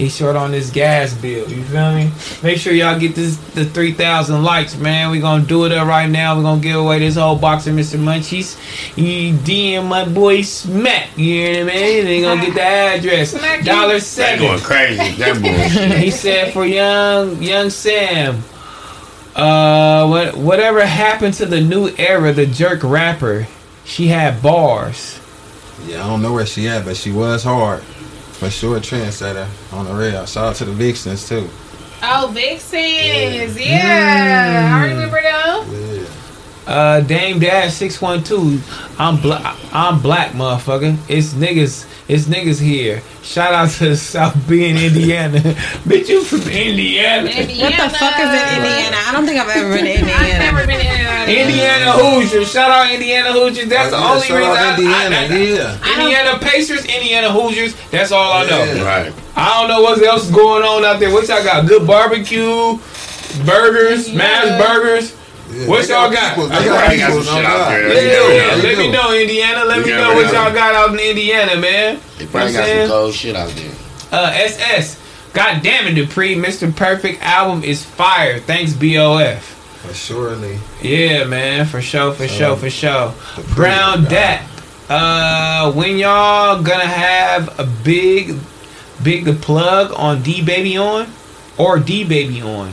He's 0.00 0.16
short 0.16 0.34
on 0.34 0.50
this 0.52 0.70
gas 0.70 1.12
bill. 1.12 1.46
You 1.50 1.62
feel 1.64 1.94
me? 1.94 2.10
Make 2.42 2.56
sure 2.56 2.72
y'all 2.72 2.98
get 2.98 3.14
this 3.14 3.36
the 3.52 3.66
3,000 3.66 4.42
likes, 4.42 4.74
man. 4.78 5.10
we 5.10 5.20
gonna 5.20 5.44
do 5.44 5.66
it 5.66 5.72
up 5.72 5.86
right 5.86 6.08
now. 6.08 6.38
we 6.38 6.42
gonna 6.42 6.58
give 6.62 6.76
away 6.76 7.00
this 7.00 7.16
whole 7.16 7.36
box 7.36 7.66
of 7.66 7.74
Mr. 7.74 7.98
Munchies. 7.98 8.56
You 8.96 9.34
DM 9.34 9.86
my 9.86 10.06
boy 10.08 10.38
Smac. 10.38 11.08
You 11.18 11.24
hear 11.34 11.64
me, 11.66 11.72
man? 11.72 12.04
They 12.06 12.20
gonna 12.22 12.40
get 12.40 12.54
the 12.54 12.62
address. 12.62 13.32
Smack 13.32 13.62
Dollar 13.62 13.94
That 13.96 14.00
seven. 14.02 14.46
going 14.46 14.60
crazy. 14.60 15.16
That 15.16 15.42
bullshit. 15.42 15.98
he 15.98 16.10
said 16.10 16.54
for 16.54 16.64
young 16.64 17.42
young 17.42 17.68
Sam. 17.68 18.42
Uh, 19.36 20.06
what 20.08 20.34
whatever 20.36 20.84
happened 20.84 21.34
to 21.34 21.44
the 21.46 21.60
new 21.60 21.88
era, 21.98 22.32
the 22.32 22.46
jerk 22.46 22.82
rapper? 22.82 23.46
She 23.84 24.06
had 24.08 24.42
bars. 24.42 25.20
Yeah, 25.86 26.04
I 26.04 26.08
don't 26.08 26.22
know 26.22 26.32
where 26.32 26.46
she 26.46 26.68
at, 26.68 26.84
but 26.86 26.96
she 26.96 27.10
was 27.12 27.44
hard. 27.44 27.82
For 28.40 28.48
sure, 28.48 28.80
trendsetter 28.80 29.46
on 29.70 29.84
the 29.84 29.92
rail. 29.92 30.24
Shout 30.24 30.44
out 30.46 30.56
to 30.56 30.64
the 30.64 30.72
Vixens 30.72 31.28
too. 31.28 31.46
Oh, 32.02 32.30
Vixens. 32.32 33.60
Yeah. 33.60 34.80
I 34.80 34.88
remember 34.88 35.20
them. 35.20 35.66
Yeah. 35.70 35.99
Uh, 36.70 37.00
Dame 37.00 37.40
Dash 37.40 37.74
six 37.74 38.00
one 38.00 38.22
two. 38.22 38.60
I'm 38.98 39.20
black. 39.20 39.56
I'm 39.72 40.00
black, 40.00 40.32
motherfucker. 40.32 40.96
It's 41.08 41.34
niggas. 41.34 41.86
It's 42.06 42.24
niggas 42.26 42.60
here. 42.60 43.02
Shout 43.22 43.52
out 43.52 43.70
to 43.82 43.96
South 44.12 44.34
Bend, 44.48 44.78
Indiana. 44.78 45.38
Bitch, 45.86 46.08
you 46.08 46.22
from 46.22 46.42
Indiana? 46.42 47.28
Indiana. 47.28 47.62
What 47.76 47.90
the 47.92 47.98
fuck 47.98 48.18
is 48.20 48.30
in 48.30 48.56
Indiana? 48.62 48.96
I 49.02 49.10
don't 49.12 49.26
think 49.26 49.40
I've 49.40 49.48
ever 49.50 49.74
been 49.74 49.84
to 49.84 49.90
I've 49.92 49.98
Indiana. 49.98 50.38
never 50.38 50.66
been 50.66 50.80
in 50.80 50.86
Indiana. 50.86 51.32
Indiana 51.32 51.92
Hoosiers. 51.92 52.52
Shout 52.52 52.70
out 52.70 52.90
Indiana 52.92 53.32
Hoosiers. 53.32 53.68
That's 53.68 53.90
the 53.90 53.96
Oh, 53.96 54.00
yeah, 54.00 54.10
only 54.14 54.26
shout 54.28 54.38
reason. 54.38 54.52
out 54.52 54.56
I, 54.56 54.74
Indiana, 54.74 55.16
I, 55.16 55.24
I, 55.24 55.26
yeah. 55.26 56.02
Indiana 56.02 56.38
Pacers, 56.38 56.84
Indiana 56.86 57.30
Hoosiers. 57.32 57.74
That's 57.90 58.12
all 58.12 58.32
I 58.32 58.46
know. 58.48 58.62
Yeah. 58.64 58.82
Right. 58.84 59.12
I 59.36 59.58
don't 59.60 59.68
know 59.68 59.82
what 59.82 60.00
else 60.02 60.26
is 60.28 60.34
going 60.34 60.62
on 60.62 60.84
out 60.84 61.00
there. 61.00 61.12
What 61.12 61.26
y'all 61.28 61.42
got? 61.42 61.66
Good 61.66 61.86
barbecue, 61.86 62.78
burgers, 63.44 64.08
Yeah. 64.08 64.14
smashed 64.14 64.58
burgers. 64.66 65.16
Yeah, 65.52 65.66
What 65.66 65.88
y'all 65.88 66.10
got? 66.10 66.34
peoples- 66.34 66.50
They 66.50 66.58
They 66.58 66.64
got 66.66 66.80
got 66.80 66.90
some 66.90 66.98
peoples 67.08 67.26
shit 67.26 67.34
on 67.36 67.44
out 67.46 67.68
there. 67.68 67.82
Yeah, 67.82 67.88
Let 67.88 67.98
me 67.98 68.08
know, 68.12 68.28
yeah, 68.30 68.62
let 68.62 68.78
me 68.78 68.90
know, 68.92 69.14
Indiana. 69.14 69.64
Let 69.64 69.84
me 69.86 69.92
know 69.92 70.14
what 70.14 70.32
y'all 70.32 70.52
got 70.54 70.74
out 70.74 70.90
in 70.92 70.98
Indiana, 71.00 71.56
man. 71.56 72.00
They 72.18 72.26
probably 72.26 72.52
got 72.52 72.68
I'm 72.68 72.78
some 72.80 72.88
cold 72.88 73.14
shit 73.14 73.36
out 73.36 73.48
there. 73.50 73.72
Uh, 74.12 74.32
SS. 74.34 74.96
God 75.32 75.62
damn 75.62 75.86
it, 75.86 75.94
Dupree. 75.94 76.34
Mr. 76.34 76.74
Perfect 76.74 77.22
album 77.22 77.62
is 77.64 77.84
fire. 77.84 78.38
Thanks, 78.40 78.72
BOF. 78.72 79.42
For 79.86 79.94
surely. 79.94 80.58
Yeah, 80.82 81.24
man, 81.24 81.66
for 81.66 81.80
sure, 81.80 82.12
for 82.12 82.26
sure, 82.28 82.56
for 82.56 82.68
sure. 82.70 83.14
Brown 83.54 84.02
God. 84.02 84.10
Dat. 84.10 84.42
Uh, 84.88 85.70
when 85.72 85.96
y'all 85.98 86.60
gonna 86.62 86.84
have 86.84 87.58
a 87.60 87.64
big, 87.64 88.34
big 89.02 89.24
the 89.24 89.32
plug 89.34 89.92
on 89.96 90.20
D 90.22 90.42
Baby 90.42 90.76
on, 90.76 91.06
or 91.58 91.78
D 91.78 92.02
Baby 92.04 92.42
on? 92.42 92.72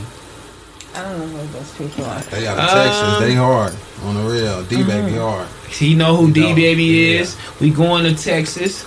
I 0.97 1.03
don't 1.03 1.19
know 1.19 1.37
who 1.37 1.47
those 1.57 1.71
people 1.77 2.05
are. 2.05 2.19
They 2.21 2.47
out 2.47 2.57
of 2.57 2.63
Um, 2.69 2.75
Texas. 2.75 3.19
They 3.27 3.35
hard 3.35 3.73
on 4.03 4.15
the 4.15 4.21
real. 4.33 4.63
D 4.63 4.83
baby 4.83 5.13
hard. 5.17 5.47
He 5.69 5.93
know 5.95 6.15
who 6.15 6.31
D 6.31 6.41
know, 6.49 6.55
Baby 6.55 6.83
yeah. 6.83 7.19
is. 7.21 7.37
We 7.61 7.69
going 7.69 8.03
to 8.05 8.15
Texas. 8.21 8.85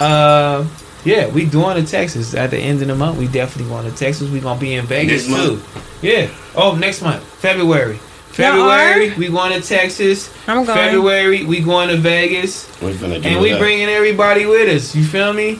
Uh, 0.00 0.66
yeah, 1.04 1.28
we 1.28 1.44
going 1.46 1.82
to 1.82 1.88
Texas 1.90 2.34
at 2.34 2.50
the 2.50 2.58
end 2.58 2.82
of 2.82 2.88
the 2.88 2.94
month. 2.94 3.16
We 3.16 3.28
definitely 3.28 3.70
going 3.70 3.90
to 3.90 3.96
Texas. 3.96 4.28
We 4.28 4.40
gonna 4.40 4.58
be 4.60 4.74
in 4.74 4.86
Vegas 4.86 5.26
This 5.26 5.36
too. 5.36 5.52
month? 5.52 5.98
Yeah. 6.02 6.28
Oh, 6.56 6.74
next 6.74 7.00
month, 7.02 7.22
February. 7.22 7.98
February, 8.30 9.14
we 9.14 9.28
going 9.28 9.52
to 9.58 9.66
Texas. 9.66 10.28
I'm 10.46 10.66
going. 10.66 10.76
February, 10.78 11.44
we 11.44 11.60
going 11.60 11.88
to 11.88 11.96
Vegas, 11.96 12.66
We 12.82 12.92
finna 12.92 13.22
do 13.22 13.28
and 13.30 13.40
we 13.40 13.52
that. 13.52 13.58
bringing 13.58 13.88
everybody 13.88 14.44
with 14.44 14.68
us. 14.68 14.94
You 14.94 15.04
feel 15.04 15.32
me? 15.32 15.58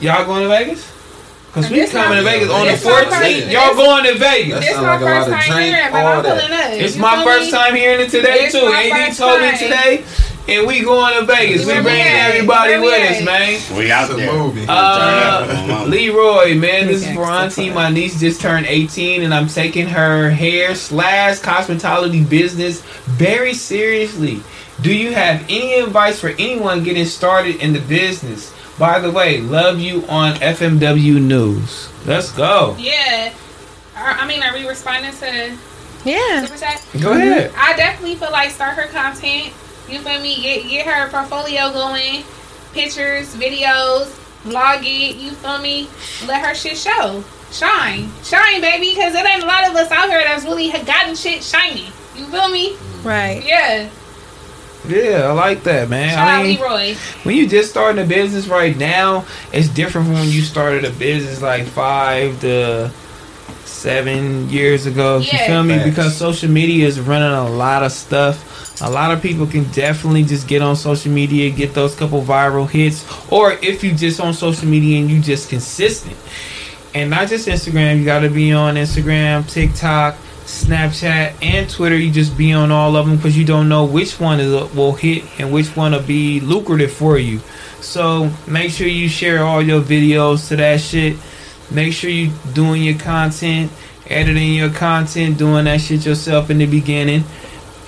Y'all 0.00 0.24
going 0.24 0.42
to 0.44 0.48
Vegas? 0.48 0.90
Cause 1.54 1.70
we 1.70 1.76
This 1.76 1.92
coming 1.92 2.18
to 2.18 2.24
Vegas 2.24 2.50
on 2.50 2.66
the 2.66 2.72
this 2.72 2.84
my 2.84 2.90
14th. 2.90 3.52
Y'all 3.52 3.74
going 3.76 4.04
to 4.04 4.18
Vegas? 4.18 4.58
It's 4.58 4.66
This 4.66 4.76
my 4.76 4.82
like 4.96 5.00
a 5.00 5.04
lot 5.04 5.26
first 5.26 5.30
time 5.30 5.52
drink, 5.54 5.74
hearing, 5.76 5.92
but 5.92 6.00
all 6.04 6.06
I'm 6.18 6.22
pulling 6.24 6.52
up. 6.52 6.70
It's 6.72 6.96
my 6.96 7.24
first 7.24 7.50
time 7.52 7.74
hearing 7.76 8.00
it 8.00 8.10
today 8.10 8.36
It's 8.46 8.54
too. 8.54 8.66
my 8.68 8.82
AD 8.92 9.06
first 9.06 9.18
told 9.20 9.40
me 9.40 9.50
today, 9.56 10.04
and 10.48 10.66
we 10.66 10.80
going 10.80 11.14
to 11.14 11.24
Vegas. 11.26 11.64
We 11.64 11.74
we 11.76 11.82
bringing 11.82 12.06
everybody 12.06 12.76
with 12.78 13.00
at? 13.00 13.16
us, 13.18 13.24
man. 13.24 13.78
We 13.78 13.92
out 13.92 14.04
It's 14.10 14.14
a 14.14 14.16
there. 14.16 14.32
movie. 14.32 14.66
Turn 14.66 14.68
up, 14.74 15.48
Uh. 15.70 15.84
Leroy, 15.86 16.56
man, 16.56 16.88
this 16.88 17.02
is 17.02 17.04
Okay, 17.04 17.14
for 17.14 17.24
Auntie. 17.26 17.70
My 17.70 17.88
niece 17.88 18.18
just 18.18 18.40
turned 18.40 18.66
18, 18.66 19.22
and 19.22 19.32
I'm 19.32 19.46
taking 19.46 19.86
her 19.86 20.30
hair 20.30 20.74
slash 20.74 21.38
cosmetology 21.38 22.28
business 22.28 22.80
very 23.06 23.54
seriously. 23.54 24.42
Do 24.82 24.92
you 24.92 25.12
have 25.14 25.42
any 25.48 25.74
advice 25.74 26.18
for 26.18 26.30
anyone 26.30 26.82
getting 26.82 27.04
started 27.06 27.56
in 27.62 27.72
the 27.72 27.80
business? 27.80 28.52
By 28.78 28.98
the 28.98 29.10
way, 29.10 29.40
love 29.40 29.78
you 29.78 30.04
on 30.08 30.34
FMW 30.34 31.20
News. 31.20 31.88
Let's 32.06 32.32
go. 32.32 32.74
Yeah. 32.78 33.32
I 33.94 34.26
mean, 34.26 34.42
are 34.42 34.52
we 34.52 34.66
responding 34.66 35.12
to 35.12 35.56
Yeah. 36.04 36.44
super 36.44 36.58
chat? 36.58 36.84
Go 36.94 37.10
mm-hmm. 37.10 37.20
ahead. 37.20 37.52
I 37.56 37.76
definitely 37.76 38.16
feel 38.16 38.32
like 38.32 38.50
start 38.50 38.74
her 38.74 38.88
content. 38.88 39.52
You 39.88 40.00
feel 40.00 40.20
me? 40.20 40.42
Get 40.42 40.68
get 40.68 40.86
her 40.86 41.08
portfolio 41.08 41.72
going, 41.72 42.24
pictures, 42.72 43.34
videos, 43.36 44.06
vlog 44.42 44.80
it. 44.82 45.16
You 45.16 45.32
feel 45.32 45.58
me? 45.58 45.88
Let 46.26 46.44
her 46.44 46.54
shit 46.54 46.76
show, 46.76 47.22
shine, 47.52 48.10
shine, 48.24 48.60
baby. 48.60 48.94
Because 48.94 49.12
there 49.12 49.26
ain't 49.26 49.42
a 49.42 49.46
lot 49.46 49.68
of 49.68 49.76
us 49.76 49.90
out 49.92 50.08
here 50.08 50.22
that's 50.24 50.44
really 50.44 50.70
gotten 50.70 51.14
shit 51.14 51.44
shiny. 51.44 51.92
You 52.16 52.26
feel 52.26 52.48
me? 52.48 52.76
Right. 53.02 53.44
Yeah. 53.44 53.88
Yeah, 54.86 55.28
I 55.28 55.32
like 55.32 55.62
that, 55.64 55.88
man. 55.88 56.10
Shout 56.10 56.28
I 56.28 56.34
out 56.40 56.44
mean, 56.44 56.60
Leroy. 56.60 56.94
when 57.22 57.36
you 57.36 57.48
just 57.48 57.70
starting 57.70 58.02
a 58.04 58.06
business 58.06 58.48
right 58.48 58.76
now, 58.76 59.24
it's 59.52 59.68
different 59.68 60.06
from 60.08 60.14
when 60.14 60.28
you 60.28 60.42
started 60.42 60.84
a 60.84 60.90
business 60.90 61.40
like 61.40 61.64
five 61.64 62.40
to 62.40 62.90
seven 63.64 64.48
years 64.50 64.86
ago. 64.86 65.18
You 65.18 65.38
feel 65.46 65.62
me? 65.62 65.76
Facts. 65.76 65.88
Because 65.90 66.16
social 66.16 66.50
media 66.50 66.86
is 66.86 67.00
running 67.00 67.32
a 67.32 67.48
lot 67.48 67.82
of 67.82 67.92
stuff. 67.92 68.80
A 68.82 68.90
lot 68.90 69.12
of 69.12 69.22
people 69.22 69.46
can 69.46 69.64
definitely 69.70 70.24
just 70.24 70.48
get 70.48 70.60
on 70.60 70.74
social 70.74 71.12
media, 71.12 71.50
get 71.50 71.74
those 71.74 71.94
couple 71.94 72.22
viral 72.22 72.68
hits, 72.68 73.06
or 73.30 73.52
if 73.52 73.84
you 73.84 73.94
just 73.94 74.20
on 74.20 74.34
social 74.34 74.66
media 74.66 75.00
and 75.00 75.10
you 75.10 75.20
just 75.20 75.48
consistent, 75.48 76.16
and 76.94 77.08
not 77.10 77.28
just 77.28 77.46
Instagram. 77.48 77.98
You 77.98 78.04
got 78.04 78.20
to 78.20 78.30
be 78.30 78.52
on 78.52 78.74
Instagram, 78.74 79.48
TikTok, 79.48 80.16
Snapchat, 80.44 81.34
and 81.42 81.68
Twitter. 81.68 81.96
You 81.96 82.10
just 82.10 82.36
be 82.36 82.52
on 82.52 82.70
all 82.70 82.96
of 82.96 83.06
them 83.06 83.16
because 83.16 83.36
you 83.36 83.44
don't 83.44 83.68
know 83.68 83.84
which 83.84 84.20
one 84.20 84.40
is 84.40 84.50
will 84.74 84.92
hit 84.92 85.24
and 85.38 85.52
which 85.52 85.76
one 85.76 85.92
will 85.92 86.02
be 86.02 86.40
lucrative 86.40 86.92
for 86.92 87.18
you. 87.18 87.40
So 87.80 88.30
make 88.46 88.70
sure 88.70 88.86
you 88.86 89.08
share 89.08 89.44
all 89.44 89.62
your 89.62 89.80
videos 89.80 90.48
to 90.48 90.56
that 90.56 90.80
shit. 90.80 91.16
Make 91.70 91.92
sure 91.92 92.10
you 92.10 92.30
doing 92.52 92.82
your 92.82 92.98
content, 92.98 93.72
editing 94.08 94.54
your 94.54 94.70
content, 94.70 95.38
doing 95.38 95.64
that 95.64 95.80
shit 95.80 96.04
yourself 96.04 96.50
in 96.50 96.58
the 96.58 96.66
beginning. 96.66 97.24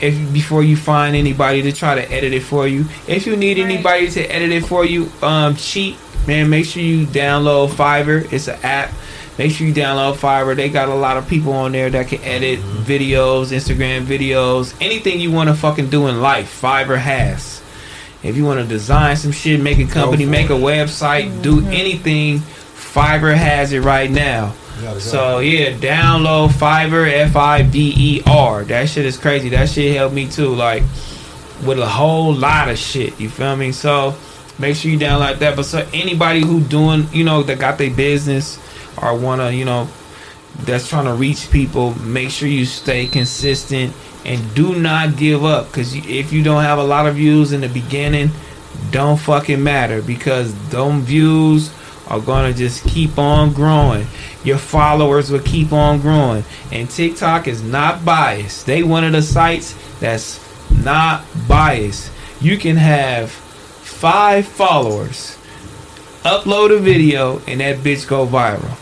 If 0.01 0.33
before 0.33 0.62
you 0.62 0.76
find 0.76 1.17
anybody 1.17 1.62
to 1.62 1.73
try 1.73 1.94
to 1.94 2.10
edit 2.12 2.33
it 2.35 2.43
for 2.43 2.67
you, 2.68 2.86
if 3.07 3.26
you 3.26 3.36
need 3.36 3.59
Right. 3.59 3.65
anybody 3.67 4.10
to 4.10 4.23
edit 4.35 4.51
it 4.51 4.65
for 4.67 4.85
you, 4.85 5.10
um, 5.23 5.57
cheap 5.57 5.97
man. 6.26 6.51
Make 6.51 6.67
sure 6.67 6.83
you 6.83 7.07
download 7.07 7.70
Fiverr. 7.70 8.31
It's 8.33 8.49
an 8.49 8.59
app. 8.62 8.93
Make 9.39 9.53
sure 9.53 9.67
you 9.67 9.75
download 9.75 10.17
Fiverr. 10.17 10.57
They 10.57 10.71
got 10.71 10.89
a 10.89 10.95
lot 10.95 11.19
of 11.19 11.29
people 11.29 11.53
on 11.53 11.73
there 11.73 11.91
that 11.91 12.09
can 12.09 12.23
edit 12.23 12.59
mm-hmm. 12.59 12.83
videos, 12.85 13.53
Instagram 13.53 14.05
videos, 14.05 14.75
anything 14.81 15.21
you 15.21 15.31
want 15.31 15.51
to 15.51 15.55
fucking 15.55 15.91
do 15.91 16.07
in 16.07 16.23
life. 16.23 16.61
Fiverr 16.61 16.99
has. 16.99 17.63
If 18.23 18.37
you 18.37 18.47
want 18.47 18.61
to 18.61 18.67
design 18.67 19.17
some 19.17 19.33
shit, 19.33 19.61
make 19.61 19.79
a 19.79 19.87
company, 19.87 20.25
make 20.25 20.49
a 20.49 20.55
website, 20.55 21.43
do 21.43 21.61
mm-hmm. 21.61 21.69
anything, 21.69 22.39
Fiverr 22.39 23.37
has 23.37 23.73
it 23.73 23.81
right 23.81 24.11
now. 24.11 24.55
You 24.77 24.83
gotta 24.83 24.95
go. 24.95 24.99
So 25.01 25.39
yeah, 25.41 25.73
download 25.73 26.49
Fiverr 26.49 27.13
F 27.13 27.37
I 27.37 27.63
V 27.63 27.95
E 27.95 28.23
R. 28.27 28.65
That 28.65 28.89
shit 28.89 29.05
is 29.05 29.19
crazy. 29.19 29.51
That 29.51 29.69
shit 29.69 29.95
helped 29.95 30.15
me 30.15 30.29
too, 30.29 30.55
like 30.55 30.83
with 31.65 31.79
a 31.79 31.87
whole 31.87 32.33
lot 32.33 32.71
of 32.71 32.79
shit. 32.79 33.21
You 33.21 33.29
feel 33.29 33.55
me? 33.55 33.73
So 33.73 34.17
make 34.59 34.77
sure 34.77 34.91
you 34.91 34.99
download 34.99 35.39
that. 35.41 35.57
But 35.57 35.65
so 35.65 35.87
anybody 35.93 36.41
who 36.41 36.61
doing, 36.61 37.07
you 37.13 37.25
know, 37.25 37.43
that 37.43 37.59
got 37.59 37.77
their 37.77 37.91
business 37.91 38.59
or 39.00 39.16
wanna, 39.16 39.50
you 39.50 39.65
know, 39.65 39.89
that's 40.60 40.89
trying 40.89 41.05
to 41.05 41.15
reach 41.15 41.50
people, 41.50 41.94
make 42.00 42.31
sure 42.31 42.49
you 42.49 42.65
stay 42.65 43.07
consistent 43.07 43.94
and 44.25 44.55
do 44.55 44.75
not 44.75 45.16
give 45.16 45.44
up. 45.44 45.70
Cause 45.73 45.94
if 45.94 46.33
you 46.33 46.42
don't 46.42 46.62
have 46.62 46.78
a 46.78 46.84
lot 46.84 47.07
of 47.07 47.16
views 47.16 47.52
in 47.52 47.60
the 47.60 47.68
beginning, 47.68 48.31
don't 48.91 49.18
fucking 49.18 49.62
matter 49.62 50.02
because 50.02 50.55
them 50.70 51.02
views 51.02 51.73
are 52.08 52.20
gonna 52.20 52.52
just 52.52 52.84
keep 52.84 53.18
on 53.18 53.52
growing. 53.52 54.07
Your 54.44 54.58
followers 54.58 55.31
will 55.31 55.41
keep 55.41 55.73
on 55.73 56.00
growing. 56.00 56.44
And 56.73 56.89
TikTok 56.89 57.49
is 57.49 57.62
not 57.62 58.05
biased. 58.05 58.66
They 58.66 58.83
one 58.83 59.05
of 59.05 59.12
the 59.12 59.23
sites 59.23 59.75
that's 60.00 60.41
not 60.70 61.25
biased. 61.49 62.12
You 62.41 62.57
can 62.57 62.76
have 62.76 63.31
five 63.31 64.47
followers 64.47 65.36
upload 66.23 66.76
a 66.76 66.78
video 66.78 67.41
and 67.47 67.60
that 67.60 67.78
bitch 67.78 68.07
go 68.07 68.26
viral. 68.26 68.76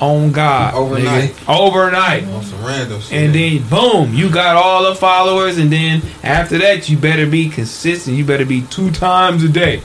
On 0.00 0.30
God. 0.32 0.74
Overnight. 0.74 1.30
nigga. 1.32 1.58
Overnight. 1.58 2.24
On 2.28 2.42
some 2.42 2.64
random 2.64 3.00
shit. 3.00 3.12
And 3.12 3.34
then 3.34 3.66
boom, 3.68 4.12
you 4.14 4.30
got 4.30 4.56
all 4.56 4.84
the 4.84 4.94
followers, 4.94 5.58
and 5.58 5.72
then 5.72 6.02
after 6.22 6.58
that, 6.58 6.88
you 6.88 6.98
better 6.98 7.26
be 7.26 7.48
consistent. 7.48 8.16
You 8.16 8.24
better 8.24 8.44
be 8.44 8.62
two 8.62 8.90
times 8.90 9.42
a 9.42 9.48
day, 9.48 9.80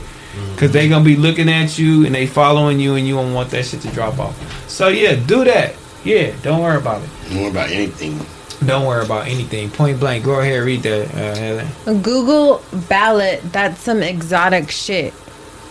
cause 0.56 0.70
they 0.72 0.88
gonna 0.88 1.04
be 1.04 1.16
looking 1.16 1.48
at 1.48 1.78
you 1.78 2.04
and 2.04 2.14
they 2.14 2.26
following 2.26 2.78
you, 2.78 2.94
and 2.96 3.06
you 3.08 3.14
don't 3.14 3.32
want 3.32 3.50
that 3.50 3.64
shit 3.64 3.80
to 3.82 3.88
drop 3.88 4.18
off. 4.18 4.68
So 4.68 4.88
yeah, 4.88 5.14
do 5.14 5.44
that. 5.44 5.74
Yeah, 6.04 6.34
don't 6.42 6.60
worry 6.60 6.76
about 6.78 7.02
it. 7.02 7.32
More 7.32 7.48
about 7.48 7.70
anything. 7.70 8.20
Don't 8.66 8.86
worry 8.86 9.04
about 9.04 9.26
anything. 9.26 9.70
Point 9.70 9.98
blank. 9.98 10.24
Go 10.24 10.40
ahead, 10.40 10.62
read 10.62 10.82
that, 10.82 11.08
uh, 11.14 11.36
Heather. 11.36 12.00
Google 12.00 12.62
ballot. 12.88 13.40
That's 13.52 13.80
some 13.80 14.02
exotic 14.02 14.70
shit. 14.70 15.12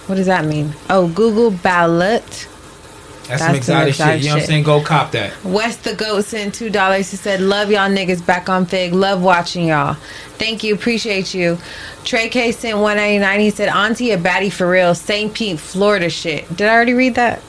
What 0.08 0.16
does 0.16 0.26
that 0.26 0.46
mean? 0.46 0.74
Oh, 0.90 1.08
Google 1.08 1.52
ballot. 1.52 2.48
That's, 3.32 3.42
That's 3.44 3.54
some 3.54 3.64
some 3.64 3.88
exotic, 3.88 3.90
exotic 3.90 4.14
shit. 4.16 4.24
You 4.24 4.30
know 4.30 4.36
what 4.36 4.42
I'm 4.42 4.48
saying? 4.48 4.64
Go 4.64 4.82
cop 4.82 5.12
that. 5.12 5.46
West 5.46 5.84
the 5.86 5.96
Goat 5.96 6.26
sent 6.26 6.54
two 6.54 6.70
dollars. 6.70 7.10
He 7.12 7.18
said, 7.18 7.40
"Love 7.40 7.72
y'all 7.72 7.90
niggas 7.90 8.26
back 8.26 8.50
on 8.50 8.66
Fig. 8.66 8.94
Love 8.94 9.22
watching 9.22 9.68
y'all. 9.68 9.94
Thank 10.38 10.64
you. 10.64 10.74
Appreciate 10.76 11.34
you." 11.34 11.58
Trey 12.04 12.28
K 12.30 12.52
sent 12.52 12.78
one 12.80 12.98
ninety 12.98 13.20
nine. 13.20 13.40
He 13.40 13.50
said, 13.50 13.70
"Auntie 13.70 14.12
a 14.12 14.18
baddie 14.18 14.52
for 14.52 14.70
real. 14.70 14.94
St. 14.94 15.34
Pete, 15.34 15.60
Florida 15.60 16.10
shit." 16.10 16.48
Did 16.56 16.68
I 16.68 16.74
already 16.74 16.94
read 16.94 17.16
that? 17.16 17.42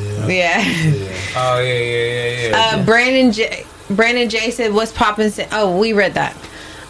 Yeah. 0.00 0.26
Yeah. 0.26 0.62
Yeah. 0.62 1.10
Oh 1.36 1.58
yeah, 1.60 1.72
yeah, 1.72 2.04
yeah, 2.30 2.48
yeah. 2.48 2.56
Uh, 2.80 2.84
Brandon 2.84 3.30
J. 3.32 3.66
Brandon 3.90 4.28
J 4.28 4.50
said, 4.52 4.72
"What's 4.72 4.92
poppin'?" 4.92 5.30
Sa- 5.30 5.44
Oh, 5.52 5.76
we 5.78 5.92
read 5.92 6.14
that. 6.14 6.34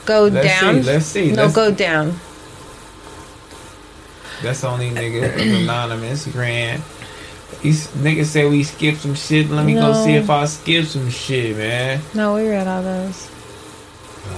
Go 0.07 0.25
Let's 0.27 0.47
down. 0.61 0.75
see. 0.83 0.83
Let's 0.83 1.07
see. 1.07 1.33
No, 1.33 1.43
Let's- 1.45 1.55
go 1.55 1.71
down. 1.73 2.21
That's 4.43 4.63
only 4.65 4.91
nigga 4.91 5.63
anonymous. 5.63 6.27
Grant. 6.27 6.83
These 7.65 7.87
niggas 7.93 8.27
say 8.27 8.47
we 8.47 8.63
skipped 8.63 8.99
some 8.99 9.15
shit. 9.15 9.49
Let 9.49 9.65
me 9.65 9.73
go 9.73 9.95
see 10.05 10.13
if 10.17 10.29
I 10.29 10.45
skip 10.45 10.85
some 10.85 11.09
shit, 11.09 11.57
man. 11.57 11.99
No, 12.13 12.35
we 12.35 12.47
read 12.47 12.67
all 12.67 12.83
those. 12.83 13.31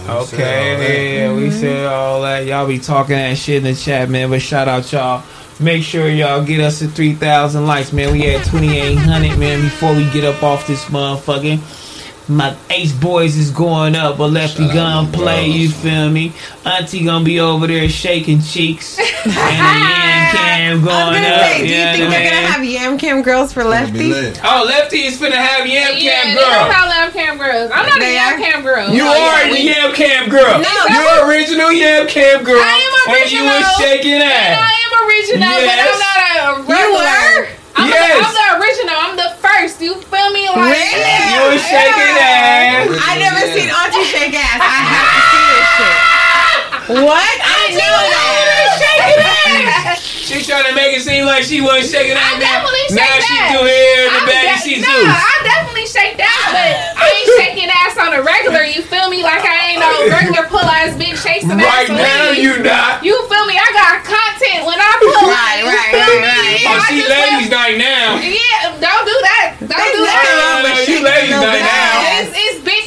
Nah, 0.07 0.21
we 0.21 0.27
said 0.27 0.39
all 0.39 0.79
that. 0.79 0.85
Okay, 0.87 1.17
yeah, 1.17 1.35
we 1.35 1.41
mm-hmm. 1.49 1.59
said 1.59 1.87
all 1.87 2.23
that. 2.23 2.47
Y'all 2.47 2.69
be 2.69 2.79
talking 2.79 3.17
that 3.17 3.37
shit 3.37 3.57
in 3.57 3.65
the 3.65 3.75
chat, 3.75 4.09
man. 4.09 4.31
But 4.31 4.43
shout 4.43 4.69
out 4.69 4.93
y'all. 4.93 5.25
Make 5.59 5.83
sure 5.83 6.09
y'all 6.09 6.45
get 6.45 6.61
us 6.61 6.79
to 6.79 6.87
3,000 6.87 7.67
likes, 7.67 7.93
man. 7.93 8.13
We 8.13 8.33
at 8.33 8.47
2,800, 8.47 9.37
man, 9.37 9.61
before 9.61 9.93
we 9.93 10.09
get 10.11 10.23
up 10.23 10.41
off 10.45 10.65
this 10.69 10.85
motherfucking. 10.85 12.29
My 12.29 12.57
Ace 12.71 12.93
Boys 12.93 13.37
is 13.37 13.51
going 13.51 13.97
up, 13.97 14.19
but 14.19 14.29
Lefty 14.29 14.69
Shout 14.69 14.77
out 14.77 15.03
gun 15.03 15.07
to 15.07 15.19
play, 15.19 15.47
bros. 15.47 15.57
you 15.57 15.71
feel 15.71 16.11
me? 16.11 16.33
Auntie 16.65 17.05
gonna 17.05 17.25
be 17.25 17.41
over 17.41 17.67
there 17.67 17.89
shaking 17.89 18.41
cheeks. 18.41 18.99
and 19.25 20.16
the 20.33 20.39
yam 20.39 20.43
cam 20.43 20.47
I 20.47 20.49
was 20.75 20.83
going 20.83 21.15
gonna 21.23 21.37
up. 21.37 21.41
say, 21.47 21.59
do 21.59 21.63
you 21.67 21.71
yeah, 21.75 21.93
think 21.93 22.01
they're 22.11 22.13
man. 22.21 22.25
gonna 22.33 22.47
have 22.53 22.65
Yam 22.65 22.99
Cam 22.99 23.23
girls 23.23 23.53
for 23.53 23.63
Gonna 23.63 23.75
Lefty? 23.87 24.09
lit. 24.13 24.41
Oh, 24.45 24.65
Lefty 24.67 25.01
is 25.07 25.17
finna 25.21 25.37
have 25.39 25.67
yam 25.67 25.95
Yeah, 25.97 26.23
cam 26.23 26.35
they 26.35 26.41
girl. 26.41 26.51
don't 26.51 26.71
have 26.73 26.89
love 26.89 27.13
cam 27.13 27.37
girls. 27.39 27.71
I'm 27.75 27.87
not 27.87 27.97
a 27.97 27.99
They 28.01 28.15
yam 28.15 28.35
are? 28.35 28.39
cam 28.43 28.63
girl. 28.63 28.89
You 28.91 29.03
Oh, 29.05 29.09
are 29.11 29.15
yeah, 29.15 29.45
the 29.47 29.51
we- 29.53 29.61
yam 29.71 29.93
cam 29.95 30.29
girl. 30.29 30.59
No. 30.59 30.69
You're 30.91 31.27
original 31.29 31.71
yam 31.73 32.07
cam 32.09 32.43
girl. 32.45 32.61
I 32.61 32.81
am 32.81 32.93
And 33.15 33.31
you 33.31 33.45
was 33.45 33.53
original. 33.63 33.79
shaking 33.79 34.21
And 34.21 34.25
ass. 34.25 34.59
I 34.59 34.61
am 34.87 34.93
original, 35.07 35.55
but 35.63 35.79
I'm 35.79 35.99
not 36.01 36.19
a 36.19 36.21
regular. 36.63 36.77
You 36.77 36.93
were? 36.97 37.47
I'm, 37.79 37.89
Yes. 37.93 38.09
the, 38.09 38.25
I'm 38.25 38.33
the 38.33 38.49
original. 38.65 38.97
I'm 38.97 39.17
the 39.21 39.31
first. 39.45 39.77
You 39.85 40.01
feel 40.01 40.31
me? 40.33 40.49
Like, 40.49 40.57
Really? 40.57 40.97
yeah, 40.97 41.45
You 41.45 41.53
was 41.53 41.61
shaking 41.61 42.17
yeah. 42.17 42.89
ass. 42.89 42.97
I 43.05 43.21
never 43.21 43.45
Yeah. 43.45 43.53
seen 43.55 43.69
Auntie 43.69 44.05
shake 44.09 44.33
ass. 44.35 44.61
I 44.65 44.81
have 44.81 45.13
to 45.13 45.21
see 45.31 45.45
this 45.53 45.69
shit. 45.77 45.93
What? 46.87 47.35
I 47.43 47.67
didn't 47.67 47.83
know 47.83 47.99
that. 48.15 49.99
She 50.01 50.43
trying 50.45 50.67
to 50.71 50.75
make 50.75 50.86
it 50.97 51.03
seem 51.05 51.25
like 51.29 51.45
she 51.45 51.61
wasn't 51.61 51.93
shaking 51.93 52.17
I 52.17 52.41
that. 52.41 52.41
definitely 52.41 52.87
shake 52.89 53.01
now 53.05 53.15
she 53.21 53.37
that. 53.37 53.49
do 53.53 53.61
hair 53.69 53.99
in 54.01 54.11
the 54.11 54.21
I'm 54.21 54.27
back 54.27 54.43
de- 54.43 54.53
and 54.57 54.61
she 54.65 54.73
nah, 54.81 54.89
Zeus. 54.89 55.13
I 55.13 55.35
definitely 55.45 55.87
shake 55.87 56.17
that, 56.17 56.41
but 56.51 56.73
I 56.97 57.05
ain't 57.13 57.31
shaking 57.37 57.69
ass 57.71 57.95
on 58.01 58.11
a 58.17 58.21
regular. 58.25 58.65
You 58.65 58.81
feel 58.83 59.09
me? 59.13 59.21
Like 59.23 59.45
I 59.45 59.57
ain't 59.77 59.81
no 59.85 59.91
regular 60.17 60.45
pull 60.49 60.65
ass 60.65 60.97
bitch 60.97 61.21
shake 61.21 61.45
some 61.45 61.61
Right 61.61 61.85
ass. 61.85 61.93
for 61.93 61.99
now 62.01 62.33
me. 62.33 62.41
you 62.43 62.53
not. 62.65 63.05
You 63.05 63.15
feel 63.29 63.45
me? 63.45 63.55
I 63.61 63.69
got 63.77 63.93
content 64.07 64.65
when 64.65 64.79
I 64.81 64.91
pull 65.05 65.29
Right, 65.29 65.61
you 65.61 65.69
right, 65.69 65.91
feel 65.93 66.01
right, 66.01 66.23
me? 66.23 66.33
right. 66.33 66.57
Yeah, 66.65 66.71
Oh, 66.73 66.81
she 66.89 66.99
ladies 67.05 67.49
feel- 67.49 67.59
night 67.61 67.77
now. 67.77 68.09
Yeah, 68.21 68.73
don't 68.81 69.05
do 69.07 69.17
that. 69.29 69.57
Don't 69.61 69.71
There's 69.71 69.95
do 69.97 70.03
that. 70.07 70.23
wrong 70.37 70.63
with 70.65 70.73
No, 70.73 70.81
you 70.81 70.87
shaking 70.87 71.05
ladies 71.07 71.31
no 71.37 71.41
night 71.45 71.61
bad 71.61 71.67
now. 71.67 71.86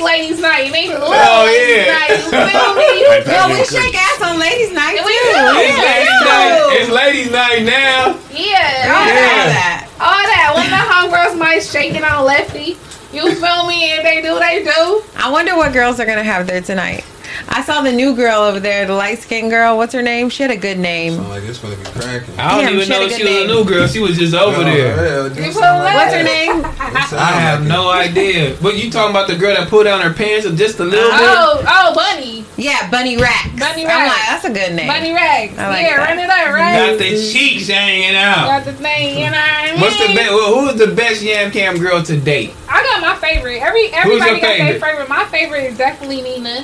Ass. 0.02 0.20
It's, 0.20 0.32
it's 0.32 0.40
big 0.40 0.40
ladies 0.40 0.40
night. 0.40 0.68
It 0.68 0.76
ain't 0.76 0.90
little 0.94 1.08
Oh, 1.12 1.46
ladies 1.46 1.86
yeah. 1.86 1.98
night. 2.00 2.10
You 2.10 2.32
feel 2.32 2.74
me? 2.76 2.88
Like 3.10 3.26
Well, 3.26 3.50
we 3.50 3.56
Pastor 3.60 3.82
shake 3.82 3.96
ass 3.98 4.22
on 4.22 4.40
ladies' 4.40 4.72
night 4.72 4.96
Yeah, 4.96 5.02
too. 5.02 5.08
we 5.08 5.14
do. 5.14 5.30
It's 5.30 5.78
Yeah. 5.78 5.84
ladies 5.90 6.22
night. 6.26 6.78
It's 6.80 6.90
ladies 6.92 7.32
night 7.32 7.64
now. 7.64 8.16
Yeah, 8.32 8.94
all 8.94 9.00
All 9.00 9.06
that. 9.10 9.50
that. 9.50 9.88
All 10.00 10.24
that. 10.30 10.50
When 10.56 10.70
the 10.70 10.78
homegirls 10.78 11.38
might 11.38 11.64
shaking 11.64 12.04
on 12.04 12.26
lefty. 12.26 12.78
You 13.12 13.34
feel 13.36 13.66
me? 13.66 13.92
If 13.94 14.04
they 14.04 14.22
do, 14.22 14.38
they 14.40 14.64
do. 14.64 15.02
I 15.18 15.30
wonder 15.32 15.56
what 15.58 15.74
girls 15.74 16.00
are 16.00 16.06
gonna 16.06 16.24
have 16.24 16.46
there 16.46 16.62
tonight. 16.62 17.04
I 17.48 17.64
saw 17.64 17.82
the 17.82 17.92
new 17.92 18.16
girl 18.16 18.42
over 18.42 18.60
there, 18.60 18.86
the 18.86 18.94
light 18.94 19.20
skinned 19.20 19.50
girl. 19.50 19.78
What's 19.78 19.94
her 19.94 20.02
name? 20.02 20.30
She 20.30 20.44
had 20.44 20.52
a 20.52 20.58
good 20.58 20.80
name. 20.80 21.16
Sound 21.16 21.30
like 21.30 21.44
it's 21.44 21.60
gonna 21.60 21.76
be 21.76 21.84
cracking. 21.84 22.40
I 22.40 22.56
don't 22.56 22.66
Damn, 22.66 22.74
even 22.76 22.86
she 22.86 22.94
had 22.94 23.00
know 23.00 23.06
a 23.06 23.10
she 23.10 23.18
good 23.18 23.28
was 23.28 23.36
a 23.36 23.40
name. 23.40 23.48
new 23.48 23.66
girl. 23.66 23.88
She 23.88 24.00
was 24.00 24.18
just 24.18 24.34
over 24.34 24.62
oh, 24.62 24.64
there. 24.64 25.28
You 25.30 25.42
like 25.52 25.96
What's 25.96 26.14
her 26.14 26.24
name? 26.24 26.66
I 26.66 27.32
have 27.40 27.66
no 27.66 27.90
idea. 27.92 28.56
But 28.62 28.78
you 28.78 28.92
talking 28.92 29.12
about 29.12 29.28
the 29.28 29.36
girl 29.36 29.56
that 29.56 29.70
pulled 29.70 29.86
down 29.86 30.02
her 30.02 30.14
pants 30.14 30.50
just 30.52 30.80
a 30.80 30.84
little 30.84 31.10
oh, 31.12 31.58
bit? 31.58 31.66
Oh, 31.68 31.92
oh, 31.92 31.96
Bunny. 31.96 32.46
Yeah, 32.58 32.90
Bunny 32.90 33.18
Rack. 33.18 33.52
Bunny 33.58 33.84
I'm 33.84 33.88
Rack. 33.88 34.08
like, 34.08 34.26
that's 34.28 34.46
a 34.46 34.54
good 34.54 34.76
name. 34.76 34.88
Bunny 34.88 35.14
Rags. 35.14 35.58
I 35.58 35.70
like 35.70 35.84
yeah, 35.84 35.98
that. 35.98 36.10
run 36.10 36.20
it 36.20 36.30
up, 36.30 36.54
right? 36.54 36.92
Got 36.92 37.00
the 37.00 37.32
cheeks 37.32 37.68
hanging 37.68 38.16
out. 38.16 38.46
Got 38.48 38.66
the 38.66 38.74
thing, 38.74 39.18
you 39.20 39.26
know 39.26 39.32
what 39.32 39.40
I 39.40 39.72
mean? 39.72 39.82
What's 39.82 40.00
the 40.00 40.14
best? 40.14 40.30
Who's 40.32 40.88
the 40.88 40.96
best 40.96 41.22
yam 41.22 41.52
cam 41.52 41.78
girl 41.78 42.04
to 42.04 42.20
date? 42.20 42.54
I 42.68 42.84
got 42.84 43.02
my 43.02 43.16
favorite. 43.16 43.62
Every 43.62 43.88
everybody 43.88 44.32
your 44.32 44.40
got 44.40 44.42
their 44.42 44.58
favorite? 44.58 44.82
favorite. 44.82 45.10
My 45.10 45.26
favorite 45.26 45.64
is 45.66 45.78
definitely 45.78 46.22
Nina. 46.22 46.64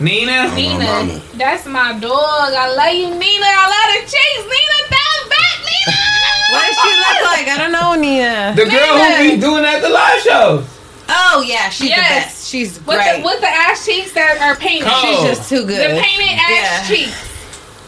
Nina? 0.00 0.48
my 0.48 0.54
Nina. 0.56 0.84
mama. 0.84 1.20
That's 1.34 1.66
my 1.66 1.98
dog. 1.98 2.52
I 2.54 2.72
love 2.74 2.94
you, 2.94 3.08
Nina. 3.10 3.46
I 3.46 3.66
love 3.70 3.88
the 3.94 4.02
cheeks. 4.10 4.44
Nina, 4.44 4.78
down 4.90 5.28
back, 5.30 5.56
Nina. 5.64 5.96
What 6.50 6.62
does 6.66 6.76
she 6.82 6.90
look 6.98 7.18
like? 7.30 7.46
I 7.48 7.56
don't 7.58 7.72
know, 7.72 7.94
Nina. 7.94 8.52
The 8.56 8.64
girl 8.70 8.98
who 8.98 9.30
be 9.34 9.40
doing 9.40 9.64
at 9.64 9.80
the 9.80 9.88
live 9.88 10.20
shows. 10.20 10.70
Oh 11.08 11.44
yeah, 11.46 11.68
she's 11.68 11.88
Yes. 11.90 11.98
the 11.98 12.14
best. 12.14 12.48
She's 12.48 12.76
With 12.78 12.96
great. 12.96 13.18
the, 13.18 13.24
with 13.24 13.40
the 13.40 13.48
ass 13.48 13.84
cheeks 13.84 14.12
that 14.12 14.38
are 14.40 14.56
painted. 14.56 14.88
Cold. 14.88 15.02
She's 15.28 15.36
just 15.38 15.48
too 15.50 15.66
good. 15.66 15.96
The 15.96 16.00
painted 16.00 16.38
ass 16.38 16.50
Yeah. 16.50 16.96
cheeks. 16.96 17.30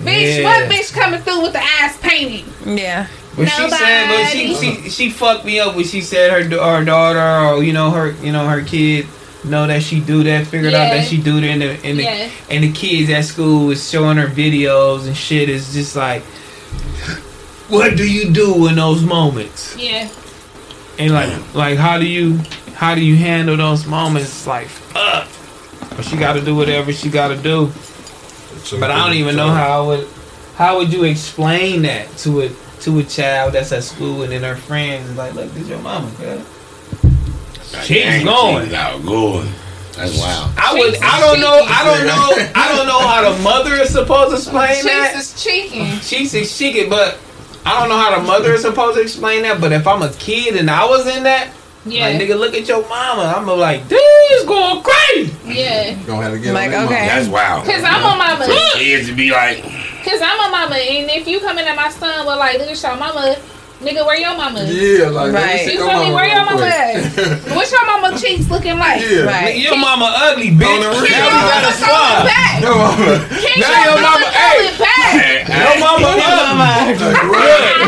Bitch, 0.00 0.38
Yeah. 0.38 0.44
what 0.44 0.70
bitch 0.70 0.92
coming 0.92 1.20
through 1.22 1.40
with 1.40 1.52
the 1.54 1.62
ass 1.62 1.96
painted? 2.02 2.44
Yeah. 2.66 3.06
But 3.36 3.48
she 3.48 3.68
said, 3.70 4.08
but 4.08 4.30
she, 4.32 4.48
Nobody. 4.52 4.82
she 4.82 4.90
she 4.90 5.10
fucked 5.10 5.44
me 5.44 5.58
up 5.60 5.74
when 5.76 5.84
she 5.86 6.00
said 6.02 6.30
her 6.30 6.42
da- 6.48 6.76
her 6.78 6.84
daughter 6.84 7.46
or 7.54 7.62
you 7.62 7.72
know 7.72 7.90
her 7.90 8.10
you 8.22 8.32
know 8.32 8.46
her 8.46 8.62
kid 8.62 9.06
know 9.46 9.66
that 9.66 9.82
she 9.82 10.00
do 10.00 10.22
that 10.24 10.46
figured 10.46 10.74
out 10.74 10.90
that 10.90 11.06
she 11.06 11.16
do 11.20 11.40
that 11.40 11.46
and 11.48 11.62
the 11.62 11.70
and 11.84 11.98
the, 11.98 12.02
Yeah. 12.02 12.30
and 12.50 12.64
the 12.64 12.72
kids 12.72 13.10
at 13.10 13.24
school 13.24 13.66
was 13.66 13.88
showing 13.88 14.16
her 14.18 14.26
videos 14.28 15.06
and 15.06 15.16
shit 15.16 15.48
is 15.48 15.72
just 15.72 15.96
like 15.96 16.22
what 17.68 17.96
do 17.96 18.08
you 18.10 18.30
do 18.32 18.66
in 18.68 18.76
those 18.76 19.02
moments 19.02 19.76
Yeah. 19.78 20.08
and 20.98 21.12
like 21.12 21.54
like 21.54 21.78
how 21.78 21.98
do 21.98 22.06
you 22.06 22.38
how 22.74 22.94
do 22.94 23.00
you 23.04 23.16
handle 23.16 23.56
those 23.56 23.86
moments 23.86 24.46
like 24.46 24.68
fuck 24.68 25.28
but 25.96 26.04
she 26.04 26.16
got 26.16 26.34
to 26.34 26.40
do 26.44 26.54
whatever 26.54 26.92
she 26.92 27.08
got 27.08 27.28
to 27.28 27.36
do 27.36 27.72
but 28.78 28.90
I 28.90 28.98
don't 29.04 29.14
even 29.16 29.36
know 29.36 29.48
how 29.50 29.82
I 29.82 29.86
would 29.86 30.08
how 30.56 30.78
would 30.78 30.92
you 30.92 31.04
explain 31.04 31.82
that 31.82 32.08
to 32.18 32.42
a 32.42 32.50
to 32.80 32.98
a 32.98 33.02
child 33.04 33.54
that's 33.54 33.72
at 33.72 33.82
school 33.84 34.22
and 34.22 34.32
then 34.32 34.42
her 34.42 34.54
friends 34.56 35.16
like, 35.16 35.34
look, 35.34 35.50
this 35.52 35.66
your 35.68 35.78
mama, 35.78 36.10
girl. 36.18 36.42
She's 37.82 38.02
Dang, 38.02 38.24
going. 38.24 38.64
She's 38.66 38.74
out 38.74 39.04
going. 39.04 39.48
That's 39.96 40.18
wild. 40.18 40.52
I 40.58 40.74
would 40.74 40.96
I 41.02 41.20
don't 41.20 41.40
know 41.40 41.62
I 41.66 41.84
don't 41.84 42.06
know 42.06 42.52
I 42.54 42.76
don't 42.76 42.86
know 42.86 43.00
how 43.00 43.32
the 43.32 43.42
mother 43.42 43.74
is 43.74 43.90
supposed 43.90 44.30
to 44.30 44.36
explain 44.36 44.74
Cheeks 44.74 44.84
that. 44.84 45.14
is 45.16 45.42
cheeking. 45.42 45.86
She's 46.00 46.34
is 46.34 46.56
cheeky, 46.56 46.86
but 46.88 47.18
I 47.64 47.80
don't 47.80 47.88
know 47.88 47.96
how 47.96 48.14
the 48.18 48.22
mother 48.26 48.52
is 48.52 48.62
supposed 48.62 48.96
to 48.96 49.02
explain 49.02 49.42
that. 49.42 49.60
But 49.60 49.72
if 49.72 49.86
I'm 49.86 50.02
a 50.02 50.12
kid 50.14 50.56
and 50.56 50.70
I 50.70 50.84
was 50.84 51.06
in 51.06 51.22
that, 51.24 51.50
Yeah. 51.86 52.08
like 52.08 52.20
nigga, 52.20 52.38
look 52.38 52.54
at 52.54 52.68
your 52.68 52.86
mama. 52.88 53.32
I'm 53.36 53.46
like, 53.46 53.88
this 53.88 54.44
going 54.44 54.82
crazy. 54.84 55.34
yeah. 55.46 55.94
Gonna 56.06 56.22
have 56.24 56.32
to 56.34 56.38
get 56.40 56.52
Like, 56.52 56.66
on 56.66 56.70
that 56.72 56.84
okay. 56.86 57.06
That's 57.08 57.28
wild. 57.28 57.64
Cause 57.64 57.82
I'm 57.82 58.04
a 58.04 58.16
mama. 58.18 58.44
For 58.44 58.78
kids 58.78 59.08
to 59.08 59.14
be 59.14 59.30
like, 59.30 59.62
Cause 60.04 60.20
I'm 60.22 60.38
a 60.48 60.50
mama, 60.52 60.76
and 60.76 61.10
if 61.10 61.26
you 61.26 61.40
coming 61.40 61.64
at 61.64 61.74
my 61.74 61.88
son 61.90 62.26
with 62.26 62.36
like, 62.38 62.58
look 62.58 62.68
at 62.68 62.80
your 62.82 62.96
mama, 62.96 63.36
nigga, 63.86 64.02
where 64.04 64.18
your 64.18 64.34
mama? 64.36 64.58
mama. 64.60 64.64
Yeah, 64.68 65.08
like 65.08 65.32
let 65.32 65.34
me 65.34 65.40
Right. 65.40 65.66
You 65.66 65.72
your 65.78 65.88
feel 65.88 66.02
me? 66.04 66.10
Where 66.14 66.26
your 66.26 66.36
real 66.36 66.44
mama 66.44 66.60
quick. 66.60 66.74
at? 66.74 67.54
What's 67.56 67.70
your 67.72 67.86
mama 67.86 68.18
cheeks 68.18 68.50
looking 68.50 68.78
like? 68.78 69.00
Yeah. 69.00 69.22
Right. 69.30 69.56
Your 69.56 69.76
mama 69.78 70.10
ugly, 70.12 70.50
bitch. 70.50 70.66
On 70.66 70.80
the 70.82 70.90
real. 71.00 71.08
Now 71.08 71.30
you 71.30 71.46
got 71.46 71.62
a 71.62 71.72
Throw 71.72 71.86
it 71.86 71.94
swab. 71.94 72.26
back. 72.26 72.60
Your 72.62 72.74
mama. 72.76 73.26
Can't 73.30 73.60
Now 73.62 73.70
your 73.70 73.94
your 73.94 74.02
mama 74.02 74.18
mama- 74.18 74.26
throw 74.26 74.42
hey. 74.42 74.66
it 74.66 74.76
back? 74.82 75.46
Your 75.46 75.76
mama 75.78 76.08
ugly. 76.10 76.98
Like, 76.98 77.22
right. 77.30 77.78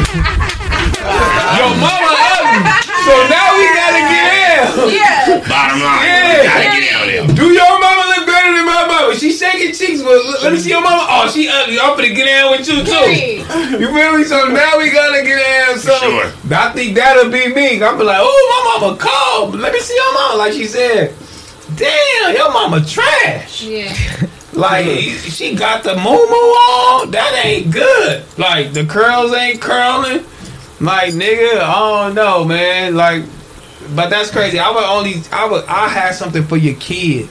Your 1.59 1.70
mama 1.83 2.10
ugly. 2.15 2.88
So 3.09 3.17
now 3.33 3.57
we 3.57 3.65
gotta 3.73 4.03
get 4.12 4.27
in. 4.37 4.61
Yeah. 4.93 5.41
bottom 5.49 5.81
line, 5.81 6.05
Yeah. 6.05 6.37
you 6.37 6.49
gotta 6.49 6.69
get 6.77 6.85
out 6.93 7.07
there. 7.09 7.25
Do 7.35 7.47
your 7.53 7.73
mama 7.81 8.03
look 8.12 8.27
better 8.27 8.53
than 8.53 8.67
my 8.67 8.85
mama? 8.87 9.17
She 9.17 9.33
shaking 9.33 9.73
cheeks, 9.73 10.03
but 10.03 10.12
look- 10.25 10.43
let 10.43 10.53
me 10.53 10.59
see 10.59 10.70
your 10.70 10.83
mama. 10.83 11.07
Oh, 11.09 11.25
she 11.33 11.45
she 11.45 11.49
ugly. 11.49 11.78
I'm 11.81 11.97
gonna 11.97 12.11
get 12.11 12.27
down 12.27 12.51
with 12.51 12.69
you 12.69 12.85
too. 12.85 13.78
You 13.81 13.89
feel 13.89 14.12
me? 14.19 14.25
So 14.25 14.49
now 14.49 14.77
we 14.78 14.91
gotta 14.91 15.23
get 15.23 15.39
down. 15.41 15.78
So 15.78 15.97
Sure. 15.99 16.27
I 16.53 16.70
think 16.73 16.95
that'll 16.97 17.31
be 17.31 17.49
me. 17.55 17.83
I'm 17.83 17.97
be 17.97 18.05
like, 18.05 18.19
oh, 18.20 18.78
my 18.81 18.87
mama 18.87 18.97
cold. 18.99 19.55
Let 19.59 19.73
me 19.73 19.81
see 19.81 19.95
your 19.95 20.12
mama. 20.15 20.37
Like 20.37 20.53
she 20.53 20.67
said, 20.67 21.15
damn, 21.77 22.35
your 22.35 22.53
mama 22.53 22.85
trash. 22.85 23.62
Yeah. 23.62 23.95
Like 24.55 24.87
she 24.87 25.55
got 25.55 25.85
the 25.85 25.95
moo 25.95 26.01
on. 26.11 27.12
That 27.12 27.43
ain't 27.45 27.70
good. 27.70 28.25
Like 28.39 28.73
the 28.73 28.85
curls 28.85 29.33
ain't 29.33 29.61
curling. 29.61 30.25
Like 30.81 31.15
nigga, 31.15 31.58
I 31.60 32.05
don't 32.07 32.15
know, 32.15 32.44
man. 32.44 32.94
Like, 32.94 33.24
but 33.94 34.10
that's 34.10 34.31
crazy. 34.31 34.58
I 34.58 34.70
would 34.70 34.84
only, 34.84 35.15
I 35.32 35.47
would, 35.48 35.65
I 35.65 35.89
have 35.89 36.15
something 36.15 36.44
for 36.44 36.57
your 36.57 36.74
kid, 36.76 37.28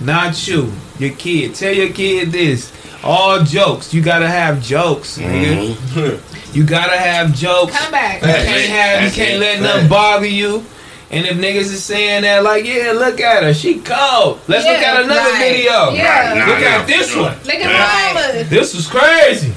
not 0.00 0.46
you. 0.46 0.72
Your 0.98 1.14
kid. 1.14 1.54
Tell 1.54 1.72
your 1.72 1.92
kid 1.92 2.30
this. 2.30 2.72
All 3.02 3.42
jokes. 3.42 3.94
You 3.94 4.02
gotta 4.02 4.28
have 4.28 4.62
jokes, 4.62 5.18
nigga. 5.18 5.72
Mhm. 5.74 6.20
You 6.52 6.64
gotta 6.66 6.96
have 6.96 7.32
jokes. 7.32 7.78
Come 7.78 7.92
back. 7.92 8.20
You 8.22 8.26
can't 8.26 8.70
have. 8.72 9.04
You 9.04 9.10
can't 9.14 9.34
it. 9.36 9.38
let 9.40 9.60
nothing 9.62 9.88
bother 9.88 10.26
you. 10.26 10.64
And 11.12 11.24
if 11.24 11.36
niggas 11.36 11.70
is 11.72 11.84
saying 11.84 12.22
that, 12.22 12.42
like, 12.42 12.64
yeah, 12.64 12.90
look 12.90 13.20
at 13.20 13.44
her, 13.44 13.54
she 13.54 13.78
cold. 13.78 14.40
Let's 14.48 14.64
look 14.66 14.78
at 14.78 15.04
another 15.04 15.20
right. 15.30 15.38
video. 15.38 15.90
Yeah. 15.90 16.34
Nah, 16.34 16.46
Look 16.52 16.60
nah, 16.60 16.66
at 16.66 16.86
this 16.88 17.14
one. 17.14 17.36
Look 17.44 17.54
at 17.54 17.60
Yeah. 17.70 18.12
my 18.14 18.32
mama. 18.32 18.44
This 18.44 18.74
was 18.74 18.88
crazy. 18.88 19.52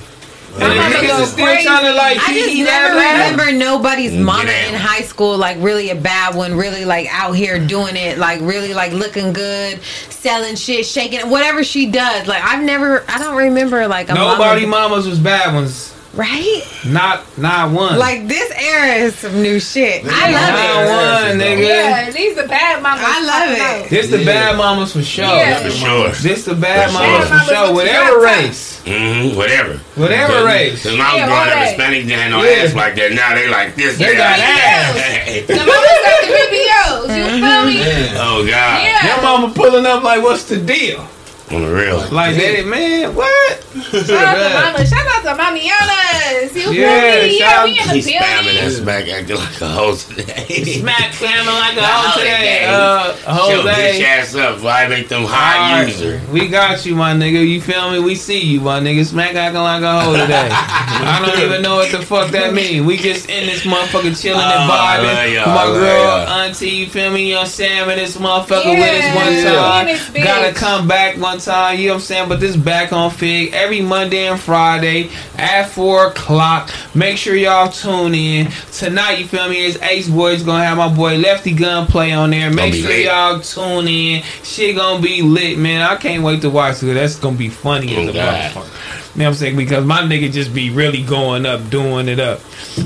And 0.56 0.93
niggas 0.93 1.22
is 1.22 1.32
still 1.32 1.45
crazy. 1.45 1.64
trying 1.64 1.85
to 1.85 1.93
like 1.93 2.17
I 2.17 2.33
just 2.33 2.49
hee 2.49 2.64
never 2.64 2.95
remember 2.95 3.51
nobody's 3.51 4.14
mama 4.14 4.45
get 4.45 4.73
in 4.73 4.80
high 4.80 5.01
school 5.01 5.38
like 5.38 5.57
really 5.59 5.90
a 5.90 5.95
bad 5.95 6.35
one, 6.35 6.56
really 6.56 6.85
like 6.85 7.07
out 7.11 7.32
here 7.32 7.65
doing 7.65 7.95
it, 7.95 8.17
like 8.17 8.40
really 8.41 8.73
like 8.73 8.91
looking 8.93 9.33
good, 9.33 9.82
selling 10.09 10.56
shit, 10.56 10.85
shaking 10.85 11.19
it, 11.19 11.27
whatever 11.27 11.64
she 11.64 11.90
does. 11.90 12.27
Like 12.27 12.43
I've 12.43 12.64
never, 12.64 13.03
I 13.09 13.17
don't 13.17 13.35
remember 13.35 13.88
like 13.88 14.09
a 14.09 14.14
Nobody 14.14 14.65
mama, 14.65 14.90
mamas 14.90 15.07
was 15.07 15.19
bad 15.19 15.53
ones. 15.53 15.93
Right? 16.14 16.61
Not 16.85 17.24
not 17.38 17.72
one. 17.72 17.98
Like 17.98 18.27
this 18.27 18.51
era 18.51 18.93
is 19.06 19.16
some 19.16 19.42
new 19.42 19.59
shit. 19.59 20.03
I 20.06 20.32
not 20.32 20.53
love 20.53 21.33
it. 21.33 21.40
one, 21.40 21.40
nigga. 21.48 21.67
Yeah, 21.67 22.11
these 22.11 22.35
the 22.35 22.48
bad 22.48 22.82
mamas. 22.83 23.03
I 23.06 23.24
love 23.25 23.83
it. 23.85 23.90
This 23.90 24.09
the 24.09 24.19
Yeah. 24.19 24.25
bad 24.25 24.58
mamas 24.58 24.93
for 24.93 25.01
sure. 25.03 25.25
Yeah. 25.25 25.59
For 25.64 25.72
sure. 25.72 26.09
This 26.11 26.45
the 26.45 26.56
bad 26.56 26.88
For 26.92 26.93
mamas 27.00 27.27
sure. 27.27 27.40
for 27.40 27.45
sure. 27.53 27.74
Whatever 27.74 28.19
race. 28.22 28.82
Mm-hmm. 28.85 29.38
Whatever. 29.38 29.74
Whatever 29.95 30.33
Cause- 30.33 30.45
race. 30.45 30.83
Cause 30.83 30.92
when 30.92 31.01
I 31.01 31.14
was 31.14 31.19
Yeah, 31.19 31.25
growing 31.27 31.50
up, 31.50 31.56
right. 31.56 31.77
Hispanics 31.77 32.08
didn't 32.08 32.19
have 32.19 32.32
no 32.32 32.43
Yeah. 32.43 32.64
ass 32.64 32.74
like 32.75 32.95
that. 32.95 33.11
Now 33.14 33.33
they 33.35 33.48
like 33.48 33.75
this. 33.75 33.98
They 33.98 34.16
got 34.16 34.40
ass. 34.40 35.48
The 35.48 35.56
mamas 35.56 36.00
got 36.03 36.22
the 36.22 36.27
BBOs. 36.35 37.17
You 37.17 37.25
feel 37.42 37.66
me? 37.66 37.80
oh 38.19 38.45
God. 38.45 38.83
Yeah. 38.83 39.08
Your 39.08 39.22
mama 39.24 39.53
pulling 39.56 39.85
up 39.85 40.03
like, 40.03 40.22
what's 40.22 40.43
the 40.45 40.58
deal? 40.58 41.08
On 41.51 41.61
the 41.61 41.67
real. 41.72 41.97
Like, 42.09 42.35
that, 42.38 42.65
man, 42.65 43.13
what? 43.13 43.59
Shout 43.73 44.09
out 44.09 44.33
to 44.33 44.73
mama. 44.73 44.85
Shout 44.88 45.05
out 45.05 45.22
to 45.23 45.43
Mamianas. 45.43 46.55
You 46.55 46.72
Yeah, 46.72 47.11
feel 47.11 47.23
me? 47.23 47.38
shout 47.38 47.39
Yeah, 47.39 47.59
out- 47.59 47.65
we 47.65 47.72
in 47.80 47.88
the 47.88 47.93
He's 47.93 48.07
spamming 48.07 48.43
building. 48.45 48.63
us 48.63 48.80
back 48.80 49.07
acting 49.09 49.35
like 49.35 49.61
a 49.61 49.67
hoe 49.67 49.95
today. 49.95 50.45
Smac 50.81 51.13
family 51.13 51.53
like 51.53 51.73
a 51.73 51.75
The 51.75 51.85
hoe 51.85 52.19
today. 52.19 52.65
holiday. 52.65 53.25
Uh, 53.27 53.49
Show 53.49 53.63
bitch 53.63 54.03
ass 54.03 54.35
up. 54.35 54.61
Why 54.63 54.88
make 54.88 55.09
them 55.09 55.25
hot 55.25 55.57
Alright, 55.73 55.88
user? 55.89 56.22
We 56.31 56.47
got 56.47 56.85
you, 56.85 56.95
my 56.95 57.13
nigga. 57.13 57.45
You 57.47 57.61
feel 57.61 57.91
me? 57.91 57.99
We 57.99 58.15
see 58.15 58.39
you, 58.39 58.61
my 58.61 58.80
nigga. 58.80 59.01
Smac 59.05 59.35
acting 59.35 59.61
like 59.61 59.83
a 59.83 59.99
hoe 60.01 60.15
today. 60.15 60.49
I 60.51 61.23
don't 61.25 61.39
even 61.43 61.61
know 61.61 61.75
what 61.75 61.91
the 61.91 62.01
fuck 62.03 62.31
that 62.31 62.53
mean. 62.53 62.85
We 62.85 62.97
just 62.97 63.30
in 63.30 63.45
this 63.47 63.61
motherfucker 63.63 64.19
chilling 64.19 64.41
and 64.41 64.53
Oh, 64.72 64.73
I 64.73 64.97
love 64.97 65.27
vibing. 65.27 65.45
my 65.45 65.61
I 65.61 65.65
girl, 65.67 66.03
y'all. 66.03 66.27
auntie, 66.41 66.69
you 66.69 66.88
feel 66.88 67.11
me? 67.11 67.27
You 67.30 67.35
know, 67.35 67.43
Sam 67.45 67.89
and 67.89 67.99
this 67.99 68.15
motherfucker 68.17 68.69
with 68.72 68.80
Yeah, 68.80 69.09
us 69.11 69.15
one 69.15 69.33
yeah. 69.33 69.43
time. 69.55 69.85
Me 69.85 69.91
and 69.91 69.99
this 69.99 70.09
bitch. 70.09 70.23
Gotta 70.23 70.53
come 70.53 70.88
back 70.88 71.17
one 71.17 71.33
time, 71.40 71.78
you 71.80 71.88
know 71.88 71.94
what 71.94 72.00
I'm 72.00 72.06
saying? 72.06 72.30
But 72.30 72.40
this 72.40 72.56
back 72.56 72.92
on 72.94 73.12
Figg 73.12 73.53
every 73.53 73.82
Monday 73.82 74.28
and 74.28 74.40
Friday 74.40 75.10
at 75.38 75.70
4 75.70 76.08
o'clock. 76.08 76.70
Make 76.95 77.18
sure 77.18 77.36
y'all 77.36 77.70
tune 77.72 78.14
in. 78.16 78.52
Tonight, 78.72 79.20
you 79.20 79.26
feel 79.28 79.48
me? 79.50 79.64
Is 79.66 79.78
Ace 79.82 80.10
Boys 80.10 80.44
gonna 80.44 80.64
have 80.64 80.78
my 80.78 80.94
boy 80.94 81.18
Lefty 81.18 81.53
Gun 81.53 81.88
play 81.88 82.12
on 82.12 82.30
there. 82.32 82.52
Make 82.52 82.74
sure 82.74 82.92
y'all 82.92 83.40
tune 83.40 83.88
in. 83.88 84.24
Shit 84.44 84.76
gonna 84.76 85.02
be 85.02 85.22
lit, 85.22 85.58
man. 85.58 85.82
I 85.82 85.95
can't 85.95 86.24
wait 86.24 86.42
to 86.42 86.50
watch 86.50 86.82
it. 86.84 86.94
That's 86.94 87.16
gonna 87.18 87.38
be 87.38 87.50
funny 87.50 87.94
in 87.95 88.03
Oh, 88.03 88.12
the 88.12 88.14
God. 88.14 88.52
motherfucker. 88.52 89.16
You 89.16 89.20
know 89.20 89.26
what 89.26 89.30
I'm 89.30 89.34
saying? 89.36 89.56
Because 89.58 89.86
my 89.86 90.02
nigga 90.02 90.32
just 90.32 90.56
be 90.56 90.72
really 90.72 91.03
going 91.03 91.45
up, 91.45 91.70
doing 91.70 92.08
it 92.08 92.20
up. 92.20 92.40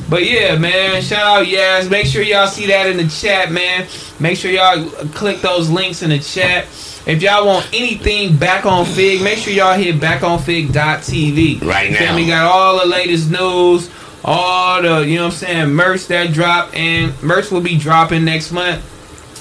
But 0.09 0.25
yeah, 0.29 0.57
man, 0.57 1.01
shout 1.01 1.19
out 1.41 1.45
Yaz. 1.47 1.89
Make 1.89 2.05
sure 2.05 2.21
y'all 2.21 2.47
see 2.47 2.67
that 2.67 2.87
in 2.87 2.97
the 2.97 3.07
chat, 3.07 3.49
man. 3.49 3.87
Make 4.19 4.37
sure 4.37 4.51
y'all 4.51 4.89
click 5.13 5.39
those 5.39 5.69
links 5.69 6.01
in 6.03 6.09
the 6.09 6.19
chat. 6.19 6.65
If 7.07 7.21
y'all 7.21 7.45
want 7.47 7.65
anything 7.73 8.35
back 8.35 8.65
on 8.65 8.85
Figg, 8.85 9.21
make 9.23 9.37
sure 9.39 9.53
y'all 9.53 9.73
hit 9.77 9.95
backonfig.tv. 9.95 11.63
Right 11.63 11.91
now. 11.91 12.15
me? 12.15 12.27
Got 12.27 12.45
all 12.51 12.79
the 12.81 12.85
latest 12.85 13.31
news, 13.31 13.89
all 14.25 14.81
the, 14.81 15.07
you 15.07 15.15
know 15.15 15.23
what 15.25 15.33
I'm 15.33 15.37
saying, 15.37 15.69
merch 15.69 16.07
that 16.07 16.33
drop, 16.33 16.71
and 16.75 17.13
merch 17.23 17.49
will 17.49 17.61
be 17.61 17.77
dropping 17.77 18.25
next 18.25 18.51
month. 18.51 18.83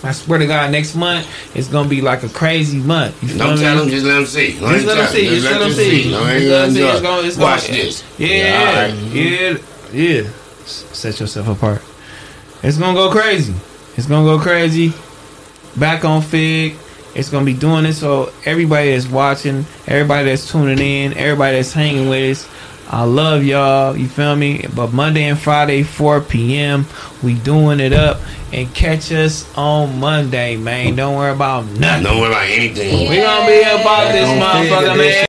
I 0.05 0.13
swear 0.13 0.39
to 0.39 0.47
God, 0.47 0.71
next 0.71 0.95
month 0.95 1.27
it's 1.57 1.67
gonna 1.67 1.89
be 1.89 2.01
like 2.01 2.23
a 2.23 2.29
crazy 2.29 2.79
month. 2.79 3.21
You 3.23 3.37
Don't 3.37 3.59
tell 3.59 3.79
them, 3.79 3.89
just 3.89 4.05
let 4.05 4.15
them 4.15 4.27
see. 4.27 4.53
Just 4.53 4.87
let 4.87 4.97
them 4.97 5.07
see. 5.09 5.25
Just 5.27 5.45
let 5.47 5.59
them 5.59 5.73
see. 5.73 6.03
Just 6.03 6.11
let 6.13 6.31
them 6.31 6.71
see. 6.71 6.81
gonna 6.81 6.95
It's 6.95 7.07
gonna- 7.07 7.19
it. 7.23 7.27
it's 7.27 7.37
gonna- 7.37 7.51
Watch 7.51 7.67
this. 7.67 8.05
Yeah, 8.19 8.87
alright. 8.87 8.95
yeah, 9.13 9.57
yeah. 9.93 10.23
Set 10.67 11.19
yourself 11.19 11.49
apart. 11.49 11.83
It's 12.63 12.77
gonna 12.79 12.95
go 12.97 13.11
crazy. 13.11 13.55
It's 13.97 14.07
gonna 14.07 14.25
go 14.25 14.39
crazy. 14.39 14.93
Back 15.77 16.05
on 16.05 16.23
Fig. 16.23 16.77
It's 17.17 17.31
gonna 17.31 17.47
be 17.47 17.55
doing 17.55 17.85
this 17.85 17.99
so 18.01 18.31
everybody 18.45 18.93
that's 18.93 19.09
watching, 19.09 19.65
everybody 19.89 20.29
that's 20.29 20.51
tuning 20.51 20.79
in, 20.79 21.17
everybody 21.17 21.57
that's 21.57 21.73
hanging 21.73 22.09
with 22.09 22.39
us. 22.39 22.49
I 22.89 23.03
love 23.03 23.43
y'all. 23.43 23.97
You 23.97 24.07
feel 24.07 24.37
me? 24.37 24.65
But 24.75 24.93
Monday 24.93 25.25
and 25.25 25.39
Friday, 25.39 25.83
4 25.83 26.21
p.m. 26.21 26.87
We 27.23 27.35
doing 27.35 27.81
it 27.81 27.93
up 27.93 28.21
and 28.53 28.73
catch 28.75 29.11
us 29.11 29.45
on 29.57 29.99
Monday, 29.99 30.57
man. 30.57 30.95
Don't 30.95 31.17
worry 31.17 31.33
about 31.33 31.67
nothing. 31.67 32.05
Don't 32.05 32.21
worry 32.21 32.31
about 32.31 32.47
anything. 32.47 33.09
We 33.11 33.17
gonna 33.17 33.47
be 33.47 33.61
about 33.63 34.13
this 34.13 34.29
Back 34.29 34.55
on 34.55 34.63
Figg 34.63 34.73
motherfucker, 34.73 34.87
man. 34.87 35.01
edition. 35.01 35.25